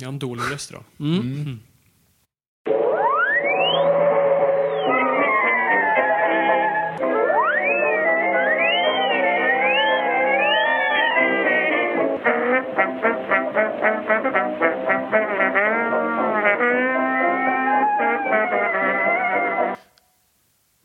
Jag 0.00 0.06
har 0.06 0.12
en 0.12 0.18
dålig 0.18 0.42
röst 0.52 0.70
idag. 0.70 0.84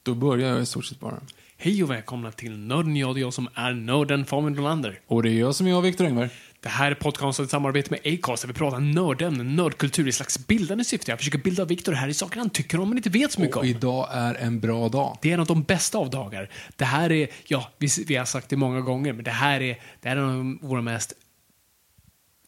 Då 0.03 0.16
börjar 0.16 0.50
jag 0.50 0.62
i 0.62 0.66
stort 0.66 0.86
sett 0.86 1.00
bara. 1.00 1.19
Hej 1.58 1.84
och 1.84 1.92
välkomna 1.92 2.31
till 2.31 2.58
Nörden. 2.58 2.95
Jag, 2.95 3.17
är 3.17 3.22
jag 3.22 3.34
som 3.34 3.50
är 3.53 3.73
nörden 3.73 4.25
Fabian 4.25 4.53
Nordlander. 4.53 5.00
Och 5.08 5.23
det 5.23 5.30
är 5.30 5.39
jag 5.39 5.56
som 5.56 5.67
är 5.67 5.72
jag, 5.72 5.81
Viktor 5.81 6.06
Engberg. 6.06 6.30
Det 6.59 6.70
här 6.70 6.92
är 6.92 6.95
podcasten 6.95 7.45
i 7.45 7.47
samarbete 7.47 7.92
med 7.92 8.14
Acast 8.14 8.44
där 8.44 8.47
vi 8.47 8.53
pratar 8.53 8.80
nördämnen, 8.80 9.56
nördkultur 9.56 10.08
i 10.08 10.12
slags 10.12 10.47
bildande 10.47 10.84
syfte. 10.84 11.12
Jag 11.12 11.20
försöker 11.20 11.38
bilda 11.38 11.66
Viktor 11.66 11.92
här 11.94 12.08
i 12.08 12.14
saker 12.14 12.39
han 12.39 12.50
tycker 12.50 12.80
om 12.80 12.89
men 12.89 12.97
inte 12.97 13.09
vet 13.09 13.31
så 13.31 13.42
mycket 13.42 13.56
Och 13.56 13.62
om. 13.62 13.67
idag 13.67 14.09
är 14.12 14.36
en 14.36 14.59
bra 14.59 14.89
dag. 14.89 15.17
Det 15.22 15.30
är 15.30 15.34
en 15.34 15.39
av 15.39 15.45
de 15.45 15.64
bästa 15.64 15.97
av 15.97 16.09
dagar. 16.09 16.50
Det 16.75 16.86
här 16.86 17.12
är, 17.12 17.28
ja, 17.47 17.72
vi, 17.78 17.88
vi 18.08 18.16
har 18.16 18.25
sagt 18.25 18.50
det 18.50 18.58
många 18.58 18.81
gånger, 18.81 19.14
men 19.14 19.23
det 19.23 19.31
här 19.31 19.62
är, 19.62 19.80
det 20.02 20.09
här 20.09 20.17
är 20.17 20.22
en 20.22 20.59
av 20.62 20.69
våra 20.69 20.81
mest 20.81 21.14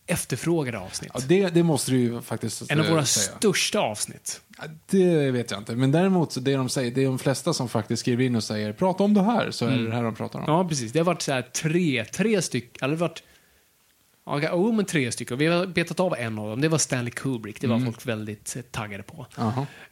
efterfrågade 0.08 0.80
avsnitt. 0.80 1.12
Ja, 1.14 1.20
det, 1.28 1.48
det 1.48 1.64
måste 1.64 1.92
du 1.92 1.98
ju 1.98 2.22
faktiskt 2.22 2.72
en 2.72 2.80
av 2.80 2.86
eh, 2.86 2.92
våra 2.92 3.06
säga. 3.06 3.38
största 3.38 3.80
avsnitt. 3.80 4.42
Ja, 4.58 4.64
Det 4.90 5.32
vet 5.32 5.52
jag 5.52 5.60
inte. 5.60 5.76
Men 5.76 5.92
däremot, 5.92 6.32
så 6.32 6.40
det 6.40 6.56
de 6.56 6.70
säger, 6.70 6.92
det 6.92 7.02
är 7.02 7.06
de 7.06 7.20
flesta 7.20 7.54
som 7.54 7.70
faktiskt 7.70 8.00
skriver 8.00 8.24
in 8.24 8.36
och 8.36 8.44
säger 8.44 8.74
prata 8.74 9.04
om 9.04 9.14
det 9.14 9.24
här, 9.24 9.52
så 9.52 9.66
är 9.66 9.78
det 9.78 9.86
det 9.86 9.96
här 9.96 10.04
de 10.04 10.16
pratar 10.16 10.40
om. 10.40 10.46
Ja, 10.48 10.68
precis. 10.68 10.92
Det 10.92 11.00
har 11.00 11.06
varit 11.06 11.22
så 11.22 11.32
här 11.32 11.42
tre, 11.42 12.06
tre 12.06 12.42
stycken, 12.42 12.86
eller 12.86 12.96
varit 12.96 13.24
Ja, 14.30 14.54
oh, 14.54 14.74
men 14.76 14.86
tre 14.86 15.12
stycken. 15.12 15.38
Vi 15.38 15.46
har 15.46 15.66
betat 15.66 16.00
av 16.00 16.16
en 16.18 16.40
av 16.40 16.50
dem. 16.50 16.62
Det 16.62 16.68
var 16.68 16.78
Stanley 16.78 17.12
Kubrick. 17.12 17.62
Det 17.62 17.68
var 17.68 17.80
folk 17.80 18.06
väldigt 18.06 18.56
eh, 18.56 18.62
taggade 18.62 19.04
på. 19.04 19.26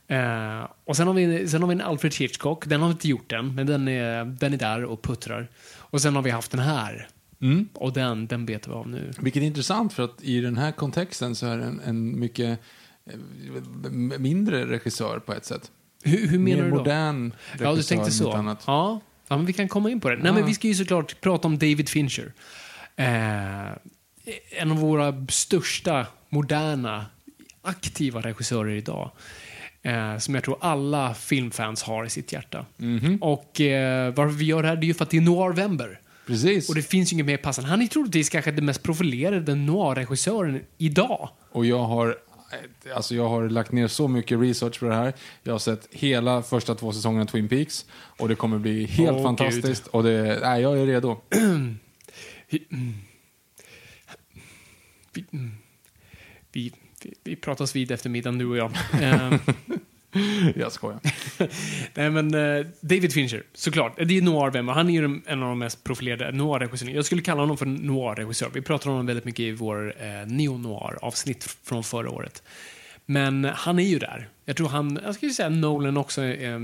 Eh, 0.07 0.68
och 0.85 0.97
sen 0.97 1.07
har, 1.07 1.13
vi, 1.13 1.47
sen 1.47 1.62
har 1.62 1.69
vi 1.69 1.73
en 1.73 1.81
Alfred 1.81 2.16
Hitchcock. 2.16 2.66
Den 2.66 2.81
har 2.81 2.88
vi 2.88 2.91
inte 2.91 3.07
gjort 3.07 3.31
än, 3.31 3.56
men 3.56 3.68
den 3.68 3.88
är, 3.88 4.25
den 4.25 4.53
är 4.53 4.57
där 4.57 4.84
och 4.84 5.01
puttrar. 5.01 5.47
Och 5.78 6.01
sen 6.01 6.16
har 6.16 6.22
vi 6.22 6.29
haft 6.29 6.51
den 6.51 6.59
här. 6.59 7.07
Mm. 7.41 7.69
Och 7.73 7.94
den, 7.94 8.28
den 8.28 8.46
betar 8.46 8.72
vi 8.72 8.78
av 8.78 8.88
nu. 8.90 9.12
Vilket 9.19 9.44
är 9.44 9.47
intressant 9.47 9.94
för 9.94 10.03
att 10.03 10.23
i 10.23 10.41
den 10.41 10.57
här 10.57 10.72
kontexten 10.72 11.35
så 11.35 11.46
är 11.47 11.57
det 11.57 11.63
en, 11.63 11.81
en 11.85 12.19
mycket 12.19 12.59
eh, 13.09 13.19
mindre 14.19 14.66
regissör 14.66 15.19
på 15.19 15.34
ett 15.34 15.45
sätt. 15.45 15.72
Hur, 16.03 16.28
hur 16.28 16.40
menar 16.40 16.57
Mer 16.57 16.63
du 16.66 16.72
då? 16.72 16.78
modern 16.78 17.34
regissör. 17.51 17.66
Ja, 17.66 17.75
du 17.75 17.84
tänkte 17.84 18.07
än 18.07 18.12
så. 18.12 18.31
Annat. 18.31 18.63
Ja, 18.68 19.00
ja, 19.28 19.38
men 19.38 19.45
vi 19.45 19.53
kan 19.53 19.68
komma 19.68 19.90
in 19.91 20.00
på 20.00 20.09
det. 20.09 20.16
Nej, 20.16 20.25
Ja. 20.25 20.34
men 20.34 20.45
vi 20.45 20.53
ska 20.53 20.68
ju 20.68 20.75
såklart 20.75 21.22
prata 21.22 21.47
om 21.47 21.57
David 21.57 21.90
Fincher. 21.90 22.34
Eh, 22.95 23.66
en 24.62 24.72
av 24.72 24.78
våra 24.78 25.25
största, 25.29 26.06
moderna, 26.29 27.06
aktiva 27.62 28.22
regissörer 28.22 28.75
idag. 28.75 29.12
Eh, 29.81 30.18
som 30.18 30.35
jag 30.35 30.44
tror 30.44 30.57
alla 30.62 31.13
filmfans 31.13 31.84
har 31.84 32.06
i 32.06 32.09
sitt 32.09 32.31
hjärta. 32.34 32.66
Mhm. 32.78 33.18
Och 33.22 33.62
eh, 33.62 34.13
varför 34.13 34.35
vi 34.35 34.45
gör 34.45 34.62
det 34.63 34.68
här, 34.69 34.75
det 34.75 34.85
är 34.85 34.88
ju 34.88 34.94
för 34.94 35.03
att 35.03 35.09
det 35.09 35.18
är 35.18 35.22
Noirvember. 35.22 36.00
Precis. 36.25 36.69
Och 36.69 36.75
det 36.75 36.81
finns 36.81 37.12
ju 37.12 37.13
inget 37.13 37.25
mer 37.25 37.38
passande. 37.38 37.69
Han 37.69 37.81
är 37.81 37.88
troligtvis 37.88 38.30
kanske 38.30 38.52
den 38.52 38.66
mest 38.66 38.84
profilerade 38.84 39.56
noir-regissören 39.56 40.62
idag. 40.78 41.30
Och 41.52 41.66
jag 41.66 41.84
har, 41.84 42.18
alltså 42.96 43.16
jag 43.16 43.30
har 43.30 43.50
lagt 43.50 43.72
ner 43.72 43.88
så 43.88 44.08
mycket 44.08 44.40
research 44.40 44.80
på 44.80 44.86
det 44.86 44.96
här. 44.96 45.13
Jag 45.44 45.53
har 45.53 45.59
sett 45.59 45.88
hela 45.91 46.44
första 46.44 46.75
två 46.75 46.91
säsongerna 46.91 47.24
av 47.24 47.28
Twin 47.28 47.47
Peaks. 47.47 47.86
Och 48.19 48.28
det 48.28 48.36
kommer 48.36 48.59
bli 48.59 48.86
helt 48.86 49.18
Åh, 49.18 49.24
fantastiskt. 49.24 49.88
Och 49.88 50.03
det, 50.03 50.40
nej, 50.41 50.62
jag 50.62 50.80
är 50.80 50.86
redo. 50.86 51.22
Vi, 52.50 52.66
vi, 55.13 55.25
vi, 56.52 56.72
vi, 57.03 57.13
vi 57.24 57.36
pratas 57.36 57.75
vid 57.75 57.92
efter 57.92 58.09
middagen, 58.09 58.38
du 58.38 58.46
och 58.46 58.57
jag. 58.57 58.72
Jag 60.55 60.71
skojar. 60.71 60.99
Nej, 61.93 62.09
men 62.09 62.33
eh, 62.33 62.65
David 62.81 63.13
Fincher, 63.13 63.43
såklart. 63.53 63.97
Det 63.97 64.17
är 64.17 64.21
noir-vem 64.21 64.67
Han 64.67 64.89
är 64.89 64.93
ju 64.93 65.21
en 65.25 65.43
av 65.43 65.49
de 65.49 65.59
mest 65.59 65.83
profilerade 65.83 66.31
noir-regissörerna. 66.31 66.95
Jag 66.95 67.05
skulle 67.05 67.21
kalla 67.21 67.41
honom 67.41 67.57
för 67.57 67.65
noir-regissör. 67.65 68.49
Vi 68.53 68.61
pratar 68.61 68.87
om 68.87 68.93
honom 68.93 69.05
väldigt 69.05 69.25
mycket 69.25 69.39
i 69.39 69.51
vår 69.51 69.93
eh, 69.99 70.27
neo-noir-avsnitt 70.27 71.57
från 71.63 71.83
förra 71.83 72.09
året. 72.09 72.43
Men 73.05 73.45
han 73.45 73.79
är 73.79 73.83
ju 73.83 73.99
där. 73.99 74.29
Jag 74.45 74.57
tror 74.57 74.69
han, 74.69 74.99
jag 75.03 75.15
skulle 75.15 75.31
säga 75.31 75.49
Nolan 75.49 75.97
också 75.97 76.23
eh, 76.23 76.55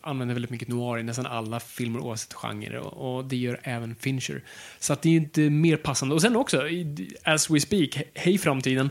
använder 0.00 0.34
väldigt 0.34 0.50
mycket 0.50 0.68
noir 0.68 0.98
i 0.98 1.02
nästan 1.02 1.26
alla 1.26 1.60
filmer 1.60 2.00
oavsett 2.00 2.34
genre. 2.34 2.78
Och, 2.78 3.16
och 3.16 3.24
det 3.24 3.36
gör 3.36 3.60
även 3.62 3.94
Fincher. 3.94 4.42
Så 4.78 4.92
att 4.92 5.02
det 5.02 5.08
är 5.08 5.10
ju 5.10 5.18
inte 5.18 5.40
mer 5.40 5.76
passande. 5.76 6.14
Och 6.14 6.22
sen 6.22 6.36
också, 6.36 6.62
as 7.24 7.50
we 7.50 7.60
speak, 7.60 8.02
hej 8.14 8.38
framtiden. 8.38 8.90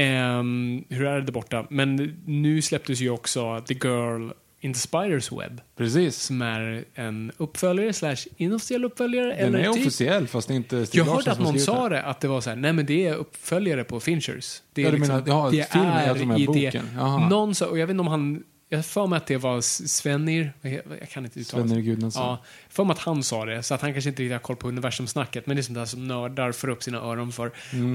Ehm, 0.00 0.84
hur 0.88 1.06
är 1.06 1.20
det 1.20 1.32
borta? 1.32 1.66
Men 1.70 2.16
nu 2.26 2.62
släpptes 2.62 3.00
ju 3.00 3.10
också 3.10 3.60
The 3.68 3.74
Girl 3.74 4.30
in 4.60 4.72
the 4.72 4.78
Spiders 4.78 5.32
Web. 5.32 5.60
Precis. 5.76 6.16
Som 6.16 6.42
är 6.42 6.84
en 6.94 7.32
uppföljare 7.36 7.92
slash 7.92 8.16
inofficiell 8.36 8.84
uppföljare. 8.84 9.26
Den 9.28 9.36
eller 9.38 9.58
är 9.58 9.72
typ. 9.72 9.80
officiell 9.80 10.26
fast 10.28 10.50
är 10.50 10.54
inte 10.54 10.86
Stig 10.86 11.00
Jag 11.00 11.04
hörde 11.04 11.32
att 11.32 11.40
någon 11.40 11.58
sa 11.58 11.88
det. 11.88 12.02
att 12.02 12.20
det 12.20 12.28
var 12.28 12.40
så 12.40 12.50
här, 12.50 12.56
nej 12.56 12.72
men 12.72 12.86
det 12.86 13.06
är 13.06 13.14
uppföljare 13.14 13.84
på 13.84 14.00
Finchers. 14.00 14.62
Det 14.72 14.82
är 14.82 14.86
Ja, 14.86 14.90
du 14.92 14.98
menar- 14.98 15.22
ja, 15.26 15.48
det 15.52 15.60
är 15.60 16.06
jag 16.06 16.16
tror 16.16 16.26
med 16.26 16.40
i 16.40 16.46
boken. 16.46 16.88
Det. 16.96 17.28
Någon 17.28 17.54
sa, 17.54 17.66
och 17.66 17.78
jag 17.78 17.86
vet 17.86 17.90
inte 17.94 18.00
om 18.00 18.06
han, 18.06 18.42
jag 18.68 18.86
för 18.86 19.06
mig 19.06 19.16
att 19.16 19.26
det 19.26 19.36
var 19.36 19.60
Svenir, 19.60 20.52
jag 21.00 21.10
kan 21.10 21.24
inte 21.24 21.40
uttala 21.40 21.68
Svenir. 21.68 21.82
Gudnason. 21.82 22.22
Ja, 22.22 22.44
för 22.68 22.84
mig 22.84 22.92
att 22.92 22.98
han 22.98 23.22
sa 23.22 23.44
det, 23.44 23.62
så 23.62 23.74
att 23.74 23.80
han 23.80 23.92
kanske 23.92 24.10
inte 24.10 24.22
riktigt 24.22 24.32
har 24.32 24.38
koll 24.38 24.56
på 24.56 24.68
universumsnacket, 24.68 25.46
men 25.46 25.56
det 25.56 25.60
är 25.60 25.62
sånt 25.62 25.78
där 25.78 25.84
som 25.84 26.08
nördar 26.08 26.52
får 26.52 26.68
upp 26.68 26.82
sina 26.82 26.98
öron 26.98 27.32
för. 27.32 27.46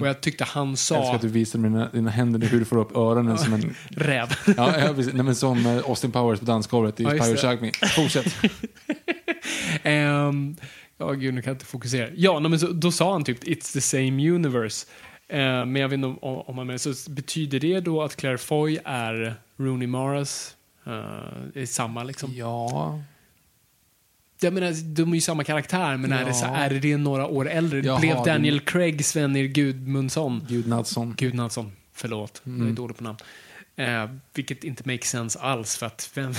Och 0.01 0.07
jag 0.07 0.21
tyckte 0.21 0.43
han 0.43 0.67
Jag 0.67 0.71
älskar 0.71 1.03
sa 1.03 1.15
att 1.15 1.21
du 1.21 1.27
visar 1.27 1.59
med 1.59 1.71
dina, 1.71 1.89
dina 1.89 2.09
händer 2.09 2.47
hur 2.47 2.59
du 2.59 2.65
får 2.65 2.77
upp 2.77 2.95
öronen 2.95 3.37
som 3.37 3.53
en... 3.53 3.75
räv. 3.89 4.27
Ja, 4.57 4.79
ja 4.79 4.93
precis. 4.93 5.13
Nej, 5.13 5.23
men 5.23 5.35
som 5.35 5.65
eh, 5.65 5.77
Austin 5.77 6.11
Powers 6.11 6.39
på 6.39 6.45
dansgolvet 6.45 6.99
i 6.99 7.03
Ja. 7.03 7.35
Shark 7.35 7.61
Me. 7.61 7.71
Fortsätt. 7.95 8.35
Ehm, 9.83 10.55
ja, 10.97 11.11
gud, 11.11 11.33
nu 11.33 11.41
kan 11.41 11.51
jag 11.51 11.55
inte 11.55 11.65
fokusera. 11.65 12.09
Ja, 12.15 12.39
nej, 12.39 12.49
men 12.49 12.59
så, 12.59 12.67
då 12.67 12.91
sa 12.91 13.11
han 13.11 13.23
typ 13.23 13.43
It's 13.43 13.73
the 13.73 13.81
same 13.81 14.31
universe. 14.31 14.87
Eh, 15.27 15.37
men 15.39 15.75
jag 15.75 15.89
vet 15.89 15.93
inte 15.93 16.07
om, 16.07 16.17
om 16.21 16.55
man 16.55 16.67
menar, 16.67 16.77
så 16.77 17.11
betyder 17.11 17.59
det 17.59 17.79
då 17.79 18.03
att 18.03 18.15
Claire 18.15 18.37
Foy 18.37 18.77
är 18.85 19.35
Rooney 19.57 19.87
Maras? 19.87 20.55
Uh, 20.87 21.65
samma 21.65 22.03
liksom? 22.03 22.33
Ja. 22.35 23.01
Jag 24.43 24.53
menar, 24.53 24.95
de 24.95 25.11
är 25.11 25.15
ju 25.15 25.21
samma 25.21 25.43
karaktär, 25.43 25.97
men 25.97 26.11
är, 26.11 26.25
det 26.25 26.33
så, 26.33 26.45
Ja. 26.45 26.55
är 26.55 26.69
det 26.69 26.97
några 26.97 27.27
år 27.27 27.49
äldre? 27.49 27.79
Jaha, 27.79 27.99
Blev 27.99 28.23
Daniel 28.23 28.59
Craig 28.59 29.05
Svenir 29.05 29.45
Gudmundsson? 29.47 30.45
Gudnadsson. 30.49 31.13
Gudnadsson, 31.17 31.71
förlåt. 31.93 32.41
Jag 32.43 32.53
Mm. 32.53 32.67
är 32.67 32.71
dålig 32.71 32.97
på 32.97 33.03
namn. 33.03 33.17
Eh, 33.75 34.09
vilket 34.33 34.63
inte 34.63 34.83
makes 34.89 35.09
sense 35.09 35.39
alls, 35.39 35.77
för 35.77 35.85
att 35.85 36.09
vem, 36.13 36.33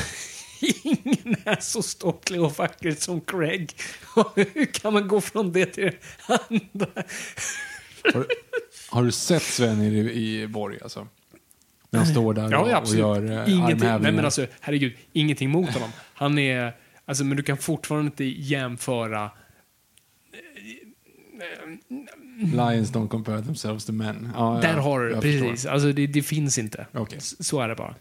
ingen 0.82 1.36
är 1.44 1.60
så 1.60 1.82
ståtlig 1.82 2.42
och 2.42 2.52
vacker 2.58 2.90
som 2.92 3.20
Craig. 3.20 3.72
Hur 4.34 4.64
kan 4.72 4.92
man 4.92 5.08
gå 5.08 5.20
från 5.20 5.52
det 5.52 5.66
till 5.66 5.84
det 5.84 5.96
andra? 6.50 6.86
Har, 8.14 8.26
har 8.90 9.02
du 9.04 9.12
sett 9.12 9.42
Sven 9.42 9.82
i, 9.82 9.98
i 9.98 10.46
Borg 10.46 10.78
alltså? 10.82 11.08
När 11.92 11.98
han 11.98 12.08
står 12.08 12.34
där 12.34 12.50
Ja, 12.50 12.78
och, 12.78 12.88
och 12.88 12.94
gör 12.94 13.16
eh, 13.16 13.30
ingenting, 13.30 13.58
nej, 13.60 13.72
armhävningar. 13.72 14.12
men 14.12 14.24
alltså, 14.24 14.46
herregud, 14.60 14.92
ingenting 15.12 15.50
mot 15.50 15.70
honom. 15.70 15.90
Han 16.14 16.38
är... 16.38 16.72
Alltså, 17.04 17.24
men 17.24 17.36
du 17.36 17.42
kan 17.42 17.56
fortfarande 17.56 18.06
inte 18.06 18.24
jämföra 18.24 19.30
Lions 22.50 22.92
don't 22.92 23.08
compare 23.08 23.42
themselves 23.42 23.84
to 23.84 23.92
men. 23.92 24.32
Ja, 24.36 24.58
Där 24.62 24.74
ja, 24.76 24.80
har 24.80 25.00
du 25.00 25.10
jag 25.10 25.22
precis. 25.22 25.66
Alltså 25.66 25.92
det, 25.92 26.06
det 26.06 26.22
finns 26.22 26.58
inte. 26.58 26.86
S- 27.16 27.46
Så 27.46 27.60
är 27.60 27.68
det 27.68 27.74
bara. 27.74 27.94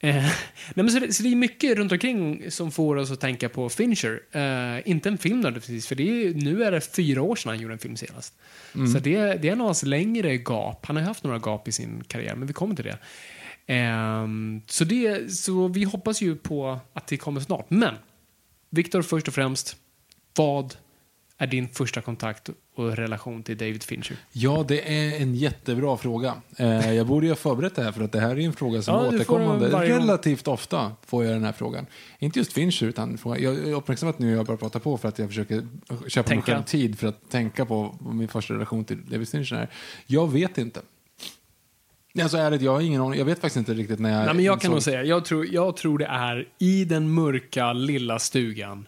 Eh, 0.00 0.14
nej 0.24 0.32
men 0.74 0.90
så, 0.90 0.98
det, 0.98 1.12
så 1.12 1.22
det 1.22 1.28
är 1.32 1.36
mycket 1.36 1.76
runt 1.76 1.92
omkring 1.92 2.50
som 2.50 2.70
får 2.70 2.96
oss 2.96 3.10
att 3.10 3.20
tänka 3.20 3.48
på 3.48 3.68
Fincher. 3.68 4.20
Eh, 4.32 4.90
inte 4.90 5.08
en 5.08 5.18
film 5.18 5.36
nödvändigtvis, 5.40 5.86
för 5.86 5.94
det 5.94 6.02
är, 6.26 6.34
nu 6.34 6.64
är 6.64 6.72
det 6.72 6.80
fyra 6.80 7.22
år 7.22 7.36
sedan 7.36 7.48
han 7.50 7.60
gjorde 7.60 7.74
en 7.74 7.78
film 7.78 7.96
senast. 7.96 8.34
Mm. 8.74 8.88
Så 8.92 8.98
det, 8.98 9.16
det 9.34 9.48
är 9.48 9.52
en 9.52 9.60
av 9.60 9.66
hans 9.66 9.82
längre 9.82 10.36
gap. 10.36 10.86
Han 10.86 10.96
har 10.96 11.02
haft 11.02 11.24
några 11.24 11.38
gap 11.38 11.68
i 11.68 11.72
sin 11.72 12.04
karriär, 12.06 12.34
men 12.34 12.46
vi 12.46 12.52
kommer 12.52 12.74
till 12.74 12.84
det. 12.84 12.98
Ehm, 13.66 14.62
så, 14.66 14.84
det 14.84 15.32
så 15.32 15.68
vi 15.68 15.84
hoppas 15.84 16.20
ju 16.22 16.36
på 16.36 16.80
att 16.92 17.06
det 17.06 17.16
kommer 17.16 17.40
snart. 17.40 17.66
Men, 17.70 17.94
Viktor, 18.70 19.02
först 19.02 19.28
och 19.28 19.34
främst, 19.34 19.76
vad 20.36 20.74
är 21.38 21.46
din 21.46 21.68
första 21.68 22.00
kontakt 22.00 22.50
och 22.78 22.96
relation 22.96 23.42
till 23.42 23.56
David 23.58 23.82
Fincher? 23.82 24.16
Ja, 24.32 24.64
det 24.68 24.94
är 25.12 25.22
en 25.22 25.34
jättebra 25.34 25.96
fråga. 25.96 26.34
Eh, 26.56 26.92
jag 26.92 27.06
borde 27.06 27.26
ju 27.26 27.32
ha 27.32 27.36
förberett 27.36 27.74
det 27.76 27.82
här 27.82 27.92
för 27.92 28.02
att 28.04 28.12
det 28.12 28.20
här 28.20 28.30
är 28.30 28.40
en 28.40 28.52
fråga 28.52 28.82
som 28.82 28.94
Ja, 28.94 29.00
får 29.00 29.08
återkommande. 29.16 29.68
varje. 29.68 29.96
Relativt 29.98 30.48
ofta 30.48 30.92
får 31.06 31.24
jag 31.24 31.34
den 31.34 31.44
här 31.44 31.52
frågan. 31.52 31.86
Inte 32.18 32.38
just 32.38 32.52
Fincher, 32.52 32.86
utan 32.86 33.18
jag 33.24 33.42
är 33.42 33.72
uppmärksam 33.74 34.08
att 34.08 34.18
nu 34.18 34.30
jag 34.34 34.46
börjar 34.46 34.58
prata 34.58 34.78
på 34.78 34.96
för 34.98 35.08
att 35.08 35.18
jag 35.18 35.28
försöker 35.28 35.66
köpa 36.08 36.28
mig 36.30 36.36
Tänka. 36.36 36.52
själv 36.52 36.62
tid 36.64 36.98
för 36.98 37.06
att 37.06 37.30
tänka 37.30 37.64
på 37.66 37.94
min 38.12 38.28
första 38.28 38.54
relation 38.54 38.84
till 38.84 38.98
David 39.10 39.28
Fincher 39.28 39.56
är. 39.56 39.68
Jag 40.06 40.32
vet 40.32 40.58
inte. 40.58 40.80
Alltså 42.22 42.36
ärligt, 42.36 42.62
jag 42.62 42.72
har 42.72 42.80
ingen 42.80 43.00
aning. 43.02 43.18
Jag 43.18 43.26
vet 43.26 43.38
faktiskt 43.40 43.56
inte 43.56 43.74
riktigt 43.74 43.98
när 43.98 44.10
jag... 44.18 44.24
Nej, 44.26 44.34
men 44.34 44.44
jag 44.44 44.60
kan 44.60 44.70
insåg- 44.70 44.74
nog 44.74 44.82
säga, 44.82 45.04
jag 45.04 45.24
tror, 45.24 45.46
jag 45.46 45.76
tror 45.76 45.98
det 45.98 46.06
är 46.06 46.48
i 46.58 46.84
den 46.84 47.10
mörka 47.14 47.72
lilla 47.72 48.18
stugan 48.18 48.86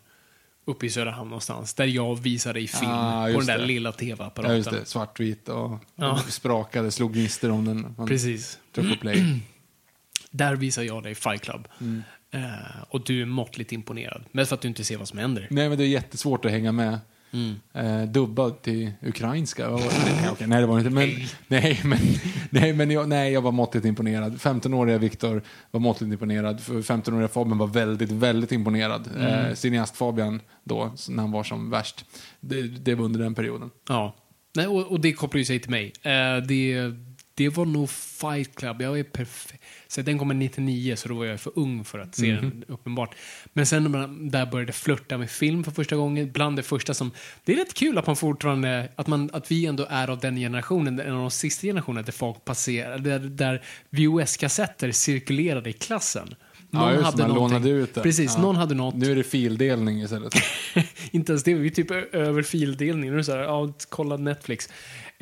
uppe 0.64 0.86
i 0.86 0.90
Söderhamn 0.90 1.28
någonstans, 1.30 1.74
där 1.74 1.86
jag 1.86 2.16
visade 2.20 2.60
i 2.60 2.68
film 2.68 2.90
Ah, 2.90 3.26
på 3.32 3.38
den 3.38 3.46
där 3.46 3.58
det. 3.58 3.66
lilla 3.66 3.88
Ja, 3.88 3.92
tv-apparaten. 3.92 4.56
just 4.56 4.70
det. 4.70 4.84
Svartvit 4.84 5.48
och 5.48 5.78
Ja. 5.96 6.18
sprakade, 6.28 6.90
slog 6.90 7.12
gnistor 7.12 7.50
om 7.50 7.64
den. 7.64 7.94
Man 7.98 8.06
Precis. 8.08 8.58
på 8.72 8.82
play. 9.00 9.40
Där 10.30 10.56
visar 10.56 10.82
jag 10.82 11.02
dig 11.02 11.14
Fight 11.14 11.42
Club. 11.42 11.68
Mm. 11.80 12.02
Eh, 12.30 12.82
och 12.88 13.04
du 13.04 13.22
är 13.22 13.26
måttligt 13.26 13.72
imponerad. 13.72 14.24
Mest 14.32 14.48
för 14.48 14.54
att 14.54 14.60
du 14.62 14.68
inte 14.68 14.84
ser 14.84 14.96
vad 14.96 15.08
som 15.08 15.18
händer. 15.18 15.46
Nej, 15.50 15.68
men 15.68 15.78
det 15.78 15.84
är 15.84 15.88
jättesvårt 15.88 16.44
att 16.44 16.50
hänga 16.50 16.72
med. 16.72 16.98
Mm. 17.32 17.54
Eh, 17.72 18.08
dubbad 18.08 18.62
till 18.62 18.92
ukrainska. 19.02 19.68
Det? 19.68 19.76
nej, 19.76 20.30
okej, 20.32 20.46
nej, 20.46 20.60
det 20.60 20.66
var 20.66 20.78
inte. 20.78 20.90
Men, 20.90 21.10
nej, 21.48 21.80
men, 21.84 21.98
nej, 22.50 22.72
men 22.72 22.90
jag, 22.90 23.08
nej, 23.08 23.32
jag 23.32 23.42
var 23.42 23.52
måttligt 23.52 23.86
imponerad. 23.86 24.36
15-åriga 24.36 24.98
Viktor 24.98 25.42
var 25.70 25.80
måttligt 25.80 26.12
imponerad. 26.12 26.60
För 26.60 26.74
15-åriga 26.74 27.28
Fabian 27.28 27.58
var 27.58 27.66
väldigt, 27.66 28.10
väldigt 28.10 28.52
imponerad. 28.52 29.08
Mm. 29.16 29.26
Eh, 29.26 29.54
cineast 29.54 29.96
Fabian 29.96 30.40
då, 30.64 30.94
när 31.08 31.22
han 31.22 31.32
var 31.32 31.44
som 31.44 31.70
värst. 31.70 32.04
Det, 32.40 32.62
det 32.62 32.94
var 32.94 33.04
under 33.04 33.20
den 33.20 33.34
perioden. 33.34 33.70
Ja. 33.88 34.16
Nej, 34.54 34.66
och, 34.66 34.86
och 34.86 35.00
det 35.00 35.12
kopplar 35.12 35.38
ju 35.38 35.44
sig 35.44 35.58
till 35.58 35.70
mig. 35.70 35.92
Eh, 36.02 36.36
det, 36.48 36.92
det 37.34 37.48
var 37.48 37.64
nog 37.64 37.90
Fight 37.90 38.54
Club. 38.54 38.82
Jag 38.82 38.98
är 38.98 39.04
perfekt. 39.04 39.59
Så 39.90 40.02
den 40.02 40.18
kommer 40.18 40.34
99, 40.34 40.96
så 40.96 41.08
då 41.08 41.14
var 41.14 41.24
jag 41.24 41.40
för 41.40 41.52
ung 41.58 41.84
för 41.84 41.98
att 41.98 42.14
se 42.14 42.32
den, 42.32 42.64
uppenbart. 42.68 43.14
Men 43.52 43.66
sen 43.66 43.82
när 43.82 43.90
man 43.90 44.30
där 44.30 44.46
började 44.46 44.72
flörta 44.72 45.18
med 45.18 45.30
film 45.30 45.64
för 45.64 45.70
första 45.70 45.96
gången, 45.96 46.32
bland 46.32 46.56
det 46.56 46.62
första 46.62 46.94
som... 46.94 47.10
Det 47.44 47.52
är 47.52 47.56
rätt 47.56 47.74
kul 47.74 47.98
att 47.98 48.06
man 48.06 48.16
fortfarande... 48.16 48.88
Att, 48.96 49.06
man, 49.06 49.30
att 49.32 49.50
vi 49.50 49.66
ändå 49.66 49.86
är 49.90 50.10
av 50.10 50.18
den 50.18 50.36
generationen, 50.36 51.00
en 51.00 51.12
av 51.12 51.20
de 51.20 51.30
sista 51.30 51.66
generationerna 51.66 52.02
där 52.02 52.12
folk 52.12 52.44
passerar, 52.44 52.98
där, 52.98 53.18
där 53.18 53.62
VHS-kassetter 53.90 54.92
cirkulerade 54.92 55.70
i 55.70 55.72
klassen. 55.72 56.34
Ja, 56.70 56.94
just 56.94 57.16
det, 57.16 57.22
man 57.22 57.36
lånade 57.36 57.70
ut 57.70 57.94
det. 57.94 58.00
Precis, 58.02 58.34
Ja. 58.36 58.42
någon 58.42 58.56
hade 58.56 58.74
något 58.74 58.94
Nu 58.94 59.12
är 59.12 59.16
det 59.16 59.24
fildelning 59.24 60.02
istället. 60.02 60.34
inte 61.10 61.32
ens 61.32 61.44
det, 61.44 61.54
vi 61.54 61.66
är 61.66 61.70
typ 61.70 61.90
över 62.14 62.42
fildelning. 62.42 63.10
Nu 63.10 63.14
är 63.14 63.18
det 63.18 63.24
så 63.24 63.32
här, 63.32 63.38
ja, 63.38 63.72
kolla 63.88 64.16
Netflix. 64.16 64.68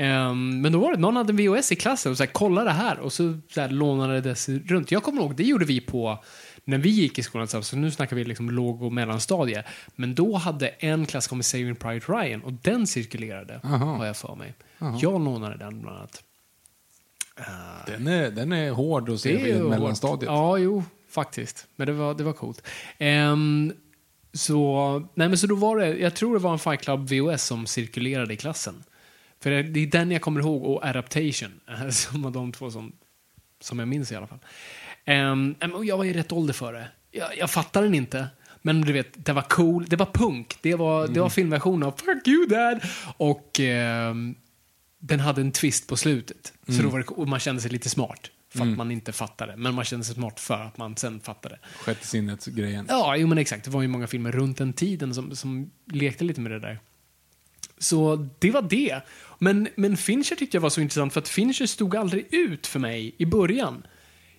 Ehm, 0.00 0.60
men 0.60 0.72
då 0.72 0.78
var 0.78 0.92
det, 0.92 0.98
någon 0.98 1.16
hade 1.16 1.32
en 1.32 1.36
VHS 1.36 1.72
i 1.72 1.76
klassen 1.76 2.12
och 2.12 2.18
så 2.18 2.22
här, 2.22 2.30
kolla 2.32 2.64
det 2.64 2.70
här. 2.70 2.98
Och 2.98 3.12
så, 3.12 3.38
så 3.50 3.60
här, 3.60 3.68
lånade 3.68 4.20
det 4.20 4.48
runt. 4.48 4.90
Jag 4.90 5.02
kommer 5.02 5.22
ihåg, 5.22 5.36
det 5.36 5.44
gjorde 5.44 5.64
vi 5.64 5.80
på, 5.80 6.24
när 6.64 6.78
vi 6.78 6.90
gick 6.90 7.18
i 7.18 7.22
skolan, 7.22 7.48
så 7.48 7.76
nu 7.76 7.90
snackar 7.90 8.16
vi 8.16 8.24
liksom 8.24 8.50
låg 8.50 8.82
och 8.82 8.92
mellanstadie. 8.92 9.64
Men 9.94 10.14
då 10.14 10.36
hade 10.36 10.68
en 10.68 11.06
klass 11.06 11.26
kommit 11.26 11.46
Saving 11.46 11.76
Private 11.76 12.12
Ryan 12.12 12.42
och 12.42 12.52
den 12.52 12.86
cirkulerade, 12.86 13.60
Aha. 13.64 13.96
har 13.96 14.06
jag 14.06 14.16
för 14.16 14.34
mig. 14.34 14.54
Jag 15.00 15.24
lånade 15.24 15.56
den 15.56 15.80
bland 15.80 15.96
annat. 15.96 16.22
Den 17.86 18.06
är, 18.06 18.30
den 18.30 18.52
är 18.52 18.70
hård 18.70 19.10
att 19.10 19.20
se 19.20 19.48
ju 19.48 19.62
mellanstadiet. 19.62 20.32
Ja, 20.32 20.58
jo, 20.58 20.84
faktiskt. 21.10 21.66
Men 21.76 21.86
det 21.86 21.92
var, 21.92 22.14
det 22.14 22.24
var 22.24 22.32
coolt. 22.32 22.62
Ehm, 22.98 23.72
så, 24.32 24.98
nej, 25.14 25.28
men 25.28 25.38
så 25.38 25.46
då 25.46 25.54
var 25.54 25.76
det, 25.76 25.98
jag 25.98 26.16
tror 26.16 26.34
det 26.34 26.40
var 26.40 26.52
en 26.52 26.58
Fight 26.58 26.80
Club 26.80 27.10
VOS 27.10 27.42
som 27.42 27.66
cirkulerade 27.66 28.34
i 28.34 28.36
klassen. 28.36 28.84
För 29.40 29.50
det, 29.50 29.80
är 29.80 29.86
den 29.86 30.10
jag 30.10 30.22
kommer 30.22 30.40
ihåg, 30.40 30.64
och 30.64 30.84
Adaptation, 30.84 31.60
som 31.90 32.22
var 32.22 32.30
de 32.30 32.52
två 32.52 32.70
som, 32.70 32.92
som 33.60 33.78
jag 33.78 33.88
minns 33.88 34.12
i 34.12 34.16
alla 34.16 34.26
fall. 34.26 34.38
Och 35.72 35.84
jag 35.84 35.98
var 35.98 36.04
i 36.04 36.12
rätt 36.12 36.32
ålder 36.32 36.54
för 36.54 36.72
det. 36.72 36.88
Jag, 37.10 37.38
jag 37.38 37.50
fattade 37.50 37.86
den 37.86 37.94
inte. 37.94 38.28
Men 38.62 38.80
du 38.80 38.92
vet, 38.92 39.26
det 39.26 39.32
var 39.32 39.42
cool, 39.42 39.86
det 39.88 39.96
var 39.96 40.06
punk, 40.06 40.56
det 40.60 40.74
var, 40.74 41.08
det 41.08 41.20
var 41.20 41.28
filmversion 41.28 41.82
av 41.82 41.92
Fuck 41.92 42.28
you 42.28 42.46
dad! 42.46 42.80
Och 43.16 43.60
ehm, 43.60 44.34
den 44.98 45.20
hade 45.20 45.40
en 45.40 45.52
twist 45.52 45.86
på 45.86 45.96
slutet. 45.96 46.52
Så 46.66 46.82
då 46.82 46.88
var 46.88 46.98
det, 47.24 47.30
man 47.30 47.40
kände 47.40 47.62
sig 47.62 47.70
lite 47.70 47.88
smart. 47.88 48.30
För 48.50 48.62
att 48.62 48.76
man 48.76 48.90
inte 48.90 49.12
fattade. 49.12 49.56
Men 49.56 49.74
man 49.74 49.84
kände 49.84 50.04
sig 50.04 50.14
smart 50.14 50.40
för 50.40 50.62
att 50.62 50.78
man 50.78 50.96
sen 50.96 51.20
fattade. 51.20 51.58
Sjätte 51.80 52.06
sinnet-grejen. 52.06 52.86
Ja, 52.88 53.16
jo 53.16 53.26
men 53.26 53.38
exakt. 53.38 53.64
Det 53.64 53.70
var 53.70 53.82
ju 53.82 53.88
många 53.88 54.06
filmer 54.06 54.32
runt 54.32 54.58
den 54.58 54.72
tiden 54.72 55.14
som, 55.14 55.36
som 55.36 55.70
lekte 55.84 56.24
lite 56.24 56.40
med 56.40 56.52
det 56.52 56.60
där. 56.60 56.78
Så 57.78 58.28
det 58.38 58.50
var 58.50 58.62
det. 58.62 59.00
Men, 59.38 59.68
men 59.76 59.96
Fincher 59.96 60.36
tyckte 60.36 60.56
jag 60.56 60.62
var 60.62 60.70
så 60.70 60.80
intressant 60.80 61.12
för 61.12 61.20
att 61.20 61.28
Fincher 61.28 61.66
stod 61.66 61.96
aldrig 61.96 62.26
ut 62.30 62.66
för 62.66 62.78
mig 62.78 63.14
i 63.18 63.26
början. 63.26 63.86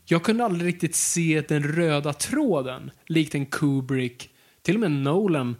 Jag 0.05 0.23
kunde 0.23 0.45
aldrig 0.45 0.67
riktigt 0.73 0.95
se 0.95 1.43
den 1.47 1.63
röda 1.63 2.13
tråden, 2.13 2.91
likt 3.07 3.35
en 3.35 3.45
Kubrick, 3.45 4.29
till 4.61 4.75
och 4.75 4.81
med 4.81 4.91
Nolan, 4.91 5.55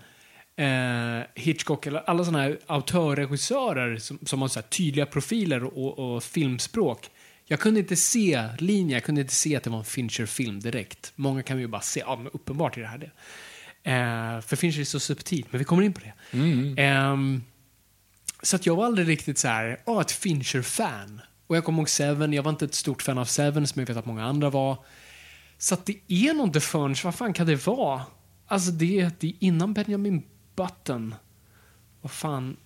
eh, 0.56 1.26
Hitchcock, 1.36 1.86
eller 1.86 2.10
alla 2.10 2.26
sådana 2.26 2.44
här 2.44 2.60
autörregissörer 2.66 3.98
som, 3.98 4.20
som 4.26 4.42
har 4.42 4.48
så 4.48 4.62
tydliga 4.62 5.06
profiler 5.06 5.64
och, 5.64 6.00
och 6.00 6.24
filmspråk. 6.24 7.10
Jag 7.46 7.60
kunde 7.60 7.80
inte 7.80 7.96
se 7.96 8.44
linjen, 8.58 8.90
jag 8.90 9.04
kunde 9.04 9.22
inte 9.22 9.34
se 9.34 9.56
att 9.56 9.64
det 9.64 9.70
var 9.70 9.78
en 9.78 9.86
Fincher-film 9.86 10.60
direkt. 10.60 11.12
Många 11.16 11.44
kan 11.44 11.60
ju 11.60 11.68
bara 11.68 11.82
se, 11.82 12.00
ja 12.00 12.16
men 12.16 12.28
uppenbart 12.28 12.78
är 12.78 12.82
det 12.82 12.88
här 12.88 12.98
det. 12.98 13.12
Eh, 13.92 14.42
för 14.42 14.56
Fincher 14.56 14.82
är 14.82 14.86
så 14.86 15.00
subtilt, 15.00 15.48
men 15.52 15.60
vi 15.60 15.66
kommer 15.66 15.84
in 15.84 15.94
på 15.94 16.00
det. 16.00 16.14
Ehm, 16.78 17.44
så 18.42 18.56
att 18.56 18.66
jag 18.66 18.76
var 18.76 18.86
aldrig 18.86 19.08
riktigt 19.08 19.38
så 19.38 19.48
här, 19.48 19.80
oh, 19.86 20.02
ett 20.02 20.12
Fincher-fan. 20.12 21.22
Och 21.48 21.56
jag 21.56 21.64
kommer 21.64 21.80
ihåg 21.80 21.90
Seven, 21.90 22.34
jag 22.34 22.44
var 22.44 22.52
inte 22.52 22.66
ett 22.66 22.74
stort 22.74 23.02
fan 23.02 23.18
av 23.18 23.26
Seven 23.26 23.68
som 23.68 23.80
jag 23.80 23.88
vet 23.88 23.98
att 23.98 24.06
många 24.06 24.26
andra 24.26 24.50
var. 24.50 24.78
Så 25.58 25.74
att 25.74 25.86
det 25.86 25.98
är 26.08 26.34
nog 26.34 26.48
inte 26.48 26.60
förrän, 26.60 26.96
vad 27.04 27.16
fan 27.16 27.34
kan 27.34 27.48
det 27.48 27.68
vara? 27.68 28.02
Alltså 28.48 28.72
det, 28.72 29.10
det 29.20 29.28
är 29.28 29.34
innan 29.40 29.74
Benjamin 29.74 30.24
Button. 30.56 31.16
Vad 32.02 32.12
fan. 32.12 32.58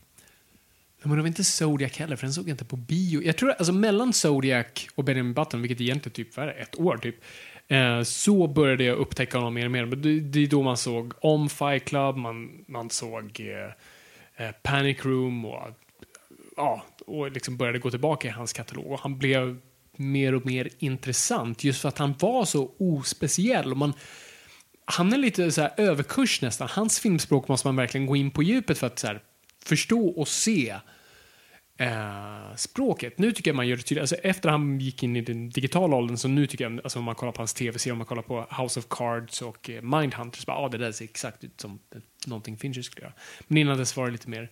Men 1.04 1.16
det 1.16 1.22
var 1.22 1.28
inte 1.28 1.44
Zodiac 1.44 1.98
heller, 1.98 2.16
för 2.16 2.26
den 2.26 2.34
såg 2.34 2.44
jag 2.44 2.54
inte 2.54 2.66
på 2.66 2.76
bio. 2.76 3.24
Jag 3.24 3.38
tror 3.38 3.52
alltså 3.52 3.74
mellan 3.74 4.14
Zodiac 4.14 4.66
och 4.96 5.04
Benjamin 5.04 5.34
Button, 5.34 5.62
vilket 5.62 5.82
egentligen 5.82 6.14
typ 6.14 6.38
var 6.38 6.48
ett 6.48 6.80
år 6.80 6.98
typ, 6.98 7.16
eh, 7.68 8.02
så 8.02 8.48
började 8.48 8.84
jag 8.84 8.98
upptäcka 8.98 9.38
honom 9.38 9.54
mer 9.54 9.66
och 9.66 9.72
mer. 9.72 9.86
Men 9.86 10.32
det, 10.32 10.40
är 10.40 10.48
då 10.48 10.64
man 10.64 10.78
såg 10.78 11.14
om 11.22 11.50
Fight 11.50 11.86
Club, 11.86 12.18
man, 12.18 12.66
man 12.68 12.90
såg 12.90 13.40
eh, 13.40 13.72
Eh, 14.38 14.52
panic 14.64 15.06
Room 15.06 15.46
och, 15.46 15.68
ja, 16.58 16.86
och 17.06 17.32
liksom 17.32 17.58
började 17.58 17.80
gå 17.80 17.90
tillbaka 17.90 18.28
i 18.28 18.32
hans 18.32 18.54
katalog. 18.54 18.92
Och 18.92 19.00
han 19.00 19.18
blev 19.18 19.60
mer 19.96 20.36
och 20.36 20.46
mer 20.46 20.70
intressant 20.80 21.64
just 21.64 21.82
för 21.82 21.90
att 21.90 21.98
han 21.98 22.16
var 22.20 22.46
så 22.46 22.72
ospeciell. 22.78 23.72
Och 23.72 23.78
man, 23.78 23.94
han 24.86 25.14
är 25.14 25.18
lite 25.18 25.52
så 25.52 25.62
här 25.62 25.74
överkurs 25.78 26.42
nästan. 26.42 26.68
Hans 26.72 27.00
filmspråk 27.00 27.48
måste 27.48 27.68
man 27.68 27.76
verkligen 27.76 28.06
gå 28.06 28.16
in 28.16 28.32
på 28.32 28.44
djupet 28.44 28.78
för 28.78 28.88
att 28.88 29.00
så 29.00 29.08
här, 29.08 29.22
förstå 29.66 30.08
och 30.08 30.28
se 30.28 30.76
eh, 31.78 32.56
språket. 32.56 33.18
Nu 33.18 33.32
tycker 33.32 33.52
jag 33.52 33.56
man 33.56 33.68
gör 33.68 33.78
det 33.78 33.84
tydligt. 33.84 34.02
Alltså, 34.02 34.16
efter 34.16 34.50
han 34.50 34.80
gick 34.80 35.04
in 35.04 35.16
i 35.16 35.22
den 35.22 35.50
digitala 35.50 35.96
åldern 35.96 36.18
så 36.18 36.28
nu 36.28 36.48
tycker 36.48 36.64
jag, 36.64 36.80
alltså, 36.84 37.00
om 37.00 37.06
man 37.06 37.16
kollar 37.16 37.32
på 37.32 37.42
hans 37.42 37.54
tv-serie, 37.54 37.92
om 37.92 37.98
man 37.98 38.08
kollar 38.08 38.22
på 38.22 38.46
House 38.62 38.80
of 38.80 38.86
Cards 38.90 39.42
och 39.42 39.70
eh, 39.70 39.82
Mindhunter, 39.82 40.40
så 40.40 40.44
bara, 40.46 40.58
ah, 40.58 40.70
det 40.70 40.78
där 40.78 40.92
ser 40.92 41.06
exakt 41.06 41.44
ut 41.44 41.62
som 41.62 41.80
någonting 42.28 42.58
Fincher 42.58 42.82
skulle 42.82 43.06
göra. 43.06 43.14
Men 43.48 43.58
innan 43.58 43.78
dess 43.78 43.98
var 43.98 44.06
det 44.06 44.12
lite 44.12 44.30
mer 44.30 44.50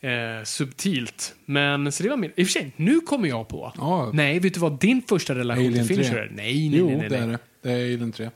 eh, 0.00 0.44
subtilt. 0.44 1.34
Men 1.44 1.92
så 1.92 2.02
det 2.02 2.08
var 2.08 2.16
mer, 2.16 2.32
i 2.36 2.42
och 2.42 2.46
för 2.46 2.52
sig, 2.52 2.72
nu 2.76 3.00
kommer 3.00 3.28
jag 3.28 3.48
på. 3.48 3.72
Ja. 3.76 4.10
Nej, 4.14 4.38
vet 4.38 4.54
du 4.54 4.60
vad 4.60 4.80
din 4.80 5.02
första 5.02 5.34
relation 5.34 5.66
Alien 5.66 5.86
till 5.86 5.96
Fincher 5.96 6.10
3. 6.12 6.20
är? 6.20 6.30
Nej, 6.34 6.68
nej, 6.68 6.78
Jo, 6.78 6.86
nej, 6.86 6.96
nej. 6.96 7.08
det 7.08 7.16
är 7.16 7.26
det. 7.26 7.38
Det 7.62 7.70
är 7.70 7.94
Alien 7.94 8.12
3. 8.12 8.30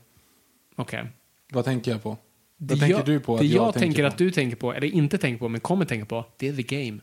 Okej. 0.75 1.05
Vad 1.51 1.65
tänker 1.65 1.91
jag 1.91 2.03
på? 2.03 2.17
Det 2.57 2.73
Vad 2.73 2.79
tänker 2.79 2.97
jag, 2.97 3.05
du 3.05 3.19
på 3.19 3.33
att 3.33 3.39
det 3.39 3.45
jag, 3.45 3.67
jag, 3.67 3.73
tänker 3.73 4.01
på? 4.03 4.07
att 4.07 4.17
du 4.17 4.31
tänker 4.31 4.55
på, 4.55 4.73
eller 4.73 4.87
inte 4.87 5.17
tänker 5.17 5.39
på, 5.39 5.49
men 5.49 5.61
kommer 5.61 5.85
tänka 5.85 6.05
på, 6.05 6.25
det 6.37 6.47
är 6.47 6.53
The 6.53 6.63
Game. 6.63 6.99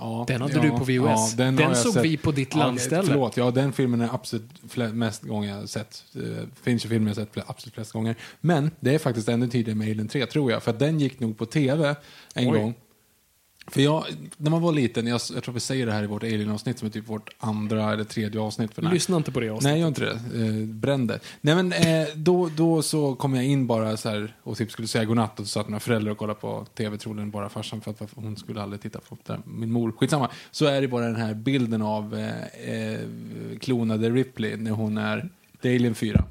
Ja, 0.00 0.24
Den 0.28 0.40
hade 0.40 0.54
ja, 0.54 0.62
du 0.62 0.70
på 0.70 0.84
VHS. 0.84 1.34
ja, 1.38 1.44
Den 1.44 1.58
jag 1.58 1.76
såg 1.76 1.92
sett. 1.92 2.04
vi 2.04 2.16
på 2.16 2.32
ditt 2.32 2.54
landställe. 2.54 3.02
Förlåt, 3.06 3.36
ja, 3.36 3.50
den 3.50 3.72
filmen 3.72 4.00
är 4.00 4.14
absolut 4.14 4.94
mest 4.94 5.22
gånger 5.22 5.58
jag 5.58 5.68
sett. 5.68 6.04
Uh, 6.16 6.38
Fincher-filmen 6.62 7.08
jag 7.08 7.14
har 7.16 7.24
sett 7.24 7.34
fle- 7.34 7.42
absolut 7.46 7.74
flest 7.74 7.92
gånger. 7.92 8.14
Men 8.40 8.70
det 8.80 8.94
är 8.94 8.98
faktiskt 8.98 9.28
ännu 9.28 9.48
tidigare 9.48 9.78
med 9.78 9.90
Alien 9.90 10.08
3, 10.08 10.26
tror 10.26 10.50
jag. 10.52 10.62
För 10.62 10.72
den 10.72 11.00
gick 11.00 11.20
nog 11.20 11.38
på 11.38 11.46
tv 11.46 11.94
en 12.34 12.52
Oj. 12.52 12.58
gång. 12.60 12.74
För 13.70 13.80
jag, 13.80 14.04
när 14.36 14.50
man 14.50 14.62
var 14.62 14.72
liten, 14.72 15.06
jag, 15.06 15.20
jag 15.34 15.42
tror 15.44 15.54
vi 15.54 15.60
säger 15.60 15.86
det 15.86 15.92
här 15.92 16.02
i 16.02 16.06
vårt 16.06 16.22
Alien-avsnitt 16.22 16.78
som 16.78 16.86
är 16.86 16.92
typ 16.92 17.08
vårt 17.08 17.30
andra 17.38 17.92
eller 17.92 18.04
tredje 18.04 18.40
avsnitt. 18.40 18.74
För. 18.74 18.82
Lyssna 18.82 19.16
inte 19.16 19.32
på 19.32 19.40
det 19.40 19.50
avsnittet. 19.50 19.64
Nej, 19.64 19.72
jag 19.72 19.80
gör 19.80 19.88
inte 19.88 20.04
det. 20.34 20.46
Eh, 20.46 20.66
bränn 20.66 21.06
det. 21.06 21.20
Nej, 21.40 21.54
men 21.54 21.72
eh, 21.72 22.08
då, 22.14 22.50
då 22.56 22.82
så 22.82 23.14
kom 23.14 23.34
jag 23.34 23.44
in 23.44 23.66
bara 23.66 23.96
så 23.96 24.08
här 24.08 24.36
och 24.42 24.56
typ 24.56 24.70
skulle 24.70 24.88
säga 24.88 25.04
godnatt 25.04 25.40
och 25.40 25.46
så 25.46 25.50
satt 25.50 25.66
mina 25.66 25.80
föräldrar 25.80 26.12
och 26.12 26.18
kollade 26.18 26.40
på 26.40 26.66
tv, 26.74 26.98
troligen 26.98 27.30
bara 27.30 27.48
farsan 27.48 27.80
för 27.80 27.90
att 27.90 28.02
hon 28.14 28.36
skulle 28.36 28.62
aldrig 28.62 28.82
titta 28.82 29.00
på 29.08 29.16
det. 29.26 29.40
Min 29.44 29.72
mor, 29.72 29.92
skitsamma. 29.92 30.30
Så 30.50 30.66
är 30.66 30.80
det 30.80 30.88
bara 30.88 31.06
den 31.06 31.16
här 31.16 31.34
bilden 31.34 31.82
av 31.82 32.14
eh, 32.14 32.74
eh, 32.74 33.00
klonade 33.60 34.10
Ripley 34.10 34.56
när 34.56 34.70
hon 34.70 34.98
är, 34.98 35.28
det 35.60 35.68
är 35.68 35.74
Alien 35.74 35.94
4. 35.94 36.24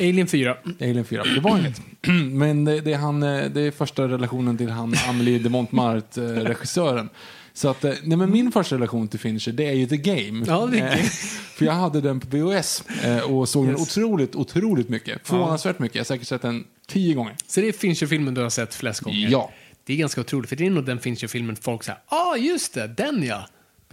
Alien 0.00 0.26
4. 0.26 0.56
Det 0.78 0.84
är 0.84 0.90
Alien 0.90 1.04
4, 1.04 1.24
det 1.34 1.40
var 1.40 1.58
inget. 1.58 1.80
Men 2.32 2.64
det, 2.64 2.80
det, 2.80 2.92
är 2.92 2.98
han, 2.98 3.22
eh, 3.22 3.44
det 3.44 3.60
är 3.60 3.70
första 3.70 4.08
relationen 4.08 4.58
till 4.58 4.70
han 4.70 4.94
Amelie 5.08 5.38
de 5.38 5.48
Montmartre, 5.48 6.46
eh. 6.46 7.04
Så 7.52 7.68
att, 7.68 7.84
eh, 7.84 7.92
nej 8.02 8.18
men 8.18 8.30
min 8.30 8.52
första 8.52 8.74
relation 8.74 9.08
till 9.08 9.20
Fincher, 9.20 9.52
det 9.52 9.66
är 9.66 9.72
ju 9.72 9.86
The 9.86 9.96
Game. 9.96 10.44
Ja, 10.46 10.68
det 10.72 10.78
är 10.78 10.96
För 11.56 11.64
jag 11.64 11.72
hade 11.72 12.00
den 12.00 12.20
på 12.20 12.36
VHS 12.36 12.84
och 13.28 13.48
såg 13.48 13.66
den 13.66 13.72
Yes. 13.72 13.82
otroligt, 13.82 14.34
otroligt 14.34 14.88
mycket. 14.88 15.28
Förvånansvärt 15.28 15.78
mycket. 15.78 15.94
Jag 15.94 16.00
har 16.00 16.04
säkert 16.04 16.26
sett 16.26 16.42
den 16.42 16.64
tio 16.86 17.14
gånger. 17.14 17.36
Så 17.46 17.60
det 17.60 17.68
är 17.68 17.72
Fincher-filmen 17.72 18.34
du 18.34 18.42
har 18.42 18.50
sett 18.50 18.74
flest 18.74 19.00
gånger? 19.00 19.28
Ja. 19.30 19.50
Det 19.84 19.92
är 19.92 19.96
ganska 19.96 20.20
otroligt, 20.20 20.48
för 20.48 20.56
det 20.56 20.66
är 20.66 20.70
nog 20.70 20.84
den 20.84 20.98
Fincher-filmen 20.98 21.56
folk 21.56 21.82
säger, 21.82 22.00
ah 22.06 22.36
just 22.36 22.74
det, 22.74 22.86
den 22.86 23.22
ja. 23.22 23.48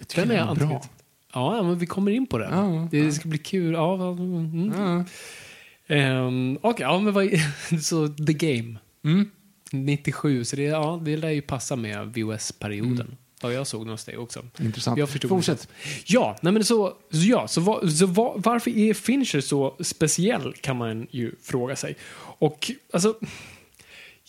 tycker 0.07 0.21
Den 0.21 0.29
den 0.29 0.37
är 0.37 0.41
antingen... 0.41 0.69
bra. 0.69 0.85
Ja, 1.33 1.57
ja, 1.57 1.63
men 1.63 1.79
vi 1.79 1.85
kommer 1.85 2.11
in 2.11 2.27
på 2.27 2.37
den. 2.37 2.53
Ja, 2.53 2.87
det 2.91 3.11
ska 3.11 3.29
bli 3.29 3.37
kul. 3.37 3.73
Ja, 3.73 4.11
mm. 4.11 4.73
Ja. 4.77 5.05
Ehm, 5.87 6.59
Okej, 6.61 6.83
ja 6.83 6.99
men 6.99 7.13
vad 7.13 7.29
Så 7.81 8.07
The 8.07 8.33
Game. 8.33 8.79
Mm. 9.03 9.31
97, 9.71 10.45
så 10.45 10.55
det, 10.55 10.63
ja, 10.63 11.01
det 11.05 11.17
lär 11.17 11.29
ju 11.29 11.41
passa 11.41 11.75
med 11.75 12.13
VHS-perioden. 12.13 13.17
Ja, 13.41 13.51
jag 13.51 13.67
såg 13.67 13.87
hos 13.87 14.05
dig 14.05 14.17
också. 14.17 14.45
Intressant. 14.59 14.97
Jag 14.97 15.09
förstod 15.09 15.29
Fortsätt. 15.29 15.67
Ja, 16.05 16.37
nej 16.41 16.53
men 16.53 16.63
så, 16.63 16.93
så, 17.11 17.17
ja, 17.17 17.47
så, 17.47 17.61
va, 17.61 17.89
så 17.89 18.05
va, 18.05 18.33
varför 18.37 18.77
är 18.77 18.93
Fincher 18.93 19.41
så 19.41 19.75
speciell 19.79 20.53
kan 20.61 20.77
man 20.77 21.07
ju 21.11 21.31
fråga 21.41 21.75
sig. 21.75 21.95
Och 22.39 22.71
alltså, 22.93 23.15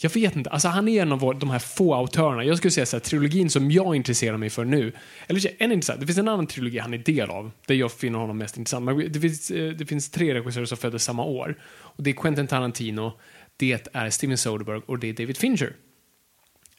jag 0.00 0.10
vet 0.10 0.36
inte, 0.36 0.50
alltså 0.50 0.68
han 0.68 0.88
är 0.88 1.02
en 1.02 1.12
av 1.12 1.18
vår, 1.18 1.34
de 1.34 1.50
här 1.50 1.58
få 1.58 1.94
autörerna. 1.94 2.44
Jag 2.44 2.56
skulle 2.56 2.70
säga 2.70 2.86
så 2.86 2.96
här, 2.96 3.00
trilogin 3.00 3.50
som 3.50 3.70
jag 3.70 3.96
intresserar 3.96 4.36
mig 4.36 4.50
för 4.50 4.64
nu, 4.64 4.92
eller 5.26 5.62
en 5.62 5.72
intressant, 5.72 6.00
det 6.00 6.06
finns 6.06 6.18
en 6.18 6.28
annan 6.28 6.46
trilogi 6.46 6.78
han 6.78 6.94
är 6.94 6.98
del 6.98 7.30
av, 7.30 7.50
där 7.66 7.74
jag 7.74 7.92
finner 7.92 8.18
honom 8.18 8.38
mest 8.38 8.56
intressant. 8.56 9.12
Det 9.12 9.20
finns, 9.20 9.50
eh, 9.50 9.72
det 9.72 9.86
finns 9.86 10.10
tre 10.10 10.34
regissörer 10.34 10.64
som 10.64 10.78
föddes 10.78 11.04
samma 11.04 11.24
år. 11.24 11.58
Och 11.68 12.02
det 12.02 12.10
är 12.10 12.14
Quentin 12.14 12.46
Tarantino, 12.46 13.12
det 13.56 13.90
är 13.92 14.10
Steven 14.10 14.38
Soderbergh 14.38 14.82
och 14.86 14.98
det 14.98 15.08
är 15.08 15.12
David 15.12 15.36
Fincher. 15.36 15.72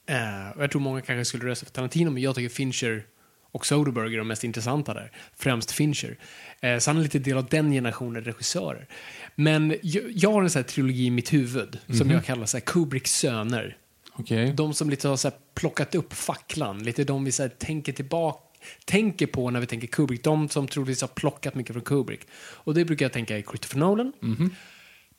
Uh, 0.10 0.58
och 0.58 0.64
jag 0.64 0.72
tror 0.72 0.82
många 0.82 1.02
kanske 1.02 1.26
skulle 1.26 1.46
rösta 1.46 1.66
för 1.66 1.74
Tarantino, 1.74 2.10
men 2.12 2.24
jag 2.24 2.36
tycker 2.36 2.50
Fincher 2.50 3.06
och 3.52 3.66
Soderbergh 3.66 4.14
är 4.14 4.18
de 4.18 4.28
mest 4.28 4.44
intressanta 4.44 4.94
där. 4.94 5.12
Främst 5.38 5.72
Fincher. 5.72 6.18
Eh, 6.62 6.78
så 6.78 6.90
han 6.90 6.98
är 6.98 7.04
lite 7.04 7.20
del 7.20 7.38
av 7.38 7.46
den 7.46 7.72
generationen 7.72 8.24
regissörer. 8.24 8.88
Men 9.36 9.76
jag, 9.82 10.04
jag 10.16 10.32
har 10.32 10.44
en 10.44 10.50
sån 10.50 10.60
här 10.60 10.68
trilogi 10.68 11.06
i 11.06 11.12
mitt 11.12 11.34
huvud 11.34 11.78
som 11.98 12.12
jag 12.12 12.26
kallar 12.26 12.46
så 12.46 12.58
här 12.58 12.66
Kubricks 12.66 13.12
söner. 13.12 13.78
Okej. 14.14 14.54
De 14.54 14.74
som 14.74 14.90
lite 14.90 15.08
har 15.08 15.18
så 15.18 15.32
plockat 15.54 15.96
upp 15.96 16.14
facklan, 16.14 16.84
lite 16.84 17.04
de 17.04 17.26
vi 17.26 17.32
så 17.32 17.44
här 17.44 17.50
tänker 17.50 17.94
tillbaka 17.94 18.44
tänker 18.86 19.28
på 19.28 19.50
när 19.50 19.60
vi 19.60 19.66
tänker 19.66 19.88
Kubrick, 19.88 20.24
de 20.24 20.50
som 20.50 20.68
troligtvis 20.68 21.02
har 21.02 21.08
plockat 21.08 21.56
mycket 21.56 21.74
från 21.74 21.84
Kubrick. 21.84 22.22
Och 22.34 22.74
det 22.74 22.86
brukar 22.86 23.06
jag 23.06 23.14
tänka 23.14 23.38
är 23.38 23.42
Christopher 23.42 23.80
Nolan, 23.80 24.14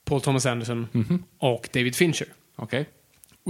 Paul 0.04 0.20
Thomas 0.20 0.46
Anderson 0.46 0.88
och 1.38 1.68
David 1.72 1.96
Fincher. 1.96 2.26
Okej. 2.56 2.88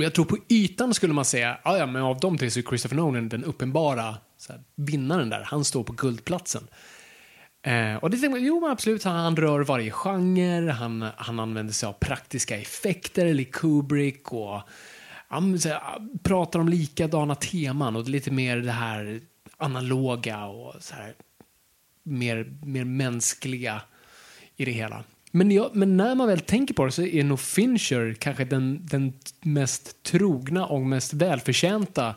Och 0.00 0.04
jag 0.04 0.14
tror 0.14 0.24
på 0.24 0.38
ytan 0.48 0.94
skulle 0.94 1.14
man 1.14 1.24
säga, 1.24 1.58
ja, 1.64 1.78
ja 1.78 1.86
men 1.86 2.02
av 2.02 2.20
de 2.20 2.38
tre 2.38 2.50
så 2.50 2.58
är 2.58 2.62
Christopher 2.62 2.96
Nolan 2.96 3.28
den 3.28 3.44
uppenbara 3.44 4.16
så 4.38 4.52
här, 4.52 4.62
vinnaren 4.74 5.30
där. 5.30 5.42
Han 5.42 5.64
står 5.64 5.84
på 5.84 5.92
guldplatsen. 5.92 6.68
Eh, 7.62 7.94
och 7.94 8.10
det 8.10 8.16
tänker 8.16 8.30
man, 8.30 8.44
jo 8.44 8.60
men 8.60 8.70
absolut, 8.70 9.04
han, 9.04 9.16
han 9.16 9.36
rör 9.36 9.60
varje 9.60 9.90
genre, 9.90 10.70
han, 10.70 11.06
han 11.16 11.40
använder 11.40 11.72
sig 11.72 11.86
av 11.86 11.92
praktiska 11.92 12.58
effekter, 12.58 13.26
eller 13.26 13.44
Kubrick 13.44 14.32
och 14.32 14.60
han 15.28 15.58
så 15.58 15.68
här, 15.68 15.80
pratar 16.22 16.60
om 16.60 16.68
likadana 16.68 17.34
teman 17.34 17.96
och 17.96 18.08
lite 18.08 18.30
mer 18.30 18.56
det 18.56 18.72
här 18.72 19.20
analoga 19.56 20.46
och 20.46 20.74
så 20.80 20.94
här, 20.94 21.14
mer, 22.02 22.58
mer 22.62 22.84
mänskliga 22.84 23.82
i 24.56 24.64
det 24.64 24.72
hela. 24.72 25.04
Men, 25.30 25.50
jag, 25.50 25.76
men 25.76 25.96
när 25.96 26.14
man 26.14 26.28
väl 26.28 26.40
tänker 26.40 26.74
på 26.74 26.84
det 26.84 26.92
så 26.92 27.02
är 27.02 27.24
nog 27.24 27.40
Fincher 27.40 28.14
kanske 28.14 28.44
den, 28.44 28.86
den 28.86 29.12
mest 29.40 30.02
trogna 30.02 30.66
och 30.66 30.80
mest 30.80 31.12
välförtjänta 31.12 32.14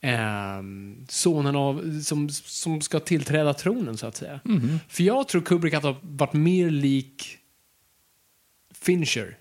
eh, 0.00 0.62
sonen 1.08 1.56
av, 1.56 2.00
som, 2.00 2.28
som 2.30 2.80
ska 2.80 3.00
tillträda 3.00 3.54
tronen 3.54 3.96
så 3.96 4.06
att 4.06 4.16
säga. 4.16 4.40
För 4.88 5.02
jag 5.02 5.28
tror 5.28 5.42
Kubrick 5.42 5.74
hade 5.74 5.94
varit 6.02 6.32
mer 6.32 6.70
lik 6.70 7.38
Fincher 8.74 9.38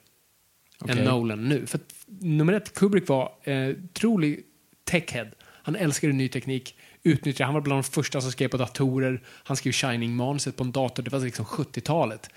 Okej. 0.80 1.00
än 1.00 1.06
Nolan 1.06 1.50
nu. 1.50 1.66
För 1.66 1.78
att, 1.78 1.94
nummer 2.08 2.54
ett, 2.54 2.74
Kubrick 2.74 3.08
var 3.08 3.32
eh, 3.44 3.76
trolig 3.94 4.44
techhead. 4.84 5.28
Han 5.64 5.76
älskade 5.76 6.14
ny 6.14 6.30
teknik, 6.30 6.76
utnyttjade, 7.04 7.46
han 7.46 7.54
var 7.54 7.62
bland 7.62 7.84
de 7.84 7.84
första 7.84 8.22
som 8.22 8.32
skrev 8.32 8.48
på 8.48 8.58
datorer. 8.58 9.22
Han 9.26 9.58
skrev 9.58 9.72
Shining-manuset 9.72 10.58
på 10.58 10.64
en 10.64 10.72
dator, 10.72 11.04
det 11.04 11.10
var 11.10 11.20
liksom 11.20 11.46
70-talet. 11.46 12.30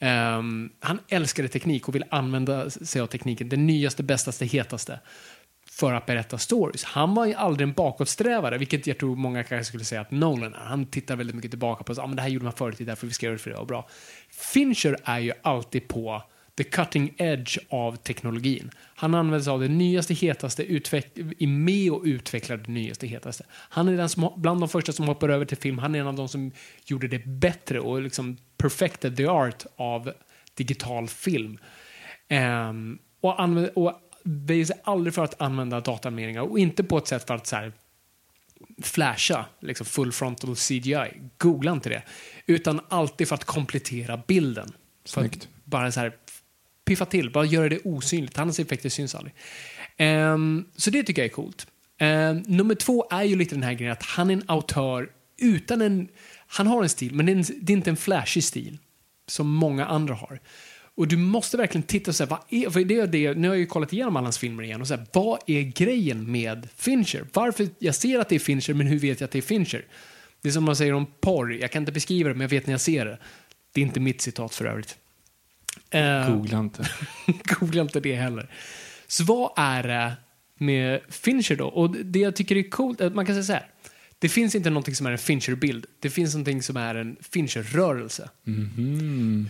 Um, 0.00 0.72
han 0.80 0.98
älskade 1.08 1.48
teknik 1.48 1.88
och 1.88 1.94
ville 1.94 2.06
använda 2.10 2.70
sig 2.70 3.02
av 3.02 3.06
tekniken, 3.06 3.48
det 3.48 3.56
nyaste, 3.56 4.02
bästaste, 4.02 4.44
hetaste 4.46 5.00
för 5.70 5.92
att 5.92 6.06
berätta 6.06 6.38
stories. 6.38 6.84
Han 6.84 7.14
var 7.14 7.26
ju 7.26 7.34
aldrig 7.34 7.68
en 7.68 7.74
bakåtsträvare, 7.74 8.58
vilket 8.58 8.86
jag 8.86 8.98
tror 8.98 9.16
många 9.16 9.42
kanske 9.42 9.64
skulle 9.64 9.84
säga 9.84 10.00
att 10.00 10.10
Nolan 10.10 10.54
är. 10.54 10.58
Han 10.58 10.86
tittar 10.86 11.16
väldigt 11.16 11.36
mycket 11.36 11.50
tillbaka 11.50 11.84
på 11.84 11.92
att 11.92 11.98
ah, 11.98 12.06
men 12.06 12.16
det 12.16 12.22
här 12.22 12.28
gjorde 12.28 12.44
man 12.44 12.52
förut, 12.52 12.74
det 12.78 12.84
är 12.84 12.86
därför 12.86 13.06
vi 13.06 13.12
ska 13.12 13.26
göra 13.26 13.32
det 13.32 13.38
för 13.38 13.50
det 13.50 13.56
var 13.56 13.64
bra. 13.64 13.88
Fincher 14.30 14.96
är 15.04 15.18
ju 15.18 15.32
alltid 15.42 15.88
på 15.88 16.22
the 16.56 16.64
cutting 16.64 17.14
edge 17.16 17.58
av 17.68 17.96
teknologin. 17.96 18.70
Han 18.94 19.14
använder 19.14 19.40
sig 19.40 19.50
av 19.50 19.60
det 19.60 19.68
nyaste, 19.68 20.14
hetaste, 20.14 20.62
är 20.62 21.46
med 21.46 21.92
och 21.92 22.02
utvecklar 22.04 22.56
det 22.56 22.72
nyaste, 22.72 23.06
hetaste. 23.06 23.44
Han 23.50 23.88
är 23.88 23.96
den 23.96 24.08
som, 24.08 24.32
bland 24.36 24.60
de 24.60 24.68
första 24.68 24.92
som 24.92 25.08
hoppar 25.08 25.28
över 25.28 25.44
till 25.44 25.56
film. 25.56 25.78
Han 25.78 25.94
är 25.94 26.00
en 26.00 26.06
av 26.06 26.14
de 26.14 26.28
som 26.28 26.52
gjorde 26.84 27.08
det 27.08 27.26
bättre 27.26 27.80
och 27.80 28.02
liksom 28.02 28.36
perfected 28.56 29.16
the 29.16 29.26
art 29.26 29.66
av 29.76 30.12
digital 30.54 31.08
film. 31.08 31.58
Ehm, 32.28 32.98
och, 33.20 33.40
använder, 33.42 33.78
och 33.78 34.00
väjer 34.22 34.64
sig 34.64 34.80
aldrig 34.84 35.14
för 35.14 35.24
att 35.24 35.40
använda 35.40 35.80
dataanimeringar 35.80 36.42
och 36.42 36.58
inte 36.58 36.84
på 36.84 36.98
ett 36.98 37.06
sätt 37.06 37.26
för 37.26 37.34
att 37.34 37.46
så 37.46 37.56
här, 37.56 37.72
flasha, 38.82 39.44
liksom 39.60 39.86
full 39.86 40.12
frontal 40.12 40.56
CGI. 40.56 41.10
Googla 41.38 41.72
inte 41.72 41.88
det. 41.88 42.02
Utan 42.46 42.80
alltid 42.88 43.28
för 43.28 43.34
att 43.34 43.44
komplettera 43.44 44.22
bilden. 44.26 44.68
För 45.08 45.20
att 45.20 45.32
Snyggt. 45.32 45.48
bara 45.64 45.92
så 45.92 46.00
här 46.00 46.12
piffa 46.84 47.04
till, 47.04 47.30
bara 47.30 47.44
göra 47.44 47.68
det 47.68 47.78
osynligt. 47.84 48.36
Hans 48.36 48.58
effekter 48.58 48.88
syns 48.88 49.14
aldrig. 49.14 49.34
Ehm, 49.96 50.64
så 50.76 50.90
det 50.90 51.02
tycker 51.02 51.22
jag 51.22 51.26
är 51.30 51.34
coolt. 51.34 51.66
Ehm, 51.98 52.42
nummer 52.46 52.74
två 52.74 53.06
är 53.10 53.22
ju 53.22 53.36
lite 53.36 53.54
den 53.54 53.62
här 53.62 53.72
grejen 53.72 53.92
att 53.92 54.02
han 54.02 54.30
är 54.30 54.34
en 54.34 54.44
autör 54.46 55.10
utan 55.38 55.82
en... 55.82 56.08
Han 56.46 56.66
har 56.66 56.82
en 56.82 56.88
stil, 56.88 57.14
men 57.14 57.26
det 57.26 57.32
är, 57.32 57.36
en, 57.36 57.44
det 57.60 57.72
är 57.72 57.76
inte 57.76 57.90
en 57.90 57.96
flashig 57.96 58.44
stil 58.44 58.78
som 59.26 59.48
många 59.54 59.86
andra 59.86 60.14
har. 60.14 60.40
Och 60.96 61.08
du 61.08 61.16
måste 61.16 61.56
verkligen 61.56 61.82
titta 61.82 62.10
och 62.10 62.14
säga, 62.14 62.26
vad 62.26 62.40
är, 62.48 62.84
det 62.84 62.96
är 62.96 63.06
det, 63.06 63.34
nu 63.34 63.48
har 63.48 63.54
jag 63.54 63.60
ju 63.60 63.66
kollat 63.66 63.92
igenom 63.92 64.16
alla 64.16 64.26
hans 64.26 64.38
filmer 64.38 64.62
igen 64.62 64.80
och 64.80 64.88
säga, 64.88 65.06
vad 65.12 65.38
är 65.46 65.62
grejen 65.62 66.30
med 66.30 66.68
Fincher? 66.76 67.26
Varför, 67.32 67.68
jag 67.78 67.94
ser 67.94 68.18
att 68.18 68.28
det 68.28 68.34
är 68.34 68.38
Fincher, 68.38 68.74
men 68.74 68.86
hur 68.86 68.98
vet 68.98 69.20
jag 69.20 69.26
att 69.26 69.30
det 69.30 69.38
är 69.38 69.42
Fincher? 69.42 69.84
Det 70.42 70.48
är 70.48 70.52
som 70.52 70.64
man 70.64 70.76
säger 70.76 70.92
om 70.92 71.06
porr, 71.20 71.52
jag 71.52 71.72
kan 71.72 71.82
inte 71.82 71.92
beskriva 71.92 72.28
det, 72.28 72.34
men 72.34 72.40
jag 72.40 72.48
vet 72.48 72.66
när 72.66 72.74
jag 72.74 72.80
ser 72.80 73.04
det. 73.04 73.18
Det 73.72 73.80
är 73.80 73.84
inte 73.84 74.00
mitt 74.00 74.20
citat 74.20 74.54
för 74.54 74.64
övrigt. 74.64 74.96
Eh, 75.90 76.34
Googla 76.34 76.58
inte. 76.58 76.90
Googla 77.26 77.82
inte 77.82 78.00
det 78.00 78.14
heller. 78.14 78.50
Så 79.06 79.24
vad 79.24 79.52
är 79.56 79.82
det 79.82 80.12
med 80.58 81.00
Fincher 81.08 81.56
då? 81.56 81.66
Och 81.66 81.90
det 81.90 82.18
jag 82.18 82.36
tycker 82.36 82.56
är 82.56 82.70
coolt, 82.70 83.00
att 83.00 83.14
man 83.14 83.26
kan 83.26 83.34
säga 83.34 83.44
så 83.44 83.52
här. 83.52 83.70
Det 84.26 84.30
finns 84.30 84.54
inte 84.54 84.70
någonting 84.70 84.94
som 84.94 85.06
är 85.06 85.10
en 85.10 85.18
Fincher-bild. 85.18 85.86
Det 86.00 86.10
finns 86.10 86.34
någonting 86.34 86.62
som 86.62 86.76
är 86.76 86.94
en 86.94 87.16
Fincher-rörelse. 87.20 88.30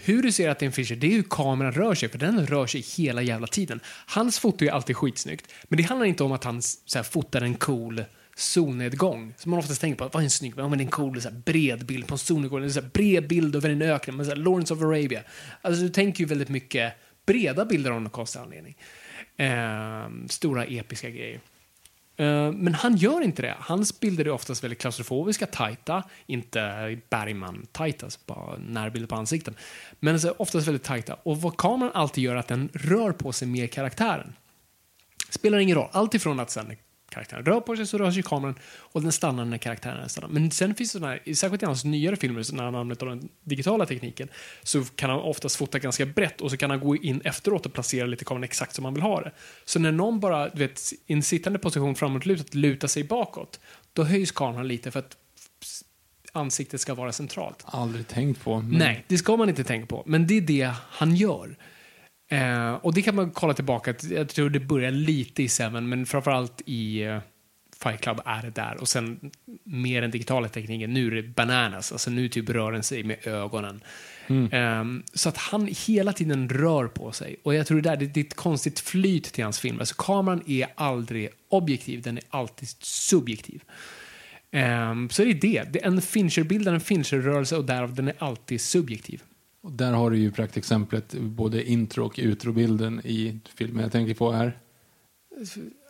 Hur 0.04 0.23
du 0.23 0.33
ser 0.33 0.49
att 0.49 0.59
det 0.59 0.64
är 0.64 0.66
en 0.66 0.73
Fincher, 0.73 0.97
det 0.97 1.06
är 1.06 1.11
hur 1.11 1.23
kameran 1.30 1.73
rör 1.73 1.95
sig, 1.95 2.09
för 2.09 2.18
den 2.18 2.47
rör 2.47 2.66
sig 2.66 2.80
hela 2.80 3.23
jävla 3.23 3.47
tiden. 3.47 3.80
Hans 4.06 4.38
foto 4.38 4.64
är 4.64 4.71
alltid 4.71 4.97
skitsnyggt, 4.97 5.52
men 5.68 5.76
det 5.76 5.83
handlar 5.83 6.06
inte 6.06 6.25
om 6.25 6.33
att 6.33 6.45
han 6.45 6.62
så 6.62 6.99
här, 6.99 7.02
fotar 7.02 7.40
en 7.40 7.54
cool 7.54 8.04
solnedgång. 8.37 9.35
Som 9.37 9.50
man 9.50 9.59
oftast 9.59 9.80
tänker 9.80 9.99
på, 9.99 10.11
vad 10.12 10.23
är 10.23 10.25
en 10.25 10.30
snygg, 10.30 10.54
ja, 10.56 10.68
men 10.68 10.78
det 10.78 10.83
är 10.83 10.87
en 10.87 10.90
cool 10.90 11.21
så 11.21 11.28
här, 11.28 11.37
bred 11.37 11.87
bild 11.87 12.06
på 12.06 12.14
en 12.14 12.18
solnedgång, 12.18 12.62
en 12.62 12.73
så 12.73 12.80
här, 12.80 12.90
bred 12.92 13.28
bild 13.28 13.56
över 13.56 13.71
en 13.71 13.83
öken, 13.83 14.16
men 14.16 14.26
så 14.26 14.30
här, 14.30 14.38
Lawrence 14.38 14.75
of 14.75 14.83
Arabia. 14.83 15.23
Alltså 15.61 15.83
du 15.83 15.88
tänker 15.88 16.21
ju 16.21 16.26
väldigt 16.26 16.49
mycket 16.49 16.92
breda 17.26 17.64
bilder 17.64 17.90
av 17.90 18.02
någon 18.02 18.11
konstig 18.11 18.40
anledning. 18.40 18.76
Ehm, 19.37 20.28
stora 20.28 20.64
episka 20.64 21.11
grejer. 21.11 21.40
Eh, 22.17 22.53
men 22.53 22.75
han 22.75 22.97
gör 22.97 23.21
inte 23.21 23.43
det. 23.43 23.55
Hans 23.59 24.01
bilder 24.01 24.25
är 24.25 24.31
oftast 24.31 24.65
väldigt 24.65 24.81
klaustrofobiska, 24.81 25.47
tajta, 25.47 26.03
inte 26.27 26.61
Bergman-tajta, 27.11 28.07
alltså 28.07 28.21
bara 28.27 28.59
närbilder 28.59 29.09
på 29.09 29.15
ansikten. 29.15 29.55
Men 30.01 30.15
alltså, 30.15 30.35
oftast 30.39 30.67
väldigt 30.67 30.85
tajta. 30.85 31.15
Och 31.23 31.41
vad 31.41 31.57
kameran 31.57 31.93
alltid 31.95 32.25
gör 32.25 32.35
är 32.35 32.39
att 32.39 32.49
den 32.49 32.69
rör 32.75 33.13
på 33.13 33.33
sig 33.33 33.49
mer 33.49 33.67
karaktären. 33.67 34.33
Spelar 35.31 35.59
ingen 35.59 35.77
roll. 35.77 35.89
Allt 35.93 36.15
ifrån 36.15 36.41
att 36.41 36.51
sen 36.51 36.77
karaktären 37.17 37.45
rör 37.45 37.61
på 37.61 37.77
sig 37.77 37.87
så 37.87 37.99
rör 37.99 38.11
sig 38.11 38.23
kameran 38.23 38.55
och 38.79 39.03
den 39.03 39.13
stannar 39.13 39.45
när 39.45 39.59
karaktären 39.59 40.09
stannar. 40.09 40.29
Men 40.29 40.51
sen 40.51 40.75
finns 40.75 40.93
det 40.93 40.99
sådana 40.99 41.19
här, 41.25 41.35
särskilt 41.35 41.63
i 41.63 41.67
hans 41.67 41.85
nyare 41.85 42.17
filmer, 42.17 42.55
när 42.55 42.65
han 42.65 42.75
använder 42.75 43.07
den 43.07 43.29
digitala 43.45 43.87
tekniken, 43.87 44.29
så 44.63 44.85
kan 44.85 45.11
han 45.11 45.19
oftast 45.21 45.57
fota 45.57 45.79
ganska 45.79 46.07
brett 46.07 46.41
och 46.41 46.51
så 46.51 46.57
kan 46.57 46.71
han 46.71 46.81
gå 46.81 46.97
in 46.97 47.21
efteråt 47.25 47.67
och 47.67 47.73
placera 47.73 48.07
lite 48.07 48.25
kameran 48.25 48.45
exakt 48.45 48.75
som 48.75 48.85
han 48.85 48.95
vill 48.95 49.03
ha 49.03 49.21
det. 49.21 49.33
Så 49.65 49.79
när 49.79 49.93
någon 49.93 50.21
bara, 50.21 50.49
du 50.49 50.59
vet, 50.59 50.81
i 51.07 51.13
en 51.13 51.23
sittande 51.23 51.59
position 51.59 51.95
framåtlutat 51.95 52.55
lutar 52.55 52.89
sig 52.89 53.05
bakåt, 53.05 53.61
då 53.93 54.05
höjs 54.05 54.33
kameran 54.33 54.69
lite 54.69 54.91
för 54.91 54.99
att 55.01 55.17
ansiktet 56.33 56.81
ska 56.81 56.95
vara 56.95 57.13
centralt. 57.13 57.63
Aldrig 57.65 58.09
tänkt 58.09 58.41
på. 58.45 58.61
men- 58.61 58.79
Nej, 58.79 59.05
det 59.09 59.19
ska 59.19 59.37
man 59.37 59.49
inte 59.49 59.65
tänka 59.65 59.87
på. 59.87 60.03
Men 60.07 60.27
det 60.27 60.35
är 60.37 60.41
det 60.41 60.73
han 60.89 61.17
gör. 61.17 61.57
Eh, 62.28 62.75
och 62.75 62.95
det 62.95 63.02
kan 63.02 63.14
man 63.14 63.30
kolla 63.30 63.54
tillbaka. 63.54 63.95
Jag 64.11 64.28
tror 64.28 64.50
det 64.50 64.61
börjar 64.61 64.90
lite 64.90 65.42
i 65.42 65.49
Seven, 65.49 65.88
men 65.88 66.06
framförallt 66.06 66.62
i 66.66 67.02
eh, 67.02 67.18
Fight 67.83 68.00
Club 68.00 68.21
är 68.25 68.42
det 68.42 68.50
där. 68.50 68.76
Och 68.80 68.88
sen 68.88 69.30
mer 69.64 70.00
den 70.00 70.11
digitala 70.11 70.49
tekniken. 70.49 70.95
Nu 70.95 71.06
är 71.06 71.11
det 71.11 71.23
bananas. 71.23 71.92
Alltså 71.92 72.11
nu 72.11 72.28
typ 72.28 72.50
rör 72.50 72.73
den 72.73 72.83
sig 72.83 73.04
med 73.04 73.26
ögonen. 73.26 73.80
Eh, 74.52 74.85
så 75.14 75.28
att 75.28 75.37
han 75.37 75.68
hela 75.87 76.12
tiden 76.12 76.49
rör 76.49 76.87
på 76.87 77.12
sig. 77.12 77.37
Och 77.42 77.54
jag 77.54 77.66
tror 77.66 77.80
det 77.80 77.90
där 77.90 77.97
det 77.97 78.21
är 78.21 78.25
ett 78.25 78.35
konstigt 78.35 78.80
flyt 78.80 79.25
till 79.25 79.45
hans 79.45 79.61
film. 79.61 79.80
Alltså 79.80 79.95
kameran 79.99 80.42
är 80.47 80.66
aldrig 80.75 81.28
objektiv, 81.49 82.02
den 82.02 82.18
är 82.18 82.25
alltid 82.30 82.68
subjektiv. 82.80 83.62
Ehm, 84.50 85.11
så 85.11 85.25
det 85.25 85.30
är 85.30 85.35
det. 85.35 85.62
det 85.73 85.83
är 85.83 85.87
en 85.87 86.02
Fincher-bild 86.02 86.68
är 86.68 86.73
en 86.73 86.80
Fincher-rörelse 86.80 87.56
och 87.56 87.64
därav 87.64 87.95
den 87.95 88.09
är 88.09 88.14
alltid 88.18 88.61
subjektiv. 88.61 89.23
Och 89.67 89.73
där 89.73 89.93
har 89.93 90.11
du 90.11 90.19
ju 90.19 90.31
praktexemplet, 90.33 91.15
både 91.15 91.71
intro 91.71 92.05
och 92.07 92.15
utrobilden 92.19 93.01
i 93.05 93.39
filmen 93.55 93.83
jag 93.83 93.93
tänker 93.93 94.15
på 94.15 94.33
är 94.33 94.59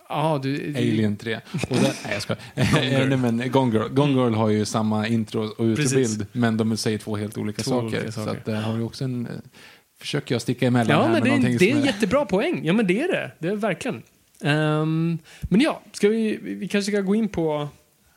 Ja, 0.08 0.40
du... 0.42 0.74
Alien 0.76 1.16
3. 1.16 1.40
Och 1.52 1.76
där, 1.76 1.82
nej, 2.04 2.12
jag 2.12 2.22
skojar. 2.22 2.42
Nej, 3.08 3.16
men 3.16 3.50
Gone 3.52 3.72
Girl. 3.78 3.88
Gone 3.88 4.12
Girl 4.12 4.34
har 4.34 4.48
ju 4.48 4.64
samma 4.64 5.08
intro 5.08 5.40
och 5.44 5.64
utrobild, 5.64 6.26
men 6.32 6.56
de 6.56 6.76
säger 6.76 6.98
två 6.98 7.16
helt 7.16 7.38
olika 7.38 7.62
Två 7.62 7.70
saker. 7.70 7.86
olika 7.86 8.12
Så 8.12 8.24
saker. 8.24 8.38
att 8.38 8.44
där 8.44 8.60
har 8.60 8.76
ju 8.76 8.82
också 8.82 9.04
en... 9.04 9.26
eh, 9.26 9.32
Försöker 9.98 10.34
jag 10.34 10.42
sticka 10.42 10.66
emellan 10.66 10.96
Ja, 10.96 11.02
här 11.02 11.12
men 11.12 11.22
med 11.22 11.42
det 11.42 11.54
är, 11.54 11.58
det 11.58 11.70
är 11.70 11.76
en 11.76 11.84
jättebra 11.84 12.24
poäng. 12.24 12.60
Ja, 12.64 12.72
men 12.72 12.86
det 12.86 13.00
är 13.02 13.08
det. 13.08 13.30
Det 13.38 13.48
är 13.48 13.56
verkligen. 13.56 14.02
Ehm, 14.42 15.18
men 15.42 15.60
ja, 15.60 15.82
ska 15.92 16.08
vi, 16.08 16.38
vi 16.42 16.68
kanske 16.68 16.92
ska 16.92 17.00
gå 17.00 17.14
in 17.14 17.28
på 17.28 17.68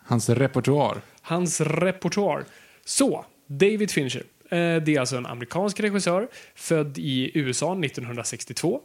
hans 0.06 0.30
repertoar. 0.30 1.02
hans 1.22 1.62
repertoar. 1.62 2.44
Så, 2.86 3.26
David 3.48 3.92
Fincher. 3.92 4.24
Eh, 4.50 4.58
Det 4.84 4.88
är 4.96 5.00
alltså 5.00 5.18
en 5.18 5.26
amerikansk 5.26 5.80
regissör, 5.80 6.28
född 6.56 6.98
i 6.98 7.32
USA 7.34 7.76
1962. 7.84 8.82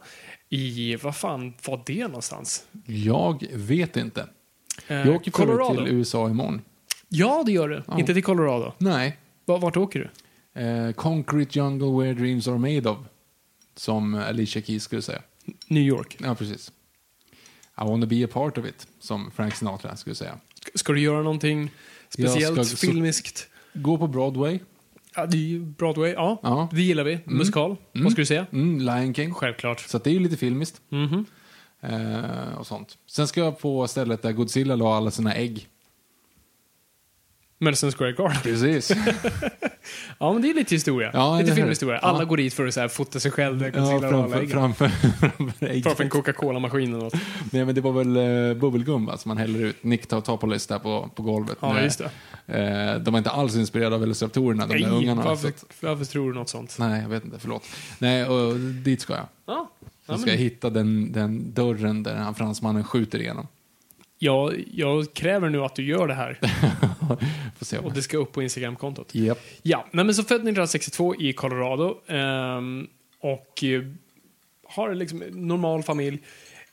I, 0.49 0.95
vad 0.95 1.15
fan 1.15 1.53
var 1.65 1.81
det 1.85 2.07
någonstans? 2.07 2.65
Jag 2.85 3.45
vet 3.53 3.97
inte. 3.97 4.27
Eh, 4.87 4.95
Jag 4.97 5.15
åker 5.15 5.31
Colorado. 5.31 5.85
till 5.85 5.93
USA 5.93 6.29
imorgon. 6.29 6.61
Ja, 7.09 7.43
det 7.45 7.51
gör 7.51 7.69
du. 7.69 7.83
Ja. 7.87 7.99
Inte 7.99 8.13
till 8.13 8.23
Colorado. 8.23 8.73
Nej. 8.77 9.17
Var- 9.45 9.59
Vart 9.59 9.77
åker 9.77 9.99
du? 10.53 10.61
Eh, 10.61 10.91
Concrete 10.91 11.59
Jungle 11.59 11.87
Where 12.03 12.13
Dreams 12.13 12.47
Are 12.47 12.57
Made 12.57 12.89
Of. 12.89 12.97
Som 13.75 14.15
Alicia 14.15 14.61
Keys 14.61 14.83
skulle 14.83 15.01
säga. 15.01 15.21
New 15.67 15.83
York. 15.83 16.17
Ja, 16.19 16.35
precis. 16.35 16.71
I 17.81 17.83
wanna 17.83 18.05
be 18.05 18.25
a 18.25 18.27
part 18.31 18.57
of 18.57 18.65
it, 18.65 18.87
som 18.99 19.31
Frank 19.35 19.55
Sinatra 19.55 19.95
skulle 19.95 20.15
säga. 20.15 20.37
Ska 20.75 20.93
du 20.93 20.99
göra 21.01 21.21
någonting 21.21 21.71
speciellt, 22.09 22.79
filmiskt? 22.79 23.47
Gå 23.73 23.97
på 23.97 24.07
Broadway. 24.07 24.59
Ja, 25.15 25.25
det 25.25 25.37
är 25.37 25.41
ju 25.41 25.59
Broadway. 25.59 26.11
Ja, 26.13 26.39
Ja. 26.43 26.69
det 26.71 26.81
gillar 26.81 27.03
vi. 27.03 27.19
Musikal. 27.25 27.75
Vad 27.93 28.11
ska 28.11 28.21
du 28.21 28.25
säga? 28.25 28.45
Mm, 28.51 28.79
Lion 28.79 29.13
King. 29.13 29.33
Självklart. 29.33 29.79
Så 29.79 29.97
att 29.97 30.03
det 30.03 30.09
är 30.09 30.13
ju 30.13 30.19
lite 30.19 30.37
filmiskt. 30.37 30.81
Mhm. 30.89 31.25
Eh, 31.81 32.57
och 32.57 32.67
sånt. 32.67 32.97
Sen 33.09 33.27
ska 33.27 33.39
jag 33.41 33.59
på 33.59 33.87
stället 33.87 34.21
där 34.21 34.31
Godzilla 34.31 34.75
la 34.75 34.97
alla 34.97 35.11
sina 35.11 35.33
ägg. 35.35 35.67
Madison 37.59 37.91
Square 37.91 38.11
Garden. 38.11 38.37
Precis. 38.43 38.91
Ja, 40.19 40.33
men 40.33 40.41
det 40.41 40.49
är 40.49 40.53
lite 40.53 40.75
historia. 40.75 41.11
Ja, 41.13 41.39
lite 41.39 41.55
filmhistoria. 41.55 41.99
Alla 41.99 42.19
Ja. 42.19 42.25
går 42.25 42.37
dit 42.37 42.53
för 42.53 42.65
att 42.67 42.73
så 42.73 42.79
här, 42.79 42.87
fota 42.87 43.19
sig 43.19 43.31
själv 43.31 43.59
där 43.59 43.71
ja, 43.75 43.99
framför, 43.99 44.45
framför, 44.47 44.87
framför. 44.89 45.81
Framför 45.81 46.03
en 46.03 46.09
Coca-Cola-maskin 46.09 46.93
eller 46.93 47.03
något. 47.03 47.13
Nej, 47.51 47.65
men 47.65 47.75
det 47.75 47.81
var 47.81 47.91
väl 47.91 48.17
uh, 48.17 48.53
bubbelgum 48.57 49.11
som 49.17 49.29
man 49.29 49.37
häller 49.37 49.59
ut. 49.65 49.83
Nick 49.83 50.07
Topolis 50.07 50.67
där 50.67 50.79
på, 50.79 51.09
på 51.15 51.23
golvet. 51.23 51.57
Ja, 51.61 51.81
just 51.81 52.01
det. 52.45 52.59
eh, 52.95 53.01
de 53.01 53.11
var 53.11 53.17
inte 53.17 53.29
alls 53.29 53.55
inspirerade 53.55 53.95
av 53.95 54.01
Velociraptorerna, 54.01 54.67
de 54.67 54.73
där 54.73 54.87
Nej, 54.89 54.97
ungarna. 54.97 55.23
Så 55.23 55.29
varför, 55.29 55.47
att, 55.47 55.65
varför 55.81 56.05
tror 56.05 56.31
du 56.33 56.39
något 56.39 56.49
sånt? 56.49 56.75
nej, 56.79 57.01
jag 57.01 57.09
vet 57.09 57.25
inte. 57.25 57.39
Förlåt. 57.39 57.63
Nej, 57.99 58.25
och 58.25 58.55
dit 58.59 59.01
ska 59.01 59.13
jag. 59.13 59.27
Ja. 59.45 59.71
Ja, 60.05 60.17
ska 60.17 60.29
jag 60.29 60.37
hitta 60.37 60.69
den, 60.69 61.11
den 61.11 61.53
dörren 61.53 62.03
där 62.03 62.15
han 62.15 62.35
fransmannen 62.35 62.83
skjuter 62.83 63.19
igenom. 63.21 63.47
Jag, 64.17 64.63
jag 64.73 65.13
kräver 65.13 65.49
nu 65.49 65.63
att 65.63 65.75
du 65.75 65.83
gör 65.85 66.07
det 66.07 66.13
här. 66.13 66.39
Och 67.83 67.93
det 67.93 68.01
ska 68.01 68.17
upp 68.17 68.31
på 68.31 68.43
Instagram-kontot. 68.43 69.15
Japp. 69.15 69.39
Ja, 69.61 69.85
nej, 69.91 70.05
men 70.05 70.15
så 70.15 70.23
född 70.23 70.35
1962 70.35 71.15
i 71.15 71.33
Colorado. 71.33 71.97
ehm, 72.07 72.87
och 73.19 73.63
eh, 73.63 73.81
har 74.67 74.93
liksom 74.93 75.21
en 75.21 75.47
normal 75.47 75.83
familj. 75.83 76.19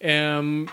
ehm, 0.00 0.68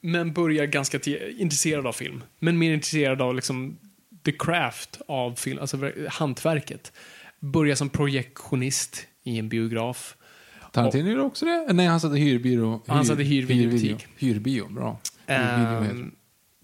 men 0.00 0.32
börjar 0.32 0.66
ganska 0.66 1.00
intresserad 1.38 1.86
av 1.86 1.92
film. 1.92 2.22
Men 2.38 2.58
mer 2.58 2.72
intresserad 2.74 3.22
av 3.22 3.34
liksom 3.34 3.78
the 4.24 4.32
craft 4.32 5.00
av 5.08 5.34
film, 5.34 5.58
alltså 5.58 5.76
ver- 5.76 6.08
hantverket. 6.10 6.92
Börjar 7.40 7.74
som 7.74 7.88
projektionist 7.88 9.06
i 9.24 9.38
en 9.38 9.48
biograf. 9.48 10.16
Tarantino 10.76 11.10
gjorde 11.10 11.22
också 11.22 11.44
det? 11.44 11.72
Nej, 11.72 11.86
han 11.86 12.00
satte 12.00 12.16
hyrbyrå. 12.16 12.80
Han 12.86 13.04
satte 13.04 13.22
hyrvideobutik. 13.22 14.06
Hyrbio, 14.16 14.68
bra. 14.68 14.98
Ehm, 15.26 16.14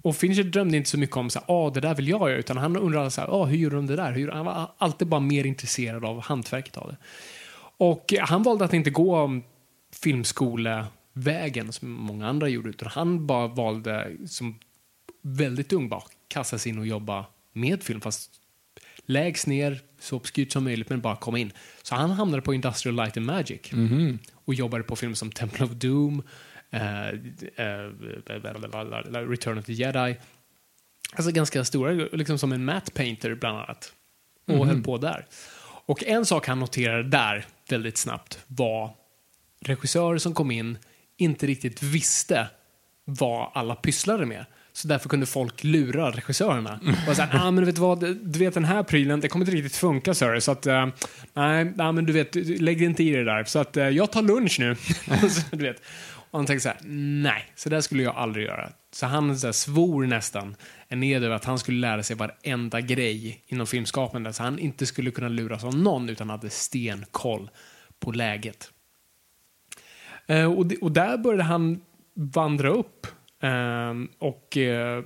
och 0.02 0.16
Fincher 0.16 0.42
drömde 0.42 0.76
inte 0.76 0.90
så 0.90 0.98
mycket 0.98 1.16
om 1.16 1.30
så 1.30 1.38
här, 1.38 1.46
ah, 1.48 1.70
det 1.70 1.80
där 1.80 1.94
vill 1.94 2.08
jag 2.08 2.30
göra, 2.30 2.38
utan 2.38 2.56
han 2.56 2.76
undrade 2.76 3.10
så 3.10 3.20
här, 3.20 3.28
ah, 3.28 3.44
hur 3.44 3.56
gjorde 3.56 3.76
de 3.76 3.86
det 3.86 3.96
där? 3.96 4.12
Hur, 4.12 4.28
han 4.28 4.44
var 4.44 4.70
alltid 4.78 5.08
bara 5.08 5.20
mer 5.20 5.46
intresserad 5.46 6.04
av 6.04 6.20
hantverket 6.22 6.76
av 6.76 6.88
det. 6.88 6.96
Och 7.76 8.14
han 8.20 8.42
valde 8.42 8.64
att 8.64 8.72
inte 8.72 8.90
gå 8.90 9.16
om 9.16 9.42
filmskolevägen 10.02 11.72
som 11.72 11.90
många 11.90 12.28
andra 12.28 12.48
gjorde, 12.48 12.68
utan 12.68 12.88
han 12.88 13.26
bara 13.26 13.46
valde 13.46 14.16
som 14.26 14.58
väldigt 15.22 15.72
ung 15.72 15.88
bara 15.88 16.02
kasta 16.28 16.58
sig 16.58 16.72
in 16.72 16.78
och 16.78 16.86
jobba 16.86 17.26
med 17.52 17.82
film, 17.82 18.00
fast 18.00 18.30
lägst 19.06 19.46
ner, 19.46 19.80
så 20.00 20.16
obskyrt 20.16 20.52
som 20.52 20.64
möjligt, 20.64 20.88
men 20.90 21.00
bara 21.00 21.16
komma 21.16 21.38
in. 21.38 21.52
Så 21.82 21.94
han 21.94 22.10
hamnade 22.10 22.42
på 22.42 22.54
Industrial 22.54 22.96
Light 22.96 23.16
and 23.16 23.26
Magic 23.26 23.72
Mhm. 23.72 24.18
och 24.44 24.54
jobbade 24.54 24.84
på 24.84 24.96
filmer 24.96 25.14
som 25.14 25.30
Temple 25.32 25.64
of 25.64 25.70
Doom, 25.72 26.22
eh, 26.70 27.08
eh, 27.08 27.90
Return 29.28 29.58
of 29.58 29.64
the 29.64 29.72
Jedi. 29.72 30.16
Alltså 31.14 31.32
ganska 31.32 31.64
stora, 31.64 31.92
liksom 31.92 32.38
som 32.38 32.52
en 32.52 32.64
matte 32.64 32.92
painter 32.92 33.34
bland 33.34 33.58
annat. 33.58 33.92
Och 34.46 34.66
höll 34.66 34.82
på 34.82 34.98
där. 34.98 35.26
Och 35.86 36.04
en 36.04 36.26
sak 36.26 36.46
han 36.46 36.58
noterade 36.60 37.02
där 37.02 37.46
väldigt 37.68 37.96
snabbt 37.98 38.38
var 38.46 38.94
regissörer 39.60 40.18
som 40.18 40.34
kom 40.34 40.50
in 40.50 40.78
inte 41.16 41.46
riktigt 41.46 41.82
visste 41.82 42.46
vad 43.04 43.50
alla 43.54 43.74
pysslade 43.74 44.26
med. 44.26 44.44
Så 44.72 44.88
därför 44.88 45.08
kunde 45.08 45.26
folk 45.26 45.64
lura 45.64 46.10
regissörerna. 46.10 46.80
Och 47.08 47.16
så 47.16 47.22
här, 47.22 47.46
ah, 47.46 47.50
men 47.50 47.64
vet 47.64 47.74
du 47.74 47.80
vad, 47.80 48.00
du 48.00 48.38
vet 48.38 48.54
den 48.54 48.64
här 48.64 48.82
prylen, 48.82 49.20
det 49.20 49.28
kommer 49.28 49.44
inte 49.44 49.56
riktigt 49.56 49.76
funka 49.76 50.14
sir. 50.14 50.40
Så 50.40 50.52
att, 50.52 50.66
uh, 50.66 50.86
nej, 51.34 51.64
nej, 51.64 51.92
men 51.92 52.06
du 52.06 52.12
vet, 52.12 52.34
lägg 52.34 52.78
dig 52.78 52.86
inte 52.86 53.02
i 53.02 53.10
det 53.10 53.24
där. 53.24 53.44
Så 53.44 53.58
att 53.58 53.76
uh, 53.76 53.88
jag 53.88 54.12
tar 54.12 54.22
lunch 54.22 54.56
nu. 54.60 54.74
så, 55.30 55.56
du 55.56 55.64
vet. 55.64 55.82
Och 56.30 56.38
han 56.38 56.46
tänkte 56.46 56.62
så 56.62 56.68
här, 56.68 56.78
nej, 57.22 57.52
så 57.56 57.68
där 57.68 57.80
skulle 57.80 58.02
jag 58.02 58.16
aldrig 58.16 58.46
göra. 58.46 58.72
Så 58.92 59.06
han 59.06 59.38
så 59.38 59.46
här, 59.46 59.52
svor 59.52 60.06
nästan 60.06 60.56
en 60.88 61.02
ed 61.02 61.24
över 61.24 61.36
att 61.36 61.44
han 61.44 61.58
skulle 61.58 61.80
lära 61.80 62.02
sig 62.02 62.16
varenda 62.16 62.80
grej 62.80 63.44
inom 63.46 63.66
filmskapande. 63.66 64.32
Så 64.32 64.42
han 64.42 64.58
inte 64.58 64.86
skulle 64.86 65.10
kunna 65.10 65.28
luras 65.28 65.64
av 65.64 65.76
någon 65.76 66.08
utan 66.08 66.30
hade 66.30 66.50
stenkoll 66.50 67.50
på 68.00 68.12
läget. 68.12 68.70
Uh, 70.30 70.44
och, 70.44 70.72
och 70.80 70.92
där 70.92 71.18
började 71.18 71.42
han 71.42 71.80
vandra 72.14 72.68
upp 72.68 73.06
Ehm, 73.42 74.08
och 74.18 74.56
eh, 74.56 75.04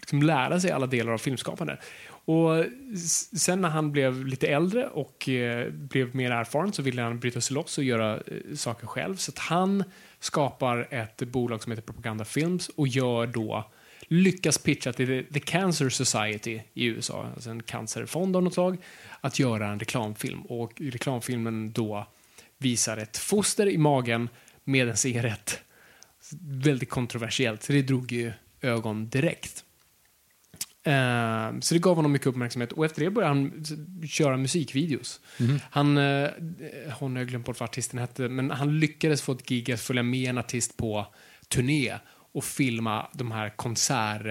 liksom 0.00 0.22
lära 0.22 0.60
sig 0.60 0.70
alla 0.70 0.86
delar 0.86 1.12
av 1.12 1.18
filmskapande. 1.18 1.78
Och 2.26 2.64
sen 3.36 3.60
när 3.60 3.68
han 3.68 3.92
blev 3.92 4.26
lite 4.26 4.48
äldre 4.48 4.86
och 4.86 5.28
eh, 5.28 5.70
blev 5.70 6.14
mer 6.16 6.30
erfaren 6.30 6.72
så 6.72 6.82
ville 6.82 7.02
han 7.02 7.18
bryta 7.20 7.40
sig 7.40 7.54
loss 7.54 7.78
och 7.78 7.84
göra 7.84 8.14
eh, 8.14 8.54
saker 8.54 8.86
själv. 8.86 9.16
Så 9.16 9.30
att 9.30 9.38
han 9.38 9.84
skapar 10.20 10.88
ett 10.90 11.16
bolag 11.16 11.62
som 11.62 11.72
heter 11.72 11.82
Propaganda 11.82 12.24
Films 12.24 12.68
och 12.68 12.88
gör 12.88 13.26
då 13.26 13.70
lyckas 14.08 14.58
pitcha 14.58 14.92
till 14.92 15.06
The- 15.06 15.32
The 15.32 15.40
Cancer 15.40 15.88
Society 15.88 16.60
i 16.74 16.84
USA, 16.84 17.26
alltså 17.34 17.50
en 17.50 17.62
cancerfond 17.62 18.36
av 18.36 18.42
något 18.42 18.54
slag, 18.54 18.76
att 19.20 19.38
göra 19.38 19.68
en 19.68 19.78
reklamfilm. 19.78 20.42
Och 20.42 20.72
reklamfilmen 20.80 21.72
då 21.72 22.06
visar 22.58 22.96
ett 22.96 23.16
foster 23.16 23.66
i 23.68 23.78
magen 23.78 24.28
med 24.64 24.88
en 24.88 24.96
cigarett. 24.96 25.60
Väldigt 26.40 26.90
kontroversiellt, 26.90 27.62
så 27.62 27.72
det 27.72 27.82
drog 27.82 28.12
ju 28.12 28.32
ögon 28.60 29.08
direkt. 29.08 29.64
Eh, 30.82 31.58
så 31.60 31.74
det 31.74 31.80
gav 31.80 31.96
honom 31.96 32.12
mycket 32.12 32.26
uppmärksamhet 32.26 32.72
och 32.72 32.84
efter 32.84 33.04
det 33.04 33.10
började 33.10 33.34
han 33.34 33.64
köra 34.08 34.36
musikvideos. 34.36 35.20
Han, 35.70 35.98
eh, 35.98 36.30
hon 36.98 37.12
har 37.12 37.18
jag 37.20 37.28
glömt 37.28 37.46
bort 37.46 37.60
vad 37.60 37.68
artisten 37.68 38.00
hette, 38.00 38.28
men 38.28 38.50
han 38.50 38.80
lyckades 38.80 39.22
få 39.22 39.32
ett 39.32 39.46
gig 39.46 39.72
att 39.72 39.80
följa 39.80 40.02
med 40.02 40.30
en 40.30 40.38
artist 40.38 40.76
på 40.76 41.06
turné 41.48 41.98
och 42.32 42.44
filma 42.44 43.08
de 43.12 43.32
här 43.32 43.56
konsert... 43.56 44.22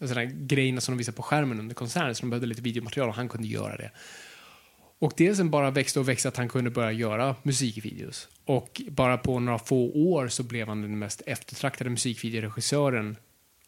Sådana 0.00 0.24
grejerna 0.24 0.80
som 0.80 0.94
de 0.94 0.98
visar 0.98 1.12
på 1.12 1.22
skärmen 1.22 1.60
under 1.60 1.74
konserten, 1.74 2.14
så 2.14 2.20
de 2.20 2.30
behövde 2.30 2.46
lite 2.46 2.62
videomaterial 2.62 3.08
och 3.08 3.14
han 3.14 3.28
kunde 3.28 3.48
göra 3.48 3.76
det. 3.76 3.90
Och 5.04 5.12
det 5.16 5.34
sen 5.34 5.50
bara 5.50 5.70
växte 5.70 6.00
och 6.00 6.08
växte 6.08 6.28
att 6.28 6.36
han 6.36 6.48
kunde 6.48 6.70
börja 6.70 6.92
göra 6.92 7.36
musikvideos. 7.42 8.28
Och 8.44 8.82
bara 8.88 9.18
på 9.18 9.40
några 9.40 9.58
få 9.58 9.90
år 9.90 10.28
så 10.28 10.42
blev 10.42 10.68
han 10.68 10.82
den 10.82 10.98
mest 10.98 11.22
eftertraktade 11.26 11.90
musikvideoregissören 11.90 13.16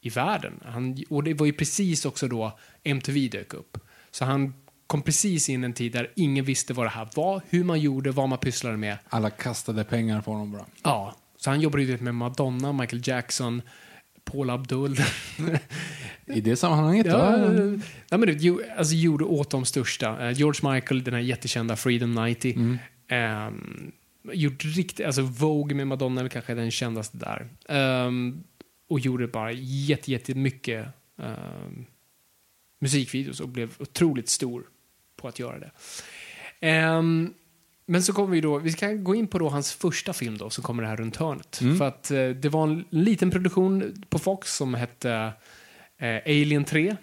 i 0.01 0.09
världen. 0.09 0.61
Han, 0.65 1.05
och 1.11 1.25
det 1.25 1.35
var 1.35 1.47
ju 1.47 1.53
precis 1.53 2.05
också 2.05 2.29
då 2.29 2.59
MTV 2.85 3.29
dök 3.29 3.55
upp. 3.55 3.79
Så 4.11 4.25
han 4.25 4.55
kom 4.87 5.03
precis 5.03 5.49
in 5.49 5.65
en 5.65 5.73
tid 5.73 5.93
där 5.93 6.13
ingen 6.17 6.45
visste 6.45 6.75
vad 6.75 6.87
det 6.87 6.91
här 6.91 7.09
var, 7.15 7.43
hur 7.49 7.65
man 7.65 7.81
gjorde, 7.81 8.11
vad 8.11 8.29
man 8.29 8.39
pysslade 8.39 8.77
med. 8.77 8.99
Alla 9.09 9.31
kastade 9.31 9.85
pengar 9.85 10.23
på 10.23 10.33
honom 10.33 10.53
bara. 10.53 10.67
Ja, 10.83 11.17
så 11.37 11.51
han 11.51 11.61
jobbade 11.61 11.85
ju 11.85 11.99
med 11.99 12.15
Madonna, 12.15 12.73
Michael 12.73 13.03
Jackson, 13.09 13.63
Paul 14.31 14.51
Abdul. 14.51 14.97
I 16.27 16.41
det 16.41 16.57
sammanhanget, 16.57 17.07
Ja, 17.07 17.39
ja. 18.11 18.19
men 18.19 18.33
alltså, 18.79 18.95
gjorde 18.95 19.25
åt 19.25 19.51
de 19.51 19.65
största. 19.65 20.29
Eh, 20.29 20.39
George 20.39 20.73
Michael, 20.73 21.05
den 21.05 21.15
här 21.15 21.21
jättekända 21.21 21.77
Freedom 21.77 22.15
90. 22.15 22.57
Mm. 22.57 22.79
Ehm, 23.09 23.93
gjort 24.33 24.65
riktigt, 24.65 25.07
alltså 25.07 25.23
Vogue 25.23 25.77
med 25.77 25.87
Madonna 25.87 26.21
är 26.21 26.29
kanske 26.29 26.55
den 26.55 26.71
kändaste 26.71 27.17
där. 27.17 27.49
Ehm, 27.69 28.43
och 28.89 29.01
gjorde 29.01 29.29
bara 29.29 29.53
jätte, 29.53 30.13
jättemycket 30.13 30.87
um, 31.17 31.87
musikvideos 32.81 33.41
och 33.41 33.49
blev 33.49 33.71
otroligt 33.79 34.29
stor 34.29 34.65
på 35.17 35.29
att 35.29 35.39
göra 35.39 35.59
det. 35.59 35.71
Ehm, 36.61 37.35
men 37.87 38.03
så 38.03 38.13
kommer 38.13 38.35
vi 38.35 38.41
då, 38.41 38.59
vi 38.59 38.73
ska 38.73 38.93
gå 38.93 39.15
in 39.15 39.27
på 39.27 39.39
då 39.39 39.49
hans 39.49 39.73
första 39.73 40.13
film 40.13 40.39
då, 40.39 40.51
som 40.51 40.65
kommer 40.65 40.83
här 40.83 40.97
runt 40.97 41.17
hörnet. 41.17 41.61
Mm. 41.61 41.79
För 41.79 41.89
att 41.89 42.11
eh, 42.11 42.29
det 42.29 42.49
var 42.49 42.63
en 42.65 42.85
liten 42.91 43.31
produktion 43.31 44.05
på 44.09 44.19
Fox 44.19 44.57
som 44.57 44.75
hette 44.75 45.33
eh, 45.99 46.17
Alien 46.27 46.65
3 46.65 46.97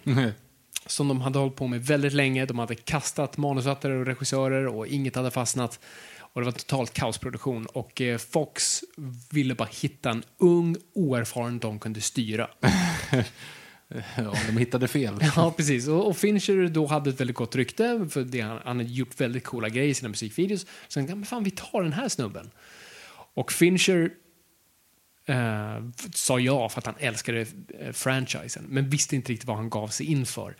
som 0.86 1.08
de 1.08 1.20
hade 1.20 1.38
hållit 1.38 1.56
på 1.56 1.66
med 1.66 1.86
väldigt 1.86 2.12
länge. 2.12 2.46
De 2.46 2.58
hade 2.58 2.74
kastat 2.74 3.36
manusförfattare 3.36 3.94
och 3.94 4.06
regissörer 4.06 4.66
och 4.66 4.86
inget 4.86 5.16
hade 5.16 5.30
fastnat. 5.30 5.80
Och 6.18 6.40
det 6.40 6.44
var 6.44 6.52
totalt 6.52 6.92
kaosproduktion. 6.92 7.66
Och 7.66 8.00
eh, 8.00 8.18
Fox 8.18 8.80
ville 9.30 9.54
bara 9.54 9.68
hitta 9.72 10.10
en 10.10 10.22
ung, 10.38 10.76
oerfaren 10.94 11.58
de 11.58 11.78
kunde 11.78 12.00
styra. 12.00 12.48
ja, 14.16 14.34
de 14.46 14.56
hittade 14.56 14.88
fel. 14.88 15.14
Ja, 15.36 15.54
precis. 15.56 15.88
Och, 15.88 16.06
och 16.06 16.16
Fincher 16.16 16.68
då 16.68 16.86
hade 16.86 17.10
ett 17.10 17.20
väldigt 17.20 17.36
gott 17.36 17.56
rykte, 17.56 18.08
för 18.10 18.24
det, 18.24 18.40
han, 18.40 18.60
han 18.64 18.76
hade 18.76 18.90
gjort 18.90 19.20
väldigt 19.20 19.44
coola 19.44 19.68
grejer 19.68 19.88
i 19.88 19.94
sina 19.94 20.08
musikvideos. 20.08 20.60
Så 20.60 20.66
han 21.00 21.06
tänkte, 21.06 21.14
men 21.14 21.26
fan, 21.26 21.44
vi 21.44 21.50
tar 21.50 21.82
den 21.82 21.92
här 21.92 22.08
snubben. 22.08 22.50
Och 23.34 23.52
Fincher 23.52 24.10
eh, 25.26 25.82
sa 26.14 26.38
ja 26.38 26.68
för 26.68 26.78
att 26.78 26.86
han 26.86 26.94
älskade 26.98 27.46
eh, 27.80 27.92
franchisen, 27.92 28.64
men 28.68 28.90
visste 28.90 29.16
inte 29.16 29.32
riktigt 29.32 29.48
vad 29.48 29.56
han 29.56 29.70
gav 29.70 29.88
sig 29.88 30.06
in 30.06 30.26
för. 30.26 30.56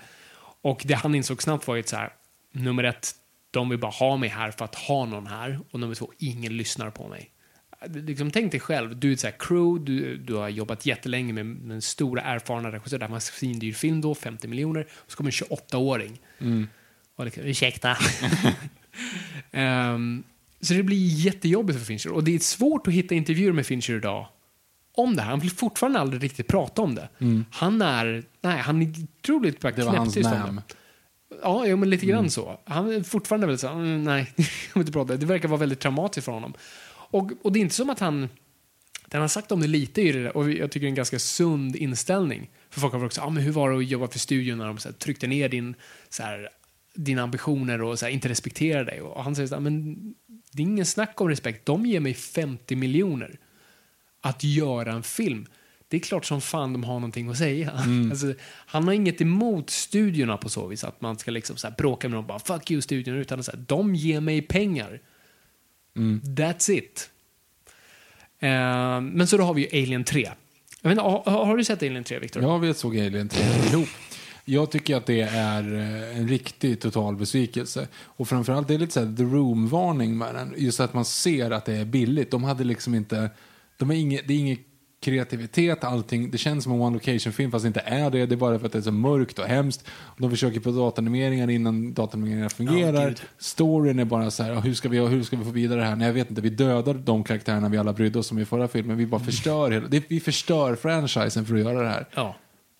Och 0.62 0.82
det 0.84 0.94
han 0.94 1.14
insåg 1.14 1.42
snabbt 1.42 1.66
var 1.66 1.74
ju 1.74 1.80
att 1.80 1.88
så 1.88 1.96
här, 1.96 2.12
nummer 2.52 2.84
ett, 2.84 3.14
de 3.50 3.68
vill 3.68 3.78
bara 3.78 3.92
ha 3.92 4.16
mig 4.16 4.28
här 4.28 4.50
för 4.50 4.64
att 4.64 4.74
ha 4.74 5.04
någon 5.04 5.26
här. 5.26 5.60
Och 5.70 5.80
nummer 5.80 5.94
två, 5.94 6.12
ingen 6.18 6.56
lyssnar 6.56 6.90
på 6.90 7.08
mig. 7.08 7.33
Liksom, 7.86 8.30
tänk 8.30 8.50
dig 8.50 8.60
själv, 8.60 8.96
du 8.96 9.12
är 9.12 9.16
så 9.16 9.26
här 9.26 9.34
crew, 9.38 9.84
du, 9.84 10.16
du 10.16 10.34
har 10.34 10.48
jobbat 10.48 10.86
jättelänge 10.86 11.32
med, 11.32 11.46
med 11.46 11.84
stora 11.84 12.22
erfarna 12.22 12.72
regissör, 12.72 12.98
det 12.98 13.04
här 13.04 13.10
var 13.10 13.16
en 13.16 13.20
svindyr 13.20 13.72
film 13.72 14.00
då, 14.00 14.14
50 14.14 14.48
miljoner, 14.48 14.86
och 14.94 15.10
så 15.10 15.16
kommer 15.16 15.28
en 15.28 15.56
28-åring. 15.56 16.20
Och 17.16 17.24
liksom, 17.24 17.42
ursäkta. 17.42 17.96
Ehm, 19.52 20.22
så 20.60 20.74
det 20.74 20.82
blir 20.82 21.06
jättejobbigt 21.06 21.78
för 21.78 21.86
Fincher. 21.86 22.12
Och 22.12 22.24
det 22.24 22.34
är 22.34 22.38
svårt 22.38 22.86
att 22.86 22.94
hitta 22.94 23.14
intervjuer 23.14 23.52
med 23.52 23.66
Fincher 23.66 23.94
idag 23.94 24.26
om 24.94 25.16
det 25.16 25.22
här. 25.22 25.30
Han 25.30 25.40
vill 25.40 25.50
fortfarande 25.50 26.00
aldrig 26.00 26.22
riktigt 26.22 26.46
prata 26.46 26.82
om 26.82 26.94
det. 26.94 27.08
Han 27.50 27.82
är, 27.82 28.24
nej, 28.40 28.58
han 28.58 28.82
är 28.82 28.92
otroligt 29.20 29.60
bara 29.60 29.72
Det 29.72 29.84
var 29.84 29.96
hans 29.96 30.14
knäpptyst 30.14 30.34
om 30.34 30.40
nam. 30.40 30.60
Ja, 31.42 31.66
ja, 31.66 31.76
men 31.76 31.90
lite 31.90 32.06
grann 32.06 32.30
så. 32.30 32.60
Han 32.64 32.92
är 32.92 33.02
fortfarande 33.02 33.46
väldigt 33.46 33.60
så, 33.60 33.68
mm, 33.68 34.04
nej, 34.04 34.32
jag 34.36 34.46
vill 34.74 34.80
inte 34.80 34.92
prata. 34.92 35.16
Det 35.16 35.26
verkar 35.26 35.48
vara 35.48 35.60
väldigt 35.60 35.80
traumatiskt 35.80 36.24
för 36.24 36.32
honom. 36.32 36.54
Och, 37.14 37.30
och 37.42 37.52
det 37.52 37.58
är 37.58 37.60
inte 37.60 37.74
som 37.74 37.90
att 37.90 38.00
han, 38.00 38.20
det 38.20 38.28
han 39.12 39.20
har 39.20 39.28
sagt 39.28 39.52
om 39.52 39.60
det 39.60 39.66
lite 39.66 40.02
är 40.02 40.12
det, 40.12 40.30
och 40.30 40.52
jag 40.52 40.70
tycker 40.70 40.80
det 40.80 40.86
är 40.86 40.88
en 40.88 40.94
ganska 40.94 41.18
sund 41.18 41.76
inställning. 41.76 42.50
För 42.70 42.80
folk 42.80 42.92
har 42.92 43.04
också, 43.04 43.20
ah, 43.20 43.30
men 43.30 43.42
hur 43.42 43.52
var 43.52 43.70
det 43.70 43.76
att 43.76 43.88
jobba 43.88 44.08
för 44.08 44.18
studion 44.18 44.58
när 44.58 44.66
de 44.66 44.78
så 44.78 44.88
här, 44.88 44.94
tryckte 44.96 45.26
ner 45.26 45.48
din, 45.48 45.74
så 46.08 46.22
här, 46.22 46.48
dina 46.94 47.22
ambitioner 47.22 47.82
och 47.82 47.98
så 47.98 48.06
här, 48.06 48.12
inte 48.12 48.28
respekterade 48.28 48.84
dig? 48.84 49.00
Och 49.00 49.24
han 49.24 49.34
säger 49.34 49.46
så 49.46 49.54
här, 49.54 49.60
men 49.60 49.94
det 50.52 50.62
är 50.62 50.66
ingen 50.66 50.86
snack 50.86 51.20
om 51.20 51.28
respekt. 51.28 51.66
De 51.66 51.86
ger 51.86 52.00
mig 52.00 52.14
50 52.14 52.76
miljoner 52.76 53.38
att 54.20 54.44
göra 54.44 54.92
en 54.92 55.02
film. 55.02 55.46
Det 55.88 55.96
är 55.96 56.00
klart 56.00 56.24
som 56.24 56.40
fan 56.40 56.72
de 56.72 56.84
har 56.84 56.94
någonting 56.94 57.28
att 57.28 57.38
säga. 57.38 57.72
Alltså, 58.10 58.34
han 58.44 58.84
har 58.84 58.94
inget 58.94 59.20
emot 59.20 59.70
studiorna 59.70 60.36
på 60.36 60.48
så 60.48 60.66
vis, 60.66 60.84
att 60.84 61.00
man 61.00 61.18
ska 61.18 61.30
liksom 61.30 61.56
så 61.56 61.70
bråka 61.78 62.08
med 62.08 62.18
dem 62.18 62.26
bara 62.26 62.38
fuck 62.38 62.70
you 62.70 62.82
studion, 62.82 63.16
utan 63.16 63.44
så 63.44 63.52
de 63.56 63.94
ger 63.94 64.20
mig 64.20 64.42
pengar. 64.42 65.00
That's 66.36 66.70
it. 66.70 67.10
Eh, 68.38 69.00
men 69.00 69.26
så 69.26 69.36
då 69.36 69.44
har 69.44 69.54
vi 69.54 69.68
ju 69.68 69.82
Alien 69.82 70.04
3. 70.04 70.30
Jag 70.82 70.88
vet 70.88 70.98
inte, 70.98 71.02
har, 71.02 71.44
har 71.44 71.56
du 71.56 71.64
sett 71.64 71.82
Alien 71.82 72.04
3, 72.04 72.18
Victor? 72.18 72.42
Ja, 72.42 72.58
vi 72.58 72.74
såg 72.74 72.98
Alien 72.98 73.28
3 73.28 73.42
ihop. 73.72 73.88
Jag 74.44 74.70
tycker 74.70 74.96
att 74.96 75.06
det 75.06 75.20
är 75.20 75.74
eh, 75.74 76.18
en 76.18 76.28
riktig 76.28 76.80
total 76.80 77.16
besvikelse. 77.16 77.88
Och 77.94 78.28
framförallt 78.28 78.68
det 78.68 78.74
är 78.74 78.78
lite 78.78 78.92
så 78.92 79.00
här 79.00 79.16
The 79.16 79.22
Room-varning 79.22 80.18
med 80.18 80.34
den. 80.34 80.54
Just 80.56 80.80
att 80.80 80.94
man 80.94 81.04
ser 81.04 81.50
att 81.50 81.64
det 81.64 81.74
är 81.74 81.84
billigt. 81.84 82.30
De 82.30 82.44
hade 82.44 82.64
liksom 82.64 82.94
inte... 82.94 83.30
De 83.76 83.90
är 83.90 83.94
inget, 83.94 84.28
det 84.28 84.34
är 84.34 84.38
ingen 84.38 84.58
kreativitet, 85.04 85.84
allting. 85.84 86.30
Det 86.30 86.38
känns 86.38 86.64
som 86.64 86.72
en 86.72 86.80
one 86.80 86.94
location-film 86.94 87.50
fast 87.50 87.62
det 87.62 87.66
inte 87.66 87.80
är 87.80 88.10
det. 88.10 88.26
Det 88.26 88.34
är 88.34 88.36
bara 88.36 88.58
för 88.58 88.66
att 88.66 88.72
det 88.72 88.78
är 88.78 88.82
så 88.82 88.92
mörkt 88.92 89.38
och 89.38 89.46
hemskt. 89.46 89.86
De 90.18 90.30
försöker 90.30 90.60
på 90.60 90.70
datanimeringar 90.70 91.50
innan 91.50 91.94
datanimeringarna 91.94 92.48
fungerar. 92.50 93.08
gud. 93.08 93.22
Storyn 93.38 93.98
är 93.98 94.04
bara 94.04 94.30
så 94.30 94.42
här, 94.42 94.52
"Ja, 94.52 94.60
hur 94.60 94.74
ska, 94.74 94.88
vi, 94.88 94.98
hur 94.98 95.22
ska 95.22 95.36
vi 95.36 95.44
få 95.44 95.50
vidare 95.50 95.80
det 95.80 95.86
här? 95.86 95.96
Nej, 95.96 96.06
jag 96.06 96.14
vet 96.14 96.30
inte, 96.30 96.42
vi 96.42 96.50
dödar 96.50 96.94
de 96.94 97.24
karaktärerna 97.24 97.68
vi 97.68 97.78
alla 97.78 97.92
brydde 97.92 98.18
oss 98.18 98.30
om 98.32 98.38
i 98.38 98.44
förra 98.44 98.68
filmen. 98.68 98.96
Vi 98.96 99.06
bara 99.06 99.20
förstör 99.20 99.70
hela, 99.70 99.88
det, 99.88 100.02
vi 100.08 100.20
förstör 100.20 100.74
franchisen 100.74 101.46
för 101.46 101.54
att 101.54 101.60
göra 101.60 101.82
det 101.82 101.88
här. 101.88 102.06
Ja. 102.14 102.36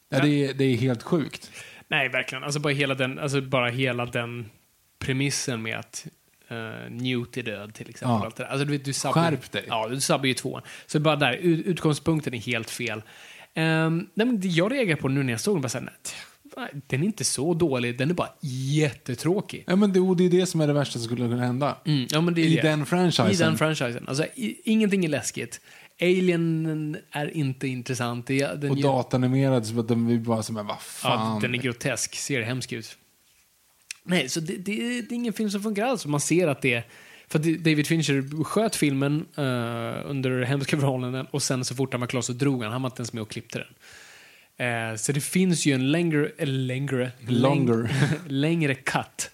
Ja, 0.09 0.21
det, 0.21 0.29
är, 0.45 0.55
det 0.55 0.65
är 0.65 0.77
helt 0.77 1.03
sjukt. 1.03 1.51
Nej, 1.89 2.09
verkligen. 2.09 2.45
Alltså 2.45 2.61
bara 2.61 2.73
hela 2.73 2.95
den, 2.95 3.19
alltså 3.19 3.41
bara 3.41 3.69
hela 3.71 4.07
den 4.07 4.51
premissen 4.99 5.63
med 5.63 5.79
att 5.79 6.07
uh, 6.51 6.91
Newt 6.91 7.37
är 7.37 7.43
död 7.43 7.75
till 7.75 7.91
exempel. 7.91 8.17
Ja. 8.21 8.25
Allt 8.25 8.37
det 8.37 8.43
där. 8.43 8.51
Alltså, 8.51 8.65
du, 8.65 8.73
vet, 8.73 8.85
du 8.85 8.93
sabbar, 8.93 9.23
Skärp 9.23 9.53
dig. 9.53 9.65
Ja, 9.69 9.89
du 9.89 10.01
sabbar 10.01 10.25
ju 10.27 10.35
tvåan. 10.35 10.63
Så 10.87 11.01
bara 11.01 11.17
där, 11.17 11.33
ut, 11.33 11.67
utgångspunkten 11.67 12.35
är 12.35 12.39
helt 12.39 12.71
fel. 12.71 13.03
Um, 13.57 14.09
nej, 14.15 14.27
men 14.27 14.41
det 14.41 14.49
jag 14.49 14.73
reagerar 14.73 14.97
på 14.97 15.09
nu 15.09 15.23
när 15.23 15.33
jag 15.33 15.41
såg 15.41 15.55
den, 15.55 15.63
bara 15.63 15.69
så 15.69 15.79
här, 15.79 15.91
nej, 16.57 16.69
den 16.87 17.03
är 17.03 17.05
inte 17.07 17.25
så 17.25 17.55
dålig, 17.55 17.99
den 17.99 18.11
är 18.11 18.15
bara 18.15 18.31
jättetråkig. 18.41 19.65
Ja, 19.67 19.77
men 19.77 19.93
det, 19.93 20.15
det 20.15 20.25
är 20.25 20.41
det 20.41 20.47
som 20.47 20.61
är 20.61 20.67
det 20.67 20.73
värsta 20.73 20.93
som 20.93 21.03
skulle 21.03 21.29
kunna 21.29 21.47
hända. 21.47 21.77
Mm, 21.87 22.07
ja, 22.11 22.21
men 22.21 22.35
det 22.35 22.41
är 22.41 22.47
I 22.47 22.55
det. 22.57 22.63
den 22.63 22.87
franchisen. 22.87 23.31
I 23.31 23.35
den 23.37 23.59
franchisen. 23.59 24.09
Alltså, 24.09 24.25
i, 24.35 24.61
ingenting 24.65 25.05
är 25.05 25.09
läskigt. 25.09 25.61
Alien 26.01 26.97
är 27.11 27.37
inte 27.37 27.69
intressant. 27.69 28.27
Det, 28.27 28.61
den 28.61 28.71
och 28.71 28.77
ger- 28.77 28.83
datanimerad, 28.83 29.67
så 29.67 29.81
att 29.81 29.89
de 29.89 30.07
blir 30.07 30.19
bara 30.19 30.43
som, 30.43 30.55
men 30.55 30.67
vad 30.67 30.81
fan. 30.81 31.35
Ja, 31.35 31.41
den 31.41 31.55
är 31.55 31.59
grotesk, 31.59 32.15
ser 32.15 32.43
hemsk 32.43 32.73
ut. 32.73 32.99
Nej, 34.05 34.29
så 34.29 34.41
det, 34.41 34.53
det, 34.57 34.75
det 35.03 35.15
är 35.15 35.17
ingen 35.17 35.33
film 35.33 35.51
som 35.51 35.63
funkar 35.63 35.85
alls. 35.85 36.07
Man 36.07 36.21
ser 36.21 36.49
att 36.49 36.63
det 36.63 36.75
är... 36.75 36.85
För 37.29 37.39
David 37.39 37.87
Fincher 37.87 38.45
sköt 38.45 38.77
filmen 38.77 39.27
eh, 39.37 39.43
under 40.11 40.43
hemska 40.43 40.77
förhållanden 40.81 41.27
och 41.31 41.43
sen 41.43 41.65
så 41.65 41.75
fort 41.75 41.93
han 41.93 42.01
var 42.01 42.09
klar 42.09 42.21
så 42.21 42.33
drog 42.33 42.63
han. 42.63 42.73
Han 42.73 42.83
var 42.83 42.91
inte 42.91 43.01
ens 43.01 43.13
med 43.13 43.23
och 43.23 43.31
klippte 43.31 43.59
den. 43.59 43.69
Eh, 44.91 44.97
så 44.97 45.13
det 45.13 45.21
finns 45.21 45.67
ju 45.67 45.73
en 45.73 45.93
längre, 45.93 46.31
eller 46.39 46.53
längre, 46.53 47.11
Longer. 47.29 47.75
läng- 47.75 48.19
längre 48.29 48.75
cut 48.75 49.31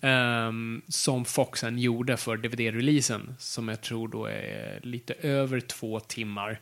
ehm, 0.00 0.82
som 0.88 1.24
Foxen 1.24 1.78
gjorde 1.78 2.16
för 2.16 2.36
DVD-releasen 2.36 3.34
som 3.38 3.68
jag 3.68 3.80
tror 3.80 4.08
då 4.08 4.26
är 4.26 4.80
lite 4.82 5.14
över 5.14 5.60
två 5.60 6.00
timmar. 6.00 6.60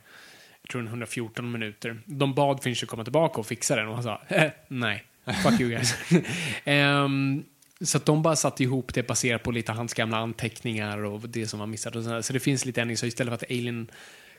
Jag 0.61 0.69
tror 0.71 0.81
den 0.81 0.87
är 0.87 0.91
114 0.91 1.51
minuter. 1.51 1.99
De 2.05 2.33
bad 2.33 2.63
Fincher 2.63 2.85
komma 2.85 3.03
tillbaka 3.03 3.39
och 3.39 3.47
fixa 3.47 3.75
den 3.75 3.87
och 3.87 3.93
han 3.95 4.03
sa 4.03 4.21
eh, 4.27 4.51
nej, 4.67 5.03
fuck 5.43 5.59
you 5.61 5.69
guys. 5.69 5.95
Ehm, 6.63 7.43
så 7.81 7.97
de 7.99 8.21
bara 8.21 8.35
satte 8.35 8.63
ihop 8.63 8.93
det 8.93 9.07
baserat 9.07 9.43
på 9.43 9.51
lite 9.51 9.71
hans 9.71 9.93
gamla 9.93 10.17
anteckningar 10.17 11.03
och 11.03 11.29
det 11.29 11.47
som 11.47 11.59
var 11.59 11.67
missat. 11.67 11.95
Och 11.95 12.03
sådär. 12.03 12.21
så 12.21 12.33
det 12.33 12.39
finns 12.39 12.65
lite 12.65 12.81
ändring. 12.81 12.97
Så 12.97 13.05
istället 13.05 13.29
för 13.39 13.45
att 13.45 13.51
Alien 13.51 13.91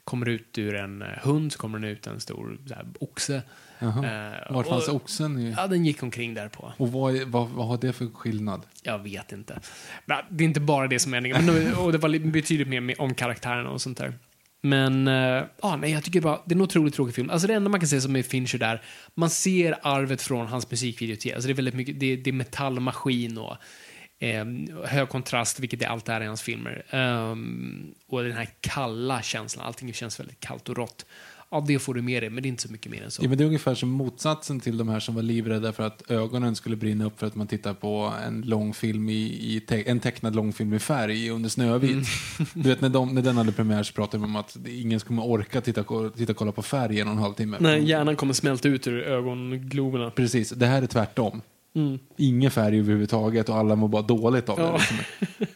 kommer 0.04 0.28
ut 0.28 0.58
ur 0.58 0.74
en 0.74 1.02
eh, 1.02 1.08
hund 1.22 1.52
så 1.52 1.58
kommer 1.58 1.78
den 1.78 1.90
ut 1.90 2.06
en 2.06 2.20
stor 2.20 2.58
här, 2.74 2.86
oxe. 3.00 3.42
Jaha. 3.78 4.30
Eh, 4.46 4.54
Vart 4.54 4.66
fanns 4.68 4.88
och- 4.88 4.94
oxen? 4.96 5.38
I? 5.38 5.54
Ja, 5.56 5.66
den 5.66 5.84
gick 5.84 6.02
omkring 6.02 6.34
där 6.34 6.48
på. 6.48 6.72
Och 6.76 6.92
vad, 6.92 7.16
är- 7.16 7.24
vad, 7.24 7.48
vad 7.48 7.66
har 7.66 7.78
det 7.78 7.92
för 7.92 8.06
skillnad? 8.06 8.62
Jag 8.82 8.98
vet 8.98 9.32
inte. 9.32 9.60
Men 10.06 10.18
det 10.30 10.44
är 10.44 10.48
inte 10.48 10.60
bara 10.60 10.86
det 10.86 10.98
som 10.98 11.12
är 11.14 11.16
ändringen. 11.16 11.46
Men, 11.46 11.74
och 11.74 11.92
det 11.92 11.98
var 11.98 12.08
li- 12.08 12.18
betydligt 12.18 12.68
mer 12.68 13.00
om 13.00 13.14
karaktärerna 13.14 13.70
och 13.70 13.80
sånt 13.82 13.98
där. 13.98 14.12
Men, 14.62 15.08
uh, 15.08 15.44
ah, 15.60 15.76
nej, 15.76 15.92
jag 15.92 16.04
tycker 16.04 16.20
bara, 16.20 16.40
det 16.44 16.52
är 16.52 16.56
en 16.56 16.62
otroligt 16.62 16.94
tråkig 16.94 17.14
film. 17.14 17.30
Alltså 17.30 17.48
det 17.48 17.54
enda 17.54 17.70
man 17.70 17.80
kan 17.80 17.88
säga 17.88 18.00
som 18.00 18.16
är 18.16 18.22
Fincher 18.22 18.58
där, 18.58 18.82
man 19.14 19.30
ser 19.30 19.78
arvet 19.82 20.22
från 20.22 20.46
hans 20.46 20.70
musikvideo. 20.70 21.34
Alltså 21.34 21.46
det 21.48 21.52
är 21.52 21.54
väldigt 21.54 21.74
mycket, 21.74 22.00
det, 22.00 22.16
det 22.16 22.30
är 22.30 22.34
metallmaskin 22.34 23.38
och 23.38 23.56
eh, 24.18 24.46
hög 24.84 25.08
kontrast, 25.08 25.60
vilket 25.60 25.80
det 25.80 25.86
alltid 25.86 26.14
är 26.14 26.20
i 26.20 26.26
hans 26.26 26.42
filmer. 26.42 26.84
Um, 26.90 27.94
och 28.08 28.22
den 28.22 28.32
här 28.32 28.48
kalla 28.60 29.22
känslan, 29.22 29.66
allting 29.66 29.92
känns 29.92 30.20
väldigt 30.20 30.40
kallt 30.40 30.68
och 30.68 30.76
rått. 30.76 31.06
Ja, 31.52 31.64
det 31.66 31.78
får 31.78 31.94
du 31.94 32.02
med 32.02 32.22
dig, 32.22 32.30
men 32.30 32.42
det 32.42 32.46
är 32.46 32.50
inte 32.50 32.62
så 32.62 32.72
mycket 32.72 32.92
mer 32.92 33.02
än 33.02 33.10
så. 33.10 33.24
Ja, 33.24 33.28
men 33.28 33.38
det 33.38 33.44
är 33.44 33.46
ungefär 33.46 33.74
som 33.74 33.88
motsatsen 33.88 34.60
till 34.60 34.76
de 34.76 34.88
här 34.88 35.00
som 35.00 35.14
var 35.14 35.22
livrädda 35.22 35.72
för 35.72 35.82
att 35.82 36.10
ögonen 36.10 36.56
skulle 36.56 36.76
brinna 36.76 37.04
upp 37.04 37.20
för 37.20 37.26
att 37.26 37.34
man 37.34 37.46
tittar 37.46 37.74
på 37.74 38.12
en 38.26 38.42
långfilm 38.42 39.08
i, 39.08 39.22
i 39.56 39.60
te 39.60 39.90
en 39.90 40.00
tecknad 40.00 40.36
långfilm 40.36 40.72
i 40.72 40.78
färg 40.78 41.30
under 41.30 41.48
Snövit. 41.48 41.90
Mm. 41.90 42.04
Du 42.54 42.68
vet, 42.68 42.80
när, 42.80 42.88
de, 42.88 43.14
när 43.14 43.22
den 43.22 43.36
hade 43.36 43.52
premiär 43.52 43.82
så 43.82 43.92
pratade 43.92 44.22
de 44.22 44.24
om 44.24 44.36
att 44.36 44.56
ingen 44.66 45.00
skulle 45.00 45.20
orka 45.20 45.60
titta, 45.60 45.84
titta 46.16 46.34
kolla 46.34 46.52
på 46.52 46.62
färg 46.62 46.96
i 46.96 47.00
en 47.00 47.06
och 47.06 47.12
en 47.12 47.18
halv 47.18 47.34
timme. 47.34 47.56
Nej, 47.60 47.84
hjärnan 47.84 48.16
kommer 48.16 48.34
smälta 48.34 48.68
ut 48.68 48.86
ur 48.86 49.02
ögongloberna. 49.02 50.10
Precis, 50.10 50.50
det 50.50 50.66
här 50.66 50.82
är 50.82 50.86
tvärtom. 50.86 51.42
Mm. 51.74 51.98
Ingen 52.16 52.50
färg 52.50 52.78
överhuvudtaget 52.78 53.48
och 53.48 53.56
alla 53.56 53.76
mår 53.76 53.88
bara 53.88 54.02
dåligt 54.02 54.48
av 54.48 54.60
ja. 54.60 54.66
det. 54.66 54.72
Liksom. 54.72 54.96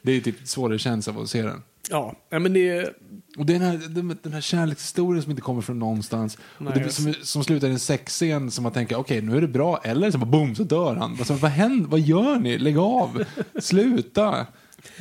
Det 0.03 0.13
är 0.13 0.21
typ 0.21 0.37
så 0.45 0.69
det 0.69 0.79
känns 0.79 1.09
av 1.09 1.19
att 1.19 1.31
se 1.31 1.43
den. 1.43 1.63
Ja, 1.91 2.15
men 2.31 2.53
det... 2.53 2.89
Och 3.39 3.47
den 3.47 3.61
här, 3.61 3.77
den, 3.89 4.19
den 4.23 4.33
här 4.33 4.41
kärlekshistorien 4.41 5.23
som 5.23 5.31
inte 5.31 5.43
kommer 5.43 5.63
från 5.63 5.79
någonstans. 5.79 6.39
Nej, 6.59 6.73
det, 6.85 6.91
som, 6.91 7.15
som 7.23 7.45
slutar 7.45 7.69
i 7.69 7.71
en 7.71 7.79
sexscen 7.79 8.51
som 8.51 8.63
man 8.63 8.73
tänker, 8.73 8.97
okej 8.97 9.19
okay, 9.19 9.31
nu 9.31 9.37
är 9.37 9.41
det 9.41 9.49
bra. 9.49 9.81
Eller 9.85 10.11
så 10.11 10.19
bara 10.19 10.27
boom, 10.27 10.55
så 10.55 10.65
dör 10.65 10.95
han. 10.95 11.11
Alltså, 11.19 11.35
vad 11.35 11.51
händer? 11.51 11.89
Vad 11.91 12.01
gör 12.01 12.39
ni? 12.39 12.59
Lägg 12.59 12.79
av! 12.79 13.25
Sluta! 13.61 14.47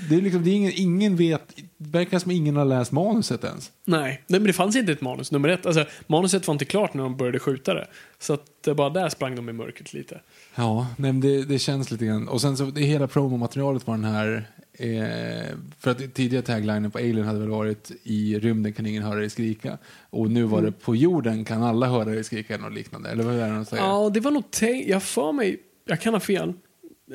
Det 0.09 0.15
är 0.15 0.21
liksom, 0.21 0.43
det 0.43 0.49
är 0.49 0.55
ingen, 0.55 0.71
ingen 0.75 1.15
vet, 1.15 1.55
det 1.77 1.89
verkar 1.89 2.19
som 2.19 2.31
ingen 2.31 2.55
har 2.55 2.65
läst 2.65 2.91
manuset 2.91 3.43
ens. 3.43 3.71
Nej, 3.85 4.23
men 4.27 4.43
det 4.43 4.53
fanns 4.53 4.75
inte 4.75 4.91
ett 4.91 5.01
manus, 5.01 5.31
nummer 5.31 5.49
ett. 5.49 5.65
Alltså, 5.65 5.85
manuset 6.07 6.47
var 6.47 6.55
inte 6.55 6.65
klart 6.65 6.93
när 6.93 7.03
de 7.03 7.17
började 7.17 7.39
skjuta 7.39 7.73
det. 7.73 7.87
Så 8.19 8.33
att 8.33 8.45
det 8.61 8.75
bara 8.75 8.89
där 8.89 9.09
sprang 9.09 9.35
de 9.35 9.49
i 9.49 9.53
mörkret 9.53 9.93
lite. 9.93 10.21
Ja, 10.55 10.87
nej, 10.97 11.11
men 11.13 11.21
det, 11.21 11.45
det 11.45 11.59
känns 11.59 11.91
lite 11.91 12.05
grann. 12.05 12.27
Och 12.27 12.41
sen 12.41 12.57
så, 12.57 12.65
det 12.65 12.81
hela 12.81 13.07
promomaterialet 13.07 13.87
var 13.87 13.95
den 13.95 14.03
här 14.03 14.47
Eh, 14.77 15.55
för 15.79 15.91
att 15.91 16.13
tidigare 16.13 16.45
taglinen 16.45 16.91
på 16.91 16.97
Alien 16.97 17.23
hade 17.23 17.39
väl 17.39 17.49
varit 17.49 17.91
i 18.03 18.39
rymden 18.39 18.73
kan 18.73 18.85
ingen 18.85 19.03
höra 19.03 19.19
dig 19.19 19.29
skrika. 19.29 19.77
Och 20.09 20.31
nu 20.31 20.43
var 20.43 20.61
det 20.61 20.67
mm. 20.67 20.79
på 20.81 20.95
jorden 20.95 21.45
kan 21.45 21.63
alla 21.63 21.87
höra 21.87 22.05
dig 22.05 22.23
skrika 22.23 22.53
eller 22.53 22.63
något 22.63 22.73
liknande. 22.73 23.09
Eller 23.09 23.23
vad 23.23 23.35
är 23.35 23.49
det 23.49 23.55
de 23.55 23.65
säger? 23.65 23.83
Ja, 23.83 24.09
det 24.13 24.19
var 24.19 24.31
nog 24.31 24.43
Jag 24.85 25.03
för 25.03 25.31
mig, 25.31 25.59
jag 25.85 26.01
kan 26.01 26.13
ha 26.13 26.19
fel. 26.19 26.53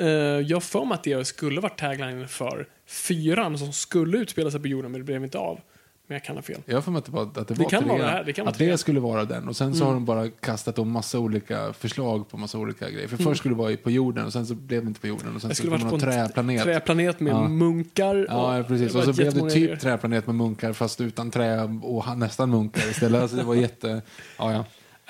Uh, 0.00 0.06
jag 0.40 0.62
för 0.62 0.84
mig 0.84 0.94
att 0.94 1.04
det 1.04 1.24
skulle 1.24 1.60
varit 1.60 1.78
taglinen 1.78 2.28
för 2.28 2.68
fyran 2.86 3.58
som 3.58 3.72
skulle 3.72 4.18
utspela 4.18 4.50
sig 4.50 4.60
på 4.60 4.68
jorden 4.68 4.92
men 4.92 5.00
det 5.00 5.04
blev 5.04 5.24
inte 5.24 5.38
av. 5.38 5.60
Men 6.10 6.14
jag 6.14 6.24
kan 6.24 6.36
ha 6.36 6.42
fel. 6.42 6.62
Jag 6.66 6.84
för 6.84 6.90
mig 6.90 6.98
att 6.98 7.04
det 7.04 7.12
var, 7.12 7.22
att 7.22 7.48
det 7.48 7.54
var 7.54 7.70
kan 7.70 7.88
vara 7.88 7.98
det 7.98 8.08
här. 8.08 8.24
Det 8.24 8.32
kan 8.32 8.48
att 8.48 8.58
det 8.58 8.78
skulle 8.78 9.00
vara 9.00 9.24
den. 9.24 9.48
Och 9.48 9.56
sen 9.56 9.74
så 9.74 9.76
mm. 9.76 9.86
har 9.86 9.94
de 9.94 10.04
bara 10.04 10.28
kastat 10.30 10.78
om 10.78 10.90
massa 10.90 11.18
olika 11.18 11.72
förslag 11.72 12.28
på 12.28 12.36
massa 12.36 12.58
olika 12.58 12.90
grejer. 12.90 13.08
För 13.08 13.16
mm. 13.16 13.24
först 13.24 13.38
skulle 13.38 13.54
det 13.54 13.58
vara 13.58 13.76
på 13.76 13.90
jorden 13.90 14.26
och 14.26 14.32
sen 14.32 14.46
så 14.46 14.54
blev 14.54 14.82
det 14.82 14.88
inte 14.88 15.00
på 15.00 15.06
jorden. 15.06 15.34
Och 15.34 15.40
sen 15.40 15.48
det 15.48 15.54
skulle 15.54 15.70
vara 15.70 15.88
på 15.90 15.94
en 15.94 16.00
träplanet. 16.00 16.62
Träplanet 16.62 17.20
med 17.20 17.32
ja. 17.32 17.48
munkar. 17.48 18.26
Ja, 18.28 18.64
precis. 18.68 18.94
Och 18.94 19.04
så 19.04 19.12
blev 19.12 19.34
det 19.34 19.40
typ 19.40 19.52
grejer. 19.52 19.76
träplanet 19.76 20.26
med 20.26 20.34
munkar 20.34 20.72
fast 20.72 21.00
utan 21.00 21.30
trä 21.30 21.62
och 21.82 22.18
nästan 22.18 22.50
munkar 22.50 22.90
istället. 22.90 23.22
Alltså 23.22 23.36
det 23.36 23.44
var 23.44 23.54
jätte... 23.54 24.02
Ja, 24.38 24.52
ja 24.52 24.64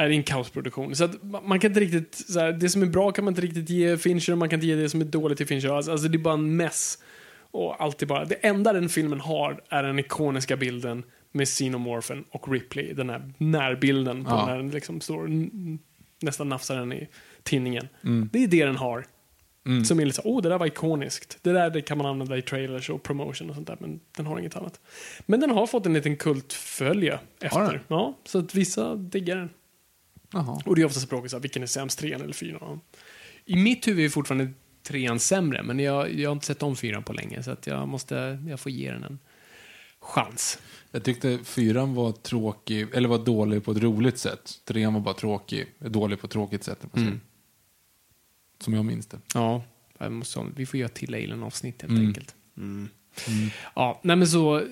är 0.07 0.11
en 0.11 0.23
kaosproduktion. 0.23 0.97
Så 0.97 1.05
att 1.05 1.23
man 1.23 1.61
kan 1.61 1.71
inte 1.71 1.81
riktigt, 1.81 2.15
så 2.15 2.41
här, 2.41 2.53
det 2.53 2.69
som 2.69 2.83
är 2.83 2.87
bra 2.87 3.13
kan 3.13 3.25
man 3.25 3.33
inte 3.33 3.41
riktigt 3.41 3.71
ge 3.71 3.97
Fincher 3.97 4.33
och 4.33 4.39
man 4.39 4.49
kan 4.49 4.57
inte 4.57 4.67
ge 4.67 4.75
det 4.75 4.89
som 4.89 5.01
är 5.01 5.05
dåligt 5.05 5.39
till 5.39 5.47
Fincher. 5.47 5.69
Alltså, 5.69 5.91
alltså 5.93 6.09
det 6.09 6.17
är 6.17 6.19
bara 6.19 6.35
en 6.35 6.57
mess. 6.57 6.99
Och 7.51 7.83
alltid 7.83 8.09
bara, 8.09 8.25
det 8.25 8.35
enda 8.35 8.73
den 8.73 8.89
filmen 8.89 9.21
har 9.21 9.61
är 9.69 9.83
den 9.83 9.99
ikoniska 9.99 10.57
bilden 10.57 11.03
med 11.33 11.47
Xenomorphen 11.47 12.25
och 12.31 12.53
Ripley, 12.53 12.93
den 12.93 13.11
här 13.11 13.33
närbilden 13.39 14.25
på 14.25 14.31
ja. 14.31 14.47
när 14.47 14.57
den 14.57 14.71
liksom 14.71 15.01
står 15.01 15.29
nästan 16.21 16.49
nafsar 16.49 16.77
den 16.77 16.93
i 16.93 17.09
tinningen. 17.43 17.89
Mm. 18.05 18.29
Det 18.33 18.45
är 18.45 18.49
det 18.49 18.65
den 18.65 18.77
har. 18.77 19.07
Mm. 19.67 19.85
Som 19.85 20.01
är 20.01 20.05
lite 20.05 20.17
så, 20.17 20.23
åh 20.25 20.39
oh, 20.39 20.43
det 20.43 20.49
där 20.49 20.59
var 20.59 20.67
ikoniskt. 20.67 21.39
Det 21.43 21.53
där 21.53 21.71
det 21.71 21.83
kan 21.83 21.99
man 21.99 22.07
använda 22.07 22.37
i 22.37 22.43
trailers 22.43 22.91
och 22.91 23.03
promotion 23.03 23.51
och 23.51 23.57
sånt 23.57 23.67
där, 23.67 23.77
men 23.81 24.01
den 24.17 24.27
har 24.27 24.39
inget 24.39 24.57
annat. 24.57 24.81
Men 25.27 25.41
den 25.41 25.51
har 25.51 25.67
fått 25.67 25.87
en 25.87 25.95
liten 25.95 26.17
kultfölje 26.17 27.19
efter. 27.41 27.83
Ja, 27.89 28.19
så 28.25 28.39
att 28.39 28.55
vissa 28.55 28.95
diggar 28.95 29.37
den. 29.37 29.51
Aha. 30.35 30.63
Och 30.65 30.77
det 30.77 30.83
är 30.83 30.87
ofta 30.87 31.01
språket 31.01 31.31
så 31.31 31.37
här, 31.37 31.43
vilken 31.43 31.63
är 31.63 31.67
sämst, 31.67 31.99
trean 31.99 32.21
eller 32.21 32.33
fyran? 32.33 32.81
I 33.45 33.57
mitt 33.57 33.89
huvud 33.89 34.05
är 34.05 34.09
fortfarande 34.09 34.53
trean 34.83 35.21
sämre, 35.21 35.63
men 35.63 35.79
jag, 35.79 36.15
jag 36.15 36.31
har 36.31 36.33
inte 36.33 36.47
sett 36.47 36.63
om 36.63 36.77
fyran 36.77 37.03
på 37.03 37.13
länge, 37.13 37.43
så 37.43 37.51
att 37.51 37.67
jag 37.67 37.89
måste, 37.89 38.45
jag 38.49 38.61
får 38.61 38.73
ge 38.73 38.93
den 38.93 39.05
en 39.05 39.19
chans. 40.01 40.59
Jag 40.91 41.05
tyckte 41.05 41.39
fyran 41.45 41.95
var 41.95 42.13
tråkig, 42.13 42.87
eller 42.95 43.09
var 43.09 43.19
dålig 43.19 43.65
på 43.65 43.73
ett 43.73 43.79
roligt 43.83 44.19
sätt. 44.19 44.61
Trean 44.65 44.95
var 44.95 45.01
bara 45.01 45.15
tråkig, 45.15 45.67
dålig 45.79 46.21
på 46.21 46.27
ett 46.27 46.33
tråkigt 46.33 46.65
sätt. 46.65 46.87
Mm. 46.97 47.21
Som 48.59 48.75
jag 48.75 48.85
minns 48.85 49.07
det. 49.07 49.19
Ja, 49.35 49.63
jag 49.99 50.13
måste, 50.13 50.47
vi 50.57 50.67
får 50.67 50.81
göra 50.81 50.89
till 50.89 51.15
Alien-avsnitt 51.15 51.83
helt 51.83 51.91
mm. 51.91 52.07
enkelt. 52.07 52.35
Mm. 52.57 52.89
mm. 53.29 53.51
Ja, 53.75 54.01
nej 54.03 54.17
men 54.17 54.29
så 54.29 54.63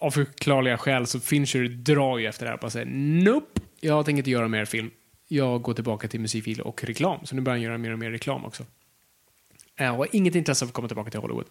av 0.00 0.10
förklarliga 0.10 0.78
skäl 0.78 1.06
så 1.06 1.20
Fincher 1.20 1.68
drar 1.68 2.18
ju 2.18 2.26
efter 2.26 2.44
det 2.44 2.50
här 2.50 2.56
och 2.56 2.60
bara 2.60 2.70
säger 2.70 2.86
Nope, 3.24 3.60
jag 3.80 4.04
tänker 4.04 4.18
inte 4.18 4.30
göra 4.30 4.48
mer 4.48 4.64
film. 4.64 4.90
Jag 5.28 5.62
går 5.62 5.74
tillbaka 5.74 6.08
till 6.08 6.20
musikfil 6.20 6.60
och 6.60 6.84
reklam. 6.84 7.26
Så 7.26 7.36
nu 7.36 7.42
börjar 7.42 7.56
han 7.56 7.62
göra 7.62 7.78
mer 7.78 7.92
och 7.92 7.98
mer 7.98 8.10
reklam 8.10 8.44
också. 8.44 8.62
Eh, 9.76 9.86
jag 9.86 9.92
har 9.92 10.08
inget 10.12 10.34
intresse 10.34 10.64
av 10.64 10.68
att 10.68 10.74
komma 10.74 10.88
tillbaka 10.88 11.10
till 11.10 11.20
Hollywood. 11.20 11.46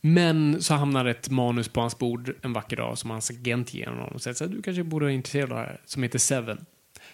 Men 0.00 0.62
så 0.62 0.74
hamnar 0.74 1.04
ett 1.04 1.28
manus 1.28 1.68
på 1.68 1.80
hans 1.80 1.98
bord 1.98 2.34
en 2.42 2.52
vacker 2.52 2.76
dag 2.76 2.98
som 2.98 3.10
hans 3.10 3.30
agent 3.30 3.74
ger 3.74 3.86
honom 3.86 4.08
och 4.08 4.22
säger 4.22 4.44
att 4.44 4.50
du 4.50 4.62
kanske 4.62 4.82
borde 4.82 5.04
vara 5.04 5.12
intresserad 5.12 5.52
av 5.52 5.58
det 5.58 5.64
här, 5.64 5.80
som 5.84 6.02
heter 6.02 6.18
Seven. 6.18 6.66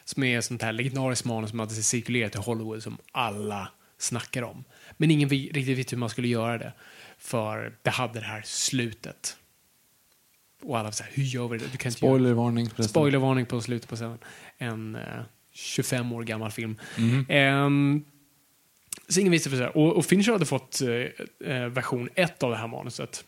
Som 0.04 0.22
är 0.22 0.38
ett 0.38 0.44
sånt 0.44 0.62
här 0.62 0.72
legendariskt 0.72 1.24
manus 1.24 1.50
som 1.50 1.58
hade 1.58 1.72
cirkulerat 1.72 2.34
i 2.34 2.38
Hollywood 2.38 2.82
som 2.82 2.98
alla 3.12 3.68
snackar 3.98 4.42
om. 4.42 4.64
Men 4.96 5.10
ingen 5.10 5.28
riktigt 5.28 5.78
vet 5.78 5.92
hur 5.92 5.96
man 5.96 6.08
skulle 6.08 6.28
göra 6.28 6.58
det. 6.58 6.72
För 7.18 7.76
det 7.82 7.90
hade 7.90 8.20
det 8.20 8.26
här 8.26 8.42
slutet. 8.44 9.36
Och 10.62 10.78
alla 10.78 10.92
säger 10.92 11.12
hur 11.12 11.22
gör 11.22 11.48
vi 11.48 11.58
det? 11.58 11.66
Du 11.72 11.78
kan 11.78 11.92
Spoilervarning. 11.92 12.70
Spoilervarning 12.78 13.46
på 13.46 13.60
slutet 13.60 13.88
på 13.88 13.96
Seven. 13.96 14.18
En 14.58 14.94
eh, 14.94 15.02
25 15.52 16.12
år 16.12 16.22
gammal 16.22 16.50
film. 16.50 16.76
Mm. 16.98 17.64
Um, 17.64 18.04
så 19.08 19.20
ingen 19.20 19.32
visste 19.32 19.50
för 19.50 19.56
sig. 19.56 19.66
Och, 19.66 19.96
och 19.96 20.06
Fincher 20.06 20.32
hade 20.32 20.46
fått 20.46 20.80
uh, 20.82 21.66
version 21.66 22.08
1 22.14 22.42
av 22.42 22.50
det 22.50 22.56
här 22.56 22.66
manuset. 22.66 23.24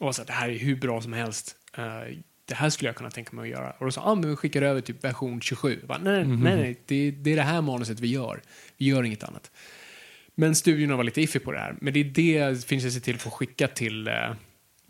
Och 0.00 0.14
sa 0.14 0.22
att 0.22 0.28
det 0.28 0.34
här 0.34 0.48
är 0.48 0.58
hur 0.58 0.76
bra 0.76 1.00
som 1.00 1.12
helst. 1.12 1.56
Uh, 1.78 1.84
det 2.44 2.54
här 2.54 2.70
skulle 2.70 2.88
jag 2.88 2.96
kunna 2.96 3.10
tänka 3.10 3.36
mig 3.36 3.42
att 3.42 3.58
göra. 3.58 3.70
Och 3.70 3.84
då 3.84 3.90
sa 3.90 4.02
ah, 4.02 4.14
men 4.14 4.30
vi 4.30 4.36
skickar 4.36 4.62
över 4.62 4.80
typ 4.80 5.04
version 5.04 5.40
27. 5.40 5.80
Bara, 5.86 5.98
nej, 5.98 6.22
mm 6.22 6.40
nej, 6.40 6.56
nej, 6.56 6.80
det, 6.86 7.10
det, 7.10 7.32
är 7.32 7.36
det 7.36 7.42
här 7.42 7.60
manuset 7.60 8.00
vi 8.00 8.08
gör. 8.08 8.42
Vi 8.76 8.86
gör 8.86 9.02
inget 9.02 9.24
annat. 9.24 9.50
Men 10.34 10.54
studiorna 10.54 10.96
var 10.96 11.04
lite 11.04 11.20
iffy 11.22 11.38
på 11.38 11.52
det 11.52 11.58
här. 11.58 11.76
Men 11.80 11.92
det 11.92 12.00
är 12.00 12.04
det 12.04 12.64
Fincher 12.64 12.90
ser 12.90 13.00
till 13.00 13.14
att 13.14 13.22
få 13.22 13.30
skicka 13.30 13.68
till 13.68 14.10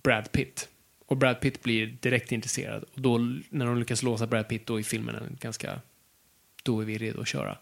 Brad 0.03 0.33
Pitt. 0.33 0.69
Och 1.07 1.17
Brad 1.17 1.41
Pitt 1.41 1.63
blir 1.63 1.87
direkt 1.87 2.33
intresserad. 2.33 2.85
Och 2.95 3.01
då, 3.01 3.19
när 3.51 3.67
de 3.67 3.79
lyckas 3.79 4.03
låsa 4.03 4.27
Brad 4.27 4.49
Pitt 4.49 4.67
då 4.67 4.81
i 4.81 4.83
filmen, 4.83 5.37
ganska, 5.41 5.81
då 6.63 6.81
är 6.81 6.85
vi 6.85 6.99
redo 6.99 7.21
att 7.21 7.29
köra. 7.29 7.59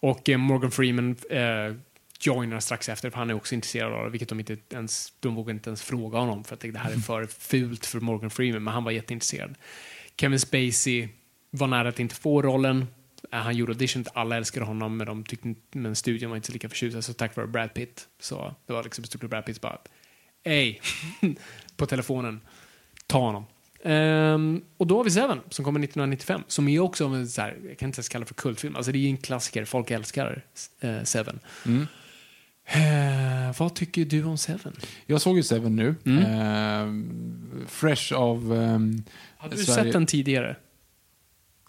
Och 0.00 0.28
eh, 0.28 0.38
Morgan 0.38 0.70
Freeman 0.70 1.16
eh, 1.30 1.74
joinar 2.20 2.60
strax 2.60 2.88
efter, 2.88 3.10
för 3.10 3.18
han 3.18 3.30
är 3.30 3.34
också 3.34 3.54
intresserad 3.54 3.92
av 3.92 4.04
det, 4.04 4.10
vilket 4.10 4.28
de 4.28 4.40
inte 4.40 4.56
ens, 4.70 5.12
de 5.20 5.34
vågar 5.34 5.54
inte 5.54 5.70
ens 5.70 5.82
fråga 5.82 6.18
honom, 6.18 6.44
för 6.44 6.54
att 6.54 6.60
det 6.60 6.78
här 6.78 6.92
är 6.92 6.96
för 6.96 7.26
fult 7.38 7.86
för 7.86 8.00
Morgan 8.00 8.30
Freeman, 8.30 8.64
men 8.64 8.74
han 8.74 8.84
var 8.84 8.90
jätteintresserad. 8.90 9.54
Kevin 10.16 10.40
Spacey 10.40 11.08
var 11.50 11.66
nära 11.66 11.88
att 11.88 12.00
inte 12.00 12.14
få 12.14 12.42
rollen. 12.42 12.86
Eh, 13.32 13.38
han 13.38 13.56
gjorde 13.56 13.72
audition, 13.72 14.04
alla 14.14 14.36
älskade 14.36 14.66
honom, 14.66 14.96
men, 14.96 15.06
de 15.06 15.24
tyckte, 15.24 15.54
men 15.72 15.96
studion 15.96 16.30
var 16.30 16.36
inte 16.36 16.46
så 16.46 16.52
lika 16.52 16.68
förtjusta, 16.68 17.02
så 17.02 17.12
tack 17.12 17.36
vare 17.36 17.46
Brad 17.46 17.74
Pitt. 17.74 18.08
Så 18.20 18.54
det 18.66 18.72
var 18.72 18.82
liksom 18.82 19.04
stort 19.04 19.20
Brad 19.30 19.46
Pitt 19.46 19.60
bara, 19.60 19.78
Ey, 20.42 20.78
på 21.76 21.86
telefonen 21.86 22.40
ta 23.10 23.18
honom. 23.18 23.44
Um, 23.82 24.62
och 24.76 24.86
då 24.86 24.96
har 24.96 25.04
vi 25.04 25.10
Seven 25.10 25.40
som 25.50 25.64
kommer 25.64 25.80
1995 25.80 26.42
som 26.46 26.68
är 26.68 26.80
också 26.80 27.04
en 27.04 27.28
så 27.28 27.40
här, 27.40 27.56
jag 27.68 27.78
kan 27.78 27.88
inte 27.88 27.98
ens 27.98 28.08
kalla 28.08 28.24
det 28.24 28.28
för 28.28 28.34
kultfilm, 28.34 28.76
alltså 28.76 28.92
det 28.92 28.98
är 28.98 29.08
en 29.08 29.16
klassiker, 29.16 29.64
folk 29.64 29.90
älskar 29.90 30.44
uh, 30.84 31.02
Seven. 31.04 31.40
Mm. 31.66 31.86
Uh, 32.76 33.54
vad 33.58 33.74
tycker 33.74 34.04
du 34.04 34.24
om 34.24 34.38
Seven? 34.38 34.72
Jag 35.06 35.20
såg 35.20 35.36
ju 35.36 35.42
Seven 35.42 35.76
nu. 35.76 35.94
Mm. 36.06 36.24
Uh, 36.24 37.66
fresh 37.66 38.14
av 38.14 38.52
um, 38.52 39.04
Hade 39.36 39.56
du 39.56 39.64
Sverige. 39.64 39.84
sett 39.84 39.92
den 39.92 40.06
tidigare? 40.06 40.56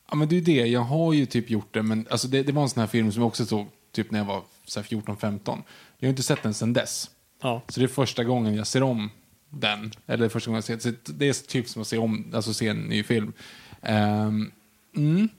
Ja 0.10 0.15
men 0.15 0.27
det 0.27 0.38
är 0.38 0.41
det, 0.41 0.67
jag 0.67 0.82
har 0.82 1.13
ju 1.13 1.25
typ 1.25 1.49
gjort 1.49 1.73
det 1.73 1.84
men 1.84 2.08
alltså 2.10 2.27
det, 2.27 2.43
det 2.43 2.51
var 2.51 2.63
en 2.63 2.69
sån 2.69 2.80
här 2.80 2.88
film 2.88 3.12
som 3.12 3.21
jag 3.21 3.27
också 3.27 3.45
såg 3.45 3.67
typ 3.91 4.12
när 4.12 4.19
jag 4.19 4.25
var 4.25 4.43
14-15. 4.67 5.62
Jag 5.97 6.08
har 6.08 6.10
inte 6.10 6.23
sett 6.23 6.43
den 6.43 6.54
sedan 6.54 6.73
dess. 6.73 7.10
Ja. 7.41 7.62
Så 7.67 7.80
det 7.80 7.86
är 7.86 7.88
första 7.88 8.23
gången 8.23 8.56
jag 8.56 8.67
ser 8.67 8.84
om 8.84 9.10
den. 9.51 9.91
Eller 10.07 10.29
första 10.29 10.51
gången 10.51 10.63
jag 10.67 10.81
ser 10.81 10.91
det. 10.91 11.11
Det 11.19 11.29
är 11.29 11.47
typ 11.47 11.69
som 11.69 11.81
att 11.81 11.87
se, 11.87 11.97
om, 11.97 12.31
alltså 12.33 12.53
se 12.53 12.67
en 12.67 12.81
ny 12.81 13.03
film. 13.03 13.33
Um, 13.81 14.51
mm. 14.95 15.29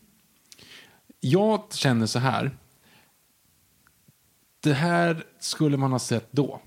Jag 1.21 1.75
känner 1.75 2.07
så 2.07 2.19
här. 2.19 2.57
Det 4.61 4.73
här 4.73 5.25
skulle 5.41 5.77
man 5.77 5.93
ha 5.93 5.99
sett 5.99 6.29
då. 6.31 6.61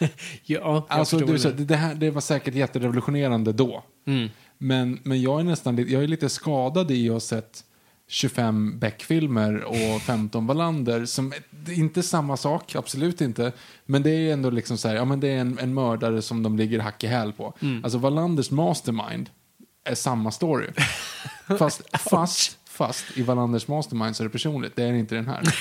ja, 0.44 0.86
alltså, 0.88 1.18
du, 1.18 1.36
det. 1.36 1.52
det, 1.52 1.76
här, 1.76 1.94
det 1.94 2.10
var 2.10 2.20
säkert 2.20 2.54
jätterevolutionerande 2.54 3.52
då. 3.52 3.84
Mm. 4.04 4.28
Men, 4.58 5.00
men 5.02 5.22
jag 5.22 5.40
är 5.40 5.44
nästan 5.44 5.76
jag 5.76 6.02
är 6.02 6.08
lite 6.08 6.28
skadad 6.28 6.90
i 6.90 7.08
att 7.08 7.12
ha 7.12 7.20
sett 7.20 7.64
25 8.10 8.78
Beck-filmer 8.78 9.64
och 9.64 10.02
15 10.02 10.46
Wallander. 10.46 11.04
Som, 11.06 11.32
det 11.50 11.72
är 11.72 11.76
inte 11.76 12.02
samma 12.02 12.36
sak, 12.36 12.74
absolut 12.74 13.20
inte. 13.20 13.52
Men 13.86 14.02
det 14.02 14.10
är 14.10 14.32
ändå 14.32 14.50
liksom 14.50 14.78
så 14.78 14.88
här, 14.88 14.94
ja 14.94 15.04
men 15.04 15.20
det 15.20 15.28
är 15.28 15.38
en, 15.38 15.58
en 15.58 15.74
mördare 15.74 16.22
som 16.22 16.42
de 16.42 16.56
ligger 16.56 16.78
hack 16.78 17.04
i 17.04 17.06
häl 17.06 17.32
på. 17.32 17.54
Alltså 17.82 17.98
Wallanders 17.98 18.50
mastermind 18.50 19.30
är 19.84 19.94
samma 19.94 20.30
story. 20.30 20.66
fast, 21.58 21.98
fast, 21.98 22.58
fast 22.68 23.04
i 23.14 23.22
Wallanders 23.22 23.68
mastermind 23.68 24.16
så 24.16 24.22
är 24.22 24.24
det 24.24 24.32
personligt, 24.32 24.76
det 24.76 24.82
är 24.82 24.92
inte 24.92 25.14
den 25.14 25.26
här. 25.26 25.42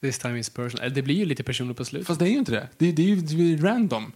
This 0.00 0.18
time 0.18 0.38
is 0.38 0.50
personal. 0.50 0.94
Det 0.94 1.02
blir 1.02 1.14
ju 1.14 1.24
lite 1.24 1.42
personligt 1.42 1.76
på 1.76 1.84
slutet. 1.84 2.06
Fast 2.06 2.20
det 2.20 2.26
är 2.26 2.30
ju 2.30 2.38
inte 2.38 2.52
det. 2.52 2.68
Det, 2.78 2.92
det 2.92 3.02
är 3.02 3.06
ju 3.06 3.16
det 3.16 3.52
är 3.52 3.56
random. 3.56 4.12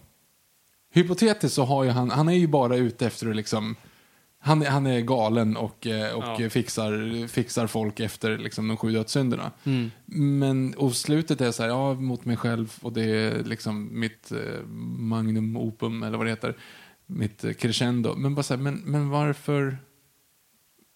Hypotetiskt 0.93 1.55
så 1.55 1.65
har 1.65 1.83
ju 1.83 1.89
han, 1.89 2.11
han 2.11 2.29
är 2.29 2.33
ju 2.33 2.47
bara 2.47 2.75
ute 2.75 3.07
efter 3.07 3.29
att 3.29 3.35
liksom, 3.35 3.75
han, 4.47 4.61
är- 4.61 4.69
han 4.69 4.85
är 4.87 5.01
galen 5.01 5.57
och, 5.57 5.87
eh, 5.87 6.13
och 6.15 6.41
Ja. 6.43 6.49
fixar, 6.49 7.27
fixar 7.27 7.67
folk 7.67 7.99
efter 7.99 8.37
liksom, 8.37 8.67
de 8.67 8.77
sju 8.77 8.91
dödssynderna. 8.91 9.51
Mm. 9.63 9.91
Men 10.41 10.73
och 10.73 10.95
slutet 10.95 11.41
är 11.41 11.51
så 11.51 11.63
här, 11.63 11.69
ja, 11.69 11.93
mot 11.93 12.25
mig 12.25 12.37
själv 12.37 12.73
och 12.81 12.93
det 12.93 13.03
är 13.03 13.43
liksom 13.43 13.99
mitt 13.99 14.31
eh, 14.31 14.65
magnum 14.97 15.57
opum, 15.57 16.03
eller 16.03 16.17
vad 16.17 16.25
det 16.27 16.31
heter, 16.31 16.55
mitt 17.05 17.43
eh, 17.43 17.53
crescendo. 17.53 18.15
Men 18.15 18.35
bara 18.35 18.43
så 18.43 18.53
här, 18.55 18.61
men, 18.61 18.75
men 18.85 19.09
varför, 19.09 19.77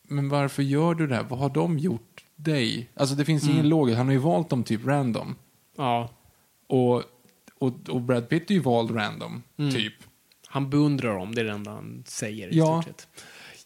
men 0.08 0.30
varför 0.30 0.64
gör 0.64 0.94
du 0.96 1.08
det 1.08 1.16
här? 1.16 1.24
Vad 1.24 1.40
har 1.40 1.50
de 1.50 1.80
gjort 1.80 2.24
dig? 2.36 2.90
Alltså 2.96 3.16
det 3.16 3.26
finns 3.26 3.50
ingen 3.50 3.70
logik, 3.70 3.98
han 3.98 4.06
har 4.06 4.14
ju 4.14 4.20
valt 4.20 4.50
dem 4.50 4.64
typ 4.64 4.86
random. 4.86 5.36
Ja. 5.78 6.10
Och, 6.68 7.04
och, 7.60 7.90
och 7.90 8.02
Brad 8.02 8.30
Pitt 8.30 8.50
är 8.52 8.54
ju 8.56 8.60
vald 8.62 8.96
random, 8.96 9.44
typ. 9.74 9.94
Han 10.48 10.70
beundrar 10.70 11.16
dem, 11.18 11.36
det 11.36 11.42
är 11.42 11.46
det 11.46 11.52
enda 11.52 11.72
han 11.72 12.04
säger 12.08 12.54
i 12.54 12.58
Ja. 12.58 12.82
stort 12.82 12.96
sett. 13.00 13.08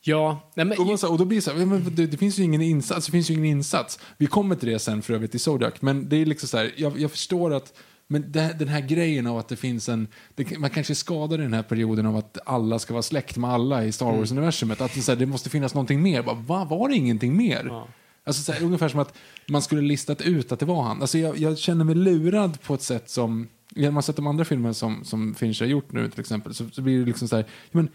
Ja, 0.07 0.51
nej 0.55 0.65
men... 0.65 0.77
Och, 0.79 0.85
man, 0.87 0.97
så- 0.97 1.11
och 1.11 1.17
då 1.17 1.25
blir 1.25 1.37
det 1.37 1.41
så 1.41 1.51
här, 1.51 1.65
men 1.65 1.95
det, 1.95 2.07
det 2.07 2.17
finns 2.17 2.39
ju 2.39 2.43
ingen 2.43 2.61
insats, 2.61 3.05
det 3.05 3.11
finns 3.11 3.29
ju 3.29 3.33
ingen 3.33 3.45
insats. 3.45 3.99
Vi 4.17 4.27
kommer 4.27 4.55
till 4.55 4.69
det 4.69 4.79
sen 4.79 5.01
för 5.01 5.13
övrigt 5.13 5.35
i 5.35 5.39
Zodiac, 5.39 5.73
men 5.79 6.09
det 6.09 6.15
är 6.15 6.25
liksom 6.25 6.49
så 6.49 6.57
här, 6.57 6.73
jag, 6.77 6.99
jag 6.99 7.11
förstår 7.11 7.53
att 7.53 7.73
men 8.07 8.31
det, 8.31 8.55
den 8.59 8.67
här 8.67 8.81
grejen 8.81 9.27
av 9.27 9.37
att 9.37 9.47
det 9.47 9.55
finns 9.55 9.89
en, 9.89 10.07
det, 10.35 10.57
man 10.59 10.69
kanske 10.69 10.93
i 10.93 11.37
den 11.37 11.53
här 11.53 11.63
perioden 11.63 12.05
av 12.05 12.17
att 12.17 12.37
alla 12.45 12.79
ska 12.79 12.93
vara 12.93 13.03
släkt 13.03 13.37
med 13.37 13.49
alla 13.49 13.85
i 13.85 13.91
Star 13.91 14.05
Wars-universumet. 14.05 14.81
Att 14.81 14.93
det, 14.93 15.01
så 15.01 15.11
här, 15.11 15.19
det 15.19 15.25
måste 15.25 15.49
finnas 15.49 15.73
någonting 15.73 16.01
mer. 16.01 16.23
Bara, 16.23 16.35
va, 16.35 16.65
var 16.65 16.89
det 16.89 16.95
ingenting 16.95 17.37
mer? 17.37 17.65
Ja. 17.69 17.87
Alltså, 18.23 18.41
så 18.43 18.51
här, 18.51 18.63
ungefär 18.63 18.89
som 18.89 18.99
att 18.99 19.13
man 19.49 19.61
skulle 19.61 19.81
listat 19.81 20.21
ut 20.21 20.51
att 20.51 20.59
det 20.59 20.65
var 20.65 20.83
han. 20.83 21.01
Alltså, 21.01 21.17
jag, 21.17 21.37
jag 21.37 21.57
känner 21.57 21.85
mig 21.85 21.95
lurad 21.95 22.61
på 22.61 22.73
ett 22.73 22.81
sätt 22.81 23.09
som, 23.09 23.47
att 23.75 23.93
ha 23.93 24.01
sett 24.01 24.15
de 24.15 24.27
andra 24.27 24.45
filmerna 24.45 24.73
som, 24.73 25.03
som 25.03 25.35
Fincher 25.35 25.61
har 25.65 25.69
gjort 25.69 25.91
nu 25.91 26.09
till 26.09 26.19
exempel, 26.19 26.53
så, 26.53 26.69
så 26.71 26.81
blir 26.81 26.99
det 26.99 27.05
liksom 27.05 27.27
så 27.27 27.35
här, 27.35 27.45
men, 27.71 27.89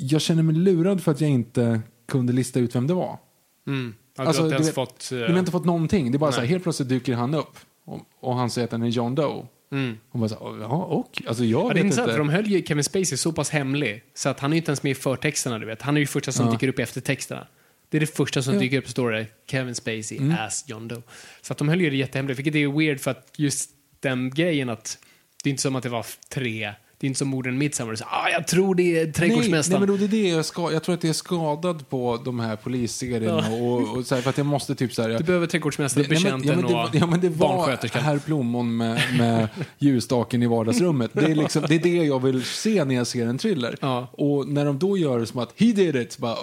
jag 0.00 0.20
känner 0.20 0.42
mig 0.42 0.54
lurad 0.54 1.02
för 1.02 1.12
att 1.12 1.20
jag 1.20 1.30
inte 1.30 1.80
kunde 2.08 2.32
lista 2.32 2.60
ut 2.60 2.74
vem 2.74 2.86
det 2.86 2.94
var. 2.94 3.18
Mm. 3.66 3.94
Ja, 4.16 4.24
Alltså, 4.24 4.42
du 4.42 4.50
du 4.50 4.56
vet- 4.64 4.74
fått... 4.74 5.08
eh, 5.12 5.16
Men 5.18 5.20
jag 5.26 5.30
har 5.32 5.38
inte 5.38 5.50
fått 5.52 5.64
någonting. 5.64 6.12
Det 6.12 6.16
är 6.16 6.18
bara 6.18 6.32
så 6.32 6.36
här, 6.36 6.42
Nej. 6.42 6.50
helt 6.50 6.62
plötsligt 6.62 6.88
dyker 6.88 7.14
han 7.14 7.34
upp 7.34 7.58
och, 7.84 8.00
och 8.20 8.34
han 8.36 8.50
säger 8.50 8.66
att 8.66 8.72
han 8.72 8.82
är 8.82 8.88
John 8.88 9.14
Doe. 9.14 9.46
Mm. 9.72 9.96
Och 10.10 10.18
bara 10.18 10.28
så 10.28 10.56
ja, 10.60 10.66
och? 10.66 11.22
Alltså 11.28 11.44
jag 11.44 11.60
Ja, 11.60 11.64
det 11.64 11.70
är 11.72 11.74
vet 11.74 11.84
intressant, 11.84 12.10
för 12.10 12.18
de 12.18 12.28
höll 12.28 12.46
ju 12.46 12.62
Kevin 12.62 12.84
Spacey 12.84 13.16
så 13.16 13.32
pass 13.32 13.50
hemlig 13.50 14.02
så 14.14 14.28
att 14.28 14.40
han 14.40 14.52
är 14.52 14.54
ju 14.54 14.58
inte 14.58 14.70
ens 14.70 14.82
med 14.82 14.90
i 14.92 14.94
förtexterna, 14.94 15.58
du 15.58 15.66
vet. 15.66 15.82
Han 15.82 15.96
är 15.96 16.00
ju 16.00 16.06
första 16.06 16.32
som 16.32 16.46
Ja. 16.46 16.52
dyker 16.52 16.68
upp 16.68 16.78
efter 16.78 17.00
texterna. 17.00 17.46
Det 17.90 17.96
är 17.98 18.00
det 18.00 18.06
första 18.06 18.42
som 18.42 18.54
Ja. 18.54 18.60
dyker 18.60 18.78
upp 18.78 18.88
står 18.88 19.10
det 19.10 19.26
Kevin 19.50 19.74
Spacey 19.74 20.18
Mm. 20.18 20.36
as 20.46 20.64
John 20.68 20.88
Doe. 20.88 21.02
Så 21.42 21.52
att 21.52 21.58
de 21.58 21.68
höll 21.68 21.80
ju 21.80 21.90
det 21.90 21.96
jättehemligt, 21.96 22.38
vilket 22.38 22.54
är 22.54 22.78
weird 22.78 23.00
för 23.00 23.10
att 23.10 23.32
just 23.36 23.70
den 24.00 24.30
grejen 24.30 24.68
att 24.68 24.98
det 25.44 25.48
är 25.48 25.50
inte 25.50 25.62
som 25.62 25.76
att 25.76 25.82
det 25.82 25.88
var 25.88 26.06
tre, 26.28 26.72
det 27.00 27.06
är 27.06 27.08
inte 27.08 27.18
som 27.18 27.28
morden 27.28 27.58
Midsommar, 27.58 27.94
så, 27.94 28.04
ah, 28.04 28.28
jag 28.28 28.46
tror 28.46 28.74
det 28.74 28.82
är 28.82 28.94
Nej, 28.94 29.04
nej, 29.04 29.12
trädgårdsmästaren. 29.12 29.80
men 29.80 29.88
då, 29.88 29.96
det 29.96 30.04
är 30.04 30.08
det 30.22 30.28
jag, 30.28 30.44
ska, 30.44 30.72
jag 30.72 30.82
tror 30.82 30.94
att 30.94 31.04
jag 31.04 31.08
är 31.08 31.14
skadad 31.14 31.88
på 31.88 32.20
de 32.24 32.40
här 32.40 32.56
polisserierna. 32.56 33.48
Och, 33.48 33.96
och 33.96 34.06
så 34.06 34.14
här, 34.14 34.22
för 34.22 34.30
att 34.30 34.38
jag 34.38 34.46
måste 34.46 34.74
typ 34.74 34.92
så 34.92 35.02
här, 35.02 35.08
jag, 35.08 35.20
Du 35.20 35.24
behöver 35.24 35.46
trädgårdsmästaren, 35.46 36.06
nej, 36.10 36.20
men- 36.22 36.22
betjänten 36.22 36.48
ja, 36.48 36.56
men 36.56 36.66
det, 36.66 36.74
och 36.74 37.02
ja, 37.02 37.06
men 37.06 37.20
det 37.20 37.28
var 37.28 37.98
herr 38.00 38.18
Plommon 38.18 38.76
med, 38.76 39.02
med 39.18 39.48
ljusstaken 39.78 40.42
i 40.42 40.46
vardagsrummet. 40.46 41.10
Det 41.14 41.24
är, 41.24 41.34
liksom, 41.34 41.64
det 41.68 41.74
är 41.74 41.78
det 41.78 42.04
jag 42.04 42.22
vill 42.22 42.44
se 42.44 42.84
när 42.84 42.94
jag 42.94 43.06
ser 43.06 43.26
en 43.26 43.38
thriller. 43.38 43.76
Ja. 43.80 44.08
Och 44.12 44.48
när 44.48 44.64
de 44.64 44.78
då 44.78 44.98
gör 44.98 45.18
det 45.18 45.26
som 45.26 45.40
att 45.40 45.52
he 45.56 45.66
did 45.66 45.96
it, 45.96 46.18
bara, 46.18 46.36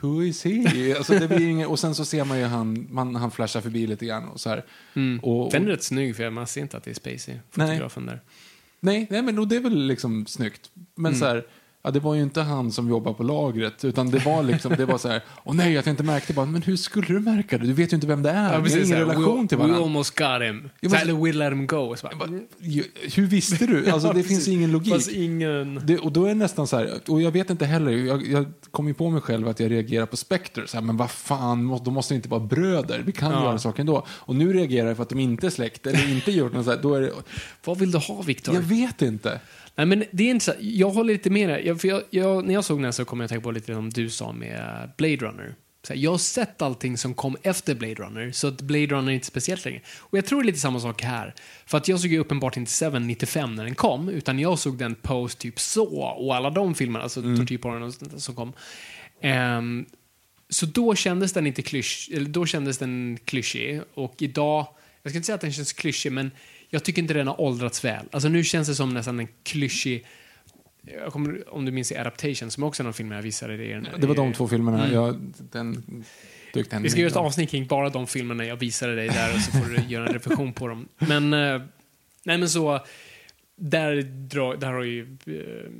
who 0.00 0.22
is 0.22 0.44
he? 0.44 0.94
Alltså, 0.96 1.18
det 1.18 1.28
blir 1.28 1.48
inget, 1.48 1.68
och 1.68 1.78
sen 1.78 1.94
så 1.94 2.04
ser 2.04 2.24
man 2.24 2.38
ju 2.38 2.44
han, 2.44 2.86
man, 2.90 3.14
han 3.16 3.30
flashar 3.30 3.60
förbi 3.60 3.86
lite 3.86 4.06
grann. 4.06 4.28
Och 4.28 4.40
så 4.40 4.48
här. 4.48 4.64
Mm. 4.94 5.18
Och, 5.18 5.46
och, 5.46 5.52
Den 5.52 5.64
är 5.64 5.70
rätt 5.70 5.82
snygg, 5.82 6.16
för 6.16 6.30
man 6.30 6.46
ser 6.46 6.60
inte 6.60 6.76
att 6.76 6.84
det 6.84 6.90
är 6.90 6.94
Spacey, 6.94 7.34
fotografen 7.50 8.06
där. 8.06 8.20
Nej, 8.80 9.06
nej, 9.10 9.22
men 9.22 9.48
det 9.48 9.56
är 9.56 9.60
väl 9.60 9.86
liksom 9.86 10.26
snyggt. 10.26 10.70
Men 10.94 11.06
Mm. 11.12 11.18
så 11.20 11.26
här, 11.26 11.46
ja, 11.86 11.90
det 11.92 12.00
var 12.00 12.14
ju 12.14 12.22
inte 12.22 12.40
han 12.42 12.72
som 12.72 12.88
jobbar 12.88 13.12
på 13.12 13.22
lagret, 13.22 13.84
utan 13.84 14.10
det 14.10 14.24
var 14.24 14.42
liksom, 14.42 14.74
det 14.76 14.84
var 14.86 14.98
så 14.98 15.08
här, 15.08 15.20
åh 15.44 15.54
nej, 15.54 15.78
att 15.78 15.86
jag 15.86 15.92
inte 15.92 16.02
märkte, 16.02 16.32
bara, 16.32 16.46
men 16.46 16.62
hur 16.62 16.76
skulle 16.76 17.06
du 17.06 17.20
märka 17.20 17.58
det? 17.58 17.66
Du 17.66 17.72
vet 17.72 17.92
ju 17.92 17.94
inte 17.94 18.06
vem 18.06 18.22
det 18.22 18.30
är, 18.30 18.54
Ja, 18.54 18.60
precis, 18.62 18.86
ingen 18.86 18.98
relation 18.98 19.42
we, 19.42 19.48
till 19.48 19.58
We 19.58 19.62
varandra. 19.62 19.84
almost 19.84 20.18
got 20.18 20.42
him. 20.42 20.70
Men- 20.80 20.94
Eller 20.94 21.12
we 21.24 21.32
let 21.32 21.52
him 21.52 21.66
go. 21.66 21.94
Bara, 22.18 22.28
Hur 23.14 23.26
visste 23.26 23.66
du? 23.66 23.90
Alltså, 23.96 24.12
det 24.12 24.22
finns 24.22 24.48
ingen 24.48 24.72
logik. 24.72 25.08
Ingen... 25.12 25.80
Det, 25.84 25.98
och 25.98 26.12
då 26.12 26.24
är 26.24 26.28
det 26.28 26.34
nästan 26.34 26.66
så 26.66 26.76
här, 26.76 27.00
och 27.08 27.22
jag 27.22 27.30
vet 27.30 27.50
inte 27.50 27.66
heller, 27.66 27.90
jag, 27.92 28.26
jag 28.28 28.46
kom 28.70 28.88
ju 28.88 28.94
på 28.94 29.10
mig 29.10 29.20
själv 29.20 29.48
att 29.48 29.60
jag 29.60 29.70
reagerar 29.70 30.06
på 30.06 30.16
Spectre, 30.16 30.66
så 30.66 30.76
här, 30.76 30.84
men 30.84 30.96
vad 30.96 31.10
fan, 31.10 31.80
de 31.84 31.94
måste 31.94 32.14
inte 32.14 32.28
vara 32.28 32.40
bröder, 32.40 33.02
vi 33.06 33.12
kan 33.12 33.32
Ja. 33.32 33.42
göra 33.44 33.58
saker 33.58 33.80
ändå. 33.80 34.06
Och 34.08 34.36
nu 34.36 34.52
reagerar 34.52 34.88
jag 34.88 34.96
för 34.96 35.02
att 35.02 35.08
de 35.08 35.20
inte 35.20 35.46
är 35.46 35.50
släkt, 35.50 35.86
eller 35.86 36.10
inte 36.10 36.32
gjort 36.32 36.52
något 36.52 36.64
så 36.64 36.70
här, 36.70 36.78
då 36.82 36.94
är 36.94 37.00
det, 37.00 37.10
Vad 37.64 37.78
vill 37.78 37.90
du 37.90 37.98
ha, 37.98 38.22
Victor? 38.22 38.54
jag 38.54 38.62
vet 38.62 39.02
inte. 39.02 39.40
Nej, 39.76 39.86
men 39.86 40.04
det 40.10 40.24
är 40.24 40.30
inte 40.30 40.44
så, 40.44 40.52
jag 40.60 40.90
håller 40.90 41.12
lite 41.12 41.30
med 41.30 41.48
dig. 41.48 41.66
Jag, 41.66 41.84
jag, 41.84 42.02
jag, 42.10 42.44
när 42.44 42.54
jag 42.54 42.64
såg 42.64 42.82
den 42.82 42.92
så 42.92 43.04
kom 43.04 43.20
jag 43.20 43.24
att 43.24 43.28
tänka 43.28 43.42
på 43.42 43.50
lite 43.50 43.74
som 43.74 43.90
du 43.90 44.10
sa 44.10 44.32
med 44.32 44.90
Blade 44.96 45.16
Runner. 45.16 45.54
Så 45.86 45.92
här, 45.92 46.00
jag 46.00 46.10
har 46.10 46.18
sett 46.18 46.62
allting 46.62 46.98
som 46.98 47.14
kom 47.14 47.36
efter 47.42 47.74
Blade 47.74 47.94
Runner, 47.94 48.30
så 48.30 48.48
att 48.48 48.60
Blade 48.60 48.86
Runner 48.86 49.10
är 49.10 49.14
inte 49.14 49.26
speciellt 49.26 49.64
längre. 49.64 49.80
Och 49.98 50.18
jag 50.18 50.26
tror 50.26 50.42
det 50.42 50.44
är 50.44 50.46
lite 50.46 50.58
samma 50.58 50.80
sak 50.80 51.02
här. 51.02 51.34
För 51.66 51.78
att 51.78 51.88
jag 51.88 52.00
såg 52.00 52.10
ju 52.10 52.18
uppenbart 52.18 52.56
inte 52.56 52.70
Seven 52.70 53.06
95 53.06 53.54
när 53.54 53.64
den 53.64 53.74
kom, 53.74 54.08
utan 54.08 54.38
jag 54.38 54.58
såg 54.58 54.78
den 54.78 54.94
post 54.94 55.38
typ 55.38 55.60
så 55.60 56.04
och 56.04 56.36
alla 56.36 56.50
de 56.50 56.74
filmerna, 56.74 57.02
alltså 57.02 57.22
tortyrporren 57.22 57.92
sånt 57.92 58.12
där 58.12 58.18
som 58.18 58.34
kom. 58.34 58.52
Ehm, 59.20 59.86
så 60.48 60.66
då 60.66 60.94
kändes 60.94 61.32
den 61.32 61.46
inte 61.46 61.62
klysch, 61.62 62.10
eller 62.12 62.28
då 62.28 62.46
kändes 62.46 62.78
den 62.78 63.18
klyschig 63.24 63.80
och 63.94 64.22
idag, 64.22 64.66
jag 65.02 65.10
ska 65.10 65.16
inte 65.16 65.26
säga 65.26 65.34
att 65.34 65.40
den 65.40 65.52
känns 65.52 65.72
klyschig, 65.72 66.12
men 66.12 66.30
jag 66.76 66.84
tycker 66.84 67.02
inte 67.02 67.14
den 67.14 67.26
har 67.26 67.40
åldrats 67.40 67.84
väl. 67.84 68.06
Alltså 68.10 68.28
nu 68.28 68.44
känns 68.44 68.68
det 68.68 68.74
som 68.74 68.94
nästan 68.94 69.20
en 69.20 69.28
klyschig, 69.42 70.06
kommer, 71.10 71.54
om 71.54 71.64
du 71.64 71.72
minns 71.72 71.92
i 71.92 71.96
Adaptation, 71.96 72.50
som 72.50 72.62
också 72.62 72.82
är 72.82 72.84
någon 72.84 72.94
film 72.94 73.12
jag 73.12 73.22
visade 73.22 73.56
dig. 73.56 73.82
Det 73.98 74.06
var 74.06 74.14
de 74.14 74.32
två 74.32 74.48
filmerna, 74.48 74.92
jag, 74.92 75.32
den 75.38 75.84
Vi 76.82 76.90
ska 76.90 77.00
göra 77.00 77.10
ett 77.10 77.16
avsnitt 77.16 77.50
kring 77.50 77.66
bara 77.66 77.90
de 77.90 78.06
filmerna 78.06 78.44
jag 78.44 78.56
visade 78.56 78.94
dig 78.94 79.08
där 79.08 79.34
och 79.34 79.40
så 79.40 79.50
får 79.50 79.70
du 79.70 79.82
göra 79.88 80.06
en 80.06 80.12
reflektion 80.12 80.52
på 80.52 80.68
dem. 80.68 80.88
Men, 80.98 81.32
eh, 81.32 81.62
nej 82.24 82.38
men 82.38 82.48
så, 82.48 82.80
där, 83.56 84.02
drar, 84.02 84.56
där 84.56 84.72
har 84.72 84.82
ju 84.82 85.16
eh, 85.26 85.70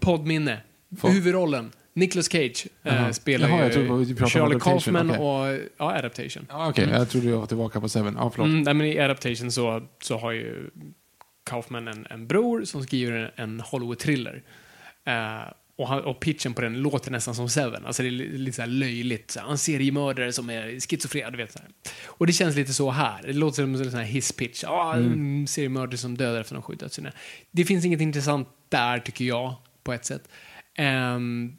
poddminne, 0.00 0.60
Få- 0.98 1.08
huvudrollen. 1.08 1.72
Nicolas 1.94 2.28
Cage 2.32 2.66
eh, 2.82 3.10
spelar 3.10 3.48
Jaha, 3.48 3.58
jag 3.58 3.66
ju 3.68 3.72
trodde 3.86 4.04
vi 4.04 4.14
pratade 4.14 4.24
om 4.24 4.30
Charlie 4.30 4.54
Adaptation, 4.54 4.94
Kaufman 4.94 5.10
och 5.10 5.58
ja, 5.78 5.92
Adaptation. 5.98 6.46
Ja, 6.48 6.68
Okej, 6.68 6.88
jag 6.92 7.10
trodde 7.10 7.28
jag 7.28 7.38
var 7.38 7.46
tillbaka 7.46 7.80
på 7.80 7.88
Seven. 7.88 8.14
Ja, 8.18 8.30
förlåt. 8.30 8.48
Mm, 8.48 8.62
nej, 8.62 8.74
men 8.74 8.86
I 8.86 8.98
Adaptation 8.98 9.52
så, 9.52 9.82
så 10.02 10.18
har 10.18 10.32
ju 10.32 10.70
Kaufman 11.50 11.88
en, 11.88 12.06
en 12.10 12.26
bror 12.26 12.64
som 12.64 12.82
skriver 12.82 13.12
en, 13.12 13.30
en 13.50 13.60
Hollywood-thriller. 13.60 14.42
Eh, 15.06 15.52
och, 15.76 15.88
han, 15.88 16.04
och 16.04 16.20
pitchen 16.20 16.54
på 16.54 16.60
den 16.60 16.82
låter 16.82 17.10
nästan 17.10 17.34
som 17.34 17.48
Seven. 17.48 17.86
Alltså 17.86 18.02
det 18.02 18.08
är 18.08 18.10
li- 18.10 18.38
lite 18.38 18.56
så 18.56 18.62
här 18.62 18.68
löjligt. 18.68 19.30
Så 19.30 19.40
här, 19.40 19.50
en 19.50 19.58
seriemördare 19.58 20.32
som 20.32 20.50
är 20.50 20.80
schizofren, 20.80 21.32
du 21.32 21.38
vet. 21.38 21.52
Så 21.52 21.58
här. 21.58 21.68
Och 22.06 22.26
det 22.26 22.32
känns 22.32 22.56
lite 22.56 22.72
så 22.72 22.90
här. 22.90 23.22
Det 23.22 23.32
låter 23.32 23.62
som 23.62 23.74
en 23.74 23.84
sån 23.90 23.94
här 24.00 24.06
hisspitch. 24.06 24.64
Ah, 24.64 24.94
En 24.96 25.46
seriemördare 25.46 25.96
som 25.98 26.16
dödar 26.16 26.40
efter 26.40 26.54
de 26.54 26.62
sju 26.62 26.74
dödssynder. 26.74 27.12
Det 27.50 27.64
finns 27.64 27.84
inget 27.84 28.00
intressant 28.00 28.48
där, 28.68 28.98
tycker 28.98 29.24
jag, 29.24 29.54
på 29.84 29.92
ett 29.92 30.04
sätt. 30.04 30.28
Ehm, 30.76 31.56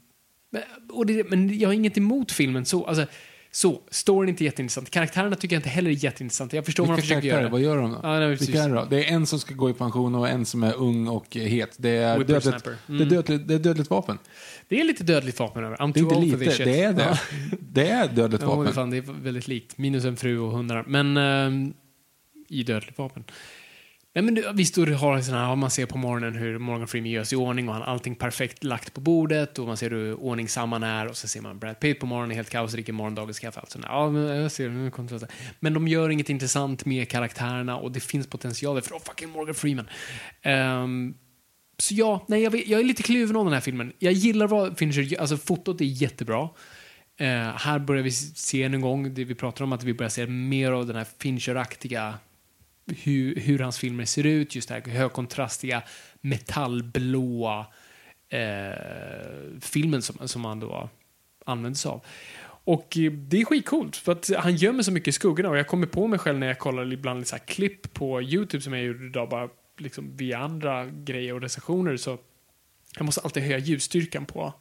men, 0.97 1.07
det, 1.07 1.29
men 1.29 1.59
jag 1.59 1.69
har 1.69 1.73
inget 1.73 1.97
emot 1.97 2.31
filmen 2.31 2.65
så. 2.65 2.85
Alltså, 2.85 3.05
så, 3.51 3.81
storyn 3.91 4.27
är 4.27 4.31
inte 4.31 4.43
jätteintressant. 4.43 4.89
Karaktärerna 4.89 5.35
tycker 5.35 5.55
jag 5.55 5.59
inte 5.59 5.69
heller 5.69 5.89
är 5.89 6.03
jätteintressanta. 6.03 6.55
Jag 6.55 6.65
förstår 6.65 6.85
vad 6.85 6.97
de 6.97 7.01
Vilka 7.01 7.15
försöker 7.15 7.27
göra. 7.27 7.49
vad 7.49 7.61
gör 7.61 7.77
de 7.77 7.91
då? 7.91 7.99
Ja, 8.03 8.19
nej. 8.19 8.35
Vilka 8.35 8.63
är 8.63 8.69
det 8.69 8.75
då? 8.75 8.85
Det 8.89 9.05
är 9.09 9.13
en 9.15 9.25
som 9.25 9.39
ska 9.39 9.53
gå 9.53 9.69
i 9.69 9.73
pension 9.73 10.15
och 10.15 10.29
en 10.29 10.45
som 10.45 10.63
är 10.63 10.73
ung 10.75 11.07
och 11.07 11.35
het. 11.35 11.75
Det 11.77 11.89
är, 11.89 12.17
dödligt, 12.17 12.29
Whippersnapper. 12.29 12.75
det 12.87 12.93
är, 12.93 12.95
Mm. 12.95 13.09
dödligt, 13.09 13.47
det 13.47 13.53
är 13.53 13.59
dödligt 13.59 13.89
vapen. 13.89 14.17
Det 14.67 14.79
är 14.79 14.83
lite 14.83 15.03
dödligt 15.03 15.39
vapen 15.39 15.63
över. 15.63 15.77
I'm 15.77 15.93
Det 15.93 15.99
är 15.99 16.03
inte 16.03 16.19
lite, 16.45 16.63
det 16.63 16.81
är 16.81 16.93
det. 16.93 17.03
Ja. 17.03 17.17
Det 17.59 17.89
är 17.89 18.07
dödligt 18.07 18.43
vapen. 18.43 18.73
fan, 18.73 18.89
det 18.89 18.97
är 18.97 19.21
väldigt 19.23 19.47
likt. 19.47 19.77
Minus 19.77 20.05
en 20.05 20.17
fru 20.17 20.39
och 20.39 20.51
hundar. 20.51 20.83
Men 20.87 21.17
ehm, 21.17 21.73
i 22.49 22.63
dödligt 22.63 22.97
vapen. 22.97 23.23
Nej, 24.15 24.23
men 24.23 24.35
du, 24.35 24.51
visst, 24.53 24.75
du 24.75 24.93
har 24.93 25.21
såna 25.21 25.47
här, 25.47 25.55
man 25.55 25.71
ser 25.71 25.85
på 25.85 25.97
morgonen 25.97 26.35
hur 26.35 26.59
Morgan 26.59 26.87
Freeman 26.87 27.11
gör 27.11 27.23
sig 27.23 27.35
i 27.35 27.41
ordning 27.41 27.67
och 27.67 27.73
han 27.73 27.83
har 27.83 27.93
allting 27.93 28.15
perfekt 28.15 28.63
lagt 28.63 28.93
på 28.93 29.01
bordet 29.01 29.59
och 29.59 29.67
man 29.67 29.77
ser 29.77 29.89
hur 29.91 30.13
ordningsam 30.13 30.71
han 30.71 30.83
är 30.83 31.07
och 31.07 31.17
så 31.17 31.27
ser 31.27 31.41
man 31.41 31.59
Brad 31.59 31.79
Pitt 31.79 31.99
på 31.99 32.05
morgonen 32.05 32.35
helt 32.35 32.49
kaos, 32.49 32.71
dricker 32.71 32.93
morgondagens 32.93 33.39
kaffe. 33.39 33.59
Alltså, 33.59 33.79
ja, 33.83 34.09
men 34.09 34.23
jag 34.23 34.51
ser 34.51 34.69
nu 34.69 34.91
kommer. 34.91 35.27
Men 35.59 35.73
de 35.73 35.87
gör 35.87 36.09
inget 36.09 36.29
intressant 36.29 36.85
med 36.85 37.09
karaktärerna 37.09 37.77
och 37.77 37.91
det 37.91 37.99
finns 37.99 38.27
potential 38.27 38.81
för 38.81 38.95
oh, 38.95 38.99
fucking 38.99 39.29
Morgan 39.29 39.55
Freeman. 39.55 39.89
Um, 40.83 41.17
så 41.77 41.93
ja, 41.93 42.25
nej, 42.27 42.43
jag, 42.43 42.55
jag 42.55 42.79
är 42.79 42.83
lite 42.83 43.03
kluven 43.03 43.35
om 43.35 43.45
den 43.45 43.53
här 43.53 43.61
filmen. 43.61 43.93
Jag 43.99 44.13
gillar 44.13 44.47
vad 44.47 44.77
Fincher 44.77 45.01
gör. 45.01 45.21
Alltså 45.21 45.37
fotot 45.37 45.81
är 45.81 45.85
jättebra. 45.85 46.43
Uh, 47.21 47.27
här 47.57 47.79
börjar 47.79 48.03
vi 48.03 48.11
se 48.11 48.63
en 48.63 48.81
gång, 48.81 49.13
det 49.13 49.23
vi 49.23 49.35
pratar 49.35 49.63
om, 49.63 49.73
att 49.73 49.83
vi 49.83 49.93
börjar 49.93 50.09
se 50.09 50.27
mer 50.27 50.71
av 50.71 50.87
den 50.87 50.95
här 50.95 51.07
Fincher-aktiga 51.19 52.13
hur, 52.87 53.35
hur 53.35 53.59
hans 53.59 53.79
filmer 53.79 54.05
ser 54.05 54.25
ut, 54.25 54.55
just 54.55 54.69
det 54.69 54.73
här 54.73 54.81
högkontrastiga, 54.81 55.83
metallblåa 56.21 57.65
eh, 58.29 59.59
filmen 59.61 60.01
som, 60.01 60.27
som 60.27 60.45
han 60.45 60.59
då 60.59 60.89
använder 61.45 61.77
sig 61.77 61.89
av. 61.89 62.05
Och 62.47 62.97
eh, 62.97 63.11
det 63.11 63.41
är 63.41 63.45
skitcoolt, 63.45 63.95
för 63.95 64.11
att 64.11 64.29
han 64.37 64.55
gömmer 64.55 64.83
så 64.83 64.91
mycket 64.91 65.07
i 65.07 65.11
skuggorna 65.11 65.49
och 65.49 65.57
jag 65.57 65.67
kommer 65.67 65.87
på 65.87 66.07
mig 66.07 66.19
själv 66.19 66.39
när 66.39 66.47
jag 66.47 66.59
kollar 66.59 66.93
ibland 66.93 67.19
lite 67.19 67.29
så 67.29 67.35
här 67.35 67.45
klipp 67.45 67.93
på 67.93 68.21
YouTube 68.21 68.61
som 68.61 68.73
jag 68.73 68.83
gjorde 68.83 69.05
idag, 69.05 69.29
bara 69.29 69.49
liksom 69.77 70.17
via 70.17 70.37
andra 70.37 70.85
grejer 70.85 71.33
och 71.33 71.41
recensioner 71.41 71.97
så 71.97 72.17
jag 72.95 73.05
måste 73.05 73.21
alltid 73.21 73.43
höja 73.43 73.57
ljusstyrkan 73.57 74.25
på 74.25 74.53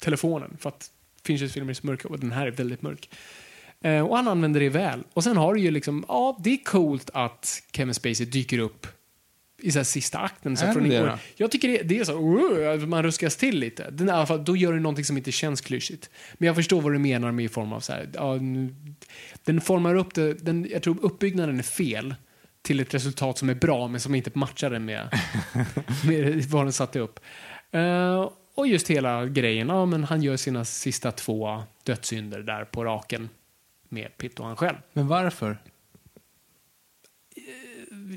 telefonen 0.00 0.56
för 0.60 0.68
att 0.68 0.90
Finchers 1.24 1.52
filmer 1.52 1.70
är 1.70 1.74
så 1.74 1.86
mörka 1.86 2.08
och 2.08 2.20
den 2.20 2.32
här 2.32 2.46
är 2.46 2.50
väldigt 2.50 2.82
mörk. 2.82 3.10
Eh, 3.84 4.00
och 4.00 4.16
han 4.16 4.28
använder 4.28 4.60
det 4.60 4.68
väl. 4.68 5.04
Och 5.12 5.24
sen 5.24 5.36
har 5.36 5.54
du 5.54 5.60
ju 5.60 5.70
liksom, 5.70 6.04
ja, 6.08 6.38
det 6.40 6.50
är 6.50 6.64
coolt 6.64 7.10
att 7.14 7.62
Kevin 7.72 7.94
Spacey 7.94 8.26
dyker 8.26 8.58
upp 8.58 8.86
i 9.62 9.72
så 9.72 9.84
sista 9.84 10.18
akten. 10.18 10.56
Så 10.56 10.72
från 10.72 10.88
det 10.88 10.98
det? 10.98 11.18
Jag 11.36 11.50
tycker 11.50 11.68
det, 11.68 11.82
det 11.82 11.98
är 11.98 12.04
så, 12.04 12.18
uh, 12.18 12.86
man 12.86 13.02
ruskas 13.02 13.36
till 13.36 13.58
lite. 13.58 13.90
Den, 13.90 14.08
I 14.08 14.10
alla 14.10 14.26
fall, 14.26 14.44
då 14.44 14.56
gör 14.56 14.72
det 14.72 14.80
någonting 14.80 15.04
som 15.04 15.16
inte 15.16 15.32
känns 15.32 15.60
klyschigt. 15.60 16.10
Men 16.34 16.46
jag 16.46 16.56
förstår 16.56 16.80
vad 16.80 16.92
du 16.92 16.98
menar 16.98 17.32
med 17.32 17.44
i 17.44 17.48
form 17.48 17.72
av 17.72 17.80
så 17.80 17.92
här, 17.92 18.08
ja, 18.14 18.38
den 19.44 19.60
formar 19.60 19.94
upp 19.94 20.14
det, 20.14 20.34
den, 20.34 20.68
jag 20.70 20.82
tror 20.82 20.98
uppbyggnaden 21.02 21.58
är 21.58 21.62
fel 21.62 22.14
till 22.62 22.80
ett 22.80 22.94
resultat 22.94 23.38
som 23.38 23.48
är 23.48 23.54
bra 23.54 23.88
men 23.88 24.00
som 24.00 24.14
inte 24.14 24.30
matchar 24.34 24.70
den 24.70 24.84
med, 24.84 25.08
med 26.06 26.44
vad 26.44 26.64
den 26.64 26.72
satte 26.72 26.98
upp. 26.98 27.20
Eh, 27.70 28.30
och 28.54 28.66
just 28.66 28.90
hela 28.90 29.26
grejen, 29.26 29.68
ja 29.68 29.86
men 29.86 30.04
han 30.04 30.22
gör 30.22 30.36
sina 30.36 30.64
sista 30.64 31.12
två 31.12 31.62
dödssynder 31.82 32.40
där 32.40 32.64
på 32.64 32.84
raken 32.84 33.28
med 33.94 34.18
Pitt 34.18 34.40
och 34.40 34.46
han 34.46 34.56
själv. 34.56 34.76
Men 34.92 35.08
varför? 35.08 35.58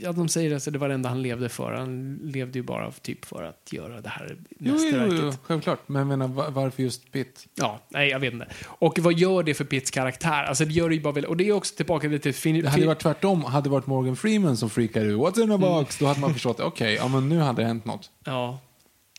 Ja, 0.01 0.11
de 0.11 0.27
säger 0.29 0.55
att 0.55 0.73
det 0.73 0.77
var 0.79 0.87
det 0.87 0.93
enda 0.93 1.09
han 1.09 1.21
levde 1.21 1.49
för. 1.49 1.71
Han 1.73 2.15
levde 2.23 2.59
ju 2.59 2.63
bara 2.63 2.91
typ 2.91 3.25
för 3.25 3.43
att 3.43 3.73
göra 3.73 4.01
det 4.01 4.09
här 4.09 4.37
Jo, 4.39 4.45
jo, 4.59 4.73
mästerverket. 4.73 5.19
jo, 5.23 5.31
självklart. 5.43 5.79
Men 5.87 5.99
jag 5.99 6.07
menar, 6.07 6.27
va- 6.27 6.49
varför 6.49 6.83
just 6.83 7.11
Pitt? 7.11 7.47
Ja, 7.55 7.81
nej, 7.89 8.09
jag 8.09 8.19
vet 8.19 8.33
inte. 8.33 8.47
Och 8.65 8.99
vad 8.99 9.13
gör 9.13 9.43
det 9.43 9.53
för 9.53 9.63
Pitts 9.65 9.91
karaktär? 9.91 10.43
Alltså, 10.43 10.65
det 10.65 10.71
gör 10.73 10.89
det 10.89 10.95
ju 10.95 11.01
bara 11.01 11.13
väl, 11.13 11.25
och 11.25 11.37
det 11.37 11.47
är 11.47 11.51
också 11.51 11.75
tillbaka 11.75 12.07
lite 12.07 12.23
till 12.23 12.33
fin, 12.33 12.61
Det 12.61 12.69
hade 12.69 12.85
varit 12.87 12.99
tvärtom. 12.99 13.43
Hade 13.43 13.65
det 13.65 13.69
varit 13.69 13.87
Morgan 13.87 14.15
Freeman 14.15 14.57
som 14.57 14.69
freakade 14.69 15.05
ut 15.05 15.17
What's 15.17 15.43
in 15.43 15.51
a 15.51 15.57
box? 15.57 15.97
Då 15.97 16.05
hade 16.05 16.19
man 16.19 16.33
förstått, 16.33 16.59
okej, 16.59 16.93
ja 16.95 17.07
men 17.07 17.29
nu 17.29 17.39
hade 17.39 17.61
det 17.61 17.65
hänt 17.67 17.85
något. 17.85 18.11
Ja. 18.23 18.59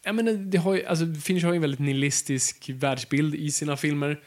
ja 0.05 0.13
men 0.13 0.51
det 0.51 0.59
har 0.59 0.75
ju, 0.75 0.85
alltså, 0.87 1.05
Fincher 1.23 1.45
har 1.47 1.53
ju 1.53 1.57
en 1.57 1.63
väldigt 1.63 1.81
nihilistisk 1.81 2.71
världsbild 2.75 3.35
i 3.35 3.51
sina 3.51 3.77
filmer. 3.77 4.21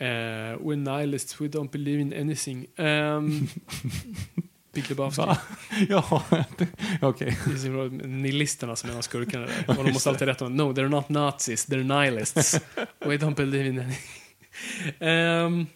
Uh, 0.00 0.56
we're 0.60 0.76
nihilists, 0.76 1.40
we 1.40 1.48
don't 1.48 1.72
believe 1.72 2.00
in 2.00 2.12
anything. 2.12 2.66
Um, 2.78 3.48
Big 4.72 4.90
Lebowski. 4.90 5.22
ja, 5.88 6.22
okej. 7.00 7.36
Bra, 7.70 7.84
Nihilisterna 7.84 8.76
som 8.76 8.88
är 8.88 8.92
en 8.92 8.98
av 8.98 9.02
skurkarna 9.02 9.46
där. 9.46 9.78
Och 9.78 9.84
de 9.84 9.92
måste 9.92 10.08
alltid 10.08 10.28
rätta 10.28 10.46
om. 10.46 10.56
No, 10.56 10.72
they're 10.72 10.88
not 10.88 11.08
nazis, 11.08 11.68
they're 11.68 12.00
nihilists. 12.00 12.60
We 12.98 13.16
don't 13.16 13.34
believe 13.34 13.66
in 13.68 13.78
anything. 13.78 15.08
Um, 15.08 15.66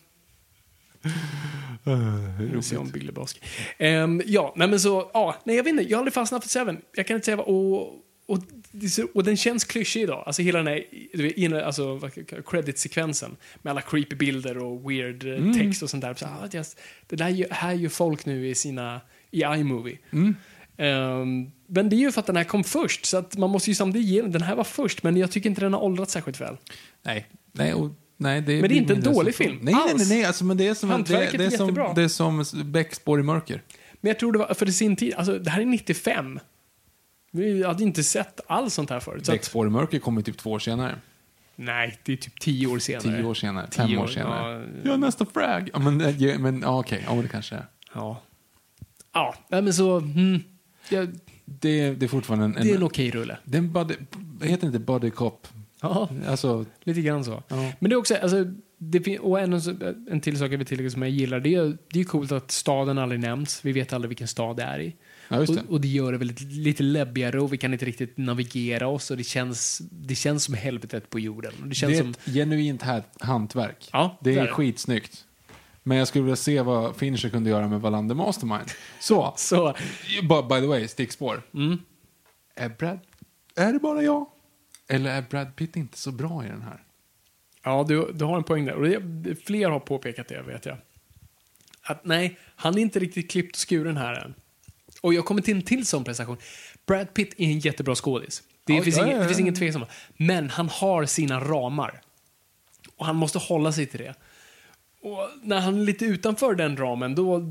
vi 2.38 2.62
ser 2.62 2.78
om 2.78 2.90
Big 2.90 3.02
Lebowski. 3.02 3.40
Ehm, 3.78 4.22
ja, 4.26 4.52
nej 4.56 4.68
men 4.68 4.80
så, 4.80 5.10
ja, 5.14 5.36
nej 5.44 5.56
jag 5.56 5.64
vet 5.64 5.70
inte, 5.70 5.82
jag 5.82 5.96
har 5.96 6.00
aldrig 6.00 6.14
fastnat 6.14 6.42
för 6.42 6.50
Seven. 6.50 6.80
Jag 6.94 7.06
kan 7.06 7.14
inte 7.14 7.24
säga 7.24 7.36
vad, 7.36 7.46
och, 7.46 7.94
och, 8.26 8.38
och 9.14 9.24
den 9.24 9.36
känns 9.36 9.64
klyschig 9.64 10.02
idag. 10.02 10.22
Alltså 10.26 10.42
hela 10.42 10.58
den 10.58 10.66
här, 10.66 10.84
du 11.12 11.22
vet, 11.22 11.36
inne- 11.36 11.64
alltså, 11.64 12.00
credit-sekvensen. 12.46 13.36
Med 13.62 13.70
alla 13.70 13.80
creepy 13.80 14.16
bilder 14.16 14.58
och 14.58 14.90
weird 14.90 15.24
eh, 15.26 15.52
text 15.54 15.82
och 15.82 15.90
sånt 15.90 16.02
där. 16.02 16.14
Så, 16.14 16.24
ah, 16.26 16.48
just, 16.52 16.80
det 17.06 17.16
där 17.16 17.46
här 17.54 17.72
gör 17.72 17.88
folk 17.88 18.26
nu 18.26 18.48
i 18.48 18.54
sina, 18.54 19.00
i 19.30 19.42
iMovie. 19.42 19.98
Ehm, 20.76 21.50
men 21.66 21.88
det 21.88 21.96
är 21.96 21.98
ju 21.98 22.12
för 22.12 22.20
att 22.20 22.26
den 22.26 22.36
här 22.36 22.44
kom 22.44 22.64
först, 22.64 23.04
så 23.04 23.16
att 23.16 23.36
man 23.36 23.50
måste 23.50 23.70
ju 23.70 23.74
samtidigt 23.74 24.08
ge 24.08 24.22
den. 24.22 24.32
Den 24.32 24.42
här 24.42 24.54
var 24.56 24.64
först, 24.64 25.02
men 25.02 25.16
jag 25.16 25.30
tycker 25.30 25.50
inte 25.50 25.60
den 25.60 25.72
har 25.72 25.80
åldrats 25.80 26.12
särskilt 26.12 26.40
väl. 26.40 26.56
Nej, 27.02 27.26
nej, 27.52 27.74
och, 27.74 27.90
nej 28.16 28.40
det 28.40 28.60
Men 28.60 28.68
det 28.68 28.74
är 28.74 28.76
inte 28.76 28.94
en 28.94 29.00
dålig 29.00 29.34
film, 29.34 29.58
Nej, 29.62 29.74
alls. 29.74 29.94
nej, 29.96 30.18
nej, 30.18 30.24
alltså, 30.24 30.44
men 30.44 30.56
det 30.56 30.66
är 30.68 30.74
som, 30.74 30.88
det, 30.88 30.94
Hantverket 30.94 31.38
det, 31.38 31.44
är 31.44 31.52
är 31.52 31.56
som, 31.56 31.74
det 31.94 32.02
är 32.02 32.08
som 32.08 32.44
i 33.18 33.22
mörker. 33.22 33.62
Men 34.00 34.08
jag 34.08 34.18
tror 34.18 34.32
det 34.32 34.38
var 34.38 34.54
för 34.54 34.66
sin 34.66 34.96
tid, 34.96 35.14
alltså 35.14 35.38
det 35.38 35.50
här 35.50 35.60
är 35.62 35.66
95. 35.66 36.40
Vi 37.34 37.64
hade 37.64 37.82
inte 37.82 38.02
sett 38.04 38.40
allt 38.46 38.72
sånt 38.72 38.90
här 38.90 39.00
förut. 39.00 39.28
Att, 39.28 39.44
spår 39.44 39.66
i 39.66 39.70
mörker 39.70 39.98
kommer 39.98 40.22
typ 40.22 40.36
två 40.38 40.50
år 40.52 40.58
senare. 40.58 40.94
nej, 41.56 41.98
det 42.04 42.12
är 42.12 42.16
typ 42.16 42.40
tio 42.40 42.66
år 42.66 42.78
senare. 42.78 43.02
Tio 43.16 43.24
år 43.24 43.34
senare, 43.34 43.66
Tio 43.70 43.86
fem 43.86 43.98
år 43.98 44.02
år, 44.02 44.06
senare. 44.06 44.68
ja. 44.84 44.90
Ja, 44.90 44.96
nästa 44.96 45.26
frag. 45.26 45.70
Ja, 45.72 45.78
men, 45.78 46.00
ge- 46.18 46.38
men 46.38 46.60
ja, 46.60 46.78
okej, 46.80 47.04
ja, 47.08 47.14
det 47.22 47.28
kanske 47.28 47.54
är. 47.54 47.66
Ja. 47.94 48.22
Ja, 49.12 49.34
men 49.48 49.74
så... 49.74 49.96
Mm, 49.98 50.40
ja, 50.88 51.06
Det, 51.44 51.90
det 51.94 52.06
är 52.06 52.08
fortfarande 52.08 52.44
en... 52.44 52.56
en 52.56 52.62
det 52.66 52.70
är 52.72 52.76
en 52.76 52.82
okej 52.82 53.10
rulle. 53.10 53.38
det 53.44 53.56
är 53.56 53.62
en 53.62 53.72
body, 53.72 53.94
heter 54.42 54.60
det 54.60 54.66
inte 54.66 54.78
body 54.78 55.10
cop? 55.10 55.48
Ja, 55.80 56.08
Alltså, 56.28 56.64
lite 56.82 57.00
grann 57.00 57.24
så. 57.24 57.42
Ja. 57.48 57.72
Men 57.78 57.90
det 57.90 57.94
är 57.94 57.98
också, 57.98 58.14
alltså, 58.16 58.44
det, 58.78 59.18
och 59.18 59.40
en, 59.40 59.52
en 60.10 60.20
till 60.20 60.38
sak 60.38 60.52
jag 60.52 60.58
vill 60.58 60.66
tillägga 60.66 60.90
som 60.90 61.02
jag 61.02 61.10
gillar, 61.10 61.40
det 61.40 61.54
är, 61.54 61.76
det 61.92 62.00
är 62.00 62.04
coolt 62.04 62.32
att 62.32 62.50
staden 62.50 62.98
aldrig 62.98 63.20
nämns. 63.20 63.64
Vi 63.64 63.72
vet 63.72 63.92
aldrig 63.92 64.08
vilken 64.08 64.28
stad 64.28 64.56
det 64.56 64.62
är 64.62 64.80
i. 64.80 64.96
ja, 65.32 65.40
det. 65.40 65.60
Och, 65.60 65.70
och 65.70 65.80
det 65.80 65.88
gör 65.88 66.12
det 66.12 66.18
väldigt, 66.18 66.40
lite 66.40 66.82
läbbigare 66.82 67.40
och 67.40 67.52
vi 67.52 67.58
kan 67.58 67.72
inte 67.72 67.84
riktigt 67.84 68.18
navigera 68.18 68.88
oss 68.88 69.10
och 69.10 69.16
det 69.16 69.24
känns, 69.24 69.82
det 69.90 70.14
känns 70.14 70.44
som 70.44 70.54
helvetet 70.54 71.10
på 71.10 71.20
jorden. 71.20 71.52
Det 71.64 71.74
känns 71.74 71.92
det 71.92 71.98
är 71.98 72.02
som... 72.02 72.10
ett 72.10 72.34
genuint 72.34 72.82
här 72.82 73.02
hantverk. 73.20 73.88
Ja, 73.92 74.18
Det 74.20 74.38
är 74.38 74.46
är 74.46 74.46
skitsnyggt. 74.46 75.24
Men 75.82 75.98
jag 75.98 76.08
skulle 76.08 76.24
vilja 76.24 76.36
se 76.36 76.60
vad 76.62 76.96
Fincher 76.96 77.28
kunde 77.28 77.50
göra 77.50 77.68
med 77.68 77.80
Wallander 77.80 78.14
Mastermind. 78.14 78.70
Så, 79.00 79.34
Så, 79.36 79.74
by, 80.22 80.42
by 80.48 80.60
the 80.60 80.66
way, 80.66 80.88
stickspår. 80.88 81.42
mm. 81.54 81.78
Är, 82.54 82.68
Brad, 82.68 82.98
är 83.56 83.72
det 83.72 83.78
bara 83.78 84.02
jag? 84.02 84.26
Eller 84.88 85.10
är 85.10 85.22
Brad 85.30 85.56
Pitt 85.56 85.76
inte 85.76 85.98
så 85.98 86.12
bra 86.12 86.44
i 86.44 86.48
den 86.48 86.62
här? 86.62 86.82
Ja, 87.62 87.84
du, 87.88 88.12
du 88.12 88.24
har 88.24 88.36
en 88.36 88.44
poäng 88.44 88.64
där. 88.64 88.74
Och 88.74 88.84
det, 88.88 89.36
fler 89.36 89.70
har 89.70 89.80
påpekat 89.80 90.28
det, 90.28 90.42
vet 90.42 90.66
jag. 90.66 90.76
Att 91.82 92.04
nej, 92.04 92.38
han 92.56 92.78
är 92.78 92.82
inte 92.82 92.98
riktigt 92.98 93.30
klippt 93.30 93.56
och 93.56 93.68
skuren 93.68 93.96
här 93.96 94.14
än. 94.14 94.34
Och 95.02 95.14
jag 95.14 95.24
kommer 95.24 95.42
till 95.42 95.56
en 95.56 95.62
till 95.62 95.86
sån 95.86 96.04
prestation. 96.04 96.36
Brad 96.86 97.14
Pitt 97.14 97.34
är 97.36 97.44
en 97.44 97.58
jättebra 97.58 97.94
skådis. 97.94 98.42
Det, 98.64 98.74
Ja, 98.74 98.82
finns, 98.82 98.96
ja, 98.96 99.06
ingen, 99.06 99.18
det 99.20 99.26
finns 99.26 99.40
ingen 99.40 99.54
tvekan 99.54 99.82
om 99.82 99.88
det. 99.88 100.24
Men 100.24 100.50
han 100.50 100.68
har 100.68 101.06
sina 101.06 101.40
ramar. 101.40 102.00
Och 102.96 103.06
han 103.06 103.16
måste 103.16 103.38
hålla 103.38 103.72
sig 103.72 103.86
till 103.86 104.00
det. 104.00 104.14
Och 105.00 105.28
när 105.42 105.60
han 105.60 105.80
är 105.80 105.84
lite 105.84 106.04
utanför 106.04 106.54
den 106.54 106.76
ramen, 106.76 107.14
då, 107.14 107.42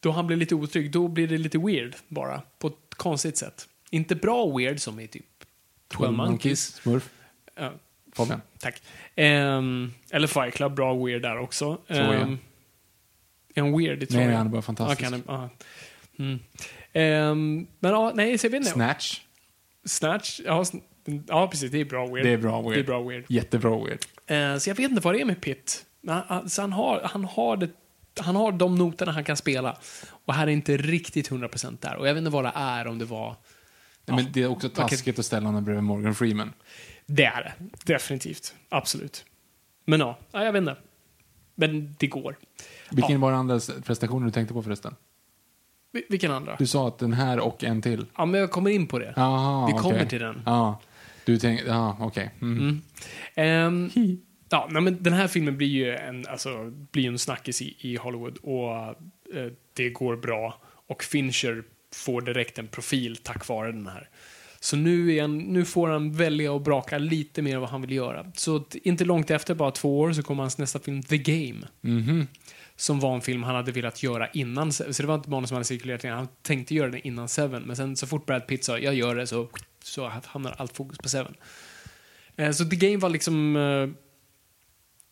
då 0.00 0.10
han 0.10 0.26
blir 0.26 0.36
lite 0.36 0.54
otrygg, 0.54 0.90
då 0.90 1.08
blir 1.08 1.28
det 1.28 1.38
lite 1.38 1.58
weird 1.58 1.96
bara. 2.08 2.42
På 2.58 2.66
ett 2.68 2.74
konstigt 2.96 3.36
sätt. 3.36 3.68
Inte 3.90 4.14
bra 4.14 4.56
weird 4.56 4.80
som 4.80 5.00
i 5.00 5.08
typ 5.08 5.24
12 5.88 6.12
Monkeys. 6.12 6.74
Smurf. 6.74 7.10
Ja, 7.54 7.72
Fabian. 8.12 8.40
Tack. 8.58 8.82
Ehm, 9.14 9.92
eller 10.10 10.26
Fight 10.26 10.54
Club, 10.54 10.74
bra 10.74 10.94
weird 11.04 11.22
där 11.22 11.38
också. 11.38 11.80
Ehm, 11.88 12.38
är 13.54 13.62
han 13.62 13.78
weird 13.78 14.02
i 14.02 14.06
Troja? 14.06 14.26
Nej, 14.26 14.36
han 14.36 14.46
är 14.46 14.50
bara 14.50 14.62
fantastisk. 14.62 15.02
Ja, 15.02 15.10
kan, 15.10 15.22
ja. 15.26 15.48
Mm. 16.18 16.38
Ehm, 16.92 17.66
men 17.80 17.92
ja, 17.92 18.12
nej, 18.14 18.38
så 18.38 18.46
jag 18.46 18.50
vet 18.50 18.58
inte. 18.58 18.70
Snatch. 18.70 19.20
Snatch, 19.84 20.40
ja, 20.44 20.62
sn- 20.62 20.82
ja, 21.28 21.48
precis, 21.48 21.70
det 21.70 21.80
är 21.80 21.84
bra 21.84 22.06
weird. 22.06 22.26
Det 22.26 22.30
är 22.32 22.38
bra 22.38 22.62
weird. 22.62 22.74
Det 22.74 22.80
är 22.80 22.84
bra 22.84 23.02
weird. 23.02 23.24
Jättebra 23.28 23.84
weird. 23.84 23.98
Eh, 24.26 24.58
så 24.58 24.70
jag 24.70 24.74
vet 24.74 24.90
inte 24.90 25.00
vad 25.02 25.14
det 25.14 25.20
är 25.20 25.24
med 25.24 25.40
Pitt. 25.40 25.84
Men 26.00 26.14
han, 26.14 26.24
alltså, 26.28 26.60
han, 26.60 26.72
har, 26.72 27.00
han, 27.04 27.24
har 27.24 27.56
det, 27.56 27.70
han 28.20 28.36
har 28.36 28.52
de 28.52 28.74
noterna 28.74 29.12
han 29.12 29.24
kan 29.24 29.36
spela. 29.36 29.78
Och 30.24 30.34
här 30.34 30.46
är 30.46 30.50
inte 30.50 30.76
riktigt 30.76 31.30
100% 31.30 31.76
där. 31.80 31.96
Och 31.96 32.08
jag 32.08 32.14
vet 32.14 32.18
inte 32.18 32.30
vad 32.30 32.44
det 32.44 32.52
är, 32.54 32.86
om 32.86 32.98
det 32.98 33.04
var... 33.04 33.36
Nej, 34.06 34.16
men 34.24 34.32
det 34.32 34.42
är 34.42 34.46
också 34.46 34.68
taskigt 34.68 35.18
att 35.18 35.26
ställa 35.26 35.46
honom 35.46 35.64
bredvid 35.64 35.84
Morgan 35.84 36.14
Freeman. 36.14 36.52
Det 37.06 37.24
är 37.24 37.42
det. 37.42 37.52
Definitivt. 37.92 38.54
Absolut. 38.68 39.24
Men 39.84 40.00
ja, 40.00 40.18
ja 40.32 40.44
jag 40.44 40.52
vet 40.52 40.60
inte. 40.60 40.76
Men 41.54 41.94
det 41.98 42.06
går. 42.06 42.38
Vilken 42.90 43.12
Ja. 43.12 43.18
var 43.18 43.30
den 43.30 43.40
andra 43.40 43.60
prestationen 43.84 44.26
du 44.26 44.32
tänkte 44.32 44.54
på 44.54 44.62
förresten? 44.62 44.94
Vi- 45.92 46.04
Vilken 46.08 46.30
andra? 46.30 46.56
Du 46.58 46.66
sa 46.66 46.88
att 46.88 46.98
den 46.98 47.12
här 47.12 47.38
och 47.40 47.64
en 47.64 47.82
till. 47.82 48.06
Ja, 48.16 48.24
men 48.26 48.40
jag 48.40 48.50
kommer 48.50 48.70
in 48.70 48.86
på 48.86 48.98
det. 48.98 49.14
Aha, 49.16 49.66
Vi 49.66 49.72
okej. 49.72 49.82
kommer 49.82 50.04
till 50.06 50.20
den. 50.20 50.42
Ja. 50.46 50.80
Du 51.24 51.38
tänkte, 51.38 51.66
ja, 51.68 51.96
okej. 52.00 52.30
Mm. 52.42 52.58
Mm. 52.58 52.82
Ehm, 53.34 53.90
ja, 54.50 54.68
nej, 54.70 54.82
men 54.82 55.02
den 55.02 55.12
här 55.12 55.28
filmen 55.28 55.56
blir 55.56 55.68
ju 55.68 55.94
en, 55.96 56.26
alltså, 56.26 56.70
blir 56.92 57.02
ju 57.02 57.08
en 57.08 57.18
snackis 57.18 57.62
i, 57.62 57.76
i 57.80 57.96
Hollywood 57.96 58.36
och 58.42 58.76
eh, 59.36 59.52
det 59.76 59.90
går 59.90 60.16
bra. 60.16 60.60
Och 60.88 61.04
Fincher 61.04 61.62
får 61.94 62.20
direkt 62.22 62.58
en 62.58 62.66
profil 62.68 63.16
tack 63.16 63.48
vare 63.48 63.72
den 63.72 63.86
här. 63.86 64.08
Så 64.60 64.76
nu, 64.76 65.14
är 65.16 65.20
han, 65.22 65.38
nu 65.38 65.64
får 65.64 65.88
han 65.88 66.12
välja 66.12 66.52
och 66.52 66.60
braka 66.60 66.98
lite 66.98 67.42
mer 67.42 67.58
vad 67.58 67.68
han 67.68 67.80
vill 67.80 67.92
göra. 67.92 68.26
Så 68.34 68.64
inte 68.82 69.04
långt 69.04 69.30
efter, 69.30 69.54
bara 69.54 69.70
två 69.70 70.00
år, 70.00 70.12
så 70.12 70.22
kommer 70.22 70.42
hans 70.42 70.58
nästa 70.58 70.78
film 70.78 71.02
The 71.02 71.18
Game. 71.18 71.66
Mhm. 71.80 72.26
Som 72.80 73.00
var 73.00 73.14
en 73.14 73.20
film 73.20 73.42
han 73.42 73.54
hade 73.54 73.72
velat 73.72 74.02
göra 74.02 74.28
innan. 74.28 74.72
Så 74.72 74.84
det 74.84 75.06
var 75.06 75.14
inte 75.14 75.30
manus 75.30 75.48
som 75.48 75.54
hade 75.54 75.64
cirkulerat 75.64 76.04
innan. 76.04 76.18
Han 76.18 76.28
tänkte 76.42 76.74
göra 76.74 76.90
den 76.90 77.00
innan 77.00 77.28
Seven. 77.28 77.62
Men 77.62 77.76
sen 77.76 77.96
så 77.96 78.06
fort 78.06 78.26
Brad 78.26 78.46
Pitt 78.46 78.64
sa 78.64 78.78
jag 78.78 78.94
gör 78.94 79.14
det 79.14 79.26
så 79.26 79.48
så 79.84 80.08
hamnar 80.24 80.54
allt 80.58 80.76
fokus 80.76 80.98
på 80.98 81.08
Seven. 81.08 81.34
Eh, 82.36 82.50
så 82.50 82.64
The 82.64 82.76
Game 82.76 82.96
var 82.96 83.08
liksom 83.08 83.56
eh, 83.56 83.88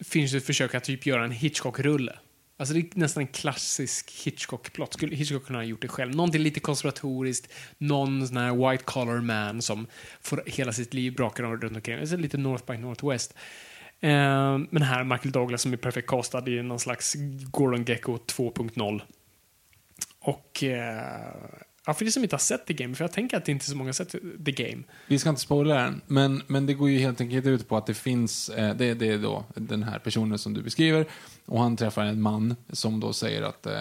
finns 0.04 0.34
ett 0.34 0.46
försök 0.46 0.74
att 0.74 0.84
typ 0.84 1.06
göra 1.06 1.24
en 1.24 1.32
Hitchcock-rulle. 1.32 2.18
Alltså 2.58 2.74
det 2.74 2.80
är 2.80 2.86
nästan 2.94 3.20
en 3.20 3.26
klassisk 3.26 4.10
Hitchcock-plott. 4.24 4.92
Skulle 4.94 5.16
Hitchcock 5.16 5.46
kunna 5.46 5.58
ha 5.58 5.64
gjort 5.64 5.82
det 5.82 5.88
själv? 5.88 6.14
Någonting 6.14 6.42
lite 6.42 6.60
konspiratoriskt, 6.60 7.52
någon 7.78 8.28
sån 8.28 8.36
här 8.36 8.70
white 8.70 8.84
collar 8.84 9.20
man 9.20 9.62
som 9.62 9.86
får 10.20 10.42
hela 10.46 10.72
sitt 10.72 10.94
liv 10.94 11.14
brakar 11.14 11.44
runt 11.44 11.76
omkring. 11.76 11.98
Alltså 11.98 12.16
lite 12.16 12.38
North 12.38 12.66
by 12.66 12.78
Northwest. 12.78 13.34
Eh, 14.00 14.58
men 14.70 14.82
här 14.82 15.04
Michael 15.04 15.32
Douglas 15.32 15.62
som 15.62 15.72
är 15.72 15.76
perfekt 15.76 16.08
castad 16.08 16.48
i 16.48 16.62
någon 16.62 16.80
slags 16.80 17.14
Gordon 17.50 17.84
Gecko 17.84 18.16
2.0. 18.16 19.00
Och 20.20 20.62
eh, 20.64 21.34
ja, 21.86 21.94
för 21.94 22.04
er 22.04 22.10
som 22.10 22.22
inte 22.22 22.34
har 22.34 22.38
sett 22.40 22.66
The 22.66 22.74
Game, 22.74 22.94
för 22.94 23.04
jag 23.04 23.12
tänker 23.12 23.36
att 23.36 23.44
det 23.44 23.52
inte 23.52 23.62
är 23.64 23.66
så 23.70 23.76
många 23.76 23.88
har 23.88 23.92
sett 23.92 24.14
The 24.44 24.52
Game. 24.52 24.82
Vi 25.06 25.18
ska 25.18 25.28
inte 25.28 25.40
spoila 25.40 25.74
den, 25.74 26.00
men, 26.06 26.42
men 26.46 26.66
det 26.66 26.74
går 26.74 26.90
ju 26.90 26.98
helt 26.98 27.20
enkelt 27.20 27.46
ut 27.46 27.68
på 27.68 27.76
att 27.76 27.86
det 27.86 27.94
finns, 27.94 28.48
eh, 28.48 28.76
det, 28.76 28.94
det 28.94 29.08
är 29.08 29.18
då 29.18 29.44
den 29.54 29.82
här 29.82 29.98
personen 29.98 30.38
som 30.38 30.54
du 30.54 30.62
beskriver, 30.62 31.06
och 31.46 31.60
han 31.60 31.76
träffar 31.76 32.04
en 32.04 32.20
man 32.22 32.56
som 32.72 33.00
då 33.00 33.12
säger 33.12 33.42
att 33.42 33.66
eh, 33.66 33.74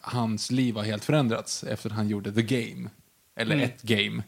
hans 0.00 0.50
liv 0.50 0.76
har 0.76 0.82
helt 0.84 1.04
förändrats 1.04 1.64
efter 1.64 1.90
att 1.90 1.96
han 1.96 2.08
gjorde 2.08 2.32
The 2.32 2.42
Game, 2.42 2.90
eller 3.36 3.54
Mm. 3.54 3.64
ett 3.64 3.82
game. 3.82 4.22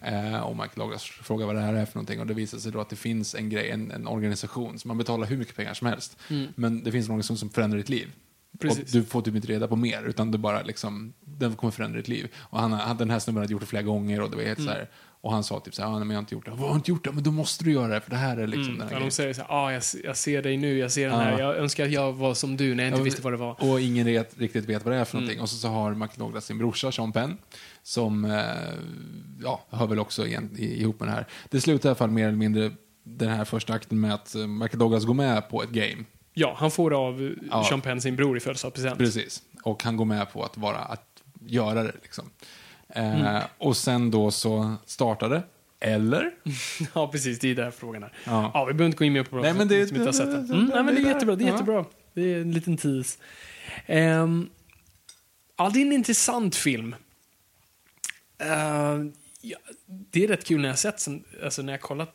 Eh, 0.00 0.38
och 0.40 0.56
Michael 0.56 0.70
Douglas 0.78 1.04
frågar 1.04 1.46
vad 1.46 1.54
det 1.54 1.60
här 1.60 1.74
är 1.74 1.86
för 1.86 1.94
någonting 1.94 2.20
och 2.20 2.26
det 2.26 2.34
visar 2.34 2.58
sig 2.58 2.72
då 2.72 2.80
att 2.80 2.90
det 2.90 2.96
finns 2.96 3.34
en 3.34 3.48
grej, 3.50 3.70
en, 3.70 3.90
en 3.90 4.06
organisation 4.08 4.78
som 4.78 4.88
man 4.88 4.98
betalar 4.98 5.26
hur 5.26 5.36
mycket 5.36 5.56
pengar 5.56 5.74
som 5.74 5.86
helst. 5.86 6.16
Men 6.54 6.84
det 6.84 6.92
finns 6.92 7.06
en 7.06 7.10
organisation 7.12 7.38
som 7.38 7.50
förändrar 7.50 7.78
ditt 7.78 7.88
liv. 7.88 8.08
Precis. 8.60 8.94
Och 8.94 9.00
du 9.00 9.04
får 9.04 9.22
typ 9.22 9.34
inte 9.34 9.48
reda 9.48 9.68
på 9.68 9.76
mer, 9.76 10.02
utan 10.02 10.30
du 10.30 10.38
bara 10.38 10.62
liksom, 10.62 11.12
den 11.20 11.56
kommer 11.56 11.70
förändra 11.70 11.96
ditt 11.98 12.08
liv. 12.08 12.28
Och 12.36 12.60
han, 12.60 12.72
han, 12.72 12.96
den 12.96 13.10
här 13.10 13.18
snubben 13.18 13.40
hade 13.42 13.52
gjort 13.52 13.60
det 13.60 13.66
flera 13.66 13.82
gånger 13.82 14.20
och 14.20 14.30
det 14.30 14.36
var 14.36 14.44
helt 14.44 14.62
så 14.62 14.70
här, 14.70 14.88
och 15.20 15.32
han 15.32 15.44
sa 15.44 15.60
typ 15.60 15.74
så 15.74 15.82
här, 15.82 15.88
ah, 15.88 15.92
nej, 15.92 15.98
men 16.00 16.10
jag 16.10 16.16
har 16.16 16.22
inte 16.22 16.34
gjort 16.34 16.44
det. 16.44 16.50
Vad 16.50 16.68
har 16.68 16.76
inte 16.76 16.90
gjort 16.90 17.04
det? 17.04 17.12
Men 17.12 17.22
då 17.22 17.30
måste 17.30 17.64
du 17.64 17.72
göra 17.72 17.88
det, 17.94 18.00
för 18.00 18.10
det 18.10 18.16
här 18.16 18.36
är 18.36 18.46
liksom 18.46 18.78
den 18.78 18.88
här 18.88 18.94
Ja, 18.94 19.00
de 19.04 19.10
säger 19.10 19.32
så 19.34 19.40
här, 19.40 19.48
ah, 19.50 19.72
jag, 19.72 19.82
jag 20.04 20.16
ser 20.16 20.42
dig 20.42 20.56
nu, 20.56 20.78
jag 20.78 20.92
ser 20.92 21.08
den 21.10 21.18
här, 21.20 21.38
jag 21.38 21.56
önskar 21.56 21.84
att 21.84 21.90
jag 21.92 22.12
var 22.12 22.34
som 22.34 22.56
du 22.56 22.74
när 22.74 22.84
jag 22.84 22.90
inte 22.90 23.00
Ja, 23.00 23.04
visste 23.04 23.22
vad 23.22 23.32
det 23.32 23.36
var. 23.36 23.70
Och 23.70 23.80
ingen 23.80 24.06
vet, 24.06 24.38
riktigt 24.38 24.64
vet 24.64 24.84
vad 24.84 24.94
det 24.94 24.98
är 25.00 25.04
för 25.04 25.16
Mm. 25.18 25.24
någonting. 25.24 25.42
Och 25.42 25.48
så, 25.50 25.56
så 25.56 25.68
har 25.68 25.90
Michael 25.94 26.18
Douglas 26.18 26.44
sin 26.44 26.58
brorsa 26.58 26.92
Sean 26.92 27.12
Penn, 27.12 27.36
som 27.88 28.24
eh, 28.24 28.40
ja, 29.42 29.64
hör 29.70 29.86
väl 29.86 29.98
också 29.98 30.26
igen, 30.26 30.50
ihop 30.58 31.00
med 31.00 31.08
det 31.08 31.12
här. 31.12 31.26
Det 31.50 31.60
slutar 31.60 31.88
i 31.88 31.90
alla 31.90 31.96
fall 31.96 32.10
mer 32.10 32.26
eller 32.28 32.38
mindre 32.38 32.70
den 33.04 33.28
här 33.28 33.44
första 33.44 33.72
akten 33.72 34.00
med 34.00 34.14
att 34.14 34.34
eh, 34.34 34.46
Michael 34.46 34.78
Douglas 34.78 35.04
går 35.04 35.14
med 35.14 35.48
på 35.48 35.62
ett 35.62 35.70
game. 35.70 36.04
Ja, 36.34 36.54
han 36.58 36.70
får 36.70 36.94
av 37.06 37.34
Ja. 37.50 37.64
Sean 37.68 37.80
Penn, 37.80 38.00
sin 38.00 38.16
bror, 38.16 38.36
i 38.36 38.40
födelsedagspresent. 38.40 38.98
Precis. 38.98 39.42
Och 39.62 39.82
han 39.82 39.96
går 39.96 40.04
med 40.04 40.32
på 40.32 40.44
att 40.44 40.56
vara, 40.56 40.76
att 40.78 41.22
göra 41.46 41.82
det 41.82 41.92
liksom. 42.02 42.30
Eh, 42.88 43.20
Mm. 43.20 43.42
Och 43.58 43.76
sen 43.76 44.10
då 44.10 44.30
så 44.30 44.74
startar 44.86 45.28
det. 45.28 45.42
Eller? 45.80 46.30
Ja, 46.94 47.08
precis. 47.08 47.38
Det 47.38 47.48
är 47.50 47.54
där 47.54 47.70
frågan 47.70 48.02
är. 48.02 48.12
Ja. 48.26 48.50
Ja, 48.54 48.64
vi 48.64 48.72
behöver 48.74 48.86
inte 48.86 48.98
gå 48.98 49.04
in 49.04 49.12
mer 49.12 49.22
på 49.22 49.36
det. 49.36 49.42
Nej, 49.42 49.54
men 49.54 49.68
det- 49.68 49.80
inte 49.80 50.00
har 50.04 50.12
sett 50.12 50.48
det. 50.48 50.54
Mm, 50.54 50.64
nej, 50.74 50.84
men 50.84 50.94
det 50.94 51.00
är 51.00 51.06
jättebra. 51.14 51.36
Det 51.36 51.44
är 51.44 51.52
jättebra. 51.52 51.84
Det 52.14 52.34
är 52.34 52.40
en 52.40 52.52
liten 52.52 52.76
tease. 52.76 53.18
Ehm, 53.86 54.48
ja, 55.58 55.70
det 55.74 55.78
är 55.78 55.86
en 55.86 55.92
intressant 55.92 56.56
film. 56.56 56.94
Ehm, 58.38 59.12
ja, 59.40 59.58
det 59.86 60.24
är 60.24 60.28
rätt 60.28 60.44
kul 60.44 60.60
när 60.60 60.68
jag 60.68 60.78
sett 60.78 61.00
sen, 61.00 61.24
alltså 61.44 61.62
när 61.62 61.72
jag 61.72 61.80
kollat 61.80 62.14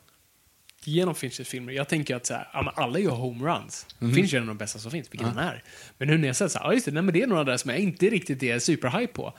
igenom 0.84 1.14
Finchers 1.14 1.48
filmer. 1.48 1.72
Jag 1.72 1.88
tänker 1.88 2.16
att 2.16 2.26
så 2.26 2.34
här, 2.34 2.48
ja, 2.52 2.72
alla 2.76 2.98
gör 2.98 3.10
homeruns. 3.10 3.86
Mhm. 3.98 4.14
Fincher 4.14 4.34
är 4.34 4.36
en 4.36 4.42
av 4.42 4.48
de 4.54 4.58
bästa 4.58 4.78
som 4.78 4.90
finns, 4.90 5.08
vilket 5.12 5.28
han 5.28 5.38
är. 5.38 5.62
Men 5.98 6.08
nu 6.08 6.18
när 6.18 6.26
jag 6.26 6.36
sett 6.36 6.52
så 6.52 6.58
här, 6.58 6.66
ja 6.66 6.72
just 6.72 6.84
det, 6.86 6.92
nej, 6.92 7.02
men 7.02 7.14
det 7.14 7.22
är 7.22 7.26
några 7.26 7.44
där 7.44 7.56
som 7.56 7.70
jag 7.70 7.80
inte 7.80 8.06
riktigt 8.10 8.42
är 8.42 8.58
superhype 8.58 9.12
på. 9.12 9.32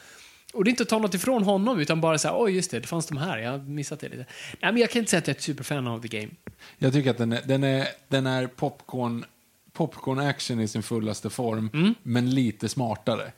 Och 0.53 0.63
det 0.63 0.67
är 0.67 0.71
inte 0.71 0.83
att 0.83 0.89
ta 0.89 0.99
något 0.99 1.13
ifrån 1.13 1.43
honom, 1.43 1.79
utan 1.79 2.01
bara 2.01 2.17
så 2.17 2.27
här, 2.27 2.35
oj 2.39 2.51
just 2.55 2.71
det, 2.71 2.79
det 2.79 2.87
fanns 2.87 3.05
de 3.07 3.17
här, 3.17 3.37
jag 3.37 3.51
har 3.51 3.57
missat 3.57 3.99
det 3.99 4.09
lite. 4.09 4.25
Nej, 4.61 4.71
men 4.71 4.77
jag 4.77 4.89
kan 4.89 4.99
inte 4.99 5.09
säga 5.09 5.17
att 5.19 5.27
jag 5.27 5.33
är 5.35 5.37
ett 5.37 5.43
superfan 5.43 5.87
av 5.87 6.01
The 6.01 6.07
Game. 6.19 6.31
Jag 6.77 6.93
tycker 6.93 7.09
att 7.11 7.17
den 7.17 7.31
är, 7.31 7.41
den 7.45 7.63
är, 7.63 7.87
den 8.07 8.27
är 8.27 8.47
popcorn, 8.47 9.25
popcorn 9.73 10.19
action 10.19 10.59
i 10.59 10.67
sin 10.67 10.83
fullaste 10.83 11.29
form, 11.29 11.69
Mm. 11.73 11.95
men 12.03 12.29
lite 12.29 12.69
smartare. 12.69 13.31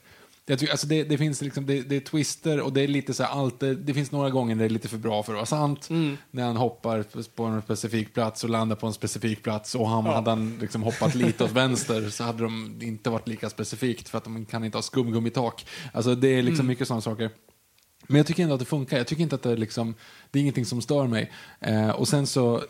Jag 0.50 0.60
tycker, 0.60 0.72
alltså 0.72 0.88
det, 0.88 1.04
det 1.04 1.18
finns 1.18 1.42
liksom, 1.42 1.66
det, 1.66 1.82
det 1.82 1.96
är 1.96 2.00
twister 2.00 2.60
och 2.62 2.74
det 2.74 2.82
är 2.82 2.88
lite 2.88 3.14
så 3.14 3.24
här, 3.24 3.30
allt, 3.30 3.60
det, 3.60 3.76
det 3.76 3.94
finns 3.94 4.12
några 4.12 4.30
gånger 4.30 4.56
när 4.56 4.64
det 4.64 4.68
är 4.68 4.70
lite 4.70 4.88
för 4.88 4.98
bra 4.98 5.24
för 5.24 5.34
att 5.34 5.38
vara 5.38 5.46
sant. 5.46 5.90
Mm. 5.90 6.18
När 6.32 6.44
han 6.46 6.58
hoppar 6.58 7.04
på- 7.36 7.44
en 7.44 7.62
specifik 7.62 8.14
plats 8.14 8.44
och 8.44 8.50
landar 8.50 8.76
på 8.76 8.88
en 8.88 8.94
specifik 8.94 9.44
plats 9.44 9.76
och 9.76 9.90
han, 9.90 10.06
hade 10.06 10.30
han 10.30 10.58
liksom 10.62 10.84
hoppat 10.84 11.16
lite 11.16 11.44
åt 11.44 11.52
vänster 11.52 12.10
så 12.10 12.24
hade 12.24 12.44
de 12.44 12.80
inte 12.82 13.10
varit 13.10 13.28
lika 13.28 13.50
specifikt 13.50 14.10
för 14.10 14.18
att 14.18 14.24
de 14.24 14.46
kan 14.46 14.64
inte 14.64 14.78
ha 14.78 14.82
skumgummitak. 14.84 15.66
Alltså 15.94 16.16
det 16.16 16.28
är 16.28 16.42
liksom 16.42 16.64
Mm. 16.64 16.68
mycket 16.68 16.88
sådana 16.88 17.02
saker. 17.02 17.30
Men 18.08 18.18
jag 18.18 18.28
tycker 18.28 18.44
ändå 18.44 18.54
att 18.56 18.60
det 18.60 18.66
funkar. 18.66 18.98
Jag 18.98 19.08
tycker 19.08 19.24
inte 19.24 19.36
att 19.36 19.44
det 19.44 19.52
är 19.52 19.58
liksom, 19.58 19.96
det 20.32 20.40
är 20.40 20.42
ingenting 20.42 20.66
som 20.66 20.82
stör 20.82 21.08
mig. 21.08 21.32
Eh, 21.60 21.90
och 21.90 22.08
sen 22.08 22.28
så, 22.28 22.62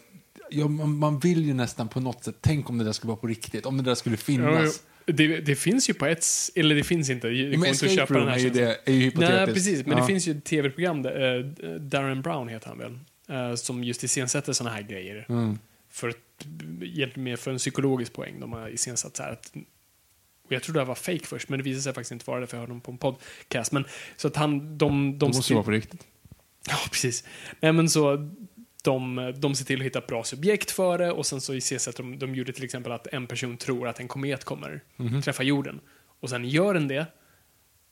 ja, 0.49 0.67
man, 0.67 0.97
man 0.97 1.19
vill 1.19 1.45
ju 1.45 1.53
nästan 1.53 1.88
på 1.88 1.99
något 1.99 2.23
sätt, 2.23 2.36
tänk 2.41 2.69
om 2.69 2.78
det 2.78 2.84
där 2.84 2.91
skulle 2.91 3.09
vara 3.09 3.17
på 3.19 3.28
riktigt, 3.28 3.65
om 3.65 3.78
det 3.78 3.84
där 3.84 3.95
skulle 3.95 4.17
finnas. 4.17 4.82
Det, 5.08 5.39
det 5.39 5.55
finns 5.55 5.89
ju 5.89 5.93
på 5.93 6.05
ett... 6.05 6.26
Eller 6.55 6.76
det 6.76 6.84
finns 6.84 7.10
inte. 7.10 7.30
Det 7.30 7.58
Men 7.58 7.72
escape 7.72 7.95
köpa 7.95 8.14
den 8.14 8.22
room 8.24 8.30
här 8.30 8.38
är 8.38 8.41
ju, 8.41 8.49
det, 8.49 8.82
är 8.86 8.93
ju 8.93 8.99
hypotetiskt. 8.99 9.38
Nej, 9.38 9.53
precis. 9.53 9.86
Men 9.86 9.97
Ja. 9.97 10.01
det 10.01 10.08
finns 10.08 10.28
ju 10.28 10.32
ett 10.32 10.43
tv-program, 10.43 11.01
där, 11.01 11.39
eh, 11.39 11.70
Darren 11.70 12.22
Brown 12.22 12.47
heter 12.47 12.68
han 12.68 12.78
väl, 12.78 12.99
eh, 13.30 13.55
som 13.55 13.84
just 13.84 14.03
iscensätter 14.03 14.53
såna 14.53 14.70
här 14.70 14.82
grejer. 14.82 15.26
Mm. 15.30 15.60
För, 15.89 16.14
mer 17.20 17.36
för 17.36 17.51
en 17.51 17.58
psykologisk 17.58 18.14
poäng. 18.14 18.39
De 18.39 18.53
har 18.53 18.70
iscensatt 18.70 19.18
så 19.18 19.24
här 19.24 19.32
att 19.32 19.53
och 20.47 20.53
jag 20.53 20.64
trodde 20.64 20.80
det 20.80 20.86
var 20.86 20.95
fake 20.95 21.26
först, 21.26 21.49
men 21.49 21.60
det 21.60 21.64
visade 21.64 21.82
sig 21.82 21.93
faktiskt 21.93 22.12
inte 22.12 22.26
vara 22.28 22.39
det, 22.39 22.47
för 22.47 22.58
jag 22.58 22.62
hörde 22.62 22.72
dem 22.72 22.82
på 22.82 22.91
en 22.91 22.97
podcast. 22.97 23.72
Men, 23.72 23.86
så 24.18 24.28
att 24.28 24.36
han, 24.36 24.78
de, 24.78 24.78
de, 24.78 25.32
Det 25.32 25.38
måste 25.38 25.53
vara 25.53 25.64
på 25.64 25.72
riktigt. 25.72 26.08
Ja, 26.68 26.78
precis. 26.91 27.24
Nej, 27.60 27.74
men 27.74 27.89
så 27.89 28.30
de, 28.88 29.33
de 29.35 29.55
ser 29.55 29.65
till 29.65 29.79
att 29.79 29.85
hitta 29.85 29.99
ett 29.99 30.07
bra 30.07 30.23
subjekt 30.23 30.71
för 30.71 30.97
det 30.97 31.11
och 31.11 31.25
sen 31.25 31.41
så 31.41 31.53
iscensätter 31.53 32.03
de, 32.03 32.19
de 32.19 32.35
gjorde 32.35 32.53
till 32.53 32.63
exempel 32.63 32.91
att 32.91 33.07
en 33.07 33.27
person 33.27 33.57
tror 33.57 33.88
att 33.88 33.99
en 33.99 34.07
komet 34.07 34.43
kommer 34.43 34.81
träffa 35.23 35.43
jorden. 35.43 35.79
Och 36.19 36.29
sen 36.29 36.45
gör 36.45 36.73
den 36.73 36.88
det 36.88 37.05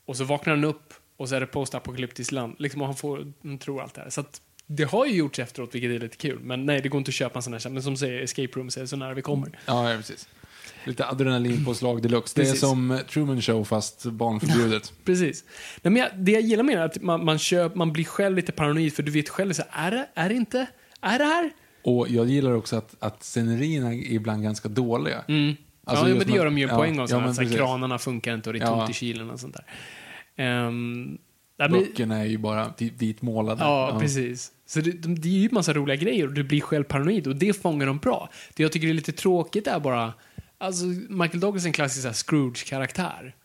och 0.05 0.17
så 0.17 0.23
vaknar 0.23 0.55
den 0.55 0.63
upp 0.63 0.93
och 1.17 1.29
så 1.29 1.35
är 1.35 1.39
det 1.39 1.45
postapokalyptiskt 1.45 2.31
land. 2.31 2.55
Liksom, 2.59 2.81
och 2.81 2.87
han 2.87 2.95
får, 2.95 3.33
han 3.43 3.57
tror 3.57 3.81
allt 3.81 3.93
det 3.93 4.01
här. 4.01 4.09
Så 4.09 4.21
att 4.21 4.41
det 4.67 4.83
har 4.83 5.05
ju 5.05 5.15
gjorts 5.15 5.39
efteråt, 5.39 5.75
vilket 5.75 5.91
är 5.91 5.99
lite 5.99 6.17
kul. 6.17 6.39
Men 6.39 6.65
nej, 6.65 6.81
det 6.81 6.89
går 6.89 6.97
inte 6.97 7.09
att 7.09 7.15
köpa 7.15 7.39
en 7.39 7.43
sån 7.43 7.53
här. 7.53 7.69
Men 7.69 7.83
som 7.83 7.97
säger, 7.97 8.21
escape 8.21 8.59
rooms 8.59 8.77
är 8.77 8.85
så 8.85 8.95
nära 8.95 9.13
vi 9.13 9.21
kommer. 9.21 9.59
Ja, 9.65 9.91
ja, 9.91 9.97
precis. 9.97 10.27
Lite 10.83 11.05
adrenalinpåslag 11.05 12.01
deluxe. 12.01 12.41
Det 12.41 12.49
är 12.49 12.53
som 12.53 12.99
Truman 13.09 13.41
Show 13.41 13.63
fast 13.63 14.05
barnförbjudet. 14.05 14.93
Precis. 15.05 15.43
Nej, 15.81 15.91
men 15.91 16.01
jag, 16.01 16.09
det 16.15 16.31
jag 16.31 16.41
gillar 16.41 16.63
med 16.63 16.77
det 16.77 16.81
är 16.81 16.85
att 16.85 17.01
man, 17.01 17.25
man, 17.25 17.39
köp, 17.39 17.75
man 17.75 17.93
blir 17.93 18.03
själv 18.03 18.35
lite 18.35 18.51
paranoid, 18.51 18.93
för 18.93 19.03
du 19.03 19.11
vet 19.11 19.29
själv, 19.29 19.53
så 19.53 19.63
är 19.69 19.91
det, 19.91 20.09
är 20.13 20.29
det 20.29 20.35
inte, 20.35 20.67
är 21.05 21.19
det 21.19 21.25
här? 21.25 21.51
Och 21.83 22.09
jag 22.09 22.25
gillar 22.29 22.51
också 22.51 22.75
att, 22.75 22.95
att 22.99 23.23
scenerierna 23.23 23.93
är 23.93 24.11
ibland 24.11 24.43
ganska 24.43 24.69
dåliga. 24.69 25.23
Mm. 25.27 25.55
Alltså 25.87 26.09
ja, 26.09 26.15
men 26.15 26.27
det 26.27 26.33
gör 26.33 26.45
de 26.45 26.57
ju 26.57 26.67
ja, 26.67 26.75
på 26.75 26.83
en 26.83 26.89
gång. 26.97 26.99
ja, 27.03 27.07
så 27.07 27.19
men 27.19 27.29
att 27.29 27.35
så 27.35 27.41
här, 27.41 27.45
precis. 27.47 27.59
kranarna 27.59 27.97
funkar 27.97 28.33
inte 28.33 28.49
och 28.49 28.53
det 28.53 28.59
är 28.59 28.63
Ja. 28.63 28.67
tomt 28.77 28.89
i 28.89 28.93
kylen 28.93 29.29
och 29.29 29.39
sånt 29.39 29.55
där. 30.35 30.67
Um, 30.67 31.17
ja, 31.57 31.67
Böckerna 31.67 32.17
är 32.17 32.25
ju 32.25 32.37
bara 32.37 32.73
vit- 32.77 32.93
vitmålade. 33.01 33.63
ja, 33.63 33.97
precis. 34.01 34.51
Så 34.65 34.79
det, 34.79 34.91
de, 34.91 35.15
det 35.21 35.27
är 35.27 35.31
ju 35.39 35.49
massa 35.51 35.73
roliga 35.73 35.95
grejer 35.95 36.27
och 36.27 36.33
du 36.33 36.43
blir 36.43 36.61
själv 36.61 36.83
paranoid 36.83 37.27
och 37.27 37.35
det 37.35 37.61
fångar 37.61 37.87
de 37.87 37.97
bra. 37.97 38.29
Det 38.55 38.63
jag 38.63 38.71
tycker 38.71 38.87
är 38.87 38.93
lite 38.93 39.11
tråkigt 39.11 39.67
är 39.67 39.79
bara, 39.79 40.13
alltså 40.57 40.85
Michael 41.09 41.39
Douglas 41.39 41.63
är 41.63 41.67
en 41.67 41.73
klassisk 41.73 42.15
Scrooge-karaktär. 42.27 43.35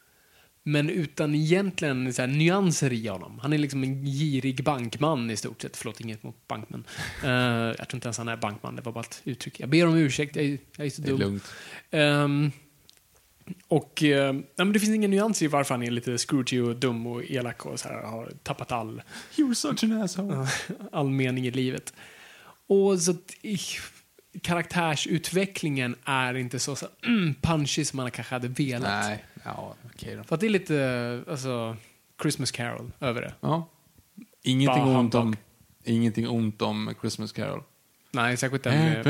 Men 0.62 0.90
utan 0.90 1.34
egentligen 1.34 2.14
så 2.14 2.22
här, 2.22 2.28
nyanser 2.28 2.92
i 2.92 3.08
honom. 3.08 3.38
Han 3.38 3.52
är 3.52 3.58
liksom 3.58 3.84
en 3.84 4.04
girig 4.04 4.64
bankman 4.64 5.30
i 5.30 5.36
stort 5.36 5.62
sett. 5.62 5.76
Förlåt, 5.76 6.00
inget 6.00 6.22
mot 6.22 6.48
bankmän. 6.48 6.84
Uh, 7.24 7.30
jag 7.78 7.88
tror 7.88 7.94
inte 7.94 8.06
ens 8.06 8.18
han 8.18 8.28
är 8.28 8.36
bankman, 8.36 8.76
det 8.76 8.82
var 8.82 8.92
bara 8.92 9.04
ett 9.04 9.22
uttryck. 9.24 9.60
Jag 9.60 9.68
ber 9.68 9.86
om 9.86 9.96
ursäkt, 9.96 10.36
jag 10.36 10.58
jag 10.76 10.86
är 10.86 10.90
så 10.90 11.02
Det 11.02 11.08
är 11.08 11.10
dum. 11.10 11.20
lugnt. 11.20 11.44
Ehm, 11.90 12.52
och 13.68 14.02
eh, 14.02 14.32
nej, 14.32 14.44
men 14.56 14.72
det 14.72 14.80
finns 14.80 14.94
ingen 14.94 15.10
nyans 15.10 15.42
i 15.42 15.46
varför 15.46 15.74
han 15.74 15.82
är 15.82 15.90
lite 15.90 16.18
Scrooge 16.18 16.60
och 16.60 16.76
dum 16.76 17.06
och 17.06 17.24
elak 17.24 17.66
och 17.66 17.80
så 17.80 17.88
här, 17.88 18.02
har 18.02 18.32
tappat 18.42 18.72
all, 18.72 19.02
You're 19.36 19.54
such 19.54 19.84
an 19.84 20.02
asshole. 20.02 20.46
all 20.92 21.10
mening 21.10 21.46
i 21.46 21.50
livet. 21.50 21.94
Och 22.66 23.00
så 23.00 23.10
att, 23.10 23.34
karaktärsutvecklingen 24.42 25.96
är 26.04 26.34
inte 26.34 26.58
så, 26.58 26.76
så 26.76 26.86
mm, 27.06 27.34
punchy 27.42 27.84
som 27.84 27.96
man 27.96 28.10
kanske 28.10 28.34
hade 28.34 28.48
velat. 28.48 29.04
Nej, 29.06 29.24
ja, 29.44 29.74
okej 29.94 30.16
då. 30.16 30.24
För 30.24 30.34
att 30.34 30.40
det 30.40 30.46
är 30.46 30.50
lite, 30.50 31.22
alltså, 31.30 31.76
Christmas 32.22 32.50
Carol 32.50 32.92
över 33.00 33.20
det. 33.22 33.34
Ja. 33.40 33.68
Ingenting 34.42 34.84
Bara 34.84 34.98
ont, 34.98 35.14
om, 35.14 35.36
ingenting 35.84 36.28
ont 36.28 36.62
om 36.62 36.94
Christmas 37.00 37.32
Carol. 37.32 37.62
Nej, 38.12 38.36
särskilt 38.36 38.62
den 38.64 38.78
med, 38.78 39.04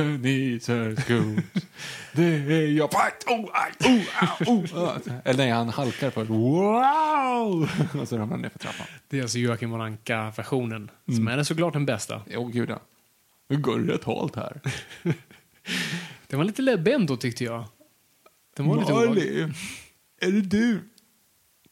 det 2.15 2.23
är 2.23 2.67
jag. 2.67 2.91
Fight! 2.91 3.25
Oh, 3.27 3.41
oh, 3.41 4.49
au, 4.49 4.65
oh. 4.65 4.97
Eller 5.25 5.39
nej, 5.39 5.51
han 5.51 5.69
halkar 5.69 6.11
först. 6.11 6.31
Wow! 6.31 7.69
Och 8.01 8.09
så 8.09 8.19
ramlar 8.19 8.27
han 8.27 8.43
ner 8.43 8.49
för 8.49 8.59
trappan. 8.59 8.87
det 9.09 9.19
är 9.19 9.23
alltså 9.23 9.39
Joakim 9.39 9.71
von 9.71 9.81
Anka-versionen, 9.81 10.91
som 11.05 11.15
Mm. 11.29 11.39
är 11.39 11.43
såklart 11.43 11.73
den 11.73 11.87
bästa. 11.87 12.23
Oh, 12.37 12.51
gud 12.51 12.71
ja. 12.71 12.81
Nu 13.51 13.57
går 13.59 13.79
det 13.79 13.93
rätt 13.93 14.05
halt 14.05 14.37
här. 14.37 14.61
Den 16.27 16.39
var 16.39 16.45
lite 16.45 16.63
läbbig 16.63 16.93
ändå 16.93 17.17
tyckte 17.17 17.45
jag. 17.45 17.65
Den 18.57 18.67
var 18.67 18.77
lite 18.81 18.93
obehaglig. 18.93 19.23
Marley, 19.41 19.53
är 20.21 20.31
det 20.33 20.41
du? 20.41 20.81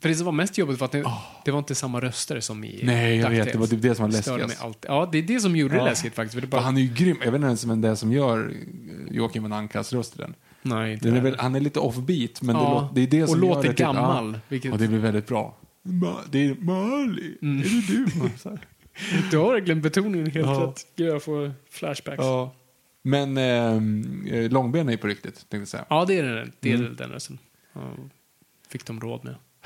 För 0.03 0.09
det 0.09 0.15
som 0.15 0.25
var 0.27 0.33
mest 0.33 0.59
jobbigt 0.59 0.81
var 0.81 0.85
att 0.85 0.93
det, 0.93 1.05
det 1.45 1.51
var 1.51 1.59
inte 1.59 1.75
samma 1.75 2.01
röster 2.01 2.41
som 2.41 2.65
i 2.65 2.81
Ah. 2.83 2.87
Nej, 2.87 3.17
jag 3.17 3.31
vet. 3.31 3.53
Det 3.53 3.59
var 3.59 3.67
typ 3.67 3.83
det 3.83 3.95
som 3.95 4.03
var 4.05 4.13
läskigast. 4.13 4.63
Ja, 4.89 5.09
det 5.13 5.19
är 5.19 5.23
det 5.23 5.41
som 5.41 5.57
gjorde 5.57 5.75
det 5.75 5.79
Ja. 5.81 5.85
läskigt 5.85 6.15
faktiskt. 6.15 6.35
För 6.35 6.41
det 6.41 6.47
bara, 6.47 6.61
han 6.61 6.77
är 6.77 6.81
ju 6.81 6.95
grym. 6.95 7.17
Jag 7.25 7.27
vet 7.33 7.35
inte 7.39 7.47
ens 7.47 7.65
vem 7.65 7.81
det 7.81 7.89
är 7.89 7.95
som 7.95 8.13
gör 8.13 8.53
Joakim 9.11 9.43
von 9.43 9.53
Ankas 9.53 9.93
röst 9.93 10.15
i 10.17 10.19
den. 10.19 10.35
nej, 10.63 10.97
den 10.97 11.13
är 11.13 11.17
det. 11.17 11.23
väl, 11.23 11.37
han 11.39 11.55
är 11.55 11.61
lite 11.61 11.81
offbeat, 11.81 12.43
men 12.43 12.57
det, 12.57 12.63
Ja, 12.63 12.81
låter, 12.81 12.95
det 12.95 13.01
är 13.01 13.07
det 13.07 13.23
och 13.23 13.29
som 13.29 13.41
låter 13.41 13.63
gör 13.65 13.73
det 13.75 13.83
gammal, 13.83 14.33
Till, 14.33 14.41
vilket- 14.49 14.69
ja, 14.69 14.73
och 14.73 14.79
det 14.79 14.89
blir 14.89 14.99
väldigt 14.99 15.27
bra. 15.27 15.57
Ma, 15.83 16.17
det 16.31 16.39
är 16.47 16.55
Mali, 16.55 17.39
Mm. 17.43 17.59
är 17.61 17.65
det 17.65 17.87
du? 17.87 18.07
Du 19.31 19.39
har 19.39 19.53
verkligen 19.53 19.81
betoningen 19.83 20.31
helt 20.31 20.47
Ja. 20.47 20.67
rätt. 20.67 20.87
Gud, 20.97 21.09
jag 21.09 21.23
får 21.23 21.53
flashbacks. 21.71 22.19
ja. 22.19 22.55
Men 23.03 23.37
eh, 23.37 24.51
Långben 24.51 24.89
är 24.89 24.93
ju 24.93 24.99
på 24.99 25.07
riktigt, 25.07 25.35
tänkte 25.35 25.57
jag 25.57 25.69
säga. 25.69 25.85
Ja, 25.91 26.05
det 26.05 26.19
är 26.19 26.23
den, 26.23 26.53
det 26.61 26.73
är 26.73 26.75
Mm. 26.75 26.97
den 26.97 27.11
rösten. 27.11 27.39
Ja, 27.73 27.95
fick 28.69 28.87
de 28.87 29.01
råd 29.01 29.25
med. 29.25 29.35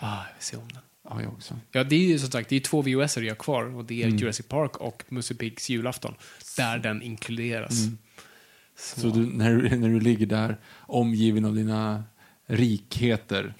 Ah, 0.00 0.24
jag 0.28 0.34
vill 0.34 0.42
se 0.44 0.56
om 0.56 0.68
den. 0.68 0.82
Ja, 1.10 1.22
jag 1.22 1.32
också. 1.32 1.56
Ja, 1.72 1.84
det 1.84 1.96
är 1.96 2.00
ju 2.08 2.18
som 2.18 2.30
sagt 2.30 2.48
det 2.48 2.56
är 2.56 2.60
två 2.60 2.82
VHS 2.82 3.16
jag 3.16 3.24
har 3.30 3.34
kvar 3.34 3.76
och 3.76 3.84
det 3.84 4.02
är 4.02 4.06
Mm. 4.06 4.16
Jurassic 4.18 4.46
Park 4.46 4.76
och 4.76 5.04
Musse 5.08 5.34
Piggs 5.34 5.68
julafton. 5.70 6.14
Där 6.56 6.78
den 6.78 7.02
inkluderas. 7.02 7.82
Mm. 7.82 7.98
Så, 8.76 9.00
Så 9.00 9.08
du, 9.08 9.26
när, 9.26 9.76
när 9.76 9.88
du 9.88 10.00
ligger 10.00 10.26
där 10.26 10.56
omgiven 10.80 11.44
av 11.44 11.54
dina 11.54 12.04
rikheter 12.46 13.54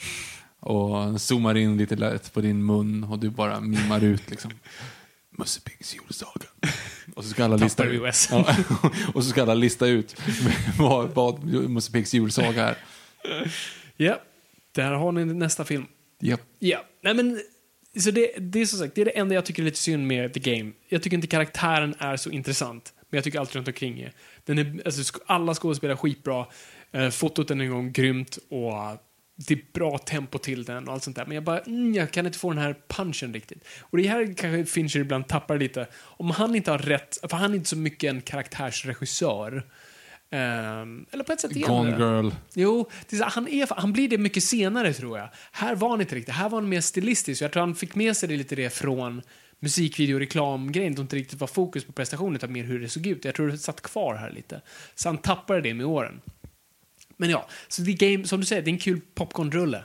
och 0.60 1.20
zoomar 1.20 1.54
in 1.56 1.76
lite 1.76 1.96
lätt 1.96 2.32
på 2.32 2.40
din 2.40 2.66
mun 2.66 3.04
och 3.04 3.18
du 3.18 3.30
bara 3.30 3.60
mimar 3.60 4.04
ut 4.04 4.30
liksom. 4.30 4.50
Musse 5.38 5.60
Piggs 5.60 5.94
julsaga. 5.94 6.46
Och 7.14 7.24
så 7.24 7.30
ska 7.30 7.44
alla 7.44 7.56
lista 7.56 7.84
ut. 7.84 8.02
Ja, 8.30 8.56
och 9.14 9.24
så 9.24 9.30
ska 9.30 9.42
alla 9.42 9.54
lista 9.54 9.86
ut 9.86 10.16
vad, 10.78 11.08
vad 11.08 11.44
Musse 11.44 11.92
Piggs 11.92 12.14
julsaga 12.14 12.64
är. 12.64 12.78
Ja, 13.96 14.20
där 14.72 14.92
har 14.92 15.12
ni 15.12 15.24
nästa 15.24 15.64
film. 15.64 15.86
Japp. 16.20 16.40
Ja, 16.58 16.84
nej 17.02 17.14
men 17.14 17.40
så 18.00 18.10
det, 18.10 18.32
det 18.38 18.60
är 18.60 18.66
som 18.66 18.78
sagt, 18.78 18.94
det 18.94 19.00
är 19.00 19.04
det 19.04 19.18
enda 19.18 19.34
jag 19.34 19.44
tycker 19.44 19.62
är 19.62 19.64
lite 19.64 19.78
synd 19.78 20.06
med 20.06 20.34
The 20.34 20.40
Game. 20.40 20.72
Jag 20.88 21.02
tycker 21.02 21.16
inte 21.16 21.26
karaktären 21.26 21.94
är 21.98 22.16
så 22.16 22.30
intressant, 22.30 22.92
men 23.10 23.18
jag 23.18 23.24
tycker 23.24 23.40
allt 23.40 23.54
runt 23.54 23.68
omkring 23.68 24.00
är. 24.00 24.12
Den 24.44 24.58
är 24.58 24.82
alltså, 24.84 25.18
alla 25.26 25.54
skådespelare 25.54 25.94
är 25.94 25.96
skitbra, 25.96 26.46
eh, 26.92 27.10
fotot 27.10 27.50
är 27.50 27.60
en 27.60 27.70
gång 27.70 27.92
grymt 27.92 28.38
och 28.50 28.72
det 29.46 29.54
är 29.54 29.60
bra 29.72 29.98
tempo 29.98 30.38
till 30.38 30.64
den 30.64 30.88
och 30.88 30.94
allt 30.94 31.02
sånt 31.02 31.16
där. 31.16 31.26
Men 31.26 31.34
jag 31.34 31.44
bara, 31.44 31.58
mm, 31.58 31.94
jag 31.94 32.10
kan 32.10 32.26
inte 32.26 32.38
få 32.38 32.50
den 32.50 32.58
här 32.58 32.76
punchen 32.88 33.34
riktigt. 33.34 33.64
Och 33.80 33.98
det 33.98 34.08
här 34.08 34.34
kanske 34.36 34.72
Fincher 34.72 35.00
ibland 35.00 35.28
tappar 35.28 35.58
lite. 35.58 35.86
Om 35.96 36.30
han 36.30 36.54
inte 36.54 36.70
har 36.70 36.78
rätt, 36.78 37.18
för 37.30 37.36
han 37.36 37.52
är 37.52 37.56
inte 37.56 37.68
så 37.68 37.76
mycket 37.76 38.10
en 38.10 38.20
karaktärsregissör. 38.20 39.66
Ehm, 40.30 41.06
eller 41.10 41.24
på 41.24 41.32
ett 41.32 41.40
sätt 41.40 41.52
Gone 41.52 41.90
det. 41.90 42.04
Girl. 42.04 42.30
Jo, 42.54 42.90
det 43.08 43.16
är 43.16 43.24
han, 43.24 43.48
är, 43.48 43.68
han 43.80 43.92
blir 43.92 44.08
det 44.08 44.18
mycket 44.18 44.44
senare 44.44 44.92
tror 44.92 45.18
jag. 45.18 45.28
Här 45.52 45.74
var 45.74 45.88
han 45.88 46.00
inte 46.00 46.14
riktigt. 46.14 46.34
Här 46.34 46.48
var 46.48 46.60
han 46.60 46.68
mer 46.68 46.80
stilistisk. 46.80 47.42
Jag 47.42 47.52
tror 47.52 47.60
han 47.60 47.74
fick 47.74 47.94
med 47.94 48.16
sig 48.16 48.28
det 48.28 48.36
lite 48.36 48.56
det 48.56 48.70
från 48.70 49.22
musikvideo 49.60 50.14
och 50.14 50.20
reklamgrejen. 50.20 50.94
Det 50.94 51.00
inte 51.00 51.16
riktigt 51.16 51.40
var 51.40 51.48
fokus 51.48 51.84
på 51.84 51.92
prestationen 51.92 52.36
utan 52.36 52.52
mer 52.52 52.64
hur 52.64 52.80
det 52.80 52.88
såg 52.88 53.06
ut. 53.06 53.24
Jag 53.24 53.34
tror 53.34 53.48
det 53.48 53.58
satt 53.58 53.82
kvar 53.82 54.14
här 54.14 54.30
lite. 54.30 54.60
Så 54.94 55.08
han 55.08 55.18
tappade 55.18 55.60
det 55.60 55.74
med 55.74 55.86
åren. 55.86 56.20
Men 57.20 57.30
ja, 57.30 57.48
så 57.68 57.82
det 57.82 57.92
game, 57.92 58.24
som 58.24 58.40
du 58.40 58.46
säger, 58.46 58.62
det 58.62 58.70
är 58.70 58.72
en 58.72 58.78
kul 58.78 59.00
popcornrulle. 59.14 59.84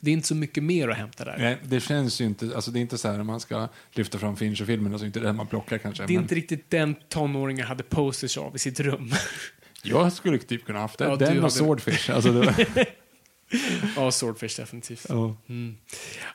Det 0.00 0.10
är 0.10 0.12
inte 0.12 0.28
så 0.28 0.34
mycket 0.34 0.62
mer 0.62 0.88
att 0.88 0.96
hämta 0.96 1.24
där. 1.24 1.36
Nej, 1.38 1.58
det 1.64 1.80
känns 1.80 2.20
ju 2.20 2.24
inte, 2.24 2.50
alltså 2.54 2.70
det 2.70 2.78
är 2.78 2.80
inte 2.80 2.98
så 2.98 3.08
här 3.08 3.16
när 3.16 3.24
man 3.24 3.40
ska 3.40 3.68
lyfta 3.92 4.18
fram 4.18 4.36
Fincher-filmen, 4.36 4.92
alltså 4.92 5.06
inte 5.06 5.20
det 5.20 5.32
man 5.32 5.46
plockar 5.46 5.78
kanske. 5.78 6.02
Det 6.06 6.12
är 6.12 6.14
men 6.14 6.22
inte 6.24 6.34
riktigt 6.34 6.70
den 6.70 6.94
tonåringen 7.08 7.66
hade 7.66 7.82
posters 7.82 8.38
av 8.38 8.56
i 8.56 8.58
sitt 8.58 8.80
rum. 8.80 9.12
jag 9.82 10.12
skulle 10.12 10.38
typ 10.38 10.64
kunna 10.64 10.78
haft 10.78 10.98
det. 10.98 11.04
Ja, 11.04 11.16
Den 11.16 11.28
hade- 11.28 11.40
och 11.40 11.52
Swordfish. 11.52 12.10
Alltså 12.10 12.32
var, 12.32 12.54
ja, 13.96 14.10
Swordfish 14.10 14.56
definitivt. 14.56 15.06
ja. 15.08 15.36
Mm. 15.48 15.74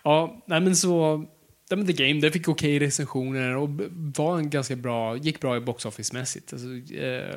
Ja, 0.04 0.43
nej 0.48 0.62
men 0.62 0.76
så... 0.76 1.18
Nej, 1.70 1.78
men 1.78 1.88
The 1.88 1.93
Game, 2.08 2.22
det 2.22 2.32
fick 2.32 2.48
okej 2.48 2.80
recensioner 2.80 3.56
och 3.56 3.70
var 4.18 4.38
en 4.38 4.50
ganska 4.50 4.76
bra, 4.76 5.18
gick 5.18 5.39
bra 5.41 5.58
i 5.58 5.60
box 5.60 5.86
office-mässigt. 5.86 6.54
Alltså, 6.54 6.93
eh, 6.95 7.36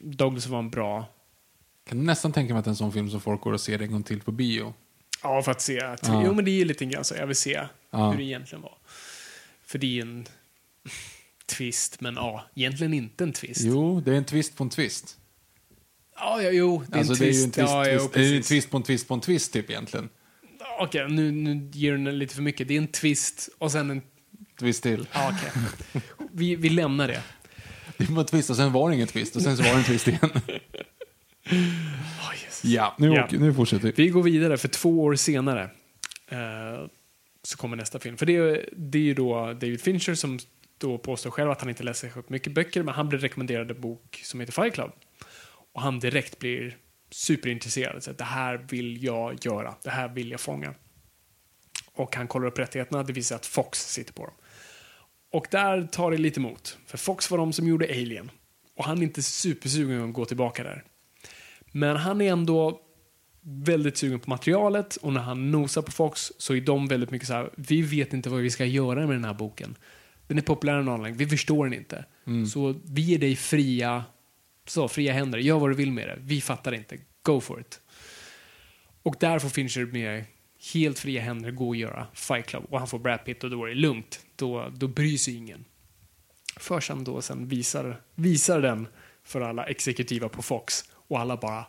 Douglas 0.00 0.46
var 0.46 0.58
en 0.58 0.70
bra... 0.70 1.06
kan 1.88 2.04
nästan 2.04 2.32
tänka 2.32 2.54
mig 2.54 2.60
att 2.60 2.66
en 2.66 2.76
sån 2.76 2.92
film 2.92 3.10
som 3.10 3.20
folk 3.20 3.40
går 3.40 3.52
och 3.52 3.60
ser 3.60 3.82
en 3.82 3.92
gång 3.92 4.02
till 4.02 4.20
på 4.20 4.32
bio. 4.32 4.74
Ja, 5.22 5.42
för 5.42 5.50
att 5.52 5.60
se 5.60 5.80
att... 5.80 6.06
Ja. 6.08 6.22
Jo, 6.26 6.34
men 6.34 6.44
det 6.44 6.50
är 6.50 6.58
ju 6.58 6.64
lite 6.64 6.84
grann 6.84 7.04
så. 7.04 7.14
Jag 7.14 7.26
vill 7.26 7.36
se 7.36 7.60
Ja. 7.90 8.10
hur 8.10 8.18
det 8.18 8.24
egentligen 8.24 8.62
var. 8.62 8.78
För 9.66 9.78
det 9.78 9.98
är 9.98 10.02
en 10.02 10.26
twist, 11.46 12.00
men 12.00 12.14
ja, 12.14 12.44
egentligen 12.54 12.94
inte 12.94 13.24
en 13.24 13.32
twist. 13.32 13.60
Jo, 13.64 14.00
det 14.00 14.10
är 14.12 14.14
en 14.16 14.24
twist 14.24 14.56
på 14.56 14.64
en 14.64 14.70
twist. 14.70 15.16
Ja, 16.16 16.42
ja, 16.42 16.50
jo, 16.50 16.84
det 16.88 16.94
är 16.94 16.98
alltså 16.98 17.12
en 17.14 17.18
det 17.18 17.24
är 17.24 17.26
ju 17.26 17.32
twist. 17.32 17.44
en 17.46 17.52
twist, 17.52 17.70
ja, 17.72 17.88
jo, 17.88 17.98
twist. 17.98 18.12
det 18.14 18.20
är 18.20 18.24
ju 18.24 18.36
en 18.36 18.42
twist 18.42 18.70
på 18.70 18.76
en 18.76 18.82
twist 18.82 19.08
på 19.08 19.14
en 19.14 19.20
twist 19.20 19.52
typ 19.52 19.70
egentligen. 19.70 20.08
Okej, 20.80 21.08
nu, 21.08 21.30
nu 21.30 21.70
ger 21.72 21.92
den 21.92 22.18
lite 22.18 22.34
för 22.34 22.42
mycket. 22.42 22.68
Det 22.68 22.74
är 22.74 22.78
en 22.78 22.88
twist 22.88 23.48
och 23.58 23.72
sen 23.72 23.90
en... 23.90 24.02
Twist 24.60 24.82
till. 24.82 25.08
Ja, 25.12 25.32
okej. 25.36 26.02
Vi, 26.32 26.56
vi 26.56 26.68
lämnar 26.68 27.08
det. 27.08 27.22
Det 27.96 28.10
var 28.10 28.20
en 28.20 28.26
twist 28.26 28.50
och 28.50 28.56
sen 28.56 28.72
var 28.72 28.88
det 28.90 28.96
ingen 28.96 29.08
twist 29.08 29.36
och 29.36 29.42
sen 29.42 29.56
så 29.56 29.62
var 29.62 29.70
det 29.70 29.76
en 29.78 29.84
twist 29.84 30.08
igen. 30.08 30.20
Oh, 31.46 32.34
ja, 32.62 32.94
nu, 32.98 33.08
Ja. 33.08 33.24
åker- 33.24 33.38
nu 33.38 33.54
fortsätter 33.54 33.92
vi. 33.96 34.04
Vi 34.04 34.08
går 34.08 34.22
vidare, 34.22 34.56
för 34.58 34.68
två 34.68 35.02
år 35.04 35.14
senare 35.14 35.62
eh, 36.28 36.86
så 37.42 37.56
kommer 37.58 37.76
nästa 37.76 37.98
film. 37.98 38.16
För 38.16 38.26
det 38.26 38.36
är, 38.36 38.68
det 38.76 38.98
är 38.98 39.02
ju 39.02 39.14
då 39.14 39.46
David 39.52 39.80
Fincher 39.80 40.14
som 40.14 40.38
då 40.78 40.98
påstår 40.98 41.30
själv 41.30 41.50
att 41.50 41.60
han 41.60 41.68
inte 41.70 41.82
läser 41.82 42.08
särskilt 42.08 42.28
mycket 42.28 42.52
böcker, 42.54 42.82
men 42.82 42.94
han 42.94 43.08
blir 43.08 43.18
rekommenderad 43.18 43.70
en 43.70 43.80
bok 43.80 44.20
som 44.24 44.40
heter 44.40 44.52
Fight 44.52 44.74
Club. 44.74 44.90
Och 45.72 45.82
han 45.82 45.98
direkt 46.00 46.38
blir 46.38 46.76
superintresserad. 47.10 48.02
Så 48.02 48.10
att 48.10 48.18
det 48.18 48.24
här 48.24 48.66
vill 48.70 49.04
jag 49.04 49.38
göra, 49.46 49.74
det 49.82 49.90
här 49.90 50.08
vill 50.08 50.30
jag 50.30 50.40
fånga. 50.40 50.74
Och 51.92 52.16
han 52.16 52.28
kollar 52.28 52.46
upp 52.46 52.58
rättigheterna, 52.58 53.02
det 53.02 53.12
visar 53.12 53.36
att 53.36 53.46
Fox 53.46 53.78
sitter 53.92 54.12
på 54.12 54.24
dem. 54.26 54.34
Och 55.32 55.46
där 55.50 55.82
tar 55.86 56.10
det 56.10 56.16
lite 56.16 56.40
emot, 56.40 56.78
för 56.86 56.98
Fox 56.98 57.30
var 57.30 57.38
de 57.38 57.52
som 57.52 57.66
gjorde 57.68 57.84
Alien. 57.84 58.30
Och 58.76 58.84
han 58.84 58.98
är 58.98 59.02
inte 59.02 59.22
supersugen 59.22 60.08
att 60.08 60.12
gå 60.14 60.24
tillbaka 60.24 60.62
där. 60.62 60.84
Men 61.72 61.96
han 61.96 62.20
är 62.20 62.32
ändå 62.32 62.80
väldigt 63.42 63.96
sugen 63.96 64.20
på 64.20 64.30
materialet 64.30 64.96
och 64.96 65.12
när 65.12 65.20
han 65.20 65.50
nosar 65.50 65.82
på 65.82 65.92
Fox 65.92 66.32
så 66.38 66.54
är 66.54 66.60
de 66.60 66.88
väldigt 66.88 67.10
mycket 67.10 67.28
så 67.28 67.34
här, 67.34 67.50
vi 67.56 67.82
vet 67.82 68.12
inte 68.12 68.30
vad 68.30 68.40
vi 68.40 68.50
ska 68.50 68.64
göra 68.64 69.06
med 69.06 69.16
den 69.16 69.24
här 69.24 69.34
boken. 69.34 69.76
Den 70.26 70.38
är 70.38 70.42
populär 70.42 70.88
online, 70.88 71.16
vi 71.16 71.26
förstår 71.26 71.64
den 71.64 71.74
inte. 71.74 72.04
Så 72.46 72.74
vi 72.84 73.02
ger 73.02 73.18
dig 73.18 73.36
fria, 73.36 74.04
så, 74.66 74.88
fria 74.88 75.12
händer, 75.12 75.38
gör 75.38 75.58
vad 75.58 75.70
du 75.70 75.74
vill 75.74 75.92
med 75.92 76.08
det. 76.08 76.16
Vi 76.20 76.40
fattar 76.40 76.72
inte, 76.72 76.98
go 77.22 77.40
for 77.40 77.60
it. 77.60 77.80
Och 79.02 79.16
där 79.20 79.38
får 79.38 79.48
Fincher 79.48 79.86
med 79.86 80.24
helt 80.72 80.98
fria 80.98 81.20
händer 81.20 81.50
gå 81.50 81.68
och 81.68 81.76
göra 81.76 82.06
Fight 82.14 82.46
Club 82.46 82.64
och 82.70 82.78
han 82.78 82.88
får 82.88 82.98
Brad 82.98 83.24
Pitt 83.24 83.44
och 83.44 83.50
då 83.50 83.64
är 83.64 83.68
det 83.68 83.74
lugnt. 83.74 84.20
Då, 84.36 84.72
då 84.76 84.88
bryr 84.88 85.16
sig 85.16 85.36
ingen. 85.36 85.64
Först 86.56 86.88
han 86.88 87.04
då 87.04 87.22
sen 87.22 87.48
visar, 87.48 88.00
visar 88.14 88.60
den 88.60 88.86
för 89.24 89.40
alla 89.40 89.64
exekutiva 89.64 90.28
på 90.28 90.42
Fox 90.42 90.89
och 91.10 91.20
alla 91.20 91.36
bara 91.36 91.66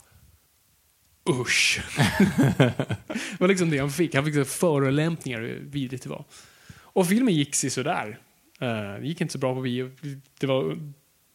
usch. 1.30 1.82
det 2.58 3.40
var 3.40 3.48
liksom 3.48 3.70
det 3.70 3.78
han 3.78 3.92
fick. 3.92 4.16
Han 4.16 4.26
fick 4.26 4.36
så 4.36 4.46
förolämpningar 4.46 5.42
hur 5.42 5.60
vidrigt 5.60 6.04
det 6.04 6.10
var. 6.10 6.26
Och 6.74 7.08
filmen 7.08 7.34
gick 7.34 7.56
sig 7.56 7.70
sådär. 7.70 8.20
Uh, 8.62 9.06
gick 9.06 9.22
inte 9.22 9.32
så 9.32 9.38
bra 9.38 9.56
på 9.56 9.62
bio. 9.62 9.92
Det 10.40 10.48
var 10.48 10.78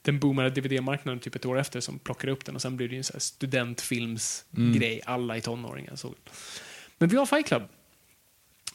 den 0.02 0.18
boomade 0.18 0.50
DVD-marknaden 0.50 1.20
typ 1.20 1.34
ett 1.34 1.46
år 1.46 1.58
efter 1.58 1.80
som 1.80 1.98
plockade 1.98 2.32
upp 2.32 2.44
den 2.44 2.54
och 2.54 2.62
sen 2.62 2.76
blev 2.76 2.88
det 2.88 2.92
ju 2.92 2.98
en 2.98 3.04
sån 3.04 3.14
här 3.14 3.20
studentfilmsgrej. 3.20 5.00
Alla 5.04 5.36
i 5.36 5.40
tonåringar 5.40 5.96
såg 5.96 6.14
den. 6.24 6.34
Men 6.98 7.08
vi 7.08 7.16
har 7.16 7.26
Fight 7.26 7.46
Club. 7.46 7.62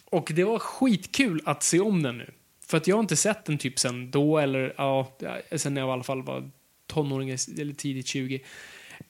Och 0.06 0.32
det 0.36 0.44
var 0.44 0.60
skitkul 0.60 1.42
att 1.46 1.64
se 1.64 1.80
om 1.80 2.04
den 2.04 2.18
nu. 2.18 2.32
För 2.66 2.78
att 2.78 2.88
jag 2.88 2.96
har 2.96 3.02
inte 3.02 3.16
sett 3.16 3.46
den 3.46 3.58
typ 3.58 3.80
sen 3.80 4.12
då, 4.12 4.38
eller 4.38 4.74
ja, 4.78 5.18
sen 5.56 5.78
jag 5.78 5.88
i 5.88 5.92
alla 5.92 6.04
fall 6.04 6.24
var 6.24 6.50
tonåring 6.88 7.30
eller 7.30 7.74
tidigt 7.74 8.08
20. 8.08 8.42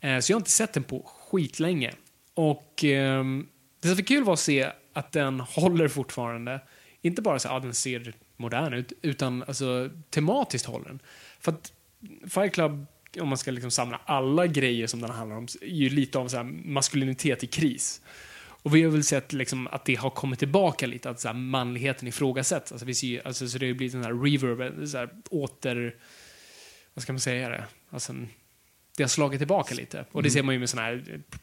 Eh, 0.02 0.20
så 0.20 0.32
jag 0.32 0.36
har 0.36 0.40
inte 0.42 0.52
sett 0.52 0.74
den 0.74 0.84
på 0.84 1.02
skitlänge. 1.32 1.94
Och 2.34 2.84
ehm, 2.84 3.48
det 3.82 3.88
som 3.88 3.96
var 3.96 4.04
kul 4.04 4.24
var 4.24 4.34
att 4.34 4.40
se 4.40 4.72
att 4.94 5.12
den 5.12 5.40
håller 5.40 5.88
fortfarande. 5.88 6.62
Inte 7.02 7.22
bara 7.22 7.40
så 7.40 7.50
att 7.50 7.64
den 7.64 7.74
ser 7.74 8.14
modern 8.38 8.74
ut, 8.74 8.94
utan 9.02 9.44
alltså 9.44 9.90
tematiskt 10.10 10.66
håller 10.66 10.86
den. 10.86 11.00
För 11.40 11.52
att 11.52 11.74
Fight 12.30 12.54
Club, 12.54 12.86
om 13.22 13.28
man 13.28 13.38
ska 13.38 13.52
liksom 13.52 13.72
samla 13.72 14.02
alla 14.06 14.48
grejer 14.48 14.88
som 14.88 15.02
den 15.02 15.10
handlar 15.10 15.38
om, 15.38 15.48
är 15.62 15.68
ju 15.68 15.90
lite 15.90 16.20
av 16.20 16.28
så 16.28 16.38
här 16.38 16.44
maskulinitet 16.44 17.44
i 17.44 17.48
kris. 17.48 18.02
Och 18.64 18.76
vi 18.76 18.84
har 18.84 18.92
väl 18.92 19.04
sett 19.04 19.34
liksom 19.34 19.68
att 19.68 19.86
det 19.86 19.96
har 19.96 20.10
kommit 20.10 20.40
tillbaka 20.40 20.88
lite, 20.88 21.10
att 21.10 21.20
så 21.20 21.28
här 21.28 21.36
manligheten 21.36 22.08
ifrågasätts. 22.08 22.72
Alltså, 22.72 22.86
vi 22.86 22.96
ser, 22.96 23.08
ju- 23.08 23.22
alltså, 23.26 23.48
så 23.48 23.58
det 23.58 23.68
har 23.68 23.74
blivit 23.74 23.94
en 23.96 24.04
här 24.04 24.14
reverb, 24.24 24.88
så 24.88 24.98
här 24.98 25.10
åter... 25.30 25.96
Vad 26.94 27.04
ska 27.04 27.14
man 27.14 27.20
säga 27.20 27.50
det? 27.50 27.64
Alltså, 27.90 28.12
en- 28.12 28.30
det 28.98 29.04
har 29.04 29.08
slagit 29.08 29.40
tillbaka 29.40 29.76
lite. 29.76 30.06
Och 30.12 30.24
det 30.24 30.32
ser 30.32 30.44
man 30.44 30.56
ju 30.56 30.60
med 30.60 30.70
såna 30.70 30.82
här 30.82 31.04
eh, 31.14 31.38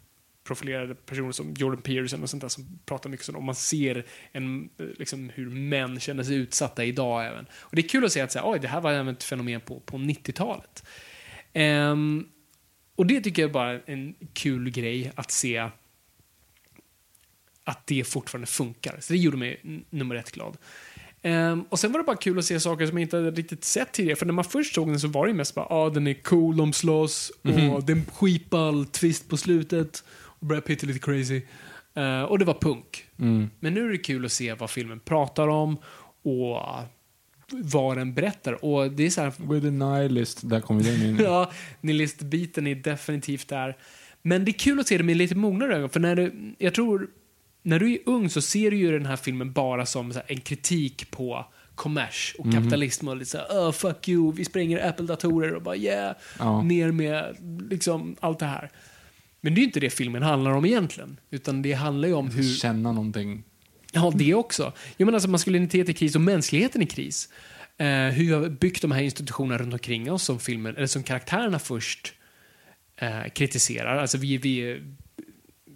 profilerade 0.44 0.94
personer 0.94 1.32
som 1.32 1.54
Jordan 1.54 1.82
Peterson 1.82 2.22
och 2.22 2.30
sånt 2.30 2.40
där 2.40 2.48
som 2.48 2.78
pratar 2.84 3.10
mycket. 3.10 3.28
Och 3.28 3.42
man 3.42 3.54
ser 3.54 4.06
en, 4.32 4.68
eh, 4.78 4.86
liksom, 4.98 5.30
hur 5.34 5.50
män 5.50 6.00
känner 6.00 6.22
sig 6.22 6.36
utsatta 6.36 6.84
idag 6.84 7.26
även. 7.26 7.46
Och 7.52 7.76
det 7.76 7.80
är 7.80 7.88
kul 7.88 8.04
att 8.04 8.12
se 8.12 8.20
att 8.20 8.32
så 8.32 8.38
här, 8.38 8.50
oj, 8.50 8.58
det 8.58 8.68
här 8.68 8.80
var 8.80 8.92
även 8.92 9.08
ett 9.08 9.24
fenomen 9.24 9.60
på, 9.60 9.80
på 9.80 9.96
90-talet. 9.96 10.84
Ehm, 11.52 12.28
och 12.96 13.06
det 13.06 13.20
tycker 13.20 13.42
jag 13.42 13.48
är 13.48 13.52
bara 13.52 13.80
en 13.86 14.14
kul 14.32 14.70
grej 14.70 15.12
att 15.14 15.30
se 15.30 15.70
att 17.64 17.86
det 17.86 18.04
fortfarande 18.04 18.46
funkar. 18.46 18.96
Så 19.00 19.12
det 19.12 19.18
gjorde 19.18 19.36
mig 19.36 19.60
nummer 19.90 20.14
ett 20.14 20.30
glad. 20.30 20.56
Ehm, 21.22 21.64
och 21.68 21.78
sen 21.78 21.92
var 21.92 21.98
det 21.98 22.04
bara 22.04 22.16
kul 22.16 22.38
att 22.38 22.44
se 22.44 22.60
saker 22.60 22.86
som 22.86 22.98
jag 22.98 23.02
inte 23.02 23.16
hade 23.16 23.30
riktigt 23.30 23.64
sett 23.64 23.92
tidigare. 23.92 24.16
För 24.16 24.26
när 24.26 24.32
man 24.32 24.44
först 24.44 24.74
såg 24.74 24.88
den 24.88 25.00
så 25.00 25.08
var 25.08 25.26
det 25.26 25.30
ju 25.30 25.36
mest 25.36 25.54
bara, 25.54 25.66
ah, 25.66 25.90
den 25.90 26.06
är 26.06 26.14
cool, 26.14 26.56
de 26.56 26.72
slåss, 26.72 27.32
och 27.72 27.84
det 27.84 27.92
är 27.92 27.96
en 27.96 28.06
skitball 28.14 28.86
twist 28.86 29.28
på 29.28 29.36
slutet. 29.36 30.04
Och 30.40 30.46
Brad 30.46 30.64
Pitt 30.64 30.82
är 30.82 30.86
lite 30.86 30.98
crazy. 30.98 31.42
Eh, 31.94 32.22
och 32.22 32.38
det 32.38 32.44
var 32.44 32.54
punk. 32.54 33.04
Mm. 33.18 33.50
Men 33.60 33.74
nu 33.74 33.86
är 33.86 33.90
det 33.90 33.98
kul 33.98 34.24
att 34.24 34.32
se 34.32 34.54
vad 34.54 34.70
filmen 34.70 35.00
pratar 35.00 35.48
om 35.48 35.76
och 36.22 36.62
vad 37.52 37.96
den 37.96 38.14
berättar. 38.14 38.64
Och 38.64 38.92
det 38.92 39.06
är 39.06 39.10
så 39.10 39.20
här, 39.20 39.32
With 39.52 39.66
the 39.66 39.70
nihilist, 39.70 40.48
där 40.48 40.60
kommer 40.60 40.82
den 40.82 41.02
in. 41.02 41.16
ja, 41.24 41.50
nihilistbiten 41.80 42.66
är 42.66 42.74
definitivt 42.74 43.48
där. 43.48 43.76
Men 44.22 44.44
det 44.44 44.50
är 44.50 44.58
kul 44.58 44.80
att 44.80 44.86
se 44.86 44.98
det 44.98 45.04
med 45.04 45.16
lite 45.16 45.34
mognare 45.34 45.76
ögon, 45.76 45.90
för 45.90 46.00
när 46.00 46.16
du, 46.16 46.54
jag 46.58 46.74
tror, 46.74 47.08
när 47.68 47.78
du 47.78 47.92
är 47.92 47.98
ung 48.06 48.30
så 48.30 48.40
ser 48.42 48.70
du 48.70 48.76
ju 48.76 48.92
den 48.92 49.06
här 49.06 49.16
filmen 49.16 49.52
bara 49.52 49.86
som 49.86 50.10
här, 50.10 50.22
en 50.26 50.40
kritik 50.40 51.10
på 51.10 51.46
kommers 51.74 52.34
och 52.38 52.52
kapitalism 52.52 53.08
och 53.08 53.16
lite 53.16 53.30
såhär, 53.30 53.46
oh, 53.46 53.72
fuck 53.72 54.08
you, 54.08 54.32
vi 54.32 54.44
spränger 54.44 54.88
Apple-datorer 54.88 55.54
och 55.54 55.62
bara 55.62 55.76
yeah, 55.76 56.16
Ja. 56.38 56.62
ner 56.62 56.92
med 56.92 57.36
liksom 57.70 58.16
allt 58.20 58.38
det 58.38 58.46
här. 58.46 58.70
Men 59.40 59.54
det 59.54 59.58
är 59.58 59.60
ju 59.60 59.66
inte 59.66 59.80
det 59.80 59.90
filmen 59.90 60.22
handlar 60.22 60.50
om 60.50 60.64
egentligen, 60.64 61.20
utan 61.30 61.62
det 61.62 61.72
handlar 61.72 62.08
ju 62.08 62.14
om 62.14 62.30
hur... 62.30 62.54
Känna 62.54 62.92
någonting. 62.92 63.42
Ja, 63.92 64.12
det 64.14 64.34
också. 64.34 64.72
Jag 64.96 65.06
menar 65.06 65.16
alltså 65.16 65.30
maskulinitet 65.30 65.88
i 65.88 65.94
kris 65.94 66.14
och 66.14 66.20
mänskligheten 66.20 66.82
i 66.82 66.86
kris. 66.86 67.28
Eh, 67.78 67.86
hur 67.86 68.24
vi 68.24 68.32
har 68.32 68.48
byggt 68.48 68.82
de 68.82 68.92
här 68.92 69.02
institutionerna 69.02 69.58
runt 69.58 69.72
omkring 69.72 70.12
oss 70.12 70.22
som 70.22 70.38
filmen, 70.38 70.76
eller 70.76 70.86
som 70.86 71.02
karaktärerna 71.02 71.58
först 71.58 72.12
eh, 72.96 73.24
kritiserar. 73.34 73.96
Alltså 73.96 74.18
vi, 74.18 74.36
vi, 74.36 74.82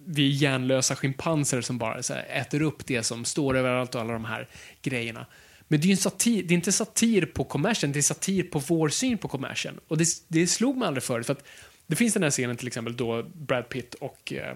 vi 0.05 0.27
är 0.27 0.31
hjärnlösa 0.31 0.95
schimpanser 0.95 1.61
som 1.61 1.77
bara 1.77 2.03
så 2.03 2.13
här, 2.13 2.25
äter 2.29 2.61
upp 2.61 2.85
det 2.85 3.03
som 3.03 3.25
står 3.25 3.57
överallt 3.57 3.95
och 3.95 4.01
alla 4.01 4.13
de 4.13 4.25
här 4.25 4.49
grejerna. 4.81 5.25
Men 5.67 5.79
det 5.79 5.85
är 5.85 5.87
ju 5.87 5.91
en 5.91 5.97
satir, 5.97 6.43
det 6.43 6.53
är 6.53 6.55
inte 6.55 6.71
satir 6.71 7.25
på 7.25 7.43
kommersen, 7.43 7.91
det 7.91 7.99
är 7.99 8.01
satir 8.01 8.43
på 8.43 8.59
vår 8.59 8.89
syn 8.89 9.17
på 9.17 9.27
kommersen. 9.27 9.79
Och 9.87 9.97
det, 9.97 10.07
det 10.27 10.47
slog 10.47 10.77
mig 10.77 10.87
aldrig 10.87 11.03
förut, 11.03 11.25
för 11.25 11.33
att 11.33 11.45
det 11.87 11.95
finns 11.95 12.13
den 12.13 12.23
här 12.23 12.31
scenen 12.31 12.57
till 12.57 12.67
exempel 12.67 12.97
då 12.97 13.23
Brad 13.23 13.69
Pitt 13.69 13.93
och 13.93 14.33
eh, 14.33 14.55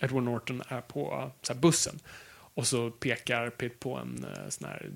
Edward 0.00 0.22
Norton 0.22 0.62
är 0.68 0.80
på 0.80 1.00
eh, 1.00 1.46
så 1.46 1.52
här, 1.52 1.60
bussen. 1.60 1.98
Och 2.30 2.66
så 2.66 2.90
pekar 2.90 3.50
Pitt 3.50 3.80
på 3.80 3.96
en 3.96 4.24
eh, 4.24 4.48
sån 4.48 4.68
här 4.68 4.90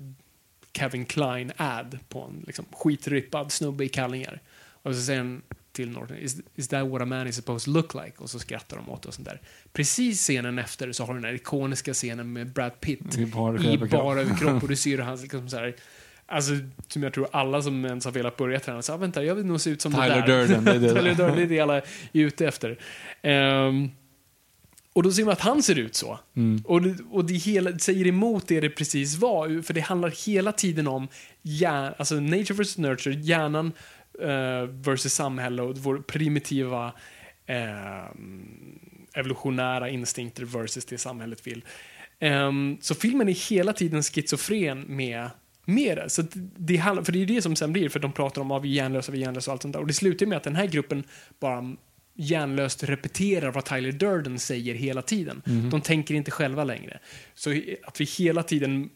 Kevin 0.73 1.05
Klein-ad 1.05 1.99
på 2.09 2.21
en 2.21 2.43
liksom, 2.47 2.65
skitrippad 2.71 3.51
snubbe 3.51 3.85
i 3.85 3.89
kallingar. 3.89 4.41
Och 4.55 4.95
så 4.95 5.01
säger 5.01 5.19
han 5.19 5.41
till 5.73 5.89
Norton, 5.89 6.17
is, 6.17 6.41
is 6.55 6.67
that 6.67 6.87
what 6.87 7.01
a 7.01 7.05
man 7.05 7.27
is 7.27 7.35
supposed 7.35 7.65
to 7.65 7.71
look 7.71 7.93
like? 7.93 8.13
Och 8.17 8.29
så 8.29 8.39
skrattar 8.39 8.77
de 8.77 8.89
åt 8.89 9.05
och 9.05 9.13
sånt 9.13 9.27
där. 9.27 9.41
Precis 9.73 10.21
scenen 10.21 10.59
efter 10.59 10.91
så 10.91 11.03
har 11.05 11.13
du 11.13 11.19
den 11.19 11.29
här 11.29 11.35
ikoniska 11.35 11.93
scenen 11.93 12.33
med 12.33 12.53
Brad 12.53 12.79
Pitt 12.79 13.17
I 13.17 13.25
bara 13.25 13.61
i 13.61 13.73
överkropp. 13.73 14.63
och 14.63 14.69
du 14.69 14.75
ser 14.75 14.91
hur 14.91 15.03
han 15.03 15.21
liksom 15.21 15.49
så 15.49 15.57
här, 15.57 15.75
Alltså, 16.25 16.53
som 16.87 17.03
jag 17.03 17.13
tror 17.13 17.27
alla 17.31 17.61
som 17.61 17.85
ens 17.85 18.05
har 18.05 18.11
velat 18.11 18.37
börja 18.37 18.59
träna, 18.59 18.81
så 18.81 18.93
ah, 18.93 18.97
vänta, 18.97 19.23
jag 19.23 19.35
vill 19.35 19.45
nog 19.45 19.61
se 19.61 19.69
ut 19.69 19.81
som 19.81 19.91
Tyler 19.91 20.09
det 20.09 20.21
där. 20.21 20.47
Durden, 20.47 20.63
det 20.63 20.71
är 20.71 20.79
det 20.79 20.89
Tyler. 20.93 21.15
Durden, 21.15 21.35
det 21.35 21.41
är 21.41 21.47
det 21.47 21.59
alla 21.59 21.77
är 21.77 21.83
ute 22.13 22.47
efter. 22.47 22.79
Ehm, 23.21 23.89
och 24.93 25.03
då 25.03 25.11
ser 25.11 25.25
man 25.25 25.31
att 25.31 25.41
han 25.41 25.63
ser 25.63 25.79
ut 25.79 25.95
så. 25.95 26.19
Mm. 26.35 26.61
Och, 26.65 26.81
det, 26.81 26.95
och 27.11 27.25
det 27.25 27.33
hela, 27.33 27.79
säger 27.79 28.07
emot 28.07 28.47
det 28.47 28.59
det 28.59 28.69
precis 28.69 29.15
var, 29.15 29.61
för 29.61 29.73
det 29.73 29.81
handlar 29.81 30.25
hela 30.25 30.51
tiden 30.51 30.87
om 30.87 31.07
hjär, 31.41 31.95
alltså 31.97 32.15
nature 32.15 32.53
versus 32.53 32.77
nurture, 32.77 33.15
hjärnan 33.15 33.71
eh, 34.21 34.63
versus 34.67 35.13
samhälle 35.13 35.61
och 35.61 35.77
vår 35.77 35.97
primitiva 35.97 36.93
eh, 37.45 38.05
evolutionära 39.13 39.89
instinkter 39.89 40.45
versus 40.45 40.85
det 40.85 40.97
samhället 40.97 41.47
vill. 41.47 41.65
Ehm, 42.19 42.77
så 42.81 42.95
filmen 42.95 43.29
är 43.29 43.49
hela 43.49 43.73
tiden 43.73 44.03
schizofren 44.03 44.85
med 44.87 45.29
det. 45.65 46.09
Så 46.09 46.21
det 46.57 46.77
för 46.77 47.11
det 47.11 47.21
är 47.21 47.25
det 47.25 47.41
som 47.41 47.55
sen 47.55 47.73
blir, 47.73 47.89
för 47.89 47.99
de 47.99 48.11
pratar 48.11 48.41
om 48.41 48.51
att 48.51 48.63
vi 48.63 48.69
är 48.69 48.73
hjärnlösa, 48.73 49.11
vi 49.11 49.17
är 49.17 49.21
hjärnlösa 49.21 49.51
och 49.51 49.53
allt 49.53 49.61
sånt 49.61 49.73
där. 49.73 49.81
Och 49.81 49.87
det 49.87 49.93
slutar 49.93 50.25
med 50.25 50.37
att 50.37 50.43
den 50.43 50.55
här 50.55 50.67
gruppen 50.67 51.03
bara 51.39 51.75
hjärnlöst 52.15 52.83
repeterar 52.83 53.51
vad 53.51 53.65
Tyler 53.65 53.91
Durden 53.91 54.39
säger 54.39 54.73
hela 54.73 55.01
tiden. 55.01 55.41
De 55.71 55.81
tänker 55.81 56.15
inte 56.15 56.31
själva 56.31 56.63
längre. 56.63 56.99
Så 57.35 57.49
att 57.83 58.01
vi 58.01 58.05
hela 58.05 58.43
tiden 58.43 58.89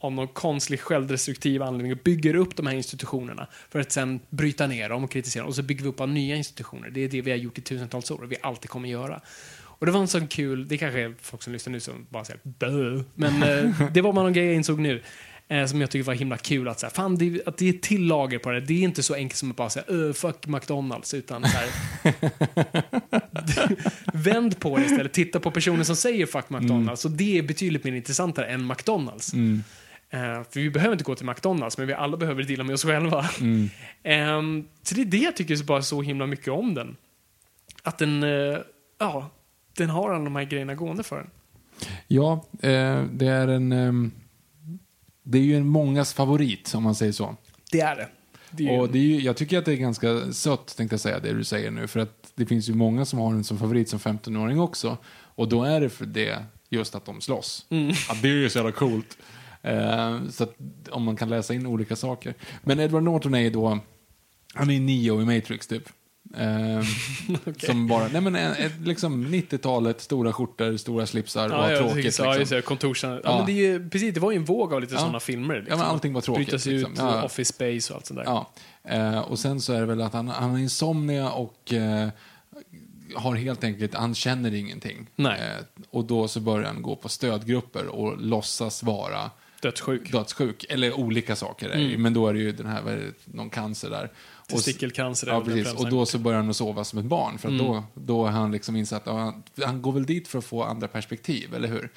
av 0.00 0.12
någon 0.12 0.28
konstig 0.28 0.80
självdestruktiv 0.80 1.62
anledning 1.62 1.98
bygger 2.04 2.34
upp 2.34 2.56
de 2.56 2.66
här 2.66 2.74
institutionerna 2.74 3.46
för 3.70 3.80
att 3.80 3.92
sen 3.92 4.20
bryta 4.30 4.66
ner 4.66 4.88
dem 4.88 5.04
och 5.04 5.10
kritisera 5.10 5.42
dem. 5.42 5.48
Och 5.48 5.54
så 5.54 5.62
bygger 5.62 5.82
vi 5.82 5.88
upp 5.88 6.08
nya 6.08 6.36
institutioner. 6.36 6.90
Det 6.90 7.00
är 7.00 7.08
det 7.08 7.20
vi 7.20 7.30
har 7.30 7.38
gjort 7.38 7.58
i 7.58 7.60
tusentals 7.60 8.10
år 8.10 8.22
och 8.22 8.32
vi 8.32 8.36
alltid 8.42 8.70
kommer 8.70 8.88
göra. 8.88 9.20
Och 9.60 9.86
det 9.86 9.92
var 9.92 10.00
en 10.00 10.08
sån 10.08 10.26
kul, 10.26 10.68
det 10.68 10.78
kanske 10.78 11.00
är 11.00 11.14
folk 11.20 11.42
som 11.42 11.52
lyssnar 11.52 11.72
nu 11.72 11.80
som 11.80 12.06
bara 12.10 12.24
säger 12.24 12.40
Bö. 12.42 13.02
Men 13.14 13.42
eh, 13.42 13.90
det 13.92 14.00
var 14.00 14.12
bara 14.12 14.22
någon 14.22 14.32
grej 14.32 14.46
jag 14.46 14.54
insåg 14.54 14.80
nu. 14.80 15.02
Eh, 15.50 15.66
som 15.66 15.80
jag 15.80 15.90
tycker 15.90 16.04
var 16.04 16.14
himla 16.14 16.36
kul 16.36 16.68
att, 16.68 16.80
så 16.80 16.86
här, 16.86 16.92
fan, 16.92 17.16
det, 17.16 17.42
att 17.46 17.56
det 17.56 17.68
är 17.68 17.72
till 17.72 18.06
lager 18.06 18.38
på 18.38 18.50
det. 18.50 18.60
Det 18.60 18.74
är 18.74 18.82
inte 18.82 19.02
så 19.02 19.14
enkelt 19.14 19.38
som 19.38 19.50
att 19.50 19.56
bara 19.56 19.70
säga 19.70 19.84
"Öh, 19.88 20.12
fuck 20.12 20.46
McDonalds. 20.46 21.14
Utan 21.14 21.42
så 21.42 21.48
här, 21.48 21.68
vänd 24.12 24.60
på 24.60 24.76
det 24.78 24.84
istället. 24.84 25.12
Titta 25.12 25.40
på 25.40 25.50
personen 25.50 25.84
som 25.84 25.96
säger 25.96 26.26
fuck 26.26 26.50
McDonalds. 26.50 27.04
Och 27.04 27.10
det 27.10 27.38
är 27.38 27.42
betydligt 27.42 27.84
mer 27.84 27.92
intressantare 27.92 28.46
än 28.46 28.66
McDonalds. 28.66 29.32
Mm. 29.32 29.62
Eh, 30.10 30.42
för 30.50 30.60
vi 30.60 30.70
behöver 30.70 30.92
inte 30.92 31.04
gå 31.04 31.14
till 31.14 31.26
McDonalds, 31.26 31.78
men 31.78 31.86
vi 31.86 31.92
alla 31.92 32.16
behöver 32.16 32.42
dela 32.42 32.64
med 32.64 32.74
oss 32.74 32.84
själva. 32.84 33.30
Mm. 33.40 33.70
Ehm, 34.02 34.64
så 34.82 34.94
det 34.94 35.00
är 35.00 35.04
det 35.04 35.16
jag 35.16 35.36
tycker 35.36 35.56
så 35.56 35.64
bara 35.64 35.82
så 35.82 36.02
himla 36.02 36.26
mycket 36.26 36.48
om 36.48 36.74
den. 36.74 36.96
Att 37.82 37.98
den, 37.98 38.22
eh, 38.22 38.58
ja, 38.98 39.30
den 39.76 39.90
har 39.90 40.10
alla 40.10 40.24
de 40.24 40.36
här 40.36 40.44
grejerna 40.44 40.74
gående 40.74 41.02
för 41.02 41.16
den. 41.16 41.30
Ja, 42.06 42.44
eh, 42.62 43.02
det 43.12 43.26
är 43.26 43.48
en... 43.48 43.72
ehm, 43.72 44.12
det 45.22 45.38
är 45.38 45.42
ju 45.42 45.56
en 45.56 45.66
mångas 45.66 46.12
favorit, 46.14 46.74
om 46.74 46.82
man 46.82 46.94
säger 46.94 47.12
så. 47.12 47.36
Det 47.70 47.80
är 47.80 47.96
det. 47.96 48.08
det 48.50 48.68
är 48.68 48.80
Och 48.80 48.88
det 48.88 48.98
är 48.98 49.02
ju, 49.02 49.20
jag 49.20 49.36
tycker 49.36 49.58
att 49.58 49.64
det 49.64 49.72
är 49.72 49.76
ganska 49.76 50.32
sött, 50.32 50.76
tänkte 50.76 50.94
jag 50.94 51.00
säga, 51.00 51.18
det 51.18 51.32
du 51.32 51.44
säger 51.44 51.70
nu. 51.70 51.86
För 51.86 52.00
att 52.00 52.32
det 52.34 52.46
finns 52.46 52.68
ju 52.68 52.74
många 52.74 53.04
som 53.04 53.18
har 53.18 53.32
den 53.32 53.44
som 53.44 53.58
favorit 53.58 53.88
som 53.88 53.98
15-åring 53.98 54.60
också. 54.60 54.96
Och 55.34 55.48
då 55.48 55.64
är 55.64 55.80
det 55.80 55.88
för 55.88 56.06
det, 56.06 56.44
just 56.68 56.94
att 56.94 57.04
de 57.04 57.20
slåss. 57.20 57.66
Mm. 57.70 57.94
Ja, 58.08 58.14
det 58.22 58.28
är 58.28 58.32
ju 58.32 58.50
så 58.50 58.58
jävla 58.58 58.72
coolt. 58.72 59.18
Eh, 59.68 60.18
så 60.30 60.44
att 60.44 60.54
om 60.90 61.02
man 61.04 61.16
kan 61.16 61.28
läsa 61.28 61.54
in 61.54 61.66
olika 61.66 61.96
saker. 61.96 62.34
Men 62.62 62.80
Edward 62.80 63.02
Norton 63.02 63.34
är 63.34 63.40
ju 63.40 63.50
då, 63.50 63.78
han 64.54 64.70
är 64.70 64.80
Neo 64.80 65.22
i 65.22 65.24
Matrix 65.24 65.66
typ. 65.66 65.88
Eh, 66.36 66.82
Som 67.66 67.88
bara, 67.88 68.08
nej 68.08 68.20
men 68.20 68.36
en- 68.36 68.52
ett, 68.52 68.72
liksom 68.84 69.26
90-talet, 69.26 70.00
stora 70.00 70.32
skjortor, 70.32 70.76
stora 70.76 71.06
slipsar 71.06 71.46
och 71.48 71.72
Ja, 71.72 71.78
tråkigt. 71.78 71.94
Ja, 72.18 72.34
liksom. 72.34 72.38
just 72.38 72.50
det. 73.02 73.06
Ja. 73.06 73.20
Ja. 73.24 73.36
men 73.36 73.46
det, 73.46 73.52
är 73.52 73.72
ju, 73.72 73.90
precis, 73.90 74.14
det 74.14 74.20
var 74.20 74.30
ju 74.30 74.36
en 74.36 74.44
våg 74.44 74.74
av 74.74 74.80
lite 74.80 74.94
Ja. 74.94 75.00
sådana 75.00 75.20
filmer. 75.20 75.54
Ja, 75.54 75.60
Liksom. 75.60 75.78
men 75.78 75.88
allting 75.88 76.12
var 76.12 76.20
tråkigt. 76.20 76.46
Bryta 76.46 76.58
sig 76.58 76.72
liksom. 76.72 76.92
ut, 76.92 76.98
Ja. 76.98 77.22
Office 77.22 77.52
Space 77.52 77.92
och 77.92 77.96
allt 77.96 78.06
sånt 78.06 78.18
där. 78.20 78.24
Ja, 78.24 78.50
eh, 78.84 79.18
och 79.18 79.38
sen 79.38 79.60
så 79.60 79.72
är 79.72 79.80
det 79.80 79.86
väl 79.86 80.00
att 80.02 80.12
han, 80.12 80.28
han 80.28 80.50
har 80.50 80.58
insomnia 80.58 81.30
och 81.30 81.72
eh, 81.72 82.08
har 83.14 83.34
helt 83.36 83.64
enkelt, 83.64 83.94
han 83.94 84.14
känner 84.14 84.54
ingenting. 84.54 85.06
Eh, 85.18 85.24
och 85.90 86.04
då 86.04 86.28
så 86.28 86.40
börjar 86.40 86.66
han 86.66 86.82
gå 86.82 86.96
på 86.96 87.08
stödgrupper 87.08 87.86
och 87.86 88.18
låtsas 88.20 88.82
vara 88.82 89.30
Dödssjuk. 89.60 90.12
dödssjuk. 90.12 90.64
Eller 90.68 90.92
olika 90.92 91.36
saker. 91.36 91.70
Mm. 91.70 92.02
men 92.02 92.14
då 92.14 92.28
är 92.28 92.34
det 92.34 92.40
ju 92.40 92.52
den 92.52 92.66
här, 92.66 92.82
det, 92.84 93.12
någon 93.24 93.50
cancer 93.50 93.90
där. 93.90 94.10
Testikelcancer 94.46 95.26
Ja, 95.26 95.40
precis. 95.44 95.74
Och 95.74 95.90
då 95.90 96.06
så 96.06 96.18
börjar 96.18 96.38
han 96.40 96.50
att 96.50 96.56
sova 96.56 96.84
som 96.84 96.98
ett 96.98 97.04
barn. 97.04 97.38
För 97.38 97.48
Mm. 97.48 97.66
då, 97.66 97.84
då 97.94 98.24
har 98.24 98.30
han 98.30 98.52
liksom 98.52 98.76
insett 98.76 99.08
att 99.08 99.14
han, 99.14 99.42
han 99.64 99.82
går 99.82 99.92
väl 99.92 100.06
dit 100.06 100.28
för 100.28 100.38
att 100.38 100.44
få 100.44 100.62
andra 100.62 100.88
perspektiv, 100.88 101.54
eller 101.54 101.68
hur? 101.68 101.90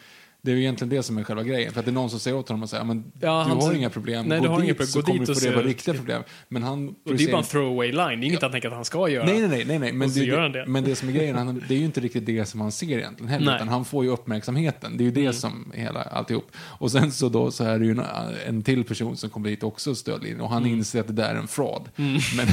Det 0.44 0.52
är 0.52 0.56
ju 0.56 0.62
egentligen 0.62 0.90
det 0.90 1.04
som 1.04 1.18
är 1.18 1.24
själva 1.24 1.44
grejen. 1.44 1.72
För 1.74 1.80
att 1.80 1.86
det 1.86 1.92
är 1.92 1.94
någon 1.94 2.10
som 2.10 2.20
säger 2.20 2.38
åt 2.38 2.50
honom 2.50 2.64
att 2.64 2.70
säga, 2.70 2.84
men 2.84 3.12
Ja, 3.20 3.48
du 3.50 3.56
har 3.66 3.74
inga 3.74 3.90
problem, 3.90 4.26
Nej, 4.26 4.38
gå 4.40 4.44
du 4.44 4.50
har 4.50 4.58
dit 4.58 4.66
inga 4.66 4.74
problem. 4.74 4.88
så 4.88 5.02
kommer 5.02 5.20
du 5.26 5.36
få 5.36 5.46
reda 5.46 5.62
på 5.62 5.68
riktiga 5.68 5.94
problem. 5.94 6.24
Men 6.48 6.64
han 6.64 6.88
Och 6.90 7.16
det 7.16 7.24
är 7.24 7.32
bara 7.32 7.38
en 7.38 7.44
throwaway 7.44 7.92
line. 7.92 8.20
Det 8.20 8.26
är 8.26 8.28
inget 8.28 8.42
han 8.42 8.52
tänker 8.52 8.68
att 8.68 8.74
han 8.76 8.86
ska 8.86 9.10
göra. 9.10 9.26
Nej, 9.26 9.48
nej, 9.48 9.66
nej, 9.66 9.80
nej. 9.80 9.94
Men, 9.94 10.10
det, 10.14 10.20
gör 10.20 10.42
han 10.42 10.52
det. 10.52 10.66
men 10.68 10.84
det 10.84 10.96
som 10.96 11.10
är 11.10 11.14
grejen, 11.14 11.36
han, 11.36 11.64
det 11.68 11.74
är 11.74 11.80
ju 11.80 11.86
inte 11.86 12.00
riktigt 12.02 12.26
det 12.26 12.46
som 12.46 12.62
han 12.62 12.72
ser 12.72 12.98
egentligen 12.98 13.30
heller, 13.32 13.46
Nej. 13.46 13.56
utan 13.56 13.68
han 13.68 13.86
får 13.86 14.04
ju 14.04 14.10
uppmärksamheten. 14.10 14.98
Det 14.98 15.04
är 15.04 15.06
ju 15.06 15.12
det 15.12 15.22
Mm. 15.22 15.34
som 15.34 15.72
hela 15.76 16.02
alltihop. 16.02 16.52
Och 16.56 16.92
sen 16.92 17.12
så 17.12 17.30
då 17.30 17.52
så 17.52 17.64
är 17.64 17.80
det 17.80 17.86
ju 17.86 17.92
en, 17.92 18.02
en 18.48 18.62
till 18.64 18.84
person 18.84 19.18
som 19.18 19.30
kommer 19.30 19.50
dit 19.50 19.64
också, 19.64 19.96
stödlinjen, 19.96 20.42
och 20.42 20.50
han 20.50 20.64
Mm. 20.64 20.78
inser 20.78 21.00
att 21.00 21.08
det 21.08 21.14
där 21.14 21.36
är 21.36 21.40
en 21.40 21.48
fraud. 21.48 21.82
Men, 21.96 22.48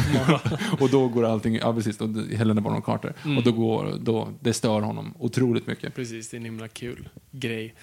och 0.81 0.91
då 0.91 1.09
går 1.09 1.25
allting, 1.25 1.55
ja 1.55 1.75
precis, 1.75 1.99
då, 1.99 2.07
Helena 2.37 2.61
Bonham 2.61 2.83
Carter. 2.83 3.15
Mm. 3.25 3.39
Och 3.39 3.45
då 3.45 3.53
går, 3.53 3.95
då, 4.01 4.29
det 4.41 4.53
stör 4.53 4.81
honom 4.81 5.15
otroligt 5.19 5.67
mycket. 5.67 5.95
Precis, 5.95 6.29
det 6.31 6.35
är 6.35 6.39
en 6.39 6.45
himla 6.45 6.69
kul 6.69 7.09
grej. 7.31 7.75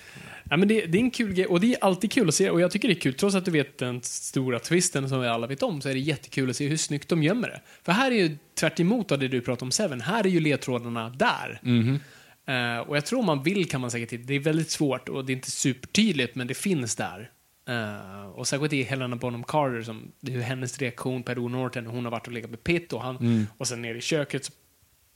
Ja, 0.49 0.57
men 0.57 0.67
det, 0.67 0.85
det 0.85 0.97
är 0.97 1.01
en 1.01 1.11
kul 1.11 1.33
grej 1.33 1.45
och 1.45 1.59
det 1.59 1.73
är 1.73 1.83
alltid 1.83 2.11
kul 2.11 2.27
att 2.27 2.35
se 2.35 2.49
och 2.49 2.61
jag 2.61 2.71
tycker 2.71 2.87
det 2.87 2.93
är 2.93 2.99
kul, 2.99 3.13
trots 3.13 3.35
att 3.35 3.45
du 3.45 3.51
vet 3.51 3.77
den 3.77 4.01
stora 4.03 4.59
twisten 4.59 5.09
som 5.09 5.21
vi 5.21 5.27
alla 5.27 5.47
vet 5.47 5.63
om, 5.63 5.81
så 5.81 5.89
är 5.89 5.93
det 5.93 5.99
jättekul 5.99 6.49
att 6.49 6.55
se 6.55 6.67
hur 6.67 6.77
snyggt 6.77 7.09
de 7.09 7.23
gömmer 7.23 7.47
det. 7.47 7.61
För 7.83 7.91
här 7.91 8.11
är 8.11 8.15
ju 8.15 8.37
tvärt 8.59 8.79
emot 8.79 9.11
av 9.11 9.19
det 9.19 9.27
du 9.27 9.41
pratar 9.41 9.65
om 9.65 9.71
Seven, 9.71 10.01
här 10.01 10.25
är 10.25 10.29
ju 10.29 10.39
ledtrådarna 10.39 11.09
där. 11.09 11.59
Mhm. 11.63 11.99
Eh, 12.47 12.77
och 12.79 12.97
jag 12.97 13.05
tror 13.05 13.19
om 13.19 13.25
man 13.25 13.43
vill 13.43 13.69
kan 13.69 13.81
man 13.81 13.91
säkert 13.91 14.13
hitta, 14.13 14.23
det 14.27 14.33
är 14.33 14.39
väldigt 14.39 14.71
svårt 14.71 15.09
och 15.09 15.25
det 15.25 15.33
är 15.33 15.35
inte 15.35 15.51
supertydligt 15.51 16.35
men 16.35 16.47
det 16.47 16.53
finns 16.53 16.95
där. 16.95 17.29
Eh, 17.69 18.25
och 18.29 18.47
särskilt 18.47 18.73
i 18.73 18.83
Helena 18.83 19.15
Bonham 19.15 19.43
Carter, 19.43 19.81
som, 19.81 20.11
ju 20.21 20.41
hennes 20.41 20.79
reaktion 20.79 21.23
på 21.23 21.31
Edward 21.31 21.51
Norton, 21.51 21.85
hon 21.85 22.03
har 22.05 22.11
varit 22.11 22.27
och 22.27 22.33
legat 22.33 22.49
med 22.49 22.63
Pitt 22.63 22.93
och, 22.93 23.01
han, 23.01 23.15
Mm. 23.17 23.47
och 23.57 23.67
sen 23.67 23.81
nere 23.81 23.97
i 23.97 24.01
köket 24.01 24.51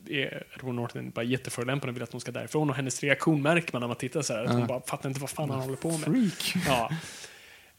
är 0.08 0.44
Edward 0.56 0.76
Norton 0.76 1.10
bara 1.10 1.24
jätteförolämpande 1.26 1.92
och 1.92 1.96
vill 1.96 2.04
att 2.04 2.12
hon 2.12 2.22
ska 2.22 2.32
därifrån. 2.32 2.70
Och 2.70 2.76
hennes 2.76 3.04
reaktion 3.04 3.42
märker 3.42 3.74
man 3.74 3.80
när 3.80 3.88
man 3.88 3.96
tittar 3.98 4.22
så 4.22 4.34
här. 4.34 4.44
Att 4.46 4.52
hon 4.52 4.68
bara 4.68 4.82
fattar 4.82 5.10
inte 5.10 5.22
vad 5.22 5.30
fan 5.30 5.50
han 5.50 5.60
håller 5.60 5.76
på 5.78 5.92
med. 5.92 6.00
Freak. 6.02 6.54
Ja. 6.68 6.90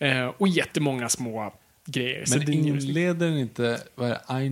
Eh, 0.06 0.26
och 0.38 0.48
jättemånga 0.48 1.08
små 1.08 1.54
grejer. 1.86 2.24
Men 2.30 2.52
ingen- 2.52 2.78
inleder 2.80 3.26
den 3.26 3.38
inte, 3.38 3.80
vad 3.94 4.10
är 4.10 4.18
det? 4.28 4.42
I, 4.44 4.46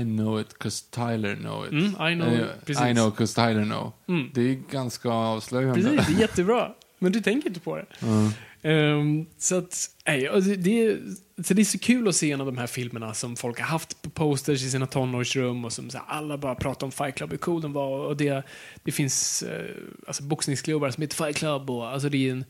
I 0.00 0.04
know 0.04 0.40
it 0.40 0.58
'cause 0.58 0.84
Tyler 0.90 1.36
know 1.36 1.66
it. 1.66 1.72
Mm, 1.72 1.84
I 2.12 2.14
know, 2.22 2.28
Eh, 2.34 2.46
precis. 2.66 2.84
I 2.86 2.92
know 2.94 3.10
'cause 3.16 3.34
Tyler 3.34 3.64
know. 3.64 3.92
Mm. 4.08 4.30
Det 4.34 4.40
är 4.40 4.54
ganska 4.70 5.08
avslöjande. 5.08 5.82
Precis, 5.82 6.06
det 6.06 6.12
är 6.14 6.20
jättebra. 6.20 6.72
Men 6.98 7.12
du 7.12 7.20
tänker 7.20 7.48
inte 7.48 7.60
på 7.60 7.76
det. 7.76 7.86
Mm. 8.02 8.30
Ehm, 8.62 9.26
så 9.38 9.58
att, 9.58 9.90
nej, 10.06 10.20
det, 10.58 10.84
är, 10.84 11.00
så 11.42 11.54
det 11.54 11.62
är 11.62 11.64
så 11.64 11.78
kul 11.78 12.08
att 12.08 12.16
se 12.16 12.32
en 12.32 12.40
av 12.40 12.46
de 12.46 12.58
här 12.58 12.66
filmerna 12.66 13.14
som 13.14 13.36
folk 13.36 13.58
har 13.58 13.66
haft 13.66 14.02
på 14.02 14.10
posters 14.10 14.62
i 14.62 14.70
sina 14.70 14.86
tonårsrum 14.86 15.64
och 15.64 15.72
som 15.72 15.90
så 15.90 15.98
här, 15.98 16.04
alla 16.08 16.38
bara 16.38 16.54
pratar 16.54 16.86
om 16.86 16.92
Fight 16.92 17.14
Club, 17.14 17.30
hur 17.30 17.38
cool 17.38 17.62
den 17.62 17.72
var. 17.72 17.98
Och 17.98 18.16
det, 18.16 18.42
det 18.82 18.92
finns 18.92 19.42
eh, 19.42 19.76
alltså, 20.06 20.22
boxningsklubbar 20.22 20.90
som 20.90 21.02
heter 21.02 21.24
Fight 21.24 21.36
Club. 21.36 21.70
Och, 21.70 21.88
alltså, 21.88 22.08
det 22.08 22.28
är 22.28 22.32
en, 22.32 22.44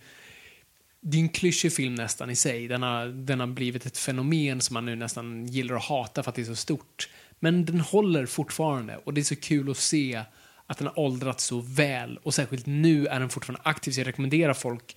det 1.00 1.16
är 1.16 1.20
en 1.20 1.28
klyschig 1.28 1.72
film 1.72 1.94
nästan 1.94 2.30
i 2.30 2.36
sig. 2.36 2.68
Den 2.68 2.82
har, 2.82 3.06
den 3.06 3.40
har 3.40 3.46
blivit 3.46 3.86
ett 3.86 3.98
fenomen 3.98 4.60
som 4.60 4.74
man 4.74 4.86
nu 4.86 4.96
nästan 4.96 5.46
gillar 5.46 5.76
att 5.76 5.84
hata 5.84 6.22
för 6.22 6.30
att 6.30 6.34
det 6.34 6.42
är 6.42 6.46
så 6.46 6.56
stort. 6.56 7.08
Men 7.38 7.64
den 7.64 7.80
håller 7.80 8.26
fortfarande 8.26 9.00
och 9.04 9.14
det 9.14 9.20
är 9.20 9.22
så 9.22 9.36
kul 9.36 9.70
att 9.70 9.76
se 9.76 10.22
att 10.66 10.78
den 10.78 10.86
har 10.86 10.98
åldrats 10.98 11.44
så 11.44 11.60
väl. 11.60 12.18
Och 12.22 12.34
särskilt 12.34 12.66
nu 12.66 13.06
är 13.06 13.20
den 13.20 13.28
fortfarande 13.28 13.60
aktiv, 13.64 13.92
så 13.92 14.00
jag 14.00 14.06
rekommenderar 14.06 14.54
folk 14.54 14.96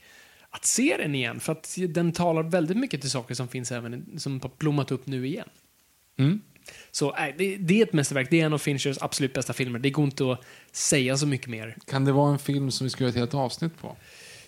att 0.53 0.65
se 0.65 0.97
den 0.97 1.15
igen. 1.15 1.39
För 1.39 1.51
att 1.51 1.77
den 1.89 2.11
talar 2.11 2.43
väldigt 2.43 2.77
mycket 2.77 3.01
till 3.01 3.09
saker 3.09 3.35
som 3.35 3.47
finns 3.47 3.71
även, 3.71 4.19
som 4.19 4.41
har 4.41 4.51
blommat 4.57 4.91
upp 4.91 5.07
nu 5.07 5.27
igen. 5.27 5.49
Mm. 6.17 6.41
Så 6.91 7.15
äh, 7.15 7.35
det, 7.37 7.57
det 7.57 7.79
är 7.79 7.83
ett 7.85 7.93
mästerverk, 7.93 8.27
det 8.29 8.41
är 8.41 8.45
en 8.45 8.53
av 8.53 8.57
Finchers 8.57 8.97
absolut 9.01 9.33
bästa 9.33 9.53
filmer. 9.53 9.79
Det 9.79 9.89
går 9.89 10.05
inte 10.05 10.31
att 10.31 10.39
säga 10.71 11.17
så 11.17 11.27
mycket 11.27 11.47
mer. 11.47 11.77
Kan 11.85 12.05
det 12.05 12.11
vara 12.11 12.31
en 12.31 12.39
film 12.39 12.71
som 12.71 12.85
vi 12.85 12.89
ska 12.89 13.03
göra 13.03 13.09
ett 13.09 13.15
helt 13.15 13.33
avsnitt 13.33 13.77
på? 13.81 13.97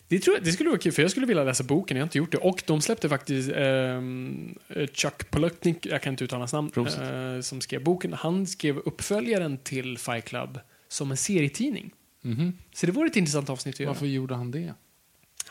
Det, 0.08 0.20
tror 0.20 0.36
jag, 0.36 0.46
det 0.46 0.52
skulle 0.52 0.70
vara 0.70 0.80
kul, 0.80 0.92
för 0.92 1.02
jag 1.02 1.12
skulle 1.12 1.26
vilja 1.26 1.44
läsa 1.44 1.64
boken, 1.64 1.98
jag 1.98 2.02
har 2.02 2.08
inte 2.08 2.18
gjort 2.18 2.32
det. 2.32 2.38
Och 2.38 2.64
de 2.66 2.82
släppte 2.82 3.10
faktiskt 3.10 3.52
ehm, 3.56 4.56
Chuck 4.94 5.32
Palahniuk, 5.32 5.86
jag 5.86 6.02
kan 6.02 6.14
inte 6.14 6.24
uttala 6.24 6.40
hans 6.40 6.54
namn, 6.54 6.72
eh, 6.78 7.42
som 7.42 7.62
skrev 7.62 7.84
boken. 7.84 8.14
Han 8.14 8.48
skrev 8.48 8.78
uppföljaren 8.78 9.58
till 9.58 9.98
Fight 9.98 10.26
Club 10.26 10.60
som 10.88 11.12
en 11.12 11.18
serietidning. 11.18 11.92
Mhm. 12.22 12.54
Så 12.74 12.86
det 12.86 12.92
vore 12.92 13.08
ett 13.08 13.16
intressant 13.16 13.50
avsnitt 13.50 13.76
att 13.76 13.80
göra. 13.80 13.90
Varför 13.92 14.06
gjorde 14.06 14.36
han 14.36 14.52
det? 14.52 14.74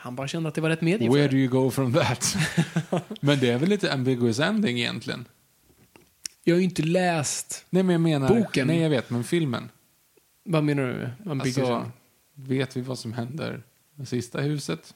Han 0.04 0.16
bara 0.16 0.28
kände 0.28 0.48
att 0.48 0.54
det 0.54 0.60
var 0.60 0.68
rätt 0.68 0.80
medie 0.80 1.10
Where 1.10 1.28
do 1.28 1.36
you 1.36 1.48
go 1.48 1.70
from 1.70 1.92
that? 1.92 2.36
men 3.20 3.40
det 3.40 3.50
är 3.50 3.58
väl 3.58 3.68
lite 3.68 3.92
ambiguous 3.92 4.40
ending 4.40 4.78
egentligen? 4.78 5.28
Jag 6.42 6.54
har 6.54 6.58
ju 6.58 6.64
inte 6.64 6.82
läst... 6.82 7.66
Nej, 7.70 7.82
men 7.82 7.92
jag 7.92 8.00
menar... 8.00 8.28
Boken? 8.28 8.66
Nej, 8.66 8.80
jag 8.80 8.90
vet, 8.90 9.10
men 9.10 9.24
filmen. 9.24 9.70
Vad 10.44 10.64
menar 10.64 10.82
du? 10.82 11.30
Alltså, 11.30 11.90
vet 12.34 12.76
vi 12.76 12.80
vad 12.80 12.98
som 12.98 13.12
händer 13.12 13.62
med 13.94 14.08
sista 14.08 14.40
huset? 14.40 14.94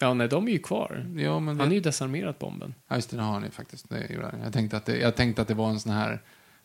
Ja, 0.00 0.14
nej, 0.14 0.28
de 0.28 0.48
är 0.48 0.52
ju 0.52 0.58
kvar. 0.58 1.06
Ja, 1.16 1.40
men... 1.40 1.48
Han 1.48 1.60
är 1.60 1.64
vet- 1.70 1.76
ju 1.76 1.80
desarmerat 1.80 2.38
bomben. 2.38 2.74
Ja, 2.88 2.96
just 2.96 3.10
det, 3.10 3.16
det 3.16 3.22
har 3.22 3.32
han 3.32 3.44
ju 3.44 3.50
faktiskt. 3.50 3.88
Det. 3.88 4.30
Jag, 4.44 4.52
tänkte 4.52 4.76
att 4.76 4.86
det, 4.86 4.98
jag 4.98 5.16
tänkte 5.16 5.42
att 5.42 5.48
det 5.48 5.54
var 5.54 5.70
en 5.70 5.80
sån 5.80 5.92
här... 5.92 6.20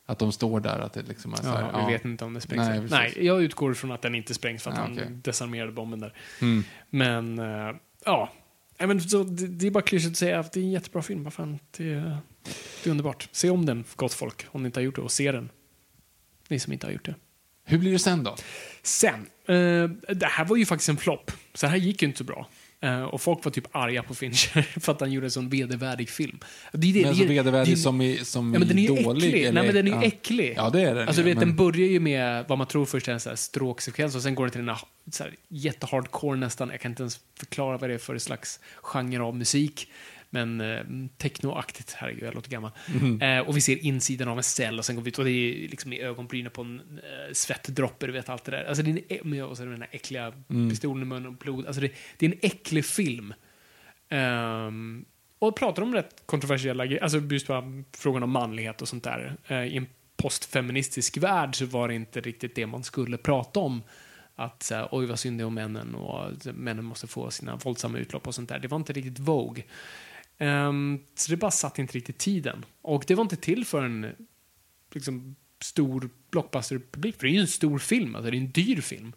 Att 0.06 0.20
de 0.20 0.32
står 0.32 0.60
där, 0.60 0.80
att 0.80 0.94
det 0.94 1.02
liksom 1.02 1.34
är 1.34 1.38
så 1.38 1.44
här, 1.44 1.70
Ja, 1.74 1.86
vi 1.88 1.94
vet 1.94 2.06
inte 2.06 2.26
om 2.26 2.34
det 2.34 2.42
sprängs. 2.42 2.68
Nej, 2.70 2.82
Nej, 3.16 3.26
jag 3.26 3.44
utgår 3.44 3.74
från 3.74 3.92
att 3.92 4.02
den 4.02 4.16
inte 4.16 4.34
sprängs 4.34 4.64
för 4.64 4.72
att 4.72 4.78
han 4.78 4.94
okej. 4.94 5.08
desarmerade 5.12 5.72
bomben 5.72 6.00
där. 6.00 6.14
Mm. 6.42 6.64
Men, 6.90 7.40
eh, 7.40 7.76
ja. 8.06 8.32
Nej, 8.80 8.88
men, 8.88 9.02
så, 9.02 9.24
det, 9.24 9.48
det 9.48 9.68
är 9.68 9.72
bara 9.72 9.84
klyschigt 9.84 10.12
att 10.12 10.18
säga 10.18 10.40
att 10.40 10.54
det 10.54 10.60
är 10.60 10.64
en 10.64 10.72
jättebra 10.72 11.02
film. 11.02 11.24
Vad 11.24 11.34
fan, 11.34 11.60
det, 11.78 11.94
är- 11.94 12.18
det 12.84 12.90
är 12.90 12.92
underbart. 12.92 13.30
Se 13.32 13.50
om 13.50 13.66
den, 13.66 13.84
gott 13.96 14.14
folk, 14.14 14.46
om 14.52 14.64
ni 14.64 14.66
inte 14.66 14.80
har 14.80 14.86
gjort 14.86 14.96
det. 14.96 15.02
Och 15.02 15.12
se 15.12 15.32
den. 15.32 15.50
Ni 16.48 16.60
som 16.60 16.74
inte 16.74 16.88
har 16.88 16.92
gjort 16.92 17.06
det. 17.06 17.16
Hur 17.64 17.78
blir 17.78 17.92
det 17.92 18.00
sen 18.00 18.24
då? 18.24 18.36
Sen, 18.84 19.26
eh, 19.48 19.90
det 20.16 20.26
här 20.26 20.46
var 20.46 20.56
ju 20.58 20.66
faktiskt 20.66 20.90
en 20.90 20.98
flopp. 20.98 21.32
Så 21.54 21.68
här 21.68 21.78
gick 21.78 22.02
ju 22.02 22.08
inte 22.08 22.18
så 22.18 22.24
bra. 22.24 22.48
Eh, 22.82 23.04
och 23.04 23.22
folk 23.22 23.46
var 23.46 23.52
typ 23.52 23.76
arga 23.76 24.04
på 24.04 24.16
Fincher 24.16 24.62
för 24.80 24.92
att 24.92 25.00
han 25.00 25.12
gjorde 25.12 25.28
en 25.28 25.32
sån 25.32 25.50
vedervärdig 25.50 26.10
film. 26.10 26.40
Det 26.72 26.92
det, 26.94 27.02
Men 27.02 27.16
så 27.16 27.22
det 27.22 27.28
vedervärdig 27.28 27.72
är- 27.72 27.76
som 27.76 28.02
i, 28.02 28.18
som 28.26 28.54
Ja, 28.54 28.60
men 28.60 28.68
den 28.68 28.80
är 28.80 28.88
dålig? 28.88 29.24
äcklig. 29.28 29.42
eller? 29.44 29.52
Nej, 29.54 29.64
men 29.66 29.76
den 29.76 29.88
är 29.88 29.92
ju 29.92 29.98
ja. 29.98 30.04
äcklig. 30.04 30.54
Ja, 30.58 30.70
det 30.70 30.82
är 30.82 30.96
den. 30.96 31.08
Alltså, 31.08 31.22
ja, 31.22 31.26
vet, 31.26 31.38
men- 31.38 31.48
den 31.48 31.56
börjar 31.56 31.88
ju 31.88 32.00
med 32.00 32.46
vad 32.48 32.58
man 32.58 32.68
tror 32.68 32.86
först 32.86 33.08
är 33.08 33.12
en 33.14 33.20
så 33.20 33.30
här 33.30 33.36
stråksekvens 33.36 34.16
och 34.16 34.22
sen 34.22 34.36
går 34.36 34.46
det 34.46 34.52
till 34.52 34.60
den 34.62 34.70
här, 34.70 34.80
så 35.12 35.24
här 35.24 35.34
jättehardcore 35.50 36.38
nästan. 36.40 36.70
Jag 36.70 36.82
kan 36.82 36.92
inte 36.92 37.04
ens 37.04 37.20
förklara 37.40 37.78
vad 37.78 37.90
det 37.90 37.94
är 37.94 37.98
för 37.98 38.18
slags 38.18 38.60
genre 38.82 39.20
av 39.24 39.36
musik. 39.36 39.92
Men 40.30 40.62
eh, 40.62 40.84
technoaktigt, 41.18 41.94
herregud, 41.94 42.24
jag 42.24 42.36
låter 42.36 42.50
gammal. 42.50 42.72
Mhm. 42.94 43.22
Eh, 43.22 43.40
och 43.40 43.58
vi 43.58 43.62
ser 43.62 43.86
insidan 43.86 44.28
av 44.28 44.38
en 44.38 44.44
cell 44.44 44.80
och 44.80 44.86
sen 44.86 44.96
går 44.96 45.04
vi 45.04 45.10
ut 45.10 45.20
och 45.20 45.26
det 45.26 45.32
är 45.32 45.70
liksom 45.70 45.94
i 45.94 46.02
ögonbrynen 46.02 46.52
på 46.52 46.62
en 46.62 46.80
eh, 47.04 47.34
svettdroppe, 47.34 48.06
du 48.08 48.12
vet 48.14 48.30
allt 48.30 48.44
det 48.44 48.52
där. 48.52 48.64
Alltså 48.64 48.84
det 48.84 48.92
är 48.92 49.22
en, 49.22 49.30
med- 49.30 49.46
och 49.46 49.58
så 49.58 49.66
den 49.66 49.82
här 49.82 49.90
äckliga 49.92 50.34
Mm. 50.50 50.70
pistolen 50.70 51.02
i 51.04 51.06
munnen 51.06 51.26
och 51.28 51.34
blod. 51.34 51.66
Alltså 51.66 51.82
det, 51.82 51.92
det 52.18 52.26
är 52.26 52.30
en 52.32 52.40
äcklig 52.42 52.86
film. 52.86 53.34
Ehm, 54.10 55.06
och 55.40 55.56
pratar 55.56 55.84
om 55.84 55.94
rätt 55.94 56.24
kontroversiella 56.26 56.86
grejer, 56.86 57.04
alltså 57.04 57.20
just 57.20 57.48
bara 57.48 57.64
frågan 57.98 58.24
om 58.24 58.32
manlighet 58.32 58.82
och 58.82 58.88
sånt 58.88 59.04
där. 59.04 59.38
Eh, 59.48 59.64
I 59.64 59.78
en 59.78 59.88
postfeministisk 60.18 61.18
värld 61.18 61.56
så 61.56 61.66
var 61.66 61.88
det 61.88 61.94
inte 61.96 62.22
riktigt 62.22 62.56
det 62.56 62.66
man 62.66 62.84
skulle 62.84 63.18
prata 63.18 63.60
om. 63.60 63.84
Att 64.36 64.64
så 64.64 64.76
här, 64.76 64.88
oj 64.92 65.06
vad 65.06 65.20
synd 65.20 65.40
det 65.40 65.42
är 65.42 65.46
om 65.46 65.54
männen 65.54 65.96
och 65.96 66.32
männen 66.54 66.86
måste 66.86 67.08
få 67.08 67.32
sina 67.32 67.56
våldsamma 67.56 67.98
utlopp 67.98 68.28
och 68.28 68.36
sånt 68.36 68.50
där. 68.50 68.60
Det 68.60 68.68
var 68.68 68.78
inte 68.78 68.94
riktigt 68.94 69.20
Vogue. 69.20 69.64
Ehm, 70.38 71.00
så 71.16 71.32
det 71.32 71.38
bara 71.38 71.52
satt 71.52 71.80
inte 71.80 71.94
riktigt 71.94 72.18
tiden. 72.18 72.66
Och 72.82 73.04
det 73.08 73.16
var 73.16 73.22
inte 73.22 73.36
till 73.36 73.66
för 73.66 73.84
en 73.84 74.16
liksom, 74.94 75.36
stor 75.62 76.10
blockbuster-publik. 76.32 77.16
För 77.20 77.28
det 77.28 77.32
är 77.32 77.36
ju 77.36 77.42
en 77.42 77.48
stor 77.48 77.80
film, 77.80 78.16
alltså 78.16 78.32
det 78.32 78.38
är 78.38 78.42
en 78.42 78.52
dyr 78.52 78.82
film. 78.82 79.14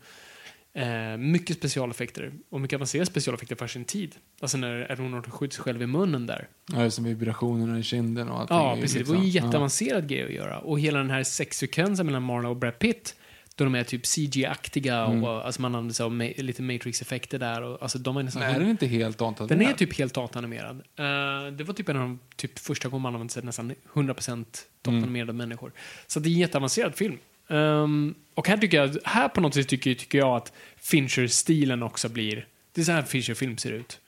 Eh, 0.73 1.17
mycket 1.17 1.57
specialeffekter 1.57 2.33
och 2.51 2.61
mycket 2.61 2.77
avancerade 2.77 3.07
specialeffekter 3.07 3.57
för 3.57 3.67
sin 3.67 3.85
tid. 3.85 4.17
Alltså 4.41 4.59
när 4.59 4.93
Edward 4.93 5.11
Norton 5.11 5.33
skjuts 5.33 5.59
själv 5.59 5.83
i 5.83 5.87
munnen 5.87 6.27
där. 6.27 6.49
Ja, 6.73 6.79
det 6.79 6.91
som 6.91 7.05
vibrationerna 7.05 7.79
i 7.79 7.83
kinden 7.83 8.29
och 8.29 8.41
allting. 8.41 8.57
Ja, 8.57 8.75
precis. 8.81 8.93
Det 8.93 8.99
liksom- 8.99 9.17
var 9.17 9.23
ju 9.23 9.29
en 9.29 9.35
ja. 9.35 9.45
jätteavancerad 9.45 10.09
grej 10.09 10.25
att 10.25 10.33
göra. 10.33 10.59
Och 10.59 10.81
hela 10.81 10.99
den 10.99 11.11
här 11.11 11.23
sexsekvensen 11.23 12.07
mellan 12.07 12.23
Marla 12.23 12.49
och 12.49 12.57
Brad 12.57 12.79
Pitt, 12.79 13.17
då 13.59 13.65
de 13.65 13.75
är 13.75 13.85
typ 13.85 14.07
CG-aktiga 14.07 14.97
Mm. 15.05 15.25
och 15.25 15.47
alltså 15.47 15.63
man 15.63 15.75
använder 15.75 15.95
sig 15.95 16.05
av 16.05 16.13
ma- 16.13 16.43
lite 16.43 16.63
Matrix-effekter 16.63 17.39
där. 17.39 17.63
Och, 17.63 17.83
alltså 17.83 17.99
de 17.99 18.17
är 18.17 18.23
nästan... 18.23 18.43
Är 18.43 18.61
den 18.61 18.69
inte 18.71 18.87
helt 18.87 19.21
antad? 19.23 19.49
Den 19.49 19.63
är 19.63 19.73
typ 19.73 19.99
helt 19.99 20.15
datanimerad. 20.15 20.77
Eh, 20.77 21.53
det 21.57 21.65
var 21.65 21.75
typ 21.75 21.89
en 21.89 21.97
av 21.97 22.03
de 22.03 22.19
typ, 22.37 22.59
första 22.59 22.89
gången 22.89 23.03
man 23.03 23.15
använde 23.15 23.33
sig 23.33 23.43
nästan 23.43 23.73
100% 23.93 24.45
datanimerade 24.83 25.33
människor. 25.33 25.73
Så 26.07 26.21
det 26.21 26.29
är 26.29 26.33
en 26.33 26.39
jätteavancerad 26.39 26.95
film. 26.97 27.19
Ehm, 27.49 28.15
och 28.35 28.49
här 28.49 28.57
tycker 28.59 28.77
jag, 28.77 28.97
här 29.05 29.29
på 29.29 29.41
något 29.41 29.55
sätt 29.55 29.69
tycker, 29.69 29.95
tycker 29.95 30.19
jag 30.19 30.37
att 30.37 30.53
Fincher-stilen 30.77 31.83
också 31.83 32.09
blir, 32.09 32.47
det 32.73 32.81
är 32.81 32.85
så 32.85 32.93
här 32.93 33.03
Fincher-film 33.03 33.59
ser 33.59 33.73
ut. 33.73 34.01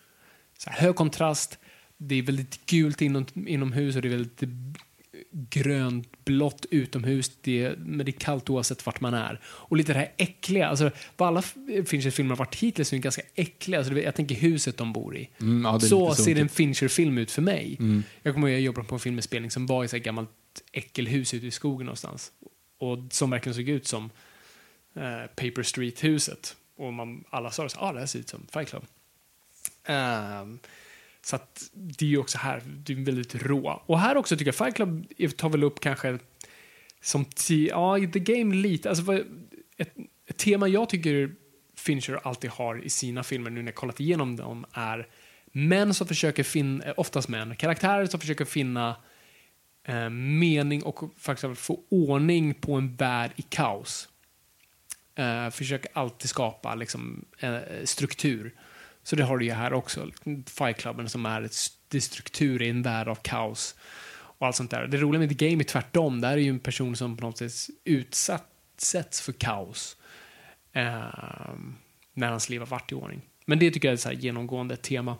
Så 0.59 0.71
här, 0.71 0.81
hög 0.81 0.97
kontrast, 0.97 1.59
det 1.97 2.15
är 2.15 2.23
väldigt 2.23 2.67
gult 2.67 3.03
inom, 3.03 3.27
inomhus 3.47 3.97
och 3.97 4.03
det 4.03 4.09
är 4.09 4.11
väldigt 4.11 4.43
grönt, 5.33 6.25
blått 6.25 6.67
utomhus, 6.71 7.31
det 7.41 7.75
men 7.79 8.07
det 8.07 8.11
är 8.11 8.21
kallt 8.21 8.51
oavsett 8.51 8.87
vart 8.87 9.01
man 9.01 9.15
är. 9.15 9.41
Och 9.45 9.77
lite 9.77 9.93
det 9.93 9.99
här 9.99 10.13
äckliga, 10.17 10.69
alltså 10.69 10.91
vad 11.17 11.29
alla 11.29 11.43
Fincher-filmer 11.87 12.31
har 12.31 12.37
varit 12.37 12.55
hittills 12.55 12.93
är 12.93 12.97
ganska 12.97 13.23
äckliga. 13.35 13.79
Alltså, 13.79 13.95
det- 13.95 14.03
jag 14.03 14.15
tänker 14.15 14.35
huset 14.35 14.77
de 14.77 14.93
bor 14.93 15.17
i. 15.17 15.29
Mm, 15.41 15.65
ja, 15.65 15.79
det 15.79 15.87
så 15.87 16.15
ser 16.15 16.37
en. 16.37 16.49
Fincher-film 16.49 17.19
ut 17.19 17.31
för 17.31 17.43
mig. 17.43 17.77
Mm. 17.81 18.03
Jag 18.23 18.35
kommer 18.35 18.49
ihåg 18.49 18.55
att 18.55 18.61
jag 18.61 18.65
jobbade 18.65 18.89
på 18.89 18.95
en 18.95 19.01
filminspelning 19.01 19.51
som 19.51 19.67
var 19.67 19.83
i 19.85 19.87
ett 19.87 19.93
gammalt 20.05 20.31
äckelhus 20.73 21.35
ute 21.35 21.47
i 21.47 21.51
skogen 21.51 21.87
någonstans. 21.87 22.33
Och 22.79 22.99
som 23.11 23.31
verkligen 23.31 23.55
såg 23.55 23.69
ut 23.69 23.87
som 23.87 24.11
eh, 24.95 25.27
Paper 25.37 25.63
Street-huset. 25.63 26.57
Och 26.77 26.93
man, 26.93 27.25
alla 27.31 27.51
sa 27.51 27.67
att 27.67 27.77
ah, 27.79 27.93
det 27.93 27.99
här 27.99 28.07
ser 28.07 28.19
ut 28.19 28.29
som 28.29 28.47
Fight 28.53 28.69
Club. 28.69 28.85
Ehm, 29.85 30.59
så 31.23 31.37
att 31.37 31.71
det 31.73 32.05
är 32.05 32.09
ju 32.09 32.19
också 32.19 32.39
här, 32.39 32.63
det 32.67 32.93
är 32.93 33.05
väldigt 33.05 33.35
rå. 33.35 33.83
Och 33.87 34.01
här 34.01 34.17
också 34.17 34.37
tycker 34.37 34.49
jag 34.49 34.55
Fight 34.55 34.75
Club 34.75 35.07
tar 35.37 35.49
väl 35.49 35.63
upp 35.63 35.81
kanske 35.81 36.19
som, 37.01 37.25
ja, 37.49 37.99
The 38.13 38.19
Game 38.19 38.55
lite, 38.55 38.89
alltså 38.89 39.25
ett, 39.77 39.95
ett 40.27 40.37
tema 40.37 40.69
jag 40.69 40.89
tycker 40.89 41.35
Fincher 41.77 42.21
alltid 42.23 42.51
har 42.51 42.85
i 42.85 42.91
sina 42.91 43.23
filmer 43.23 43.51
nu 43.51 43.63
när 43.63 43.69
jag 43.69 43.75
kollat 43.75 44.01
igenom 44.01 44.37
dem 44.37 44.67
är 44.73 45.09
män 45.53 45.95
som 45.95 46.07
försöker 46.07 46.43
finna, 46.43 46.85
eh, 46.85 46.95
oftast 46.97 47.29
män, 47.29 47.57
karaktärer 47.57 48.07
som 48.07 48.21
försöker 48.21 48.45
finna 48.45 48.97
eh, 49.85 50.11
mening 50.11 50.83
och 50.83 51.15
faktiskt 51.19 51.59
få 51.59 51.81
ordning 51.89 52.55
på 52.55 52.75
en 52.75 52.97
värld 52.97 53.31
i 53.37 53.43
kaos. 53.43 54.09
Eh, 55.15 55.51
försöker 55.51 55.91
alltid 55.95 56.31
skapa 56.31 56.75
liksom, 56.75 57.25
eh, 57.39 57.59
struktur. 57.85 58.55
Så 59.03 59.17
det 59.17 59.25
har 59.25 59.39
du 59.39 59.45
ju 59.45 59.53
här 59.53 59.73
också. 59.73 60.11
Fight 60.47 60.77
Clubben 60.77 61.09
som 61.09 61.27
är 61.27 61.43
ett, 61.43 61.57
det 61.89 62.01
struktur 62.01 62.63
i 62.63 62.69
en 62.69 62.83
värld 62.83 63.09
av 63.09 63.15
kaos. 63.15 63.75
Och 64.13 64.47
allt 64.47 64.57
sånt 64.57 64.71
där. 64.71 64.87
Det 64.87 64.97
roliga 64.97 65.21
med 65.21 65.39
The 65.39 65.49
Game 65.49 65.63
är 65.63 65.65
tvärtom. 65.65 66.21
Där 66.21 66.33
är 66.33 66.37
ju 66.37 66.49
en 66.51 66.59
person 66.59 66.97
som 66.97 67.17
på 67.17 67.27
något 67.27 67.39
sätt 67.39 67.53
utsätts 67.85 69.21
för 69.21 69.33
kaos. 69.33 69.97
Eh, 70.73 71.05
när 72.15 72.31
hans 72.31 72.49
liv 72.49 72.61
har 72.61 72.67
varit 72.67 72.93
i 72.93 72.95
ordning. 72.95 73.21
Men 73.47 73.59
det 73.59 73.71
tycker 73.71 73.89
jag 73.89 73.93
är 73.93 73.95
ett 73.95 74.01
så 74.01 74.09
här 74.09 74.17
genomgående 74.17 74.77
tema. 74.77 75.17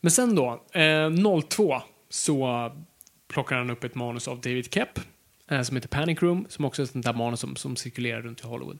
Men 0.00 0.10
sen 0.10 0.34
då, 0.34 0.64
eh, 0.72 1.10
02 1.42 1.82
så 2.08 2.72
plockar 3.28 3.56
han 3.56 3.70
upp 3.70 3.84
ett 3.84 3.94
manus 3.94 4.28
av 4.28 4.40
David 4.40 4.74
Kepp. 4.74 5.00
eh, 5.50 5.62
som 5.62 5.76
heter 5.76 5.88
Panic 5.88 6.22
Room, 6.22 6.46
som 6.48 6.64
också 6.64 6.82
är 6.82 6.84
ett 6.84 6.90
sånt 6.90 7.04
där 7.04 7.12
manus 7.12 7.40
som, 7.40 7.56
som 7.56 7.76
cirkulerar 7.76 8.22
runt 8.22 8.40
i 8.40 8.46
Hollywood. 8.46 8.78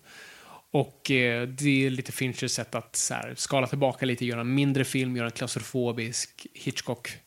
Och 0.76 1.10
eh, 1.10 1.48
det 1.48 1.86
är 1.86 1.90
lite 1.90 2.12
Finchers 2.12 2.50
sätt 2.50 2.74
att 2.74 2.96
så 2.96 3.14
här, 3.14 3.34
skala 3.36 3.66
tillbaka 3.66 4.06
lite, 4.06 4.24
göra 4.26 4.40
en 4.40 4.54
mindre 4.54 4.84
film, 4.84 5.16
göra 5.16 5.26
en 5.26 5.32
klaustrofobisk 5.32 6.46
Hitchcock 6.54 7.18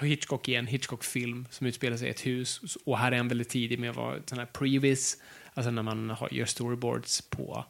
Hitchcock 0.00 0.48
igen, 0.48 0.66
Hitchcock-film 0.66 1.46
som 1.50 1.66
utspelar 1.66 1.96
sig 1.96 2.08
i 2.08 2.10
ett 2.10 2.26
hus. 2.26 2.76
Och 2.84 2.98
här 2.98 3.12
är 3.12 3.16
han 3.16 3.28
väldigt 3.28 3.48
tidig 3.48 3.78
med 3.78 3.90
att 3.90 3.96
vara 3.96 4.18
sån 4.26 4.38
här 4.38 4.46
previs, 4.46 5.16
alltså 5.54 5.70
när 5.70 5.82
man 5.82 6.10
har, 6.10 6.28
gör 6.32 6.46
storyboards 6.46 7.22
på 7.22 7.64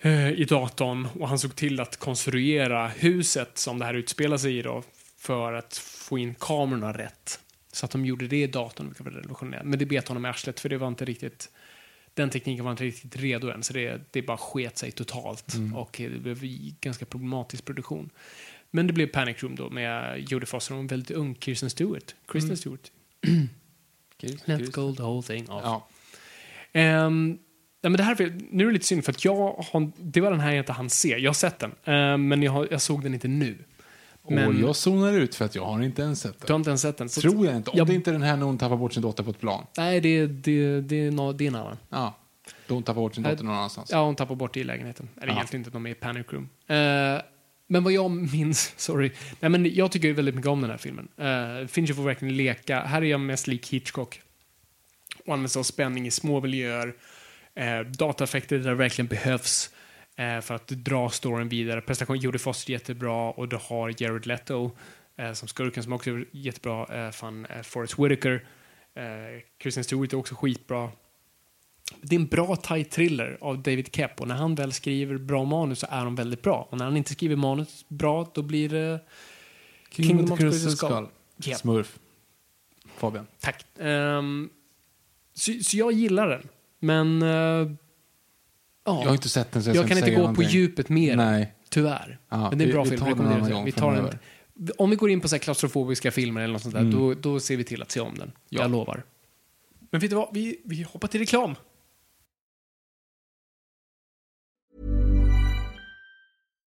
eh, 0.00 0.30
i 0.30 0.44
datorn. 0.44 1.08
Och 1.20 1.28
han 1.28 1.38
såg 1.38 1.56
till 1.56 1.80
att 1.80 1.96
konstruera 1.96 2.88
huset 2.88 3.58
som 3.58 3.78
det 3.78 3.84
här 3.84 3.94
utspelar 3.94 4.36
sig 4.36 4.58
i 4.58 4.62
då 4.62 4.82
för 5.18 5.52
att 5.52 5.76
få 5.76 6.18
in 6.18 6.34
kamerorna 6.34 6.92
rätt. 6.92 7.40
Så 7.72 7.86
att 7.86 7.92
de 7.92 8.06
gjorde 8.06 8.26
det 8.26 8.42
i 8.42 8.46
datorn, 8.46 8.86
vilket 8.86 9.04
var 9.04 9.12
revolutionerande. 9.12 9.70
Men 9.70 9.78
det 9.78 9.86
bet 9.86 10.08
honom 10.08 10.26
i 10.26 10.28
arslet, 10.28 10.60
för 10.60 10.68
det 10.68 10.78
var 10.78 10.88
inte 10.88 11.04
riktigt 11.04 11.50
den 12.14 12.30
tekniken 12.30 12.64
var 12.64 12.72
inte 12.72 12.84
riktigt 12.84 13.16
redo 13.16 13.50
än, 13.50 13.62
så 13.62 13.72
det, 13.72 14.00
det 14.10 14.22
bara 14.22 14.36
sket 14.36 14.78
sig 14.78 14.92
totalt. 14.92 15.54
Och 15.74 15.94
det 15.98 16.18
blev 16.18 16.38
ganska 16.80 17.04
problematisk 17.04 17.64
produktion. 17.64 18.10
Men 18.70 18.86
det 18.86 18.92
blev 18.92 19.06
Panic 19.06 19.42
Room 19.42 19.54
då 19.56 19.70
med 19.70 20.24
Jodie 20.30 20.46
Foster 20.46 20.74
och 20.74 20.80
en 20.80 20.86
väldigt 20.86 21.10
ung 21.10 21.34
Kirsten 21.40 21.70
Stewart. 21.70 22.14
Kristen 22.28 22.56
Stewart. 22.56 22.90
Let's 24.20 24.70
go 24.70 24.94
the 24.94 25.02
whole 25.02 25.22
thing 25.22 25.50
off. 25.50 25.62
Ja. 25.64 25.88
Ehm, 26.72 27.38
ja, 27.80 27.88
men 27.88 27.96
det 27.96 28.02
här, 28.02 28.38
nu 28.50 28.62
är 28.64 28.66
det 28.66 28.72
lite 28.72 28.86
synd 28.86 29.04
för 29.04 29.12
att 29.12 29.24
jag 29.24 29.36
har, 29.36 29.90
det 29.96 30.20
var 30.20 30.30
den 30.30 30.40
här 30.40 30.50
jag 30.50 30.58
inte 30.58 30.72
hann 30.72 30.90
se. 30.90 31.08
Jag 31.08 31.28
har 31.28 31.34
sett 31.34 31.58
den, 31.58 31.74
ehm, 31.84 32.28
men 32.28 32.42
jag, 32.42 32.52
har, 32.52 32.68
jag 32.70 32.80
såg 32.80 33.02
den 33.02 33.14
inte 33.14 33.28
nu. 33.28 33.58
Men 34.28 34.48
Och 34.48 34.54
jag 34.54 34.76
zonar 34.76 35.12
ut 35.12 35.34
för 35.34 35.44
att 35.44 35.54
jag 35.54 35.64
har 35.64 35.82
inte 35.82 36.02
ens 36.02 36.20
sett 36.20 36.40
du 36.40 36.46
det. 36.46 36.52
har 36.52 36.58
inte 36.58 36.70
ens 36.70 36.82
sett 36.82 36.96
den? 36.96 37.08
Så 37.08 37.20
Tror 37.20 37.46
jag 37.46 37.56
inte. 37.56 37.70
Om 37.70 37.78
Jag- 37.78 37.86
det 37.86 37.94
inte 37.94 38.10
är 38.10 38.12
den 38.12 38.22
här 38.22 38.36
när 38.36 38.46
hon 38.46 38.58
tappar 38.58 38.76
bort 38.76 38.92
sin 38.92 39.02
dotter 39.02 39.22
på 39.22 39.30
ett 39.30 39.40
plan. 39.40 39.66
Nej, 39.76 40.00
det, 40.00 40.26
det, 40.26 40.80
det, 40.80 40.96
är 41.06 41.10
no, 41.10 41.32
det 41.32 41.44
är 41.44 41.48
en 41.48 41.54
annan. 41.54 41.76
Ja. 41.88 42.14
Då 42.66 42.74
hon 42.74 42.82
tappar 42.82 43.00
bort 43.00 43.14
sin 43.14 43.24
dotter 43.24 43.44
någon 43.44 43.54
annanstans. 43.54 43.90
Ja, 43.92 44.04
hon 44.04 44.16
tappar 44.16 44.34
bort 44.34 44.54
det 44.54 44.60
i 44.60 44.64
lägenheten. 44.64 45.08
Eller 45.16 45.26
Ja. 45.26 45.32
egentligen 45.34 45.60
inte, 45.60 45.70
de 45.70 45.86
är 45.86 45.90
i 45.90 45.94
Panic 45.94 46.26
Room. 46.30 46.48
Eh, 46.66 47.22
men 47.66 47.84
vad 47.84 47.92
jag 47.92 48.10
minns, 48.10 48.72
sorry, 48.76 49.10
nej 49.40 49.50
men 49.50 49.74
jag 49.74 49.92
tycker 49.92 50.12
väldigt 50.12 50.34
mycket 50.34 50.48
om 50.50 50.60
den 50.60 50.70
här 50.70 50.78
filmen. 50.78 51.08
Uh, 51.20 51.66
Fincher 51.66 51.94
får 51.94 52.02
verkligen 52.02 52.36
leka. 52.36 52.80
Här 52.80 53.02
är 53.02 53.06
jag 53.06 53.20
mest 53.20 53.46
lik 53.46 53.68
Hitchcock. 53.72 54.20
Och 55.26 55.32
använder 55.32 55.48
sig 55.48 55.60
av 55.60 55.64
spänning 55.64 56.06
i 56.06 56.10
små 56.10 56.40
miljöer. 56.40 56.86
Uh, 57.60 57.90
dataeffekter 57.90 58.58
där 58.58 58.68
det 58.70 58.74
verkligen 58.74 59.06
behövs 59.08 59.70
eh, 59.72 59.74
för 60.16 60.54
att 60.54 60.68
dra 60.68 61.10
storyn 61.10 61.48
vidare. 61.48 61.80
Prestation 61.80 62.18
Jodie 62.18 62.38
Foster 62.38 62.72
jättebra 62.72 63.30
och 63.30 63.48
du 63.48 63.58
har 63.62 63.94
Jared 64.02 64.26
Leto 64.26 64.70
eh, 65.16 65.32
som 65.32 65.48
skurken 65.48 65.82
som 65.82 65.92
också 65.92 66.10
är 66.10 66.26
jättebra. 66.30 67.06
Uh, 67.06 67.10
fan, 67.10 67.46
uh, 67.46 67.62
Forrest 67.62 67.98
Whitaker. 67.98 68.32
Uh, 68.32 69.40
Kristen 69.58 69.84
Stewart 69.84 70.12
är 70.12 70.16
också 70.16 70.34
skitbra. 70.34 70.90
Det 72.02 72.16
är 72.16 72.20
en 72.20 72.26
bra 72.26 72.56
tight 72.56 72.90
thriller 72.90 73.38
av 73.40 73.62
David 73.62 73.94
Kep 73.94 74.20
och 74.20 74.28
när 74.28 74.34
han 74.34 74.54
väl 74.54 74.72
skriver 74.72 75.18
bra 75.18 75.44
manus 75.44 75.78
så 75.78 75.86
är 75.90 76.04
de 76.04 76.14
väldigt 76.14 76.42
bra. 76.42 76.68
Och 76.70 76.78
när 76.78 76.84
han 76.84 76.96
inte 76.96 77.12
skriver 77.12 77.36
manus 77.36 77.84
bra 77.88 78.30
då 78.34 78.42
blir 78.42 78.68
det 78.68 79.00
Kingdom 79.90 80.32
of 80.32 80.38
Crystal 80.38 80.70
Skull. 80.70 81.06
Ja. 81.36 81.56
Smurf. 81.56 81.98
Fabian. 82.96 83.26
Tack. 83.40 83.64
Ehm, 83.78 84.50
så, 85.34 85.52
så 85.62 85.76
jag 85.76 85.92
gillar 85.92 86.28
den. 86.28 86.48
Men... 86.78 87.22
eh, 87.22 87.76
ja, 88.84 88.98
Jag 89.00 89.08
har 89.08 89.14
inte 89.14 89.28
sett 89.28 89.52
den 89.52 89.62
så 89.62 89.68
jag, 89.70 89.76
jag 89.76 89.88
kan 89.88 89.98
inte 89.98 90.10
gå 90.10 90.16
på 90.16 90.20
någonting. 90.22 90.48
djuperar 90.48 90.92
mer. 90.94 91.16
Nej. 91.16 91.54
Tyvärr. 91.70 92.18
Ja, 92.28 92.50
Men 92.50 92.58
det 92.58 92.64
är 92.64 92.66
en 92.66 92.68
vi- 92.68 92.72
bra 92.72 92.82
vi 92.84 92.90
film. 92.90 93.00
tar 93.00 93.08
den 93.54 93.64
Vi 93.64 93.72
tar 93.72 93.94
den. 93.94 94.18
Om 94.78 94.90
vi 94.90 94.96
går 94.96 95.10
in 95.10 95.20
på 95.20 95.28
så 95.28 95.34
här 95.34 95.40
klaustrofobiska 95.40 96.10
filmer 96.10 96.40
eller 96.40 96.52
något 96.52 96.62
sånt 96.62 96.74
där, 96.74 96.80
Mm. 96.80 96.92
då, 96.98 97.14
då 97.14 97.40
ser 97.40 97.56
vi 97.56 97.64
till 97.64 97.82
att 97.82 97.90
se 97.90 98.00
om 98.00 98.14
den. 98.18 98.32
Ja. 98.48 98.62
Jag 98.62 98.70
lovar. 98.70 99.02
Men 99.90 100.00
vet 100.00 100.10
du 100.10 100.16
vad? 100.16 100.28
Vi, 100.32 100.60
vi 100.64 100.82
hoppar 100.82 101.08
till 101.08 101.20
reklam. 101.20 101.54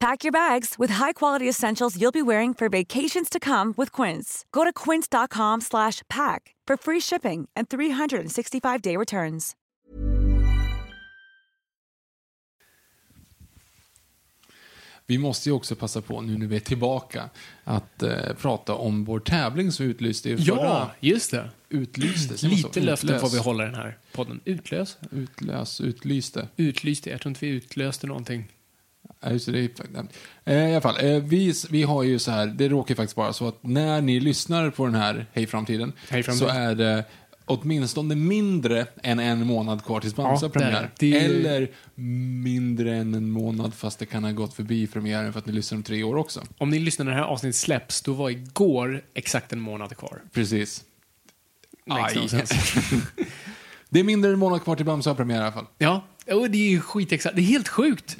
Pack 0.00 0.24
your 0.24 0.32
bags 0.32 0.78
with 0.78 0.92
high-quality 0.92 1.48
essentials 1.48 2.00
you'll 2.00 2.12
be 2.12 2.22
wearing 2.22 2.54
for 2.54 2.68
vacations 2.70 3.28
to 3.28 3.38
come 3.38 3.74
with 3.76 3.92
Quince. 3.92 4.46
Go 4.50 4.64
to 4.64 4.72
quince.com 4.72 5.60
slash 5.60 6.02
pack 6.08 6.54
for 6.66 6.76
free 6.76 7.00
shipping 7.00 7.48
and 7.54 7.68
365-day 7.68 8.96
returns. 8.96 9.56
Vi 15.06 15.18
måste 15.18 15.48
ju 15.48 15.52
också 15.52 15.76
passa 15.76 16.00
på 16.00 16.20
nu 16.20 16.38
när 16.38 16.46
vi 16.46 16.56
är 16.56 16.60
tillbaka 16.60 17.30
att 17.64 18.02
eh, 18.02 18.34
prata 18.40 18.74
om 18.74 19.04
vår 19.04 19.20
tävling 19.20 19.72
som 19.72 19.86
utlyste 19.86 20.30
i 20.30 20.36
förra... 20.36 20.56
Ja, 20.56 20.90
just 21.00 21.30
det. 21.30 21.50
Utlyste? 21.68 22.46
Lite 22.46 22.80
löften 22.80 23.20
får 23.20 23.28
vi 23.28 23.38
hålla 23.38 23.64
den 23.64 23.74
här 23.74 23.98
podden. 24.12 24.40
Utlös? 24.44 24.98
Utlös, 25.10 25.80
utlyste. 25.80 26.48
Utlyste. 26.56 27.10
Jag 27.10 27.20
tror 27.20 27.30
inte 27.30 27.46
vi 27.46 27.52
utlöste 27.52 28.06
någonting. 28.06 28.48
Ja, 29.22 29.30
just 29.30 29.46
det, 29.46 29.52
det 29.52 29.58
är, 29.64 29.68
fakt- 29.68 30.08
eh, 30.44 30.54
I 30.54 30.72
alla 30.72 30.80
fall, 30.80 31.04
eh, 31.06 31.22
vi, 31.22 31.54
vi 31.70 31.82
har 31.82 32.02
ju 32.02 32.18
så 32.18 32.30
här, 32.30 32.46
det 32.46 32.68
råkar 32.68 32.94
faktiskt 32.94 33.16
vara 33.16 33.32
så 33.32 33.48
att 33.48 33.58
när 33.62 34.00
ni 34.00 34.20
lyssnar 34.20 34.70
på 34.70 34.86
den 34.86 34.94
här 34.94 35.26
Hej 35.32 35.46
Framtiden, 35.46 35.92
Hej 36.08 36.22
Framtiden. 36.22 36.48
så 36.48 36.54
är 36.58 36.74
det 36.74 37.04
åtminstone 37.44 38.14
mindre 38.14 38.86
än 39.02 39.18
en 39.18 39.46
månad 39.46 39.84
kvar 39.84 40.00
tills 40.00 40.14
Bamse 40.16 40.46
Ja, 40.46 40.50
premiär. 40.50 40.90
det 40.98 41.24
Eller 41.24 41.68
mindre 42.42 42.96
än 42.96 43.14
en 43.14 43.30
månad 43.30 43.74
fast 43.74 43.98
det 43.98 44.06
kan 44.06 44.24
ha 44.24 44.32
gått 44.32 44.54
förbi 44.54 44.86
premiären 44.86 45.32
för 45.32 45.38
att 45.38 45.46
ni 45.46 45.52
lyssnar 45.52 45.76
om 45.76 45.82
tre 45.82 46.02
år 46.02 46.16
också. 46.16 46.42
Om 46.58 46.70
ni 46.70 46.78
lyssnar 46.78 47.04
när 47.04 47.12
det 47.12 47.18
här 47.18 47.24
avsnittet 47.24 47.56
släpps, 47.56 48.02
då 48.02 48.12
var 48.12 48.30
igår 48.30 49.02
exakt 49.14 49.52
en 49.52 49.60
månad 49.60 49.96
kvar. 49.96 50.20
Precis. 50.32 50.82
Aj. 51.86 52.16
Det 53.90 54.00
är 54.00 54.04
mindre 54.04 54.28
än 54.28 54.32
en 54.34 54.38
månad 54.40 54.62
kvar 54.62 54.76
till 54.76 54.86
Bamse 54.86 55.10
har 55.10 55.14
premiär 55.14 55.36
i 55.36 55.42
alla 55.42 55.52
fall. 55.52 55.66
Ja, 55.78 56.04
och 56.26 56.50
det 56.50 56.58
är 56.58 56.70
ju 56.70 56.80
skitexakt. 56.80 57.36
Det 57.36 57.42
är 57.42 57.46
helt 57.46 57.68
sjukt. 57.68 58.16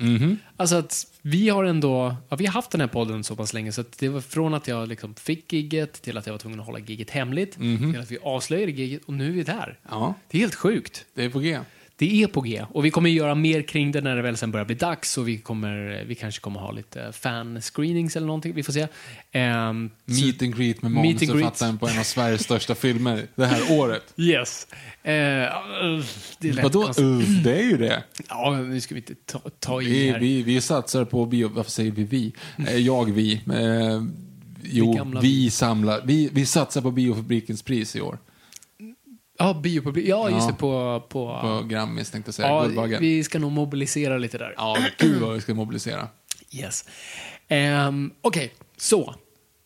Alltså 0.57 0.77
att 0.77 1.07
vi 1.23 1.49
har 1.49 1.64
ändå, 1.64 2.16
ja, 2.29 2.37
vi 2.37 2.47
har 2.47 2.53
haft 2.53 2.71
den 2.71 2.81
här 2.81 2.89
podden 2.89 3.25
så 3.25 3.37
pass 3.37 3.53
länge 3.53 3.73
så 3.73 3.81
att 3.81 3.99
det 3.99 4.09
var 4.09 4.21
från 4.21 4.55
att 4.55 4.68
jag 4.68 4.89
liksom 4.89 5.14
fick 5.14 5.53
gigget 5.53 5.93
till 6.03 6.18
att 6.18 6.27
jag 6.27 6.35
var 6.35 6.39
tvungen 6.39 6.61
att 6.61 6.66
hålla 6.66 6.79
gigget 6.79 7.11
hemligt 7.11 7.53
till 7.93 8.01
att 8.01 8.11
vi 8.11 8.18
avslöjade 8.23 8.73
gigget 8.73 9.05
och 9.05 9.12
nu 9.14 9.29
är 9.29 9.33
vi 9.33 9.43
där. 9.43 9.79
Ja, 9.91 10.14
Det 10.31 10.39
är 10.39 10.41
helt 10.41 10.55
sjukt. 10.55 11.05
det 11.14 11.25
är 11.25 11.31
på 11.31 11.39
G. 11.39 11.59
det 12.01 12.22
är 12.22 12.26
på 12.26 12.40
G. 12.40 12.64
Och 12.70 12.84
vi 12.84 12.90
kommer 12.90 13.11
göra 13.11 13.34
mer 13.34 13.62
kring 13.62 13.92
det 13.92 14.01
när 14.01 14.16
det 14.16 14.22
väl 14.22 14.36
sen 14.36 14.51
börjar 14.51 14.64
bli 14.64 14.74
dags. 14.74 15.18
Och 15.18 15.28
vi, 15.28 15.38
kommer, 15.38 16.05
vi 16.07 16.14
kanske 16.14 16.40
kommer 16.40 16.61
ha 16.61 16.72
lite 16.72 17.12
fan-screenings 17.12 18.16
eller 18.16 18.26
någonting. 18.26 18.55
Vi 18.55 18.62
får 18.62 18.72
se. 18.72 18.86
Så- 18.86 20.20
Meet 20.22 20.42
and 20.42 20.57
greet 20.57 20.82
med 20.82 20.92
manusförfattaren 20.92 21.78
på 21.78 21.88
en 21.88 21.98
av 21.98 22.03
Sveriges 22.03 22.42
största 22.42 22.74
filmer 22.74 23.26
det 23.34 23.46
här 23.46 23.78
året. 23.78 24.03
Yes. 24.16 24.66
Eh, 25.03 25.12
uh, 25.12 26.05
det 26.38 26.62
Vadå? 26.62 26.92
Uh, 27.01 27.18
det 27.44 27.59
är 27.59 27.62
ju 27.62 27.76
det. 27.76 28.03
Ja, 28.28 28.57
nu 28.57 28.80
ska 28.80 28.94
vi 28.94 29.01
inte 29.01 29.14
ta, 29.14 29.40
ta 29.59 29.82
i 29.82 29.84
Vi, 29.84 30.11
här. 30.11 30.18
vi, 30.18 30.42
vi 30.42 30.61
satsar 30.61 31.05
på 31.05 31.26
bio... 31.26 31.48
Varför 31.48 31.70
säger 31.70 31.90
vi 31.90 32.05
vi? 32.05 32.32
Eh, 32.68 32.76
jag, 32.76 33.11
vi. 33.11 33.32
Eh, 33.32 34.03
jo, 34.62 34.92
gamla 34.92 35.20
vi 35.20 35.51
samlar. 35.51 36.01
Vi, 36.05 36.30
vi 36.32 36.46
satsar 36.46 36.80
på 36.80 36.90
Biofabrikens 36.90 37.62
pris 37.62 37.96
i 37.96 38.01
år. 38.01 38.18
Ja, 39.41 39.55
biopublik. 39.62 40.07
Ja, 40.09 40.30
just 40.30 40.41
Ja. 40.41 40.47
det. 40.47 40.53
På, 40.59 41.03
på, 41.09 41.38
På 41.43 41.66
Grammis 41.68 42.11
tänkte 42.11 42.28
jag 42.28 42.34
säga. 42.34 42.49
ja, 42.49 42.62
Guldbaggen. 42.62 43.01
vi 43.03 43.24
ska 43.24 43.38
nog 43.38 43.53
mobilisera 43.53 44.18
lite 44.18 44.38
där. 44.38 44.55
Ja, 44.57 44.76
gud 44.99 45.20
vad 45.20 45.34
vi 45.34 45.41
ska 45.41 45.55
mobilisera. 45.55 46.09
Yes. 46.51 46.84
Um, 47.88 48.11
Okej, 48.20 48.55
så. 48.76 49.14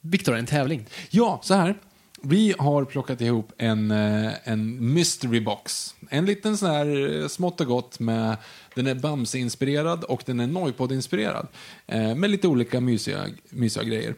Viktor, 0.00 0.36
en 0.36 0.46
tävling. 0.46 0.86
Ja, 1.10 1.40
så 1.42 1.54
här. 1.54 1.74
Vi 2.22 2.54
har 2.58 2.84
plockat 2.84 3.20
ihop 3.20 3.52
en, 3.58 3.90
eh, 3.90 4.32
en 4.44 4.92
mystery 4.94 5.40
box. 5.40 5.94
En 6.10 6.26
liten 6.26 6.56
sån 6.58 6.70
här 6.70 7.20
eh, 7.22 7.28
smått 7.28 7.60
och 7.60 7.66
gott 7.66 7.98
med, 7.98 8.36
den 8.74 8.86
är 8.86 8.94
Bamse-inspirerad 8.94 10.04
och 10.04 10.22
den 10.26 10.40
är 10.40 10.46
Noipod-inspirerad. 10.46 11.46
Eh, 11.86 12.14
med 12.14 12.30
lite 12.30 12.48
olika 12.48 12.80
mysiga, 12.80 13.26
mysiga 13.50 13.84
grejer. 13.84 14.14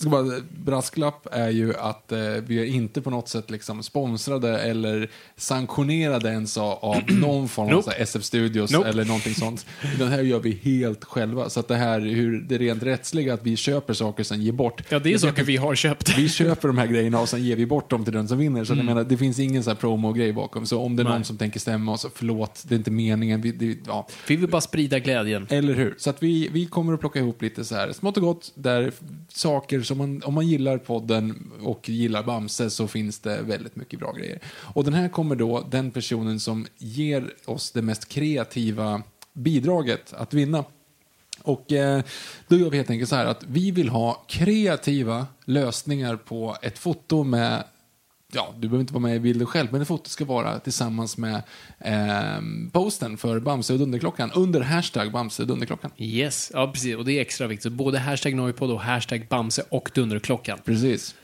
Ska 0.00 0.10
bara, 0.10 0.24
brasklapp 0.64 1.26
är 1.32 1.50
ju 1.50 1.76
att 1.76 2.12
eh, 2.12 2.18
vi 2.46 2.60
är 2.60 2.64
inte 2.64 3.00
på 3.00 3.10
något 3.10 3.28
sätt 3.28 3.50
liksom 3.50 3.82
sponsrade 3.82 4.58
eller 4.58 5.10
sanktionerade 5.36 6.28
ens 6.28 6.56
av, 6.58 6.96
någon 7.08 7.48
form 7.48 7.66
av 7.68 7.72
Nope. 7.72 7.84
så 7.84 8.02
SF 8.02 8.24
Studios 8.24 8.70
Nope. 8.72 8.88
eller 8.88 9.04
någonting 9.04 9.34
sånt. 9.34 9.66
Det 9.98 10.06
här 10.06 10.22
gör 10.22 10.38
vi 10.40 10.60
helt 10.62 11.04
själva. 11.04 11.50
Så 11.50 11.60
att 11.60 11.68
det 11.68 11.76
här, 11.76 12.00
hur 12.00 12.40
det 12.40 12.58
rent 12.58 12.82
rättsliga 12.82 13.34
att 13.34 13.42
vi 13.46 13.56
köper 13.56 13.94
saker 13.94 14.22
och 14.22 14.26
sen 14.26 14.42
ger 14.42 14.52
bort. 14.52 14.82
Ja, 14.88 14.98
det 14.98 15.12
är 15.12 15.18
saker 15.18 15.44
vi 15.44 15.56
har 15.56 15.74
köpt. 15.74 16.18
Vi 16.18 16.28
köper 16.28 16.68
de 16.68 16.78
här 16.78 16.86
grejerna 16.86 17.20
och 17.20 17.28
sen 17.28 17.44
ger 17.44 17.56
vi 17.56 17.66
bort 17.66 17.90
dem 17.90 18.04
till 18.04 18.12
den 18.14 18.28
som 18.28 18.38
vinner. 18.38 18.64
Så 18.64 18.74
jag 18.74 18.84
menar, 18.84 19.04
det 19.04 19.16
finns 19.16 19.38
ingen 19.38 19.62
sån 19.62 19.70
här 19.70 19.76
promo-grej 19.80 20.32
bakom. 20.32 20.66
Så 20.66 20.80
om 20.80 20.96
det 20.96 21.02
är 21.02 21.04
någon 21.04 21.10
Mm. 21.10 21.18
Nej. 21.20 21.26
som 21.26 21.36
tänker 21.38 21.60
stämma 21.60 21.92
oss, 21.92 22.06
förlåt, 22.14 22.62
det 22.68 22.74
är 22.74 22.76
inte 22.76 22.90
meningen. 22.90 23.40
Vi, 23.40 23.52
det, 23.52 23.76
ja. 23.86 24.06
Vi 24.28 24.36
vill 24.36 24.48
bara 24.50 24.60
sprida 24.60 24.98
glädjen. 24.98 25.46
Eller 25.50 25.74
hur? 25.74 25.94
Så 25.98 26.10
att 26.10 26.22
vi, 26.22 26.48
vi 26.52 26.66
kommer 26.66 26.92
att 26.94 27.00
plocka 27.00 27.18
ihop 27.18 27.42
lite 27.42 27.64
så 27.64 27.74
här 27.74 27.92
smått 27.92 28.16
och 28.16 28.22
gott, 28.22 28.52
där 28.54 28.92
saker 29.28 29.82
som 29.90 29.98
man, 29.98 30.22
om 30.24 30.34
man 30.34 30.46
gillar 30.46 30.78
podden 30.78 31.50
och 31.62 31.88
gillar 31.88 32.22
Bamse 32.22 32.70
så 32.70 32.88
finns 32.88 33.18
det 33.18 33.42
väldigt 33.42 33.76
mycket 33.76 33.98
bra 33.98 34.12
grejer. 34.12 34.38
Och 34.74 34.84
den 34.84 34.94
här 34.94 35.08
kommer 35.08 35.36
då 35.36 35.66
den 35.70 35.90
personen 35.90 36.40
som 36.40 36.66
ger 36.78 37.34
oss 37.44 37.70
det 37.70 37.82
mest 37.82 38.08
kreativa 38.08 39.02
bidraget 39.32 40.12
att 40.12 40.34
vinna. 40.34 40.64
Och 41.42 41.72
eh, 41.72 42.02
då 42.48 42.56
gör 42.56 42.70
vi 42.70 42.76
helt 42.76 42.90
enkelt 42.90 43.10
så 43.10 43.16
här 43.16 43.26
att 43.26 43.44
vi 43.44 43.70
vill 43.70 43.88
ha 43.88 44.24
kreativa 44.28 45.26
lösningar 45.44 46.16
på 46.16 46.56
ett 46.62 46.78
foto 46.78 47.24
med 47.24 47.64
Ja, 48.32 48.54
du 48.58 48.68
behöver 48.68 48.80
inte 48.80 48.92
vara 48.92 49.02
med 49.02 49.16
i 49.16 49.20
bilden 49.20 49.46
själv, 49.46 49.68
men 49.72 49.82
ett 49.82 49.88
foto 49.88 50.10
ska 50.10 50.24
vara 50.24 50.58
tillsammans 50.58 51.16
med 51.16 51.42
eh, 51.78 52.40
posten 52.72 53.16
för 53.16 53.40
Bamse 53.40 53.72
och 53.72 53.78
Dunderklockan 53.78 54.30
under 54.34 54.60
hashtag 54.60 55.12
Bamse 55.12 55.42
och 55.42 55.48
Dunderklockan. 55.48 55.90
Yes, 55.96 56.50
ja 56.54 56.70
precis. 56.72 56.96
Och 56.96 57.04
det 57.04 57.12
är 57.12 57.20
extra 57.20 57.46
viktigt. 57.46 57.62
Så 57.62 57.70
både 57.70 57.98
hashtag 57.98 58.34
Noipod 58.34 58.70
och 58.70 58.80
hashtag 58.80 59.26
Bamse 59.28 59.62
och 59.68 59.90
Dunderklockan. 59.94 60.58
Precis. 60.64 61.14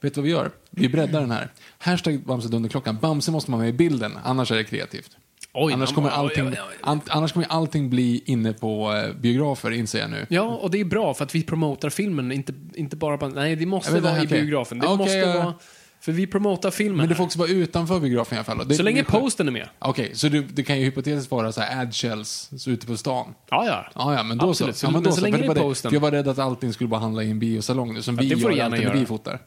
Vet 0.00 0.14
du 0.14 0.20
vad 0.20 0.24
vi 0.24 0.30
gör? 0.30 0.50
Vi 0.70 0.88
breddar 0.88 1.20
den 1.20 1.30
här. 1.30 1.52
Hashtag 1.78 2.24
Bamse 2.24 2.48
Dunderklockan. 2.48 2.98
Bamse 3.02 3.30
måste 3.30 3.50
man 3.50 3.60
ha 3.60 3.64
med 3.64 3.74
i 3.74 3.76
bilden, 3.76 4.18
annars 4.24 4.50
är 4.50 4.56
det 4.56 4.64
kreativt. 4.64 5.10
Oj, 5.58 5.72
annars, 5.72 5.94
kommer 5.94 6.10
allting, 6.10 6.46
oj, 6.46 6.58
oj, 6.68 6.76
an, 6.80 7.00
annars 7.08 7.32
kommer 7.32 7.46
allting 7.46 7.90
bli 7.90 8.22
inne 8.26 8.52
på 8.52 8.92
eh, 8.92 9.14
biografer, 9.20 9.70
inser 9.70 9.98
jag 9.98 10.10
nu. 10.10 10.26
Ja, 10.28 10.42
och 10.42 10.70
det 10.70 10.80
är 10.80 10.84
bra 10.84 11.14
för 11.14 11.24
att 11.24 11.34
vi 11.34 11.42
promotar 11.42 11.90
filmen, 11.90 12.32
inte, 12.32 12.52
inte 12.74 12.96
bara 12.96 13.18
på... 13.18 13.28
Nej, 13.28 13.56
det 13.56 13.66
måste 13.66 14.00
vara 14.00 14.22
i 14.22 14.26
biografen. 14.26 14.78
Det 14.78 14.86
Okej, 14.86 14.96
måste 14.96 15.38
vara... 15.38 15.54
För 16.00 16.12
vi 16.12 16.26
promotar 16.26 16.70
filmen. 16.70 16.96
Men 16.96 17.08
det 17.08 17.14
får 17.14 17.24
också 17.24 17.38
vara 17.38 17.48
utanför 17.48 18.00
biografen 18.00 18.34
i 18.34 18.38
alla 18.38 18.44
fall. 18.44 18.68
Det, 18.68 18.74
Så 18.74 18.82
länge 18.82 19.04
posten 19.04 19.48
är 19.48 19.52
med. 19.52 19.68
Okej, 19.78 20.10
så 20.14 20.28
det, 20.28 20.40
det 20.40 20.62
kan 20.62 20.78
ju 20.78 20.84
hypotetiskt 20.84 21.30
vara 21.30 21.52
så 21.52 21.60
här 21.60 21.82
ad-shells 21.84 22.50
så 22.58 22.70
ute 22.70 22.86
på 22.86 22.96
stan. 22.96 23.34
Ja, 23.50 23.66
ja. 23.66 23.86
Ja, 23.94 24.14
ja, 24.14 24.22
men 24.22 24.38
då 24.38 24.48
Absolut. 24.50 24.76
så. 24.76 24.86
Ja, 24.86 24.90
men 24.90 24.94
men 24.94 25.02
då 25.02 25.10
så 25.10 25.16
så. 25.16 25.22
länge 25.22 25.36
det 25.38 25.44
är 25.46 25.54
posten. 25.54 25.92
Jag 25.94 26.00
var 26.00 26.10
rädd 26.10 26.28
att 26.28 26.38
allting 26.38 26.72
skulle 26.72 26.88
bara 26.88 27.00
handla 27.00 27.22
i 27.22 27.30
en 27.30 27.38
biosalong 27.38 27.94
nu, 27.94 28.02
som 28.02 28.14
Ja, 28.14 28.22
vi 28.22 28.28
det 28.28 28.36
får 28.36 28.48
du 28.50 28.56
gör 28.56 28.64
alltid 28.64 28.84
när 28.86 28.94
vi 28.94 29.06
fotar. 29.06 29.38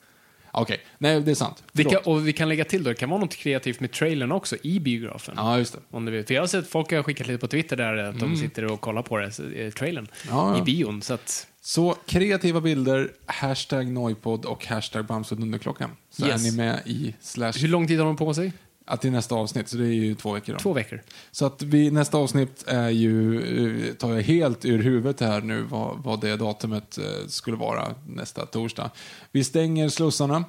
Okej, 0.51 0.77
nej 0.97 1.21
det 1.21 1.31
är 1.31 1.35
sant. 1.35 1.63
Vi 1.71 1.83
kan, 1.83 2.01
och 2.05 2.27
vi 2.27 2.33
kan 2.33 2.49
lägga 2.49 2.65
till 2.65 2.83
då, 2.83 2.89
det 2.89 2.95
kan 2.95 3.09
vara 3.09 3.19
något 3.21 3.35
kreativt 3.35 3.79
med 3.79 3.91
trailern 3.91 4.31
också, 4.31 4.55
i 4.63 4.79
biografen. 4.79 5.33
Ja, 5.37 5.57
just 5.57 5.73
det. 5.73 5.79
Om 5.91 6.05
du 6.05 6.11
vet. 6.11 6.27
För 6.27 6.33
jag 6.33 6.41
har 6.41 6.47
sett 6.47 6.67
folk 6.69 6.91
har 6.91 7.03
skickat 7.03 7.27
lite 7.27 7.39
på 7.39 7.47
Twitter 7.47 7.75
där 7.75 7.97
att 7.97 8.19
de 8.19 8.35
sitter 8.35 8.65
och 8.71 8.81
kollar 8.81 9.01
på 9.01 9.17
det, 9.17 9.25
eh, 9.55 9.71
trailern, 9.71 10.07
Mm. 10.23 10.37
Ja, 10.37 10.53
ja. 10.55 10.59
i 10.59 10.61
bion. 10.61 11.01
Så 11.01 11.13
att, 11.13 11.47
Så 11.61 11.95
kreativa 12.05 12.61
bilder, 12.61 13.11
hashtag 13.25 13.87
Noipod 13.91 14.45
och 14.45 14.65
hashtag 14.65 15.05
Bamse 15.05 15.35
och 15.35 15.39
Dunderklockan. 15.41 15.89
Så 16.09 16.25
Yes. 16.25 16.41
är 16.47 16.51
ni 16.51 16.57
med 16.57 16.81
i 16.85 17.15
slash... 17.21 17.51
hur 17.57 17.67
lång 17.67 17.87
tid 17.87 17.99
har 17.99 18.05
de 18.05 18.15
på 18.17 18.33
sig? 18.33 18.53
Att 18.85 19.01
till 19.01 19.11
nästa 19.11 19.35
avsnitt, 19.35 19.67
så 19.69 19.77
det 19.77 19.85
är 19.87 19.93
ju 19.93 20.15
två 20.15 20.31
veckor 20.33 20.53
då. 20.53 20.59
Två 20.59 20.73
veckor. 20.73 21.01
Så 21.31 21.45
att 21.45 21.61
vi, 21.61 21.91
nästa 21.91 22.17
avsnitt 22.17 22.63
är 22.67 22.89
ju, 22.89 23.41
eh, 23.89 23.93
tar 23.93 24.13
jag 24.13 24.21
helt 24.21 24.65
ur 24.65 24.83
huvudet 24.83 25.19
här 25.19 25.41
nu 25.41 25.61
vad, 25.61 25.97
vad 26.03 26.21
det 26.21 26.35
datumet 26.35 26.97
eh, 26.97 27.03
skulle 27.27 27.57
vara 27.57 27.95
nästa 28.07 28.45
torsdag. 28.45 28.91
Vi 29.31 29.43
stänger 29.43 29.89
slussarna. 29.89 30.43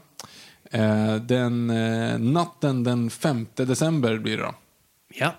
Eh, 0.71 1.15
Den 1.17 1.67
natten 2.33 2.85
den 2.85 3.11
5 3.11 3.47
december 3.55 4.19
blir 4.19 4.37
det 4.37 4.43
då. 4.43 4.55
Ja. 5.15 5.35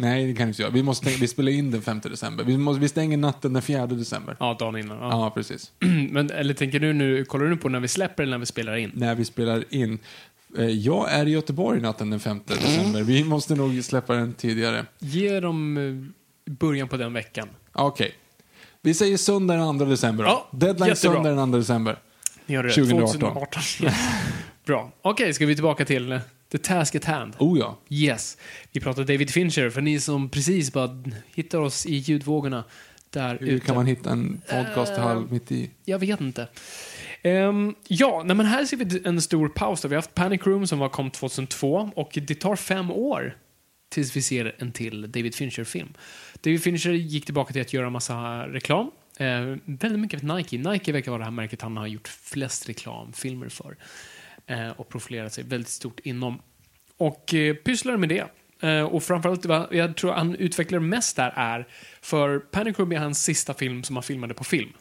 Nej, 0.00 0.26
det 0.26 0.34
kan 0.34 0.46
vi 0.46 0.50
inte 0.50 0.62
göra. 0.62 0.72
Vi, 0.72 0.82
måste, 0.82 1.04
tänka- 1.06 1.20
vi 1.20 1.28
spelar 1.28 1.52
in 1.52 1.70
den 1.70 1.82
5 1.82 2.00
december. 2.00 2.44
Vi, 2.44 2.56
måste, 2.58 2.80
vi 2.80 2.88
stänger 2.88 3.16
natten 3.16 3.52
den 3.52 3.62
4 3.62 3.86
december. 3.86 4.36
Ja, 4.40 4.56
dagen 4.58 4.76
innan. 4.76 4.98
Ja. 4.98 5.08
Ja, 5.10 5.30
precis. 5.30 5.72
Men, 6.10 6.30
eller 6.30 6.54
tänker 6.54 6.80
du 6.80 6.92
nu, 6.92 7.24
kollar 7.24 7.44
du 7.44 7.50
nu 7.50 7.56
på 7.56 7.68
när 7.68 7.80
vi 7.80 7.88
släpper 7.88 8.22
eller 8.22 8.30
när 8.30 8.38
vi 8.38 8.46
spelar 8.46 8.76
in? 8.76 8.90
När 8.94 9.14
vi 9.14 9.24
spelar 9.24 9.64
in. 9.70 9.98
Eh, 10.58 10.64
Jag 10.66 11.12
är 11.12 11.26
i 11.26 11.30
Göteborg 11.30 11.80
natten 11.80 12.10
den 12.10 12.20
5 12.20 12.40
december. 12.46 13.02
Vi 13.02 13.24
måste 13.24 13.54
nog 13.54 13.84
släppa 13.84 14.14
den 14.14 14.32
tidigare. 14.34 14.84
Ge 14.98 15.40
dem 15.40 15.76
eh, 16.46 16.52
början 16.52 16.88
på 16.88 16.96
den 16.96 17.12
veckan. 17.12 17.48
Okej. 17.72 18.12
Vi 18.82 18.94
säger 18.94 19.16
söndag 19.16 19.54
den 19.56 19.78
2 19.78 19.84
december 19.84 20.24
då. 20.24 20.30
Ja, 20.30 20.48
Deadline 20.52 20.88
jättebra. 20.88 21.14
söndag 21.22 21.30
den 21.40 21.50
2 21.52 21.58
december. 21.58 21.98
Ni 22.46 22.54
gör 22.54 22.62
det 22.62 22.70
2018. 22.70 23.20
2018. 23.20 23.62
Yes. 23.82 23.94
Bra. 24.66 24.92
Okej, 25.02 25.34
ska 25.34 25.46
vi 25.46 25.54
tillbaka 25.54 25.84
till 25.84 26.12
eh, 26.12 26.20
the 26.50 26.58
task 26.58 26.94
at 26.94 27.04
hand? 27.04 27.34
Oh 27.38 27.58
ja. 27.58 27.78
Yes. 27.88 28.36
Vi 28.72 28.80
pratar 28.80 29.04
David 29.04 29.30
Fincher, 29.30 29.70
för 29.70 29.80
ni 29.80 30.00
som 30.00 30.28
precis 30.28 30.72
bara 30.72 31.04
hittar 31.34 31.58
oss 31.58 31.86
i 31.86 31.94
ljudvågorna 31.94 32.64
där 33.10 33.38
Hur 33.40 33.48
ute. 33.48 33.66
kan 33.66 33.74
man 33.74 33.86
hitta 33.86 34.10
en 34.10 34.40
podcast 34.50 34.96
halv 34.96 35.32
mitt 35.32 35.52
i? 35.52 35.70
Jag 35.84 35.98
vet 35.98 36.20
inte. 36.20 36.48
Ehm, 37.22 37.74
ja, 37.88 38.22
nej, 38.26 38.36
men 38.36 38.46
här 38.46 38.64
ser 38.64 38.76
vi 38.76 39.02
en 39.04 39.22
stor 39.22 39.48
paus. 39.48 39.80
Då. 39.80 39.88
Vi 39.88 39.94
har 39.94 40.02
haft 40.02 40.14
Panic 40.14 40.46
Room 40.46 40.66
som 40.66 40.78
var 40.78 40.88
kom 40.88 41.10
2002 41.10 41.90
och 41.96 42.18
det 42.26 42.34
tar 42.34 42.56
fem 42.56 42.90
år 42.90 43.36
tills 43.88 44.16
vi 44.16 44.22
ser 44.22 44.54
en 44.58 44.72
till 44.72 45.12
David 45.12 45.34
Fincher-film. 45.34 45.88
David 46.40 46.62
Fincher 46.62 46.90
gick 46.90 47.24
tillbaka 47.24 47.52
till 47.52 47.62
att 47.62 47.72
göra 47.72 47.90
massa 47.90 48.48
reklam. 48.48 48.90
Eh, 49.16 49.56
väldigt 49.64 49.98
mycket 50.00 50.20
för 50.20 50.36
Nike. 50.36 50.58
Nike 50.58 50.92
verkar 50.92 51.10
vara 51.10 51.18
det 51.18 51.24
här 51.24 51.30
märket 51.30 51.62
han 51.62 51.76
har 51.76 51.86
gjort 51.86 52.08
flest 52.08 52.68
reklamfilmer 52.68 53.48
för. 53.48 53.76
Eh, 54.50 54.70
och 54.70 54.88
profilerat 54.88 55.32
sig 55.32 55.44
väldigt 55.44 55.68
stort 55.68 56.00
inom. 56.00 56.42
Och 56.96 57.34
eh, 57.34 57.54
pysslar 57.54 57.96
med 57.96 58.08
det. 58.08 58.26
Eh, 58.68 58.82
och 58.82 59.02
framförallt, 59.02 59.46
vad 59.46 59.74
jag 59.74 59.96
tror 59.96 60.12
han 60.12 60.34
utvecklar 60.34 60.78
mest 60.78 61.16
där 61.16 61.32
är, 61.36 61.68
för 62.00 62.38
Panic 62.38 62.78
Room 62.78 62.92
är 62.92 62.98
hans 62.98 63.22
sista 63.22 63.54
film 63.54 63.82
som 63.82 63.96
han 63.96 64.02
filmade 64.02 64.34
på 64.34 64.44
film. 64.44 64.72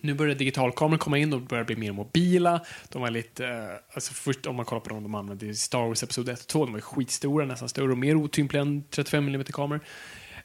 Nu 0.00 0.14
börjar 0.14 0.34
digitalkameror 0.34 0.98
komma 0.98 1.18
in 1.18 1.32
och 1.32 1.40
börjar 1.40 1.64
bli 1.64 1.76
mer 1.76 1.92
mobila. 1.92 2.60
De 2.88 3.02
var 3.02 3.10
lite, 3.10 3.46
eh, 3.46 3.94
alltså 3.94 4.14
först 4.14 4.46
om 4.46 4.56
man 4.56 4.64
kollar 4.64 4.80
på 4.80 4.88
dem 4.88 5.02
de 5.02 5.14
använde 5.14 5.46
i 5.46 5.54
Star 5.54 5.86
Wars 5.86 6.02
Episod 6.02 6.28
1 6.28 6.40
och 6.40 6.46
2, 6.46 6.64
de 6.64 6.72
var 6.72 6.80
skitstora, 6.80 7.46
nästan 7.46 7.68
större 7.68 7.92
och 7.92 7.98
mer 7.98 8.14
otympliga 8.14 8.62
än 8.62 8.84
35 8.90 9.28
mm 9.28 9.44
kameror. 9.44 9.80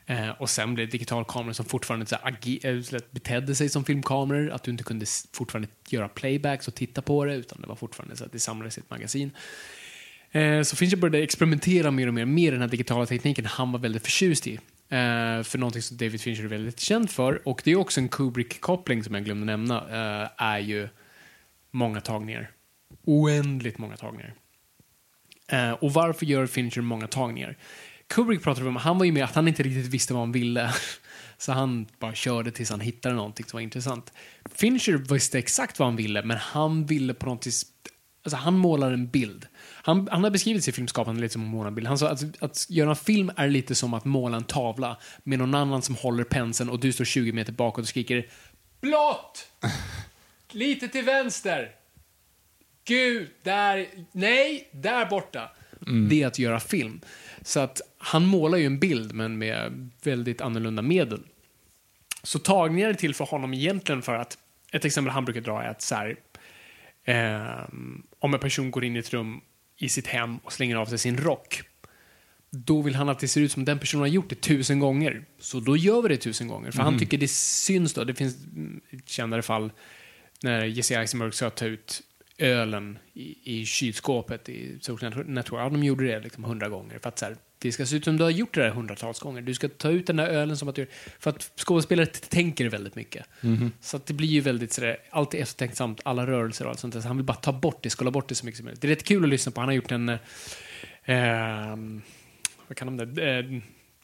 Eh, 0.06 0.30
och 0.30 0.50
sen 0.50 0.74
blev 0.74 0.88
det 0.88 0.92
digitalkameror 0.92 1.54
som 1.54 1.66
fortfarande 1.66 2.06
så 2.06 2.16
här, 2.24 2.38
eh, 2.66 3.00
betedde 3.12 3.56
sig 3.56 3.70
som 3.70 3.86
filmkameror, 3.86 4.50
att 4.50 4.64
du 4.64 4.72
inte 4.72 4.84
kunde 4.84 5.06
fortfarande 5.34 5.68
göra 5.90 6.08
playbacks 6.08 6.68
och 6.68 6.76
titta 6.76 7.02
på 7.02 7.26
det, 7.26 7.36
utan 7.36 7.62
det 7.62 7.68
var 7.68 7.76
fortfarande 7.76 8.16
så 8.16 8.26
att 8.26 8.32
det 8.32 8.40
samlades 8.40 8.78
i 8.78 8.82
ett 8.82 8.90
magasin. 8.90 9.32
Eh, 10.32 10.62
så 10.62 10.76
Fincher 10.76 10.98
började 10.98 11.24
experimentera 11.24 11.92
mer 11.92 12.08
och 12.08 12.14
mer 12.14 12.26
med 12.26 12.54
den 12.54 12.62
här 12.62 12.68
digitala 12.68 13.06
tekniken 13.06 13.46
han 13.46 13.72
var 13.72 13.80
väldigt 13.80 14.04
förtjust 14.04 14.48
i. 14.48 14.54
Eh, 14.90 15.44
för 15.44 15.58
någonting 15.58 15.82
som 15.82 15.98
David 15.98 16.22
Fincher 16.22 16.44
är 16.44 16.48
väldigt 16.48 16.80
känd 16.80 17.10
för, 17.10 17.48
och 17.48 17.62
det 17.64 17.72
är 17.72 17.76
också 17.76 18.00
en 18.00 18.10
Kubrick-koppling 18.10 19.04
som 19.04 19.16
jag 19.16 19.26
glömde 19.26 19.46
nämna, 19.46 19.78
eh, 19.78 20.30
är 20.38 20.60
ju 20.60 20.88
många 21.72 22.02
tagningar. 22.02 22.52
Oändligt 23.06 23.78
många 23.78 23.98
tagningar. 23.98 24.34
Eh, 25.48 25.72
och 25.72 25.94
varför 25.94 26.26
gör 26.26 26.48
Fincher 26.48 26.82
många 26.82 27.08
tagningar? 27.08 27.58
Kubrick 28.08 28.44
pratade 28.44 28.68
om, 28.68 28.76
han 28.76 28.98
var 28.98 29.06
ju 29.06 29.12
med 29.12 29.24
att 29.24 29.36
han 29.36 29.48
inte 29.48 29.64
riktigt 29.64 29.86
visste 29.86 30.14
vad 30.14 30.22
han 30.22 30.32
ville. 30.32 30.74
Så 31.38 31.52
han 31.52 31.88
bara 32.00 32.14
körde 32.14 32.52
tills 32.52 32.70
han 32.70 32.80
hittade 32.80 33.16
någonting 33.16 33.46
som 33.46 33.58
var 33.58 33.62
intressant. 33.62 34.14
Fincher 34.52 35.14
visste 35.14 35.40
exakt 35.40 35.80
vad 35.80 35.88
han 35.88 35.96
ville, 35.96 36.24
men 36.24 36.38
han 36.38 36.86
ville 36.86 37.14
på 37.14 37.26
något 37.26 37.48
vis, 37.48 37.66
alltså 38.24 38.38
han 38.38 38.58
målar 38.58 38.92
en 38.92 39.08
bild. 39.08 39.48
Han, 39.58 40.08
han 40.12 40.24
har 40.24 40.32
beskrivit 40.32 40.64
sitt 40.64 40.76
filmskapande 40.76 41.22
lite 41.22 41.34
som 41.34 41.42
en 41.42 41.48
målarbild. 41.48 41.88
Han 41.88 41.98
sa 41.98 42.10
att, 42.10 42.44
att 42.44 42.66
göra 42.70 42.90
en 42.90 42.96
film 42.96 43.32
är 43.36 43.48
lite 43.48 43.76
som 43.76 43.94
att 43.94 44.06
måla 44.06 44.38
en 44.38 44.44
tavla 44.44 44.98
med 45.24 45.40
någon 45.40 45.56
annan 45.56 45.82
som 45.82 45.96
håller 45.96 46.24
penseln 46.24 46.70
och 46.70 46.80
du 46.80 46.92
står 46.92 47.06
20 47.06 47.32
meter 47.32 47.54
bakåt 47.54 47.82
och 47.82 47.88
skriker 47.88 48.28
blått! 48.82 49.48
Lite 50.52 50.88
till 50.88 51.06
vänster! 51.06 51.72
Gud, 52.88 53.30
där, 53.44 53.88
nej, 54.12 54.70
där 54.72 55.06
borta. 55.06 55.52
Det 56.10 56.24
är 56.24 56.28
att 56.28 56.40
göra 56.40 56.60
film. 56.60 57.02
Så 57.46 57.60
att 57.60 57.82
han 57.98 58.26
målar 58.26 58.58
ju 58.58 58.66
en 58.66 58.80
bild, 58.80 59.14
men 59.14 59.38
med 59.38 59.90
väldigt 60.04 60.42
annorlunda 60.42 60.82
medel. 60.82 61.22
Så 62.24 62.40
tagningar 62.40 62.90
är 62.90 62.94
till 62.94 63.16
för 63.16 63.26
honom 63.26 63.54
egentligen 63.54 64.02
för 64.02 64.16
att, 64.16 64.38
ett 64.72 64.86
exempel 64.86 65.12
han 65.12 65.26
brukar 65.26 65.42
dra 65.42 65.64
är 65.64 65.70
att 65.70 65.82
så 65.82 65.96
här, 65.96 66.16
ehm, 67.06 68.04
om 68.20 68.34
en 68.34 68.40
person 68.40 68.72
går 68.72 68.86
in 68.86 68.96
i 68.96 69.00
ett 69.00 69.14
rum 69.14 69.42
i 69.78 69.90
sitt 69.90 70.08
hem 70.08 70.38
och 70.38 70.54
slänger 70.54 70.76
av 70.76 70.86
sig 70.86 70.98
sin 70.98 71.18
rock, 71.18 71.62
då 72.50 72.82
vill 72.82 72.96
han 72.96 73.10
att 73.10 73.20
det 73.20 73.28
ser 73.28 73.42
ut 73.42 73.52
som 73.52 73.66
den 73.66 73.80
personen 73.80 74.02
har 74.02 74.08
gjort 74.08 74.30
det 74.30 74.42
tusen 74.42 74.80
gånger. 74.80 75.26
Så 75.40 75.60
då 75.60 75.78
gör 75.78 76.02
vi 76.02 76.10
det 76.10 76.18
tusen 76.18 76.48
gånger, 76.48 76.72
för 76.72 76.84
han 76.84 77.00
tycker 77.00 77.18
det 77.18 77.32
syns 77.32 77.94
då. 77.94 78.04
Det 78.04 78.16
finns 78.16 78.38
mm, 78.46 78.82
ett 78.92 79.10
kändare 79.10 79.42
fall 79.42 79.72
när 80.44 80.66
Jesse 80.66 81.00
Eisenberg 81.00 81.32
ska 81.32 81.50
ta 81.50 81.66
ut 81.66 82.02
ölen 82.38 83.00
i, 83.14 83.60
i 83.60 83.66
kylskåpet 83.66 84.50
i 84.50 84.78
Social 84.82 85.26
Network. 85.26 85.62
Ja, 85.62 85.70
de 85.70 85.84
gjorde 85.84 86.06
det 86.06 86.20
liksom 86.20 86.44
hundra 86.44 86.70
gånger. 86.70 87.00
För 87.00 87.10
att 87.10 87.20
så 87.20 87.26
här, 87.26 87.38
det 87.60 87.72
ska 87.72 87.86
se 87.86 87.96
ut 87.96 88.04
som 88.04 88.18
du 88.18 88.24
har 88.24 88.32
gjort 88.32 88.54
det 88.54 88.62
där 88.62 88.70
hundratals 88.70 89.20
gånger. 89.20 89.42
Du 89.42 89.54
ska 89.54 89.68
ta 89.70 89.90
ut 89.90 90.08
den 90.08 90.16
där 90.16 90.28
ölen 90.28 90.58
som 90.58 90.70
att 90.70 90.76
du... 90.76 90.88
För 91.20 91.30
att 91.30 91.52
skådespelare 91.56 92.06
tänker 92.06 92.70
väldigt 92.70 92.96
mycket. 92.96 93.26
Så 93.80 93.98
att 93.98 94.06
det 94.06 94.14
blir 94.14 94.28
ju 94.28 94.42
väldigt 94.42 94.74
sådär, 94.74 94.98
alltid 95.10 95.42
eftertänksamt, 95.42 96.02
alla 96.04 96.28
rörelser 96.28 96.66
och 96.66 96.72
allt 96.72 96.80
sånt 96.80 96.94
där. 96.94 97.02
Så 97.02 97.08
han 97.08 97.18
vill 97.18 97.26
bara 97.26 97.38
ta 97.38 97.54
bort 97.54 97.84
det, 97.84 97.90
skala 97.90 98.12
bort 98.12 98.30
det 98.30 98.36
så 98.36 98.46
mycket 98.46 98.58
som 98.58 98.66
möjligt. 98.66 98.82
Det 98.82 98.88
är 98.88 98.90
rätt 98.90 99.04
kul 99.04 99.24
att 99.24 99.30
lyssna 99.30 99.52
på. 99.52 99.62
Han 99.62 99.70
har 99.70 99.76
gjort 99.76 99.92
en... 99.92 100.10
Eh, 100.10 101.76
vad 102.68 102.78
kan 102.78 102.98
de 102.98 103.16
det? 103.16 103.38
Eh, 103.40 103.46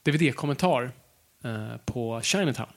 DVD-kommentar 0.02 0.90
eh, 1.44 1.76
på 1.84 2.20
Chinatown. 2.22 2.68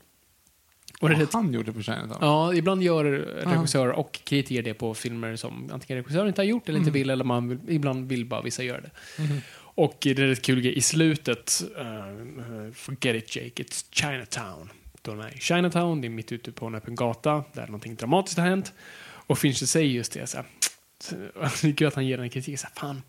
Och 0.99 1.09
det 1.09 1.33
Han 1.33 1.53
gjorde 1.53 1.73
på 1.73 1.81
Chinatown. 1.81 2.17
Ja, 2.21 2.53
ibland 2.53 2.83
gör 2.83 3.03
regissörer 3.45 3.91
och 3.91 4.19
kritiker 4.23 4.61
det 4.61 4.73
på 4.73 4.93
filmer 4.93 5.35
som 5.35 5.69
antingen 5.73 6.03
regissören 6.03 6.27
inte 6.27 6.41
har 6.41 6.45
gjort 6.45 6.69
eller 6.69 6.79
inte 6.79 6.91
vill, 6.91 7.09
eller 7.09 7.23
man 7.23 7.49
vill, 7.49 7.59
ibland 7.67 8.09
vill 8.09 8.25
bara 8.25 8.41
vissa 8.41 8.63
göra 8.63 8.81
det. 8.81 8.91
Och 9.57 9.97
det 10.01 10.11
är 10.11 10.15
rätt 10.15 10.41
kul 10.41 10.61
grej 10.61 10.77
i 10.77 10.81
slutet, 10.81 11.63
uh, 11.79 12.71
forget 12.73 13.15
it 13.15 13.35
Jake, 13.35 13.63
it's 13.63 13.85
Chinatown. 13.91 14.69
Då 15.01 15.11
är 15.11 15.35
i 15.35 15.39
Chinatown, 15.39 16.01
det 16.01 16.07
är 16.07 16.09
mitt 16.09 16.31
ute 16.31 16.51
på 16.51 16.65
en 16.65 16.75
öppen 16.75 16.95
gata, 16.95 17.43
där 17.53 17.65
någonting 17.65 17.95
dramatiskt 17.95 18.37
har 18.37 18.45
hänt. 18.45 18.73
Och 19.27 19.37
Fincher 19.37 19.65
säger 19.65 19.89
just 19.89 20.11
det, 20.11 20.27
så 20.27 20.37
här, 20.37 20.45
så- 20.99 21.85
att 21.87 21.95
han 21.95 22.07
ger 22.07 22.17
den 22.17 22.29
kritiken, 22.29 22.57
så 22.57 22.67
här, 22.67 22.73
fan, 22.75 23.01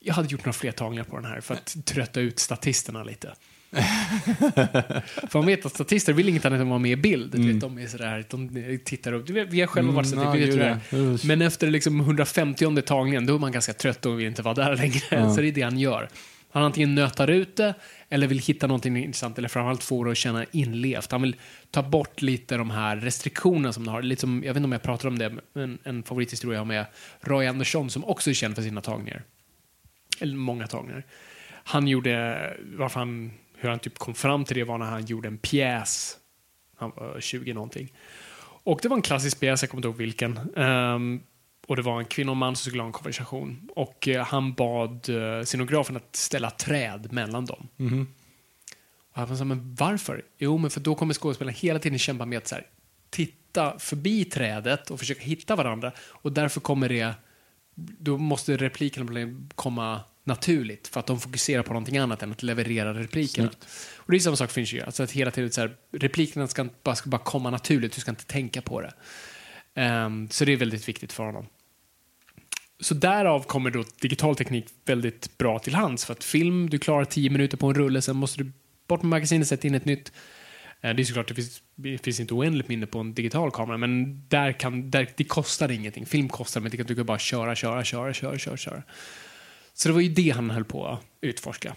jag 0.00 0.14
hade 0.14 0.28
gjort 0.28 0.44
några 0.44 0.52
fler 0.52 0.72
tagningar 0.72 1.04
på 1.04 1.16
den 1.16 1.24
här 1.24 1.40
för 1.40 1.54
att 1.54 1.76
trötta 1.84 2.20
ut 2.20 2.38
statisterna 2.38 3.04
lite. 3.04 3.34
För 5.28 5.34
man 5.34 5.46
vet 5.46 5.66
att 5.66 5.74
statister 5.74 6.12
vill 6.12 6.28
inget 6.28 6.44
annat 6.44 6.56
än 6.56 6.62
att 6.62 6.68
vara 6.68 6.78
med 6.78 6.90
i 6.90 6.96
bild. 6.96 7.32
Du 7.32 7.52
vet, 7.52 7.60
de 7.60 7.78
är 7.78 7.86
sådär, 7.86 8.24
de 8.30 8.78
tittar 8.84 9.12
upp. 9.12 9.30
Vi 9.30 9.60
har 9.60 9.66
själva 9.66 9.92
varit 9.92 10.08
så 10.08 10.16
Mm, 10.16 10.28
att 10.28 10.34
vi 10.34 10.40
vet 10.40 10.54
hur 10.54 10.58
det 10.58 10.80
är. 10.92 11.26
Men 11.26 11.42
efter 11.42 11.70
liksom 11.70 12.00
150 12.00 12.82
tagningen, 12.82 13.26
då 13.26 13.34
är 13.34 13.38
man 13.38 13.52
ganska 13.52 13.72
trött 13.72 14.06
och 14.06 14.20
vill 14.20 14.26
inte 14.26 14.42
vara 14.42 14.54
där 14.54 14.76
längre. 14.76 15.34
Så 15.34 15.40
det 15.40 15.48
är 15.48 15.52
det 15.52 15.62
han 15.62 15.78
gör. 15.78 16.08
Han 16.50 16.62
antingen 16.62 16.94
nötar 16.94 17.30
ut 17.30 17.56
det, 17.56 17.74
eller 18.08 18.26
vill 18.26 18.38
hitta 18.38 18.66
någonting 18.66 18.96
intressant, 18.96 19.38
eller 19.38 19.48
framförallt 19.48 19.84
få 19.84 20.04
det 20.04 20.10
att 20.10 20.16
känna 20.16 20.44
inlevt. 20.52 21.12
Han 21.12 21.22
vill 21.22 21.36
ta 21.70 21.82
bort 21.82 22.22
lite 22.22 22.56
de 22.56 22.70
här 22.70 22.96
restriktionerna 22.96 23.72
som 23.72 23.84
de 23.84 23.90
har. 23.90 24.02
Lite 24.02 24.20
som, 24.20 24.42
jag 24.44 24.54
vet 24.54 24.56
inte 24.56 24.64
om 24.64 24.72
jag 24.72 24.82
pratar 24.82 25.08
om 25.08 25.18
det, 25.18 25.34
men 25.52 25.78
en 25.84 26.02
favorithistoria 26.02 26.54
jag 26.54 26.60
har 26.60 26.66
med 26.66 26.86
Roy 27.20 27.46
Andersson, 27.46 27.90
som 27.90 28.04
också 28.04 28.30
är 28.30 28.34
känd 28.34 28.54
för 28.54 28.62
sina 28.62 28.80
tagningar. 28.80 29.22
Eller 30.20 30.36
många 30.36 30.66
tagningar. 30.66 31.04
Han 31.50 31.88
gjorde, 31.88 32.56
varför 32.76 33.00
han, 33.00 33.32
hur 33.56 33.68
han 33.68 33.78
typ 33.78 33.98
kom 33.98 34.14
fram 34.14 34.44
till 34.44 34.56
det 34.56 34.64
var 34.64 34.78
när 34.78 34.86
han 34.86 35.04
gjorde 35.04 35.28
en 35.28 35.38
pjäs. 35.38 36.16
Han 36.76 36.92
var 36.96 37.20
20 37.20 37.54
någonting. 37.54 37.92
Och 38.40 38.78
det 38.82 38.88
var 38.88 38.96
en 38.96 39.02
klassisk 39.02 39.40
pjäs, 39.40 39.62
jag 39.62 39.70
kommer 39.70 39.78
inte 39.78 39.88
ihåg 39.88 39.96
vilken. 39.96 40.54
Ehm, 40.56 41.20
och 41.66 41.76
det 41.76 41.82
var 41.82 41.98
en 41.98 42.04
kvinna 42.04 42.30
och 42.30 42.36
man 42.36 42.56
som 42.56 42.70
skulle 42.70 42.82
ha 42.82 42.86
en 42.86 42.92
konversation. 42.92 43.70
Och 43.76 44.08
eh, 44.08 44.24
han 44.24 44.52
bad 44.52 45.08
uh, 45.08 45.42
scenografen 45.42 45.96
att 45.96 46.16
ställa 46.16 46.50
träd 46.50 47.12
mellan 47.12 47.46
dem. 47.46 47.68
Och 49.12 49.28
han 49.28 49.36
sa, 49.36 49.44
men 49.44 49.74
varför? 49.74 50.22
Jo, 50.38 50.58
men 50.58 50.70
för 50.70 50.80
då 50.80 50.94
kommer 50.94 51.14
skådespelaren 51.14 51.56
hela 51.58 51.78
tiden 51.78 51.98
kämpa 51.98 52.26
med 52.26 52.38
att 52.38 52.48
så 52.48 52.54
här, 52.54 52.66
titta 53.10 53.78
förbi 53.78 54.24
trädet 54.24 54.90
och 54.90 54.98
försöka 54.98 55.20
hitta 55.20 55.56
varandra. 55.56 55.92
Och 55.98 56.32
därför 56.32 56.60
kommer 56.60 56.88
det, 56.88 57.14
då 57.78 58.18
måste 58.18 58.56
replikerna 58.56 59.34
komma 59.54 60.00
naturligt 60.24 60.88
för 60.88 61.00
att 61.00 61.06
de 61.06 61.20
fokuserar 61.20 61.62
på 61.62 61.72
någonting 61.72 61.98
annat 61.98 62.22
än 62.22 62.32
att 62.32 62.42
leverera 62.42 62.94
replikerna. 62.94 63.50
Och 63.96 64.10
det 64.10 64.16
är 64.16 64.20
samma 64.20 64.36
sak 64.36 64.50
Fincher 64.50 64.76
gör, 64.76 64.86
alltså 64.86 65.02
att 65.02 65.10
hela 65.10 65.30
tiden 65.30 65.50
så 65.50 65.60
här, 65.60 65.76
replikerna 65.92 66.48
ska, 66.48 66.68
bara, 66.82 66.94
ska 66.94 67.10
bara 67.10 67.22
komma 67.22 67.50
naturligt, 67.50 67.92
du 67.92 68.00
ska 68.00 68.10
inte 68.10 68.26
tänka 68.26 68.62
på 68.62 68.80
det. 68.80 68.94
Ehm, 69.74 70.30
så 70.30 70.44
det 70.44 70.52
är 70.52 70.56
väldigt 70.56 70.88
viktigt 70.88 71.12
för 71.12 71.24
honom. 71.24 71.46
Så 72.80 72.94
därav 72.94 73.42
kommer 73.42 73.70
då 73.70 73.84
digital 74.00 74.36
teknik 74.36 74.66
väldigt 74.84 75.38
bra 75.38 75.58
till 75.58 75.74
hands. 75.74 76.04
För 76.04 76.12
att 76.12 76.24
film, 76.24 76.70
du 76.70 76.78
klarar 76.78 77.04
10 77.04 77.30
minuter 77.30 77.56
på 77.56 77.66
en 77.66 77.74
rulle, 77.74 78.02
sen 78.02 78.16
måste 78.16 78.42
du 78.42 78.52
bort 78.86 79.02
med 79.02 79.10
magasinet, 79.10 79.48
sätta 79.48 79.66
in 79.66 79.74
ett 79.74 79.84
nytt. 79.84 80.12
Eh, 80.80 80.94
det 80.94 81.02
är 81.02 81.04
såklart, 81.04 81.28
det 81.28 81.34
finns, 81.34 81.62
det 81.74 81.98
finns 82.04 82.20
inte 82.20 82.34
oändligt 82.34 82.68
minne 82.68 82.86
på 82.86 82.98
en 82.98 83.14
digital 83.14 83.50
kamera, 83.50 83.76
men 83.76 84.22
där 84.28 84.52
kan, 84.52 84.90
där, 84.90 85.08
det 85.16 85.24
kostar 85.24 85.70
ingenting. 85.70 86.06
Film 86.06 86.28
kostar, 86.28 86.60
men 86.60 86.70
det 86.70 86.76
kan, 86.76 86.86
du 86.86 86.94
kan 86.94 87.06
bara 87.06 87.18
köra, 87.18 87.54
köra, 87.54 87.84
köra, 87.84 88.12
köra, 88.14 88.38
köra, 88.38 88.56
köra. 88.56 88.82
Så 89.74 89.88
det 89.88 89.94
var 89.94 90.00
ju 90.00 90.08
det 90.08 90.30
han 90.30 90.50
höll 90.50 90.64
på 90.64 90.86
att 90.86 91.00
utforska. 91.20 91.74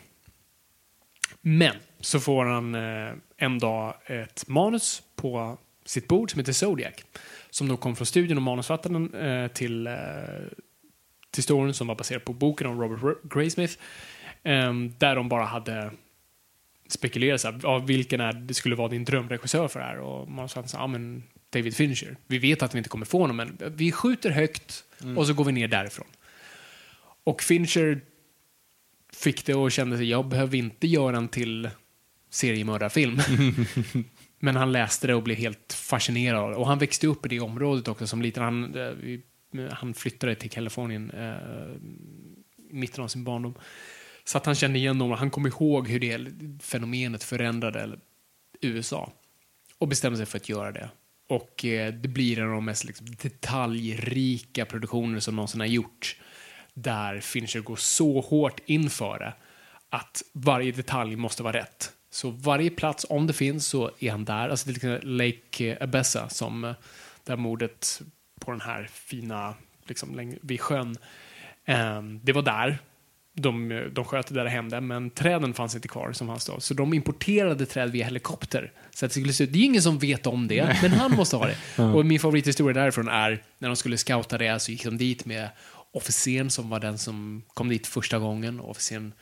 Men 1.42 1.76
så 2.00 2.20
får 2.20 2.46
han 2.46 2.76
eh, 2.76 3.14
en 3.38 3.60
dag 3.60 3.94
ett 4.06 4.48
manus 4.48 5.04
på 5.16 5.58
sitt 5.86 6.08
bord 6.08 6.32
som 6.32 6.40
heter 6.40 6.54
Zodiac. 6.54 6.94
Som 7.50 7.68
då 7.68 7.78
kom 7.78 7.96
från 7.96 8.06
studion 8.06 8.38
och 8.38 8.44
manusfattaren 8.44 9.14
eh, 9.14 9.48
till, 9.48 9.88
eh, 9.88 9.94
till 11.32 11.44
storyn 11.44 11.74
som 11.74 11.88
var 11.88 11.96
baserad 11.96 12.26
på 12.26 12.34
boken 12.34 12.68
om 12.68 12.82
Robert 12.82 13.04
R- 13.04 13.30
Graysmith. 13.36 13.74
Eh, 14.44 14.74
där 14.98 15.16
de 15.16 15.30
bara 15.30 15.46
hade 15.46 15.92
spekulerat 16.92 17.42
så 17.42 17.52
här, 17.52 17.60
ja, 17.64 17.80
vilken 17.80 18.22
är, 18.22 18.34
det 18.34 18.54
skulle 18.54 18.76
vara 18.76 18.88
din 18.88 19.06
drömregissör 19.06 19.68
för 19.68 19.80
det 19.80 19.86
här. 19.86 20.00
Och 20.00 20.30
manusfattaren 20.32 20.70
sa, 20.70 20.78
ja 20.78 20.88
men 20.88 21.24
David 21.50 21.76
Fincher. 21.76 22.16
Vi 22.28 22.38
vet 22.38 22.64
att 22.64 22.74
vi 22.74 22.78
inte 22.78 22.90
kommer 22.90 23.06
få 23.06 23.20
honom, 23.20 23.36
men 23.38 23.58
vi 23.76 23.92
skjuter 23.92 24.30
högt 24.30 24.84
och 25.18 25.28
så 25.28 25.34
går 25.34 25.44
vi 25.46 25.52
ner 25.52 25.68
därifrån. 25.68 26.08
Och 27.24 27.42
Fincher 27.42 28.02
fick 29.14 29.46
det 29.46 29.54
och 29.56 29.72
kände 29.72 29.98
sig, 29.98 30.10
jag 30.10 30.28
behöver 30.28 30.58
inte 30.58 30.88
göra 30.88 31.18
en 31.18 31.28
till 31.28 31.70
seriemördarfilm. 32.30 33.20
Men 34.40 34.56
han 34.56 34.72
läste 34.72 35.08
det 35.08 35.16
och 35.16 35.24
blev 35.24 35.38
helt 35.38 35.74
fascinerad. 35.74 36.54
Och 36.54 36.68
han 36.68 36.80
växte 36.80 37.08
upp 37.08 37.26
i 37.26 37.30
det 37.30 37.40
området 37.40 37.88
också 37.88 38.08
som 38.08 38.22
liten. 38.22 38.44
Han, 38.44 38.76
eh, 38.76 38.90
vi- 38.90 39.22
han 39.72 39.94
flyttade 39.94 40.36
till 40.36 40.50
Kalifornien 40.50 41.12
eh, 41.12 41.76
i 42.72 42.74
mitten 42.74 43.04
av 43.04 43.08
sin 43.08 43.24
barndom. 43.24 43.54
Så 44.32 44.38
att 44.38 44.46
han 44.46 44.56
kände 44.56 44.80
igen 44.80 45.00
dem 45.00 45.12
och 45.12 45.18
han 45.18 45.30
kom 45.30 45.48
ihåg 45.48 45.88
hur 45.88 46.00
det 46.00 46.32
fenomenet 46.64 47.24
förändrade 47.24 48.00
USA. 48.62 49.12
Och 49.78 49.88
bestämde 49.88 50.18
sig 50.18 50.26
för 50.26 50.38
att 50.38 50.50
göra 50.50 50.72
det. 50.72 50.90
Och 51.30 51.66
eh, 51.66 51.94
det 51.94 52.08
blir 52.08 52.40
en 52.40 52.48
av 52.48 52.54
de 52.54 52.66
mest 52.66 52.84
liksom, 52.84 53.08
detaljrika 53.22 54.66
produktioner 54.66 55.20
som 55.20 55.36
någonsin 55.36 55.60
har 55.60 55.68
gjorts. 55.68 56.16
Där 56.74 57.20
Fincher 57.20 57.60
går 57.60 57.76
så 57.76 58.22
hårt 58.22 58.60
inför 58.66 59.20
det 59.20 59.34
att 59.90 60.24
varje 60.34 60.72
detalj 60.72 61.16
måste 61.16 61.44
vara 61.44 61.58
rätt. 61.58 61.92
Så 62.10 62.30
varje 62.30 62.70
plats, 62.70 63.06
om 63.10 63.28
det 63.28 63.34
finns, 63.34 63.68
så 63.68 63.92
är 64.00 64.12
han 64.12 64.26
där. 64.26 64.50
Alltså 64.50 64.64
till 64.64 64.74
liksom 64.74 64.92
exempel 64.92 65.18
Lake 65.18 65.78
Abessa, 65.84 66.30
som 66.30 66.64
eh, 66.64 66.76
där 67.24 67.36
mordet 67.36 68.02
på 68.40 68.52
den 68.52 68.62
här 68.62 68.90
fina, 68.94 69.56
liksom 69.86 70.38
vid 70.42 70.62
sjön. 70.62 70.98
Ehm, 71.66 72.20
det 72.24 72.34
var 72.34 72.42
där. 72.42 72.80
De, 73.34 73.90
de 73.94 74.06
sköt 74.06 74.28
det 74.28 74.34
där 74.34 74.44
det 74.44 74.50
hände, 74.50 74.82
men 74.82 75.10
träden 75.10 75.54
fanns 75.54 75.76
inte 75.76 75.88
kvar 75.88 76.12
som 76.12 76.28
fanns 76.28 76.46
då. 76.46 76.60
Så 76.60 76.74
de 76.74 76.94
importerade 76.94 77.66
träd 77.66 77.92
via 77.92 78.06
helikopter. 78.06 78.72
Så 78.92 79.06
att 79.06 79.12
det, 79.12 79.20
skulle 79.20 79.34
se 79.34 79.44
ut, 79.44 79.54
det 79.54 79.60
är 79.60 79.64
ingen 79.64 79.82
som 79.82 80.00
vet 80.00 80.28
om 80.28 80.48
det, 80.48 80.78
men 80.82 80.92
han 80.92 81.12
måste 81.12 81.36
ha 81.36 81.48
det. 81.48 81.84
Och 81.84 82.06
min 82.06 82.20
favorithistoria 82.20 82.82
därifrån 82.82 83.08
är 83.08 83.44
när 83.58 83.70
de 83.70 83.76
skulle 83.76 83.98
scouta 83.98 84.38
det 84.38 84.60
så 84.60 84.72
gick 84.72 84.84
de 84.84 84.98
dit 84.98 85.26
med 85.26 85.50
officeren 85.92 86.50
som 86.50 86.70
var 86.70 86.80
den 86.80 86.98
som 86.98 87.44
kom 87.54 87.70
dit 87.70 87.88
första 87.88 88.20
gången. 88.20 88.60
Och 88.60 88.70
officeren 88.70 89.14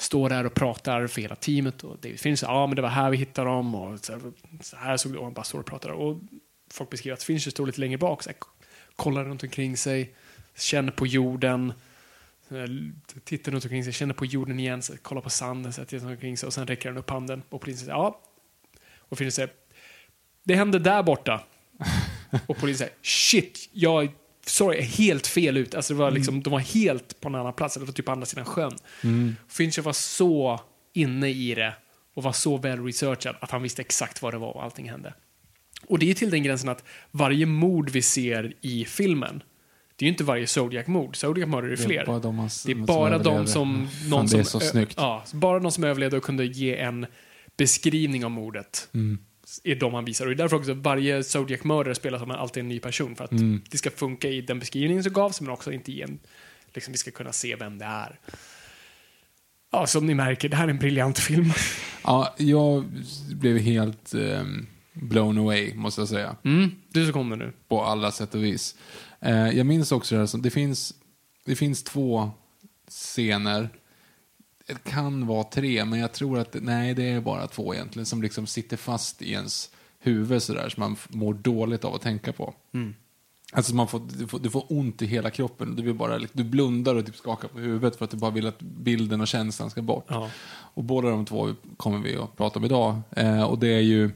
står 0.00 0.28
där 0.28 0.46
och 0.46 0.54
pratar 0.54 1.06
för 1.06 1.22
hela 1.22 1.36
teamet 1.36 1.84
och 1.84 1.98
David 2.00 2.20
säger 2.20 2.38
ja 2.42 2.66
men 2.66 2.76
det 2.76 2.82
var 2.82 2.88
här 2.88 3.10
vi 3.10 3.16
hittade 3.16 3.50
dem 3.50 3.74
och 3.74 3.98
så 3.98 4.12
här, 4.12 4.20
så 4.60 4.76
här 4.76 4.96
såg 4.96 5.12
det 5.12 5.18
och 5.18 5.24
han 5.24 5.34
bara 5.34 5.44
står 5.44 5.58
och 5.58 5.66
pratar 5.66 5.90
och 5.90 6.20
folk 6.70 6.90
beskriver 6.90 7.14
att 7.14 7.22
Fincher 7.22 7.50
står 7.50 7.66
lite 7.66 7.80
längre 7.80 7.98
bak 7.98 8.22
så 8.22 8.30
här, 8.30 8.36
kollar 8.96 9.24
runt 9.24 9.42
omkring 9.42 9.76
sig, 9.76 10.14
känner 10.58 10.92
på 10.92 11.06
jorden, 11.06 11.72
tittar 13.24 13.52
runt 13.52 13.64
omkring 13.64 13.84
sig, 13.84 13.92
känner 13.92 14.14
på 14.14 14.24
jorden 14.26 14.60
igen, 14.60 14.82
så 14.82 14.96
kollar 14.96 15.22
på 15.22 15.30
sanden, 15.30 15.72
så 15.72 15.84
tittar 15.84 16.06
omkring 16.06 16.36
sig 16.36 16.46
och 16.46 16.52
sen 16.54 16.66
räcker 16.66 16.88
han 16.88 16.98
upp 16.98 17.10
handen 17.10 17.42
och 17.48 17.60
polisen 17.60 17.84
säger 17.86 17.98
ja. 17.98 18.20
Och 18.98 19.18
Fincher 19.18 19.30
säger 19.30 19.50
det 20.44 20.54
hände 20.54 20.78
där 20.78 21.02
borta. 21.02 21.44
och 22.46 22.56
polisen 22.56 22.78
säger 22.86 22.94
shit, 23.02 23.68
jag 23.72 24.12
sorry, 24.46 24.80
helt 24.82 25.26
fel 25.26 25.56
ut. 25.56 25.74
Alltså 25.74 25.94
det 25.94 25.96
Mm. 25.96 26.04
var 26.04 26.10
liksom, 26.10 26.42
De 26.42 26.50
var 26.50 26.58
helt 26.60 27.20
på 27.20 27.28
en 27.28 27.34
annan 27.34 27.52
plats, 27.52 27.76
var 27.76 27.86
typ 27.86 28.04
på 28.06 28.12
andra 28.12 28.26
sidan 28.26 28.44
sjön. 28.44 28.72
Fincher 29.48 29.82
var 29.82 29.92
så 29.92 30.60
inne 30.92 31.28
i 31.28 31.54
det 31.54 31.74
och 32.14 32.22
var 32.22 32.32
så 32.32 32.56
väl 32.56 32.84
researchad 32.84 33.36
att 33.40 33.50
han 33.50 33.62
visste 33.62 33.82
exakt 33.82 34.22
vad 34.22 34.34
det 34.34 34.38
var 34.38 34.52
och 34.56 34.62
allting 34.64 34.90
hände. 34.90 35.14
Och 35.86 35.98
det 35.98 36.10
är 36.10 36.14
till 36.14 36.30
den 36.30 36.42
gränsen 36.42 36.68
att 36.68 36.84
varje 37.10 37.46
mord 37.46 37.90
vi 37.90 38.02
ser 38.02 38.54
i 38.60 38.84
filmen, 38.84 39.42
det 40.00 40.04
är 40.04 40.06
ju 40.06 40.10
inte 40.12 40.24
varje 40.24 40.46
Zodiac-mord. 40.46 41.16
Zodiac-mord 41.16 41.64
är 41.64 41.68
det 41.68 41.76
Det 41.76 41.82
är 41.82 41.86
fler. 41.86 42.06
bara 42.06 42.18
de 42.18 42.34
man- 42.36 42.48
det 42.66 42.72
är 42.72 42.74
som 42.74 42.86
bara 42.86 43.10
de 43.10 43.14
överlever. 43.28 43.46
som... 43.46 43.88
Fan, 43.88 44.10
Någon 44.10 44.26
det 44.26 44.44
som 44.44 44.60
ö-. 44.78 44.86
Ja, 44.96 45.24
bara 45.32 45.58
de 45.60 45.72
som 45.72 45.84
överlevde 45.84 46.16
och 46.16 46.22
kunde 46.22 46.44
ge 46.44 46.76
en 46.76 47.06
beskrivning 47.56 48.24
av 48.24 48.30
mordet 48.30 48.88
Mm. 48.94 49.18
är 49.64 49.74
de 49.74 49.94
han 49.94 50.04
visar. 50.04 50.24
Och 50.24 50.30
det 50.30 50.34
är 50.34 50.44
därför 50.44 50.56
också 50.56 50.74
varje 50.74 51.22
Zodiac-mördare 51.22 51.94
spelar 51.94 52.18
som 52.18 52.30
alltid 52.30 52.60
en 52.60 52.68
ny 52.68 52.78
person. 52.80 53.16
För 53.16 53.24
att 53.24 53.32
Mm. 53.32 53.62
det 53.70 53.78
ska 53.78 53.90
funka 53.90 54.28
i 54.28 54.40
den 54.40 54.58
beskrivningen 54.58 55.04
som 55.04 55.12
gavs, 55.12 55.40
men 55.40 55.50
också 55.50 55.72
inte 55.72 55.92
i 55.92 56.02
en... 56.02 56.18
Liksom, 56.74 56.92
vi 56.92 56.98
ska 56.98 57.10
kunna 57.10 57.32
se 57.32 57.56
vem 57.56 57.78
det 57.78 57.84
är. 57.84 58.18
Ja, 59.72 59.86
som 59.86 60.06
ni 60.06 60.14
märker, 60.14 60.48
det 60.48 60.56
här 60.56 60.64
är 60.64 60.70
en 60.70 60.78
briljant 60.78 61.18
film. 61.18 61.52
Ja, 62.04 62.34
jag 62.38 62.84
blev 63.34 63.58
helt 63.58 64.14
ehm, 64.14 64.66
blown 65.00 65.38
away, 65.38 65.74
måste 65.74 66.00
jag 66.00 66.08
säga. 66.08 66.36
Mm, 66.44 66.70
du 66.88 67.04
som 67.04 67.12
kommer 67.12 67.36
nu. 67.36 67.52
På 67.68 67.82
alla 67.84 68.10
sätt 68.12 68.34
och 68.34 68.44
vis. 68.44 68.76
Eh, 69.20 69.48
jag 69.50 69.66
minns 69.66 69.92
också 69.92 70.14
det 70.14 70.18
här, 70.18 70.26
som- 70.26 70.42
det 70.42 70.50
finns, 70.50 70.94
det 71.44 71.54
finns 71.56 71.82
två 71.82 72.30
scener. 72.88 73.68
Det 74.66 74.84
kan 74.90 75.26
vara 75.26 75.44
tre, 75.44 75.84
men 75.84 75.98
jag 75.98 76.12
tror 76.12 76.38
att, 76.38 76.56
nej 76.62 76.94
det 76.94 77.08
är 77.08 77.20
bara 77.20 77.46
två 77.46 77.74
egentligen, 77.74 78.06
som 78.06 78.22
liksom 78.22 78.46
sitter 78.46 78.76
fast 78.76 79.22
i 79.22 79.32
ens 79.32 79.70
huvud 79.98 80.42
sådär, 80.42 80.68
som 80.68 80.80
man 80.80 80.96
mår 81.08 81.34
dåligt 81.34 81.84
av 81.84 81.94
att 81.94 82.02
tänka 82.02 82.32
på. 82.32 82.54
Alltså 83.52 83.74
man 83.74 83.88
får, 83.88 84.02
du, 84.18 84.26
får, 84.26 84.38
du 84.38 84.50
får 84.50 84.64
ont 84.68 85.02
i 85.02 85.06
hela 85.06 85.30
kroppen. 85.30 85.76
Du, 85.76 85.82
vill 85.82 85.94
bara, 85.94 86.18
du 86.32 86.44
blundar 86.44 86.94
och 86.94 87.06
typ 87.06 87.16
skakar 87.16 87.48
på 87.48 87.58
huvudet 87.58 87.96
för 87.96 88.04
att 88.04 88.10
du 88.10 88.16
bara 88.16 88.30
vill 88.30 88.46
att 88.46 88.58
bilden 88.62 89.20
och 89.20 89.28
känslan 89.28 89.70
ska 89.70 89.82
bort. 89.82 90.04
Ja. 90.08 90.30
Och 90.74 90.84
båda 90.84 91.10
de 91.10 91.24
två 91.24 91.48
kommer 91.76 91.98
vi 91.98 92.16
att 92.16 92.36
prata 92.36 92.58
om 92.58 92.64
idag. 92.64 93.00
Eh, 93.10 93.42
och 93.42 93.58
det 93.58 93.68
är 93.68 93.80
ju 93.80 94.10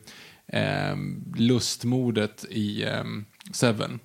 eh, 0.46 0.96
lustmordet 1.36 2.44
i 2.50 2.84
eh, 2.84 3.04
Seven. 3.52 4.00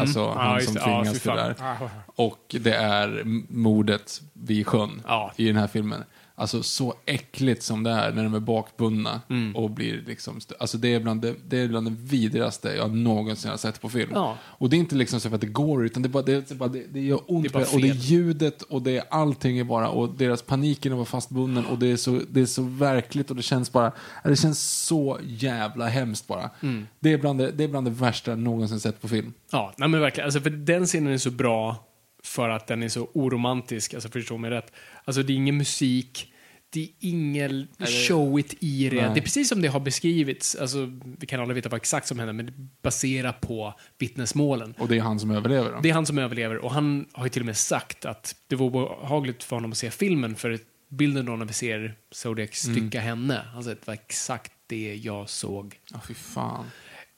Alltså 0.00 0.20
Mm. 0.20 0.32
Ja, 0.36 0.42
han 0.42 0.54
just 0.54 0.72
som 0.72 0.82
tvingas 0.82 1.12
fy 1.12 1.18
till 1.18 1.30
det 1.30 1.36
där. 1.36 1.56
Ah. 1.60 1.76
Och 2.06 2.56
det 2.60 2.74
är 2.74 3.22
mordet 3.48 4.22
vid 4.32 4.66
sjön 4.66 5.02
i 5.36 5.46
den 5.46 5.56
här 5.56 5.66
filmen. 5.66 6.04
Alltså 6.36 6.62
så 6.62 6.94
äckligt 7.06 7.62
som 7.62 7.82
det 7.82 7.90
är 7.90 8.12
när 8.12 8.24
de 8.24 8.34
är 8.34 8.40
bakbundna 8.40 9.20
Mm. 9.30 9.56
och 9.56 9.70
blir 9.70 10.02
liksom... 10.06 10.40
Alltså 10.58 10.78
det 10.78 10.94
är, 10.94 11.00
bland 11.00 11.22
det, 11.22 11.34
det 11.48 11.58
är 11.58 11.68
bland 11.68 11.86
det 11.86 11.96
vidrigaste 12.00 12.68
jag 12.68 12.94
någonsin 12.94 13.50
har 13.50 13.56
sett 13.56 13.80
på 13.80 13.88
film. 13.88 14.10
Ja. 14.14 14.36
Och 14.42 14.70
det 14.70 14.76
är 14.76 14.78
inte 14.78 14.96
liksom 14.96 15.20
så 15.20 15.28
för 15.28 15.34
att 15.34 15.40
det 15.40 15.46
går, 15.46 15.86
utan 15.86 16.02
det, 16.02 16.06
är 16.06 16.10
bara, 16.10 16.22
det, 16.22 16.50
är 16.50 16.54
bara, 16.54 16.68
det, 16.68 16.86
det 16.92 17.00
gör 17.00 17.20
ont. 17.26 17.52
Det 17.52 17.74
och 17.74 17.80
det 17.80 17.88
är 17.88 17.94
ljudet 17.94 18.62
och 18.62 18.82
det 18.82 18.96
är 18.96 19.04
allting 19.10 19.58
är 19.58 19.64
bara, 19.64 19.88
och 19.88 20.14
deras 20.14 20.42
paniken 20.42 20.92
att 20.92 20.96
vara 20.96 21.06
fastbunden 21.06 21.66
och 21.66 21.78
det 21.78 21.86
är, 21.86 21.96
så, 21.96 22.20
det 22.30 22.40
är 22.40 22.46
så 22.46 22.62
verkligt 22.62 23.30
och 23.30 23.36
det 23.36 23.42
känns 23.42 23.72
bara, 23.72 23.92
det 24.24 24.36
känns 24.36 24.84
så 24.86 25.18
jävla 25.22 25.88
hemskt 25.88 26.26
bara. 26.26 26.50
Mm. 26.62 26.86
Det, 27.00 27.12
är 27.12 27.18
bland 27.18 27.38
det, 27.38 27.50
det 27.50 27.64
är 27.64 27.68
bland 27.68 27.86
det 27.86 27.90
värsta 27.90 28.30
jag 28.30 28.38
någonsin 28.38 28.80
sett 28.80 29.00
på 29.02 29.08
film. 29.08 29.32
Ja, 29.50 29.72
nej 29.76 29.88
men 29.88 30.00
verkligen. 30.00 30.24
Alltså, 30.24 30.40
för 30.40 30.50
den 30.50 30.86
scenen 30.86 31.12
är 31.12 31.18
så 31.18 31.30
bra 31.30 31.76
för 32.24 32.48
att 32.48 32.66
den 32.66 32.82
är 32.82 32.88
så 32.88 33.08
oromantisk. 33.12 33.94
Alltså, 33.94 34.08
förstå 34.08 34.38
mig 34.38 34.50
rätt. 34.50 34.72
Alltså, 35.04 35.22
det 35.22 35.32
är 35.32 35.34
ingen 35.34 35.56
musik. 35.56 36.30
Det 36.70 36.82
är 36.82 36.88
inget 37.00 37.68
showigt 38.08 38.54
i 38.60 38.88
det. 38.88 38.96
Nej. 38.96 39.10
Det 39.14 39.20
är 39.20 39.22
precis 39.22 39.48
som 39.48 39.62
det 39.62 39.68
har 39.68 39.80
beskrivits. 39.80 40.54
Alltså, 40.54 41.00
vi 41.18 41.26
kan 41.26 41.40
aldrig 41.40 41.54
veta 41.54 41.68
vad 41.68 41.76
exakt 41.76 42.06
som 42.06 42.18
händer, 42.18 42.32
men 42.32 42.46
det 42.46 42.52
baserar 42.82 43.32
på 43.32 43.74
vittnesmålen. 43.98 44.74
Och 44.78 44.88
det 44.88 44.96
är 44.96 45.00
han 45.00 45.20
som 45.20 45.30
överlever 45.30 45.72
då. 45.72 45.80
Det 45.80 45.90
är 45.90 45.94
han 45.94 46.06
som 46.06 46.18
överlever 46.18 46.56
och 46.56 46.70
han 46.70 47.06
har 47.12 47.24
ju 47.24 47.30
till 47.30 47.42
och 47.42 47.46
med 47.46 47.56
sagt 47.56 48.04
att 48.04 48.36
det 48.46 48.56
var 48.56 48.66
obehagligt 48.66 49.44
för 49.44 49.56
honom 49.56 49.70
att 49.70 49.78
se 49.78 49.90
filmen 49.90 50.36
för 50.36 50.58
bilden 50.88 51.26
då 51.26 51.36
när 51.36 51.44
vi 51.46 51.52
ser 51.52 51.94
Zodiac 52.10 52.54
stycka 52.54 53.00
henne, 53.00 53.42
han 53.52 53.64
sa 53.64 53.70
att 53.70 53.80
det 53.80 53.86
var 53.86 53.94
exakt 53.94 54.52
det 54.66 54.94
jag 54.94 55.28
såg. 55.30 55.80
Ja, 55.92 56.00
fy 56.08 56.14
fan. 56.14 56.64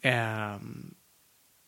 Ehm, 0.03 0.95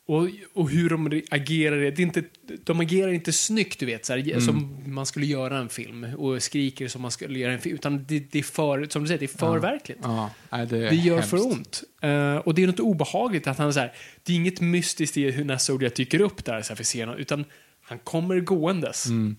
och, 0.09 0.29
och 0.53 0.69
hur 0.69 0.89
de 0.89 1.21
agerar, 1.29 1.77
det 1.77 1.87
är 1.87 1.99
inte, 1.99 2.23
de 2.63 2.79
agerar 2.79 3.11
inte 3.11 3.33
snyggt, 3.33 3.79
du 3.79 3.85
vet, 3.85 4.05
så 4.05 4.13
här, 4.13 4.39
som 4.39 4.83
man 4.85 5.05
skulle 5.05 5.25
göra 5.25 5.57
en 5.57 5.69
film 5.69 6.03
och 6.17 6.43
skriker 6.43 6.87
som 6.87 7.01
man 7.01 7.11
skulle 7.11 7.39
göra 7.39 7.53
en 7.53 7.59
film, 7.59 7.75
utan 7.75 8.05
det, 8.07 8.19
det 8.19 8.39
är 8.39 8.43
för, 8.43 8.87
som 8.89 9.01
du 9.01 9.07
säger, 9.07 9.19
det 9.19 9.25
är 9.25 9.37
för 9.37 9.59
verkligt. 9.59 9.97
Ja, 10.01 10.29
nej, 10.49 10.67
det, 10.67 10.77
Det 10.89 10.95
gör 10.95 11.15
hemskt. 11.15 11.29
för 11.29 11.47
ont. 11.47 11.83
Eh, 12.01 12.35
och 12.35 12.53
det 12.53 12.63
är 12.63 12.67
något 12.67 12.79
obehagligt 12.79 13.47
att 13.47 13.57
han 13.57 13.73
så 13.73 13.79
här, 13.79 13.93
det 14.23 14.33
är 14.33 14.35
inget 14.35 14.61
mystiskt 14.61 15.17
i 15.17 15.31
hur 15.31 15.45
när 15.45 15.57
Zodiac 15.57 15.93
dyker 15.93 16.21
upp 16.21 16.45
där 16.45 16.61
så 16.61 16.69
här 16.69 16.75
för 16.75 16.83
scenen, 16.83 17.17
utan 17.17 17.45
han 17.81 17.99
kommer 17.99 18.39
gåendes. 18.39 19.05
Mm. 19.05 19.35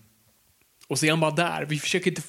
Och 0.87 0.99
så 0.99 1.05
är 1.05 1.09
han 1.09 1.19
bara 1.19 1.31
där. 1.31 1.65
Vi 1.65 1.79
försöker 1.79 2.11
inte 2.11 2.21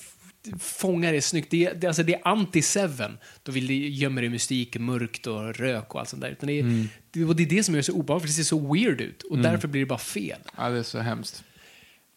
f- 0.56 0.62
fånga 0.62 1.12
det 1.12 1.22
snyggt. 1.22 1.50
Det 1.50 1.64
är, 1.66 1.74
det, 1.74 1.86
alltså 1.86 2.02
det 2.02 2.14
är 2.14 2.22
anti-Seven. 2.22 3.18
Då 3.42 3.52
vill 3.52 3.66
det 3.66 3.74
gömmer 3.74 4.22
det 4.22 4.28
mystik, 4.28 4.76
mörkt 4.78 5.26
och 5.26 5.54
rök 5.54 5.94
och 5.94 6.00
allt 6.00 6.08
sånt 6.08 6.22
där. 6.22 6.30
Utan 6.30 6.46
det, 6.46 6.52
är, 6.52 6.60
Mm. 6.60 6.88
det, 7.10 7.24
och 7.24 7.36
det 7.36 7.42
är 7.42 7.46
det 7.46 7.64
som 7.64 7.74
gör 7.74 7.78
det 7.78 7.82
så 7.84 7.92
obehagligt, 7.92 8.22
för 8.22 8.28
det 8.28 8.44
ser 8.44 8.56
så 8.56 8.72
weird 8.74 9.00
ut. 9.00 9.22
Och 9.22 9.38
därför 9.38 9.68
blir 9.68 9.80
det 9.80 9.86
bara 9.86 9.98
fel. 9.98 10.38
Ja, 10.56 10.68
det 10.68 10.78
är 10.78 10.82
så 10.82 10.98
hemskt. 10.98 11.44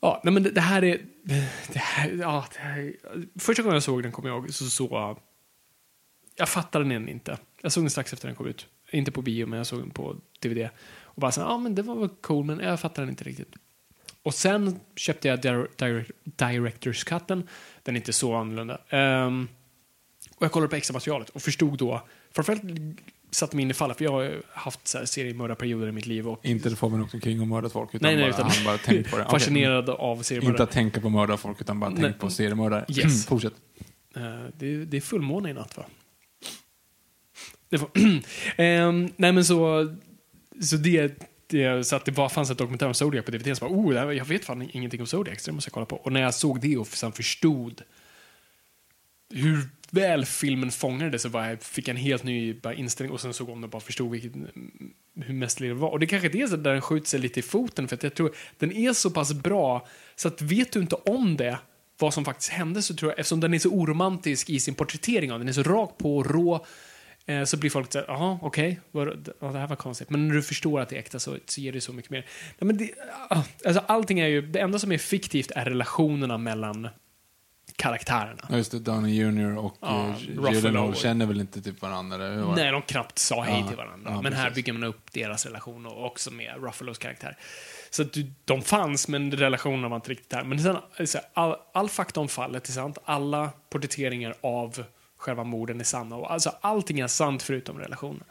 Ja, 0.02 0.22
nej 0.24 0.34
men 0.34 0.44
det, 0.44 0.52
det 0.52 0.62
här 0.62 0.84
är... 0.84 1.02
Det 1.74 1.80
här, 1.80 2.10
ja, 2.20 2.46
det 2.54 2.60
här, 2.60 2.94
första 3.40 3.64
gången 3.64 3.74
jag 3.74 3.84
såg 3.84 4.04
den, 4.04 4.12
kommer 4.12 4.30
jag 4.30 4.38
ihåg, 4.38 4.54
så 4.54 4.66
så... 4.70 5.18
Jag 6.38 6.50
fattade 6.50 6.86
den 6.90 7.10
inte. 7.10 7.38
Jag 7.62 7.72
såg 7.72 7.84
den 7.84 7.90
strax 7.90 8.14
efter 8.14 8.28
den 8.28 8.36
kom 8.36 8.48
ut. 8.48 8.68
Inte 8.92 9.12
på 9.12 9.22
bio, 9.22 9.46
men 9.48 9.58
jag 9.58 9.68
såg 9.68 9.80
den 9.80 9.90
på 9.90 10.16
DVD. 10.40 10.70
Och 11.02 11.22
bara 11.22 11.32
så 11.32 11.42
ja 11.42 11.58
men 11.58 11.76
det 11.76 11.82
var 11.82 11.96
väl 11.96 12.10
cool, 12.10 12.46
men 12.46 12.60
jag 12.60 12.80
fattade 12.80 13.02
den 13.06 13.10
inte 13.10 13.24
riktigt. 13.24 13.56
Och 14.26 14.34
sen 14.34 14.80
köpte 14.96 15.28
jag 15.28 15.42
dir 15.42 15.68
dir 15.76 16.06
Directors 16.24 17.04
Cutten. 17.04 17.48
Den 17.84 17.96
är 17.96 18.00
inte 18.00 18.14
så 18.14 18.36
annorlunda. 18.36 18.82
Ehm, 18.90 19.48
och 20.36 20.44
jag 20.46 20.52
kollade 20.52 20.70
på 20.70 20.76
extra 20.76 20.94
materialet 20.94 21.30
och 21.30 21.42
förstod 21.42 21.78
då, 21.78 22.02
framförallt 22.36 22.62
satte 23.32 23.56
mig 23.56 23.64
in 23.64 23.72
i 23.72 23.74
fallet, 23.74 23.98
för 23.98 24.06
jag 24.06 24.12
har 24.12 24.42
haft 24.54 24.88
så 24.88 24.98
här 24.98 25.06
seriemördarperioder 25.06 25.88
i 25.88 25.92
mitt 25.92 26.06
liv 26.06 26.28
och 26.28 26.46
Inte 26.46 26.70
det 26.70 26.76
får 26.76 26.90
man 26.90 27.02
också 27.02 27.18
omkring 27.18 27.42
och 27.42 27.48
mördat 27.48 27.72
folk, 27.72 27.96
utan, 27.96 28.08
Nej, 28.08 28.16
nej, 28.16 28.32
bara, 28.32 28.38
utan- 28.40 28.50
han 28.52 28.66
bara 28.66 28.78
tänkt 28.78 29.12
på 29.12 29.18
det. 29.18 29.26
Fascinerad 29.32 29.90
av 29.90 30.12
Inte 30.18 30.28
seriemördare. 30.28 30.64
att 30.64 30.72
tänka 30.72 31.02
på 31.02 31.10
mörda 31.10 31.38
folk, 31.38 31.62
utan 31.62 31.80
bara 31.80 31.90
Nej. 31.90 32.02
tänka 32.04 32.20
på 32.20 32.30
seriemördare. 32.30 32.86
Yes. 32.90 33.26
Fortsätt. 33.26 33.54
Eh, 34.16 34.22
det, 34.58 34.66
är- 34.74 34.86
det 34.86 34.98
är 34.98 35.02
fullmåne 35.02 35.50
i 35.50 35.54
natt, 35.54 35.78
va? 35.78 35.84
Det 37.70 37.78
var, 37.78 37.90
Ehm, 38.58 39.10
nej, 39.16 39.32
men 39.32 39.46
så... 39.46 39.96
Så 40.62 40.76
det 40.76 41.14
det 41.48 41.88
så 41.88 41.96
att 41.96 42.06
det 42.06 42.12
var, 42.12 42.30
fanns 42.30 42.50
ett 42.50 42.58
dokumentär 42.58 42.88
om 42.88 42.94
Zodiac 42.94 43.26
på 43.26 43.32
DVD. 43.32 43.58
Så 43.58 43.70
bara, 43.70 43.80
oh, 43.80 43.94
här, 43.94 44.12
jag 44.12 44.26
vet 44.26 44.46
fan 44.46 44.70
ingenting 44.72 45.02
om 45.02 45.08
Zodiac, 45.08 45.42
så 45.42 45.52
det 45.52 45.56
måste 45.56 45.68
jag 45.68 45.74
kolla 45.74 45.86
på. 45.86 45.96
Och 45.96 46.12
när 46.12 46.22
jag 46.22 46.34
såg 46.34 46.62
det 46.62 46.78
och 46.78 46.88
sen 46.88 47.12
förstod 47.12 47.82
hur 49.30 49.70
väl 49.92 50.26
filmen 50.26 50.72
fångade 50.72 51.12
det 51.12 51.20
så 51.20 51.30
var 51.30 51.46
jag, 51.46 51.64
fick 51.64 51.88
jag 51.88 51.96
en 51.96 52.02
helt 52.02 52.24
ny 52.24 52.54
bara, 52.54 52.74
inställning 52.74 53.14
och 53.14 53.22
sen 53.22 53.34
såg 53.34 53.50
om 53.50 53.56
den 53.56 53.64
och 53.64 53.70
bara 53.70 53.82
förstod 53.82 54.12
vilket, 54.12 54.36
mm, 54.36 54.52
hur 55.16 55.34
mästerlig 55.34 55.70
det 55.70 55.76
var. 55.76 55.90
Och 55.90 56.00
det 56.00 56.08
kanske 56.08 56.28
är 56.28 56.32
det 56.32 56.48
så 56.48 56.56
där 56.56 56.72
den 56.72 56.82
skjuter 56.82 57.08
sig 57.08 57.20
lite 57.20 57.40
i 57.40 57.44
foten 57.44 57.88
för 57.88 57.96
att 57.96 58.04
jag 58.04 58.14
tror 58.14 58.36
den 58.58 58.72
är 58.72 58.94
så 58.94 59.12
pass 59.12 59.34
bra 59.34 59.88
så 60.16 60.28
att 60.28 60.42
vet 60.42 60.72
du 60.72 60.80
inte 60.80 60.96
om 60.96 61.38
det 61.38 61.60
vad 61.98 62.14
som 62.14 62.26
faktiskt 62.26 62.52
hände 62.52 62.82
så 62.82 62.96
tror 62.96 63.12
jag, 63.12 63.20
eftersom 63.20 63.40
den 63.40 63.54
är 63.54 63.60
så 63.60 63.70
oromantisk 63.70 64.50
i 64.50 64.60
sin 64.60 64.76
porträttering 64.76 65.32
av 65.32 65.40
den, 65.40 65.48
den 65.48 65.60
är 65.60 65.64
så 65.64 65.70
rakt 65.70 65.98
på 65.98 66.18
och 66.18 66.26
rå 66.26 66.66
så 67.46 67.58
blir 67.58 67.70
folk 67.70 67.92
såhär, 67.92 68.06
jaha, 68.08 68.40
okej, 68.42 68.80
okay, 68.92 69.16
ja, 69.40 69.48
det 69.48 69.60
här 69.60 69.68
var 69.68 69.76
konstigt. 69.76 70.10
Men 70.10 70.28
när 70.28 70.36
du 70.36 70.42
förstår 70.42 70.80
att 70.82 70.90
det 70.90 70.96
är 70.96 71.00
äkta 71.00 71.20
så, 71.20 71.38
så 71.46 71.62
ger 71.62 71.72
det 71.72 71.82
så 71.82 71.94
mycket 71.94 72.12
mer. 72.12 72.26
Nej, 72.60 72.68
men 72.68 72.78
det, 72.78 72.92
ah, 73.30 73.42
alltså, 73.66 73.84
allting 73.88 74.20
är 74.20 74.28
ju, 74.28 74.42
det 74.42 74.60
enda 74.60 74.80
som 74.80 74.92
är 74.92 74.98
fiktivt 74.98 75.52
är 75.52 75.66
relationerna 75.66 76.38
mellan 76.38 76.88
karaktärerna. 77.76 78.48
Ja, 78.50 78.58
just 78.58 78.72
det, 78.72 78.80
Downey 78.80 79.16
Jr 79.16 79.58
och 79.58 79.78
Ja. 79.82 80.16
Gyllenhaal 80.20 80.96
känner 80.96 81.26
väl 81.26 81.40
inte 81.40 81.62
typ 81.62 81.82
varandra? 81.82 82.16
Eller 82.16 82.36
hur? 82.36 82.56
Nej, 82.56 82.72
de 82.72 82.82
knappt 82.82 83.20
sa 83.20 83.42
hej 83.42 83.60
Ja, 83.60 83.68
till 83.68 83.78
varandra. 83.78 84.12
ja, 84.12 84.22
men 84.22 84.34
här 84.34 84.44
precis. 84.44 84.56
bygger 84.56 84.74
man 84.74 84.84
upp 84.84 85.12
deras 85.12 85.46
relation 85.46 85.86
och 85.86 86.06
också 86.06 86.32
med 86.32 86.64
Ruffalos 86.64 86.98
karaktär. 86.98 87.38
Så 87.90 88.02
att 88.02 88.14
du, 88.14 88.32
de 88.46 88.62
fanns, 88.62 89.08
men 89.08 89.32
relationerna 89.32 89.88
var 89.88 89.96
inte 89.96 90.12
riktigt 90.12 90.30
där. 90.30 90.44
Men 90.44 90.60
sen, 90.60 90.78
alltså, 90.98 91.20
all, 91.34 91.56
all 91.74 91.90
fakta 91.90 92.20
om 92.20 92.28
fallet 92.28 92.68
är 92.68 92.72
sant. 92.72 92.98
Alla 93.06 93.50
porträtteringar 93.70 94.36
av 94.42 94.84
själva 95.26 95.44
morden 95.44 95.80
är 95.80 95.84
sanna. 95.84 96.16
Och 96.16 96.32
alltså, 96.34 96.56
allting 96.62 97.00
är 97.00 97.08
sant 97.08 97.44
förutom 97.44 97.80
relationen. 97.80 98.24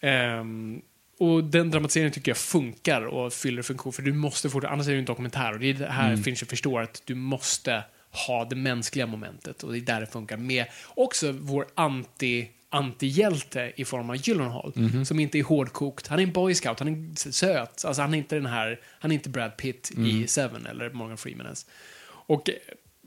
Ehm, 0.00 0.82
och 1.18 1.44
den 1.44 1.70
dramatiseringen 1.70 2.12
tycker 2.12 2.30
jag 2.30 2.36
funkar 2.38 3.02
och 3.06 3.32
fyller 3.32 3.62
funktion. 3.62 3.92
För 3.92 4.02
du 4.02 4.12
måste 4.12 4.50
få 4.50 4.60
det, 4.60 4.68
annars 4.68 4.86
är 4.86 4.90
det 4.90 4.94
ju 4.94 4.98
en 4.98 5.04
dokumentär. 5.04 5.52
Och 5.52 5.58
det 5.60 5.66
är 5.66 5.74
det 5.74 5.86
här 5.86 6.08
Mm. 6.08 6.22
Fincher 6.22 6.46
förstår 6.46 6.80
att 6.82 7.02
du 7.04 7.14
måste 7.14 7.84
ha 8.26 8.44
det 8.44 8.56
mänskliga 8.56 9.06
momentet. 9.06 9.62
Och 9.62 9.72
det 9.72 9.78
är 9.78 9.80
där 9.80 10.00
det 10.00 10.06
funkar. 10.06 10.36
Med 10.36 10.66
också 10.94 11.32
vår 11.32 11.66
anti 11.74 12.48
antihjälte 12.72 13.72
i 13.76 13.84
form 13.84 14.10
av 14.10 14.16
Gyllenhaal. 14.16 14.72
Mhm. 14.76 15.04
Som 15.04 15.20
inte 15.20 15.38
är 15.38 15.42
hårdkokt. 15.42 16.06
Han 16.06 16.18
är 16.18 16.22
en 16.22 16.32
boy 16.32 16.54
scout, 16.54 16.78
han 16.78 16.88
är 16.88 17.30
söt. 17.32 17.84
Alltså 17.84 18.02
han 18.02 18.14
är 18.14 18.18
inte 18.18 18.34
den 18.34 18.46
här, 18.46 18.80
han 19.00 19.10
är 19.10 19.14
inte 19.14 19.28
Brad 19.28 19.56
Pitt 19.56 19.90
Mm. 19.96 20.06
i 20.06 20.26
Seven 20.26 20.66
eller 20.66 20.90
Morgan 20.90 21.16
Freeman 21.16 21.46
ens. 21.46 21.66
Och 22.02 22.50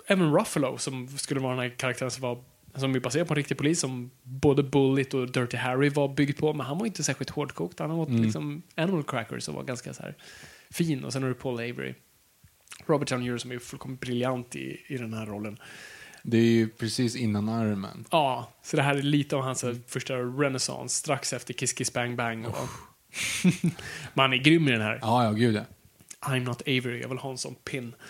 även 0.07 0.33
Ruffalo 0.33 0.77
som 0.77 1.07
skulle 1.17 1.39
vara 1.39 1.55
den 1.55 1.63
här 1.63 1.77
karaktären 1.77 2.11
som 2.11 2.21
var 2.21 2.43
som 2.75 2.95
är 2.95 2.99
baserad 2.99 3.27
på 3.27 3.33
en 3.33 3.37
riktig 3.37 3.57
polis 3.57 3.79
som 3.79 4.11
både 4.23 4.63
Bullet 4.63 5.13
och 5.13 5.31
Dirty 5.31 5.57
Harry 5.57 5.89
var 5.89 6.07
byggd 6.07 6.37
på. 6.37 6.53
Men 6.53 6.65
han 6.65 6.77
var 6.77 6.85
inte 6.85 7.03
särskilt 7.03 7.29
hårdkokt. 7.29 7.79
Han 7.79 7.89
har 7.89 7.97
åt 7.97 8.09
liksom 8.09 8.61
Animal 8.75 9.03
Crackers 9.03 9.47
och 9.47 9.55
var 9.55 9.63
ganska 9.63 9.93
så 9.93 10.03
här 10.03 10.15
fin. 10.71 11.03
Och 11.03 11.13
sen 11.13 11.23
har 11.23 11.29
du 11.29 11.35
Paul 11.35 11.53
Avery. 11.53 11.93
Robert 12.85 13.09
Downey 13.09 13.27
Jr. 13.27 13.37
som 13.37 13.51
är 13.51 13.59
fullkomligt 13.59 14.01
briljant 14.01 14.55
i, 14.55 14.81
i 14.87 14.97
den 14.97 15.13
här 15.13 15.25
rollen. 15.25 15.57
Det 16.23 16.37
är 16.37 16.51
ju 16.51 16.69
precis 16.69 17.15
innan 17.15 17.49
armen. 17.49 18.05
Ja, 18.11 18.51
så 18.63 18.77
det 18.77 18.83
här 18.83 18.95
är 18.95 19.01
lite 19.01 19.35
av 19.35 19.41
hans 19.41 19.63
här, 19.63 19.77
första 19.87 20.15
renaissance 20.15 20.95
strax 20.95 21.33
efter 21.33 21.53
Kiss 21.53 21.73
Kiss 21.73 21.93
Bang 21.93 22.15
Bang. 22.15 22.45
Och 22.47 22.69
Man 24.13 24.33
är 24.33 24.37
grym 24.37 24.67
i 24.67 24.71
den 24.71 24.81
här. 24.81 24.99
Ja, 25.01 25.23
ja, 25.23 25.31
gud 25.31 25.55
ja. 25.55 25.61
I'm 26.23 26.39
not 26.39 26.61
Avery, 26.61 27.01
jag 27.01 27.09
vill 27.09 27.17
ha 27.17 27.31
en 27.31 27.37
sån 27.37 27.55
pin. 27.55 27.95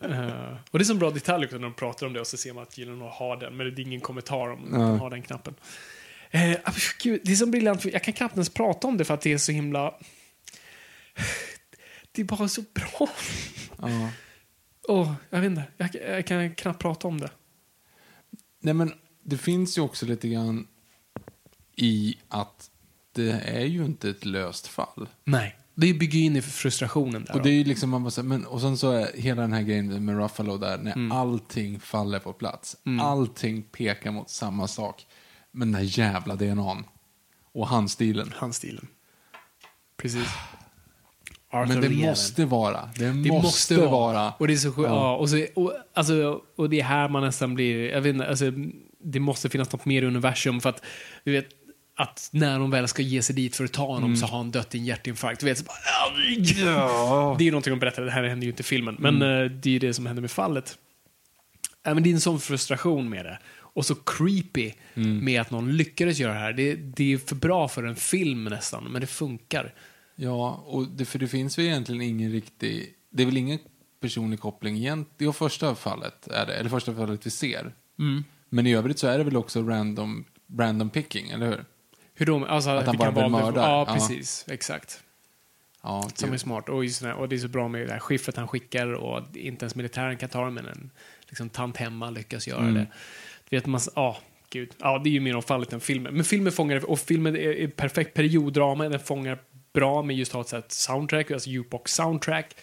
Eh, 0.00 0.56
och 0.70 0.78
det 0.78 0.82
är 0.82 0.84
så 0.84 0.92
en 0.92 0.98
bra 0.98 1.10
detalj 1.10 1.44
också 1.44 1.56
när 1.56 1.62
de 1.62 1.74
pratar 1.74 2.06
om 2.06 2.12
det 2.12 2.20
och 2.20 2.26
så 2.26 2.36
ser 2.36 2.52
man 2.52 2.62
att 2.62 2.78
Gyllenhaal 2.78 3.10
har 3.10 3.36
den, 3.36 3.56
men 3.56 3.74
det 3.74 3.82
är 3.82 3.84
ingen 3.84 4.00
kommentar 4.00 4.50
om 4.50 4.64
att 4.64 4.70
de 4.70 5.00
har 5.00 5.10
den 5.10 5.22
knappen. 5.22 5.54
Ah, 6.64 6.72
gud, 7.02 7.20
det 7.24 7.32
är 7.32 7.36
så 7.36 7.46
briljant, 7.46 7.84
jag 7.84 8.04
kan 8.04 8.14
knappt 8.14 8.34
ens 8.34 8.48
prata 8.48 8.88
om 8.88 8.96
det 8.96 9.04
för 9.04 9.14
att 9.14 9.20
det 9.20 9.32
är 9.32 9.38
så 9.38 9.52
himla... 9.52 9.94
Det 12.12 12.22
är 12.22 12.26
bara 12.26 12.48
så 12.48 12.62
bra. 12.74 13.08
ja. 13.78 14.10
Åh, 14.88 15.14
jag 15.30 15.40
vet 15.40 15.50
inte, 15.50 15.64
jag, 15.76 15.94
jag 15.94 16.26
kan 16.26 16.54
knappt 16.54 16.82
prata 16.82 17.08
om 17.08 17.20
det. 17.20 17.30
Nej, 18.60 18.74
men 18.74 18.94
det 19.22 19.38
finns 19.38 19.78
ju 19.78 19.82
också 19.82 20.06
lite 20.06 20.28
grann 20.28 20.66
i 21.76 22.18
att 22.28 22.70
det 23.12 23.30
är 23.32 23.64
ju 23.64 23.84
inte 23.84 24.10
ett 24.10 24.24
löst 24.24 24.66
fall. 24.66 25.08
Nej, 25.24 25.56
det 25.86 25.94
bygger 25.94 26.18
in 26.20 26.36
i 26.36 26.42
frustrationen 26.42 27.24
där. 27.24 27.34
Och 27.34 27.42
det 27.42 27.48
är 27.50 27.54
ju 27.54 27.64
liksom, 27.64 27.90
man 27.90 28.04
bara, 28.04 28.22
men, 28.22 28.46
och 28.46 28.60
sen 28.60 28.76
så 28.76 28.90
är 28.90 29.10
hela 29.16 29.42
den 29.42 29.52
här 29.52 29.62
grejen 29.62 30.04
med 30.04 30.16
Ruffalo 30.16 30.56
där, 30.58 30.78
när 30.78 30.92
Mm. 30.92 31.12
allting 31.12 31.80
faller 31.80 32.18
på 32.18 32.32
plats. 32.32 32.76
Allting 33.00 33.62
pekar 33.62 34.10
mot 34.10 34.30
samma 34.30 34.68
sak. 34.68 35.06
Men 35.50 35.72
den 35.72 35.74
här 35.82 35.98
jävla 35.98 36.34
DNAn. 36.36 36.84
Och 37.54 37.68
handstilen. 37.68 38.32
Handstilen. 38.36 38.86
Precis. 39.96 40.28
Men 41.52 41.68
det 41.68 41.74
Reven. 41.88 41.96
måste 41.98 42.44
vara. 42.44 42.88
Det, 42.96 43.04
Det 43.04 43.28
måste, 43.28 43.76
vara. 43.86 44.32
Och 44.32 44.46
det 44.46 44.52
är 44.52 44.56
så 44.56 44.72
sjukt. 44.72 44.88
Ja. 44.88 44.94
Ja. 44.94 45.16
och, 45.16 45.30
så, 45.30 45.46
och, 45.54 45.72
alltså, 45.94 46.40
och 46.56 46.70
det 46.70 46.80
är 46.80 46.84
här 46.84 47.08
man 47.08 47.22
nästan 47.22 47.54
blir, 47.54 47.90
jag 47.90 48.00
vet 48.00 48.14
inte, 48.14 48.28
alltså, 48.28 48.44
det 49.04 49.20
måste 49.20 49.48
finnas 49.48 49.72
något 49.72 49.84
mer 49.84 50.02
i 50.02 50.06
universum 50.06 50.60
för 50.60 50.68
att, 50.70 50.84
du 51.24 51.32
vet, 51.32 51.46
att 52.02 52.28
när 52.32 52.58
de 52.58 52.70
väl 52.70 52.88
ska 52.88 53.02
ge 53.02 53.22
sig 53.22 53.34
dit 53.36 53.56
för 53.56 53.64
att 53.64 53.72
ta 53.72 53.86
honom 53.86 54.04
Mm. 54.04 54.16
så 54.16 54.26
har 54.26 54.36
han 54.38 54.50
dött 54.50 54.74
i 54.74 54.78
en 54.78 54.84
hjärtinfarkt. 54.84 55.42
Vet, 55.42 55.58
så 55.58 55.64
bara, 55.64 55.76
ja. 56.64 57.34
Det 57.38 57.42
är 57.42 57.44
ju 57.44 57.50
någonting 57.50 57.70
de 57.72 57.78
berättar, 57.80 58.02
det 58.02 58.10
här 58.10 58.22
händer 58.22 58.44
ju 58.44 58.50
inte 58.50 58.60
i 58.60 58.64
filmen, 58.64 58.96
men 58.98 59.16
Mm. 59.22 59.44
eh, 59.44 59.50
det 59.50 59.68
är 59.68 59.72
ju 59.72 59.78
det 59.78 59.94
som 59.94 60.06
händer 60.06 60.20
med 60.20 60.30
fallet. 60.30 60.78
Ja, 61.82 61.94
men 61.94 62.02
det 62.02 62.10
är 62.10 62.14
en 62.14 62.20
sån 62.20 62.40
frustration 62.40 63.08
med 63.08 63.24
det. 63.24 63.38
Och 63.74 63.86
så 63.86 63.94
creepy 63.94 64.72
Mm. 64.94 65.24
med 65.24 65.40
att 65.40 65.50
någon 65.50 65.76
lyckades 65.76 66.18
göra 66.18 66.32
det 66.34 66.38
här. 66.38 66.52
Det, 66.52 66.74
det 66.74 67.12
är 67.12 67.18
för 67.18 67.34
bra 67.36 67.68
för 67.68 67.84
en 67.84 67.96
film 67.96 68.44
nästan, 68.44 68.84
men 68.84 69.00
det 69.00 69.06
funkar. 69.06 69.74
Ja, 70.16 70.64
och 70.66 70.86
det, 70.88 71.04
för 71.04 71.18
det 71.18 71.28
finns 71.28 71.58
väl 71.58 71.64
egentligen 71.66 72.02
ingen 72.02 72.32
riktig... 72.32 72.94
Det 73.10 73.22
är 73.22 73.26
väl 73.26 73.36
ingen 73.36 73.58
personlig 74.00 74.40
koppling 74.40 74.76
igen. 74.76 75.04
Det 75.16 75.32
första 75.32 75.74
fallet, 75.74 76.28
är 76.28 76.46
det, 76.46 76.54
eller 76.54 76.70
första 76.70 76.94
fallet 76.94 77.26
vi 77.26 77.30
ser. 77.30 77.74
Mm. 77.98 78.24
Men 78.48 78.66
i 78.66 78.74
övrigt 78.74 78.98
så 78.98 79.06
är 79.06 79.18
det 79.18 79.24
väl 79.24 79.36
också 79.36 79.62
random, 79.62 80.24
random 80.58 80.90
picking, 80.90 81.30
eller 81.30 81.46
hur? 81.46 81.64
Hur 82.14 82.26
de, 82.26 82.44
alltså, 82.44 82.70
Att 82.70 82.86
han 82.86 82.96
bara 82.96 83.12
kan 83.12 83.22
vill 83.22 83.32
vara- 83.32 83.44
mörda. 83.44 83.60
Ja, 83.60 83.86
precis. 83.94 84.44
Exakt. 84.48 85.02
Ja, 85.82 86.08
Som 86.14 86.32
är 86.32 86.36
smart. 86.36 86.68
Och, 86.68 86.84
just 86.84 87.02
och 87.02 87.28
det 87.28 87.36
är 87.36 87.38
så 87.38 87.48
bra 87.48 87.68
med 87.68 87.86
det 87.86 87.92
här 87.92 87.98
skiffret 88.00 88.36
han 88.36 88.48
skickar 88.48 88.92
och 88.92 89.36
inte 89.36 89.64
ens 89.64 89.74
militären 89.74 90.16
kan 90.16 90.28
ta 90.28 90.44
det, 90.44 90.50
men 90.50 90.66
en 90.66 90.90
liksom, 91.28 91.48
tant 91.48 91.76
hemma 91.76 92.10
lyckas 92.10 92.48
göra 92.48 92.60
Mm. 92.60 92.74
det. 92.74 92.86
Du 93.48 93.56
vet, 93.56 93.66
man, 93.66 93.80
ja, 93.94 94.16
gud. 94.50 94.70
Ja, 94.78 94.98
det 95.04 95.08
är 95.10 95.12
ju 95.12 95.20
mer 95.20 95.36
om 95.36 95.42
fallet 95.42 95.72
än 95.72 95.80
filmen. 95.80 96.14
Men 96.14 96.24
filmen 96.24 96.52
fångar 96.52 96.90
och 96.90 96.98
filmen 96.98 97.36
är, 97.36 97.40
är 97.40 97.68
perfekt 97.68 98.14
perioddrama, 98.14 98.88
den 98.88 99.00
fångar 99.00 99.38
bra 99.72 100.02
med 100.02 100.16
just 100.16 100.34
att 100.34 100.50
ha 100.50 100.58
ett 100.58 100.72
soundtrack, 100.72 101.30
alltså 101.30 101.50
jukebox 101.50 101.92
soundtrack. 101.94 102.54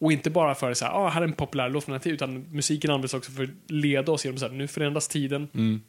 Och 0.00 0.12
inte 0.12 0.30
bara 0.30 0.54
för 0.54 0.66
här, 0.84 0.90
ah, 0.90 1.08
här 1.08 1.20
är 1.20 1.24
en 1.26 1.32
populär 1.32 1.68
låt 1.68 1.84
från 1.84 1.92
den 1.92 2.00
här 2.00 2.02
tiden, 2.04 2.14
utan 2.14 2.56
musiken 2.56 2.90
används 2.90 3.14
också 3.14 3.32
för 3.32 3.42
att 3.42 3.50
leda 3.70 4.12
oss 4.12 4.24
genom 4.24 4.38
så 4.38 4.48
här, 4.48 4.54
nu 4.54 4.68
förändras 4.68 5.08
tiden. 5.08 5.48
Mm. 5.54 5.82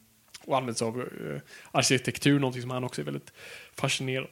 Och 0.44 0.56
används 0.56 0.82
av 0.82 1.00
eh, 1.00 1.40
arkitektur, 1.72 2.38
någonting 2.38 2.62
som 2.62 2.70
han 2.70 2.84
också 2.84 3.00
är 3.00 3.04
väldigt 3.04 3.32
fascinerad 3.74 4.26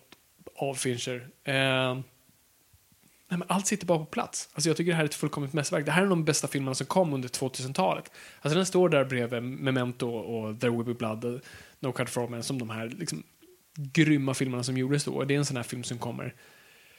av 0.56 0.74
Fincher. 0.74 1.28
Eh, 1.44 1.94
nej, 1.94 3.38
men 3.38 3.42
allt 3.46 3.66
sitter 3.66 3.86
bara 3.86 3.98
på 3.98 4.04
plats. 4.04 4.48
Alltså 4.52 4.70
jag 4.70 4.76
tycker 4.76 4.90
det 4.90 4.96
här 4.96 5.02
är 5.02 5.08
ett 5.08 5.14
fullkomligt 5.14 5.52
mästerverk. 5.52 5.86
Det 5.86 5.92
här 5.92 6.02
är 6.02 6.06
de 6.06 6.24
bästa 6.24 6.48
filmerna 6.48 6.74
som 6.74 6.86
kom 6.86 7.12
under 7.12 7.28
2000-talet. 7.28 8.10
Alltså 8.40 8.56
den 8.56 8.66
står 8.66 8.88
där 8.88 9.04
bredvid 9.04 9.42
Memento 9.42 10.08
och 10.08 10.60
There 10.60 10.70
Will 10.70 10.84
Be 10.84 10.94
Blood 10.94 11.24
och 11.24 11.40
No 11.80 11.92
Cut 11.92 12.10
for 12.10 12.28
Men 12.28 12.42
som 12.42 12.58
de 12.58 12.70
här 12.70 12.88
liksom, 12.88 13.22
grymma 13.74 14.34
filmerna 14.34 14.62
som 14.62 14.76
gjordes 14.76 15.04
då. 15.04 15.24
Det 15.24 15.34
är 15.34 15.38
en 15.38 15.44
sån 15.44 15.56
här 15.56 15.64
film 15.64 15.84
som 15.84 15.98
kommer. 15.98 16.34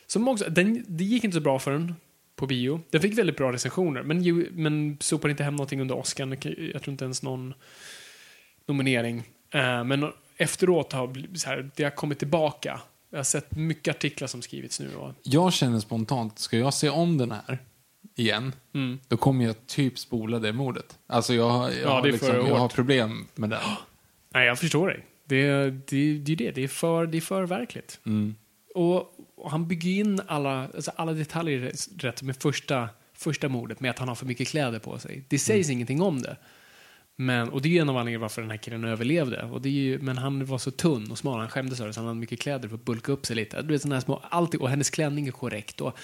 Som 0.08 0.28
också, 0.28 0.50
den, 0.50 0.86
det 0.88 1.04
gick 1.04 1.24
inte 1.24 1.36
så 1.36 1.42
bra 1.42 1.60
för 1.60 1.72
den 1.72 1.96
på 2.36 2.48
bio. 2.48 2.82
Den 2.90 3.02
fick 3.02 3.18
väldigt 3.18 3.38
bra 3.38 3.54
recensioner, 3.54 4.04
men, 4.04 4.48
men 4.52 4.98
sopade 5.00 5.32
inte 5.32 5.44
hem 5.44 5.56
någonting 5.56 5.82
under 5.82 5.98
Oscar. 5.98 6.38
Jag 6.74 6.82
tror 6.82 6.92
inte 6.92 7.06
ens 7.06 7.24
någon 7.24 7.54
nominering. 8.70 9.24
Eh, 9.54 9.84
men 9.84 10.12
efteråt 10.38 10.94
har 10.94 11.38
så 11.38 11.50
här, 11.50 11.72
det 11.76 11.84
har 11.84 11.92
kommit 11.92 12.20
tillbaka. 12.20 12.82
Jag 13.10 13.20
har 13.20 13.24
sett 13.24 13.56
mycket 13.56 13.96
artiklar 13.96 14.28
som 14.28 14.42
skrivits 14.42 14.80
nu. 14.80 14.90
Jag 15.24 15.54
känner 15.54 15.80
spontant, 15.80 16.40
ska 16.40 16.58
jag 16.58 16.74
se 16.74 16.90
om 16.90 17.18
den 17.18 17.32
här 17.32 17.60
igen, 18.16 18.54
mm. 18.76 19.00
då 19.08 19.18
kommer 19.18 19.46
jag 19.46 19.68
typ 19.68 20.00
spola 20.00 20.40
det 20.40 20.54
mordet. 20.54 20.98
Alltså 21.08 21.34
jag, 21.34 21.50
har- 21.50 21.70
jag, 21.70 21.80
Ja, 21.84 21.90
har 21.90 22.04
liksom, 22.04 22.28
jag 22.36 22.56
har 22.56 22.68
problem 22.70 23.28
med 23.36 23.50
det. 23.50 23.60
Nej, 24.34 24.46
jag 24.48 24.60
förstår 24.60 24.88
dig. 24.88 25.06
Det, 25.26 25.70
det, 25.70 26.18
det 26.18 26.32
är 26.32 26.36
det. 26.36 26.52
Det 26.52 26.64
är 26.64 26.68
för, 26.68 27.06
det 27.08 27.18
är 27.18 27.22
för 27.22 27.44
verkligt. 27.44 28.00
Mm. 28.06 28.36
Och, 28.76 28.98
och 29.38 29.52
han 29.52 29.68
bygger 29.68 29.90
in 29.92 30.22
alla, 30.28 30.68
alltså 30.76 30.92
alla 30.96 31.14
detaljer 31.14 31.72
rätt- 31.98 32.22
med 32.22 32.36
första, 32.36 32.90
första 33.14 33.50
mordet 33.50 33.80
med 33.80 33.92
att 33.92 34.00
han 34.00 34.08
har 34.08 34.16
för 34.16 34.26
mycket 34.26 34.48
kläder 34.48 34.80
på 34.80 35.00
sig. 35.00 35.24
Det 35.28 35.40
sägs 35.40 35.70
ingenting 35.70 36.02
om 36.02 36.22
det. 36.22 36.38
Men, 37.22 37.50
och 37.50 37.62
det 37.62 37.78
är 37.78 37.82
en 37.82 37.90
av 37.90 37.98
anledningarna 37.98 38.22
varför 38.22 38.42
den 38.42 38.52
här 38.52 38.58
killen 38.58 38.84
överlevde. 38.84 39.44
Och 39.44 39.62
det 39.62 39.70
är 39.70 39.74
ju, 39.74 40.00
men 40.00 40.18
han 40.18 40.46
var 40.46 40.58
så 40.58 40.72
tunn 40.72 41.12
och 41.12 41.18
smal, 41.18 41.40
han 41.40 41.50
skämdes 41.50 41.80
över 41.80 41.88
det, 41.88 41.94
så 41.94 42.00
han 42.00 42.08
hade 42.08 42.20
mycket 42.20 42.40
kläder 42.40 42.68
för 42.68 42.76
att 42.76 42.86
bulka 42.86 43.12
upp 43.12 43.26
sig 43.26 43.36
lite. 43.36 43.62
Du 43.62 43.68
vet, 43.68 43.82
såna 43.82 43.96
här 43.96 44.02
små, 44.02 44.22
alltid, 44.30 44.60
och 44.60 44.70
hennes 44.70 44.90
klänning 44.90 45.28
är 45.28 45.32
korrekt. 45.32 45.82
Och, 45.82 45.98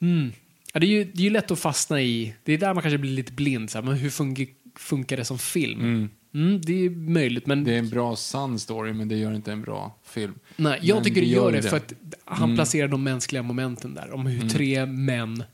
mm, 0.00 0.32
ja, 0.72 0.80
det, 0.80 0.86
är 0.86 0.88
ju, 0.88 1.04
det 1.04 1.18
är 1.18 1.24
ju 1.24 1.30
lätt 1.30 1.50
att 1.50 1.58
fastna 1.58 2.02
i, 2.02 2.34
det 2.44 2.52
är 2.52 2.58
där 2.58 2.74
man 2.74 2.82
kanske 2.82 2.98
blir 2.98 3.10
lite 3.10 3.32
blind. 3.32 3.70
Så 3.70 3.78
här, 3.78 3.84
men 3.84 3.94
hur 3.94 4.10
funkar, 4.10 4.46
funkar 4.76 5.16
det 5.16 5.24
som 5.24 5.38
film? 5.38 6.08
Mm, 6.34 6.60
det 6.60 6.86
är 6.86 6.90
möjligt, 6.90 7.46
men 7.46 7.64
Det 7.64 7.74
är 7.74 7.78
en 7.78 7.90
bra 7.90 8.16
sann 8.16 8.58
story, 8.58 8.92
men 8.92 9.08
det 9.08 9.16
gör 9.16 9.34
inte 9.34 9.52
en 9.52 9.62
bra 9.62 9.98
film. 10.04 10.34
Nej, 10.56 10.78
jag 10.82 10.94
Men 10.94 11.04
tycker 11.04 11.20
det 11.20 11.26
gör 11.26 11.52
det 11.52 11.62
för 11.62 11.76
att 11.76 11.92
han 12.24 12.54
placerar 12.54 12.88
de 12.88 13.04
mänskliga 13.04 13.42
momenten 13.42 13.94
där. 13.94 14.14
Om 14.14 14.26
hur 14.26 14.48
tre 14.48 14.86
män 14.86 15.44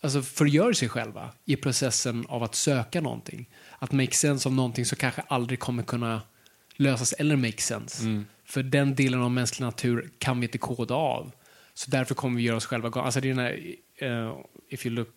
alltså 0.00 0.22
förgör 0.22 0.72
sig 0.72 0.88
själva 0.88 1.30
i 1.44 1.56
processen 1.56 2.26
av 2.28 2.42
att 2.42 2.54
söka 2.54 3.00
någonting. 3.00 3.48
Att 3.78 3.92
make 3.92 4.12
sense 4.12 4.48
av 4.48 4.54
någonting 4.54 4.84
som 4.84 4.96
kanske 4.96 5.22
aldrig 5.28 5.58
kommer 5.58 5.82
kunna 5.82 6.22
lösas 6.76 7.12
eller 7.12 7.36
make 7.36 7.62
sense. 7.62 8.24
För 8.44 8.62
den 8.62 8.94
delen 8.94 9.22
av 9.22 9.30
mänsklig 9.30 9.64
natur 9.64 10.10
kan 10.18 10.40
vi 10.40 10.46
inte 10.46 10.58
koda 10.58 10.94
av. 10.94 11.32
Så 11.74 11.90
därför 11.90 12.14
kommer 12.14 12.36
vi 12.36 12.42
göra 12.42 12.56
oss 12.56 12.66
själva 12.66 12.88
galna. 12.88 13.04
Alltså 13.04 13.20
det 13.20 13.30
är 13.30 13.34
den 13.34 13.44
här, 13.44 13.74
eh, 13.96 14.36
if 14.68 14.86
you 14.86 14.94
look 14.94 15.08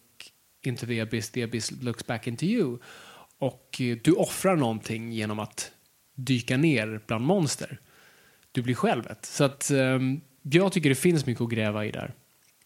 into 0.63 0.85
the 0.85 1.01
abyss, 1.01 1.29
the 1.29 1.43
abyss 1.43 1.71
looks 1.71 2.07
back 2.07 2.27
into 2.27 2.45
you. 2.45 2.77
Och 3.39 3.81
eh, 3.81 3.97
du 4.03 4.11
offrar 4.11 4.55
någonting 4.55 5.11
genom 5.11 5.39
att 5.39 5.71
dyka 6.15 6.57
ner 6.57 7.01
bland 7.07 7.25
monster 7.25 7.79
du 8.51 8.61
blir 8.61 8.75
själv 8.75 9.07
ett. 9.07 9.25
Så 9.25 9.43
att 9.43 9.71
ehm, 9.71 10.21
jag 10.41 10.71
tycker 10.71 10.89
det 10.89 10.95
finns 10.95 11.25
mycket 11.25 11.41
att 11.41 11.49
gräva 11.49 11.85
i 11.85 11.91
där. 11.91 12.13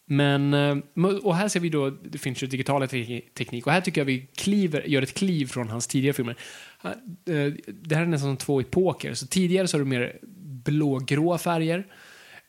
Men, 0.05 0.53
eh, 0.53 0.77
och 1.23 1.35
här 1.35 1.47
ser 1.47 1.59
vi 1.59 1.69
då 1.69 1.89
det 1.89 2.17
finns 2.17 2.43
ju 2.43 2.47
digitala 2.47 2.87
te- 2.87 3.21
teknik 3.33 3.67
och 3.67 3.73
här 3.73 3.81
tycker 3.81 4.01
jag 4.01 4.05
vi 4.05 4.27
kliver, 4.35 4.81
gör 4.81 5.01
ett 5.01 5.13
kliv 5.13 5.45
från 5.45 5.69
hans 5.69 5.87
tidigare 5.87 6.13
filmer. 6.13 6.35
Eh, 6.83 7.53
det 7.67 7.95
här 7.95 8.01
är 8.01 8.05
nästan 8.05 8.29
som 8.29 8.37
två 8.37 8.61
epoker. 8.61 9.13
Så 9.13 9.27
tidigare 9.27 9.67
så 9.67 9.77
är 9.77 9.79
det 9.79 9.85
mer 9.85 10.19
blågråa 10.65 11.37
färger. 11.37 11.87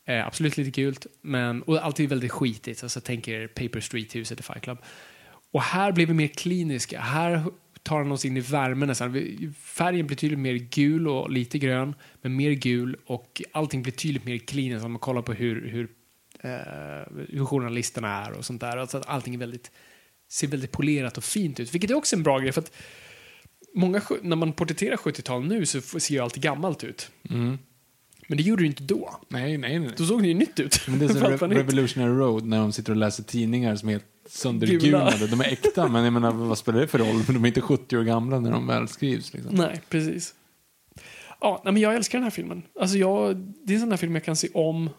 Eh, 0.06 0.26
absolut 0.26 0.56
lite 0.56 0.80
gult, 0.80 1.06
men 1.22 1.62
och 1.62 1.84
alltid 1.84 2.08
väldigt 2.08 2.32
skitigt. 2.32 2.82
Alltså 2.82 3.00
tänk 3.00 3.24
tänker 3.24 3.46
Paper 3.46 3.80
Street-huset 3.80 4.40
i 4.40 4.42
Fight 4.42 4.62
Club. 4.62 4.78
Och 5.52 5.62
här 5.62 5.92
blir 5.92 6.06
vi 6.06 6.14
mer 6.14 6.26
kliniska. 6.26 7.00
Här 7.00 7.44
tar 7.82 7.98
han 7.98 8.12
oss 8.12 8.24
in 8.24 8.36
i 8.36 8.40
värmen 8.40 8.88
nästan. 8.88 9.12
Färgen 9.58 10.06
blir 10.06 10.16
tydligt 10.16 10.38
mer 10.38 10.54
gul 10.54 11.08
och 11.08 11.30
lite 11.30 11.58
grön, 11.58 11.94
men 12.22 12.36
mer 12.36 12.50
gul 12.50 12.96
och 13.06 13.42
allting 13.52 13.82
blir 13.82 13.92
tydligt 13.92 14.24
mer 14.24 14.38
kliniskt 14.38 14.84
om 14.84 14.92
man 14.92 14.98
kollar 14.98 15.22
på 15.22 15.32
hur, 15.32 15.68
hur, 15.68 15.88
hur 17.28 17.44
journalisterna 17.44 18.24
är 18.24 18.32
och 18.32 18.44
sånt 18.44 18.60
där. 18.60 18.76
Alltså 18.76 18.98
att 18.98 19.08
allting 19.08 19.34
är 19.34 19.38
väldigt, 19.38 19.70
ser 20.30 20.46
väldigt 20.46 20.72
polerat 20.72 21.18
och 21.18 21.24
fint 21.24 21.60
ut, 21.60 21.74
vilket 21.74 21.90
är 21.90 21.94
också 21.94 22.16
en 22.16 22.22
bra 22.22 22.38
grej 22.38 22.52
för 22.52 22.60
att 22.60 22.72
många, 23.74 24.02
när 24.22 24.36
man 24.36 24.52
porträtterar 24.52 24.96
70-tal 24.96 25.44
nu 25.46 25.66
så 25.66 25.80
ser 25.80 26.14
ju 26.14 26.20
allt 26.20 26.36
gammalt 26.36 26.84
ut. 26.84 27.10
Mm. 27.30 27.58
Men 28.28 28.36
det 28.36 28.42
gjorde 28.42 28.62
du 28.62 28.66
inte 28.66 28.82
då. 28.82 29.20
Nej, 29.28 29.58
nej, 29.58 29.78
nej. 29.78 29.90
Då 29.96 30.04
såg 30.04 30.22
det 30.22 30.28
ju 30.28 30.34
nytt 30.34 30.60
ut. 30.60 30.80
Men 30.88 30.98
det 30.98 31.04
är 31.04 31.08
som 31.08 31.22
Re-. 31.22 31.54
Revolutionary 31.54 32.12
Road 32.12 32.46
när 32.46 32.58
de 32.58 32.72
sitter 32.72 32.92
och 32.92 32.96
läser 32.96 33.22
tidningar 33.22 33.76
som 33.76 33.88
är 33.88 33.92
helt 33.92 34.04
söndergulnade. 34.28 35.26
De 35.26 35.40
är 35.40 35.52
äkta, 35.52 35.88
men 35.88 36.04
jag 36.04 36.12
menar, 36.12 36.30
vad 36.30 36.58
spelar 36.58 36.80
det 36.80 36.86
för 36.88 36.98
roll? 36.98 37.24
De 37.24 37.44
är 37.44 37.48
inte 37.48 37.60
70 37.60 37.96
år 37.96 38.02
gamla 38.02 38.40
när 38.40 38.50
de 38.50 38.66
väl 38.66 38.88
skrivs. 38.88 39.32
Liksom. 39.32 39.54
Nej, 39.54 39.80
precis. 39.88 40.34
Ja, 41.40 41.62
nej, 41.64 41.72
men 41.72 41.82
jag 41.82 41.94
älskar 41.94 42.18
den 42.18 42.22
här 42.22 42.30
filmen. 42.30 42.62
Alltså 42.80 42.96
jag, 42.96 43.36
det 43.36 43.72
är 43.72 43.74
en 43.74 43.80
sån 43.80 43.90
här 43.90 43.96
film 43.96 44.14
jag 44.14 44.24
kan 44.24 44.36
se 44.36 44.48
om. 44.54 44.90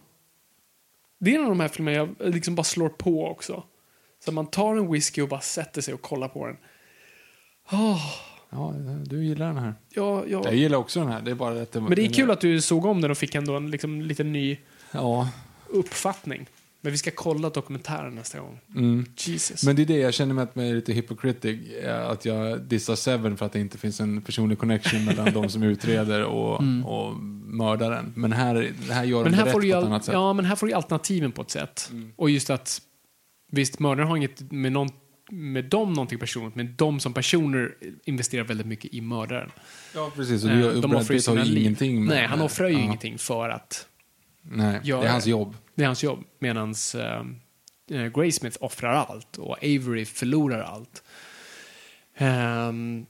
Det 1.25 1.31
är 1.35 1.39
en 1.39 1.43
av 1.43 1.49
de 1.49 1.59
här 1.59 1.67
filmerna 1.67 1.97
jag 1.97 2.33
liksom 2.33 2.55
bara 2.55 2.63
slår 2.63 2.89
på 2.89 3.27
också. 3.27 3.63
Så 4.25 4.31
man 4.31 4.47
tar 4.47 4.75
en 4.75 4.91
whisky 4.91 5.21
och 5.21 5.29
bara 5.29 5.41
sätter 5.41 5.81
sig 5.81 5.93
och 5.93 6.01
kollar 6.01 6.27
på 6.27 6.45
den. 6.47 6.57
Åh, 7.71 8.01
Ja, 8.49 8.73
du 9.05 9.25
gillar 9.25 9.47
den 9.47 9.57
här. 9.57 9.73
ja, 9.89 10.23
ja. 10.27 10.41
Jag 10.43 10.55
gillar 10.55 10.77
också 10.77 10.99
den 10.99 11.09
här. 11.09 11.21
Det 11.21 11.31
är 11.31 11.35
bara 11.35 11.61
att 11.61 11.71
det, 11.71 11.81
Men 11.81 11.95
det 11.95 12.01
är 12.05 12.13
kul 12.13 12.31
att 12.31 12.41
du 12.41 12.61
såg 12.61 12.85
om 12.85 13.01
den 13.01 13.11
och 13.11 13.17
fick 13.17 13.35
ändå 13.35 13.55
en 13.57 13.71
liksom, 13.71 14.01
lite 14.01 14.23
ny 14.23 14.57
Ja. 14.91 15.29
uppfattning. 15.67 16.45
Men 16.85 16.91
vi 16.91 16.97
ska 16.97 17.11
kolla 17.11 17.49
dokumentären 17.49 18.15
nästa 18.15 18.39
gång. 18.39 18.59
Mm. 18.75 19.05
Jesus. 19.17 19.63
Men 19.63 19.75
det 19.75 19.81
är 19.81 19.85
det, 19.85 19.97
jag 19.97 20.13
känner 20.13 20.33
mig 20.33 20.43
att 20.43 20.51
jag 20.53 20.67
är 20.67 20.75
lite 20.75 20.93
hypocritic. 20.93 21.69
eh, 21.83 22.09
Att 22.09 22.25
jag 22.25 22.61
dissar 22.61 22.95
Seven 22.95 23.37
för 23.37 23.45
att 23.45 23.53
det 23.53 23.59
inte 23.59 23.77
finns 23.77 23.99
en 23.99 24.21
personlig 24.21 24.59
connection 24.59 25.05
mellan 25.05 25.33
de 25.33 25.49
som 25.49 25.63
utreder 25.63 26.23
och, 26.23 26.53
och 26.85 27.15
mördaren. 27.45 28.13
Men 28.15 28.31
här, 28.31 28.73
här 28.89 29.03
gör 29.03 29.23
men 29.23 29.31
de 29.31 29.37
här 29.37 29.45
det 29.45 29.51
rätt 29.51 29.61
du 29.61 29.71
på 29.71 29.77
ett 29.79 29.85
annat 29.85 30.05
sätt. 30.05 30.13
ja, 30.13 30.33
men 30.33 30.45
här 30.45 30.55
får 30.55 30.67
du 30.67 30.73
alternativen 30.73 31.31
på 31.31 31.41
ett 31.41 31.51
sätt. 31.51 31.91
Och 32.15 32.29
just 32.29 32.49
att, 32.49 32.81
visst, 33.51 33.79
mördaren 33.79 34.07
har 34.09 34.17
inget 34.17 34.51
med, 34.51 34.71
någon, 34.71 34.89
med 35.31 35.65
dem 35.65 35.93
någonting 35.93 36.19
personligt, 36.19 36.55
men 36.55 36.75
de 36.75 36.99
som 36.99 37.13
personer 37.13 37.71
investerar 38.05 38.43
väldigt 38.43 38.67
mycket 38.67 38.93
i 38.93 39.01
mördaren. 39.01 39.51
Ja, 39.95 40.11
precis. 40.15 40.43
Och 40.43 40.49
Eh, 40.49 40.55
det 40.57 40.61
gör, 40.63 40.81
de 40.81 40.95
offrar 40.95 41.15
ju 41.15 41.39
har 41.39 41.57
ingenting 41.57 42.05
med 42.05 42.15
Nej, 42.15 42.27
han 42.27 42.41
offrar 42.41 42.67
ju 42.67 42.73
ja. 42.73 42.79
ingenting 42.79 43.17
för 43.17 43.49
att 43.49 43.87
Nej, 44.49 44.79
Gör 44.83 45.01
det 45.01 45.07
är 45.07 45.11
hans 45.11 45.27
jobb. 45.27 45.55
det 45.75 45.83
är 45.83 45.87
hans 45.87 46.03
jobb. 46.03 46.23
Medan 46.39 46.75
uh, 46.95 48.07
Graysmith 48.07 48.57
offrar 48.59 48.93
allt 48.93 49.37
och 49.37 49.57
Avery 49.57 50.05
förlorar 50.05 50.61
allt. 50.61 51.03
Ehm, 52.17 53.05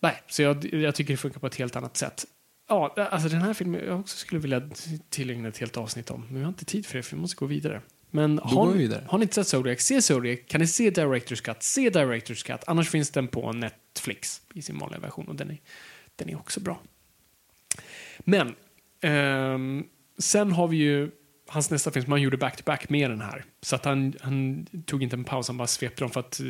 nej, 0.00 0.22
så 0.28 0.42
jag, 0.42 0.64
jag 0.74 0.94
tycker 0.94 1.12
det 1.12 1.16
funkar 1.16 1.40
på 1.40 1.46
ett 1.46 1.54
helt 1.54 1.76
annat 1.76 1.96
sätt. 1.96 2.24
Ja, 2.68 2.94
alltså 3.10 3.28
den 3.28 3.42
här 3.42 3.54
filmen 3.54 3.84
jag 3.86 4.00
också 4.00 4.16
skulle 4.16 4.40
vilja 4.40 4.70
tillägna 5.10 5.48
ett 5.48 5.58
helt 5.58 5.76
avsnitt 5.76 6.10
om. 6.10 6.24
Men 6.26 6.36
vi 6.36 6.42
har 6.42 6.48
inte 6.48 6.64
tid 6.64 6.86
för 6.86 6.96
det, 6.96 7.02
för 7.02 7.16
vi 7.16 7.20
måste 7.22 7.36
gå 7.36 7.46
vidare. 7.46 7.82
Men 8.10 8.38
har, 8.38 8.72
vi 8.72 8.78
vidare. 8.78 9.04
har 9.08 9.18
ni 9.18 9.22
inte 9.22 9.34
sett 9.34 9.48
Zodiac, 9.48 9.80
se 9.80 10.02
Zodiac. 10.02 10.38
Kan 10.46 10.60
ni 10.60 10.66
se 10.66 10.90
Director's 10.90 11.44
Cut, 11.44 11.62
se 11.62 11.90
Director's 11.90 12.46
Cut. 12.46 12.60
Annars 12.66 12.88
finns 12.88 13.10
den 13.10 13.28
på 13.28 13.52
Netflix 13.52 14.42
i 14.54 14.62
sin 14.62 14.78
vanliga 14.78 15.00
version 15.00 15.28
och 15.28 15.34
den 15.34 15.50
är, 15.50 15.60
den 16.16 16.28
är 16.28 16.36
också 16.36 16.60
bra. 16.60 16.80
Men 18.18 18.54
ehm, 19.00 19.84
sen 20.18 20.52
har 20.52 20.68
vi 20.68 20.76
ju 20.76 21.10
hans 21.48 21.70
nästa 21.70 21.90
film 21.90 22.04
som 22.04 22.12
han 22.12 22.22
gjorde 22.22 22.36
back-to-back 22.36 22.88
med 22.88 23.10
den 23.10 23.20
här. 23.20 23.44
Så 23.62 23.76
att 23.76 23.84
han, 23.84 24.14
han 24.20 24.66
tog 24.86 25.02
inte 25.02 25.16
en 25.16 25.24
paus, 25.24 25.48
han 25.48 25.56
bara 25.56 25.68
svepte 25.68 26.04
dem 26.04 26.10
för 26.10 26.20
att 26.20 26.40
eh, 26.40 26.46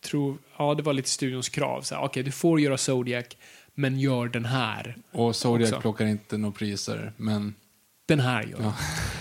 tror, 0.00 0.38
ja 0.58 0.74
det 0.74 0.82
var 0.82 0.92
lite 0.92 1.08
studions 1.08 1.48
krav. 1.48 1.84
Okej, 1.92 2.22
du 2.22 2.32
får 2.32 2.60
göra 2.60 2.76
Zodiac, 2.78 3.26
men 3.74 4.00
gör 4.00 4.28
den 4.28 4.44
här. 4.44 4.96
Och 5.12 5.36
Zodiac 5.36 5.70
Också. 5.70 5.80
plockar 5.80 6.06
inte 6.06 6.38
några 6.38 6.52
priser, 6.52 7.12
men 7.16 7.54
Den 8.06 8.20
här 8.20 8.42
gör 8.42 8.58
Ja. 8.62 8.74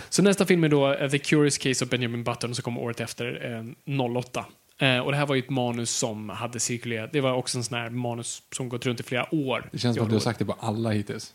Så 0.09 0.23
nästa 0.23 0.45
film 0.45 0.63
är 0.63 0.69
då 0.69 0.93
eh, 0.93 1.09
The 1.09 1.19
Curious 1.19 1.57
Case 1.57 1.85
of 1.85 1.91
Benjamin 1.91 2.23
Button 2.23 2.55
som 2.55 2.63
kom 2.63 2.77
året 2.77 2.99
efter, 2.99 3.55
eh, 3.85 4.01
08. 4.01 4.45
Eh, 4.77 4.99
och 4.99 5.11
det 5.11 5.17
här 5.17 5.25
var 5.25 5.35
ju 5.35 5.41
ett 5.41 5.49
manus 5.49 5.89
som 5.89 6.29
hade 6.29 6.59
cirkulerat. 6.59 7.09
Det 7.13 7.21
var 7.21 7.33
också 7.33 7.57
en 7.57 7.63
sån 7.63 7.77
här 7.77 7.89
manus 7.89 8.41
som 8.51 8.69
gått 8.69 8.85
runt 8.85 8.99
i 8.99 9.03
flera 9.03 9.35
år. 9.35 9.69
det 9.71 9.79
känns 9.79 9.95
som 9.95 10.03
att 10.03 10.09
du 10.09 10.15
har 10.15 10.19
sagt 10.19 10.39
det 10.39 10.45
på 10.45 10.55
alla 10.59 10.91
hittills. 10.91 11.33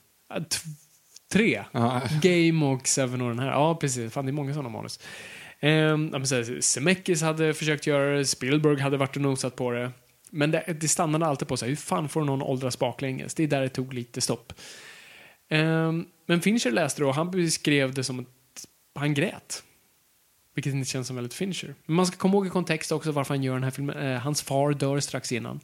Tre. 1.33 1.65
Ja. 1.73 2.03
Game 2.23 2.67
och 2.67 2.89
Seven 2.89 3.21
och 3.21 3.29
den 3.29 3.39
här. 3.39 3.51
Ja, 3.51 3.75
precis. 3.75 4.13
Fan, 4.13 4.27
det 4.27 4.31
är 4.31 4.33
många 4.33 4.55
sådana 4.55 4.69
manus. 4.69 5.01
Um, 5.63 6.11
ja, 6.13 6.19
här, 6.19 6.61
Zemeckis 6.61 7.23
hade 7.23 7.55
försökt 7.55 7.87
göra 7.87 8.17
det, 8.17 8.27
Spielberg 8.27 8.81
hade 8.81 8.97
varit 8.97 9.17
och 9.17 9.23
nosat 9.23 9.57
på 9.57 9.71
det. 9.71 9.91
Men 10.31 10.51
det, 10.51 10.77
det 10.81 10.89
stannade 10.89 11.27
alltid 11.27 11.49
på 11.49 11.57
så 11.57 11.65
här, 11.65 11.71
hur 11.71 11.77
fan 11.77 12.09
får 12.09 12.25
någon 12.25 12.43
åldras 12.43 12.79
baklänges? 12.79 13.35
Det 13.35 13.43
är 13.43 13.49
där 13.49 13.61
det 13.61 13.69
tog 13.69 13.95
lite 13.95 14.21
stopp. 14.21 14.53
Ehm, 15.49 16.07
men 16.27 16.41
Fincher 16.41 16.71
läste 16.71 17.03
det 17.03 17.07
och 17.07 17.15
han 17.15 17.31
beskrev 17.31 17.95
det 17.95 18.05
som 18.05 18.21
att 18.21 18.67
han 18.95 19.15
grät. 19.15 19.63
Vilket 20.55 20.75
inte 20.75 20.91
känns 20.91 21.07
som 21.07 21.17
väldigt 21.17 21.35
Fincher. 21.35 21.75
Men 21.87 21.97
man 21.97 22.07
ska 22.07 22.17
komma 22.17 22.35
ihåg 22.35 22.47
i 22.47 22.51
kontext 22.51 22.93
också 22.93 23.13
varför 23.13 23.35
han 23.35 23.43
gör 23.43 23.55
den 23.55 23.65
här 23.65 23.71
filmen. 23.71 23.97
Eh, 23.97 24.19
hans 24.19 24.43
far 24.43 24.73
dör 24.73 25.01
strax 25.01 25.33
innan. 25.33 25.61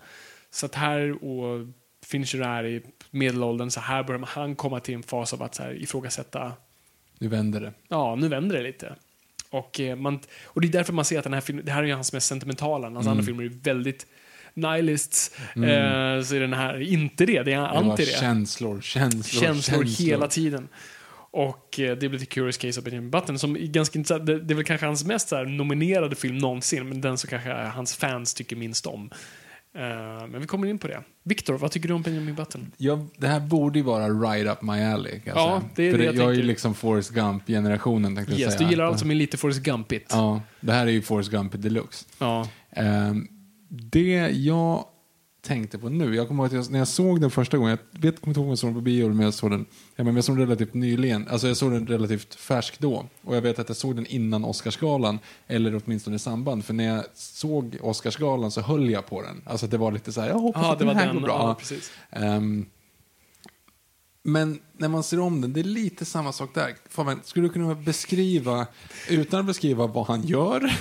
Så 0.51 0.66
att 0.66 0.74
här 0.74 1.24
och 1.24 1.66
Fincher 2.07 2.41
är 2.41 2.66
i 2.66 2.83
medelåldern, 3.11 3.70
så 3.70 3.81
här 3.81 4.03
börjar 4.03 4.27
han 4.27 4.57
komma 4.57 4.81
till 4.81 4.95
en 4.95 5.03
fas 5.03 5.33
av 5.33 5.43
att 5.43 5.55
så 5.55 5.62
här, 5.62 5.83
ifrågasätta 5.83 6.53
Nu 7.19 7.28
vänder 7.28 7.61
det. 7.61 7.73
ja, 7.89 8.15
nu 8.15 8.28
vänder 8.28 8.57
det 8.57 8.62
lite. 8.62 8.95
Och, 9.51 9.81
eh, 9.81 9.97
man, 9.97 10.20
och 10.45 10.61
det 10.61 10.69
är 10.69 10.73
därför 10.73 10.93
man 10.93 11.05
ser 11.05 11.19
att 11.19 11.24
den 11.24 11.33
här 11.33 11.41
filmen, 11.41 11.65
det 11.65 11.73
här 11.73 11.83
är 11.83 11.95
hans 11.95 12.12
mest 12.12 12.27
sentimentala, 12.27 12.91
hans 12.91 13.07
andra 13.07 13.24
filmer 13.24 13.45
är 13.45 13.49
väldigt 13.49 14.07
nihilists. 14.55 15.39
Eh, 15.39 16.23
så 16.23 16.35
är 16.35 16.41
den 16.41 16.53
här 16.53 16.81
inte 16.81 17.27
det, 17.27 17.43
det 17.43 17.53
är 17.53 17.59
anti 17.59 18.05
det. 18.05 18.11
känslor, 18.11 18.81
känslor, 18.81 19.41
Känslor 19.41 19.85
hela 19.85 20.28
tiden. 20.28 20.69
Och 21.31 21.81
eh, 21.81 21.97
det 21.97 22.09
blir 22.09 22.19
The 22.19 22.27
Curious 22.27 22.57
Case 22.57 22.81
of 22.81 22.85
Benjamin 22.85 23.11
Button 23.11 23.39
som 23.39 23.57
är 23.57 23.61
ganska 23.61 23.99
intressant. 23.99 24.27
Det, 24.27 24.41
det 24.41 24.55
är 24.55 24.57
väl 24.57 24.65
kanske 24.65 24.87
hans 24.87 25.05
mest 25.05 25.33
nominerade 25.47 26.16
film 26.16 26.39
någonsin, 26.39 26.89
men 26.89 27.01
den 27.01 27.19
som 27.19 27.31
kanske 27.31 27.53
hans 27.53 27.97
fans 27.97 28.35
tycker 28.35 28.57
minst 28.57 28.87
om. 28.87 29.11
Eh, 29.77 30.27
men 30.28 30.40
vi 30.40 30.47
kommer 30.47 30.66
in 30.66 30.78
på 30.78 30.89
det. 30.89 31.03
Viktor, 31.23 31.55
vad 31.55 31.70
tycker 31.70 31.89
du 31.89 31.94
om 31.94 32.03
Benjamin 32.03 32.35
Button? 32.35 32.73
Ja, 32.77 33.07
det 33.16 33.27
här 33.28 33.40
borde 33.40 33.78
ju 33.78 33.85
vara 33.85 34.09
right 34.09 34.47
up 34.53 34.62
my 34.62 34.82
alley. 34.82 35.20
Kan 35.20 35.32
jag 35.35 35.36
Ja, 35.36 35.62
det 35.74 35.82
är 35.82 35.90
För 35.90 35.98
det 35.98 36.05
jag 36.05 36.15
jag 36.15 36.31
är 36.31 36.35
ju 36.35 36.43
liksom 36.43 36.74
Forrest 36.74 37.11
Gump-generationen 37.11 38.19
Yes, 38.19 38.53
säga. 38.53 38.59
du 38.59 38.65
gillar 38.70 38.85
allt 38.85 38.98
som 38.98 39.11
är 39.11 39.15
lite 39.15 39.36
Forrest 39.36 39.62
Gumpigt. 39.62 40.07
Ja, 40.11 40.43
det 40.61 40.73
här 40.73 40.86
är 40.86 40.90
ju 40.90 41.03
Forrest 41.03 41.31
Gump 41.31 41.62
deluxe. 41.62 42.05
Ja. 42.19 42.48
Ehm, 42.70 43.28
det 43.69 44.31
jag 44.31 44.85
tänkte 45.47 45.78
på 45.78 45.89
nu, 45.89 46.14
jag 46.16 46.28
kommer 46.28 46.43
ihåg 46.43 46.47
att 46.47 46.64
jag, 46.64 46.70
när 46.73 46.78
jag 46.78 46.89
såg 46.89 47.20
den 47.20 47.31
första 47.31 47.56
gången, 47.59 47.78
jag 47.93 48.01
vet, 48.01 48.27
inte 48.27 48.40
om 48.40 48.48
jag 48.48 48.59
såg 48.59 48.68
den 48.68 48.74
på 48.74 48.81
bio 48.81 49.09
men 49.09 49.24
jag 49.24 49.35
såg 49.35 49.51
den, 49.51 49.66
ja, 49.97 50.05
men 50.05 50.14
jag 50.14 50.24
såg 50.24 50.36
den 50.36 50.47
relativt 50.47 50.74
nyligen, 50.74 51.28
alltså 51.28 51.48
jag 51.48 51.56
såg 51.56 51.73
den 51.73 51.86
relativt 51.86 52.35
färsk 52.35 52.78
då. 52.81 53.06
Och 53.23 53.36
jag 53.36 53.43
vet 53.43 53.59
att 53.59 53.68
jag 53.68 53.77
såg 53.77 53.97
den 53.97 54.06
innan 54.06 54.44
Oscarsgalan, 54.44 55.18
eller 55.47 55.81
åtminstone 55.85 56.16
i 56.16 56.18
samband, 56.18 56.64
för 56.64 56.74
när 56.74 56.85
jag 56.94 57.05
såg 57.14 57.77
Oscarsgalan 57.82 58.51
så 58.51 58.60
höll 58.60 58.90
jag 58.90 59.06
på 59.06 59.23
den. 59.23 59.43
Alltså 59.44 59.66
det 59.66 59.78
var 59.78 59.93
lite 59.93 60.12
så 60.12 60.20
här, 60.20 60.28
jag 60.28 60.39
hoppas 60.39 60.62
Ja, 60.62 60.73
att 60.73 60.78
det 60.78 60.85
den 60.85 60.97
här 60.97 61.06
den. 61.06 61.14
går 61.14 61.23
bra. 61.23 61.39
Ja, 61.39 61.55
precis. 61.59 61.93
Men 64.27 64.59
när 64.78 64.89
man 64.89 65.03
ser 65.03 65.20
om 65.20 65.40
den, 65.40 65.53
det 65.53 65.61
är 65.61 65.65
lite 65.65 66.05
samma 66.05 66.32
sak 66.32 66.55
där. 66.55 66.74
Fan, 66.90 67.20
skulle 67.24 67.47
du 67.47 67.53
kunna 67.53 67.74
beskriva, 67.74 68.66
utan 69.11 69.40
att 69.40 69.47
beskriva 69.47 69.86
vad 69.86 70.07
han 70.07 70.23
gör, 70.23 70.73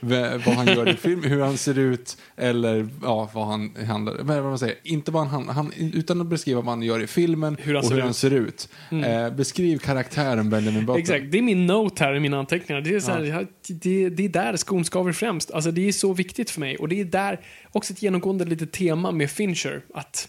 vad 0.46 0.54
han 0.54 0.66
gör 0.66 0.88
i 0.88 0.96
film, 0.96 1.22
hur 1.22 1.40
han 1.40 1.56
ser 1.56 1.78
ut, 1.78 2.16
eller 2.36 2.88
ja, 3.02 3.30
vad 3.34 3.46
han 3.46 3.76
handlar, 3.86 4.22
vad 4.22 4.42
man 4.44 4.58
säger, 4.58 4.76
inte 4.84 5.10
vad 5.10 5.26
han, 5.26 5.48
han, 5.48 5.72
utan 5.76 6.20
att 6.20 6.26
beskriva 6.26 6.60
vad 6.60 6.68
han 6.68 6.82
gör 6.82 7.00
i 7.02 7.06
filmen 7.06 7.56
Hur 7.60 7.76
och 7.76 7.84
hur 7.90 7.96
ut. 7.98 8.04
han 8.04 8.14
ser 8.14 8.30
ut. 8.30 8.68
Eh, 8.90 9.30
beskriv 9.30 9.78
karaktären 9.78 10.50
Benjamin 10.50 10.86
Button. 10.86 11.00
Exakt, 11.00 11.24
det 11.32 11.38
är 11.38 11.42
min 11.42 11.66
note 11.66 12.04
här 12.04 12.14
i 12.14 12.20
mina 12.20 12.38
anteckningar. 12.38 12.80
Det 12.80 12.94
är, 12.94 13.00
så 13.00 13.10
här, 13.10 13.24
jag- 13.24 13.46
det, 13.68 14.08
det 14.08 14.24
är 14.24 14.28
där 14.28 14.56
skon 14.56 14.84
skaver 14.84 15.12
främst. 15.12 15.50
Alltså, 15.50 15.70
det 15.70 15.88
är 15.88 15.92
så 15.92 16.12
viktigt 16.12 16.50
för 16.50 16.60
mig. 16.60 16.76
Och 16.76 16.88
det 16.88 17.00
är 17.00 17.04
där 17.04 17.40
också 17.72 17.92
ett 17.92 18.02
genomgående 18.02 18.44
litet 18.44 18.72
tema 18.72 19.12
med 19.12 19.30
Fincher. 19.30 19.82
Att, 19.94 20.28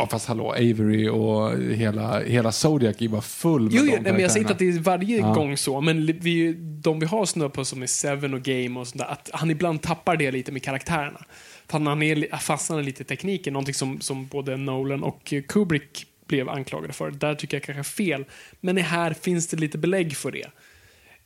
Ja, 0.00 0.06
fast 0.06 0.26
hallå, 0.28 0.50
Avery 0.52 1.08
och 1.08 1.58
hela, 1.74 2.20
hela 2.20 2.52
Zodiac 2.52 2.96
är 3.02 3.08
bara 3.08 3.20
full 3.20 3.62
med 3.62 3.72
jo, 3.74 3.84
de 3.84 3.90
nej, 3.90 4.12
men 4.12 4.20
jag 4.20 4.30
säger 4.30 4.40
inte 4.44 4.52
att 4.52 4.58
det 4.58 4.68
är 4.68 4.78
varje 4.78 5.18
Ja. 5.18 5.32
gång 5.32 5.56
så, 5.56 5.80
men 5.80 6.06
vi, 6.06 6.52
de 6.58 7.00
vi 7.00 7.06
har 7.06 7.26
snurrat 7.26 7.52
på 7.52 7.64
som 7.64 7.82
är 7.82 7.86
Seven 7.86 8.34
och 8.34 8.42
Game 8.42 8.80
och 8.80 8.86
sånt 8.88 8.98
där, 8.98 9.06
att 9.12 9.30
han 9.32 9.50
ibland 9.50 9.82
tappar 9.82 10.16
det 10.16 10.30
lite 10.30 10.52
med 10.52 10.62
karaktärerna. 10.62 11.24
För 11.68 11.78
han, 11.78 12.02
är, 12.02 12.36
fastnar 12.36 12.82
lite 12.82 13.02
i 13.02 13.06
tekniken, 13.06 13.52
någonting 13.52 13.74
som, 13.74 14.00
som 14.00 14.26
både 14.26 14.56
Nolan 14.56 15.02
och 15.02 15.34
Kubrick 15.48 16.06
blev 16.26 16.48
anklagade 16.48 16.92
för. 16.92 17.10
Där 17.10 17.34
tycker 17.34 17.56
jag 17.56 17.64
kanske 17.64 17.92
fel. 17.92 18.24
Men 18.60 18.76
här 18.76 19.12
finns 19.12 19.48
det 19.48 19.56
lite 19.56 19.78
belägg 19.78 20.16
för 20.16 20.30
det. 20.32 20.46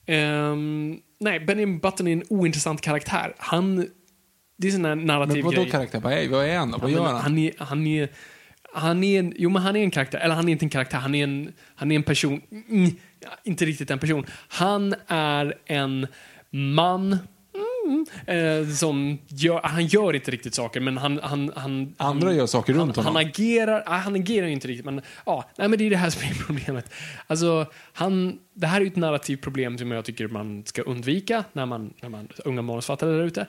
Ehm, 0.07 0.99
nej, 1.21 1.41
Benjamin 1.41 1.79
Button 1.79 2.07
är 2.09 2.13
en 2.13 2.23
ointressant 2.29 2.81
karaktär. 2.81 3.35
Han... 3.39 3.89
Det 4.57 4.69
är 4.69 4.73
sån 4.73 4.85
här 4.85 4.95
narrativ 4.95 5.37
Men 5.37 5.45
vadå 5.45 5.61
grej. 5.63 5.71
karaktär? 5.71 6.01
Vad 6.01 6.13
är, 6.13 6.29
vad 6.29 6.47
är 6.47 6.57
han 6.59 6.71
då? 6.71 6.79
Vad 6.79 6.91
Ja, 6.91 6.95
gör 6.95 7.05
han? 7.05 7.21
Han 7.21 7.39
är, 7.39 7.53
han 7.59 7.87
är, 7.87 8.09
han 8.75 9.05
är 9.05 9.19
en, 9.19 9.33
jo 9.37 9.51
men 9.51 9.63
han 9.63 9.77
är 9.77 9.81
en 9.81 9.91
karaktär, 9.91 10.19
eller 10.19 10.35
han 10.35 10.49
är 10.49 10.53
inte 10.53 10.65
en 10.65 10.71
karaktär, 10.71 10.99
han 10.99 11.15
är 11.15 11.25
en, 11.25 11.53
han 11.75 11.93
är 11.93 11.97
en 11.97 12.03
person, 12.03 12.41
mm, 12.51 12.91
inte 13.45 13.65
riktigt 13.65 13.91
en 13.91 13.99
person. 13.99 14.27
Han 14.49 14.95
är 15.07 15.55
en 15.67 16.07
man 16.51 17.19
mm, 17.85 18.07
eh, 18.27 18.69
som 18.69 19.19
gör, 19.29 19.61
han 19.63 19.87
gör 19.87 20.15
inte 20.15 20.31
riktigt 20.31 20.55
saker, 20.55 20.81
men 20.81 20.99
han, 20.99 21.21
han, 21.23 21.53
han 21.57 21.95
Andra 21.97 22.29
han, 22.29 22.37
gör 22.37 22.47
saker 22.47 22.73
runt 22.73 22.97
han, 22.97 23.05
honom. 23.05 23.17
Han 23.17 23.27
agerar, 23.27 23.83
ah, 23.87 23.97
han 23.97 24.15
agerar 24.15 24.47
inte 24.47 24.69
riktigt, 24.69 24.85
men 24.85 25.01
ja, 25.27 25.51
nej 25.59 25.69
men 25.69 25.79
det 25.79 25.87
är 25.87 25.91
det 25.91 25.97
här 25.97 26.11
som 26.11 26.23
är 26.23 26.35
problemet. 26.47 26.91
Alltså, 27.27 27.67
han, 27.93 28.39
det 28.55 28.67
här 28.67 28.77
är 28.77 28.85
ju 28.85 28.87
ett 28.91 28.97
narrativt 28.97 29.43
problem 29.43 29.79
som 29.79 29.91
jag 29.91 30.05
tycker 30.05 30.29
man 30.29 30.65
ska 30.67 30.83
undvika 30.83 31.45
när 31.53 31.67
man, 31.67 31.95
när 32.03 32.09
man 32.09 32.29
unga 32.45 32.63
manusfattare 32.63 33.11
där 33.11 33.25
ute. 33.25 33.47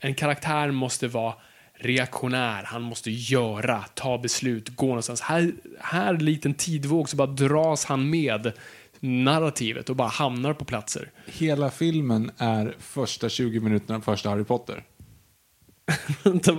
En 0.00 0.14
karaktär 0.14 0.70
måste 0.70 1.08
vara 1.08 1.34
reaktionär. 1.78 2.62
Han 2.62 2.82
måste 2.82 3.10
göra, 3.10 3.84
ta 3.94 4.18
beslut, 4.18 4.68
gå 4.76 4.86
någonstans. 4.86 5.20
Här, 5.20 5.52
här 5.80 6.14
liten 6.18 6.54
tidvåg 6.54 7.08
så 7.08 7.16
bara 7.16 7.26
dras 7.26 7.84
han 7.84 8.10
med 8.10 8.52
narrativet 9.00 9.90
och 9.90 9.96
bara 9.96 10.08
hamnar 10.08 10.54
på 10.54 10.64
platser. 10.64 11.10
Hela 11.26 11.70
filmen 11.70 12.30
är 12.38 12.74
första 12.78 13.28
20 13.28 13.60
minuterna 13.60 13.96
av 13.96 14.00
första 14.00 14.30
Harry 14.30 14.44
Potter. 14.44 14.84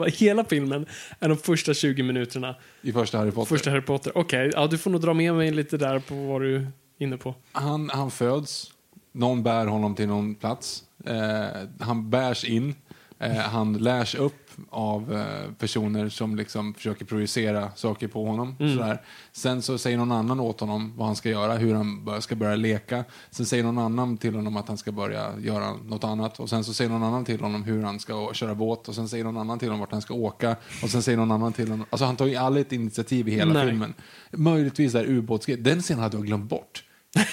Hela 0.13 0.43
filmen 0.45 0.85
är 1.19 1.29
de 1.29 1.37
första 1.37 1.73
20 1.73 2.03
minuterna 2.03 2.55
I 2.81 2.91
första 2.91 3.17
Harry 3.17 3.31
Potter. 3.31 3.55
första 3.55 3.69
Harry 3.69 3.81
Potter. 3.81 4.17
Okej, 4.17 4.51
ja, 4.53 4.67
du 4.67 4.77
får 4.77 4.91
nog 4.91 5.01
dra 5.01 5.13
med 5.13 5.33
mig 5.33 5.51
lite 5.51 5.77
där 5.77 5.99
på 5.99 6.15
vad 6.15 6.41
du 6.41 6.55
är 6.55 6.71
inne 6.99 7.17
på. 7.17 7.35
Han, 7.51 7.89
han 7.89 8.11
föds, 8.11 8.71
någon 9.11 9.43
bär 9.43 9.65
honom 9.65 9.95
till 9.95 10.07
någon 10.07 10.35
plats. 10.35 10.83
Eh, 11.05 11.45
han 11.79 12.09
bärs 12.09 12.43
in, 12.45 12.75
eh, 13.19 13.31
han 13.31 13.73
lärs 13.73 14.15
upp 14.15 14.46
av 14.69 15.13
eh, 15.13 15.51
personer 15.53 16.09
som 16.09 16.35
liksom 16.35 16.73
försöker 16.73 17.05
projicera 17.05 17.71
saker 17.75 18.07
på 18.07 18.25
honom. 18.25 18.55
Sådär. 18.57 19.01
Sen 19.31 19.61
så 19.61 19.77
säger 19.77 19.97
någon 19.97 20.11
annan 20.11 20.39
åt 20.39 20.59
honom 20.59 20.93
vad 20.97 21.07
han 21.07 21.15
ska 21.15 21.29
göra, 21.29 21.55
hur 21.55 21.73
han 21.73 22.21
ska 22.21 22.35
börja 22.35 22.55
leka. 22.55 23.03
Sen 23.31 23.45
säger 23.45 23.63
någon 23.63 23.77
annan 23.77 24.17
till 24.17 24.35
honom 24.35 24.57
att 24.57 24.67
han 24.67 24.77
ska 24.77 24.91
börja 24.91 25.31
göra 25.39 25.73
något 25.73 26.03
annat. 26.03 26.39
Och 26.39 26.49
sen 26.49 26.63
så 26.63 26.73
säger 26.73 26.89
någon 26.89 27.03
annan 27.03 27.25
till 27.25 27.39
honom 27.41 27.63
hur 27.63 27.83
han 27.83 27.99
ska 27.99 28.33
köra 28.33 28.55
båt. 28.55 28.87
Och 28.87 28.95
sen 28.95 29.09
säger 29.09 29.23
någon 29.23 29.37
annan 29.37 29.59
till 29.59 29.67
honom 29.67 29.79
vart 29.79 29.91
han 29.91 30.01
ska 30.01 30.13
åka. 30.13 30.55
Och 30.83 30.89
sen 30.89 31.03
säger 31.03 31.17
någon 31.17 31.31
annan 31.31 31.53
till 31.53 31.69
honom... 31.69 31.85
Alltså 31.89 32.05
han 32.05 32.15
tar 32.15 32.25
ju 32.25 32.35
aldrig 32.35 32.65
ett 32.65 32.71
initiativ 32.71 33.27
i 33.27 33.31
hela 33.31 33.53
Nej. 33.53 33.67
filmen. 33.69 33.93
Möjligtvis 34.31 34.95
är 34.95 35.05
ubåtsgrejen. 35.05 35.63
Den 35.63 35.81
scenen 35.81 36.03
hade 36.03 36.17
jag 36.17 36.25
glömt 36.25 36.49
bort. 36.49 36.83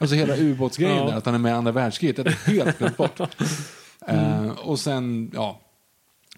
Alltså 0.00 0.16
hela 0.16 0.36
ubåtsgrejen 0.36 0.96
Ja. 0.96 1.04
där, 1.04 1.16
att 1.16 1.26
han 1.26 1.34
är 1.34 1.38
med 1.38 1.50
i 1.50 1.54
andra 1.54 1.72
världskriget, 1.72 2.16
det 2.16 2.22
hade 2.22 2.56
jag 2.56 2.64
helt 2.64 2.78
glömt 2.78 2.96
bort. 2.96 3.20
Mm. 3.20 3.28
Eh, 4.46 4.50
och 4.50 4.78
sen, 4.78 5.30
ja, 5.34 5.60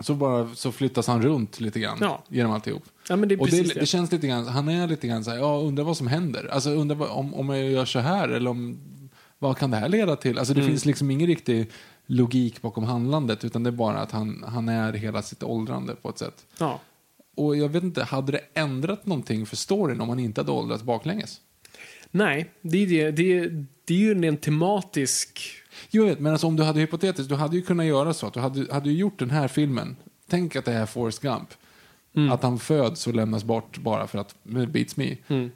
så, 0.00 0.14
bara, 0.14 0.54
så 0.54 0.72
flyttas 0.72 1.06
han 1.06 1.22
runt 1.22 1.60
lite 1.60 1.80
grann 1.80 1.98
Ja. 2.00 2.24
genom 2.28 2.52
alltihop. 2.52 2.82
Ja, 3.08 3.16
det 3.16 3.36
och 3.36 3.50
det, 3.50 3.62
det. 3.62 3.80
det 3.80 3.86
känns 3.86 4.12
lite 4.12 4.26
grann, 4.26 4.46
han 4.46 4.68
är 4.68 4.86
lite 4.86 5.06
grann 5.08 5.24
så 5.24 5.30
här, 5.30 5.38
ja, 5.38 5.56
undrar 5.58 5.84
vad 5.84 5.96
som 5.96 6.06
händer. 6.06 6.48
Alltså 6.52 6.70
undrar 6.70 7.10
om, 7.12 7.34
om 7.34 7.48
jag 7.48 7.70
gör 7.70 7.84
så 7.84 7.98
här 7.98 8.28
eller 8.28 8.50
om, 8.50 8.78
vad 9.38 9.58
kan 9.58 9.70
det 9.70 9.76
här 9.76 9.88
leda 9.88 10.16
till? 10.16 10.38
Alltså 10.38 10.54
det 10.54 10.60
Mm. 10.60 10.70
finns 10.70 10.84
liksom 10.84 11.10
ingen 11.10 11.26
riktig 11.26 11.70
logik 12.06 12.62
bakom 12.62 12.84
handlandet 12.84 13.44
utan 13.44 13.62
det 13.62 13.70
är 13.70 13.72
bara 13.72 13.98
att 14.00 14.12
han, 14.12 14.44
han 14.48 14.68
är 14.68 14.92
hela 14.92 15.22
sitt 15.22 15.42
åldrande 15.42 15.94
på 15.94 16.08
ett 16.10 16.18
sätt. 16.18 16.46
Ja. 16.58 16.80
Och 17.36 17.56
jag 17.56 17.68
vet 17.68 17.82
inte, 17.82 18.02
hade 18.04 18.32
det 18.32 18.40
ändrat 18.54 19.06
någonting 19.06 19.46
för 19.46 19.56
storyn 19.56 20.00
om 20.00 20.08
han 20.08 20.18
inte 20.18 20.40
hade 20.40 20.52
åldrats 20.52 20.82
baklänges? 20.82 21.40
Nej, 22.10 22.50
det 22.62 22.78
är, 22.78 22.86
det, 22.86 23.10
det, 23.10 23.38
är, 23.38 23.66
det 23.84 23.94
är 23.94 23.98
ju 23.98 24.28
en 24.28 24.36
tematisk... 24.36 25.40
Jo, 25.90 26.02
jag 26.02 26.10
vet, 26.10 26.20
men 26.20 26.32
alltså, 26.32 26.46
om 26.46 26.56
du 26.56 26.62
hade 26.62 26.80
hypotetiskt, 26.80 27.28
du 27.28 27.34
hade 27.34 27.56
ju 27.56 27.62
kunnat 27.62 27.86
göra 27.86 28.14
så 28.14 28.26
att 28.26 28.34
du 28.34 28.40
hade, 28.40 28.74
hade 28.74 28.92
gjort 28.92 29.18
den 29.18 29.30
här 29.30 29.48
filmen. 29.48 29.96
Tänk 30.28 30.56
att 30.56 30.64
det 30.64 30.72
är 30.72 30.86
Forrest 30.86 31.22
Gump. 31.22 31.48
Mm. 32.16 32.32
Att 32.32 32.42
han 32.42 32.58
föds 32.58 33.06
och 33.06 33.14
lämnas 33.14 33.44
bort 33.44 33.78
bara 33.78 34.06
för 34.06 34.18
att 34.18 34.34
beats 34.44 34.96
me. 34.96 35.16
Mm. 35.28 35.50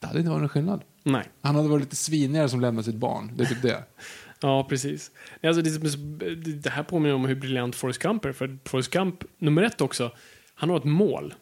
Det 0.00 0.06
hade 0.06 0.18
inte 0.18 0.30
varit 0.30 0.40
någon 0.40 0.48
skillnad. 0.48 0.82
Nej. 1.02 1.28
Han 1.42 1.54
hade 1.54 1.68
varit 1.68 1.82
lite 1.82 1.96
svinigare 1.96 2.48
som 2.48 2.60
lämnat 2.60 2.84
sitt 2.84 2.94
barn. 2.94 3.32
Det 3.34 3.42
är 3.42 3.46
typ 3.46 3.62
det. 3.62 3.84
Ja, 4.42 4.66
precis. 4.68 5.10
Alltså, 5.42 5.62
det, 5.62 6.52
det 6.52 6.70
här 6.70 6.82
påminner 6.82 7.14
om 7.14 7.24
hur 7.24 7.34
briljant 7.34 7.76
Forrest 7.76 7.98
Gump 7.98 8.24
är. 8.24 8.32
För 8.32 8.58
Forrest 8.64 8.90
Gump, 8.90 9.24
nummer 9.38 9.62
ett 9.62 9.80
också, 9.80 10.12
han 10.54 10.70
har 10.70 10.76
ett 10.76 10.84
mål. 10.84 11.34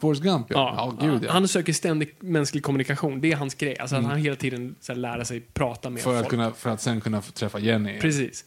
Forrest 0.00 0.22
Gump, 0.22 0.46
ja. 0.50 0.94
Ja, 1.00 1.06
gud 1.06 1.24
ja. 1.24 1.32
Han 1.32 1.48
söker 1.48 1.72
ständig 1.72 2.16
mänsklig 2.20 2.62
kommunikation. 2.62 3.20
Det 3.20 3.32
är 3.32 3.36
hans 3.36 3.54
grej. 3.54 3.78
Alltså, 3.78 3.96
att 3.96 4.04
han 4.04 4.18
hela 4.18 4.36
tiden 4.36 4.76
så 4.80 4.92
här, 4.92 5.00
lära 5.00 5.24
sig 5.24 5.40
prata 5.40 5.90
med 5.90 6.02
för, 6.02 6.14
att 6.14 6.18
folk. 6.18 6.30
kunna, 6.30 6.52
för 6.52 6.70
att 6.70 6.80
sen 6.80 7.00
kunna 7.00 7.22
träffa 7.22 7.58
Jenny. 7.58 8.00
Precis. 8.00 8.44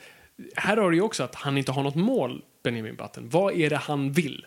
Här 0.56 0.78
har 0.78 0.92
du 0.92 0.98
ju 0.98 1.02
också 1.02 1.24
att 1.24 1.36
han 1.36 1.58
inte 1.58 1.72
har 1.72 1.84
något 1.84 1.96
mål, 1.96 2.42
Benjamin 2.64 2.96
Button. 2.96 3.30
Vad 3.30 3.54
är 3.54 3.70
det 3.70 3.78
han 3.78 4.12
vill? 4.12 4.46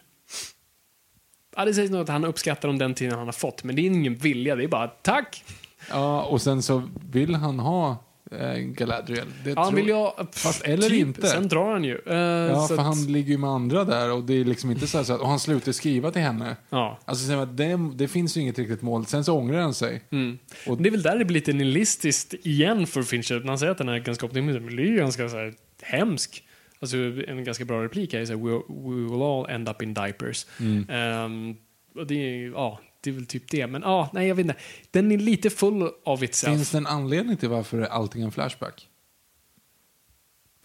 Ja, 1.57 1.65
det 1.65 1.75
sägs 1.75 1.91
nog 1.91 2.01
att 2.01 2.09
han 2.09 2.25
uppskattar 2.25 2.69
om 2.69 2.79
den 2.79 2.95
tiden 2.95 3.19
han 3.19 3.27
har 3.27 3.33
fått, 3.33 3.65
men 3.65 3.77
det 3.77 3.83
är 3.83 3.87
ingen 3.87 4.15
vilja. 4.15 4.57
Det 4.57 4.65
är 4.65 4.69
bara 4.69 4.89
tack! 4.89 5.45
Ja, 5.91 6.23
och 6.23 6.43
sen 6.43 6.63
så 6.63 6.83
vill 7.11 7.35
han 7.35 7.59
ha 7.59 7.97
eh, 8.41 8.57
Galadriel. 8.59 9.27
Det 9.45 9.55
han 9.59 9.69
tror- 9.69 9.77
vill 9.77 9.87
ju 9.87 9.93
ha... 9.93 10.27
Fast 10.33 10.63
eller 10.63 10.89
typ. 10.89 11.01
inte. 11.01 11.27
Sen 11.27 11.49
drar 11.49 11.73
han 11.73 11.85
ju. 11.85 11.99
Eh, 12.07 12.17
Ja, 12.17 12.61
så 12.61 12.75
för 12.75 12.75
att- 12.75 12.87
han 12.97 13.07
ligger 13.13 13.31
ju 13.31 13.39
med 13.39 13.51
andra 13.51 13.85
där 13.85 14.13
och 14.13 14.25
det 14.25 14.35
är 14.35 14.45
liksom 14.45 14.71
inte 14.71 14.87
så 14.87 14.97
här 14.99 15.05
så 15.05 15.13
att, 15.15 15.21
och 15.21 15.29
han 15.29 15.41
slutar 15.41 15.73
skriva 15.73 16.11
till 16.11 16.23
henne. 16.23 16.57
Ja. 16.71 16.99
Alltså 17.05 17.45
det, 17.47 17.79
det 17.95 18.09
finns 18.09 18.37
ju 18.37 18.41
inget 18.41 18.59
riktigt 18.59 18.83
mål. 18.83 19.07
Sen 19.07 19.25
så 19.25 19.39
ångrar 19.39 19.61
han 19.61 19.75
sig. 19.75 20.03
Mm. 20.11 20.39
Och- 20.67 20.83
det 20.83 20.89
är 20.89 20.91
väl 20.91 21.03
där 21.03 21.19
det 21.19 21.25
blir 21.25 21.35
lite 21.35 21.53
nihilistiskt 21.53 22.35
igen 22.43 22.87
för 22.87 23.03
Fincher. 23.03 23.41
När 23.41 23.49
han 23.49 23.59
säger 23.59 23.73
att 23.73 23.79
den 23.79 23.89
är 23.89 23.99
ganska 23.99 24.27
optimistisk, 24.27 24.65
men 24.65 24.77
det 24.77 24.83
är 24.83 24.87
ju 24.87 24.97
ganska 24.97 25.29
så 25.29 25.37
här, 25.37 25.55
hemsk. 25.83 26.43
Alltså 26.81 26.97
en 27.29 27.45
ganska 27.45 27.65
bra 27.65 27.85
replik 27.85 28.13
här 28.13 28.21
är 28.21 28.25
så 28.25 28.33
här, 28.33 28.41
we, 28.45 28.53
we 28.91 29.11
will 29.13 29.23
all 29.23 29.51
end 29.51 29.69
up 29.69 29.83
in 29.83 29.95
diapers. 29.95 30.47
Mm. 30.61 30.87
Ehm, 30.91 31.57
och 31.95 32.07
det 32.07 32.15
är, 32.15 32.51
ja, 32.51 32.81
det 33.03 33.11
är 33.11 33.15
väl 33.15 33.27
typ 33.27 33.51
det. 33.51 33.67
Men 33.67 33.83
ja, 33.83 34.11
nej 34.13 34.29
jag 34.29 34.35
vet 34.35 34.47
inte. 34.47 34.57
Den 34.91 35.13
är 35.13 35.19
lite 35.19 35.51
full 35.51 35.89
of 36.05 36.23
itself. 36.23 36.55
Finns 36.55 36.71
det 36.71 36.79
en 36.79 36.87
anledning 36.87 37.37
till 37.37 37.49
varför 37.49 37.83
allting 37.83 38.23
är 38.23 38.27
en 38.27 38.33
flashback? 38.33 38.89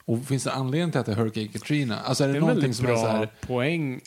Och 0.06 0.26
finns 0.26 0.44
det 0.44 0.50
en 0.50 0.58
anledning 0.58 0.92
till 0.92 1.00
att 1.00 1.06
det 1.06 1.12
är 1.12 1.16
Hurricane 1.16 1.48
Katrina? 1.48 2.00
Alltså 2.00 2.24
är 2.24 2.28
det, 2.28 2.34
det 2.34 2.38
är 2.38 2.42
någonting 2.42 2.74
som 2.74 2.86
är 2.86 2.96
så 2.96 3.08
här, 3.08 3.30
poäng. 3.42 4.02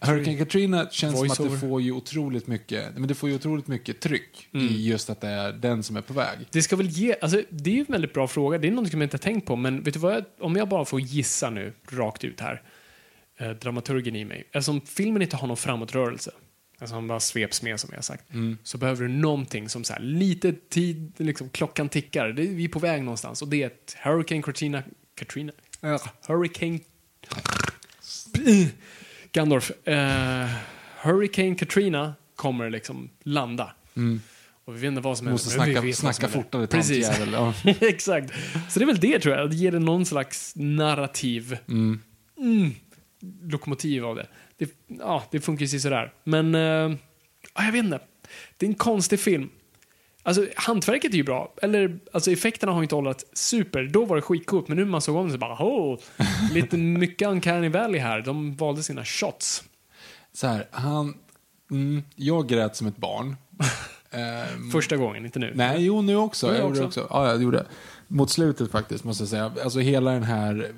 Hurricane 0.00 0.38
Katrina 0.38 0.90
känns 0.90 1.18
som 1.18 1.30
att 1.30 1.52
det 1.52 1.58
får 1.58 1.82
ju 1.82 1.92
otroligt 1.92 2.46
mycket, 2.46 2.98
men 2.98 3.08
det 3.08 3.14
får 3.14 3.28
ju 3.28 3.34
otroligt 3.34 3.66
mycket 3.66 4.00
tryck 4.00 4.48
Mm. 4.54 4.66
i 4.66 4.86
just 4.88 5.10
att 5.10 5.20
det 5.20 5.28
är 5.28 5.52
den 5.52 5.82
som 5.82 5.96
är 5.96 6.00
på 6.00 6.12
väg. 6.12 6.38
Det 6.50 6.62
ska 6.62 6.76
väl 6.76 6.88
ge, 6.88 7.16
alltså 7.22 7.42
det 7.50 7.70
är 7.70 7.74
ju 7.74 7.80
en 7.80 7.86
väldigt 7.88 8.12
bra 8.12 8.28
fråga. 8.28 8.58
Det 8.58 8.68
är 8.68 8.72
något 8.72 8.90
som 8.90 9.00
jag 9.00 9.06
inte 9.06 9.14
har 9.16 9.20
tänkt 9.22 9.46
på, 9.46 9.56
men 9.56 9.82
vet 9.82 9.94
du 9.94 10.00
vad, 10.00 10.14
jag, 10.14 10.24
om 10.40 10.56
jag 10.56 10.68
bara 10.68 10.84
får 10.84 11.00
gissa 11.00 11.50
nu, 11.50 11.72
rakt 11.90 12.24
ut 12.24 12.40
här, 12.40 12.62
eh, 13.38 13.50
dramaturgen 13.50 14.16
i 14.16 14.24
mig. 14.24 14.44
Eftersom 14.52 14.80
filmen 14.80 15.22
inte 15.22 15.36
har 15.36 15.48
någon 15.48 15.56
framåtrörelse, 15.56 16.30
alltså 16.78 16.94
han 16.94 17.06
bara 17.06 17.20
sveps 17.20 17.62
med 17.62 17.80
som 17.80 17.90
jag 17.94 18.04
sagt, 18.04 18.24
så 18.62 18.78
behöver 18.78 19.02
du 19.02 19.08
någonting 19.08 19.68
som 19.68 19.84
så 19.84 19.92
här, 19.92 20.00
lite 20.00 20.52
tid, 20.52 21.12
liksom 21.16 21.48
klockan 21.48 21.88
tickar, 21.88 22.28
det, 22.28 22.42
vi 22.42 22.64
är 22.64 22.68
på 22.68 22.78
väg 22.78 23.02
någonstans 23.02 23.42
och 23.42 23.48
det 23.48 23.62
är 23.62 23.66
ett 23.66 23.96
Hurricane 24.02 24.42
Katrina, 24.42 24.82
Katrina, 25.14 25.52
äh, 25.82 25.96
Hurricane, 26.26 26.78
Gandorf, 29.32 29.86
eh, 29.88 30.48
Hurricane 31.02 31.54
Katrina 31.54 32.14
kommer 32.36 32.70
liksom 32.70 33.10
landa. 33.22 33.74
Och 34.64 34.74
vi 34.74 34.80
vet 34.80 34.88
inte 34.88 35.00
vad 35.00 35.18
som 35.18 35.30
måste 35.30 35.60
händer. 35.60 35.74
men 35.74 35.84
vi 35.84 35.92
snacka, 35.92 36.08
vet 36.08 36.16
snacka 36.16 36.32
fortare, 36.32 36.66
Precis. 36.66 37.06
tantjävel. 37.06 37.32
Ja. 37.32 37.54
Exakt. 37.80 38.32
Så 38.68 38.78
det 38.78 38.84
är 38.84 38.86
väl 38.86 39.00
det 39.00 39.20
tror 39.20 39.34
jag. 39.34 39.50
Det 39.50 39.56
ger 39.56 39.72
det 39.72 39.78
någon 39.78 40.06
slags 40.06 40.52
narrativ. 40.56 41.58
Mm. 41.68 42.00
Lokomotiv 43.42 44.04
av 44.04 44.16
det. 44.16 44.26
Det. 44.64 44.94
Ja, 44.98 45.24
det 45.30 45.40
funkar 45.40 45.66
ju 45.66 45.80
sådär. 45.80 46.12
Men, 46.24 46.54
eh, 46.54 46.60
ja, 47.54 47.64
jag 47.64 47.72
vet 47.72 47.84
inte. 47.84 48.00
Det 48.56 48.66
är 48.66 48.70
en 48.70 48.74
konstig 48.74 49.20
film. 49.20 49.50
Alltså, 50.22 50.46
hantverket 50.56 51.12
är 51.12 51.16
ju 51.16 51.22
bra. 51.22 51.54
Eller, 51.62 51.98
alltså 52.12 52.30
effekterna 52.30 52.72
har 52.72 52.78
ju 52.80 52.82
inte 52.82 52.94
hållit 52.94 53.24
super. 53.32 53.82
Då 53.82 54.04
var 54.04 54.16
det 54.16 54.22
skitcoolt, 54.22 54.68
men 54.68 54.76
nu 54.76 54.84
när 54.84 54.90
man 54.90 55.00
såg 55.00 55.16
om 55.16 55.26
det 55.26 55.32
så 55.32 55.38
bara, 55.38 55.54
oh, 55.54 55.98
lite 56.52 56.76
mycket 57.00 57.28
Uncanny 57.28 57.68
Valley 57.68 58.00
här. 58.00 58.20
De 58.20 58.56
valde 58.56 58.82
sina 58.82 59.04
shots. 59.04 59.64
Så 60.32 60.46
här, 60.46 60.68
han, 60.70 61.14
mm, 61.70 62.02
jag 62.14 62.48
grät 62.48 62.76
som 62.76 62.86
ett 62.86 62.96
barn. 62.96 63.36
Ehm, 64.10 64.70
Första 64.70 64.96
gången, 64.96 65.24
inte 65.24 65.38
nu. 65.38 65.52
Nej, 65.54 65.84
jo 65.84 66.02
nu 66.02 66.16
också. 66.16 66.46
Nu 66.46 66.52
Jag 66.52 66.62
gjorde 66.62 66.84
också. 66.84 67.00
också. 67.00 67.14
Ja, 67.14 67.28
jag 67.28 67.42
gjorde 67.42 67.56
det. 67.56 67.66
Mot 68.08 68.30
slutet 68.30 68.70
faktiskt, 68.70 69.04
måste 69.04 69.22
jag 69.22 69.28
säga. 69.28 69.52
Alltså 69.64 69.78
hela 69.78 70.10
den 70.10 70.22
här... 70.22 70.72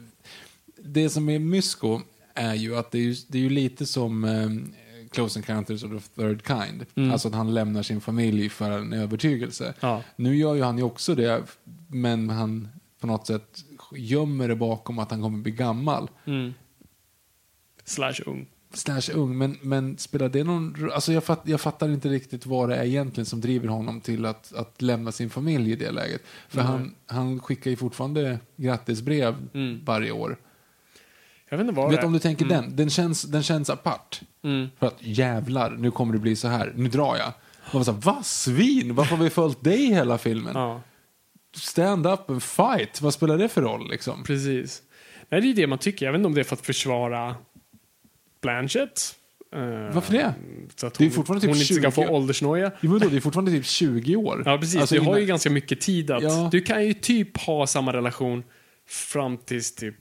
Det 0.78 1.08
som 1.08 1.28
är 1.28 1.38
mysko 1.38 2.00
är 2.36 2.54
ju 2.54 2.76
att 2.76 2.90
det 2.90 2.98
är 2.98 3.02
ju, 3.02 3.14
det 3.28 3.38
är 3.38 3.42
ju 3.42 3.50
lite 3.50 3.86
som 3.86 4.24
eh, 4.24 4.50
Close 5.10 5.38
Encounters 5.38 5.84
of 5.84 5.90
the 6.08 6.22
Third 6.22 6.46
Kind. 6.46 7.12
Alltså 7.12 7.28
att 7.28 7.34
han 7.34 7.54
lämnar 7.54 7.82
sin 7.82 8.00
familj 8.00 8.48
för 8.48 8.70
en 8.70 8.92
övertygelse. 8.92 9.74
Ja. 9.80 10.02
Nu 10.16 10.36
gör 10.36 10.54
ju 10.54 10.62
han 10.62 10.78
ju 10.78 10.84
också 10.84 11.14
det, 11.14 11.42
men 11.88 12.30
han 12.30 12.68
på 13.00 13.06
något 13.06 13.26
sätt 13.26 13.64
gömmer 13.96 14.48
det 14.48 14.56
bakom 14.56 14.98
att 14.98 15.10
han 15.10 15.22
kommer 15.22 15.38
bli 15.38 15.52
gammal. 15.52 16.10
Mm. 16.24 16.54
Slash 17.84 18.14
ung. 18.26 18.46
Slash 18.72 19.10
ung, 19.14 19.38
men, 19.38 19.58
men 19.62 19.98
spelar 19.98 20.28
det 20.28 20.44
någon 20.44 20.90
Alltså 20.92 21.12
jag, 21.12 21.24
fatt, 21.24 21.42
jag 21.44 21.60
fattar 21.60 21.88
inte 21.88 22.08
riktigt 22.08 22.46
vad 22.46 22.68
det 22.68 22.76
är 22.76 22.84
egentligen 22.84 23.26
som 23.26 23.40
driver 23.40 23.68
honom 23.68 24.00
till 24.00 24.26
att, 24.26 24.52
att 24.52 24.82
lämna 24.82 25.12
sin 25.12 25.30
familj 25.30 25.72
i 25.72 25.76
det 25.76 25.90
läget. 25.90 26.22
För 26.48 26.58
Nej. 26.58 26.66
han, 26.66 26.94
han 27.06 27.40
skickar 27.40 27.70
ju 27.70 27.76
fortfarande 27.76 28.38
grattisbrev 28.56 29.34
Mm. 29.54 29.80
varje 29.84 30.10
år. 30.12 30.36
Jag 31.50 31.56
vet 31.58 31.64
inte 31.68 31.76
vad 31.80 31.90
Vet 31.90 32.00
det 32.00 32.04
är. 32.04 32.06
om 32.06 32.12
du 32.12 32.18
tänker 32.18 32.44
Mm. 32.44 32.56
den, 32.62 32.76
den 32.76 32.90
känns, 32.90 33.22
den 33.22 33.42
känns 33.42 33.70
apart. 33.70 34.20
Mm. 34.44 34.68
För 34.78 34.86
att 34.86 34.96
jävlar, 35.00 35.70
nu 35.70 35.90
kommer 35.90 36.12
det 36.12 36.18
bli 36.18 36.36
så 36.36 36.48
här, 36.48 36.72
nu 36.76 36.88
drar 36.88 37.16
jag. 37.16 37.32
Man 37.72 37.80
var 37.80 37.84
så 37.84 37.92
här, 37.92 38.00
va 38.00 38.22
svin, 38.22 38.94
varför 38.94 39.16
har 39.16 39.24
vi 39.24 39.30
följt 39.30 39.64
dig 39.64 39.86
hela 39.86 40.18
filmen? 40.18 40.52
Ja. 40.54 40.82
Stand 41.56 42.06
up 42.06 42.30
and 42.30 42.42
fight, 42.42 43.00
vad 43.00 43.14
spelar 43.14 43.38
det 43.38 43.48
för 43.48 43.62
roll 43.62 43.90
liksom? 43.90 44.24
Precis. 44.24 44.82
Nej, 45.28 45.40
det 45.40 45.50
är 45.50 45.54
det 45.54 45.66
man 45.66 45.78
tycker. 45.78 46.06
Jag 46.06 46.12
vet 46.12 46.18
inte 46.18 46.26
om 46.26 46.34
det 46.34 46.40
är 46.40 46.44
för 46.44 46.56
att 46.56 46.66
försvara 46.66 47.34
Blanchett. 48.42 49.14
Eh, 49.54 49.60
Varför 49.94 50.12
det? 50.12 50.34
Så 50.76 50.86
att 50.86 50.94
Det 50.94 51.04
är 51.04 51.06
hon, 51.08 51.14
fortfarande 51.14 51.40
typ 51.40 51.50
hon 51.50 51.60
inte 51.60 51.74
ska 51.74 51.82
20 51.82 51.90
få 51.90 52.08
åldersnoja. 52.08 52.70
Jo, 52.80 52.90
men 52.90 53.00
då, 53.00 53.08
det 53.08 53.16
är 53.16 53.20
fortfarande 53.20 53.50
typ 53.50 53.66
20 53.66 54.16
år. 54.16 54.42
Ja, 54.46 54.58
precis. 54.58 54.80
Alltså, 54.80 54.94
du 54.94 55.00
har 55.00 55.06
innan- 55.08 55.20
ju 55.20 55.26
ganska 55.26 55.50
mycket 55.50 55.80
tid 55.80 56.10
att... 56.10 56.22
Ja. 56.22 56.48
Du 56.52 56.60
kan 56.60 56.84
ju 56.86 56.92
typ 56.94 57.36
ha 57.36 57.66
samma 57.66 57.92
relation 57.92 58.42
fram 58.88 59.36
tills 59.36 59.74
typ 59.74 59.94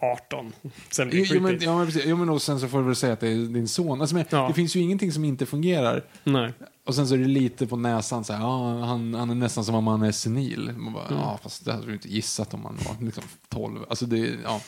18. 0.00 0.52
Sen 0.90 1.08
blir 1.08 1.18
Jo, 1.18 1.24
det 1.28 1.34
jo, 1.34 1.40
men, 1.42 1.58
ja, 1.60 1.76
men, 1.76 1.86
precis. 1.86 2.02
jo, 2.06 2.16
men 2.16 2.28
och 2.28 2.42
sen 2.42 2.60
så 2.60 2.68
får 2.68 2.78
du 2.78 2.84
väl 2.84 2.96
säga 2.96 3.12
att 3.12 3.20
det 3.20 3.28
är 3.28 3.34
din 3.36 3.68
son. 3.68 4.00
Alltså, 4.00 4.16
men, 4.16 4.24
Ja. 4.30 4.48
Det 4.48 4.54
finns 4.54 4.76
ju 4.76 4.80
ingenting 4.80 5.12
som 5.12 5.24
inte 5.24 5.46
fungerar. 5.46 6.04
Nej. 6.24 6.52
Och 6.86 6.94
sen 6.94 7.08
så 7.08 7.14
är 7.14 7.18
det 7.18 7.24
lite 7.24 7.66
på 7.66 7.76
näsan 7.76 8.24
så 8.24 8.32
här, 8.32 8.40
ja, 8.40 8.84
han, 8.84 9.14
han 9.14 9.30
är 9.30 9.34
nästan 9.34 9.64
som 9.64 9.74
om 9.74 9.86
han 9.86 10.02
är 10.02 10.12
senil. 10.12 10.72
Man 10.76 10.92
bara, 10.92 11.06
Mm. 11.06 11.18
ja, 11.18 11.38
fast 11.42 11.64
det 11.64 11.72
hade 11.72 11.86
du 11.86 11.92
inte 11.92 12.08
gissat 12.08 12.54
om 12.54 12.64
han 12.64 12.78
var 12.88 13.04
liksom 13.06 13.24
12. 13.48 13.80
Alltså 13.88 14.06
det, 14.06 14.18
ja, 14.44 14.60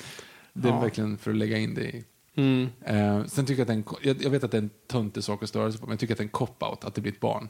det 0.53 0.69
är 0.69 0.73
Ja. 0.73 0.81
verkligen 0.81 1.19
för 1.19 1.31
att 1.31 1.37
lägga 1.37 1.59
in 1.59 1.75
det 1.75 1.83
i. 1.85 2.05
Mm. 2.35 2.69
Eh, 2.85 3.25
sen 3.27 3.47
tycker 3.47 3.61
jag 3.61 3.63
att 3.63 3.67
det 3.69 3.73
är 3.73 3.77
en, 3.77 3.83
ko- 3.83 3.97
jag, 4.03 4.23
jag 4.23 4.31
vet 4.31 4.45
att 4.45 4.51
det 4.51 4.57
är 4.57 4.63
en 4.63 4.71
töntig 4.91 5.25
sak 5.25 5.43
att 5.43 5.49
störa 5.49 5.73
sig 5.73 5.81
på, 5.81 5.87
men 5.87 5.93
jag 5.93 6.01
tycker 6.01 6.15
att 6.15 6.19
det 6.19 6.23
är 6.23 6.27
en 6.27 6.31
cop-out 6.31 6.85
att 6.85 6.95
det 6.95 7.01
blir 7.01 7.13
ett 7.13 7.21
barn. 7.21 7.49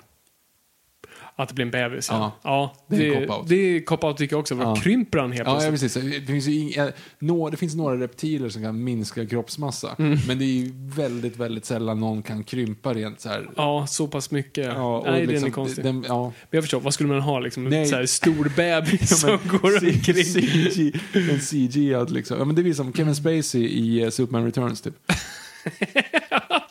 Att 1.37 1.49
det 1.49 1.55
blir 1.55 1.65
en 1.65 1.71
bebis, 1.71 2.09
ja. 2.11 2.33
Ja. 2.43 2.51
ja 2.51 2.75
Det 2.89 2.97
är 3.09 3.13
en 3.15 3.21
det, 3.21 3.27
cop-out. 3.27 3.49
det 3.49 3.55
är 3.55 3.81
cop-out 3.81 4.17
tycker 4.17 4.35
jag 4.37 4.41
också. 4.41 4.55
Vad 4.55 4.67
Ja. 4.67 4.77
krymper 4.83 5.19
han 5.19 5.33
helt 5.33 5.49
Ja, 5.49 5.65
ja, 5.65 5.71
precis. 5.71 5.95
Det 5.95 6.27
finns, 6.27 6.49
inga, 6.49 6.93
nå, 7.19 7.51
det 7.51 7.57
finns 7.57 7.75
några 7.75 7.97
reptiler 7.97 8.49
som 8.49 8.63
kan 8.63 8.85
minska 8.85 9.27
kroppsmassa, 9.27 9.97
Mm. 9.99 10.19
men 10.29 10.39
det 10.39 10.45
är 10.45 10.47
ju 10.47 10.71
väldigt, 10.75 11.37
väldigt 11.37 11.65
sällan 11.65 12.01
någon 12.01 12.23
kan 12.23 12.45
krympa 12.45 12.95
rent 12.95 13.21
så 13.21 13.29
här. 13.29 13.51
Ja, 13.57 13.87
så 13.89 14.07
pass 14.09 14.31
mycket. 14.31 14.65
Ja, 14.67 15.03
Nej, 15.07 15.21
den 15.21 15.29
är 15.29 15.33
liksom, 15.33 15.51
konstig. 15.51 15.85
den- 15.85 16.05
ja. 16.09 16.23
Men 16.25 16.33
jag 16.51 16.65
förstår, 16.65 16.81
vad 16.81 16.95
skulle 16.95 17.09
man 17.09 17.21
ha 17.21 17.39
liksom? 17.41 17.65
En 17.67 17.71
Nej. 17.73 17.87
så 17.87 17.97
här 17.97 18.07
stor 18.07 18.53
bebis 18.57 19.21
som 19.21 19.31
går 19.31 19.81
C- 19.81 19.87
omkring. 19.87 20.25
CG, 20.25 20.93
en 21.31 21.41
CG 21.41 21.95
att 21.95 22.11
liksom. 22.11 22.39
Ja, 22.39 22.45
men 22.45 22.55
det 22.57 22.63
blir 22.63 22.75
som 22.75 22.93
Kevin 22.93 23.15
Spacey 23.15 23.61
i 23.63 24.05
uh, 24.05 24.11
Superman 24.11 24.45
Returns 24.45 24.81
typ. 24.81 24.95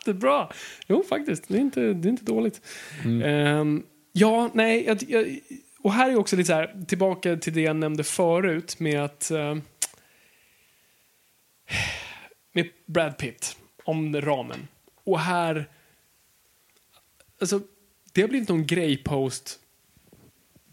det 0.05 0.11
är 0.11 0.13
bra. 0.13 0.51
Jo, 0.87 1.03
faktiskt. 1.09 1.43
Det 1.47 1.57
är 1.57 1.61
inte, 1.61 1.79
det 1.93 2.07
är 2.07 2.09
inte 2.09 2.25
dåligt. 2.25 2.61
Mm. 3.03 3.21
Ehm, 3.21 3.83
ja, 4.11 4.51
nej. 4.53 4.85
Jag, 4.85 5.03
jag, 5.03 5.39
och 5.79 5.93
här 5.93 6.09
är 6.09 6.15
också 6.15 6.35
lite 6.35 6.47
så 6.47 6.53
här, 6.53 6.85
tillbaka 6.87 7.37
till 7.37 7.53
det 7.53 7.61
jag 7.61 7.75
nämnde 7.75 8.03
förut 8.03 8.79
med 8.79 9.03
att... 9.03 9.31
ehm, 9.31 9.61
med 12.51 12.69
Brad 12.85 13.17
Pitt, 13.17 13.57
om 13.83 14.21
ramen. 14.21 14.67
Och 15.03 15.19
här... 15.19 15.69
Alltså, 17.39 17.61
det 18.13 18.21
har 18.21 18.27
blivit 18.27 18.49
någon 18.49 18.67
grej 18.67 18.97
post 18.97 19.59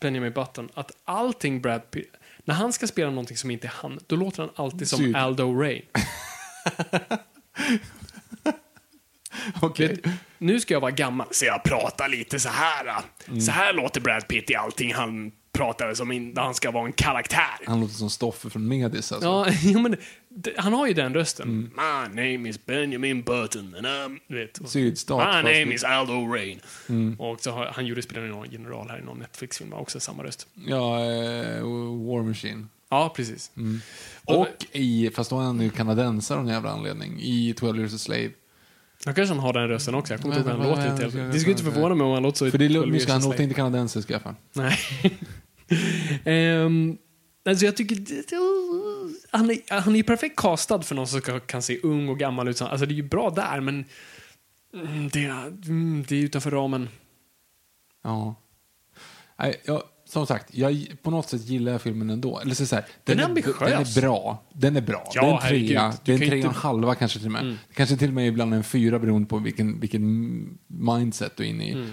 Benjamin 0.01 0.33
Button 0.33 0.69
att 0.75 0.93
allting 1.05 1.61
Brad 1.61 1.91
Pitt... 1.91 2.13
När 2.45 2.55
han 2.55 2.73
ska 2.73 2.87
spela 2.87 3.11
någonting 3.11 3.37
som 3.37 3.51
inte 3.51 3.67
är 3.67 3.73
han, 3.75 3.99
då 4.07 4.17
låter 4.17 4.43
han 4.43 4.51
alltid 4.55 4.89
som 4.89 4.99
Syd. 4.99 5.17
Aldo 5.17 5.55
Ray. 5.55 5.83
Okej. 9.63 9.89
Vet, 9.89 10.07
nu 10.39 10.61
ska 10.61 10.75
jag 10.75 10.81
vara 10.81 10.91
gammal, 10.91 11.27
så 11.31 11.45
jag 11.45 11.63
pratar 11.63 12.09
lite 12.09 12.41
så 12.41 12.49
här. 12.49 12.95
Mm. 13.29 13.41
Så 13.41 13.51
här 13.53 13.73
låter 13.73 14.01
Brad 14.01 14.29
Pitt 14.29 14.51
i 14.51 14.55
allting 14.55 14.95
han 14.95 15.33
pratar 15.53 15.95
som 15.95 16.13
in, 16.13 16.33
han 16.37 16.55
ska 16.55 16.71
vara 16.71 16.87
en 16.87 16.93
karaktär. 16.93 17.59
Han 17.67 17.81
låter 17.81 17.95
som 17.95 18.11
Stoffe 18.11 18.51
från 18.51 18.69
Medis 18.69 19.13
alltså. 19.13 19.29
Ja, 19.63 19.79
men 19.81 19.97
han 20.57 20.73
har 20.73 20.87
ju 20.87 20.95
den 20.95 21.15
rösten. 21.15 21.49
Mm. 21.49 21.71
My 21.77 22.23
name 22.23 22.49
is 22.49 22.67
Benjamin 22.67 23.23
Button 23.23 23.75
and 23.75 23.87
I'm... 23.87 24.19
Vet, 24.27 24.71
Sydstat, 24.71 25.19
My 25.19 25.25
name 25.43 25.65
lite- 25.65 25.75
is 25.75 25.85
Aldo 25.85 26.33
Rain. 26.35 26.61
Och 27.19 27.41
så 27.41 27.51
har, 27.51 27.67
han 27.67 27.87
gjorde 27.87 28.03
spelaren 28.03 28.29
i 28.29 28.31
någon 28.31 28.51
general 28.51 28.89
här 28.91 28.99
i 28.99 29.03
någon 29.05 29.19
Netflix-film, 29.19 29.73
också 29.73 30.01
samma 30.01 30.25
röst. 30.25 30.47
Ja, 30.67 31.01
eh, 31.01 31.63
War 32.07 32.23
Machine. 32.23 32.69
Ja, 32.91 33.13
precis. 33.17 33.51
Mm. 33.57 33.81
Och 34.25 34.67
i, 34.73 35.11
fast 35.15 35.31
då 35.31 35.41
är 35.41 35.45
han 35.45 35.61
ju 35.61 35.71
kanadensare 35.71 36.39
av 36.39 36.45
någon 36.45 36.53
jävla 36.55 36.71
anledning, 36.71 37.21
i 37.21 37.55
12 37.57 37.79
years 37.79 37.95
a 37.95 37.99
slave. 37.99 38.31
Då 39.05 39.13
kanske 39.13 39.35
han 39.35 39.39
har 39.45 39.53
den 39.53 39.69
rösten 39.69 39.95
också. 39.95 40.13
Jag 40.15 40.21
kommer 40.21 40.39
inte 40.39 40.51
ihåg 40.51 40.59
hur 40.61 40.65
han 40.67 40.99
låter. 41.01 41.33
Det 41.33 41.39
skulle 41.39 41.51
inte 41.53 41.65
förvåna 41.65 41.95
mig 41.95 42.05
om 42.07 42.13
han 42.13 42.23
låter 42.23 42.39
så 42.39 42.51
För 42.51 42.59
det 42.59 42.65
är 42.65 42.69
12 42.69 42.81
lugnt, 42.81 42.95
Years 42.95 43.09
han 43.11 43.23
låter 43.23 43.43
inte 43.43 43.55
kanadensisk 43.55 44.11
i 44.11 44.15
alla 44.15 44.23
fall. 44.23 44.35
Nej. 44.53 44.79
um, 46.65 46.99
alltså 47.49 47.65
jag 47.65 47.77
tycker... 47.77 47.97
Han 49.37 49.51
är, 49.51 49.81
han 49.81 49.93
är 49.93 49.97
ju 49.97 50.03
perfekt 50.05 50.37
castad 50.37 50.83
för 50.83 50.95
någon 50.95 51.07
som 51.07 51.21
ska, 51.21 51.41
kan 51.41 51.63
se 51.63 51.81
ung 51.83 52.09
och 52.09 52.19
gammal 52.19 52.49
ut. 52.49 52.63
Alltså 52.63 52.87
det 52.87 52.93
är 52.95 52.97
ju 52.97 53.03
bra 53.09 53.31
där, 53.31 53.61
men 53.61 53.85
mm, 54.75 55.09
det, 55.09 55.25
är- 55.25 55.47
mm, 55.47 56.05
det 56.09 56.17
är 56.17 56.21
utanför 56.23 56.51
ramen. 56.51 56.89
Ja. 58.05 58.35
Nej, 59.39 59.61
jag, 59.65 59.83
som 60.09 60.27
sagt, 60.27 60.55
jag, 60.55 60.87
på 61.03 61.11
något 61.11 61.29
sätt 61.29 61.45
gillar 61.47 61.73
jag 61.73 61.83
filmen 61.83 62.11
ändå. 62.11 62.41
Eller 62.41 62.55
så 62.55 62.67
så 62.67 62.75
här, 62.75 62.85
Den 63.05 63.19
är 63.19 63.23
Den 63.23 63.31
ambitiös. 63.31 63.97
är 63.97 64.01
bra. 64.01 64.43
Den 64.53 64.77
är 64.77 64.81
bra. 64.81 65.11
Ja, 65.15 65.21
det 65.23 65.29
är 65.29 65.33
en 65.33 65.39
herregud. 65.43 65.69
trea. 65.69 65.93
Det 66.05 66.13
är 66.13 66.15
en 66.15 66.21
trea 66.21 66.37
inte- 66.37 66.49
och 66.49 66.55
en 66.55 66.61
halva 66.61 66.95
kanske 66.95 67.19
till 67.19 67.27
och 67.29 67.33
med. 67.33 67.43
Mm. 67.43 67.57
Kanske 67.75 67.97
till 67.97 68.09
och 68.09 68.15
med 68.15 68.29
ibland 68.29 68.55
en 68.55 68.65
fyra 68.65 68.99
beroende 68.99 69.29
på 69.29 69.39
vilken, 69.39 69.81
vilken 69.81 70.59
mindset 70.67 71.37
du 71.37 71.45
är 71.45 71.49
inne 71.49 71.69
i. 71.69 71.73
Mm. 71.73 71.91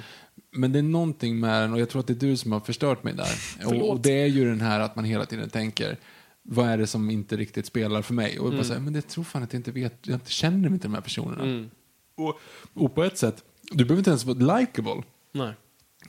Men 0.51 0.71
det 0.71 0.79
är 0.79 0.83
någonting 0.83 1.39
med 1.39 1.61
den 1.61 1.73
och 1.73 1.79
jag 1.79 1.89
tror 1.89 1.99
att 1.99 2.07
det 2.07 2.13
är 2.13 2.27
du 2.29 2.37
som 2.37 2.51
har 2.51 2.59
förstört 2.59 3.03
mig 3.03 3.13
där. 3.13 3.27
och, 3.65 3.89
och 3.89 3.99
det 3.99 4.21
är 4.21 4.27
ju 4.27 4.45
den 4.45 4.61
här 4.61 4.79
att 4.79 4.95
man 4.95 5.05
hela 5.05 5.25
tiden 5.25 5.49
tänker 5.49 5.97
vad 6.43 6.67
är 6.69 6.77
det 6.77 6.87
som 6.87 7.09
inte 7.09 7.37
riktigt 7.37 7.65
spelar 7.65 8.01
för 8.01 8.13
mig? 8.13 8.39
Och 8.39 8.47
jag 8.47 8.53
bara 8.53 8.63
säger, 8.63 8.81
men 8.81 8.93
det 8.93 9.01
tror 9.01 9.23
fan 9.23 9.43
att 9.43 9.53
jag 9.53 9.59
inte 9.59 9.71
vet, 9.71 9.99
jag 10.01 10.15
inte 10.15 10.31
känner 10.31 10.69
inte 10.69 10.87
de 10.87 10.93
här 10.93 11.01
personerna. 11.01 11.43
Mm. 11.43 11.69
Och, 12.17 12.39
och 12.73 12.95
på 12.95 13.03
ett 13.03 13.17
sätt, 13.17 13.43
du 13.71 13.85
behöver 13.85 13.97
inte 13.99 14.09
ens 14.09 14.25
vara 14.25 14.57
likable. 14.59 15.01
Nej. 15.31 15.53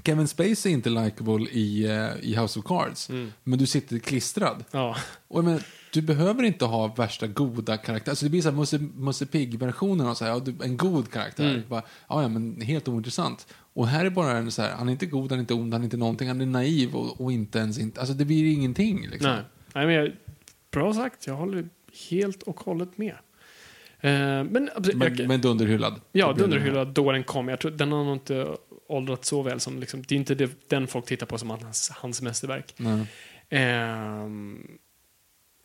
Kevin 0.04 0.28
Spacey 0.28 0.72
är 0.72 0.74
inte 0.74 0.90
likable 0.90 1.50
i, 1.50 1.84
eh, 1.84 2.30
i 2.30 2.34
House 2.36 2.58
of 2.58 2.64
Cards, 2.64 3.10
Mm. 3.10 3.32
men 3.44 3.58
du 3.58 3.66
sitter 3.66 3.98
klistrad. 3.98 4.64
Ja. 4.70 4.96
Och 5.28 5.44
menar, 5.44 5.62
du 5.92 6.02
behöver 6.02 6.42
inte 6.42 6.64
ha 6.64 6.86
värsta 6.94 7.26
goda 7.26 7.76
karaktärer. 7.76 8.12
Alltså 8.12 8.24
det 8.26 8.30
blir 8.30 8.42
så 8.42 8.48
här 8.50 8.56
Musse, 8.56 8.78
Musse 8.78 9.26
Pigg-versionen 9.26 10.06
av 10.06 10.14
så 10.14 10.24
här, 10.24 10.62
en 10.64 10.76
god 10.76 11.10
karaktär. 11.10 11.50
Mm. 11.50 11.62
Bara, 11.68 11.82
ja, 12.08 12.28
men 12.28 12.60
helt 12.60 12.88
ointressant. 12.88 13.46
Och 13.72 13.86
här 13.88 14.04
är 14.04 14.10
bara 14.10 14.30
en 14.38 14.50
så 14.50 14.62
här, 14.62 14.70
han 14.72 14.88
är 14.88 14.92
inte 14.92 15.06
god, 15.06 15.30
han 15.30 15.38
är 15.38 15.40
inte 15.40 15.54
ond, 15.54 15.72
han 15.72 15.82
är 15.82 15.84
inte 15.84 15.96
någonting, 15.96 16.28
han 16.28 16.40
är 16.40 16.46
naiv 16.46 16.94
och, 16.96 17.20
och 17.20 17.32
inte 17.32 17.58
ens 17.58 17.78
inte, 17.78 18.00
alltså 18.00 18.14
det 18.14 18.24
blir 18.24 18.52
ingenting 18.52 19.08
liksom. 19.10 19.30
Nej. 19.30 19.42
Nej, 19.74 19.86
men 19.86 19.94
jag, 19.94 20.12
bra 20.70 20.94
sagt. 20.94 21.26
Jag 21.26 21.34
håller 21.34 21.68
helt 22.10 22.42
och 22.42 22.60
hållet 22.60 22.98
med. 22.98 23.14
Eh, 24.00 24.10
men, 24.44 24.70
jag, 24.74 24.94
Men, 24.96 25.26
men 25.28 25.40
dunderhyllad. 25.40 26.00
Ja, 26.12 26.28
Det 26.28 26.34
blir 26.34 26.44
Dunderhylla 26.44 26.84
då 26.84 27.12
den 27.12 27.24
kom. 27.24 27.48
Jag 27.48 27.60
tror, 27.60 27.70
den 27.70 27.92
har 27.92 28.04
nog 28.04 28.14
inte 28.16 28.56
åldrats 28.88 29.28
så 29.28 29.42
väl 29.42 29.60
som 29.60 29.78
liksom, 29.80 30.02
det 30.02 30.14
är 30.14 30.16
inte 30.16 30.34
det, 30.34 30.50
den 30.70 30.86
folk 30.86 31.06
tittar 31.06 31.26
på 31.26 31.38
som 31.38 31.50
hans, 31.50 31.90
hans 31.90 32.22
mästerverk. 32.22 32.74
Nej. 32.76 33.06
Ehm, 33.48 34.68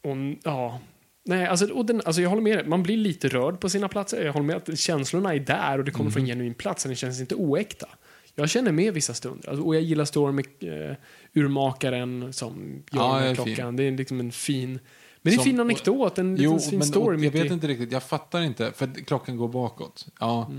och, 0.03 0.15
ja. 0.43 0.79
Nej, 1.25 1.45
alltså, 1.45 1.73
och 1.73 1.85
den, 1.85 2.01
alltså 2.05 2.21
jag 2.21 2.29
håller 2.29 2.41
med 2.41 2.57
dig. 2.57 2.67
Man 2.67 2.83
blir 2.83 2.97
lite 2.97 3.27
rörd 3.27 3.59
på 3.59 3.69
sina 3.69 3.87
platser. 3.87 4.25
Jag 4.25 4.33
håller 4.33 4.45
med 4.45 4.55
att 4.55 4.79
känslorna 4.79 5.33
är 5.35 5.39
där 5.39 5.77
och 5.79 5.85
det 5.85 5.91
kommer 5.91 6.03
Mm. 6.03 6.11
från 6.13 6.21
en 6.21 6.27
genuin 6.27 6.53
plats. 6.53 6.83
Den 6.83 6.95
känns 6.95 7.19
inte 7.21 7.35
oäkta. 7.35 7.87
Jag 8.35 8.49
känner 8.49 8.71
med 8.71 8.93
vissa 8.93 9.13
stunder. 9.13 9.49
Alltså, 9.49 9.63
och 9.65 9.75
jag 9.75 9.81
gillar 9.81 10.05
storyn 10.05 10.35
med 10.35 10.45
eh, 10.89 10.95
urmakaren 11.33 12.33
som 12.33 12.83
gör 12.91 13.01
Ja, 13.01 13.19
är 13.19 13.35
klockan. 13.35 13.55
fin. 13.55 13.75
Det 13.75 13.83
är 13.83 13.91
liksom 13.91 14.19
en 14.19 14.31
fin... 14.31 14.79
Men 15.23 15.31
det 15.31 15.35
är 15.35 15.39
en 15.39 15.43
fin 15.43 15.59
anekdot, 15.59 16.17
en 16.17 16.35
liten 16.35 16.43
Jo, 16.53 16.59
fin 16.59 16.79
men 16.79 16.87
story. 16.87 17.23
jag 17.23 17.31
vet 17.31 17.45
i- 17.45 17.53
inte 17.53 17.67
riktigt, 17.67 17.91
jag 17.91 18.03
fattar 18.03 18.41
inte, 18.41 18.71
för 18.71 19.05
klockan 19.05 19.37
går 19.37 19.47
bakåt. 19.47 20.07
Ja, 20.19 20.51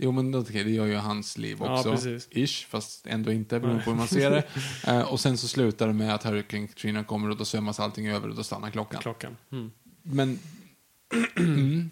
jo 0.00 0.12
men 0.12 0.34
okej, 0.34 0.64
det 0.64 0.70
gör 0.70 0.86
ju 0.86 0.94
hans 0.94 1.38
liv. 1.38 1.56
Ja, 1.60 1.78
också. 1.78 1.90
precis. 1.90 2.28
Ish, 2.30 2.66
fast 2.68 3.06
ändå 3.06 3.32
inte, 3.32 3.60
beroende 3.60 3.84
på 3.84 3.90
hur 3.90 3.96
man 3.98 4.08
ser 4.08 4.30
det. 4.30 4.44
Eh, 4.86 5.00
och 5.12 5.20
sen 5.20 5.38
så 5.38 5.48
slutar 5.48 5.86
det 5.86 5.92
med 5.92 6.14
att 6.14 6.24
Hurricane 6.24 6.66
Katrina 6.66 7.04
kommer 7.04 7.30
och 7.30 7.36
då 7.36 7.44
sömmas 7.44 7.80
allting 7.80 8.08
över 8.08 8.28
och 8.28 8.34
då 8.36 8.42
stannar 8.42 8.70
klockan. 8.70 9.00
klockan. 9.00 9.36
Mm. 9.52 9.70
Men, 10.02 10.38
mm, 11.36 11.90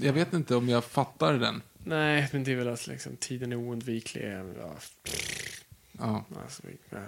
jag 0.00 0.12
vet 0.12 0.32
inte 0.32 0.56
om 0.56 0.68
jag 0.68 0.84
fattar 0.84 1.34
den. 1.38 1.62
Nej, 1.84 2.28
men 2.32 2.44
det 2.44 2.52
är 2.52 2.56
väl 2.56 2.68
att 2.68 2.86
liksom, 2.86 3.16
tiden 3.16 3.52
är 3.52 3.56
oundviklig. 3.56 4.24
Ja, 4.24 4.74
Ja, 5.98 6.24
alltså, 6.42 6.62
vi- 6.66 6.98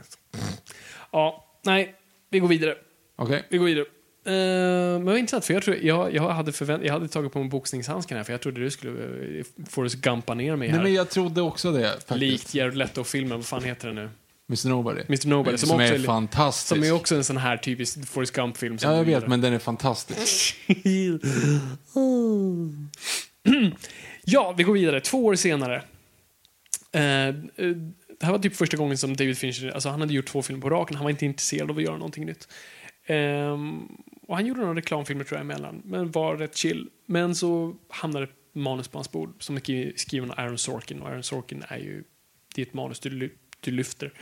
ja, 1.13 1.45
nej, 1.63 1.95
vi 2.31 2.39
går 2.39 2.49
vidare. 2.49 2.77
okej. 3.17 3.47
Vi 3.49 3.59
går 3.59 3.67
vidare. 3.67 3.85
Eh, 4.25 4.33
men 4.33 5.05
vad 5.05 5.19
intressant, 5.19 5.45
för 5.45 5.55
jag, 5.55 5.63
tror, 5.63 5.77
jag, 5.77 6.15
jag, 6.15 6.29
hade 6.29 6.53
förvänt, 6.53 6.85
jag 6.85 6.93
hade 6.93 7.09
tagit 7.09 7.33
på 7.33 7.39
mig 7.39 7.49
boxningshandsken 7.49 8.17
här, 8.17 8.25
för 8.25 8.33
jag 8.33 8.41
trodde 8.41 8.61
du 8.61 8.71
skulle 8.71 8.93
uh, 8.93 9.45
Forrest 9.69 9.95
Gumpa 9.95 10.35
ner 10.35 10.57
mig 10.57 10.69
här. 10.69 10.77
Nej 10.77 10.85
men 10.85 10.95
jag 10.95 11.11
trodde 11.11 11.43
också 11.43 11.73
det, 11.73 11.89
faktiskt. 11.89 12.11
Likt 12.21 12.55
Jared 12.55 12.77
Leto-filmen, 12.77 13.39
vad 13.39 13.47
fan 13.47 13.65
heter 13.65 13.87
den 13.87 13.97
nu? 13.97 14.11
Mr 14.49 14.69
Nobody. 14.69 15.01
Mr. 15.09 15.29
Nobody, 15.29 15.59
som, 15.59 15.69
som 15.69 15.81
är 15.81 15.93
är, 15.93 15.99
fantastisk. 15.99 16.69
som 16.69 16.83
är 16.83 16.93
också 16.93 17.15
en 17.15 17.25
sån 17.25 17.37
här 17.37 17.57
typisk 17.57 18.09
Forrest 18.09 18.33
Gump-film. 18.33 18.79
Ja, 18.81 18.97
jag 18.97 19.05
vet, 19.05 19.29
men 19.29 19.41
den 19.41 19.53
är 19.53 19.59
fantastisk. 19.59 20.57
Ja, 24.25 24.55
vi 24.57 24.63
går 24.63 24.73
vidare. 24.73 25.01
Två 25.01 25.25
år 25.25 25.35
senare. 25.35 25.83
Eh, 26.93 27.03
eh, 27.03 27.33
det 28.21 28.27
här 28.27 28.33
var 28.33 28.39
typ 28.39 28.57
första 28.57 28.77
gången 28.77 28.99
som 28.99 29.17
David 29.17 29.39
Fincher, 29.39 29.71
alltså 29.71 29.89
han 29.89 30.01
hade 30.01 30.15
gjort 30.15 30.27
två 30.27 30.43
filmer 30.43 30.63
på 30.63 30.71
raken, 30.71 30.97
han 30.97 31.05
var 31.05 31.11
inte 31.11 31.25
intresserad 31.25 31.71
av 31.71 31.77
att 31.77 31.83
göra 31.83 31.97
någonting 31.97 32.27
nytt. 32.27 32.49
Ehm, 33.07 33.89
och 34.27 34.37
han 34.37 34.47
gjorde 34.47 34.61
några 34.61 34.75
reklamfilmer 34.75 35.25
tror 35.25 35.39
jag 35.39 35.45
emellan, 35.45 35.83
men 35.85 36.11
var 36.11 36.37
rätt 36.37 36.57
chill. 36.57 36.91
Men 37.07 37.35
så 37.35 37.77
hamnade 37.89 38.25
ett 38.25 38.37
manus 38.53 38.89
på 38.89 38.99
hans 38.99 39.13
bord 39.13 39.35
som 39.39 39.57
är 39.57 39.97
skriven 39.97 40.31
av 40.31 40.41
Aaron 40.41 40.59
Sorkin 40.59 41.03
och 41.03 41.09
Aaron 41.09 41.23
Sorkin 41.23 41.65
är 41.69 41.79
ju, 41.79 42.05
det 42.55 42.63
är 42.63 42.67
ett 42.67 42.75
manus 42.75 43.01
du, 43.01 43.37
du 43.61 43.71
lyfter. 43.71 44.13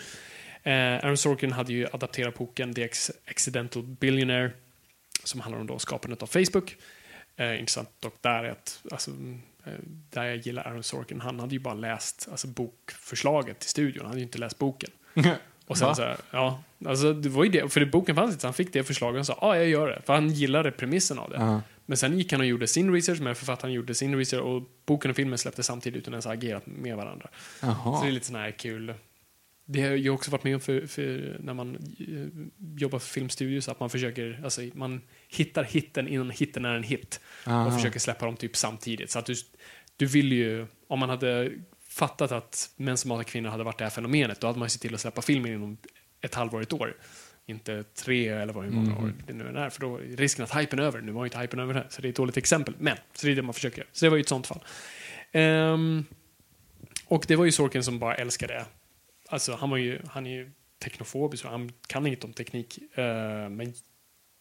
Eh, 0.63 0.73
Aaron 0.73 1.17
Sorkin 1.17 1.53
hade 1.53 1.73
ju 1.73 1.87
adapterat 1.93 2.39
boken 2.39 2.75
The 2.75 2.89
Accidental 3.27 3.83
Billionaire 3.83 4.53
som 5.25 5.41
handlar 5.41 5.61
om 5.61 5.67
då 5.67 5.79
skapandet 5.79 6.23
av 6.23 6.27
Facebook. 6.27 6.77
Eh, 7.37 7.61
intressant 7.61 7.91
dock 8.01 8.23
där 8.23 8.45
är 8.45 8.51
att, 8.51 8.83
alltså, 8.91 9.11
eh, 9.65 9.73
där 10.11 10.25
jag 10.25 10.37
gillar 10.37 10.65
Aaron 10.65 10.83
Sorkin, 10.83 11.21
han 11.21 11.41
hade 11.41 11.55
ju 11.55 11.59
bara 11.59 11.75
läst 11.75 12.29
alltså, 12.31 12.49
bokförslaget 12.49 13.59
till 13.59 13.69
studion, 13.69 14.01
han 14.01 14.07
hade 14.07 14.21
ju 14.21 14.25
inte 14.25 14.39
läst 14.39 14.59
boken. 14.59 14.91
Och 15.71 15.79
sen 15.79 15.89
Va? 15.89 15.95
så 15.95 16.03
här, 16.03 16.17
ja, 16.31 16.63
alltså 16.87 17.13
det 17.13 17.29
var 17.29 17.45
ju 17.45 17.51
det, 17.51 17.69
för 17.69 17.85
boken 17.85 18.17
fanns 18.17 18.33
inte, 18.33 18.47
han 18.47 18.55
fick 18.55 18.73
det 18.73 18.85
förslaget 18.85 19.21
och 19.21 19.27
sa 19.27 19.39
ja, 19.41 19.47
ah, 19.47 19.57
jag 19.57 19.69
gör 19.69 19.89
det, 19.89 20.03
för 20.07 20.13
han 20.13 20.29
gillade 20.29 20.71
premissen 20.71 21.19
av 21.19 21.31
det. 21.31 21.37
Ja. 21.37 21.63
Men 21.87 21.97
sen 21.97 22.19
gick 22.19 22.33
han 22.33 22.41
och 22.41 22.47
gjorde 22.47 22.67
sin 22.67 22.93
research, 22.93 23.21
men 23.21 23.35
författaren 23.35 23.75
gjorde 23.75 23.95
sin 23.95 24.17
research 24.17 24.45
och 24.45 24.63
boken 24.87 25.11
och 25.11 25.17
filmen 25.17 25.39
släpptes 25.39 25.67
samtidigt 25.67 25.99
utan 25.99 26.13
ens 26.13 26.27
agerat 26.27 26.67
med 26.67 26.97
varandra. 26.97 27.29
Så 27.61 28.01
det 28.03 28.09
är 28.09 28.13
lite 28.13 28.27
sån 28.27 28.37
här 28.37 28.51
kul. 28.51 28.95
Det 29.65 29.83
har 29.83 29.91
jag 29.91 30.15
också 30.15 30.31
varit 30.31 30.45
med 30.45 30.55
om 30.55 30.61
för, 30.61 30.87
för 30.87 31.37
när 31.41 31.55
man 31.55 31.75
eh, 31.99 32.81
jobbar 32.81 32.99
för 32.99 33.09
filmstudios, 33.09 33.69
att 33.69 33.81
man 33.81 33.91
försöker, 33.91 34.41
alltså 34.45 34.61
man 34.75 35.01
hittar 35.29 35.65
hitten 35.65 36.09
innan 36.09 36.31
hitten 36.31 36.65
är 36.65 36.75
en 36.75 36.83
hit. 36.83 37.21
Och 37.45 37.53
Aha. 37.53 37.71
försöker 37.71 38.01
släppa 38.01 38.27
dem 38.27 38.37
typ 38.37 38.57
samtidigt. 38.57 39.11
Så 39.11 39.19
att 39.19 39.27
du, 39.27 39.35
du 39.97 40.07
vill 40.07 40.33
ju, 40.33 40.67
om 40.89 40.99
man 40.99 41.09
hade 41.09 41.51
fattat 41.91 42.33
att 42.33 42.71
män 42.77 42.97
som 42.97 43.11
hatar 43.11 43.25
kvinnor 43.25 43.51
hade 43.51 43.65
varit 43.65 43.79
det 43.79 43.85
här 43.85 43.91
fenomenet, 43.91 44.41
då 44.41 44.47
hade 44.47 44.59
man 44.59 44.67
ju 44.67 44.71
sett 44.71 44.83
till 44.83 44.95
att 44.95 45.01
släppa 45.01 45.23
filmen 45.23 45.53
inom 45.53 45.79
ett 46.21 46.35
halvår, 46.35 46.63
ett 46.63 46.73
år. 46.73 46.97
Inte 47.47 47.83
tre 47.83 48.29
eller 48.29 48.53
vad 48.53 48.65
hur 48.65 48.71
många 48.73 48.99
år 48.99 49.13
det 49.27 49.33
nu 49.33 49.49
än 49.49 49.57
är, 49.57 49.71
för 49.71 49.81
då 49.81 49.97
är 49.97 50.03
risken 50.03 50.45
att 50.45 50.57
hypen 50.57 50.79
är 50.79 50.83
över. 50.83 51.01
Nu 51.01 51.13
var 51.13 51.25
ju 51.25 51.27
inte 51.27 51.39
hypen 51.39 51.59
över 51.61 51.75
här, 51.75 51.87
så 51.91 52.03
det 52.03 52.09
är 52.09 52.11
ett 52.11 52.17
dåligt 52.17 52.37
exempel. 52.37 52.75
Men, 52.79 52.97
så 53.13 53.27
det 53.27 53.33
är 53.33 53.37
det 53.37 53.43
man 53.43 53.55
försöker 53.55 53.79
göra. 53.79 53.89
Så 53.93 54.07
det 54.07 54.11
var 54.11 54.17
ju 54.17 54.21
ett 54.21 54.29
sånt 54.29 54.47
fall. 54.47 54.65
Ehm, 55.33 56.05
och 57.07 57.25
det 57.29 57.37
var 57.37 57.45
ju 57.45 57.53
Sorkin 57.53 57.85
som 57.85 57.99
bara 57.99 58.15
älskade 58.15 58.55
det. 58.55 58.65
Alltså, 59.29 59.55
han, 59.55 59.71
var 59.71 59.77
ju, 59.77 60.01
han 60.09 60.27
är 60.27 60.31
ju 60.31 60.51
teknofobisk, 60.83 61.43
så 61.43 61.49
han 61.49 61.73
kan 61.87 62.07
inget 62.07 62.25
om 62.25 62.33
teknik. 62.33 62.79
eh, 62.99 63.49
men 63.49 63.75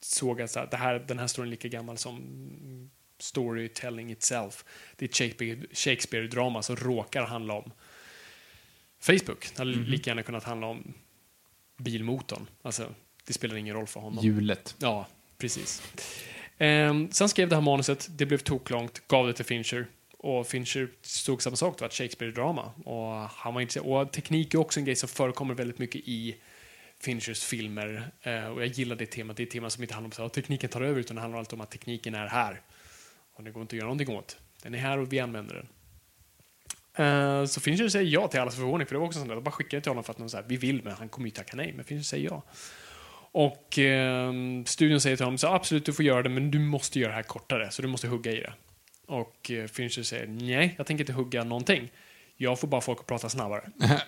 såg 0.02 0.42
att 0.42 0.52
så 0.52 0.60
här, 0.60 0.68
det 0.72 0.78
här, 0.78 1.00
den 1.00 1.20
här 1.20 1.28
storyn 1.28 1.48
är 1.48 1.52
lika 1.52 1.68
gammal 1.68 1.98
som 1.98 2.92
storytelling 3.22 4.12
itself. 4.12 4.66
Det 4.96 5.06
är 5.06 5.10
ett 5.10 5.16
Shakespeare- 5.16 5.68
Shakespeare-drama 5.74 6.62
som 6.62 6.76
råkar 6.76 7.26
handla 7.26 7.54
om 7.54 7.72
Facebook. 9.00 9.50
Det 9.56 9.58
hade 9.58 9.72
lika 9.72 10.10
gärna 10.10 10.24
kunnat 10.24 10.44
handla 10.44 10.68
om 10.68 10.94
bilmotorn. 11.78 12.48
Alltså, 12.62 12.94
det 13.26 13.34
spelar 13.34 13.56
ingen 13.56 13.76
roll 13.76 13.88
för 13.88 14.00
honom. 14.00 14.24
Hjulet. 14.24 14.76
Ja, 14.80 15.08
precis. 15.38 15.82
Ehm, 16.58 17.12
sen 17.12 17.30
skrev 17.30 17.50
det 17.50 17.56
här 17.56 17.62
manuset, 17.62 18.08
det 18.10 18.26
blev 18.26 18.38
toklångt, 18.38 19.08
gav 19.08 19.28
det 19.28 19.34
till 19.34 19.46
Fincher. 19.46 19.88
Och 20.18 20.48
Fincher 20.48 20.90
stod 21.02 21.42
samma 21.42 21.56
sak, 21.56 21.78
det 21.78 21.82
var 21.82 21.88
ett 21.88 21.94
Shakespeare-drama. 21.94 22.72
Och, 22.86 23.30
han 23.30 23.54
var 23.54 23.80
och 23.80 24.12
teknik 24.12 24.54
är 24.54 24.58
också 24.58 24.80
en 24.80 24.86
grej 24.86 24.96
som 24.96 25.10
förekommer 25.10 25.54
väldigt 25.54 25.80
mycket 25.80 26.02
i 26.06 26.36
Finchers 27.00 27.44
filmer. 27.44 28.12
Eh, 28.22 28.46
och 28.46 28.62
jag 28.62 28.68
gillar 28.68 28.96
det 28.96 29.06
temat. 29.06 29.38
Det 29.38 29.44
är 29.44 29.46
ett 29.46 29.52
tema 29.52 29.70
som 29.70 29.84
inte 29.84 29.94
handlar 29.94 30.20
om 30.22 30.26
att 30.26 30.34
tekniken 30.34 30.70
tar 30.70 30.82
över, 30.82 31.00
utan 31.00 31.16
det 31.16 31.22
handlar 31.22 31.40
alltid 31.40 31.54
om 31.54 31.62
att 31.62 31.72
tekniken 31.72 32.16
är 32.16 32.28
här. 32.28 32.62
Och 33.40 33.46
det 33.46 33.52
går 33.52 33.62
inte 33.62 33.76
att 33.76 33.78
göra 33.78 33.88
någonting 33.88 34.16
åt. 34.16 34.38
Den 34.64 34.76
är 34.76 34.80
här 34.80 34.98
och 34.98 35.14
vi 35.14 35.20
använder 35.20 35.56
den. 35.56 35.68
Eh, 37.06 37.46
så 37.46 37.62
Fincher 37.62 37.90
säger 37.90 38.12
ja 38.12 38.28
till 38.28 38.40
allas 38.40 38.56
förvåning, 38.56 38.88
för 38.88 38.96
det 38.96 39.00
var 39.00 39.08
också 39.08 39.20
sånt 39.20 39.30
där. 39.30 39.36
De 39.36 39.44
bara 39.44 39.52
skickade 39.52 39.82
till 39.82 39.90
honom 39.90 40.04
för 40.04 40.12
att 40.12 40.18
de 40.18 40.30
sa 40.30 40.42
vi 40.48 40.58
vill, 40.58 40.84
men 40.84 40.94
han 40.94 41.10
kommer 41.10 41.28
ju 41.28 41.32
tacka 41.32 41.58
nej. 41.58 41.74
Men 41.76 41.86
Fincher 41.86 42.04
säger 42.04 42.30
ja. 42.30 42.44
Och 43.32 43.80
eh, 43.80 44.34
studion 44.66 45.02
säger 45.02 45.16
till 45.16 45.26
honom 45.26 45.38
så 45.38 45.48
absolut 45.48 45.86
du 45.86 45.94
får 45.94 46.06
göra 46.06 46.24
det 46.24 46.30
men 46.30 46.52
du 46.52 46.60
måste 46.60 47.00
göra 47.00 47.10
det 47.10 47.16
här 47.16 47.24
kortare 47.24 47.72
så 47.72 47.82
du 47.82 47.88
måste 47.88 48.08
hugga 48.08 48.32
i 48.32 48.40
det. 48.40 48.54
Och 49.08 49.52
eh, 49.52 49.68
Fincher 49.68 50.04
säger 50.04 50.28
nej, 50.28 50.76
jag 50.78 50.88
tänker 50.88 51.04
inte 51.04 51.14
hugga 51.14 51.44
någonting. 51.44 51.92
Jag 52.38 52.60
får 52.60 52.68
bara 52.68 52.82
folk 52.82 53.00
att 53.00 53.08
prata 53.08 53.30
snabbare. 53.30 53.70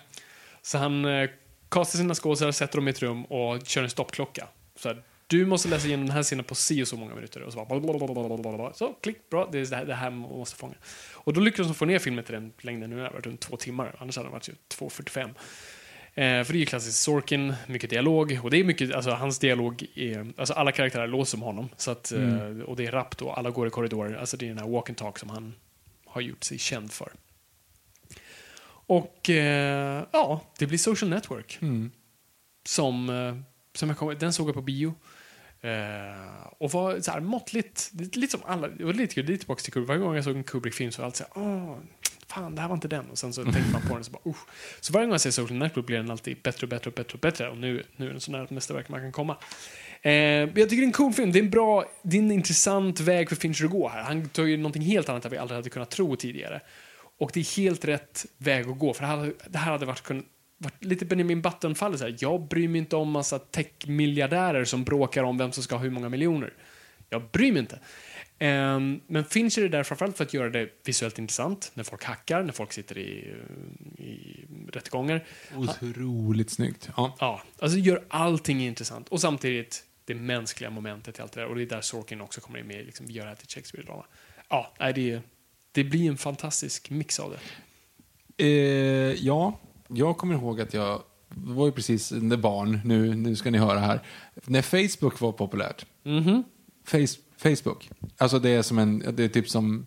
så 0.62 0.78
han 0.78 1.04
eh, 1.04 1.30
kastar 1.68 1.98
sina 1.98 2.14
skådespelare, 2.14 2.52
sätter 2.52 2.78
dem 2.78 2.88
i 2.88 2.90
ett 2.90 3.02
rum 3.02 3.24
och 3.24 3.66
kör 3.66 3.82
en 3.82 3.90
stoppklocka. 3.90 4.48
Så 4.76 4.88
här, 4.88 5.02
du 5.32 5.46
måste 5.46 5.68
läsa 5.68 5.86
igenom 5.86 6.06
den 6.06 6.14
här 6.14 6.22
scenen 6.22 6.44
på 6.44 6.54
si 6.54 6.82
och 6.82 6.88
så 6.88 6.96
många 6.96 7.14
minuter. 7.14 7.42
Och 7.42 7.52
så 7.52 7.64
bara 7.64 7.80
blablabla. 7.80 8.72
Så 8.74 8.94
klick, 9.00 9.30
bra, 9.30 9.48
det 9.52 9.58
är 9.58 9.66
det 9.66 9.76
här, 9.76 9.84
det 9.84 9.94
här 9.94 10.10
man 10.10 10.30
måste 10.30 10.56
fånga. 10.56 10.74
Och 11.14 11.32
då 11.32 11.40
lyckades 11.40 11.68
de 11.68 11.74
få 11.74 11.84
ner 11.84 11.98
filmen 11.98 12.24
till 12.24 12.34
den 12.34 12.52
längden 12.60 12.90
nu, 12.90 12.96
varit 12.96 13.26
runt 13.26 13.40
två 13.40 13.56
timmar. 13.56 13.96
Annars 13.98 14.16
hade 14.16 14.26
den 14.26 14.32
varit 14.32 14.48
ju 14.48 14.52
2.45. 14.78 15.28
Eh, 16.14 16.44
för 16.44 16.52
det 16.52 16.56
är 16.56 16.60
ju 16.60 16.66
klassiskt 16.66 17.02
Sorkin, 17.02 17.54
mycket 17.66 17.90
dialog. 17.90 18.40
Och 18.42 18.50
det 18.50 18.56
är 18.56 18.64
mycket, 18.64 18.92
alltså 18.92 19.10
hans 19.10 19.38
dialog 19.38 19.86
är, 19.94 20.32
alltså 20.36 20.54
alla 20.54 20.72
karaktärer 20.72 21.06
låter 21.06 21.30
som 21.30 21.42
honom. 21.42 21.68
Så 21.76 21.90
att, 21.90 22.12
eh, 22.12 22.60
och 22.66 22.76
det 22.76 22.86
är 22.86 22.92
rappt 22.92 23.22
och 23.22 23.38
alla 23.38 23.50
går 23.50 23.66
i 23.66 23.70
korridorer. 23.70 24.16
Alltså 24.16 24.36
det 24.36 24.46
är 24.46 24.48
den 24.48 24.58
här 24.58 24.68
walk 24.68 24.88
and 24.88 24.98
talk 24.98 25.18
som 25.18 25.30
han 25.30 25.54
har 26.06 26.20
gjort 26.20 26.44
sig 26.44 26.58
känd 26.58 26.92
för. 26.92 27.12
Och 28.86 29.30
eh, 29.30 30.04
ja, 30.12 30.40
det 30.58 30.66
blir 30.66 30.78
Social 30.78 31.10
Network. 31.10 31.58
Som, 32.64 33.08
eh, 33.08 33.36
som 33.74 33.88
jag 33.88 33.98
kom, 33.98 34.18
den 34.18 34.32
såg 34.32 34.48
jag 34.48 34.54
på 34.54 34.62
bio. 34.62 34.94
Eh, 35.62 36.46
och 36.58 36.70
var 36.70 37.00
så 37.00 37.10
här 37.10 37.20
måttligt, 37.20 37.90
lite 37.92 38.30
som 38.30 38.40
alla, 38.46 38.68
det 38.68 38.84
var 38.84 38.92
lite 38.92 39.14
kul, 39.14 39.30
är 39.30 39.36
tillbaka 39.36 39.60
till 39.60 39.72
Kubrick. 39.72 39.88
Varje 39.88 40.00
gång 40.00 40.14
jag 40.14 40.24
såg 40.24 40.36
en 40.36 40.44
Kubrick-film 40.44 40.92
så 40.92 41.02
var 41.02 41.04
jag 41.04 41.08
alltid 41.08 41.26
så 41.26 41.40
här, 41.40 41.46
åh, 41.46 41.78
fan 42.26 42.54
det 42.54 42.60
här 42.60 42.68
var 42.68 42.74
inte 42.74 42.88
den. 42.88 43.10
Och 43.10 43.18
sen 43.18 43.32
så 43.32 43.44
tänkte 43.44 43.72
man 43.72 43.82
på 43.82 43.88
den 43.88 43.98
och 43.98 44.04
så 44.04 44.12
bara, 44.12 44.30
usch. 44.30 44.46
Så 44.80 44.92
varje 44.92 45.06
gång 45.06 45.12
jag 45.12 45.20
ser 45.20 45.30
Social 45.30 45.58
Network 45.58 45.86
blir 45.86 45.96
den 45.96 46.10
alltid 46.10 46.42
bättre 46.42 46.64
och 46.64 46.68
bättre 46.68 46.90
och 46.90 46.94
bättre 46.94 47.14
och 47.14 47.20
bättre. 47.20 47.48
Och 47.50 47.56
nu, 47.56 47.82
nu 47.96 48.06
är 48.06 48.10
den 48.10 48.20
så 48.20 48.32
nära 48.32 48.44
ett 48.44 48.50
mästerverk 48.50 48.88
man 48.88 49.00
kan 49.00 49.12
komma. 49.12 49.36
Eh, 50.02 50.12
jag 50.12 50.54
tycker 50.54 50.76
det 50.76 50.82
är 50.82 50.86
en 50.86 50.92
cool 50.92 51.12
film. 51.12 51.32
Det 51.32 51.38
är 51.38 51.42
en 51.42 51.50
bra, 51.50 51.84
det 52.02 52.16
är 52.16 52.22
en 52.22 52.32
intressant 52.32 53.00
väg 53.00 53.28
för 53.28 53.36
Fincher 53.36 53.64
att 53.64 53.70
gå 53.70 53.88
här. 53.88 54.02
Han 54.02 54.28
tar 54.28 54.42
ju 54.42 54.56
någonting 54.56 54.82
helt 54.82 55.08
annat 55.08 55.24
än 55.24 55.30
vi 55.30 55.38
aldrig 55.38 55.56
hade 55.56 55.70
kunnat 55.70 55.90
tro 55.90 56.16
tidigare. 56.16 56.60
Och 57.18 57.30
det 57.34 57.40
är 57.40 57.56
helt 57.56 57.84
rätt 57.84 58.26
väg 58.38 58.68
att 58.68 58.78
gå. 58.78 58.94
För 58.94 59.02
det 59.02 59.08
här, 59.08 59.32
det 59.48 59.58
här 59.58 59.72
hade 59.72 59.86
varit, 59.86 60.10
varit 60.62 60.84
lite 60.84 61.04
Benjamin 61.04 61.42
Button-fallet. 61.42 61.98
så 61.98 62.04
här. 62.04 62.16
Jag 62.18 62.48
bryr 62.48 62.68
mig 62.68 62.78
inte 62.78 62.96
om 62.96 63.10
massa 63.10 63.38
tech-miljardärer 63.38 64.64
som 64.64 64.84
bråkar 64.84 65.22
om 65.24 65.38
vem 65.38 65.52
som 65.52 65.62
ska 65.62 65.74
ha 65.74 65.82
hur 65.82 65.90
många 65.90 66.08
miljoner. 66.08 66.52
Jag 67.08 67.22
bryr 67.32 67.52
mig 67.52 67.60
inte. 67.60 67.78
Ehm, 68.38 69.00
men 69.06 69.24
Fincher 69.24 69.62
är 69.62 69.68
där 69.68 69.82
framförallt 69.82 70.16
för 70.16 70.24
att 70.24 70.34
göra 70.34 70.50
det 70.50 70.68
visuellt 70.84 71.18
intressant. 71.18 71.70
När 71.74 71.84
folk 71.84 72.04
hackar, 72.04 72.42
när 72.42 72.52
folk 72.52 72.72
sitter 72.72 72.98
i, 72.98 73.34
i 73.98 74.44
rättegångar. 74.72 75.24
Otroligt 75.56 76.50
snyggt. 76.50 76.90
Ja. 76.96 77.16
Ja, 77.20 77.42
alltså 77.58 77.78
gör 77.78 78.04
allting 78.08 78.60
intressant. 78.60 79.08
Och 79.08 79.20
samtidigt 79.20 79.84
det 80.04 80.14
mänskliga 80.14 80.70
momentet 80.70 81.18
i 81.18 81.22
allt 81.22 81.32
det 81.32 81.40
där. 81.40 81.46
Och 81.46 81.56
det 81.56 81.62
är 81.62 81.66
där 81.66 81.80
Sorkin 81.80 82.20
också 82.20 82.40
kommer 82.40 82.58
in 82.58 82.66
med. 82.66 82.86
Liksom, 82.86 83.06
gör 83.06 83.24
det 83.24 83.28
här 83.28 83.36
till 83.36 83.48
Shakespeare-drama. 83.48 84.04
Ja, 84.48 84.92
det, 84.94 85.20
det 85.72 85.84
blir 85.84 86.08
en 86.08 86.16
fantastisk 86.16 86.90
mix 86.90 87.20
av 87.20 87.30
det. 87.30 87.38
Eh, 88.44 89.26
ja, 89.26 89.58
jag 89.88 90.16
kommer 90.16 90.34
ihåg 90.34 90.60
att 90.60 90.74
jag 90.74 91.02
var 91.34 91.66
ju 91.66 91.72
precis 91.72 92.10
när 92.12 92.36
barn, 92.36 92.80
nu, 92.84 93.14
nu 93.14 93.36
ska 93.36 93.50
ni 93.50 93.58
höra 93.58 93.78
här, 93.78 94.00
när 94.44 94.62
Facebook 94.62 95.20
var 95.20 95.32
populärt. 95.32 95.86
Mhm. 96.02 96.44
Face, 96.84 97.18
Facebook, 97.36 97.90
alltså 98.18 98.38
det 98.38 98.50
är 98.50 98.62
som 98.62 98.78
en, 98.78 98.98
det 99.16 99.24
är 99.24 99.28
typ 99.28 99.48
som, 99.48 99.86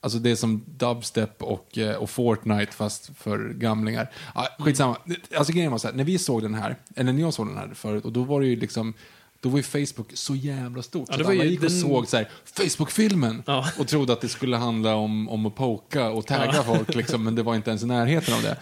alltså 0.00 0.18
det 0.18 0.30
är 0.30 0.36
som 0.36 0.64
dubstep 0.66 1.42
och, 1.42 1.78
eh, 1.78 1.96
och 1.96 2.10
Fortnite 2.10 2.72
fast 2.72 3.10
för 3.16 3.48
gamlingar. 3.48 4.10
Ah, 4.34 4.46
skitsamma, 4.58 4.96
alltså 5.36 5.52
grejen 5.52 5.70
var 5.70 5.78
så 5.78 5.88
här, 5.88 5.94
när 5.94 6.04
vi 6.04 6.18
såg 6.18 6.42
den 6.42 6.54
här, 6.54 6.76
eller 6.96 7.12
när 7.12 7.20
jag 7.20 7.34
såg 7.34 7.46
den 7.46 7.56
här 7.56 7.70
förut, 7.74 8.04
och 8.04 8.12
då 8.12 8.22
var 8.22 8.40
det 8.40 8.46
ju 8.46 8.56
liksom 8.56 8.94
då 9.42 9.48
var 9.48 9.56
ju 9.56 9.62
Facebook 9.62 10.10
så 10.14 10.34
jävla 10.34 10.82
stort. 10.82 11.08
Ja, 11.10 11.16
det 11.16 11.24
var 11.24 11.32
ju 11.32 11.40
alla 11.40 11.50
gick 11.50 11.62
och 11.62 11.66
den- 11.70 11.80
såg 11.80 12.08
så 12.08 12.16
här, 12.16 12.28
Facebook-filmen 12.44 13.42
Ja. 13.46 13.66
och 13.78 13.88
trodde 13.88 14.12
att 14.12 14.20
det 14.20 14.28
skulle 14.28 14.56
handla 14.56 14.94
om, 14.94 15.28
om 15.28 15.46
att 15.46 15.54
poka 15.54 16.10
och 16.10 16.26
tagga 16.26 16.62
folk, 16.62 16.94
liksom, 16.94 17.24
men 17.24 17.34
det 17.34 17.42
var 17.42 17.54
inte 17.54 17.70
ens 17.70 17.82
i 17.82 17.86
närheten 17.86 18.34
av 18.34 18.42
det. 18.42 18.56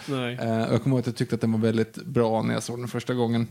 Och 0.68 0.72
jag 0.74 0.82
kommer 0.82 0.96
ihåg 0.96 1.00
att 1.00 1.06
jag 1.06 1.16
tyckte 1.16 1.34
att 1.34 1.40
den 1.40 1.52
var 1.52 1.58
väldigt 1.58 1.94
bra 1.94 2.42
när 2.42 2.54
jag 2.54 2.62
såg 2.62 2.78
den 2.78 2.88
första 2.88 3.14
gången. 3.14 3.48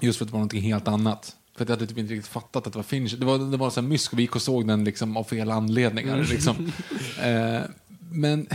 Just 0.00 0.18
för 0.18 0.24
att 0.24 0.28
det 0.28 0.32
var 0.32 0.38
någonting 0.38 0.62
helt 0.62 0.88
annat. 0.88 1.36
För 1.56 1.62
att 1.64 1.68
jag 1.68 1.76
hade 1.76 1.86
typ 1.86 1.98
inte 1.98 2.14
riktigt 2.14 2.30
fattat 2.32 2.66
att 2.66 2.72
det 2.72 2.78
var 2.78 2.82
Fincher. 2.84 3.16
Det 3.16 3.26
var, 3.26 3.38
det 3.50 3.56
var 3.56 3.70
så 3.70 3.80
här 3.80 3.88
mysk 3.88 4.12
och 4.12 4.18
vi 4.18 4.22
gick 4.22 4.36
och 4.36 4.42
såg 4.42 4.66
den 4.68 4.84
liksom 4.84 5.16
av 5.16 5.24
fel 5.24 5.50
anledningar. 5.50 6.14
Mm. 6.14 6.26
Liksom. 6.30 6.72
Eh, 7.22 7.60
men 8.10 8.46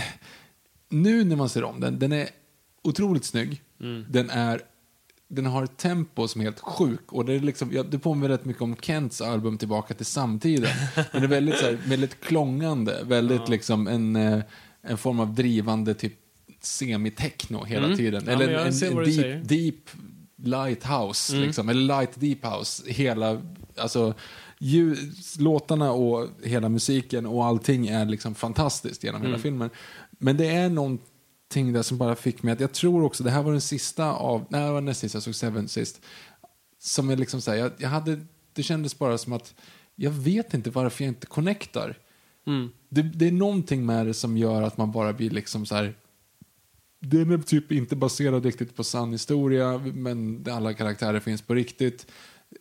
nu 0.90 1.24
när 1.24 1.36
man 1.36 1.50
ser 1.50 1.64
om 1.64 1.80
den, 1.80 2.00
den 2.00 2.12
är 2.12 2.30
otroligt 2.84 3.26
snygg. 3.26 3.62
Mm. 3.82 4.06
Den 4.10 4.30
är 4.30 4.62
den 5.32 5.46
har 5.46 5.64
ett 5.64 5.78
tempo 5.78 6.28
som 6.28 6.42
är 6.42 6.46
helt 6.46 6.60
sjuk. 6.60 7.12
Och 7.14 7.26
det, 7.26 7.34
är 7.34 7.40
liksom, 7.40 7.70
ja, 7.74 7.84
det 7.84 8.00
påminner 8.00 8.30
rätt 8.30 8.46
mycket 8.46 8.62
om 8.62 8.76
Kents 8.82 9.22
album 9.22 9.58
Tillbaka 9.58 9.94
till 9.94 10.06
samtiden. 10.06 10.70
Men 10.96 11.22
det 11.22 11.26
är 11.26 11.28
väldigt, 11.28 11.58
så 11.58 11.66
här, 11.66 11.78
väldigt 11.86 12.22
klångande. 12.22 13.04
Väldigt 13.04 13.50
liksom 13.50 13.88
en, 13.88 14.16
eh, 14.16 14.40
en 14.82 14.98
form 14.98 15.20
av 15.20 15.34
drivande 15.34 15.94
typ 15.94 16.14
semi-techno 16.62 17.64
hela 17.66 17.86
Mm. 17.86 17.98
tiden. 17.98 18.24
Ja, 18.26 18.32
Eller 18.32 18.50
jag 18.50 18.68
en, 18.68 18.98
en 18.98 19.04
deep, 19.06 19.48
deep 19.50 19.76
lighthouse. 20.44 21.34
Mm. 21.34 21.46
Liksom, 21.46 21.70
eller 21.70 21.82
light 22.00 22.12
deep 22.20 22.46
house. 22.46 22.84
Hela, 22.92 23.42
alltså, 23.78 24.14
ljud, 24.60 24.98
låtarna 25.40 25.92
och 25.92 26.28
hela 26.44 26.70
musiken 26.70 27.26
och 27.26 27.46
allting 27.46 27.88
är 27.88 28.06
liksom 28.06 28.36
fantastiskt 28.36 29.04
genom 29.04 29.22
Mm. 29.22 29.32
hela 29.32 29.42
filmen. 29.44 29.70
Men 30.10 30.38
det 30.38 30.48
är 30.48 30.70
någonting 31.56 31.74
där 31.74 31.84
som 31.84 31.98
bara 31.98 32.16
fick 32.16 32.44
mig 32.44 32.54
att, 32.54 32.60
jag 32.60 32.74
tror 32.74 33.04
också, 33.04 33.24
det 33.24 33.32
här 33.32 33.44
var 33.44 33.52
den 33.52 33.62
sista 33.62 34.14
av, 34.14 34.46
nej 34.50 34.66
det 34.66 34.72
var 34.72 34.82
näst 34.82 35.00
sista, 35.00 35.16
jag 35.16 35.24
såg 35.24 35.36
Seven 35.36 35.68
sist. 35.68 36.02
Som 36.80 37.10
är 37.10 37.18
liksom 37.18 37.42
så 37.42 37.52
här, 37.52 37.58
jag, 37.58 37.72
jag 37.78 37.90
hade, 37.90 38.20
det 38.54 38.64
kändes 38.64 39.00
bara 39.00 39.18
som 39.18 39.34
att, 39.34 39.54
jag 39.96 40.12
vet 40.12 40.54
inte 40.54 40.70
varför 40.70 41.04
jag 41.04 41.12
inte 41.12 41.28
connectar. 41.28 41.98
Mm. 42.48 42.70
Det, 42.90 43.02
det 43.02 43.28
är 43.28 43.32
någonting 43.32 43.86
med 43.86 44.06
det 44.06 44.14
som 44.14 44.38
gör 44.38 44.62
att 44.62 44.78
man 44.78 44.92
bara 44.92 45.14
blir 45.14 45.30
liksom 45.30 45.66
så 45.66 45.76
här. 45.76 45.96
Den 47.02 47.32
är 47.32 47.38
typ 47.38 47.72
inte 47.72 47.96
baserad 47.96 48.46
riktigt 48.46 48.76
på 48.76 48.84
sann 48.84 49.12
historia, 49.12 49.78
men 49.78 50.46
alla 50.50 50.74
karaktärer 50.74 51.20
finns 51.20 51.42
på 51.42 51.54
riktigt. 51.54 52.06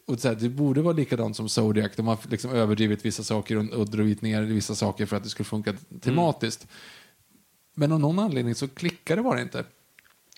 Och 0.06 0.20
så 0.20 0.28
här, 0.28 0.34
det 0.34 0.48
borde 0.48 0.82
vara 0.82 0.96
likadant 0.96 1.36
som 1.36 1.48
Zodiac, 1.48 1.92
de 1.96 2.06
har 2.06 2.18
liksom 2.30 2.50
överdrivit 2.50 3.04
vissa 3.04 3.22
saker 3.22 3.56
och, 3.56 3.64
och 3.64 3.90
dragit 3.90 4.22
ner 4.22 4.42
vissa 4.42 4.74
saker 4.74 5.06
för 5.06 5.16
att 5.16 5.22
det 5.22 5.28
skulle 5.28 5.44
funka 5.44 5.74
tematiskt. 6.00 6.66
Men 7.78 7.92
av 7.92 8.00
någon 8.00 8.18
anledning 8.18 8.54
så 8.54 8.68
klickar 8.68 9.16
det 9.16 9.22
bara 9.22 9.40
inte. 9.40 9.64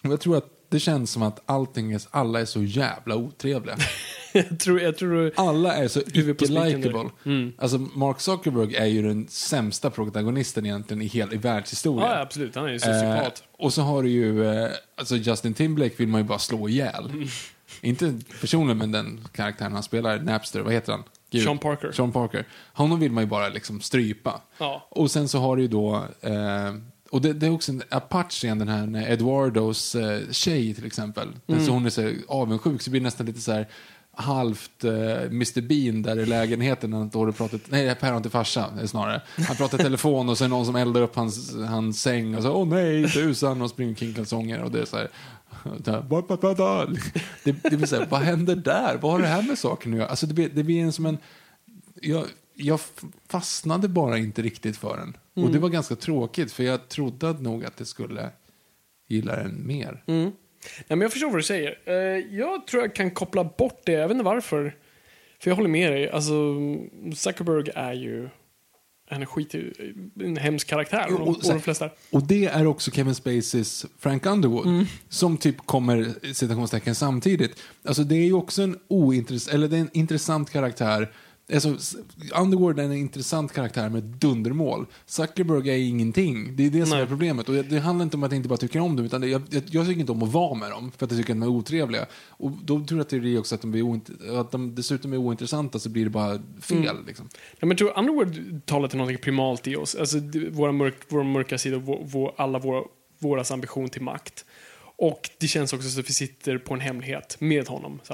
Och 0.03 0.13
jag 0.13 0.21
tror 0.21 0.37
att 0.37 0.49
det 0.69 0.81
känns 0.81 1.11
som 1.11 1.23
att 1.23 1.41
allting 1.47 1.93
är, 1.93 2.03
alla 2.11 2.41
är 2.41 2.45
så 2.45 2.63
jävla 2.63 3.17
otrevliga. 3.17 3.77
jag 4.33 4.61
tror, 4.61 4.81
jag 4.81 4.97
tror 4.97 5.33
Alla 5.37 5.75
är 5.75 5.89
så 5.89 6.01
icke-likeable. 6.01 7.11
Mm. 7.25 7.53
Alltså, 7.59 7.79
Mark 7.79 8.21
Zuckerberg 8.21 8.77
är 8.77 8.87
ju 8.87 9.03
den 9.03 9.29
sämsta 9.29 9.91
protagonisten 9.91 10.67
egentligen 10.67 11.03
i, 11.03 11.07
hel, 11.07 11.35
i 11.35 11.37
världshistorien. 11.37 12.11
Ja, 12.11 12.21
absolut. 12.21 12.55
Han 12.55 12.65
är 12.65 12.73
ju 12.73 12.79
sociopat. 12.79 13.43
Eh, 13.59 13.65
och 13.65 13.73
så 13.73 13.83
har 13.83 14.03
du 14.03 14.09
ju, 14.09 14.47
eh, 14.47 14.71
alltså 14.95 15.17
Justin 15.17 15.55
Timberlake 15.55 15.95
vill 15.97 16.09
man 16.09 16.21
ju 16.21 16.27
bara 16.27 16.39
slå 16.39 16.69
ihjäl. 16.69 17.11
Mm. 17.11 17.29
Inte 17.81 18.15
personligen, 18.41 18.79
men 18.79 18.93
den 18.93 19.29
karaktären 19.33 19.73
han 19.73 19.83
spelar, 19.83 20.19
Napster, 20.19 20.61
vad 20.61 20.73
heter 20.73 20.93
han? 20.93 21.05
Gud. 21.31 21.45
Sean 21.45 21.59
Parker. 21.59 21.93
Sean 21.93 22.13
Parker. 22.13 22.45
Honom 22.73 23.01
vill 23.01 23.13
man 23.13 23.25
ju 23.25 23.29
bara 23.29 23.49
liksom 23.49 23.81
strypa. 23.81 24.41
Ja. 24.59 24.87
Och 24.91 25.11
sen 25.11 25.29
så 25.29 25.39
har 25.39 25.57
du 25.57 25.63
ju 25.63 25.69
då, 25.69 26.05
eh, 26.21 26.75
och 27.11 27.21
det, 27.21 27.33
det 27.33 27.47
är 27.47 27.51
också 27.51 27.73
en 27.73 27.83
apart 27.89 28.45
igen 28.45 28.59
den 28.59 28.69
här 28.69 28.87
när 28.87 29.11
Eduardos 29.11 29.95
eh, 29.95 30.21
tjej 30.31 30.75
till 30.75 30.87
exempel. 30.87 31.29
Mm. 31.47 31.67
Så 31.67 31.73
hon 31.73 31.87
är 31.87 31.91
så 31.91 32.03
här 32.03 32.17
avundsjuk 32.29 32.83
så 32.83 32.91
blir 32.91 33.01
det 33.01 33.05
nästan 33.05 33.27
lite 33.27 33.41
så 33.41 33.53
här 33.53 33.69
halvt 34.13 34.85
eh, 34.85 35.23
Mr 35.23 35.61
Bean 35.61 36.03
där 36.03 36.19
i 36.19 36.27
lägenheten 36.27 36.91
när 36.91 36.99
han 36.99 37.09
står 37.09 37.27
och 37.27 37.37
pratar, 37.37 37.61
nej 37.69 37.95
päron 37.95 38.23
till 38.23 38.31
farsa 38.31 38.87
snarare. 38.87 39.23
Han 39.49 39.57
pratar 39.57 39.79
telefon 39.79 40.29
och 40.29 40.39
så 40.39 40.45
är 40.45 40.49
det 40.49 40.55
någon 40.55 40.67
som 40.67 40.77
eldar 40.77 41.03
upp 41.03 41.17
hans, 41.17 41.57
hans 41.57 42.03
säng 42.03 42.37
och 42.37 42.43
så 42.43 42.53
åh 42.53 42.69
nej 42.69 43.13
tusan 43.13 43.63
och 43.63 43.71
springer 43.71 43.95
kring 43.95 44.15
kalsonger 44.15 44.63
och 44.63 44.71
det 44.71 44.81
är 44.81 44.85
så 44.85 44.97
här. 44.97 45.09
Det, 47.45 47.53
det 47.63 47.77
blir 47.77 47.87
så 47.87 47.97
här, 47.97 48.07
vad 48.11 48.21
händer 48.21 48.57
där? 48.57 48.99
Vad 49.01 49.13
har 49.13 49.19
det 49.19 49.27
här 49.27 49.43
med 49.43 49.59
saken 49.59 49.93
att 49.93 49.99
göra? 49.99 50.09
Alltså 50.09 50.27
det 50.27 50.35
blir, 50.35 50.51
det 50.55 50.63
blir 50.63 50.83
en 50.83 50.93
som 50.93 51.07
en, 51.07 51.19
jag, 52.01 52.25
jag 52.55 52.81
fastnade 53.29 53.89
bara 53.89 54.19
inte 54.19 54.43
riktigt 54.43 54.77
för 54.77 54.97
den. 54.97 55.17
Och 55.45 55.53
det 55.53 55.59
var 55.59 55.69
ganska 55.69 55.97
tråkigt 55.97 56.53
för 56.53 56.63
jag 56.65 56.89
trodde 56.89 57.33
nog 57.33 57.65
att 57.65 57.77
det 57.77 57.85
skulle 57.85 58.31
gilla 59.09 59.37
den 59.37 59.67
mer. 59.67 60.05
Mm. 60.07 60.23
Nej, 60.25 60.33
men 60.89 61.01
jag 61.01 61.13
förstår 61.13 61.29
vad 61.29 61.39
du 61.39 61.43
säger. 61.43 61.79
Eh, 61.85 61.95
jag 62.39 62.67
tror 62.67 62.83
jag 62.83 62.95
kan 62.95 63.11
koppla 63.11 63.45
bort 63.45 63.81
det, 63.85 63.93
jag 63.93 64.09
vet 64.09 64.15
inte 64.15 64.25
varför. 64.25 64.77
För 65.43 65.51
jag 65.51 65.57
håller 65.57 65.69
med 65.69 65.93
dig. 65.93 66.11
Alltså, 66.11 66.33
Zuckerberg 67.17 67.71
är 67.75 67.93
ju 67.93 68.29
en 69.09 69.27
skit, 69.27 69.55
en 70.21 70.37
hemsk 70.37 70.67
karaktär. 70.69 71.15
Och, 71.15 71.29
Och- 71.29 71.43
de 71.43 71.61
flesta. 71.61 71.91
Och 72.11 72.23
det 72.23 72.47
är 72.47 72.67
också 72.67 72.91
Kevin 72.91 73.15
Spaceys 73.15 73.87
Frank 73.99 74.27
Underwood. 74.27 74.87
Som 75.09 75.37
typ 75.37 75.57
kommer, 75.67 76.15
citationstecken, 76.33 76.95
samtidigt. 76.95 77.61
Alltså 77.85 78.05
det 78.05 78.15
är 78.15 78.25
ju 78.25 78.33
också 78.33 78.63
en 78.63 78.79
ointressant, 78.89 79.55
eller 79.55 79.69
det 79.69 79.77
är 79.77 79.81
en 79.81 79.91
intressant 79.93 80.51
karaktär. 80.51 81.13
Alltså, 81.53 81.77
Underwood 82.41 82.79
är 82.79 82.83
en 82.85 82.93
intressant 82.93 83.53
karaktär 83.53 83.89
med 83.89 84.03
dundermål. 84.03 84.87
Zuckerberg 85.07 85.71
är 85.71 85.77
ingenting. 85.77 86.57
Det 86.57 86.67
är 86.67 86.71
det 86.71 86.87
som 86.87 86.91
Nej. 86.97 87.03
är 87.03 87.07
problemet. 87.07 87.49
Och 87.49 87.55
det, 87.55 87.63
det 87.63 87.79
handlar 87.79 88.05
inte 88.05 88.17
om 88.17 88.23
att 88.23 88.33
jag 88.33 88.37
inte 88.39 88.49
bara 88.49 88.57
tycker 88.57 88.81
om 88.81 88.97
dem, 88.97 89.07
utan 89.07 89.21
det, 89.21 89.29
jag, 89.29 89.43
jag, 89.51 89.63
jag 89.67 89.87
tycker 89.87 90.01
inte 90.01 90.13
om 90.13 90.23
att 90.23 90.33
vara 90.33 90.55
med 90.55 90.71
dem. 90.71 90.93
För 90.97 91.05
att 91.07 91.11
jag 91.11 91.21
tycker 91.21 91.33
att 91.33 91.41
de 91.41 91.43
är 91.43 91.51
otrevliga. 91.51 92.07
Och 92.29 92.51
då 92.51 92.85
tror 92.85 92.99
jag 92.99 93.01
att 93.01 93.09
det 93.09 93.17
är 93.17 93.39
också 93.39 93.55
att 93.55 93.61
de, 93.61 93.71
blir 93.71 93.83
oint- 93.83 94.41
att 94.41 94.51
de 94.51 94.75
dessutom 94.75 95.13
är 95.13 95.17
ointressanta 95.17 95.79
så 95.79 95.89
blir 95.89 96.05
det 96.05 96.11
bara 96.11 96.43
fel. 96.61 96.97
Liksom. 97.07 97.29
Ja, 97.33 97.57
men 97.61 97.69
jag 97.69 97.79
tror 97.79 97.99
Underwood 97.99 98.61
talar 98.67 98.89
till 98.89 98.99
någonting 98.99 99.23
primalt 99.23 99.67
i 99.67 99.77
oss. 99.77 99.95
Alltså, 99.95 100.19
våra, 100.51 100.73
mörk, 100.73 100.95
våra 101.09 101.25
mörka 101.25 101.59
sidor, 101.59 101.79
vår, 101.79 102.03
vår, 102.05 102.33
alla 102.37 102.59
våra, 102.59 102.83
våras 103.19 103.51
ambition 103.51 103.89
till 103.89 104.03
makt. 104.03 104.45
Och 105.01 105.31
det 105.39 105.49
känns 105.49 105.73
också 105.73 105.89
som 105.89 106.01
att 106.01 106.09
vi 106.09 106.13
sitter 106.13 106.59
på 106.59 106.75
en 106.75 106.81
hemlighet 106.81 107.37
med 107.41 107.69
honom. 107.69 108.01
Så, 108.03 108.13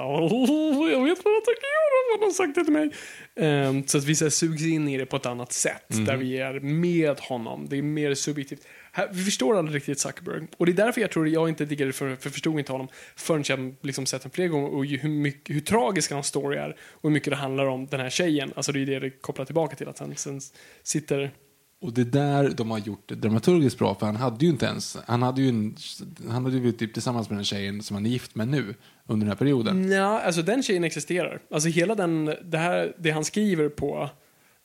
jag 0.91 1.03
vet 1.03 1.25
vad 1.25 1.33
jag 1.33 1.45
tänker 1.45 1.67
göra, 1.67 2.17
vad 2.17 2.23
han 2.23 2.33
sagt 2.33 2.55
det 2.55 2.63
till 2.63 2.73
mig. 2.73 2.91
Ehm, 3.35 3.87
så 3.87 3.97
att 3.97 4.03
vi 4.03 4.15
så 4.15 4.25
här, 4.25 4.29
sugs 4.29 4.63
in 4.63 4.87
i 4.87 4.97
det 4.97 5.05
på 5.05 5.15
ett 5.15 5.25
annat 5.25 5.51
sätt. 5.51 5.83
Där 5.87 6.17
vi 6.17 6.37
är 6.37 6.59
med 6.59 7.19
honom. 7.19 7.67
Det 7.69 7.77
är 7.77 7.81
mer 7.81 8.13
subjektivt. 8.13 8.67
Här, 8.91 9.09
vi 9.11 9.23
förstår 9.23 9.57
aldrig 9.57 9.75
riktigt 9.75 9.99
Zuckerberg. 9.99 10.47
Och 10.57 10.65
det 10.65 10.71
är 10.71 10.73
därför 10.73 11.01
jag 11.01 11.11
tror 11.11 11.27
jag 11.27 11.49
inte 11.49 11.65
diggar 11.65 11.85
det, 11.85 11.93
för, 11.93 12.15
för 12.15 12.29
förstod 12.29 12.59
inte 12.59 12.71
honom 12.71 12.87
förrän 13.15 13.43
jag 13.47 13.75
liksom 13.81 14.05
sett 14.05 14.21
den 14.21 14.31
flera 14.31 14.47
gånger. 14.47 14.69
Och 14.69 14.85
hur, 14.85 15.09
mycket, 15.09 15.55
hur 15.55 15.61
tragisk 15.61 16.11
hans 16.11 16.27
story 16.27 16.57
är. 16.57 16.69
Och 16.69 17.03
hur 17.03 17.09
mycket 17.09 17.29
det 17.29 17.37
handlar 17.37 17.65
om 17.65 17.87
den 17.87 17.99
här 17.99 18.09
tjejen. 18.09 18.53
Alltså 18.55 18.71
det 18.71 18.81
är 18.81 18.85
det 18.85 18.99
det 18.99 19.09
kopplar 19.09 19.45
tillbaka 19.45 19.75
till. 19.75 19.87
Att 19.87 19.99
han 19.99 20.15
sen 20.15 20.41
sitter... 20.83 21.31
Och 21.81 21.93
det 21.93 22.01
är 22.01 22.05
där 22.05 22.49
de 22.57 22.71
har 22.71 22.77
gjort 22.79 23.03
det 23.09 23.15
dramaturgiskt 23.15 23.77
bra, 23.79 23.95
för 23.95 24.05
han 24.05 24.15
hade 24.15 24.45
ju 24.45 24.51
inte 24.51 24.65
ens, 24.65 24.97
han 25.07 25.21
hade 25.21 25.41
ju, 25.41 25.49
en, 25.49 25.75
han 26.29 26.45
hade 26.45 26.57
ju 26.57 26.71
typ 26.71 26.93
tillsammans 26.93 27.29
med 27.29 27.37
den 27.37 27.45
tjejen 27.45 27.81
som 27.83 27.95
han 27.95 28.05
är 28.05 28.09
gift 28.09 28.35
med 28.35 28.47
nu, 28.47 28.75
under 29.05 29.25
den 29.25 29.31
här 29.31 29.35
perioden. 29.37 29.91
Ja, 29.91 30.19
alltså 30.21 30.41
den 30.41 30.63
tjejen 30.63 30.83
existerar. 30.83 31.39
Alltså 31.51 31.69
hela 31.69 31.95
den, 31.95 32.25
det 32.43 32.57
här, 32.57 32.93
det 32.99 33.11
han 33.11 33.25
skriver 33.25 33.69
på 33.69 34.09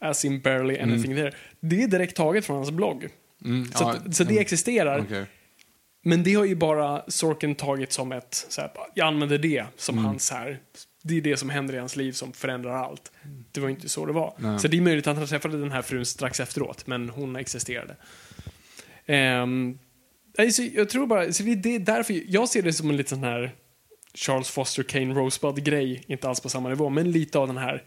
As 0.01 0.25
in 0.25 0.41
barely 0.41 0.79
anything 0.79 1.17
there. 1.17 1.33
Det 1.61 1.83
är 1.83 1.89
direkt 1.89 2.17
taget 2.17 2.45
från 2.45 2.57
hans 2.57 2.71
blogg. 2.71 3.09
Mm, 3.45 3.65
Så, 3.73 3.85
ja, 3.85 3.91
att, 3.91 4.15
så 4.15 4.25
det 4.25 4.31
mm, 4.31 4.41
existerar. 4.43 5.01
okej. 5.01 5.27
Men 6.05 6.23
det 6.23 6.35
har 6.35 6.45
ju 6.45 6.55
bara 6.57 7.03
Sorkin 7.09 7.55
tagit 7.55 7.93
som 7.93 8.13
ett, 8.13 8.47
så 8.49 8.61
här, 8.61 8.71
jag 8.95 9.07
använder 9.07 9.39
det 9.39 9.65
som 9.77 9.95
Mm. 9.95 10.05
hans 10.05 10.31
här, 10.31 10.61
det 11.03 11.17
är 11.17 11.21
det 11.21 11.37
som 11.37 11.51
händer 11.51 11.75
i 11.75 11.79
hans 11.79 11.97
liv 11.97 12.13
som 12.13 12.33
förändrar 12.33 12.73
allt. 12.73 13.13
Det 13.53 13.61
var 13.61 13.69
inte 13.69 13.89
så 13.89 14.07
det 14.07 14.13
var. 14.13 14.35
Nej. 14.39 14.59
Så 14.59 14.69
det 14.69 14.77
är 14.77 14.81
möjligt 14.81 15.07
att 15.07 15.17
han 15.17 15.27
träffade 15.27 15.61
den 15.61 15.73
här 15.73 15.83
frun 15.83 16.07
strax 16.07 16.41
efteråt, 16.41 16.87
men 16.87 17.09
hon 17.09 17.37
existerade. 17.37 17.97
Um, 19.07 19.79
alltså, 20.39 20.63
jag 20.63 20.89
tror 20.89 21.07
bara, 21.07 21.33
så 21.33 21.43
det, 21.43 21.75
är 21.75 21.79
därför, 21.79 22.23
jag 22.27 22.49
ser 22.49 22.63
det 22.63 22.73
som 22.73 22.91
en 22.91 22.97
liten 22.97 23.19
sån 23.19 23.25
här 23.25 23.55
Charles 24.15 24.51
Foster 24.51 24.83
Kane 24.83 25.15
Rosebud-grej, 25.15 26.05
inte 26.07 26.29
alls 26.29 26.41
på 26.41 26.49
samma 26.49 26.69
nivå, 26.69 26.89
men 26.89 27.13
lite 27.13 27.39
av 27.39 27.47
den 27.47 27.57
här 27.57 27.83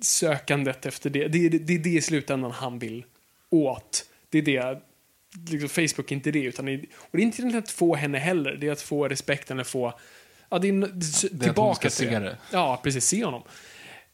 sökandet 0.00 0.86
efter 0.86 1.10
det. 1.10 1.28
Det 1.28 1.46
är 1.46 1.50
det, 1.50 1.74
är 1.74 1.78
det 1.78 1.90
i 1.90 2.00
slutändan 2.00 2.50
han 2.50 2.78
vill 2.78 3.04
åt. 3.50 4.06
Det 4.28 4.38
är 4.38 4.42
det, 4.42 4.80
liksom 5.50 5.68
Facebook 5.68 6.12
är 6.12 6.16
inte 6.16 6.30
det, 6.30 6.42
utan 6.42 6.66
det 6.66 6.80
och 6.96 7.16
det 7.16 7.18
är 7.18 7.22
inte 7.22 7.58
att 7.58 7.70
få 7.70 7.94
henne 7.94 8.18
heller, 8.18 8.56
det 8.56 8.68
är 8.68 8.72
att 8.72 8.82
få 8.82 9.08
respekten, 9.08 9.56
eller 9.56 9.64
få, 9.64 9.98
ja 10.48 10.58
det 10.58 10.68
är, 10.68 10.72
det, 10.72 11.30
hon 11.30 11.40
tillbaka 11.40 11.80
till 11.80 11.90
se 11.90 12.18
det. 12.18 12.36
Ja, 12.52 12.80
precis, 12.82 13.06
se 13.06 13.24
honom. 13.24 13.42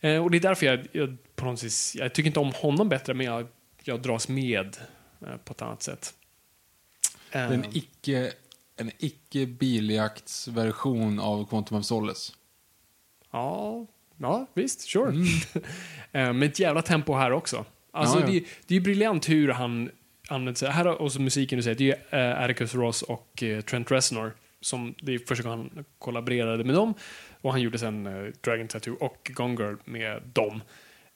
Eh, 0.00 0.22
och 0.24 0.30
det 0.30 0.36
är 0.36 0.40
därför 0.40 0.66
jag, 0.66 0.86
jag 0.92 1.16
på 1.36 1.44
något 1.44 1.62
vis, 1.62 1.96
jag 1.98 2.14
tycker 2.14 2.26
inte 2.26 2.40
om 2.40 2.52
honom 2.52 2.88
bättre, 2.88 3.14
men 3.14 3.26
jag, 3.26 3.46
jag 3.82 4.02
dras 4.02 4.28
med 4.28 4.76
eh, 5.20 5.36
på 5.44 5.52
ett 5.52 5.62
annat 5.62 5.82
sätt. 5.82 6.14
Eh, 7.30 7.42
En 7.52 7.64
icke, 7.72 8.32
en 8.76 8.90
icke 8.98 9.46
biljaktsversion 9.46 11.20
av 11.20 11.46
Quantum 11.48 11.78
of 11.78 11.84
Solace. 11.84 12.32
Ja, 13.30 13.86
ja 14.16 14.46
visst, 14.54 14.80
sure. 14.80 15.12
Eh, 16.14 16.32
Med 16.32 16.48
ett 16.48 16.58
jävla 16.58 16.82
tempo 16.82 17.14
här 17.14 17.32
också. 17.32 17.64
Alltså, 17.90 18.20
Ja, 18.20 18.26
ja. 18.26 18.32
Det, 18.32 18.44
det 18.66 18.74
är 18.74 18.78
ju 18.78 18.80
briljant 18.80 19.28
hur 19.28 19.48
han 19.48 19.90
använder 20.28 20.58
sig. 20.58 20.70
Här 20.70 20.84
har 20.84 21.02
också 21.02 21.20
musiken 21.20 21.56
du 21.56 21.62
säger, 21.62 21.76
det 21.76 21.90
är 22.12 22.20
ju 22.20 22.32
uh, 22.32 22.42
Atticus 22.42 22.74
Ross 22.74 23.02
och 23.02 23.42
eh, 23.42 23.60
Trent 23.60 23.90
Reznor. 23.90 24.34
Som, 24.62 24.94
det 25.00 25.14
är 25.14 25.18
första 25.18 25.44
gången 25.44 25.70
han 25.74 25.84
kollaborerade 25.98 26.64
med 26.64 26.74
dem. 26.74 26.94
Och 27.40 27.52
han 27.52 27.60
gjorde 27.60 27.78
sen 27.78 28.06
eh, 28.06 28.32
Dragon 28.40 28.68
Tattoo 28.68 28.94
och 28.94 29.30
Gone 29.34 29.62
Girl 29.62 29.76
med 29.84 30.22
dem. 30.32 30.62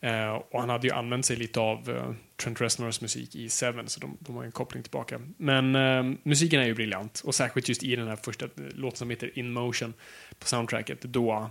Eh, 0.01 0.31
och 0.31 0.61
han 0.61 0.69
hade 0.69 0.87
ju 0.87 0.93
använt 0.93 1.27
sig 1.27 1.37
lite 1.37 1.61
av 1.61 1.91
eh, 1.91 2.13
Trent 2.37 2.61
Reznors 2.61 3.01
musik 3.01 3.35
i 3.35 3.49
Seven, 3.49 3.89
så 3.89 4.01
de, 4.01 4.17
de 4.21 4.37
har 4.37 4.45
en 4.45 4.53
koppling 4.53 4.83
tillbaka. 4.83 5.21
Men 5.37 5.75
eh, 5.75 6.19
musiken 6.23 6.61
är 6.61 6.67
ju 6.67 6.75
briljant. 6.75 7.23
Och 7.25 7.35
särskilt 7.35 7.69
just 7.69 7.83
i 7.83 7.97
den 7.97 8.09
här 8.09 8.17
första 8.17 8.45
eh, 8.45 8.51
låten 8.75 8.97
som 8.97 9.11
heter 9.11 9.39
In 9.39 9.53
Motion 9.53 9.95
på 10.39 10.47
soundtracket. 10.47 11.03
Då 11.03 11.51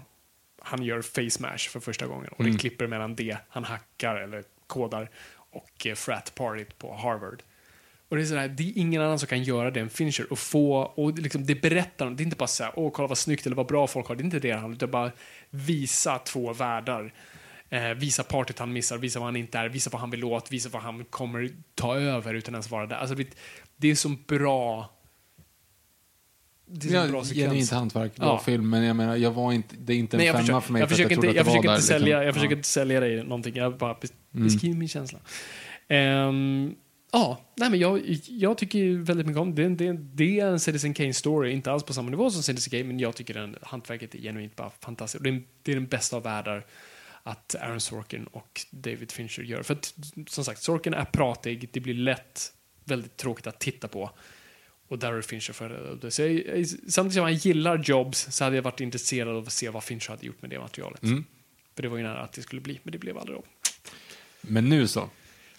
han 0.62 0.84
gör 0.84 1.02
face 1.02 1.30
smash 1.30 1.70
för 1.70 1.80
första 1.80 2.08
gången 2.08 2.30
och 2.38 2.44
det 2.44 2.58
klipper 2.60 2.88
mellan 2.88 3.16
det 3.16 3.38
han 3.50 3.64
hackar 3.64 4.16
eller 4.16 4.44
kodar 4.68 5.10
och 5.34 5.88
eh, 5.88 5.96
frat 5.96 6.36
partyt 6.36 6.78
på 6.78 6.96
Harvard. 6.96 7.44
Och 8.16 8.20
det 8.20 8.24
är 8.26 8.28
sådär, 8.28 8.48
det 8.48 8.64
är 8.64 8.78
ingen 8.78 9.02
annan 9.02 9.20
som 9.20 9.28
kan 9.28 9.44
göra 9.44 9.72
det 9.72 9.80
än 9.80 9.90
Fincher 9.90 10.28
och 10.32 10.40
få, 10.40 10.76
och 10.78 11.20
liksom 11.20 11.46
det 11.46 11.56
berättar, 11.62 12.10
det 12.10 12.24
är 12.24 12.26
inte 12.26 12.36
bara 12.38 12.48
såhär, 12.48 12.74
åh 12.76 12.92
kolla 12.92 13.08
vad 13.08 13.18
snyggt 13.18 13.46
eller 13.46 13.56
vad 13.56 13.68
bra 13.68 13.88
folk 13.88 14.08
har, 14.08 14.16
det 14.16 14.22
är 14.22 14.26
inte 14.26 14.40
det 14.40 14.52
han 14.52 14.74
utan 14.74 14.92
bara 14.92 15.12
visa 15.50 16.20
två 16.20 16.54
världar. 16.54 17.14
Eh, 17.70 17.90
visa 17.90 18.24
partyt 18.24 18.60
han 18.60 18.74
missar, 18.74 18.98
visa 18.98 19.20
vad 19.20 19.28
han 19.28 19.36
inte 19.36 19.58
är, 19.58 19.70
visa 19.70 19.90
vad 19.90 20.02
han 20.02 20.10
vill 20.10 20.24
åt, 20.24 20.52
visa 20.52 20.70
vad 20.70 20.82
han 20.82 21.06
kommer 21.06 21.50
ta 21.76 21.96
över 21.96 22.34
utan 22.34 22.54
ens 22.54 22.70
vara 22.72 22.86
där. 22.86 22.96
Alltså 22.96 23.16
det, 23.16 23.28
det 23.78 23.92
är 23.92 23.96
så 23.96 24.10
bra 24.28 24.92
det 26.68 26.88
är 26.90 26.94
Ja, 26.94 27.08
bra 27.08 27.24
genuint 27.24 27.28
sekvens. 27.28 27.72
hantverk, 27.72 28.16
bra 28.16 28.26
Ja. 28.28 28.40
film, 28.46 28.70
men 28.70 28.84
jag 28.84 28.96
menar, 28.96 29.16
jag 29.16 29.32
var 29.32 29.54
inte, 29.54 29.76
det 29.80 29.94
är 29.94 29.98
inte 29.98 30.16
en 30.16 30.18
Nej, 30.18 30.28
jag 30.28 30.34
femma 30.36 30.42
försöker, 30.46 30.62
för 30.62 30.74
mig 30.74 30.80
jag 30.80 30.90
för 30.90 30.94
att 30.94 30.98
försöker 30.98 31.16
jag 31.16 31.22
trodde 31.22 31.28
inte, 31.28 31.38
jag 31.38 31.42
att 31.58 31.64
det 31.64 31.68
var 31.68 31.76
inte 31.76 31.94
där. 31.94 32.00
sälja, 32.00 32.18
liksom. 32.18 32.26
jag 32.26 32.34
försöker 32.34 32.56
Ja. 32.56 32.58
inte 32.58 32.70
sälja 32.70 33.00
dig 33.00 33.24
någonting. 33.24 33.56
Jag 33.56 33.78
bara 33.78 33.94
bes- 33.94 34.14
Mm. 34.34 34.44
beskriver 34.48 34.76
min 34.78 34.88
känsla. 34.88 35.20
Ehm, 35.88 36.76
ja, 37.16 37.42
nej 37.56 37.70
men 37.70 37.80
jag, 37.80 38.02
jag 38.28 38.58
tycker 38.58 38.98
väldigt 38.98 39.28
mycket 39.28 39.42
om 39.42 39.56
det. 39.56 39.70
Det, 39.70 39.94
det 39.94 40.40
är 40.40 40.48
en 40.48 40.60
Citizen 40.60 40.94
Kane-story, 40.94 41.48
inte 41.48 41.72
alls 41.72 41.84
på 41.84 41.94
samma 41.94 42.10
nivå 42.10 42.32
som 42.32 42.44
Citizen 42.44 42.72
Kane, 42.72 42.84
men 42.84 43.00
jag 43.00 43.16
tycker 43.16 43.34
den, 43.34 43.58
hantverket 43.62 44.16
är 44.16 44.20
genuint 44.20 44.56
bara 44.56 44.72
fantastiskt. 44.80 45.20
Och 45.20 45.24
det, 45.24 45.30
är, 45.30 45.44
det 45.64 45.72
är 45.72 45.76
den 45.76 45.88
bästa 45.88 46.16
av 46.16 46.24
världar 46.24 46.66
att 47.24 47.56
Aaron 47.56 47.80
Sorkin 47.80 48.26
och 48.26 48.62
David 48.72 49.12
Fincher 49.12 49.44
gör. 49.44 49.64
För 49.64 49.74
att, 49.74 49.94
som 50.28 50.46
sagt, 50.46 50.62
Sorkin 50.62 50.94
är 50.94 51.06
pratig, 51.06 51.70
det 51.72 51.80
blir 51.80 51.94
lätt 51.94 52.54
väldigt 52.84 53.18
tråkigt 53.18 53.48
att 53.48 53.60
titta 53.60 53.88
på. 53.88 54.12
Och 54.88 55.00
där 55.00 55.14
är 55.14 55.22
Fincher 55.22 55.54
för 55.54 55.98
det. 56.02 56.12
Så 56.12 56.22
jag, 56.22 56.32
jag, 56.32 56.68
samtidigt 56.68 57.14
som 57.14 57.24
jag 57.24 57.32
gillar 57.32 57.84
Jobs 57.86 58.28
så 58.32 58.44
hade 58.44 58.56
jag 58.56 58.64
varit 58.64 58.82
intresserad 58.82 59.36
av 59.36 59.44
att 59.44 59.54
se 59.54 59.70
vad 59.70 59.84
Fincher 59.84 60.10
hade 60.10 60.26
gjort 60.26 60.42
med 60.42 60.50
det 60.50 60.60
materialet. 60.60 61.04
Mm. 61.04 61.26
För 61.76 61.84
det 61.84 61.90
var 61.90 61.98
ju 61.98 62.04
nära 62.04 62.22
att 62.22 62.34
det 62.34 62.42
skulle 62.42 62.62
bli, 62.62 62.80
men 62.84 62.92
det 62.92 62.98
blev 62.98 63.18
aldrig 63.18 63.38
då. 63.38 63.44
Men 64.42 64.70
nu 64.70 64.88
så. 64.88 65.10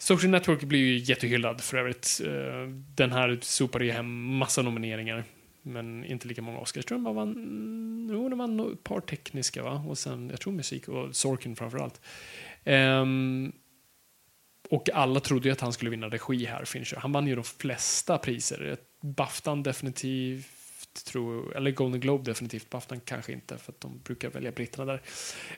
Social 0.07 0.31
Network 0.31 0.63
blir 0.63 0.79
ju 0.79 0.97
jättehyllad 0.99 1.61
för 1.61 1.77
övrigt. 1.77 2.21
Eh, 2.25 2.69
den 2.95 3.13
här 3.13 3.39
sopade 3.43 3.85
ju 3.85 3.91
hem 3.91 4.37
massa 4.37 4.63
nomineringar. 4.63 5.25
Men 5.63 6.05
inte 6.05 6.29
lika 6.29 6.43
många 6.43 6.59
Oscars. 6.59 6.77
Jag 6.77 6.87
tror 6.87 6.99
han 6.99 7.15
vann, 7.15 8.09
jo, 8.13 8.29
det 8.29 8.37
vann 8.37 8.73
ett 8.73 8.85
par 8.85 9.01
tekniska 9.01 9.63
va? 9.63 9.85
Och 9.89 9.99
sen, 9.99 10.31
jag 10.31 10.41
tror 10.41 10.53
musik 10.53 10.89
och 10.89 11.17
Sorkin 11.17 11.57
framförallt. 11.57 12.01
Um, 12.65 13.53
och 14.71 14.91
alla 14.95 15.21
trodde 15.21 15.49
ju 15.49 15.53
att 15.53 15.61
han 15.61 15.73
skulle 15.73 15.91
vinna 15.91 16.09
regi 16.09 16.45
här, 16.45 16.65
Fincher. 16.65 16.97
Han 16.97 17.13
vann 17.13 17.27
ju 17.27 17.35
de 17.35 17.45
flesta 17.45 18.19
priser. 18.19 18.77
Baftan 19.01 19.63
definitivt, 19.63 20.47
tror, 21.05 21.57
eller 21.57 21.71
Golden 21.71 22.01
Globe 22.01 22.25
definitivt. 22.25 22.71
Baftan 22.71 23.01
kanske 23.01 23.33
inte, 23.33 23.59
för 23.59 23.73
att 23.73 23.81
de 23.81 24.01
brukar 24.05 24.31
välja 24.31 24.53
britterna 24.53 24.85
där. 24.85 25.03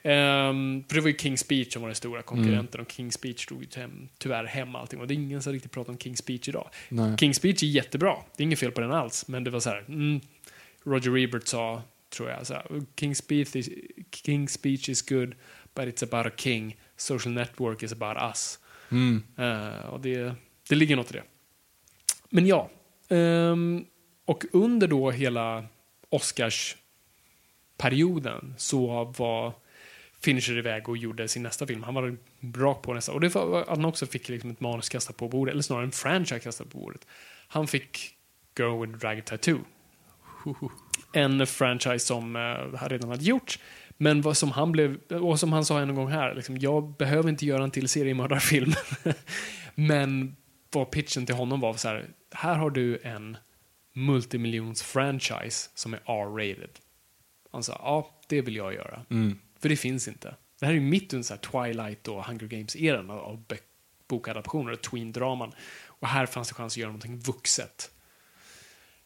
Ehm, 0.02 0.84
för 0.88 0.94
det 0.94 1.00
var 1.00 1.08
ju 1.08 1.16
King's 1.16 1.36
Speech 1.36 1.72
som 1.72 1.82
var 1.82 1.88
den 1.88 1.96
stora 1.96 2.22
konkurrenten 2.22 2.80
och 2.80 2.88
King's 2.88 3.10
Speech 3.10 3.46
drog 3.46 3.62
ju 3.62 3.68
hem, 3.80 4.08
tyvärr 4.18 4.44
hem 4.44 4.74
allting. 4.74 5.00
Och 5.00 5.06
det 5.06 5.14
är 5.14 5.16
ingen 5.16 5.42
som 5.42 5.52
riktigt 5.52 5.72
pratar 5.72 5.92
om 5.92 5.98
King's 5.98 6.16
Speech 6.16 6.48
idag. 6.48 6.70
Nej. 6.88 7.10
King's 7.10 7.32
Speech 7.32 7.62
är 7.62 7.66
jättebra, 7.66 8.16
det 8.36 8.42
är 8.42 8.44
inget 8.44 8.58
fel 8.58 8.72
på 8.72 8.80
den 8.80 8.92
alls. 8.92 9.28
Men 9.28 9.44
det 9.44 9.50
var 9.50 9.60
så 9.60 9.70
här, 9.70 9.84
mm, 9.88 10.20
Roger 10.84 11.18
Ebert 11.18 11.46
sa, 11.46 11.82
tror 12.10 12.30
jag, 12.30 12.46
så 12.46 12.54
här, 12.54 12.66
King's 12.96 13.14
Speech, 13.14 13.56
is, 13.56 13.68
King's 14.10 14.48
Speech 14.48 14.88
is 14.88 15.02
good, 15.02 15.34
but 15.74 15.84
it's 15.84 16.04
about 16.04 16.32
a 16.32 16.36
king. 16.36 16.76
Social 16.96 17.34
Network 17.34 17.82
is 17.82 17.92
about 17.92 18.16
us. 18.30 18.58
Mm. 18.90 19.22
Eh, 19.36 19.88
och 19.88 20.00
det, 20.00 20.34
det 20.68 20.74
ligger 20.74 20.96
något 20.96 21.10
i 21.10 21.14
det. 21.14 21.22
Men 22.30 22.46
ja, 22.46 22.70
ehm, 23.08 23.84
och 24.28 24.44
under 24.52 24.88
då 24.88 25.10
hela 25.10 25.64
Oscarsperioden 26.08 28.54
så 28.56 29.04
var 29.04 29.52
Fincher 30.20 30.58
iväg 30.58 30.88
och 30.88 30.96
gjorde 30.96 31.28
sin 31.28 31.42
nästa 31.42 31.66
film. 31.66 31.82
Han 31.82 31.94
var 31.94 32.16
bra 32.40 32.74
på 32.74 32.94
nästa. 32.94 33.12
Och 33.12 33.20
det 33.20 33.34
var 33.34 33.60
att 33.60 33.68
han 33.68 33.84
också 33.84 34.06
fick 34.06 34.28
liksom 34.28 34.50
ett 34.50 34.60
manus 34.60 34.88
kastat 34.88 35.16
på 35.16 35.28
bordet, 35.28 35.52
eller 35.52 35.62
snarare 35.62 35.84
en 35.84 35.92
franchise 35.92 36.40
kastat 36.40 36.70
på 36.70 36.78
bordet. 36.78 37.06
Han 37.48 37.66
fick 37.66 38.14
Girl 38.58 38.86
with 38.86 38.98
Dragon 38.98 39.22
Tattoo. 39.22 39.58
En 41.12 41.46
franchise 41.46 42.06
som 42.06 42.36
uh, 42.36 42.88
redan 42.88 43.10
hade 43.10 43.24
gjorts, 43.24 43.58
men 43.96 44.22
vad 44.22 44.36
som 44.36 44.50
han 44.50 44.72
blev, 44.72 45.12
och 45.12 45.40
som 45.40 45.52
han 45.52 45.64
sa 45.64 45.80
en 45.80 45.94
gång 45.94 46.08
här, 46.08 46.34
liksom, 46.34 46.58
jag 46.58 46.96
behöver 46.96 47.28
inte 47.28 47.46
göra 47.46 47.64
en 47.64 47.70
till 47.70 47.88
seriemördarfilm. 47.88 48.72
men 49.74 50.36
vad 50.70 50.90
pitchen 50.90 51.26
till 51.26 51.34
honom 51.34 51.60
var 51.60 51.74
så 51.74 51.88
här, 51.88 52.06
här 52.32 52.54
har 52.54 52.70
du 52.70 52.98
en 53.02 53.36
multimiljons 54.06 54.82
franchise 54.82 55.70
som 55.74 55.94
är 55.94 56.00
R-rated. 56.06 56.70
Han 57.52 57.62
sa, 57.62 57.72
ja, 57.82 58.20
det 58.28 58.40
vill 58.42 58.56
jag 58.56 58.74
göra. 58.74 59.02
Mm. 59.10 59.38
För 59.60 59.68
det 59.68 59.76
finns 59.76 60.08
inte. 60.08 60.34
Det 60.60 60.66
här 60.66 60.74
är 60.74 60.80
mitt 60.80 61.12
under 61.12 61.24
så 61.24 61.34
här 61.34 61.40
Twilight 61.40 62.08
och 62.08 62.24
Hunger 62.24 62.46
Games-eran 62.46 63.10
av- 63.10 63.44
bokadaptioner 64.08 64.72
och 64.72 64.80
tween-draman. 64.80 65.52
Och 65.86 66.08
här 66.08 66.26
fanns 66.26 66.48
det 66.48 66.54
chans 66.54 66.72
att 66.72 66.76
göra 66.76 66.88
någonting 66.88 67.18
vuxet. 67.18 67.90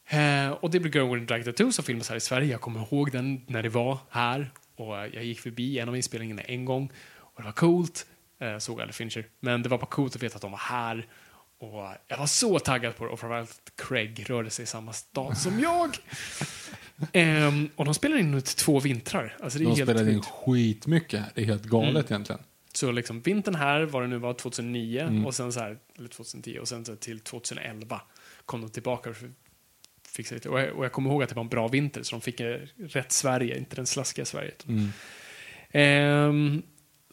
Eh, 0.07 0.51
och 0.51 0.71
det 0.71 0.81
blev 0.81 0.97
Girl 0.97 1.15
with 1.15 1.23
a 1.23 1.27
Dragon 1.27 1.45
Tattoo 1.45 1.73
som 1.73 1.85
filmades 1.85 2.09
här 2.09 2.17
i 2.17 2.21
Sverige. 2.21 2.51
Jag 2.53 2.61
kommer 2.61 2.81
ihåg 2.81 3.13
den 3.13 3.45
när 3.47 3.63
det 3.63 3.69
var 3.69 3.99
här. 4.11 4.51
Och 4.77 4.99
eh, 4.99 5.15
jag 5.15 5.25
gick 5.25 5.41
förbi 5.41 5.79
en 5.79 5.89
av 5.89 5.97
inspelningarna 5.97 6.43
en 6.43 6.65
gång. 6.65 6.93
Och 7.15 7.43
det 7.43 7.45
var 7.45 7.53
coolt. 7.53 8.07
Eh, 8.39 8.59
såg 8.59 8.81
aldrig 8.81 8.95
Fincher. 8.95 9.27
Men 9.41 9.63
det 9.63 9.69
var 9.69 9.79
bara 9.79 9.87
coolt 9.87 10.17
att 10.17 10.23
veta 10.23 10.37
att 10.37 10.43
de 10.43 10.51
var 10.51 10.59
här. 10.59 11.07
Och 11.63 11.89
jag 12.09 12.19
var 12.19 12.27
så 12.27 12.59
taggad 12.59 12.97
på 12.97 13.05
det. 13.05 13.11
Och 13.11 13.21
framförallt 13.21 13.51
att 13.51 13.87
Craig 13.89 14.31
rörde 14.31 14.51
sig 14.51 14.63
i 14.63 14.67
samma 14.67 14.93
stad 14.93 15.39
som 15.39 15.61
jag. 15.61 15.97
Ehm, 17.13 17.69
och 17.77 17.85
de 17.85 17.95
spelade 17.95 18.21
in 18.21 18.35
ut 18.35 18.45
två 18.45 18.81
vintrar. 18.81 19.37
Alltså 19.41 19.59
det 19.59 19.63
är 19.65 19.67
De 19.67 19.77
helt 19.77 19.91
spelade 19.91 20.13
in 20.13 20.23
skitmycket 20.23 21.21
här. 21.21 21.31
Det 21.35 21.41
är 21.41 21.45
helt 21.45 21.65
galet 21.65 21.91
Mm. 21.91 22.05
egentligen. 22.09 22.43
Så 22.73 22.93
liksom 22.93 23.21
vintern 23.21 23.55
här, 23.55 23.83
var 23.83 24.03
det 24.03 24.09
nu 24.09 24.19
var, 24.19 24.35
2009 24.35 25.01
Mm. 25.01 25.27
och 25.27 25.35
sen 25.35 25.53
så 25.53 25.61
här, 25.61 25.79
eller 25.99 26.09
2010 26.09 26.59
och 26.61 26.69
sen 26.69 26.85
så 26.85 26.97
till 26.97 27.21
2011 27.21 28.01
kom 28.47 28.61
de 28.61 28.71
tillbaka 28.71 29.15
för 29.15 29.27
att 29.27 29.33
fixa 30.09 30.35
lite. 30.35 30.49
Och 30.49 30.61
jag, 30.61 30.73
och 30.77 30.85
jag 30.85 30.93
kommer 30.93 31.11
ihåg 31.11 31.23
att 31.23 31.29
det 31.29 31.35
var 31.35 31.43
en 31.43 31.49
bra 31.49 31.69
vinter 31.69 32.03
så 32.03 32.11
de 32.17 32.21
fick 32.21 32.41
eh, 32.41 32.59
rätt 32.79 33.13
Sverige, 33.13 33.59
inte 33.59 33.77
den 33.77 33.87
slaskiga 33.87 34.25
Sverige. 34.25 34.53
Mm. 34.69 34.89
Ehm, 35.71 36.63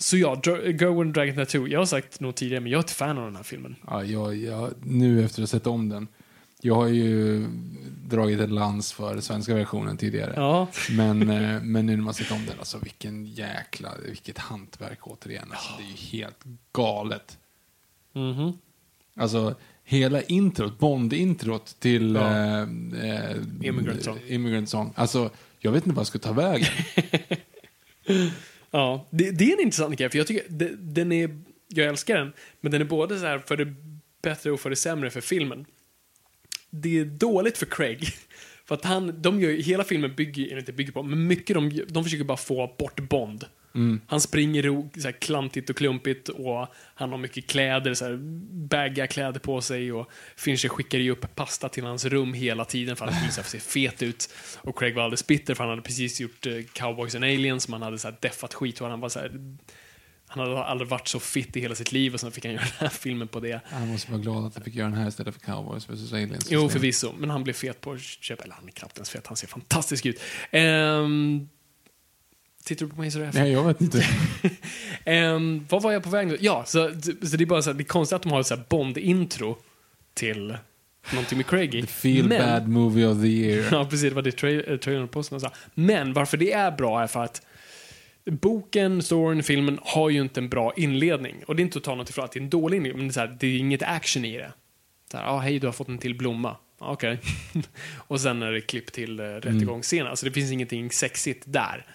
så 0.01 0.17
ja, 0.17 0.41
Go 0.79 1.01
and 1.01 1.13
Dragon 1.13 1.35
Tattoo. 1.35 1.67
Jag 1.67 1.79
har 1.79 1.85
sagt 1.85 2.19
nog 2.19 2.35
tidigare, 2.35 2.61
men 2.61 2.71
jag 2.71 2.79
är 2.79 2.83
ett 2.83 2.91
fan 2.91 3.17
av 3.17 3.25
den 3.25 3.35
här 3.35 3.43
filmen. 3.43 3.75
Ja, 3.87 4.03
jag, 4.03 4.35
jag, 4.35 4.73
nu 4.83 5.25
efter 5.25 5.43
att 5.43 5.51
ha 5.51 5.57
sett 5.59 5.67
om 5.67 5.89
den. 5.89 6.07
Jag 6.61 6.75
har 6.75 6.87
ju 6.87 7.45
dragit 8.05 8.39
ett 8.39 8.49
lans 8.49 8.93
för 8.93 9.19
svenska 9.21 9.55
versionen 9.55 9.97
tidigare. 9.97 10.33
Ja, 10.35 10.67
Men, 10.91 11.29
eh, 11.29 11.61
men 11.61 11.85
nu 11.85 11.95
när 11.95 12.03
man 12.03 12.13
sett 12.13 12.31
om 12.31 12.45
den, 12.45 12.59
alltså 12.59 12.77
vilken 12.77 13.25
jäkla, 13.25 13.89
vilket 14.07 14.37
hantverk 14.37 14.99
återigen. 15.07 15.47
Alltså, 15.51 15.69
det 15.77 15.83
är 15.83 15.87
ju 15.87 16.17
helt 16.19 16.43
galet. 16.73 17.37
mhm. 18.13 18.53
Alltså, 19.15 19.55
hela 19.83 20.21
introt, 20.21 20.79
Bond-introt 20.79 21.75
till 21.79 22.15
Ja. 22.15 22.29
eh, 22.29 22.61
eh, 22.61 23.35
Immigrant 23.61 24.03
Song. 24.03 24.19
Immigrant 24.27 24.69
Song. 24.69 24.93
Alltså, 24.95 25.29
jag 25.59 25.71
vet 25.71 25.85
inte 25.85 25.95
vad 25.95 26.01
jag 26.01 26.07
ska 26.07 26.19
ta 26.19 26.31
vägen. 26.33 26.67
Ja, 28.71 29.07
det, 29.09 29.31
det 29.31 29.49
är 29.49 29.53
en 29.53 29.59
intressant 29.59 29.97
grej, 29.97 30.09
för 30.09 30.17
jag 30.17 30.27
tycker 30.27 30.43
det, 30.49 30.69
den 30.75 31.11
är, 31.11 31.39
jag 31.67 31.87
älskar 31.87 32.17
den, 32.17 32.33
men 32.61 32.71
den 32.71 32.81
är 32.81 32.85
både 32.85 33.19
så 33.19 33.25
här 33.25 33.39
för 33.39 33.57
det 33.57 33.73
bättre 34.21 34.51
och 34.51 34.59
för 34.59 34.69
det 34.69 34.75
sämre 34.75 35.09
för 35.09 35.21
filmen. 35.21 35.65
Det 36.69 36.99
är 36.99 37.05
dåligt 37.05 37.57
för 37.57 37.65
Craig, 37.65 38.13
för 38.69 38.75
att 38.75 38.85
han, 38.85 39.21
de 39.21 39.41
gör, 39.41 39.51
hela 39.51 39.83
filmen 39.83 40.15
bygger, 40.15 40.57
inte 40.57 40.71
bygger 40.71 40.91
på, 40.91 41.03
men 41.03 41.27
mycket 41.27 41.53
de, 41.53 41.81
de 41.87 42.03
försöker 42.03 42.23
bara 42.23 42.37
få 42.37 42.75
bort 42.77 42.99
Bond. 42.99 43.45
Han 44.07 44.21
springer 44.21 44.63
så 44.99 45.07
här 45.07 45.11
klantigt 45.11 45.69
och 45.69 45.77
klumpigt 45.77 46.29
och 46.29 46.67
han 46.95 47.11
har 47.11 47.17
mycket 47.17 47.47
kläder, 47.47 47.93
så 47.93 48.05
här 48.05 48.17
baggiga 48.69 49.07
kläder 49.07 49.39
på 49.39 49.61
sig 49.61 49.91
och 49.91 50.09
Fincher 50.35 50.69
skickar 50.69 50.99
ju 50.99 51.11
upp 51.11 51.35
pasta 51.35 51.69
till 51.69 51.83
hans 51.83 52.05
rum 52.05 52.33
hela 52.33 52.65
tiden 52.65 52.95
för 52.95 53.05
att 53.05 53.13
han 53.13 53.31
skulle 53.31 53.45
se 53.47 53.59
fet 53.59 54.03
ut. 54.03 54.29
Och 54.57 54.79
Craig 54.79 54.95
var 54.95 55.03
alldeles 55.03 55.27
bitter 55.27 55.53
för 55.53 55.63
han 55.63 55.69
hade 55.69 55.81
precis 55.81 56.21
gjort 56.21 56.45
eh, 56.45 56.53
Cowboys 56.73 57.15
and 57.15 57.23
Aliens 57.23 57.63
som 57.63 57.73
han 57.73 57.81
hade 57.81 57.97
så 57.97 58.07
här 58.07 58.15
deffat 58.19 58.53
skit 58.53 58.81
och 58.81 58.89
han 58.89 58.99
var 58.99 59.09
så 59.09 59.19
här, 59.19 59.31
han 60.29 60.39
hade 60.39 60.63
aldrig 60.63 60.89
varit 60.89 61.07
så 61.07 61.19
fit 61.19 61.57
i 61.57 61.59
hela 61.61 61.75
sitt 61.75 61.91
liv 61.91 62.13
och 62.13 62.19
sen 62.19 62.31
fick 62.31 62.45
han 62.45 62.53
göra 62.53 62.63
den 62.63 62.71
här 62.79 62.89
filmen 62.89 63.27
på 63.27 63.39
det. 63.39 63.61
Jag 63.71 63.87
måste 63.87 64.11
vara 64.11 64.21
glad 64.21 64.45
att 64.45 64.55
jag 64.55 64.63
fick 64.63 64.75
göra 64.75 64.89
den 64.89 64.97
här 64.97 65.07
istället 65.07 65.33
för 65.35 65.41
Cowboys 65.41 65.89
vs. 65.89 66.13
Aliens. 66.13 66.47
Jo, 66.51 66.69
förvisso. 66.69 67.13
Men 67.17 67.29
han 67.29 67.43
blev 67.43 67.53
fet 67.53 67.81
på 67.81 67.97
köpa, 67.97 68.43
eller 68.43 68.53
han 68.55 68.67
är 68.67 68.71
knappt 68.71 68.97
ens 68.97 69.09
fet, 69.09 69.27
han 69.27 69.37
ser 69.37 69.47
fantastisk 69.47 70.05
ut. 70.05 70.21
Ehm, 70.51 71.49
tittar 72.63 72.85
du 72.85 72.91
på 72.91 72.99
mig 73.01 73.11
sådär? 73.11 73.31
Nej, 73.33 73.51
jag 73.51 73.63
vet 73.63 73.81
inte. 73.81 74.05
Ehm, 75.05 75.65
vad 75.69 75.81
var 75.81 75.91
jag 75.91 76.03
på 76.03 76.09
väg 76.09 76.27
nu? 76.27 76.37
Ja, 76.41 76.63
så, 76.65 76.91
så 77.01 77.37
det 77.37 77.43
är 77.43 77.45
bara 77.45 77.61
så 77.61 77.69
här, 77.69 77.77
det 77.77 77.83
är 77.83 77.85
konstigt 77.85 78.15
att 78.15 78.23
de 78.23 78.31
har 78.31 78.39
ett 78.39 78.47
så 78.47 78.55
här 78.55 78.63
Bond-intro 78.69 79.55
till 80.13 80.57
någonting 81.11 81.37
med 81.37 81.47
Craig 81.47 81.75
i. 81.75 81.81
The 81.81 81.87
feel 81.87 82.27
Men- 82.27 82.39
bad 82.47 82.67
movie 82.67 83.07
of 83.07 83.21
the 83.21 83.27
year. 83.27 83.67
Ja, 83.71 83.85
precis. 83.85 84.09
Det 84.09 84.15
var 84.15 84.21
det 84.21 84.37
tra- 84.41 84.71
eh, 84.71 84.77
trailern 84.77 85.07
posten 85.07 85.39
sa. 85.39 85.51
Men 85.73 86.13
varför 86.13 86.37
det 86.37 86.51
är 86.53 86.71
bra 86.71 87.01
är 87.03 87.07
för 87.07 87.23
att 87.23 87.41
boken, 88.31 89.03
storyn, 89.03 89.43
filmen 89.43 89.79
har 89.81 90.09
ju 90.09 90.21
inte 90.21 90.39
en 90.39 90.49
bra 90.49 90.73
inledning. 90.75 91.43
Och 91.47 91.55
det 91.55 91.61
är 91.61 91.63
inte 91.63 91.77
att 91.77 91.83
ta 91.83 91.95
något 91.95 92.09
ifrån 92.09 92.25
att 92.25 92.31
det 92.31 92.39
är 92.39 92.41
en 92.41 92.49
dålig 92.49 92.77
inledning, 92.77 92.97
men 92.97 93.07
det 93.07 93.11
är, 93.11 93.13
så 93.13 93.19
här, 93.19 93.37
det 93.39 93.47
är 93.47 93.57
inget 93.57 93.83
action 93.83 94.25
i 94.25 94.37
det. 94.37 94.51
Så 95.11 95.17
här, 95.17 95.25
ah, 95.25 95.37
hej, 95.39 95.59
du 95.59 95.67
har 95.67 95.71
fått 95.71 95.87
en 95.87 95.97
till 95.97 96.15
blomma. 96.15 96.55
Okej. 96.77 97.19
och 97.97 98.21
sen 98.21 98.41
är 98.41 98.51
det 98.51 98.61
klipp 98.61 98.91
till 98.91 99.19
uh, 99.19 99.35
rättegångsscenen. 99.35 100.07
Alltså 100.07 100.25
det 100.25 100.31
finns 100.31 100.51
ingenting 100.51 100.91
sexigt 100.91 101.43
där. 101.45 101.85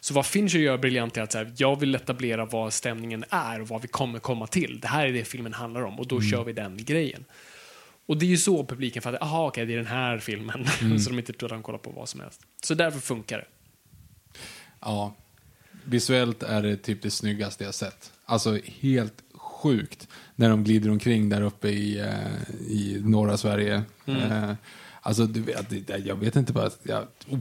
Så 0.00 0.14
vad 0.14 0.26
Fincher 0.26 0.58
gör 0.58 0.78
briljant 0.78 1.16
är 1.16 1.22
att 1.22 1.32
så 1.32 1.38
här, 1.38 1.52
jag 1.56 1.80
vill 1.80 1.94
etablera 1.94 2.44
vad 2.44 2.72
stämningen 2.72 3.24
är 3.30 3.60
och 3.60 3.68
vad 3.68 3.82
vi 3.82 3.88
kommer 3.88 4.18
komma 4.18 4.46
till. 4.46 4.80
Det 4.80 4.88
här 4.88 5.06
är 5.06 5.12
det 5.12 5.24
filmen 5.24 5.52
handlar 5.52 5.82
om 5.82 6.00
och 6.00 6.06
då 6.06 6.20
kör 6.20 6.44
vi 6.44 6.52
den 6.52 6.84
grejen. 6.84 7.24
Och 8.06 8.16
det 8.16 8.26
är 8.26 8.30
ju 8.30 8.36
så 8.36 8.66
publiken 8.66 9.02
fattar, 9.02 9.22
aha 9.22 9.46
okej, 9.46 9.66
det 9.66 9.72
är 9.72 9.76
den 9.76 9.86
här 9.86 10.18
filmen. 10.18 10.66
så 11.00 11.10
de 11.10 11.18
inte 11.18 11.32
tror 11.32 11.46
att 11.46 11.56
de 11.56 11.62
kollar 11.62 11.78
på 11.78 11.90
vad 11.90 12.08
som 12.08 12.20
helst. 12.20 12.40
Så 12.62 12.74
därför 12.74 13.00
funkar 13.00 13.38
det. 13.38 13.46
Ja. 14.80 15.14
Visuellt 15.84 16.42
är 16.42 16.62
det 16.62 16.76
typ 16.76 17.02
det 17.02 17.10
snyggaste 17.10 17.64
jag 17.64 17.74
sett. 17.74 18.12
Alltså 18.24 18.58
helt 18.64 19.22
sjukt 19.34 20.08
när 20.36 20.50
de 20.50 20.64
glider 20.64 20.90
omkring 20.90 21.28
där 21.28 21.42
uppe 21.42 21.68
i, 21.68 22.00
eh, 22.00 22.54
i 22.68 23.00
norra 23.04 23.36
Sverige. 23.36 23.82
Mm. 24.06 24.32
Eh, 24.32 24.54
alltså, 25.00 25.26
du 25.26 25.40
vet, 25.40 26.06
jag 26.06 26.16
vet 26.16 26.36
inte 26.36 26.52
vad... 26.52 26.72
Jag, 26.82 27.06
oh, 27.28 27.38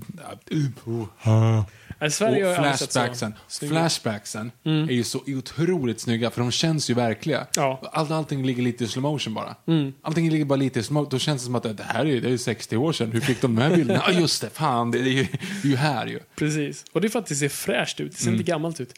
oh, 0.85 1.07
oh. 1.25 1.63
Nej, 2.01 2.11
Sverige 2.11 2.49
Och 2.49 2.55
flashbacksen, 2.55 3.33
flashbacksen 3.47 4.51
är 4.63 4.91
ju 4.93 5.03
så 5.03 5.21
otroligt 5.27 5.99
snygga 5.99 6.29
för 6.29 6.41
de 6.41 6.51
känns 6.51 6.89
ju 6.89 6.93
verkliga. 6.93 7.47
Ja. 7.55 7.81
All, 7.93 8.11
allting 8.11 8.45
ligger 8.45 8.63
lite 8.63 8.83
i 8.83 8.87
slow 8.87 9.01
motion 9.03 9.33
bara. 9.33 9.55
Allting 10.01 10.29
ligger 10.29 10.45
bara 10.45 10.55
lite 10.55 10.79
i 10.79 10.83
slow 10.83 10.93
motion. 10.93 11.09
Då 11.11 11.19
känns 11.19 11.41
det 11.41 11.45
som 11.45 11.55
att 11.55 11.63
det 11.63 11.83
här 11.83 12.05
är, 12.05 12.21
det 12.21 12.27
är 12.27 12.31
ju 12.31 12.37
60 12.37 12.77
år 12.77 12.91
sedan. 12.93 13.11
Hur 13.11 13.19
fick 13.21 13.41
de 13.41 13.55
de 13.55 13.61
här 13.61 13.75
bilderna? 13.75 14.03
Ja, 14.07 14.19
just 14.19 14.41
det. 14.41 14.49
Fan, 14.49 14.91
det 14.91 14.99
är 14.99 15.03
ju, 15.03 15.23
det 15.61 15.67
är 15.67 15.69
ju 15.69 15.75
här 15.75 16.07
ju. 16.07 16.19
Precis. 16.35 16.85
Och 16.91 17.01
det 17.01 17.07
är 17.07 17.09
för 17.09 17.19
att 17.19 17.25
det 17.27 17.35
ser 17.35 17.49
fräscht 17.49 17.99
ut, 17.99 18.11
det 18.11 18.17
ser 18.17 18.27
Mm. 18.27 18.39
inte 18.39 18.51
gammalt 18.51 18.79
ut. 18.79 18.93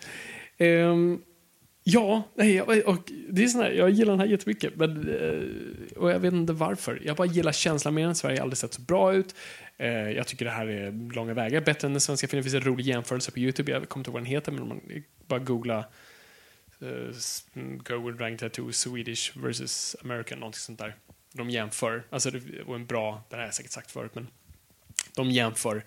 Ehm, 0.58 1.20
ja, 1.84 2.24
nej, 2.38 2.62
och 2.62 3.12
det 3.30 3.44
är 3.44 3.48
sån 3.48 3.62
här, 3.62 3.72
jag 3.72 3.90
gillar 3.90 4.12
den 4.14 4.20
här 4.20 4.28
jättemycket. 4.28 4.76
Men, 4.76 5.10
eh, 5.10 5.98
och 5.98 6.12
jag 6.12 6.20
vet 6.20 6.34
inte 6.34 6.54
varför. 6.54 7.02
Jag 7.06 7.16
bara 7.16 7.28
gillar 7.28 7.52
känslan 7.52 7.94
med 7.94 8.06
den. 8.08 8.16
Sverige 8.16 8.38
har 8.38 8.44
aldrig 8.44 8.58
sett 8.58 8.74
så 8.74 8.82
bra 8.82 9.14
ut. 9.14 9.36
Eh, 9.82 10.12
jag 10.12 10.28
tycker 10.28 10.46
det 10.46 10.52
här 10.52 10.68
är 10.68 11.14
långa 11.14 11.34
vägar 11.34 11.62
bättre 11.62 11.86
än 11.86 11.94
den 11.94 12.02
svenska 12.02 12.28
filmen. 12.28 12.44
Det 12.44 12.50
finns 12.52 12.66
en 12.66 12.72
rolig 12.72 12.86
jämförelse 12.86 13.32
på 13.32 13.40
YouTube. 13.40 13.72
Jag 13.72 13.90
kommer 13.90 14.02
inte 14.02 14.10
ihåg 14.10 14.14
vad 14.14 14.22
den 14.22 14.32
heter, 14.32 14.52
men 14.52 14.62
om 14.62 14.68
man 14.68 14.82
bara 15.28 15.40
googla 15.40 15.86
uh, 16.82 17.12
Go 17.78 18.08
with 18.08 18.18
Dragon 18.18 18.38
Tattoo 18.38 18.72
Swedish 18.72 19.38
versus 19.38 19.96
American, 20.04 20.40
någonting 20.40 20.60
sånt 20.60 20.80
där. 20.80 20.96
De 21.34 21.50
jämför. 21.50 22.04
Alltså 22.10 22.32
det 22.32 22.64
var 22.64 22.76
en 22.76 22.86
bra, 22.86 23.24
det 23.30 23.36
här 23.36 23.42
har 23.42 23.48
jag 23.48 23.54
säkert 23.54 23.72
sagt 23.72 23.92
förut, 23.92 24.12
men 24.16 24.28
De 25.16 25.32
jämför 25.32 25.86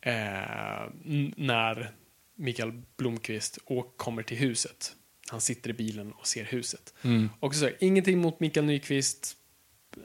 eh, 0.00 0.90
när 1.36 1.90
Mikael 2.34 2.82
Blomqvist 2.96 3.58
och 3.64 3.96
kommer 3.96 4.22
till 4.22 4.36
huset. 4.36 4.92
Han 5.30 5.40
sitter 5.40 5.70
i 5.70 5.72
bilen 5.72 6.12
och 6.12 6.26
ser 6.26 6.44
huset. 6.44 6.94
Och 7.40 7.54
så, 7.54 7.70
ingenting 7.80 8.18
mot 8.18 8.40
Mikael 8.40 8.66
Nyqvist 8.66 9.36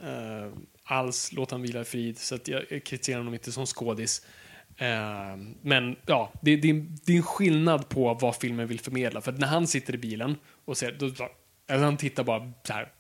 eh, 0.04 0.52
alls, 0.92 1.32
låt 1.34 1.52
han 1.52 1.62
vila 1.62 1.82
i 1.82 1.86
frid. 1.86 2.18
Så 2.18 2.36
att 2.36 2.48
jag 2.48 2.68
kritiserar 2.68 3.18
honom 3.18 3.34
inte 3.34 3.52
som 3.52 3.66
skådis. 3.66 4.26
Eh, 4.78 5.38
men 5.62 5.96
ja, 6.06 6.32
det, 6.42 6.56
det, 6.56 6.74
det 7.06 7.14
är 7.14 7.18
en 7.18 7.24
skillnad 7.24 7.90
på 7.90 8.14
vad 8.14 8.36
filmen 8.36 8.68
vill 8.68 8.80
förmedla. 8.80 9.22
För 9.22 9.32
att 9.32 9.40
när 9.40 9.48
han 9.48 9.68
sitter 9.68 9.96
i 9.96 9.98
bilen 9.98 10.36
och 10.66 10.78
ser, 10.78 10.92
då, 10.92 11.06
alltså 11.06 11.86
han 11.86 11.98
tittar 11.98 12.24
bara 12.24 12.52
så 12.64 12.74
här. 12.74 12.92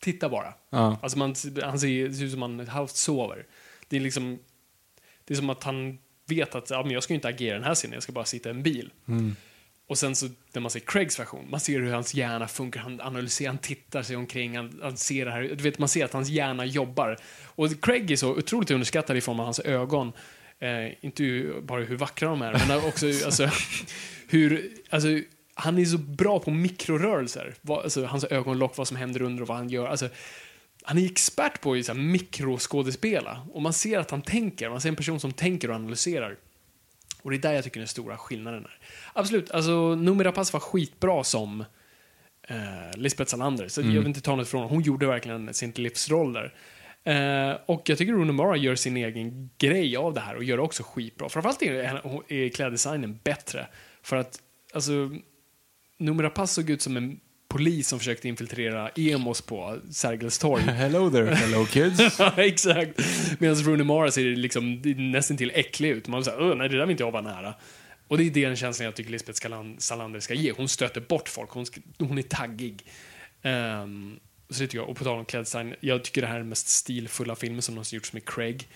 Titta 0.00 0.28
bara. 0.28 0.54
Ja. 0.70 0.98
Alltså 1.02 1.18
man, 1.18 1.34
han 1.62 1.80
ser, 1.80 2.12
ser 2.12 2.24
ut 2.24 2.32
som 2.32 2.42
han 2.42 2.68
halvt 2.68 2.96
sover. 2.96 3.46
Det 3.88 3.96
är 3.96 4.00
liksom, 4.00 4.38
det 5.24 5.34
är 5.34 5.36
som 5.36 5.50
att 5.50 5.64
han 5.64 5.98
vet 6.26 6.54
att 6.54 6.70
ja, 6.70 6.82
men 6.82 6.92
jag 6.92 7.02
ska 7.02 7.14
inte 7.14 7.28
agera 7.28 7.56
i 7.56 7.58
den 7.58 7.64
här 7.64 7.74
scenen, 7.74 7.94
jag 7.94 8.02
ska 8.02 8.12
bara 8.12 8.24
sitta 8.24 8.48
i 8.48 8.52
en 8.52 8.62
bil. 8.62 8.90
Och 9.88 9.98
sen 9.98 10.16
så 10.16 10.28
när 10.52 10.60
man 10.60 10.70
ser 10.70 10.80
Craigs 10.80 11.20
version, 11.20 11.50
man 11.50 11.60
ser 11.60 11.80
hur 11.80 11.92
hans 11.92 12.14
hjärna 12.14 12.48
funkar, 12.48 12.80
han 12.80 13.00
analyserar, 13.00 13.48
han 13.48 13.58
tittar 13.58 14.02
sig 14.02 14.16
omkring, 14.16 14.56
han, 14.56 14.80
han 14.82 14.96
ser 14.96 15.24
det 15.24 15.30
här, 15.30 15.42
du 15.42 15.54
vet, 15.54 15.78
man 15.78 15.88
ser 15.88 16.04
att 16.04 16.12
hans 16.12 16.28
hjärna 16.28 16.64
jobbar. 16.64 17.16
Och 17.44 17.80
Craig 17.82 18.10
är 18.10 18.16
så 18.16 18.30
otroligt 18.30 18.70
underskattad 18.70 19.16
i 19.16 19.20
form 19.20 19.40
av 19.40 19.44
hans 19.44 19.60
ögon. 19.60 20.12
Eh, 20.58 21.04
inte 21.04 21.52
bara 21.62 21.80
hur 21.84 21.96
vackra 21.96 22.28
de 22.28 22.42
är, 22.42 22.62
men 22.68 22.84
också 22.84 23.06
alltså, 23.06 23.50
hur, 24.28 24.70
alltså, 24.90 25.08
han 25.54 25.78
är 25.78 25.84
så 25.84 25.98
bra 25.98 26.38
på 26.38 26.50
mikrorörelser. 26.50 27.54
Vad, 27.60 27.84
alltså, 27.84 28.04
hans 28.04 28.24
ögonlock, 28.24 28.76
vad 28.76 28.88
som 28.88 28.96
händer 28.96 29.22
under 29.22 29.42
och 29.42 29.48
vad 29.48 29.56
han 29.56 29.68
gör. 29.68 29.86
Alltså, 29.86 30.08
han 30.82 30.98
är 30.98 31.06
expert 31.06 31.60
på 31.60 31.74
att 31.74 31.96
mikroskådespela. 31.96 33.46
Och 33.52 33.62
man 33.62 33.72
ser 33.72 33.98
att 33.98 34.10
han 34.10 34.22
tänker, 34.22 34.70
man 34.70 34.80
ser 34.80 34.88
en 34.88 34.96
person 34.96 35.20
som 35.20 35.32
tänker 35.32 35.68
och 35.68 35.74
analyserar. 35.74 36.36
Och 37.26 37.30
det 37.30 37.36
är 37.36 37.42
där 37.42 37.52
jag 37.52 37.64
tycker 37.64 37.80
den 37.80 37.88
stora 37.88 38.16
skillnaden 38.16 38.64
är. 38.64 38.78
Absolut, 39.12 39.50
alltså 39.50 39.94
Noomi 39.94 40.24
Rapace 40.24 40.52
var 40.52 40.60
skitbra 40.60 41.24
som 41.24 41.64
eh, 42.48 42.56
Lisbeth 42.96 43.30
Salander, 43.30 43.68
så 43.68 43.80
jag 43.80 43.86
vill 43.88 44.06
inte 44.06 44.20
ta 44.20 44.36
något 44.36 44.46
ifrån 44.46 44.68
Hon 44.68 44.82
gjorde 44.82 45.06
verkligen 45.06 45.54
sin 45.54 45.70
livsroll 45.70 46.32
där. 46.32 46.54
Eh, 47.04 47.56
och 47.66 47.82
jag 47.88 47.98
tycker 47.98 48.12
Rooney 48.12 48.32
Mara 48.32 48.56
gör 48.56 48.74
sin 48.74 48.96
egen 48.96 49.50
grej 49.58 49.96
av 49.96 50.14
det 50.14 50.20
här 50.20 50.36
och 50.36 50.44
gör 50.44 50.56
det 50.56 50.62
också 50.62 50.82
skitbra. 50.82 51.28
Framförallt 51.28 51.62
är, 51.62 52.32
är 52.32 52.48
kläddesignen 52.48 53.18
bättre. 53.24 53.66
För 54.02 54.16
att, 54.16 54.40
alltså, 54.74 55.10
Noomi 55.98 56.22
Rapace 56.22 56.54
såg 56.54 56.70
ut 56.70 56.82
som 56.82 56.96
en 56.96 57.20
polis 57.56 57.88
som 57.88 57.98
försökte 57.98 58.28
infiltrera 58.28 58.88
emos 58.96 59.42
på 59.42 59.78
Sergels 59.90 60.38
torg. 60.38 60.62
Hello 60.66 61.10
there, 61.10 61.34
hello 61.34 61.66
kids. 61.66 62.20
Exakt. 62.36 63.00
Medan 63.38 63.56
Rooney 63.56 63.84
Mara 63.84 64.10
ser 64.10 64.36
liksom, 64.36 64.82
nästan 64.96 65.36
till 65.36 65.52
äcklig 65.54 65.90
ut. 65.90 66.08
Man 66.08 66.24
säger, 66.24 66.54
nej, 66.54 66.68
det 66.68 66.76
där 66.76 66.86
vill 66.86 66.90
inte 66.90 67.02
jag 67.02 67.10
vara 67.10 67.22
nära. 67.22 67.54
Och 68.08 68.18
det 68.18 68.24
är 68.24 68.30
den 68.30 68.56
känslan 68.56 68.84
jag 68.84 68.94
tycker 68.94 69.10
Lisbeth 69.10 69.48
Salander 69.78 70.20
ska 70.20 70.34
ge. 70.34 70.52
Hon 70.56 70.68
stöter 70.68 71.00
bort 71.00 71.28
folk, 71.28 71.50
hon, 71.50 71.66
ska, 71.66 71.80
hon 71.98 72.18
är 72.18 72.22
taggig. 72.22 72.84
Ehm, 73.42 74.18
så 74.50 74.62
det 74.62 74.66
tycker 74.66 74.78
jag. 74.78 74.88
Och 74.88 74.96
på 74.96 75.04
tal 75.04 75.18
om 75.18 75.24
kläddesign, 75.24 75.74
jag 75.80 76.04
tycker 76.04 76.20
det 76.20 76.26
här 76.26 76.34
är 76.34 76.38
den 76.38 76.48
mest 76.48 76.68
stilfulla 76.68 77.34
filmen 77.36 77.62
som 77.62 77.74
någonsin 77.74 77.96
gjorts 77.96 78.12
med 78.12 78.28
Craig. 78.28 78.68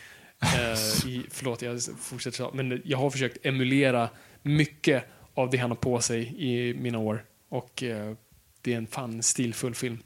Eh, 0.42 1.06
i, 1.06 1.26
förlåt, 1.30 1.62
jag 1.62 1.80
fortsätter. 2.00 2.50
Men 2.52 2.82
jag 2.84 2.98
har 2.98 3.10
försökt 3.10 3.46
emulera 3.46 4.08
mycket 4.42 5.04
av 5.34 5.50
det 5.50 5.56
han 5.56 5.70
har 5.70 5.76
på 5.76 6.00
sig 6.00 6.34
i 6.38 6.74
mina 6.74 6.98
år. 6.98 7.24
Och 7.48 7.82
eh, 7.82 8.14
det 8.62 8.72
är 8.72 8.76
en 8.76 8.86
fan 8.86 9.22
stilfull 9.22 9.74
film. 9.74 9.98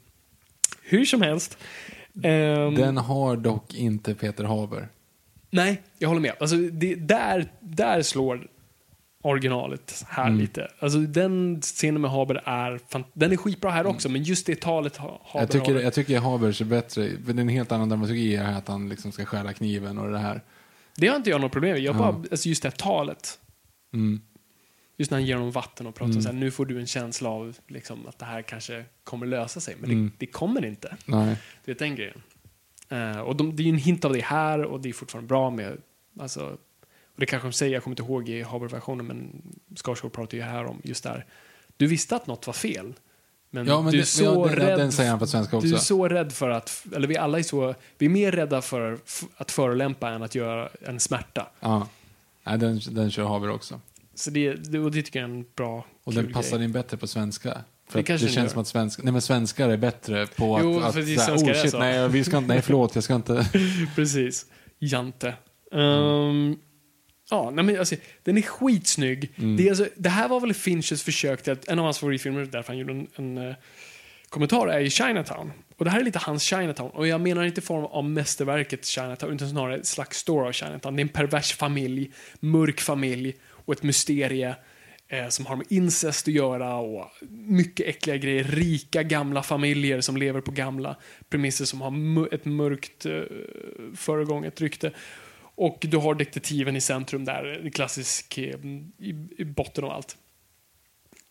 Hur 0.81 1.05
som 1.05 1.21
helst. 1.21 1.57
ehm, 2.23 2.75
Den 2.75 2.97
har 2.97 3.35
dock 3.37 3.73
inte 3.73 4.15
Peter 4.15 4.43
Haber. 4.43 4.87
Nej, 5.49 5.81
jag 5.99 6.07
håller 6.09 6.21
med. 6.21 6.33
Alltså, 6.39 6.55
det, 6.55 6.95
där, 6.95 7.51
där 7.59 8.01
slår 8.01 8.47
originalet 9.23 10.03
här 10.07 10.27
Mm. 10.27 10.39
lite. 10.39 10.67
Alltså, 10.79 10.99
den 10.99 11.61
scenen 11.61 12.01
med 12.01 12.11
Haber 12.11 12.41
är, 12.45 12.79
den 13.13 13.31
är 13.31 13.37
skitbra 13.37 13.71
här 13.71 13.85
också, 13.85 14.09
men 14.09 14.23
just 14.23 14.45
det 14.45 14.61
talet 14.61 14.97
ha- 14.97 15.21
Haber 15.25 15.41
Jag 15.43 15.51
tycker, 15.51 15.73
har. 15.73 15.81
jag 15.81 15.93
tycker 15.93 16.19
Habers 16.19 16.61
är 16.61 16.65
bättre. 16.65 17.09
För 17.25 17.33
det 17.33 17.39
är 17.39 17.41
en 17.41 17.49
helt 17.49 17.71
annan 17.71 17.89
dramaturgi 17.89 18.35
här, 18.35 18.57
att 18.57 18.67
han 18.67 18.89
liksom 18.89 19.11
ska 19.11 19.25
stjäla 19.25 19.53
kniven 19.53 19.97
och 19.97 20.11
det 20.11 20.17
här. 20.19 20.41
Det 20.97 21.07
har 21.07 21.15
inte 21.15 21.29
jag 21.29 21.41
något 21.41 21.51
problem 21.51 21.71
med. 21.71 21.81
Jag 21.81 21.95
bara, 21.97 22.09
Ja. 22.09 22.23
alltså, 22.31 22.49
just 22.49 22.63
det 22.63 22.69
här 22.69 22.75
talet. 22.77 23.39
Mm. 24.97 25.01
Just 25.01 25.11
när 25.11 25.17
han 25.17 25.25
ger 25.25 25.35
honom 25.35 25.51
vatten 25.51 25.87
och 25.87 25.95
pratar 25.95 26.21
så 26.21 26.27
här, 26.27 26.33
nu 26.33 26.51
får 26.51 26.65
du 26.65 26.79
en 26.79 26.87
känsla 26.87 27.29
av 27.29 27.57
liksom, 27.67 28.07
att 28.07 28.19
det 28.19 28.25
här 28.25 28.41
kanske 28.41 28.85
kommer 29.03 29.25
lösa 29.25 29.59
sig. 29.59 29.75
Men 29.79 29.91
Mm. 29.91 30.05
det, 30.05 30.25
det 30.25 30.31
kommer 30.31 30.65
inte. 30.65 30.95
Nej. 31.05 31.37
Det 31.65 31.71
är 31.71 31.75
den 31.75 31.95
grejen. 31.95 32.21
Eh, 32.89 33.19
och 33.19 33.35
de, 33.35 33.55
det 33.55 33.63
är 33.63 33.65
ju 33.65 33.69
en 33.71 33.77
hint 33.77 34.05
av 34.05 34.13
det 34.13 34.21
här 34.23 34.63
och 34.63 34.79
det 34.81 34.89
är 34.89 34.93
fortfarande 34.93 35.27
bra 35.27 35.49
med, 35.49 35.77
alltså, 36.19 36.45
och 37.13 37.19
det 37.19 37.25
kanske 37.25 37.47
de 37.47 37.53
säger, 37.53 37.73
jag 37.73 37.83
kommer 37.83 37.91
inte 37.93 38.03
ihåg 38.03 38.29
i 38.29 38.41
Haber-versionen, 38.41 39.05
men 39.07 39.41
Skarsgård 39.75 40.13
pratar 40.13 40.37
ju 40.37 40.43
här 40.43 40.65
om 40.65 40.81
just 40.83 41.03
där. 41.03 41.25
Du 41.77 41.87
visste 41.87 42.15
att 42.15 42.27
något 42.27 42.47
var 42.47 42.53
fel. 42.53 42.93
Men, 43.49 43.67
Ja, 43.67 43.81
men 43.81 43.91
du 43.91 43.97
är 43.97 44.01
det- 44.01 44.05
så 44.07 44.45
den- 44.47 44.55
rädd. 44.55 44.79
den 44.79 44.91
säger 44.91 45.09
han 45.09 45.19
på 45.19 45.27
svenska 45.27 45.59
Du 45.59 45.67
är 45.69 45.73
också. 45.73 45.85
så 45.85 46.07
rädd 46.07 46.31
för 46.33 46.49
att, 46.49 46.85
eller 46.95 47.07
vi 47.07 47.17
alla 47.17 47.39
är 47.39 47.43
så, 47.43 47.75
vi 47.97 48.05
är 48.05 48.09
mer 48.09 48.31
rädda 48.31 48.61
för 48.61 48.97
att 49.37 49.51
förolämpa 49.51 50.09
än 50.09 50.23
att 50.23 50.35
göra 50.35 50.69
en 50.81 50.99
smärta. 50.99 51.47
Ja. 51.59 51.87
Nej, 52.43 52.57
den, 52.57 52.79
den 52.91 53.11
kör 53.11 53.23
Haber 53.25 53.49
också. 53.49 53.81
Så 54.15 54.29
det, 54.29 54.53
det, 54.53 54.79
och 54.79 54.91
det 54.91 55.01
tycker 55.01 55.19
jag 55.19 55.29
är 55.29 55.33
en 55.33 55.45
bra, 55.55 55.85
Och 56.03 56.13
den 56.13 56.33
passar 56.33 56.57
grej. 56.57 56.65
in 56.65 56.71
bättre 56.71 56.97
på 56.97 57.07
svenska. 57.07 57.49
För 57.49 57.53
Det 57.53 57.63
att 57.89 57.93
det, 57.93 58.03
kanske 58.03 58.27
den 58.27 58.33
känns 58.33 58.45
gör. 58.45 58.51
som 58.53 58.61
att 58.61 58.67
svensk, 58.67 59.03
nej, 59.03 59.11
men 59.11 59.21
svenskar 59.21 59.69
är 59.69 59.77
bättre 59.77 60.27
på 60.27 60.59
Jo, 60.63 60.79
att... 60.79 60.85
att 60.85 60.93
för 60.93 61.01
det 61.01 61.13
är 61.13 61.15
så 61.15 61.21
här, 61.21 61.27
svenskar 61.27 61.53
oh, 61.53 61.61
shit, 61.61 61.71
så." 61.71 61.79
nej, 61.79 62.09
vi 62.09 62.23
ska 62.23 62.37
inte, 62.37 62.47
nej, 62.53 62.61
förlåt, 62.61 62.95
jag 62.95 63.03
ska 63.03 63.15
inte... 63.15 63.49
Precis. 63.95 64.45
Jante. 64.79 65.33
Ehm, 65.71 66.55
ja, 67.29 67.51
nej 67.53 67.65
men 67.65 67.79
alltså, 67.79 67.95
den 68.23 68.37
är 68.37 68.41
skitsnygg. 68.41 69.31
Mm. 69.37 69.57
Det, 69.57 69.65
är 69.65 69.69
alltså, 69.69 69.87
det 69.95 70.09
här 70.09 70.27
var 70.27 70.39
väl 70.39 70.53
Finchers 70.53 71.03
försök 71.03 71.43
till 71.43 71.53
att, 71.53 71.67
en 71.67 71.79
av 71.79 71.85
hans 71.85 71.97
favoritfilmer, 71.99 72.45
därför 72.45 72.67
han 72.67 72.77
gjorde 72.77 72.93
en, 72.93 73.07
en 73.15 73.37
eh, 73.49 73.55
kommentar, 74.29 74.67
är 74.67 74.79
ju 74.79 74.89
Chinatown. 74.89 75.51
Och 75.77 75.85
det 75.85 75.91
här 75.91 75.99
är 75.99 76.03
lite 76.03 76.19
hans 76.19 76.43
Chinatown. 76.43 76.89
Och 76.89 77.07
jag 77.07 77.21
menar 77.21 77.43
inte 77.43 77.61
i 77.61 77.63
form 77.63 77.85
av 77.85 78.03
mästerverket 78.05 78.85
Chinatown, 78.85 79.33
utan 79.33 79.49
snarare 79.49 79.75
ett 79.75 79.85
slags 79.87 80.17
story 80.17 80.47
av 80.47 80.51
Chinatown. 80.51 80.95
Det 80.95 80.99
är 80.99 81.03
en 81.03 81.09
pervers 81.09 81.53
familj, 81.53 82.11
mörk 82.39 82.81
familj 82.81 83.35
och 83.65 83.73
ett 83.73 83.83
mysterie 83.83 84.55
eh, 85.07 85.27
som 85.27 85.45
har 85.45 85.55
med 85.55 85.65
incest 85.69 86.27
att 86.27 86.33
göra 86.33 86.75
och 86.75 87.11
mycket 87.29 87.87
äckliga 87.87 88.17
grejer. 88.17 88.43
Rika 88.43 89.03
gamla 89.03 89.43
familjer 89.43 90.01
som 90.01 90.17
lever 90.17 90.41
på 90.41 90.51
gamla 90.51 90.95
premisser 91.29 91.65
som 91.65 91.81
har 91.81 92.33
ett 92.33 92.45
mörkt 92.45 93.05
eh, 93.05 93.21
föregånget 93.95 94.61
rykte. 94.61 94.91
Och 95.57 95.77
du 95.81 95.97
har 95.97 96.15
detektiven 96.15 96.75
i 96.75 96.81
centrum 96.81 97.25
där, 97.25 97.69
klassisk 97.73 98.37
eh, 98.37 98.55
i, 98.97 99.27
i 99.37 99.45
botten 99.45 99.83
av 99.83 99.91
allt. 99.91 100.17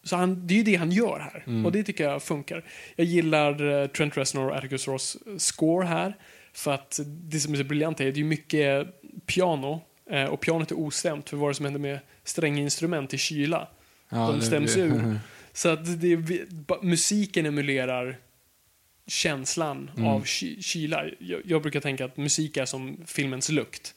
Så 0.04 0.16
han, 0.16 0.46
det 0.46 0.54
är 0.54 0.58
ju 0.58 0.64
det 0.64 0.76
han 0.76 0.90
gör 0.92 1.18
här. 1.18 1.64
Och 1.66 1.72
det 1.72 1.82
tycker 1.82 2.04
jag 2.04 2.22
funkar. 2.22 2.64
Jag 2.96 3.06
gillar 3.06 3.82
eh, 3.82 3.86
Trent 3.86 4.16
Reznor 4.16 4.50
och 4.50 4.56
Atticus 4.56 4.88
Ross 4.88 5.16
eh, 5.26 5.36
score 5.36 5.86
här. 5.86 6.16
För 6.52 6.72
att 6.72 7.00
det 7.06 7.40
som 7.40 7.52
är 7.52 7.58
så 7.58 7.64
briljant 7.64 8.00
är 8.00 8.08
att 8.08 8.14
det 8.14 8.20
är 8.20 8.24
mycket 8.24 8.86
piano. 9.26 9.80
Eh, 10.10 10.24
Och 10.24 10.40
pianot 10.40 10.70
är 10.70 10.78
ostämt. 10.78 11.28
För 11.30 11.36
vad 11.36 11.50
det 11.50 11.54
som 11.54 11.64
händer 11.64 11.80
med 11.80 11.98
stränginstrument 12.24 13.14
i 13.14 13.18
kyla? 13.18 13.68
Ja, 14.08 14.16
De 14.16 14.36
det- 14.38 14.46
stäms 14.46 14.74
det- 14.74 14.80
ur. 14.80 15.18
Så 15.52 15.68
att 15.68 16.00
det, 16.00 16.18
musiken 16.82 17.46
emulerar 17.46 18.16
känslan 19.06 19.90
av 20.06 20.24
ky, 20.24 20.62
kyla. 20.62 21.04
Jag, 21.18 21.40
jag 21.44 21.62
brukar 21.62 21.80
tänka 21.80 22.04
att 22.04 22.16
musik 22.16 22.56
är 22.56 22.64
som 22.64 22.96
filmens 23.06 23.48
lukt. 23.48 23.94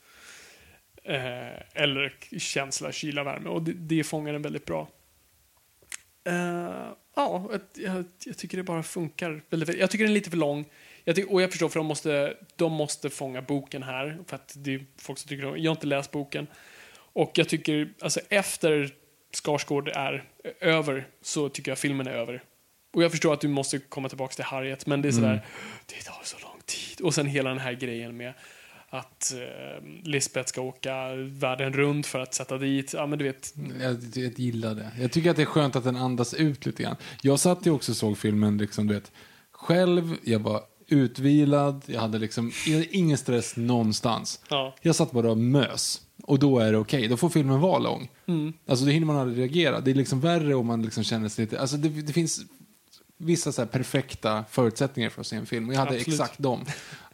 Eh, 1.03 1.81
eller 1.83 2.13
känsla, 2.39 2.91
kyla, 2.91 3.23
värme. 3.23 3.49
Och 3.49 3.61
det, 3.63 3.73
det 3.73 4.03
fångar 4.03 4.33
den 4.33 4.41
väldigt 4.41 4.65
bra. 4.65 4.87
Eh, 6.23 6.87
ja, 7.15 7.49
jag, 7.73 8.03
jag 8.25 8.37
tycker 8.37 8.57
det 8.57 8.63
bara 8.63 8.83
funkar 8.83 9.41
väldigt 9.49 9.69
väl. 9.69 9.79
Jag 9.79 9.91
tycker 9.91 10.03
den 10.05 10.11
är 10.11 10.15
lite 10.15 10.29
för 10.29 10.37
lång. 10.37 10.65
Jag 11.07 11.15
tycker, 11.15 11.33
och 11.33 11.41
jag 11.41 11.51
förstår, 11.51 11.69
för 11.69 11.79
de 11.79 11.85
måste, 11.85 12.37
de 12.55 12.71
måste 12.71 13.09
fånga 13.09 13.41
boken 13.41 13.83
här. 13.83 14.17
För 14.27 14.35
att 14.35 14.53
det 14.55 14.73
är 14.73 14.85
folk 14.97 15.19
som 15.19 15.29
tycker 15.29 15.45
om, 15.45 15.57
Jag 15.57 15.71
har 15.71 15.75
inte 15.75 15.87
läst 15.87 16.11
boken. 16.11 16.47
Och 17.13 17.31
jag 17.35 17.49
tycker, 17.49 17.89
alltså 18.01 18.19
efter 18.29 18.93
Skarsgård 19.33 19.87
är 19.87 20.23
över 20.59 21.07
så 21.21 21.49
tycker 21.49 21.71
jag 21.71 21.77
filmen 21.77 22.07
är 22.07 22.11
över. 22.11 22.43
Och 22.93 23.03
jag 23.03 23.11
förstår 23.11 23.33
att 23.33 23.41
du 23.41 23.47
måste 23.47 23.79
komma 23.79 24.09
tillbaka 24.09 24.33
till 24.33 24.43
Harriet, 24.43 24.85
men 24.85 25.01
det 25.01 25.07
är 25.07 25.11
sådär, 25.11 25.45
det 25.85 26.03
tar 26.05 26.21
så 26.23 26.37
lång 26.39 26.61
tid. 26.65 27.01
Och 27.01 27.13
sen 27.13 27.25
hela 27.25 27.49
den 27.49 27.59
här 27.59 27.73
grejen 27.73 28.17
med 28.17 28.33
att 28.89 29.33
eh, 29.33 29.83
Lisbeth 30.03 30.49
ska 30.49 30.61
åka 30.61 31.15
världen 31.15 31.73
runt 31.73 32.07
för 32.07 32.19
att 32.19 32.33
sätta 32.33 32.57
dit, 32.57 32.93
ja 32.93 33.05
men 33.05 33.19
du 33.19 33.25
vet, 33.25 33.53
Jag, 33.81 33.97
jag 34.15 34.39
gillar 34.39 34.75
det. 34.75 34.91
Jag 34.99 35.11
tycker 35.11 35.29
att 35.29 35.35
det 35.35 35.41
är 35.41 35.45
skönt 35.45 35.75
att 35.75 35.83
den 35.83 35.95
andas 35.95 36.33
ut 36.33 36.65
lite 36.65 36.83
grann. 36.83 36.95
Jag 37.21 37.39
satt 37.39 37.65
ju 37.65 37.71
också 37.71 37.91
och 37.91 37.97
såg 37.97 38.17
filmen 38.17 38.57
liksom, 38.57 38.87
du 38.87 38.93
vet, 38.93 39.11
själv, 39.51 40.17
jag 40.23 40.39
var 40.39 40.63
utvilad, 40.87 41.81
jag 41.85 42.01
hade 42.01 42.19
liksom 42.19 42.51
ingen 42.91 43.17
stress 43.17 43.55
någonstans. 43.57 44.39
Ja. 44.49 44.75
Jag 44.81 44.95
satt 44.95 45.11
bara 45.11 45.31
och 45.31 45.37
mös. 45.37 46.01
Och 46.23 46.39
då 46.39 46.59
är 46.59 46.71
det 46.71 46.77
okej, 46.77 47.07
då 47.07 47.17
får 47.17 47.29
filmen 47.29 47.59
vara 47.59 47.79
lång. 47.79 48.09
Alltså 48.67 48.85
då 48.85 48.91
hinner 48.91 49.07
man 49.07 49.15
aldrig 49.15 49.39
reagera. 49.39 49.79
Det 49.81 49.91
är 49.91 49.95
liksom 49.95 50.19
värre 50.19 50.55
om 50.55 50.65
man 50.65 50.81
liksom 50.81 51.03
känner 51.03 51.29
sig 51.29 51.45
lite, 51.45 51.59
alltså 51.59 51.77
det, 51.77 51.89
det 51.89 52.13
finns 52.13 52.41
vissa 53.17 53.51
så 53.51 53.65
perfekta 53.65 54.45
förutsättningar 54.49 55.09
för 55.09 55.21
att 55.21 55.27
se 55.27 55.35
en 55.35 55.45
film. 55.45 55.67
Och 55.67 55.73
jag 55.73 55.79
hade 55.79 55.95
Absolut. 55.95 56.07
exakt 56.07 56.39
dem. 56.39 56.65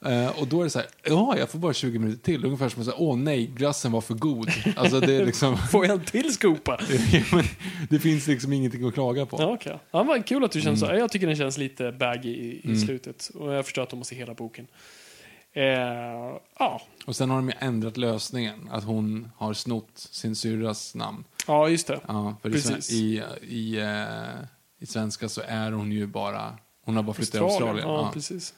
Eh, 0.05 0.39
och 0.39 0.47
då 0.47 0.59
är 0.59 0.63
det 0.63 0.69
så 0.69 0.79
här, 0.79 0.87
ja, 1.03 1.37
jag 1.37 1.49
får 1.49 1.59
bara 1.59 1.73
20 1.73 1.99
minuter 1.99 2.23
till. 2.23 2.45
Ungefär 2.45 2.69
som 2.69 2.81
att 2.81 2.85
säga, 2.85 2.97
åh 2.99 3.17
nej, 3.17 3.45
glassen 3.45 3.91
var 3.91 4.01
för 4.01 4.13
god. 4.13 4.49
Alltså 4.75 4.99
det 4.99 5.13
är 5.13 5.25
liksom, 5.25 5.57
Får 5.71 5.85
jag 5.85 5.93
en 5.93 6.05
till 6.05 6.33
skopa? 6.33 6.79
men 7.31 7.43
det 7.89 7.99
finns 7.99 8.27
liksom 8.27 8.53
ingenting 8.53 8.87
att 8.87 8.93
klaga 8.93 9.25
på. 9.25 9.37
Ja, 9.39 9.53
okej. 9.53 9.79
Ja, 9.91 10.03
vad 10.03 10.25
kul 10.25 10.43
att 10.43 10.51
du 10.51 10.61
känner 10.61 10.77
så. 10.77 10.85
Mm. 10.85 10.97
Jag 10.97 11.11
tycker 11.11 11.27
den 11.27 11.35
känns 11.35 11.57
lite 11.57 11.91
baggy 11.91 12.29
i, 12.29 12.71
i 12.71 12.77
slutet. 12.77 13.31
Och 13.35 13.53
jag 13.53 13.65
förstår 13.65 13.83
att 13.83 13.89
de 13.89 13.99
måste 13.99 14.15
hela 14.15 14.33
boken. 14.33 14.67
Eh, 15.53 15.63
ja. 16.59 16.81
Och 17.05 17.15
sen 17.15 17.29
har 17.29 17.37
de 17.37 17.49
ju 17.49 17.55
ändrat 17.59 17.97
lösningen, 17.97 18.69
att 18.71 18.83
hon 18.83 19.31
har 19.37 19.53
snott 19.53 19.91
sin 19.95 20.35
syrras 20.35 20.95
namn. 20.95 21.23
ja, 21.47 21.69
just 21.69 21.87
det. 21.87 21.99
Ja, 22.07 22.35
för 22.41 22.49
i, 22.49 22.51
Precis. 22.51 22.91
i, 22.91 23.23
i, 23.41 23.79
eh, 23.79 24.45
i 24.83 24.85
svenska 24.85 25.29
så 25.29 25.41
är 25.47 25.71
hon 25.71 25.91
ju 25.91 26.07
bara, 26.07 26.57
hon 26.85 26.95
har 26.95 27.03
bara 27.03 27.13
flyttat 27.13 27.31
till 27.31 27.41
Australien. 27.41 27.87
Ja, 27.87 28.01
Ja. 28.01 28.11
precis. 28.13 28.53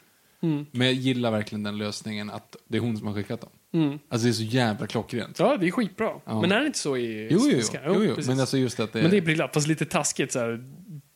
Men 0.71 0.87
jag 0.87 0.93
gillar 0.93 1.31
verkligen 1.31 1.63
den 1.63 1.77
lösningen, 1.77 2.29
att 2.29 2.55
det 2.67 2.77
är 2.77 2.81
hon 2.81 2.97
som 2.97 3.07
har 3.07 3.13
skickat 3.13 3.41
dem. 3.41 3.49
Mm. 3.73 3.99
Alltså 4.09 4.25
det 4.25 4.31
är 4.31 4.33
så 4.33 4.43
jävla 4.43 4.87
klockrent. 4.87 5.39
Ja, 5.39 5.57
det 5.57 5.67
är 5.67 5.71
skitbra. 5.71 6.11
Ja. 6.25 6.41
Men 6.41 6.51
är 6.51 6.59
det 6.59 6.65
inte 6.67 6.79
så 6.79 6.97
i 6.97 7.27
Jo, 7.31 7.37
jo, 7.41 7.45
jo. 7.45 7.51
svenska? 7.51 7.81
jo, 7.85 8.03
jo. 8.03 8.15
precis. 8.15 8.27
Men 8.29 8.39
alltså 8.39 8.57
just 8.57 8.79
att 8.79 8.93
det 8.93 9.01
Men 9.01 9.11
det 9.11 9.17
är 9.17 9.21
briljant, 9.21 9.53
fast 9.53 9.67
lite 9.67 9.85
taskigt 9.85 10.31
så 10.31 10.39
här. 10.39 10.63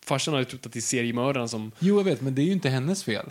Farsan 0.06 0.34
har 0.34 0.40
ju 0.42 0.46
trott 0.46 0.66
att 0.66 0.74
det 0.74 0.80
är 0.80 0.82
seriemördaren 0.82 1.50
som... 1.50 1.72
Jo, 1.80 1.98
jag 1.98 2.04
vet, 2.04 2.22
men 2.22 2.36
det 2.36 2.42
är 2.42 2.46
ju 2.46 2.52
inte 2.52 2.70
hennes 2.70 3.04
fel. 3.04 3.30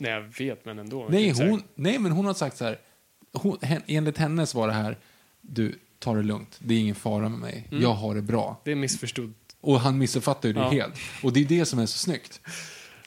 Nej, 0.00 0.10
jag 0.10 0.20
vet, 0.38 0.64
men 0.64 0.78
ändå. 0.78 1.06
Nej, 1.10 1.28
här- 1.32 1.50
hon, 1.50 1.62
nej 1.74 1.98
men 1.98 2.12
hon 2.12 2.24
har 2.26 2.34
sagt 2.34 2.56
så 2.56 2.64
här, 2.64 2.78
hon, 3.32 3.58
hen, 3.62 3.82
enligt 3.86 4.18
hennes 4.18 4.54
var 4.54 4.66
det 4.66 4.72
här, 4.74 4.98
du, 5.40 5.78
ta 5.98 6.14
det 6.14 6.22
lugnt, 6.22 6.58
det 6.62 6.74
är 6.74 6.78
ingen 6.78 6.94
fara 6.94 7.28
med 7.28 7.38
mig, 7.38 7.66
jag 7.70 7.92
har 7.94 8.14
det 8.14 8.22
bra. 8.22 8.60
Det 8.64 8.70
är 8.72 8.74
missförstått. 8.76 9.47
Och 9.60 9.80
han 9.80 9.98
missuppfattar 9.98 10.48
ju 10.48 10.52
det 10.52 10.60
Ja. 10.60 10.70
helt. 10.70 10.94
Och 11.22 11.32
det 11.32 11.40
är 11.40 11.44
det 11.44 11.66
som 11.66 11.78
är 11.78 11.86
så 11.86 11.98
snyggt. 11.98 12.40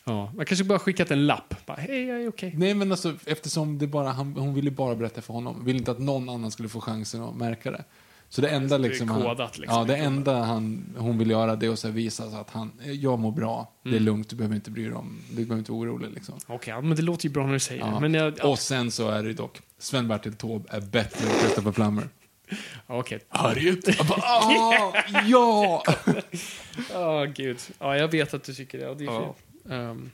Ja, 0.03 0.32
man 0.36 0.45
kanske 0.45 0.64
bara 0.65 0.80
skickat 0.80 1.11
en 1.11 1.26
lapp. 1.28 1.53
Bara, 1.65 1.78
hej, 1.78 2.03
jag 2.06 2.22
är 2.23 2.30
okej. 2.30 2.53
Nej 2.57 2.73
men 2.73 2.91
alltså 2.91 3.14
eftersom 3.26 3.78
det 3.78 3.88
bara, 3.88 4.10
han, 4.10 4.34
hon 4.38 4.53
ville 4.53 4.72
bara 4.72 4.95
berätta 4.95 5.22
för 5.22 5.34
honom. 5.34 5.65
Vill 5.65 5.76
inte 5.76 5.91
att 5.91 5.99
någon 5.99 6.30
annan 6.30 6.52
skulle 6.52 6.69
få 6.69 6.82
chansen 6.82 7.22
att 7.23 7.36
märka 7.36 7.72
det. 7.72 7.84
Så 8.30 8.41
det 8.41 8.49
enda 8.49 8.78
det 8.78 8.88
liksom... 8.88 9.10
han, 9.10 9.22
liksom, 9.38 9.64
ja, 9.68 9.84
det 9.84 9.94
i 9.94 9.98
koden. 9.98 10.06
enda 10.14 10.44
han, 10.44 10.84
hon 10.98 11.18
vill 11.18 11.30
göra 11.30 11.56
det 11.56 11.65
är 11.65 11.69
att 11.72 11.80
så 11.80 11.90
visa 11.90 12.32
så 12.32 12.38
att 12.38 12.49
han, 12.49 12.72
jag 12.86 13.19
mår 13.19 13.32
bra, 13.32 13.72
det 13.84 13.90
är 13.90 13.94
Mm. 13.94 14.03
lugnt, 14.03 14.30
du 14.30 14.36
behöver 14.36 14.56
inte 14.56 14.72
bry 14.72 14.84
dig 14.84 14.94
om, 14.94 15.19
du 15.30 15.36
behöver 15.36 15.57
inte 15.57 15.72
vara 15.72 15.82
orolig 15.82 16.11
liksom. 16.14 16.36
Okej, 16.48 16.73
ja, 16.73 16.82
men 16.82 16.95
det 16.95 17.02
låter 17.02 17.26
ju 17.28 17.32
bra 17.34 17.45
när 17.45 17.53
du 17.53 17.60
säger 17.60 17.82
Ja. 17.82 17.88
det. 17.94 17.99
Men 17.99 18.14
jag... 18.14 18.34
Ja, 18.38 18.48
Och 18.48 18.60
sen 18.60 18.91
så 18.91 19.10
är 19.10 19.23
det 19.23 19.34
dock, 19.34 19.61
Sven-Bertil 19.80 20.34
Taube 20.36 20.65
är 20.69 20.82
bättre 20.82 21.26
än 21.30 21.40
Christopher 21.40 21.72
Plummer. 21.72 22.07
Okej. 22.88 23.19
Harriet! 23.30 23.98
Jag 23.98 24.06
bara, 24.07 24.22
"Ah, 24.22 25.03
ja! 25.26 25.84
Ja, 26.94 27.26
gud. 27.26 27.57
Ja, 27.80 27.98
jag 27.98 28.07
vet 28.07 28.34
att 28.34 28.44
du 28.44 28.53
tycker 28.53 28.78
det. 28.78 28.88
Och 28.88 28.98
det 28.98 29.03
är 29.06 29.11
Ja. 29.11 29.36
Um, 29.65 30.11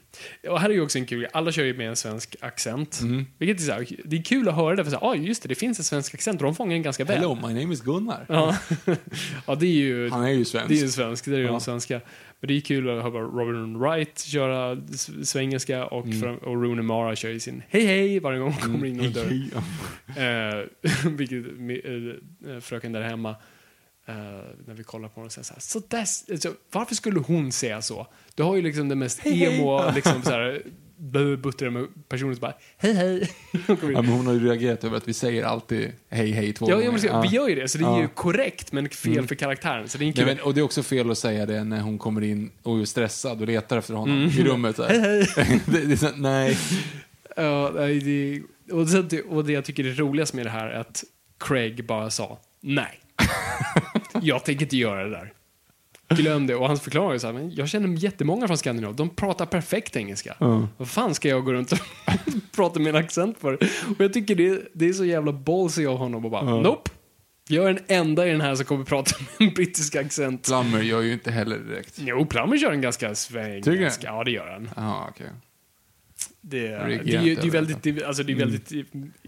och 0.48 0.60
här 0.60 0.70
är 0.70 0.74
ju 0.74 0.80
också 0.80 0.98
en 0.98 1.06
kul 1.06 1.20
grej. 1.20 1.30
Alla 1.32 1.52
kör 1.52 1.64
ju 1.64 1.74
med 1.74 1.88
en 1.88 1.96
svensk 1.96 2.36
accent. 2.40 3.00
Vilket 3.38 3.60
är, 3.60 3.64
så 3.64 3.72
här, 3.72 3.86
det 4.04 4.16
är 4.18 4.22
kul 4.22 4.48
att 4.48 4.54
höra 4.54 4.76
det. 4.76 4.84
För 4.84 4.90
så 4.90 4.98
här, 4.98 5.06
ah, 5.06 5.14
just 5.14 5.42
det, 5.42 5.48
det 5.48 5.54
finns 5.54 5.78
en 5.78 5.84
svensk 5.84 6.14
accent 6.14 6.40
och 6.40 6.44
de 6.44 6.54
fångar 6.54 6.76
en 6.76 6.82
ganska 6.82 7.04
väl. 7.04 7.16
Hello, 7.16 7.34
my 7.34 7.60
name 7.60 7.74
is 7.74 7.80
Gunnar. 7.80 8.26
Ja. 8.28 8.56
ja, 9.46 9.54
det 9.54 9.66
är 9.66 9.70
ju... 9.70 10.10
Han 10.10 10.24
är 10.24 10.28
ju 10.28 10.44
svensk. 10.44 10.68
Det 10.68 10.74
är 10.74 10.82
ju 10.82 10.88
svensk, 10.88 11.24
det 11.24 11.30
är 11.34 11.38
ju 11.38 11.44
Ja. 11.44 11.50
de 11.50 11.60
svenska. 11.60 12.00
Men 12.40 12.48
det 12.48 12.54
är 12.56 12.60
kul 12.60 12.90
att 12.90 13.02
höra 13.02 13.22
Robin 13.22 13.78
Wright 13.78 14.18
köra 14.20 14.76
svengelska 15.24 15.86
och, 15.86 16.06
Mm. 16.06 16.36
och 16.38 16.62
Rooney 16.62 16.82
Mara 16.82 17.16
kör 17.16 17.28
ju 17.30 17.40
sin 17.40 17.62
hej 17.68 17.86
hej 17.86 18.20
varje 18.20 18.38
gång 18.38 18.52
hon 18.52 18.72
kommer 18.72 18.86
in 18.86 18.94
genom 18.96 19.12
dörren. 19.12 19.50
Eh, 20.16 20.64
vilket 21.10 21.58
med, 21.58 22.08
eh, 22.48 22.60
fröken 22.60 22.92
där 22.92 23.02
hemma, 23.02 23.30
eh, 24.06 24.14
när 24.66 24.74
vi 24.74 24.84
kollar 24.84 25.08
på 25.08 25.20
och 25.20 25.32
säger 25.32 25.44
så 25.44 25.54
här, 25.54 25.60
så 25.60 25.78
där, 25.88 25.98
alltså, 26.32 26.54
varför 26.72 26.94
skulle 26.94 27.20
hon 27.20 27.52
säga 27.52 27.82
så? 27.82 28.06
Du 28.34 28.42
har 28.42 28.56
ju 28.56 28.62
liksom 28.62 28.88
den 28.88 28.98
mest 28.98 29.26
emo, 29.26 29.90
liksom 29.94 30.22
så 30.22 30.30
här, 30.30 30.62
buttriga 31.38 31.70
med 31.70 31.86
personen 32.08 32.34
som 32.34 32.40
bara, 32.40 32.54
hej 32.78 32.92
hej. 32.94 33.30
Ja, 33.68 33.76
men 34.02 34.06
hon 34.08 34.26
har 34.26 34.34
ju 34.34 34.46
reagerat 34.46 34.84
över 34.84 34.96
att 34.96 35.08
vi 35.08 35.12
säger 35.12 35.44
alltid 35.44 35.92
hej 36.08 36.30
hej 36.30 36.52
två 36.52 36.66
Ja, 36.68 36.74
gånger. 36.74 36.90
jag 36.90 37.00
säga, 37.00 37.20
vi 37.22 37.28
gör 37.28 37.48
ju 37.48 37.54
det, 37.54 37.68
så 37.68 37.78
det 37.78 37.84
är 37.84 37.88
Ja. 37.88 38.00
ju 38.00 38.08
korrekt 38.08 38.72
men 38.72 38.88
fel 38.88 39.26
för 39.26 39.34
karaktären. 39.34 39.88
Så 39.88 39.98
det 39.98 40.04
är 40.04 40.12
Nej, 40.16 40.26
men, 40.26 40.40
och 40.40 40.54
det 40.54 40.60
är 40.60 40.62
också 40.62 40.82
fel 40.82 41.10
att 41.10 41.18
säga 41.18 41.46
det 41.46 41.64
när 41.64 41.80
hon 41.80 41.98
kommer 41.98 42.20
in 42.24 42.50
och 42.62 42.80
är 42.80 42.84
stressad 42.84 43.40
och 43.40 43.46
letar 43.46 43.78
efter 43.78 43.94
honom 43.94 44.16
Mm. 44.18 44.28
i 44.30 44.44
rummet. 44.44 44.76
Så 44.76 44.82
här. 44.82 45.30
det, 45.72 45.84
det 45.86 45.96
så, 45.96 46.10
nej. 46.16 46.58
Ja, 47.36 47.70
det, 47.70 48.42
och, 48.72 48.86
det, 49.08 49.22
och 49.22 49.44
det 49.44 49.52
jag 49.52 49.64
tycker 49.64 49.84
är 49.84 49.92
roligast 49.94 50.34
med 50.34 50.46
det 50.46 50.50
här 50.50 50.66
är 50.68 50.80
att 50.80 51.04
Craig 51.40 51.86
bara 51.86 52.10
sa 52.10 52.38
nej. 52.60 53.00
jag 54.22 54.44
tänker 54.44 54.62
inte 54.64 54.76
göra 54.76 55.04
det 55.04 55.10
där. 55.10 55.32
Glöm 56.08 56.46
det. 56.46 56.54
Och 56.54 56.66
hans 56.68 56.80
förklaring 56.80 57.14
är 57.14 57.18
så 57.18 57.26
här, 57.26 57.34
men 57.34 57.54
jag 57.54 57.68
känner 57.68 57.88
jättemånga 57.98 58.46
från 58.46 58.58
Skandinavien, 58.58 58.96
de 58.96 59.08
pratar 59.10 59.46
perfekt 59.46 59.96
engelska. 59.96 60.36
Vad 60.76 60.88
fan 60.88 61.14
ska 61.14 61.28
jag 61.28 61.44
gå 61.44 61.52
runt 61.52 61.72
och 61.72 61.78
prata 62.56 62.80
med 62.80 62.94
en 62.96 63.04
accent 63.04 63.38
för? 63.40 63.54
Och 63.88 63.96
jag 63.98 64.12
tycker 64.12 64.34
det, 64.34 64.62
det 64.72 64.88
är 64.88 64.92
så 64.92 65.04
jävla 65.04 65.32
ballsy 65.32 65.86
av 65.86 65.96
honom 65.98 66.24
och 66.24 66.30
bara, 66.30 66.42
nope. 66.62 66.90
Jag 67.50 67.68
är 67.68 67.72
den 67.74 67.84
enda 67.88 68.26
i 68.26 68.30
den 68.30 68.40
här 68.40 68.54
som 68.54 68.64
kommer 68.64 68.84
prata 68.84 69.16
med 69.38 69.48
en 69.48 69.54
brittisk 69.54 69.96
accent. 69.96 70.44
Plummer 70.46 70.80
gör 70.82 71.00
ju 71.00 71.12
inte 71.12 71.30
heller 71.30 71.58
direkt. 71.58 71.94
Jo, 71.98 72.26
Plummer 72.26 72.58
kör 72.58 72.72
en 72.72 72.80
ganska 72.80 73.14
ganska, 73.80 74.06
Ja, 74.06 74.24
det 74.24 74.30
gör 74.30 74.46
han. 74.50 74.70
Jaha, 74.76 75.06
okej. 75.10 75.26
Det, 76.40 76.68
det, 76.68 77.04
ju- 77.24 77.34
det 77.34 77.46
är 77.46 77.50
väldigt, 77.50 77.82
det, 77.82 77.90
är- 77.90 78.06
alltså 78.06 78.22
det 78.22 78.32
är 78.32 78.36
väldigt 78.36 78.72
i, 78.72 78.84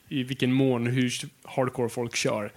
i 0.09 0.23
vilken 0.23 0.53
mån 0.53 0.87
hur 0.87 1.13
hardcore 1.45 1.89
folk 1.89 2.17
kör. 2.17 2.53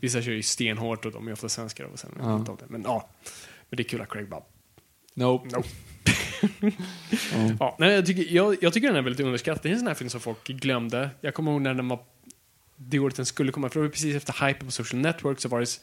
Vissa 0.00 0.22
kör 0.22 0.32
ju 0.32 0.42
stenhårt 0.42 1.04
och 1.04 1.12
de 1.12 1.28
är 1.28 1.32
ofta 1.32 1.48
svenskar 1.48 1.84
och 1.84 1.98
sen 1.98 2.10
det. 2.58 2.64
Men 2.68 2.82
ja, 2.82 3.08
men 3.70 3.76
det 3.76 3.82
är 3.82 3.88
kul 3.88 4.00
att 4.00 4.08
Craig 4.08 4.28
bara, 4.28 4.42
Nope. 5.14 5.48
nope. 5.52 5.68
ja, 7.60 7.76
nej, 7.78 7.94
jag, 7.94 8.06
tycker, 8.06 8.34
jag, 8.34 8.56
jag 8.60 8.72
tycker 8.72 8.88
den 8.88 8.96
är 8.96 9.02
väldigt 9.02 9.26
underskattad. 9.26 9.62
Det 9.62 9.68
är 9.68 9.72
en 9.72 9.78
sån 9.78 9.88
här 9.88 9.94
film 9.94 10.10
som 10.10 10.20
folk 10.20 10.46
glömde. 10.46 11.10
Jag 11.20 11.34
kommer 11.34 11.52
ihåg 11.52 11.60
när 11.60 11.74
den 11.74 11.88
var, 11.88 12.00
det 12.76 12.98
året 12.98 13.16
den 13.16 13.26
skulle 13.26 13.52
komma, 13.52 13.68
för 13.68 13.80
det 13.80 13.86
var 13.86 13.92
precis 13.92 14.16
efter 14.16 14.46
hype 14.46 14.64
på 14.64 14.70
social 14.70 15.00
network 15.00 15.40
så 15.40 15.48
var 15.48 15.60
det 15.60 15.80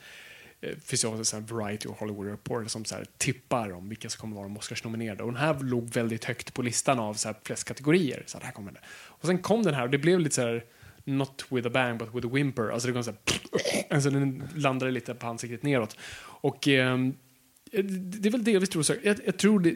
eh, 0.62 0.76
finns 0.86 1.04
ju 1.04 1.08
också 1.08 1.26
så 1.26 1.36
här 1.36 1.44
Variety 1.44 1.88
och 1.88 1.98
Hollywood 1.98 2.28
Reporter 2.28 2.68
som 2.68 2.86
så 2.86 2.96
här 2.96 3.06
tippar 3.18 3.74
om 3.74 3.90
vilka 3.90 4.10
som 4.10 4.22
kommer 4.22 4.36
vara 4.36 4.46
de 4.46 4.58
Oscars-nominerade. 4.58 5.24
Och 5.24 5.32
den 5.32 5.42
här 5.42 5.60
låg 5.60 5.90
väldigt 5.90 6.26
högt 6.26 6.54
på 6.54 6.62
listan 6.62 7.00
av 7.00 7.14
så 7.14 7.28
här 7.28 7.36
flest 7.44 7.64
kategorier. 7.64 8.24
Så 8.26 8.38
här, 8.38 8.46
här 8.46 8.52
kommer 8.52 8.72
det. 8.72 8.80
Och 8.88 9.26
sen 9.26 9.38
kom 9.38 9.64
den 9.64 9.74
här 9.74 9.84
och 9.84 9.90
det 9.90 9.98
blev 9.98 10.20
lite 10.20 10.36
så 10.36 10.42
här 10.42 10.64
Not 11.08 11.46
with 11.50 11.68
a 11.68 11.72
bang 11.74 11.98
but 11.98 12.16
with 12.16 12.28
a 12.28 12.30
whimper. 12.34 12.70
Alltså 12.70 12.88
det 12.88 12.94
kom 12.94 13.04
så 13.04 13.12
här, 13.12 13.20
alltså 13.96 14.10
den 14.10 14.44
landade 14.56 14.92
lite 14.92 15.14
på 15.14 15.28
ansiktet 15.28 15.64
neråt. 15.64 15.98
Och 16.22 16.68
ehm, 16.68 17.14
det 17.72 18.28
är 18.28 18.32
väl 18.32 18.44
delvis 18.44 18.70
tror 18.70 18.86
jag, 18.88 18.98
jag, 19.04 19.18
jag 19.26 19.38
tror 19.38 19.60
det, 19.60 19.76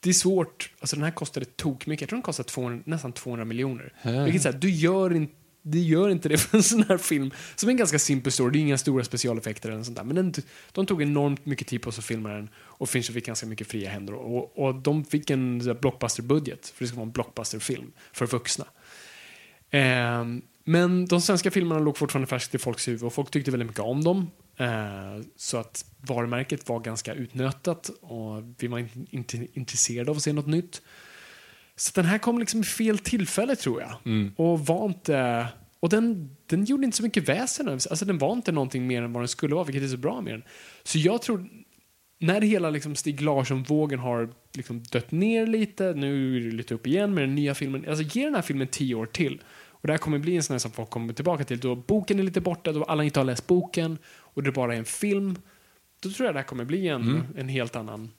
det 0.00 0.08
är 0.08 0.14
svårt, 0.14 0.72
alltså 0.80 0.96
den 0.96 1.04
här 1.04 1.10
kostade 1.10 1.46
tok 1.46 1.86
mycket. 1.86 2.00
Jag 2.00 2.08
tror 2.08 2.16
den 2.16 2.22
kostade 2.22 2.48
200, 2.48 2.82
nästan 2.86 3.12
200 3.12 3.44
miljoner. 3.44 3.92
Vilket 4.24 4.42
så 4.42 4.50
här, 4.50 4.58
du 4.58 4.70
gör 4.70 5.14
inte 5.14 5.34
det 5.62 5.78
gör 5.78 6.08
inte 6.08 6.28
det 6.28 6.38
för 6.38 6.56
en 6.56 6.62
sån 6.62 6.84
här 6.88 6.98
film. 6.98 7.30
Som 7.56 7.68
är 7.68 7.70
en 7.70 7.76
ganska 7.76 7.98
simpel 7.98 8.32
story, 8.32 8.52
det 8.52 8.58
är 8.58 8.60
inga 8.60 8.78
stora 8.78 9.04
specialeffekter 9.04 9.70
eller 9.70 9.82
sånt 9.82 9.96
där. 9.96 10.04
Men 10.04 10.16
den, 10.16 10.34
de 10.72 10.86
tog 10.86 11.02
enormt 11.02 11.46
mycket 11.46 11.66
tid 11.66 11.82
på 11.82 11.92
sig 11.92 12.00
att 12.00 12.04
filma 12.04 12.28
den 12.28 12.48
och 12.56 12.88
Fincher 12.88 13.12
fick 13.12 13.26
ganska 13.26 13.46
mycket 13.46 13.66
fria 13.66 13.90
händer. 13.90 14.14
Och, 14.14 14.58
och 14.58 14.74
de 14.74 15.04
fick 15.04 15.30
en 15.30 15.58
blockbuster-budget, 15.80 16.66
för 16.66 16.84
det 16.84 16.88
ska 16.88 16.96
vara 16.96 17.06
en 17.06 17.12
blockbuster-film 17.12 17.92
för 18.12 18.26
vuxna. 18.26 18.64
Ehm, 19.70 20.42
men 20.64 21.06
de 21.06 21.20
svenska 21.20 21.50
filmerna 21.50 21.80
låg 21.80 21.96
fortfarande 21.96 22.26
färskt 22.26 22.54
i 22.54 22.58
folks 22.58 22.88
huvud 22.88 23.02
och 23.02 23.12
folk 23.12 23.30
tyckte 23.30 23.50
väldigt 23.50 23.68
mycket 23.68 23.82
om 23.82 24.04
dem. 24.04 24.30
Eh, 24.58 25.22
så 25.36 25.56
att 25.56 25.84
varumärket 25.98 26.68
var 26.68 26.80
ganska 26.80 27.14
utnötat 27.14 27.90
och 28.00 28.42
vi 28.58 28.66
var 28.66 28.78
in, 28.78 29.06
inte 29.10 29.46
intresserade 29.52 30.10
av 30.10 30.16
att 30.16 30.22
se 30.22 30.32
något 30.32 30.46
nytt. 30.46 30.82
Så 31.76 31.92
den 31.94 32.04
här 32.04 32.18
kom 32.18 32.38
liksom 32.38 32.60
i 32.60 32.64
fel 32.64 32.98
tillfälle 32.98 33.56
tror 33.56 33.80
jag. 33.80 33.90
Och 34.36 34.66
var 34.66 34.86
inte... 34.86 35.46
Och 35.80 35.88
den, 35.88 36.36
den 36.46 36.64
gjorde 36.64 36.84
inte 36.84 36.96
så 36.96 37.02
mycket 37.02 37.28
väsen 37.28 37.68
av 37.68 37.78
sig. 37.78 37.90
Alltså 37.90 38.04
den 38.04 38.18
var 38.18 38.32
inte 38.32 38.52
någonting 38.52 38.86
mer 38.86 39.02
än 39.02 39.12
vad 39.12 39.22
den 39.22 39.28
skulle 39.28 39.54
vara, 39.54 39.64
vilket 39.64 39.82
är 39.82 39.88
så 39.88 39.96
bra 39.96 40.20
med 40.20 40.34
den. 40.34 40.42
Så 40.82 40.98
jag 40.98 41.22
tror, 41.22 41.48
när 42.18 42.40
hela 42.40 42.70
liksom 42.70 42.96
Stig 42.96 43.20
Larsson-vågen 43.20 43.98
har 43.98 44.30
liksom 44.52 44.82
dött 44.82 45.10
ner 45.10 45.46
lite, 45.46 45.92
nu 45.92 46.36
är 46.36 46.40
det 46.40 46.56
lite 46.56 46.74
upp 46.74 46.86
igen 46.86 47.14
med 47.14 47.22
den 47.22 47.34
nya 47.34 47.54
filmen. 47.54 47.84
Alltså 47.88 48.18
ge 48.18 48.24
den 48.24 48.34
här 48.34 48.42
filmen 48.42 48.68
tio 48.68 48.94
år 48.94 49.06
till. 49.06 49.42
Och 49.80 49.86
det 49.86 49.92
här 49.92 49.98
kommer 49.98 50.18
bli 50.18 50.36
en 50.36 50.42
sån 50.42 50.54
här 50.54 50.58
som 50.58 50.70
folk 50.70 50.90
kommer 50.90 51.12
tillbaka 51.12 51.44
till. 51.44 51.60
Då 51.60 51.74
boken 51.74 52.18
är 52.18 52.22
lite 52.22 52.40
borta, 52.40 52.72
då 52.72 52.84
alla 52.84 53.04
inte 53.04 53.20
har 53.20 53.24
läst 53.24 53.46
boken 53.46 53.98
och 54.38 54.44
det 54.44 54.52
bara 54.52 54.74
är 54.74 54.78
en 54.78 54.84
film. 54.84 55.38
Då 56.00 56.10
tror 56.10 56.26
jag 56.26 56.34
det 56.34 56.38
här 56.38 56.46
kommer 56.46 56.64
bli 56.64 56.88
en, 56.88 57.26
en 57.36 57.48
helt 57.48 57.76
annan 57.76 58.10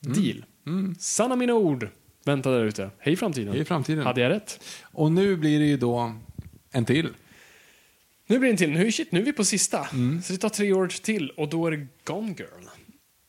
deal. 0.00 0.44
Sanna 0.98 1.36
mina 1.36 1.54
ord. 1.54 1.88
Vänta 2.24 2.50
där 2.50 2.64
ute. 2.64 2.90
Hej 2.98 3.16
framtiden. 3.16 3.54
Hej 3.54 3.64
framtiden. 3.64 4.04
Hade 4.04 4.20
jag 4.20 4.30
rätt? 4.30 4.60
Och 4.82 5.12
nu 5.12 5.36
blir 5.36 5.58
det 5.58 5.66
ju 5.66 5.76
då 5.76 6.14
en 6.70 6.84
till. 6.84 7.08
Nu 8.26 8.38
blir 8.38 8.48
det 8.48 8.52
en 8.52 8.56
till. 8.56 8.70
Nu, 8.70 8.92
shit, 8.92 9.12
nu 9.12 9.20
är 9.20 9.24
vi 9.24 9.32
på 9.32 9.44
sista. 9.44 9.88
Mm. 9.92 10.22
Så 10.22 10.32
det 10.32 10.38
tar 10.38 10.48
tre 10.48 10.72
år 10.72 10.88
till 10.88 11.30
och 11.30 11.48
då 11.48 11.66
är 11.66 11.70
det 11.70 11.86
Gone 12.04 12.34
Girl. 12.38 12.68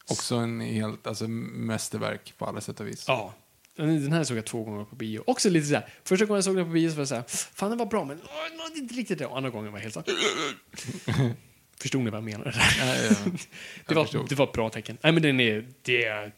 Också 0.10 0.36
en 0.36 0.62
helt, 0.62 1.08
alltså 1.08 1.28
mästerverk 1.28 2.34
på 2.38 2.46
alla 2.46 2.62
sätt 2.62 2.80
och 2.80 2.88
vis. 2.88 3.06
Ja. 3.08 3.34
Den 3.76 4.12
här 4.12 4.24
såg 4.24 4.38
jag 4.38 4.46
två 4.46 4.64
gånger 4.64 4.86
på 4.86 4.96
bio. 4.96 5.24
Också 5.28 5.50
lite 5.50 5.68
såhär, 5.68 5.90
första 6.04 6.26
gången 6.26 6.38
jag 6.38 6.44
såg 6.44 6.56
den 6.56 6.66
på 6.66 6.72
bio 6.72 6.90
så 6.90 6.96
var 6.96 7.02
jag 7.02 7.08
såhär, 7.08 7.24
fan 7.28 7.70
den 7.70 7.78
var 7.80 7.86
bra 7.86 8.06
men 8.06 8.20
åh, 8.24 8.78
inte 8.78 8.94
riktigt 8.94 9.20
det. 9.20 9.26
Och 9.26 9.38
andra 9.38 9.50
gången 9.50 9.72
var 9.72 9.80
jag 9.80 9.84
helt 9.84 9.94
såhär, 9.94 11.34
förstod 11.82 12.04
ni 12.04 12.10
vad 12.10 12.18
jag 12.18 12.24
menade? 12.24 12.54
Ja, 12.56 12.86
ja, 12.86 12.96
ja. 12.96 13.32
det, 13.88 13.96
var, 13.96 14.28
det 14.30 14.36
var 14.36 14.46
ett 14.46 14.54
bra 14.54 14.70
tecken. 14.70 14.98
Nej 15.02 15.12
men 15.14 15.22
den 15.22 15.40
är, 15.40 15.66
det 15.82 16.06
är, 16.06 16.32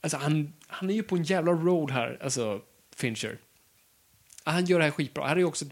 Alltså 0.00 0.16
han, 0.16 0.52
han 0.66 0.90
är 0.90 0.94
ju 0.94 1.02
på 1.02 1.16
en 1.16 1.22
jävla 1.22 1.52
roll 1.52 1.90
här, 1.90 2.18
alltså 2.22 2.60
Fincher. 2.96 3.38
Han 4.44 4.64
gör 4.64 4.78
det 4.78 4.84
här 4.84 4.90
skitbra. 4.92 5.26
Här 5.26 5.36
är 5.36 5.40
ju 5.40 5.44
också 5.44 5.64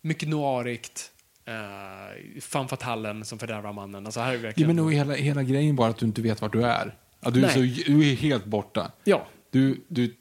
mycket 0.00 0.28
noirigt. 0.28 1.10
Uh, 1.48 2.40
fan 2.40 2.68
fatallen 2.68 3.24
som 3.24 3.38
fördärvar 3.38 3.72
mannen. 3.72 4.06
Alltså 4.06 4.20
här 4.20 4.30
är 4.32 4.36
Ja, 4.36 4.40
verkligen... 4.42 4.66
men 4.66 4.76
nog 4.76 4.94
hela, 4.94 5.14
hela 5.14 5.42
grejen 5.42 5.76
bara 5.76 5.88
att 5.88 5.98
du 5.98 6.06
inte 6.06 6.22
vet 6.22 6.40
vart 6.40 6.52
du 6.52 6.64
är. 6.64 6.96
Ja, 7.20 7.30
du, 7.30 7.44
är 7.44 7.48
så, 7.48 7.60
du 7.92 8.10
är 8.10 8.16
helt 8.16 8.44
borta. 8.44 8.92
Ja, 9.04 9.26
Du, 9.50 9.84
du, 9.88 10.14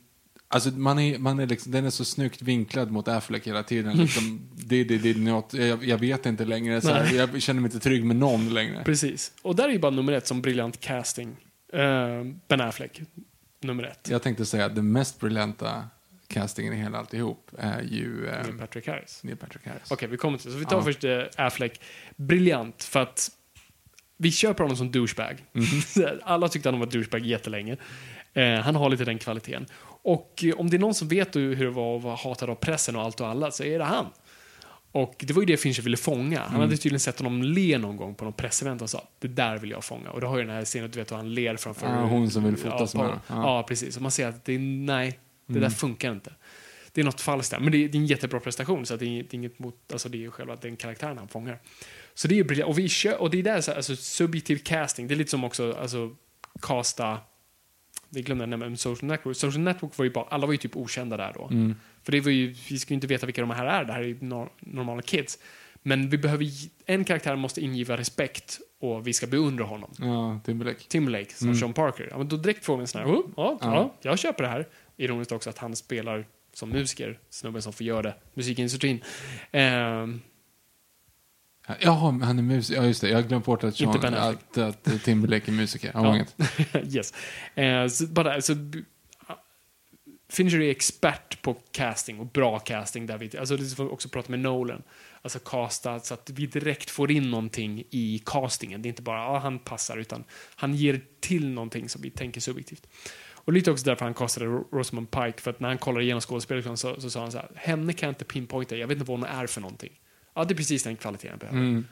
alltså 0.50 0.70
man 0.72 1.00
är, 1.00 1.18
man 1.18 1.40
är 1.40 1.48
liksom, 1.48 1.72
den 1.72 1.86
är 1.86 1.90
så 1.90 2.06
snyggt 2.06 2.42
vinklad 2.42 2.92
mot 2.92 3.08
Affleck 3.08 3.48
hela 3.48 3.64
tiden. 3.64 3.98
Liksom, 3.98 4.50
det, 4.56 4.84
det, 4.84 4.98
det 4.98 5.18
något, 5.18 5.54
jag, 5.54 5.84
jag 5.84 5.98
vet 5.98 6.26
inte 6.26 6.46
längre. 6.46 6.82
Så 6.82 6.92
här, 6.94 7.14
jag 7.14 7.42
känner 7.42 7.62
mig 7.62 7.68
inte 7.68 7.80
trygg 7.80 8.06
med 8.06 8.16
någon 8.16 8.54
längre. 8.54 8.84
precis. 8.84 9.32
Och 9.42 9.56
där 9.56 9.64
är 9.64 9.70
ju 9.74 9.80
bara 9.80 9.92
nummer 9.92 10.14
ett 10.14 10.28
som 10.28 10.42
briljant 10.42 10.80
casting. 10.80 11.30
Uh, 11.74 12.34
ben 12.48 12.62
Affleck, 12.62 13.02
nummer 13.62 13.84
ett. 13.84 14.08
Jag 14.12 14.22
tänkte 14.24 14.46
säga 14.46 14.66
att 14.66 14.76
den 14.76 14.92
mest 14.92 15.20
briljanta 15.20 15.84
castingen 16.28 16.74
i 16.74 16.76
hela 16.76 16.98
alltihop 16.98 17.52
är 17.58 17.82
ju 17.82 18.28
eh, 18.28 18.44
Neil 18.44 18.58
Patrick 18.58 18.88
Harris. 18.88 19.20
Neil 19.24 19.38
Patrick 19.38 19.66
Harris. 19.68 19.92
Okej, 19.92 20.08
vi 20.08 20.18
kommer 20.18 20.38
till 20.38 20.48
det. 20.48 20.54
Så 20.54 20.60
vi 20.60 20.66
tar 20.66 20.78
Ja. 20.78 20.84
först 20.84 21.04
eh, 21.04 21.22
Affleck. 21.46 21.82
Briljant, 22.16 22.84
för 22.84 23.00
att 23.00 23.32
vi 24.18 24.32
köper 24.32 24.64
honom 24.64 24.78
som 24.78 24.92
douchebag. 24.92 25.46
Mhm. 25.54 25.66
Alla 26.24 26.50
tyckte 26.50 26.70
han 26.70 26.80
var 26.80 26.88
douchebag 26.88 27.26
jättelänge. 27.26 27.78
Eh, 28.34 28.54
han 28.54 28.76
har 28.76 28.90
lite 28.90 29.06
den 29.06 29.18
kvaliteten. 29.18 29.66
Och 30.14 30.44
eh, 30.44 30.60
om 30.60 30.70
det 30.70 30.78
är 30.78 30.80
någon 30.80 30.94
som 30.94 31.08
vet 31.08 31.36
hur 31.36 31.56
det 31.66 31.70
var 31.70 31.98
att 31.98 32.04
vara 32.04 32.16
hatad 32.16 32.50
av 32.50 32.56
pressen 32.56 32.96
och 32.96 33.02
allt 33.02 33.22
och 33.22 33.28
alla, 33.28 33.52
så 33.52 33.64
är 33.64 33.80
det 33.80 33.86
han. 33.86 34.06
Och 34.92 35.16
det 35.28 35.34
var 35.34 35.42
ju 35.42 35.46
det 35.46 35.58
Fincher 35.58 35.82
ville 35.82 35.98
fånga. 35.98 36.40
Han 36.40 36.50
Mm. 36.50 36.62
hade 36.62 36.78
tydligen 36.78 37.00
sett 37.00 37.20
honom 37.20 37.44
le 37.44 37.78
någon 37.78 37.98
gång 37.98 38.16
på 38.16 38.24
någon 38.24 38.34
pressevent 38.34 38.82
och 38.82 38.90
sa 38.90 39.04
det 39.20 39.28
där 39.28 39.58
vill 39.58 39.72
jag 39.72 39.84
fånga. 39.84 40.10
Och 40.12 40.22
då 40.22 40.28
har 40.28 40.38
ju 40.38 40.44
den 40.46 40.56
här 40.56 40.66
scenen, 40.66 40.92
du 40.92 41.00
vet 41.00 41.12
hur 41.12 41.16
han 41.18 41.34
ler 41.34 41.56
framför... 41.56 41.88
Ja, 41.88 42.02
hon 42.02 42.32
som 42.32 42.44
vill 42.44 42.58
fotas 42.58 42.92
på- 42.94 42.98
med. 43.04 43.10
Ja. 43.10 43.20
Ja. 43.28 43.54
Mm. 43.58 43.66
precis. 43.68 43.96
Och 43.96 44.02
man 44.02 44.12
ser 44.12 44.28
att 44.28 44.46
det 44.46 44.54
är, 44.56 44.60
nej, 44.60 45.20
det 45.46 45.60
där 45.60 45.70
funkar 45.70 46.12
inte. 46.12 46.34
Det 46.92 47.02
är 47.02 47.06
något 47.06 47.22
falskt 47.22 47.52
där. 47.52 47.60
Men 47.60 47.72
det 47.72 47.78
är, 47.84 47.90
det 47.90 47.98
är 47.98 48.00
en 48.00 48.06
jättebra 48.06 48.40
prestation, 48.40 48.86
så 48.86 48.96
det, 48.96 49.06
är, 49.06 49.10
det 49.24 49.34
är 49.34 49.36
inget 49.36 49.60
mot, 49.60 49.76
alltså 49.92 50.10
det 50.10 50.18
är 50.18 50.20
ju 50.20 50.32
själva 50.32 50.56
den 50.56 50.76
karaktären 50.76 51.18
han 51.18 51.28
fångar. 51.28 51.60
Så 52.14 52.28
det 52.28 52.34
är 52.34 52.38
ju 52.38 52.44
briljant. 52.44 52.70
Och, 52.70 52.80
vi 52.80 52.90
kör, 52.90 53.22
och 53.22 53.30
det 53.30 53.40
är 53.40 53.44
där, 53.44 53.62
så 53.62 53.72
här, 53.72 53.76
alltså 53.78 53.96
subjektiv 53.96 54.58
casting, 54.58 55.08
det 55.08 55.14
är 55.14 55.16
lite 55.16 55.32
som 55.32 55.44
också, 55.44 55.74
alltså, 55.82 56.16
casta, 56.62 57.18
det 58.10 58.22
glömde 58.22 58.42
jag 58.42 58.50
nämna, 58.50 58.76
Social 58.78 59.08
Network. 59.08 59.38
Social 59.38 59.62
Network 59.64 59.98
var 59.98 60.06
ju 60.06 60.12
bara, 60.12 60.26
alla 60.26 60.46
var 60.46 60.54
ju 60.54 60.58
typ 60.58 60.76
okända 60.78 61.18
där 61.18 61.34
då. 61.36 61.48
Mm. 61.52 61.76
För 62.04 62.12
det 62.12 62.22
var 62.22 62.32
ju, 62.32 62.56
vi 62.70 62.80
ska 62.80 62.94
ju 62.94 62.96
inte 62.96 63.08
veta 63.08 63.26
vilka 63.26 63.42
de 63.42 63.50
här 63.50 63.66
är, 63.66 63.86
det 63.86 63.94
här 63.94 64.00
är 64.00 64.08
ju 64.08 64.18
nor- 64.22 64.50
normala 64.60 65.02
kids. 65.02 65.40
Men 65.84 66.10
vi 66.10 66.18
behöver, 66.18 66.48
en 66.86 67.04
karaktär 67.04 67.36
måste 67.36 67.62
ingiva 67.62 67.98
respekt 67.98 68.60
och 68.80 69.08
vi 69.08 69.14
ska 69.14 69.28
beundra 69.28 69.64
honom. 69.66 69.92
Ja, 70.00 70.40
Timberlake. 70.46 70.80
Timberlake 70.88 71.34
som 71.34 71.56
Sean 71.56 71.74
Parker. 71.74 72.08
Ja, 72.12 72.18
men 72.18 72.28
då 72.28 72.38
direkt 72.38 72.66
får 72.66 72.78
vi 72.78 72.82
en 72.82 72.88
sån 72.88 73.02
här, 73.02 73.08
oh, 73.08 73.26
ja, 73.38 73.58
ja. 73.62 73.74
Ja. 73.76 73.96
jag 74.02 74.20
köper 74.20 74.44
det 74.44 74.50
här. 74.50 74.68
Ironiskt 74.98 75.32
också 75.32 75.50
att 75.50 75.58
han 75.58 75.76
spelar 75.76 76.26
som 76.54 76.70
musiker, 76.70 77.20
snubben 77.30 77.62
som 77.62 77.74
får 77.74 77.86
göra 77.86 78.02
det, 78.02 78.16
musikindustrin. 78.34 79.04
Ehm, 79.52 80.22
Men 82.12 82.22
han 82.22 82.40
är 82.40 82.44
musiker. 82.44 82.82
Ja, 82.82 82.88
just 82.88 83.02
det. 83.02 83.10
Jag 83.10 83.18
har 83.18 83.24
glömt 83.28 83.46
bort 83.46 83.64
att, 83.64 83.76
Sean, 83.76 84.00
Ben 84.02 84.14
att, 84.14 84.58
att 84.58 85.04
Timberlake 85.04 85.52
är 85.52 85.54
musiker. 85.54 85.92
Ja, 85.94 86.18
Ja. 86.18 86.80
yes. 86.84 87.14
Eh, 87.56 87.88
så 87.88 88.08
bara, 88.08 88.40
b- 88.56 88.80
Fincher 90.32 90.62
är 90.62 90.70
expert 90.72 91.42
på 91.42 91.54
casting 91.72 92.20
och 92.20 92.26
bra 92.26 92.60
casting. 92.60 93.06
Där 93.06 93.18
vi, 93.18 93.38
alltså, 93.38 93.58
det 93.58 93.76
får 93.76 93.84
vi 93.84 93.90
också 93.90 94.10
prata 94.10 94.30
med 94.32 94.40
Nolan. 94.40 94.84
Alltså 95.22 95.40
casta 95.40 96.00
så 96.00 96.14
att 96.14 96.30
vi 96.30 96.46
direkt 96.46 96.90
får 96.90 97.12
in 97.12 97.32
någonting 97.32 97.84
i 97.90 98.22
castingen. 98.26 98.82
Det 98.82 98.88
är 98.88 98.90
inte 98.90 99.02
bara 99.02 99.18
ja, 99.20 99.38
han 99.40 99.60
passar, 99.60 99.98
utan 99.98 100.24
han 100.56 100.76
ger 100.76 101.02
till 101.20 101.50
någonting 101.50 101.90
som 101.90 102.02
vi 102.02 102.10
tänker 102.10 102.42
subjektivt. 102.42 102.88
Och 103.34 103.54
lite 103.54 103.72
också 103.72 103.86
därför 103.86 104.06
han 104.06 104.14
castade 104.14 104.46
Ro- 104.46 104.68
Rosamund 104.72 105.12
Pike, 105.12 105.42
för 105.42 105.52
att 105.52 105.60
när 105.60 105.68
han 105.70 105.78
kollade 105.78 106.04
igenom 106.04 106.22
skådespelerskan 106.22 106.78
så, 106.78 107.02
så 107.02 107.10
sa 107.10 107.22
han 107.22 107.32
så 107.32 107.38
här, 107.38 107.50
henne 107.56 107.94
kan 107.94 108.08
jag 108.08 108.12
inte 108.12 108.26
pinpointa, 108.26 108.76
jag 108.78 108.88
vet 108.88 108.98
inte 108.98 109.12
vad 109.12 109.20
hon 109.20 109.30
är 109.30 109.48
för 109.48 109.62
någonting. 109.62 109.92
Ja, 110.34 110.44
det 110.44 110.54
är 110.54 110.56
precis 110.56 110.84
den 110.84 110.96
kvaliteten 110.96 111.30
jag 111.32 111.40
behöver. 111.40 111.68
Mm. 111.68 111.86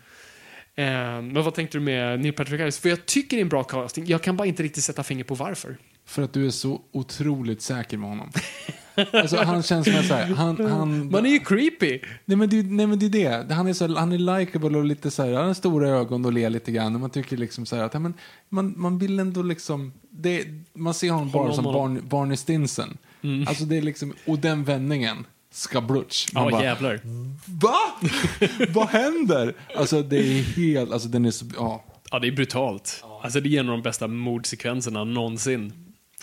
Eh, 0.76 1.34
men 1.34 1.44
vad 1.44 1.54
tänkte 1.54 1.78
du 1.78 1.82
med 1.82 2.20
Neil 2.20 2.34
Patrick 2.34 2.60
Harris? 2.60 2.80
För 2.80 2.90
jag 2.90 3.06
tycker 3.06 3.38
det 3.38 3.42
är 3.42 3.42
en 3.42 3.50
bra 3.50 3.64
casting. 3.64 4.06
Jag 4.08 4.22
kan 4.22 4.38
bara 4.38 4.48
inte 4.48 4.64
riktigt 4.64 4.84
sätta 4.84 5.04
finger 5.04 5.24
på 5.24 5.36
varför. 5.36 5.78
För 6.06 6.22
att 6.22 6.34
du 6.34 6.46
är 6.46 6.50
så 6.50 6.82
otroligt 6.92 7.62
säker 7.62 7.98
med 7.98 8.10
honom. 8.10 8.32
alltså, 9.14 9.38
han 9.38 9.64
känns 9.64 9.86
som 9.94 10.04
så 10.04 10.14
här, 10.14 10.26
han, 10.26 10.72
han, 10.72 11.12
Man 11.12 11.26
är 11.26 11.30
ju 11.30 11.40
creepy. 11.40 12.00
Nej 12.26 12.38
men 12.38 12.50
det, 12.50 12.64
nej, 12.64 12.88
men 12.88 13.00
det 13.00 13.06
är 13.06 13.46
det. 13.48 13.54
Han 13.54 13.68
är, 13.68 13.74
så, 13.74 13.96
han 13.96 14.12
är 14.12 14.40
likeable 14.40 14.78
och 14.78 14.86
lite 14.86 15.12
så 15.12 15.24
här, 15.24 15.34
han 15.34 15.48
har 15.48 15.54
stora 15.54 15.90
ögon 15.90 16.26
och 16.26 16.34
ler 16.34 16.50
lite 16.50 16.72
grann. 16.72 16.96
Och 16.96 17.02
man 17.02 17.10
tycker 17.10 17.38
liksom 17.38 17.66
så 17.66 17.76
här 17.76 17.84
att 17.84 17.94
ja, 17.94 18.00
men, 18.00 18.14
man, 18.50 18.74
man 18.78 18.98
vill 18.98 19.20
ändå 19.20 19.42
liksom, 19.42 19.94
det, 20.10 20.46
man 20.74 20.94
ser 20.94 21.12
honom 21.12 21.32
bara 21.32 21.54
som. 21.54 22.02
Barney, 22.10 22.38
Stinson. 22.38 22.98
Alltså 23.48 23.66
det 23.66 23.78
är 23.78 23.82
liksom, 23.82 24.14
och 24.26 24.40
den 24.40 24.64
vändningen, 24.64 25.26
skablutsch. 25.52 26.34
Man 26.34 26.44
Ja, 26.44 26.52
bara, 26.52 26.64
jävlar. 26.64 27.00
Va? 27.46 27.78
Vad 28.70 28.88
händer? 28.88 29.54
Alltså 29.76 30.02
det 30.04 30.18
är 30.18 30.42
helt, 30.42 30.92
alltså 30.92 31.08
den 31.08 31.26
är 31.26 31.32
så, 31.32 31.46
ja. 31.56 31.84
Ja, 32.12 32.20
det 32.20 32.28
är 32.28 32.32
brutalt. 32.32 33.04
Alltså, 33.24 33.40
det 33.40 33.50
är 33.50 33.60
en 33.60 33.70
av 33.70 33.72
de 33.72 33.82
bästa 33.82 34.08
mordsekvenserna 34.08 35.04
någonsin. 35.04 35.74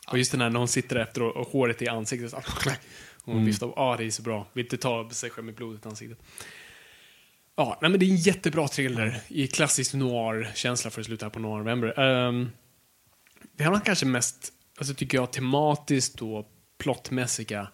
Och 0.06 0.18
just 0.18 0.32
den 0.32 0.40
här 0.40 0.50
när 0.50 0.58
hon 0.58 0.68
sitter 0.68 0.96
efter 0.96 1.22
och, 1.22 1.36
och 1.36 1.48
håret 1.48 1.82
i 1.82 1.88
ansiktet. 1.88 2.30
Så, 2.30 2.42
hon 3.24 3.44
viftar. 3.44 3.72
Ja, 3.76 3.96
det 3.98 4.04
är 4.04 4.10
så 4.10 4.22
bra. 4.22 4.46
Vill 4.52 4.64
inte 4.64 4.76
ta 4.76 5.10
sig 5.10 5.30
själv 5.30 5.44
med 5.44 5.54
blodet 5.54 5.86
i 5.86 5.88
ansiktet. 5.88 6.18
Ja, 7.56 7.78
nej, 7.82 7.90
men 7.90 8.00
det 8.00 8.06
är 8.06 8.10
en 8.10 8.16
jättebra 8.16 8.68
thriller 8.68 9.20
i 9.28 9.46
klassisk 9.46 9.94
noir-känsla 9.94 10.90
för 10.90 11.00
att 11.00 11.06
sluta 11.06 11.26
här 11.26 11.30
på 11.30 11.38
Noir 11.38 11.58
November. 11.58 12.00
Um, 12.00 12.50
det 13.56 13.64
har 13.64 13.80
kanske 13.80 14.06
mest, 14.06 14.52
alltså 14.78 14.94
tycker 14.94 15.18
jag, 15.18 15.32
tematiskt 15.32 16.22
och 16.22 16.46
plottmässiga 16.78 17.68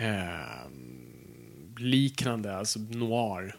ehm, 0.00 1.74
liknande, 1.78 2.56
alltså 2.56 2.78
noir 2.78 3.54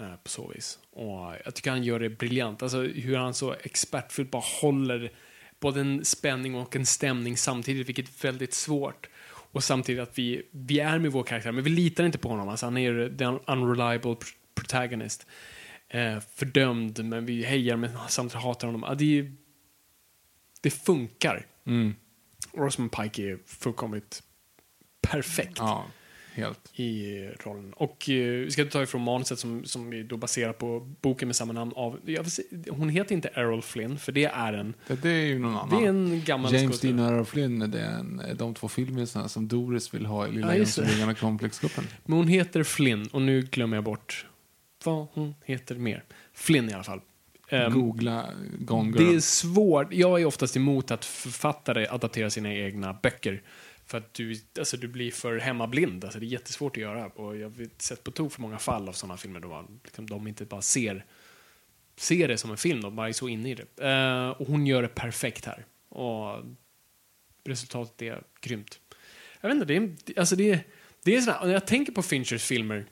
eh, 0.00 0.16
på 0.16 0.28
så 0.28 0.48
vis. 0.48 0.78
Och 0.90 1.34
jag 1.44 1.54
tycker 1.54 1.70
han 1.70 1.84
gör 1.84 2.00
det 2.00 2.10
briljant. 2.10 2.62
Alltså 2.62 2.82
hur 2.82 3.16
han 3.16 3.34
så 3.34 3.52
expertfullt 3.62 4.30
bara 4.30 4.42
håller 4.60 5.12
både 5.60 5.80
en 5.80 6.04
spänning 6.04 6.54
och 6.54 6.76
en 6.76 6.86
stämning 6.86 7.36
samtidigt, 7.36 7.88
vilket 7.88 8.08
är 8.08 8.26
väldigt 8.26 8.54
svårt. 8.54 9.08
Och 9.26 9.64
samtidigt 9.64 10.02
att 10.02 10.18
vi, 10.18 10.42
vi 10.50 10.80
är 10.80 10.98
med 10.98 11.12
vår 11.12 11.22
karaktär, 11.22 11.52
men 11.52 11.64
vi 11.64 11.70
litar 11.70 12.04
inte 12.06 12.18
på 12.18 12.28
honom. 12.28 12.48
Alltså 12.48 12.66
han 12.66 12.76
är 12.76 12.92
den 12.92 13.38
unreliable 13.46 14.10
pr- 14.12 14.34
protagonist. 14.54 15.26
Eh, 15.88 16.20
fördömd, 16.34 17.04
men 17.04 17.26
vi 17.26 17.44
hejar 17.44 17.76
men 17.76 17.90
samtidigt 18.08 18.42
hatar 18.42 18.66
honom. 18.68 18.84
Ja, 18.88 18.94
det, 18.94 19.18
är- 19.18 19.32
det 20.60 20.70
funkar. 20.70 21.46
Mm, 21.66 21.94
Rosamund 22.52 22.92
Pike 22.92 23.22
är 23.22 23.38
fullkomligt 23.46 24.22
perfekt 25.06 25.56
ja, 25.56 25.86
helt. 26.34 26.70
i 26.74 27.18
rollen. 27.44 27.72
Och 27.72 28.08
eh, 28.10 28.44
vi 28.44 28.50
ska 28.50 28.64
ta 28.64 28.82
ifrån 28.82 29.02
manuset 29.02 29.38
som, 29.38 29.64
som 29.64 29.92
är 29.92 30.02
då 30.02 30.16
baserat 30.16 30.58
på 30.58 30.80
boken 31.00 31.28
med 31.28 31.36
samma 31.36 31.52
namn 31.52 31.72
av, 31.76 32.00
jag 32.04 32.26
se, 32.26 32.42
hon 32.70 32.88
heter 32.88 33.14
inte 33.14 33.28
Errol 33.28 33.62
Flynn, 33.62 33.98
för 33.98 34.12
det 34.12 34.24
är 34.24 34.52
en, 34.52 34.74
Det, 34.86 35.02
det 35.02 35.10
är 35.10 35.26
ju 35.26 35.38
någon 35.38 35.56
annan. 35.56 35.80
det 35.80 35.86
är 35.86 35.88
en 35.88 36.22
gammal 36.24 36.54
James. 36.54 36.80
Dean 36.80 36.98
och 36.98 37.06
Errol 37.06 37.24
Flynn, 37.24 37.70
det 37.70 37.80
är 37.80 37.98
en, 37.98 38.22
de 38.34 38.54
två 38.54 38.68
filmerna 38.68 39.28
som 39.28 39.48
Doris 39.48 39.94
vill 39.94 40.06
ha 40.06 40.28
i 40.28 40.32
Lilla 40.32 40.46
Ja. 40.46 40.56
Jönssonligan 40.56 41.14
komplexgruppen. 41.14 41.84
Men 42.04 42.16
hon 42.16 42.28
heter 42.28 42.62
Flynn, 42.62 43.06
och 43.12 43.22
nu 43.22 43.42
glömmer 43.42 43.76
jag 43.76 43.84
bort 43.84 44.26
vad 44.84 45.06
hon 45.12 45.34
heter 45.44 45.74
mer. 45.74 46.04
Flynn 46.32 46.70
i 46.70 46.72
alla 46.72 46.84
fall. 46.84 47.00
Ehm, 47.48 47.72
Googla 47.72 48.28
Gone 48.58 48.98
Girl. 48.98 49.08
Det 49.10 49.16
är 49.16 49.20
svårt. 49.20 49.92
Jag 49.92 50.20
är 50.20 50.24
oftast 50.24 50.56
emot 50.56 50.90
att 50.90 51.04
författare 51.04 51.86
adapterar 51.86 52.28
sina 52.28 52.54
egna 52.54 52.92
böcker. 53.02 53.42
För 53.86 53.98
att 53.98 54.14
du, 54.14 54.40
alltså, 54.58 54.76
du 54.76 54.88
blir 54.88 55.10
för 55.10 55.38
hemmablind. 55.38 56.04
Alltså, 56.04 56.20
det 56.20 56.26
är 56.26 56.28
jättesvårt 56.28 56.76
att 56.76 56.82
göra. 56.82 57.06
Och 57.06 57.36
jag 57.36 57.48
har 57.50 57.68
sett 57.78 58.04
på 58.04 58.10
tok 58.10 58.32
för 58.32 58.42
många 58.42 58.58
fall 58.58 58.88
av 58.88 58.92
sådana 58.92 59.16
filmer 59.16 59.40
då 59.40 59.48
man, 59.48 59.80
liksom, 59.84 60.06
de 60.06 60.28
inte 60.28 60.44
bara 60.44 60.62
ser, 60.62 61.04
ser 61.96 62.28
det 62.28 62.38
som 62.38 62.50
en 62.50 62.56
film, 62.56 62.80
de 62.80 62.96
bara 62.96 63.08
är 63.08 63.12
så 63.12 63.28
inne 63.28 63.50
i 63.50 63.54
det. 63.54 63.88
Eh, 63.88 64.28
och 64.28 64.46
hon 64.46 64.66
gör 64.66 64.82
det 64.82 64.88
perfekt 64.88 65.44
här. 65.44 65.66
Och 65.88 66.44
resultatet 67.44 68.02
är 68.02 68.22
grymt. 68.40 68.80
Jag 69.40 69.48
vet 69.48 69.54
inte, 69.54 69.66
det 69.66 69.76
är, 69.76 70.20
alltså 70.20 70.36
det 70.36 70.64
det 71.04 71.16
är 71.16 71.20
sådär, 71.20 71.38
när 71.44 71.52
jag 71.52 71.66
tänker 71.66 71.92
på 71.92 72.02
Finchers 72.02 72.42
filmer, 72.42 72.84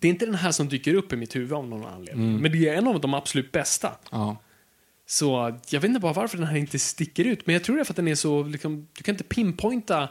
det 0.00 0.08
är 0.08 0.10
inte 0.10 0.26
den 0.26 0.34
här 0.34 0.52
som 0.52 0.68
dyker 0.68 0.94
upp 0.94 1.12
i 1.12 1.16
mitt 1.16 1.36
huvud 1.36 1.52
av 1.52 1.68
någon 1.68 1.84
anledning. 1.86 2.36
Men 2.40 2.52
det 2.52 2.68
är 2.68 2.74
en 2.74 2.86
av 2.86 3.00
de 3.00 3.14
absolut 3.14 3.52
bästa. 3.52 3.92
Ja. 4.10 4.36
Så 5.10 5.58
jag 5.68 5.80
vet 5.80 5.88
inte 5.88 6.00
bara 6.00 6.12
varför 6.12 6.38
den 6.38 6.46
här 6.46 6.56
inte 6.56 6.78
sticker 6.78 7.24
ut, 7.24 7.46
men 7.46 7.52
jag 7.52 7.64
tror 7.64 7.76
det 7.76 7.82
är 7.82 7.84
för 7.84 7.92
att 7.92 7.96
den 7.96 8.08
är 8.08 8.14
så, 8.14 8.42
liksom, 8.42 8.88
du 8.92 9.02
kan 9.02 9.14
inte 9.14 9.24
pinpointa 9.24 10.08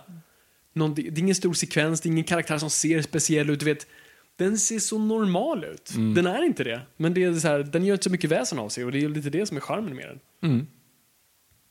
någon, 0.74 0.96
det 0.96 1.08
är 1.08 1.20
ingen 1.20 1.36
stor 1.36 1.54
sekvens, 1.54 2.02
det 2.02 2.10
är 2.10 2.12
ingen 2.12 2.24
karaktär 2.24 2.58
som 2.58 2.70
ser 2.70 3.02
speciell 3.02 3.50
ut, 3.50 3.60
du 3.60 3.66
vet. 3.66 3.88
Den 4.36 4.58
ser 4.58 4.80
så 4.80 4.98
normal 4.98 5.64
ut. 5.64 5.92
Den 6.16 6.28
är 6.28 6.44
inte 6.44 6.64
det. 6.64 6.82
Men 6.98 7.14
det 7.14 7.24
är 7.24 7.34
så 7.34 7.48
här, 7.48 7.60
den 7.60 7.86
gör 7.86 7.94
inte 7.94 8.04
så 8.04 8.10
mycket 8.10 8.30
väsen 8.30 8.60
av 8.60 8.70
sig 8.70 8.86
och 8.86 8.92
det 8.92 9.04
är 9.04 9.10
lite 9.10 9.30
det 9.30 9.46
som 9.46 9.58
är 9.58 9.62
charmen 9.62 9.96
med 9.96 10.08
den. 10.08 10.20
Mm. 10.52 10.68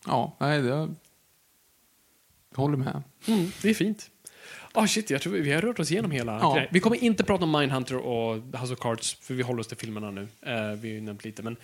Ja, 0.06 0.36
nej, 0.40 0.62
det, 0.62 0.68
jag 0.68 0.96
håller 2.54 2.76
med. 2.76 3.02
Mm, 3.26 3.50
det 3.62 3.70
är 3.70 3.74
fint. 3.74 4.10
Ah 4.72 4.86
shit, 4.86 5.10
jag 5.10 5.22
tror 5.22 5.32
vi, 5.32 5.40
vi 5.40 5.52
har 5.52 5.60
rört 5.60 5.78
oss 5.78 5.90
igenom 5.90 6.10
hela 6.10 6.32
Ja. 6.32 6.62
Vi 6.70 6.80
kommer 6.80 7.04
inte 7.04 7.24
prata 7.24 7.44
om 7.44 7.52
Mindhunter 7.52 7.96
och 7.96 8.34
House 8.34 8.72
of 8.72 8.78
Cards, 8.78 9.14
för 9.14 9.34
vi 9.34 9.42
håller 9.42 9.60
oss 9.60 9.68
till 9.68 9.76
filmerna 9.76 10.10
nu. 10.10 10.28
Eh, 10.42 10.72
vi 10.80 10.88
har 10.88 10.94
ju 10.94 11.00
nämnt 11.00 11.24
lite, 11.24 11.42
men 11.42 11.56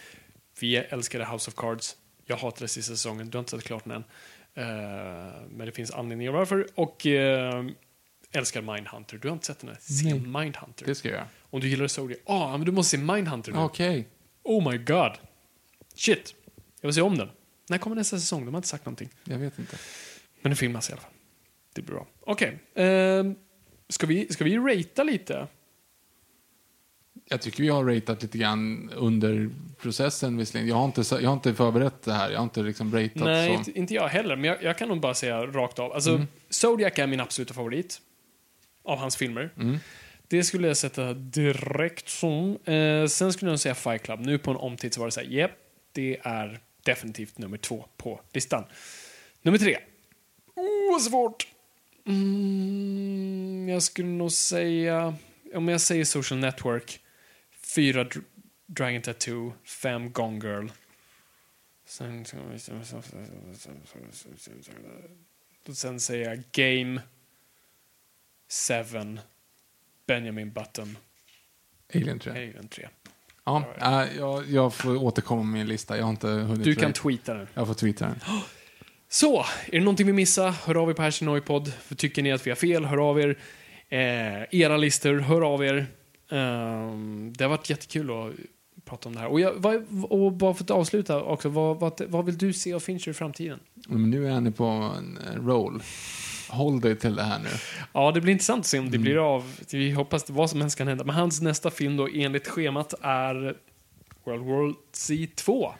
vi 0.61 0.77
älskade 0.77 1.25
House 1.25 1.51
of 1.51 1.55
Cards. 1.55 1.97
Jag 2.27 2.37
hatade 2.37 2.69
sista 2.69 2.93
säsongen, 2.93 3.31
du 3.31 3.39
har 3.39 3.41
inte 3.41 3.51
sett 3.51 3.65
klart 3.65 3.85
den 3.85 3.93
än. 3.93 4.05
Eh, 4.55 5.43
men 5.51 5.67
det 5.67 5.73
finns 5.73 5.91
anledningar 5.91 6.33
varför. 6.33 6.67
Och 6.75 7.07
eh, 7.07 7.65
älskar 8.33 8.63
Mindhunter. 8.63 9.19
Du 9.19 9.29
har 9.29 9.33
inte 9.33 9.47
sett 9.47 9.59
den 9.59 9.69
här? 9.69 9.79
Se 9.81 10.05
Nej. 10.05 10.21
Mindhunter. 10.21 10.87
Det 10.87 10.95
ska 10.95 11.09
jag. 11.09 11.25
Om 11.51 11.61
du 11.61 11.69
gillar 11.69 11.87
Zodiac. 11.89 12.21
Ja, 12.27 12.57
men 12.57 12.67
du 12.67 12.73
måste 12.73 12.97
se 12.97 13.03
Mindhunter 13.03 13.53
nu. 13.53 13.59
Okej. 13.59 14.09
Oh 14.43 14.71
my 14.71 14.79
god. 14.79 15.13
Shit. 15.95 16.35
Jag 16.81 16.89
vill 16.89 16.95
se 16.95 17.01
om 17.01 17.19
den. 17.19 17.31
När 17.69 17.79
kommer 17.79 17.97
nästa 17.97 18.19
säsong? 18.19 18.45
De 18.45 18.55
har 18.55 18.59
inte 18.59 18.69
sagt 18.69 18.85
någonting. 18.85 19.09
Jag 19.25 19.39
vet 19.39 19.59
inte. 19.59 19.77
Men 20.41 20.51
den 20.51 20.57
filmas 20.57 20.91
i 20.91 20.93
alla 20.93 21.03
fall. 21.03 21.11
Det 21.73 21.83
blir 21.83 21.95
bra. 21.95 22.07
Okej. 22.21 22.59
ehm, 22.75 23.35
ska, 23.89 24.07
vi, 24.07 24.33
ska 24.33 24.45
vi 24.45 24.59
ratea 24.59 25.05
lite? 25.05 25.47
Jag 27.29 27.41
tycker 27.43 27.63
vi 27.63 27.69
har 27.69 27.85
ratat 27.85 28.23
lite 28.23 28.39
grann 28.39 28.91
under 28.97 29.51
processen 29.81 30.37
visserligen. 30.37 30.69
Jag 30.69 30.77
har 30.77 30.85
inte, 30.85 31.03
jag 31.21 31.29
har 31.29 31.35
inte 31.35 31.55
förberett 31.55 32.03
det 32.03 32.13
här. 32.13 32.31
Jag 32.31 32.39
har 32.39 32.45
inte 32.45 32.63
liksom 32.63 32.95
ratat 32.95 33.15
Nej, 33.15 33.49
så. 33.49 33.55
inte, 33.55 33.79
inte 33.79 33.95
jag 33.95 34.09
heller. 34.09 34.37
Men 34.37 34.45
jag, 34.45 34.63
jag 34.63 34.79
kan 34.79 34.89
nog 34.89 35.01
bara 35.01 35.15
säga 35.15 35.47
rakt 35.47 35.79
av. 35.79 35.93
Alltså, 35.93 36.11
Mm. 36.11 36.27
Zodiac 36.51 36.93
är 36.99 37.07
min 37.07 37.21
absoluta 37.21 37.55
favorit. 37.55 38.01
Av 38.85 38.99
hans 38.99 39.17
filmer. 39.17 39.51
Mm. 39.61 39.79
Det 40.29 40.45
skulle 40.45 40.69
jag 40.69 40.77
sätta 40.77 41.15
direkt 41.15 42.09
som. 42.09 42.59
Eh, 42.65 43.07
sen 43.07 43.33
skulle 43.33 43.51
jag 43.51 43.61
säga 43.61 43.75
Fight 43.75 44.03
Club. 44.03 44.21
Nu 44.21 44.39
på 44.39 44.51
en 44.51 44.57
omtitt 44.57 44.95
så 44.95 45.01
var 45.01 45.07
det 45.07 45.13
så 45.13 45.21
här, 45.21 45.27
japp, 45.29 45.51
det 45.93 46.19
är 46.23 46.61
definitivt 46.83 47.39
nummer 47.39 47.57
två 47.59 47.87
på 47.97 48.21
listan. 48.33 48.65
Nummer 49.43 49.59
tre. 49.59 49.79
Oh, 50.57 50.99
svårt. 51.01 51.47
Mm, 52.07 53.69
jag 53.69 53.83
skulle 53.83 54.09
nog 54.09 54.33
säga, 54.33 55.15
om 55.55 55.69
jag 55.69 55.81
säger 55.81 56.05
Social 56.05 56.41
Network, 56.41 57.01
fyra 57.75 58.05
Dr- 58.05 58.25
Dragon 58.67 59.03
Tattoo, 59.03 59.53
fem 59.65 60.13
Gone 60.13 60.39
Girl. 60.47 60.69
Sen, 61.87 62.25
sen 65.75 66.01
säger 66.01 66.29
jag 66.31 66.43
Game, 66.53 67.03
Seven, 68.49 69.21
Benjamin 70.07 70.53
Button, 70.53 70.97
Alien 71.95 72.19
3. 72.19 72.31
Alien 72.33 72.69
3. 72.69 72.89
Ja, 73.45 73.65
äh, 73.81 74.17
jag, 74.19 74.51
jag 74.51 74.75
får 74.75 74.97
återkomma 74.97 75.43
med 75.43 75.53
min 75.53 75.67
lista. 75.67 75.97
Jag 75.97 76.05
har 76.05 76.11
inte 76.11 76.29
hunnit 76.29 76.65
Du 76.65 76.75
kan 76.75 76.89
rate. 76.89 77.01
tweeta 77.01 77.35
den. 77.35 77.47
Jag 77.55 77.67
får 77.67 77.75
tweeta 77.75 78.07
den. 78.07 78.21
Så, 79.09 79.41
är 79.41 79.71
det 79.71 79.81
någonting 79.81 80.07
vi 80.07 80.13
missar, 80.13 80.51
hör 80.51 80.75
av 80.83 80.91
er 80.91 80.95
på 80.95 81.03
Hashtag 81.03 81.27
Noipod. 81.27 81.73
För 81.73 81.95
Tycker 81.95 82.23
ni 82.23 82.33
att 82.33 82.47
vi 82.47 82.51
har 82.51 82.57
fel, 82.57 82.85
hör 82.85 83.11
av 83.11 83.21
er. 83.21 83.39
Eh, 83.89 84.43
era 84.51 84.77
listor, 84.77 85.19
hör 85.19 85.43
av 85.55 85.65
er. 85.65 85.87
Ehm, 86.35 87.33
det 87.37 87.45
har 87.45 87.49
varit 87.49 87.71
jättekul 87.71 88.11
att 88.11 88.33
prata 88.85 89.09
om 89.09 89.15
det 89.15 89.21
här. 89.21 89.29
Och, 89.29 89.41
jag, 89.41 89.55
vad, 89.55 89.85
och 90.03 90.33
bara 90.33 90.55
för 90.55 90.65
att 90.65 90.71
avsluta 90.71 91.23
också, 91.23 91.49
vad, 91.49 91.81
vad, 91.81 92.01
vad 92.09 92.25
vill 92.25 92.39
du 92.39 92.53
se 92.53 92.73
av 92.73 92.81
Fincher 92.81 93.09
i 93.09 93.15
framtiden? 93.15 93.59
Men 93.89 94.11
nu 94.11 94.29
är 94.29 94.41
ni 94.41 94.51
på 94.51 94.65
en 94.65 95.19
eh, 95.19 95.47
roll. 95.47 95.83
Håll 96.49 96.81
dig 96.81 96.97
till 96.97 97.17
det 97.17 97.23
här 97.23 97.39
nu. 97.39 97.49
Ja, 97.93 98.13
det 98.13 98.21
blir 98.21 98.33
intressant 98.33 98.61
att 98.61 98.67
se 98.67 98.79
om 98.79 98.91
det 98.91 98.99
blir 98.99 99.35
av. 99.35 99.61
Vi 99.73 99.91
hoppas 99.91 100.31
vad 100.31 100.51
som 100.51 100.61
helst 100.61 100.79
kan 100.79 100.89
hända. 100.89 101.05
Men 101.05 101.15
hans 101.15 101.41
nästa 101.41 101.71
film 101.71 101.97
då, 101.97 102.09
enligt 102.15 102.49
schemat, 102.49 102.95
är 103.01 103.57
World 104.25 104.45
War 104.45 104.75
Z 104.93 105.33
2. 105.35 105.75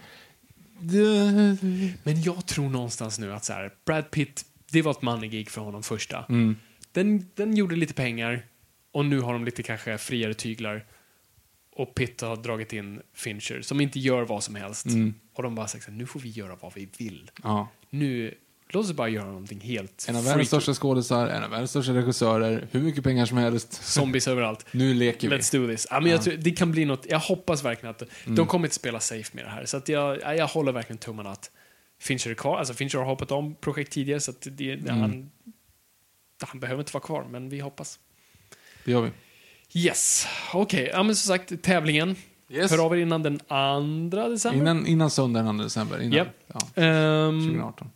Men 2.03 2.23
jag 2.23 2.47
tror 2.47 2.69
någonstans 2.69 3.19
nu 3.19 3.33
att 3.33 3.45
så 3.45 3.53
här, 3.53 3.73
Brad 3.87 4.11
Pitt, 4.11 4.45
det 4.73 4.83
var 4.83 4.91
ett 4.91 5.03
money-gig 5.03 5.51
för 5.51 5.61
honom 5.61 5.83
första. 5.83 6.25
Mm. 6.29 6.57
Den, 6.93 7.31
den 7.35 7.57
gjorde 7.57 7.77
lite 7.77 7.95
pengar 7.95 8.43
och 8.95 9.05
nu 9.05 9.21
har 9.21 9.33
de 9.33 9.45
lite 9.45 9.63
kanske 9.63 9.99
friare 9.99 10.35
tyglar. 10.35 10.85
Och 11.77 11.95
Pitt 11.95 12.21
har 12.21 12.37
dragit 12.37 12.73
in 12.73 13.01
Fincher 13.15 13.63
som 13.63 13.81
inte 13.81 13.99
gör 13.99 14.23
vad 14.23 14.43
som 14.43 14.55
helst. 14.55 14.87
Mm. 14.87 15.15
Och 15.35 15.43
de 15.43 15.55
bara 15.55 15.69
sagt 15.69 15.89
nu 15.89 16.07
får 16.07 16.21
vi 16.21 16.29
göra 16.29 16.57
vad 16.57 16.75
vi 16.75 16.89
vill. 16.99 17.31
Ja. 17.43 17.69
Nu, 17.91 18.35
låt 18.69 18.85
oss 18.85 18.93
bara 18.93 19.09
göra 19.09 19.25
någonting 19.27 19.61
helt 19.61 20.07
En 20.09 20.17
av 20.17 20.25
världens 20.25 20.49
största 20.49 20.75
skådisar, 20.75 21.27
en 21.29 21.43
av 21.45 21.51
världens 21.51 21.71
största 21.71 21.93
regissörer, 21.95 22.69
hur 22.71 22.81
mycket 22.81 23.05
pengar 23.05 23.27
som 23.27 23.37
helst. 23.39 23.73
Zombies 23.85 24.29
överallt. 24.29 24.67
Nu 24.73 24.95
leker 24.95 25.29
vi. 25.29 25.37
Let's 25.37 25.53
do 25.59 25.67
this. 25.73 25.87
Ja, 25.91 26.01
men 26.01 26.11
jag 26.11 26.23
tror, 26.23 26.35
det 26.35 26.51
kan 26.51 26.71
bli 26.73 26.85
något, 26.85 27.07
jag 27.09 27.19
hoppas 27.19 27.65
verkligen 27.65 27.91
att 27.91 28.03
Mm. 28.03 28.37
de 28.37 28.47
kommer 28.47 28.67
inte 28.67 28.75
spela 28.77 29.01
safe 29.01 29.31
med 29.37 29.45
det 29.45 29.51
här. 29.51 29.65
Så 29.65 29.77
att 29.77 29.89
jag, 29.89 30.21
ja, 30.21 30.35
jag 30.35 30.47
håller 30.47 30.73
verkligen 30.73 30.99
tummarna 30.99 31.31
att 31.31 31.51
Fincher 32.01 32.31
är 32.31 32.35
kvar. 32.35 32.59
Alltså 32.59 32.75
Fincher 32.75 32.99
har 32.99 33.05
hoppat 33.05 33.31
om 33.31 33.55
projekt 33.55 33.93
tidigare 33.93 34.21
så 34.21 34.31
att 34.31 34.47
det, 34.51 34.73
Mm. 34.73 35.01
han, 35.01 35.31
han 36.43 36.61
behöver 36.61 36.81
inte 36.83 36.93
vara 36.93 37.05
kvar, 37.05 37.27
men 37.31 37.49
vi 37.49 37.61
hoppas. 37.61 37.99
Det 38.85 38.91
gör 38.93 39.01
vi. 39.03 39.11
Yes, 39.81 40.27
okej. 40.53 40.91
Ja, 40.93 41.03
men 41.03 41.17
som 41.17 41.29
sagt, 41.37 41.63
tävlingen. 41.63 42.17
Yes. 42.51 42.71
Hör 42.71 42.85
av 42.87 42.93
er 42.97 43.01
innan 43.03 43.23
den 43.23 43.41
andra 43.49 44.29
december. 44.29 44.59
Innan, 44.61 44.87
innan 44.87 45.11
söndagen 45.11 45.59
2 45.59 45.65
december. 45.65 46.03
Innan, 46.03 46.13
Japp. 46.13 46.29
ja, 46.47 46.83
Ehm, 46.83 47.41
2018. 47.41 47.91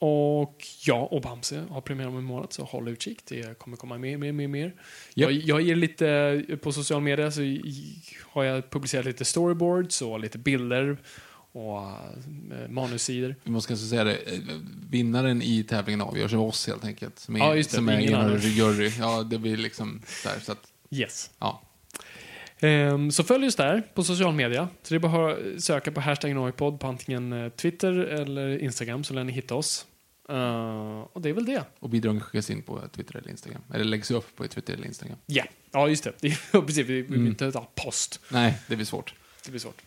och 0.00 0.64
jag 0.86 1.12
och 1.12 1.22
Bamse 1.22 1.64
har 1.70 1.80
premiär 1.80 2.08
om 2.08 2.16
en 2.16 2.24
månad, 2.24 2.52
så 2.52 2.64
håll 2.64 2.88
utkik. 2.88 3.18
Det 3.26 3.58
kommer 3.58 3.76
komma 3.76 3.98
mer, 3.98 4.16
mer, 4.16 4.32
mer, 4.32 4.48
mer. 4.48 4.74
Jag, 5.14 5.32
jag 5.32 5.60
ger 5.60 5.76
lite, 5.76 6.44
på 6.62 6.72
social 6.72 7.00
media 7.00 7.30
så 7.30 7.40
har 8.30 8.44
jag 8.44 8.70
publicerat 8.70 9.04
lite 9.04 9.24
storyboards 9.24 10.02
och 10.02 10.20
lite 10.20 10.38
bilder 10.38 10.98
och 11.58 11.78
eh, 12.56 12.68
manussidor. 12.68 13.34
Vi 13.44 13.50
måste 13.50 13.68
kanske 13.68 13.86
säga 13.86 14.04
det, 14.04 14.16
eh, 14.16 14.38
vinnaren 14.90 15.42
i 15.42 15.62
tävlingen 15.64 16.00
avgörs 16.00 16.34
av 16.34 16.40
oss 16.42 16.66
helt 16.66 16.84
enkelt. 16.84 17.18
Som 17.18 17.36
är, 17.36 17.38
Ja, 17.40 17.54
just 17.56 17.70
det, 17.70 17.76
som 17.76 17.88
är 17.88 17.98
ingen 18.00 18.14
annan. 18.14 18.38
jury. 18.40 18.92
Ja, 18.98 19.22
det 19.22 19.38
blir 19.38 19.56
liksom 19.56 20.02
där, 20.24 20.40
så 20.40 20.52
att, 20.52 20.72
Yes. 20.90 21.30
ja. 21.38 21.62
Ehm, 22.60 23.10
så 23.10 23.24
följ 23.24 23.46
oss 23.46 23.56
där 23.56 23.82
på 23.94 24.04
social 24.04 24.34
media. 24.34 24.68
Så 24.82 24.94
det 24.94 24.98
är 24.98 24.98
bara 25.08 25.32
att 25.32 25.62
söka 25.62 25.92
på 25.92 26.00
hashtag 26.00 26.34
Noipod 26.34 26.80
på 26.80 26.86
antingen 26.86 27.32
eh, 27.32 27.48
Twitter 27.48 27.92
eller 27.92 28.58
Instagram 28.58 29.04
så 29.04 29.14
lär 29.14 29.24
ni 29.24 29.32
hitta 29.32 29.54
oss. 29.54 29.86
Eh, 30.28 31.00
och 31.12 31.22
det 31.22 31.28
är 31.28 31.32
väl 31.32 31.44
det. 31.46 31.64
Och 31.78 31.90
bidragen 31.90 32.20
skickas 32.20 32.50
in 32.50 32.62
på 32.62 32.80
Twitter 32.96 33.16
eller 33.16 33.30
Instagram. 33.30 33.62
Eller 33.74 33.84
läggs 33.84 34.10
upp 34.10 34.36
på 34.36 34.48
Twitter 34.48 34.74
eller 34.74 34.86
Instagram. 34.86 35.16
Ja, 35.26 35.44
ja 35.72 35.88
just 35.88 36.04
det. 36.04 36.12
precis, 36.52 36.76
vi 36.78 37.02
vill 37.02 37.14
Mm. 37.14 37.26
inte 37.26 37.52
ta 37.52 37.68
post. 37.74 38.20
Nej, 38.30 38.58
det 38.66 38.76
blir 38.76 38.86
svårt. 38.86 39.14
Det 39.44 39.50
blir 39.50 39.60
svårt. 39.60 39.82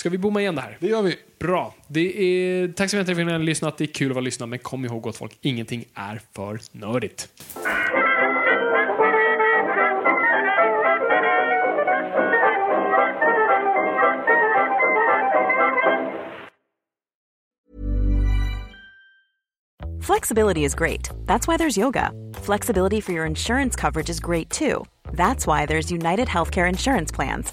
Ska 0.00 0.10
vi 0.10 0.18
bomma 0.18 0.40
igen 0.40 0.54
det 0.54 0.60
här? 0.60 0.76
Det 0.80 0.86
gör 0.86 1.02
vi. 1.02 1.16
Bra. 1.38 1.74
Det 1.86 2.22
är, 2.22 2.68
tack 2.68 2.90
så 2.90 2.96
mycket 2.96 3.14
för 3.14 3.22
att 3.22 3.26
ni 3.26 3.32
har 3.32 3.38
lyssnat. 3.38 3.78
Det 3.78 3.84
är 3.84 3.86
kul 3.86 4.10
att 4.10 4.14
vara 4.14 4.24
lyssnad, 4.24 4.48
men 4.48 4.58
kom 4.58 4.84
ihåg 4.84 5.02
gott 5.02 5.16
folk, 5.16 5.38
ingenting 5.40 5.84
är 5.94 6.20
för 6.32 6.60
nördigt. 6.72 7.28
Flexibility 20.02 20.64
is 20.64 20.74
great. 20.74 21.10
That's 21.26 21.46
why 21.46 21.56
there's 21.56 21.78
yoga. 21.78 22.10
Flexibility 22.42 23.00
for 23.00 23.12
your 23.12 23.26
insurance 23.26 23.80
coverage 23.80 24.10
is 24.10 24.20
great 24.20 24.50
too. 24.50 24.84
That's 25.12 25.46
why 25.46 25.66
there's 25.66 25.92
United 25.92 26.28
Healthcare 26.28 26.68
Insurance 26.68 27.14
Plans. 27.14 27.52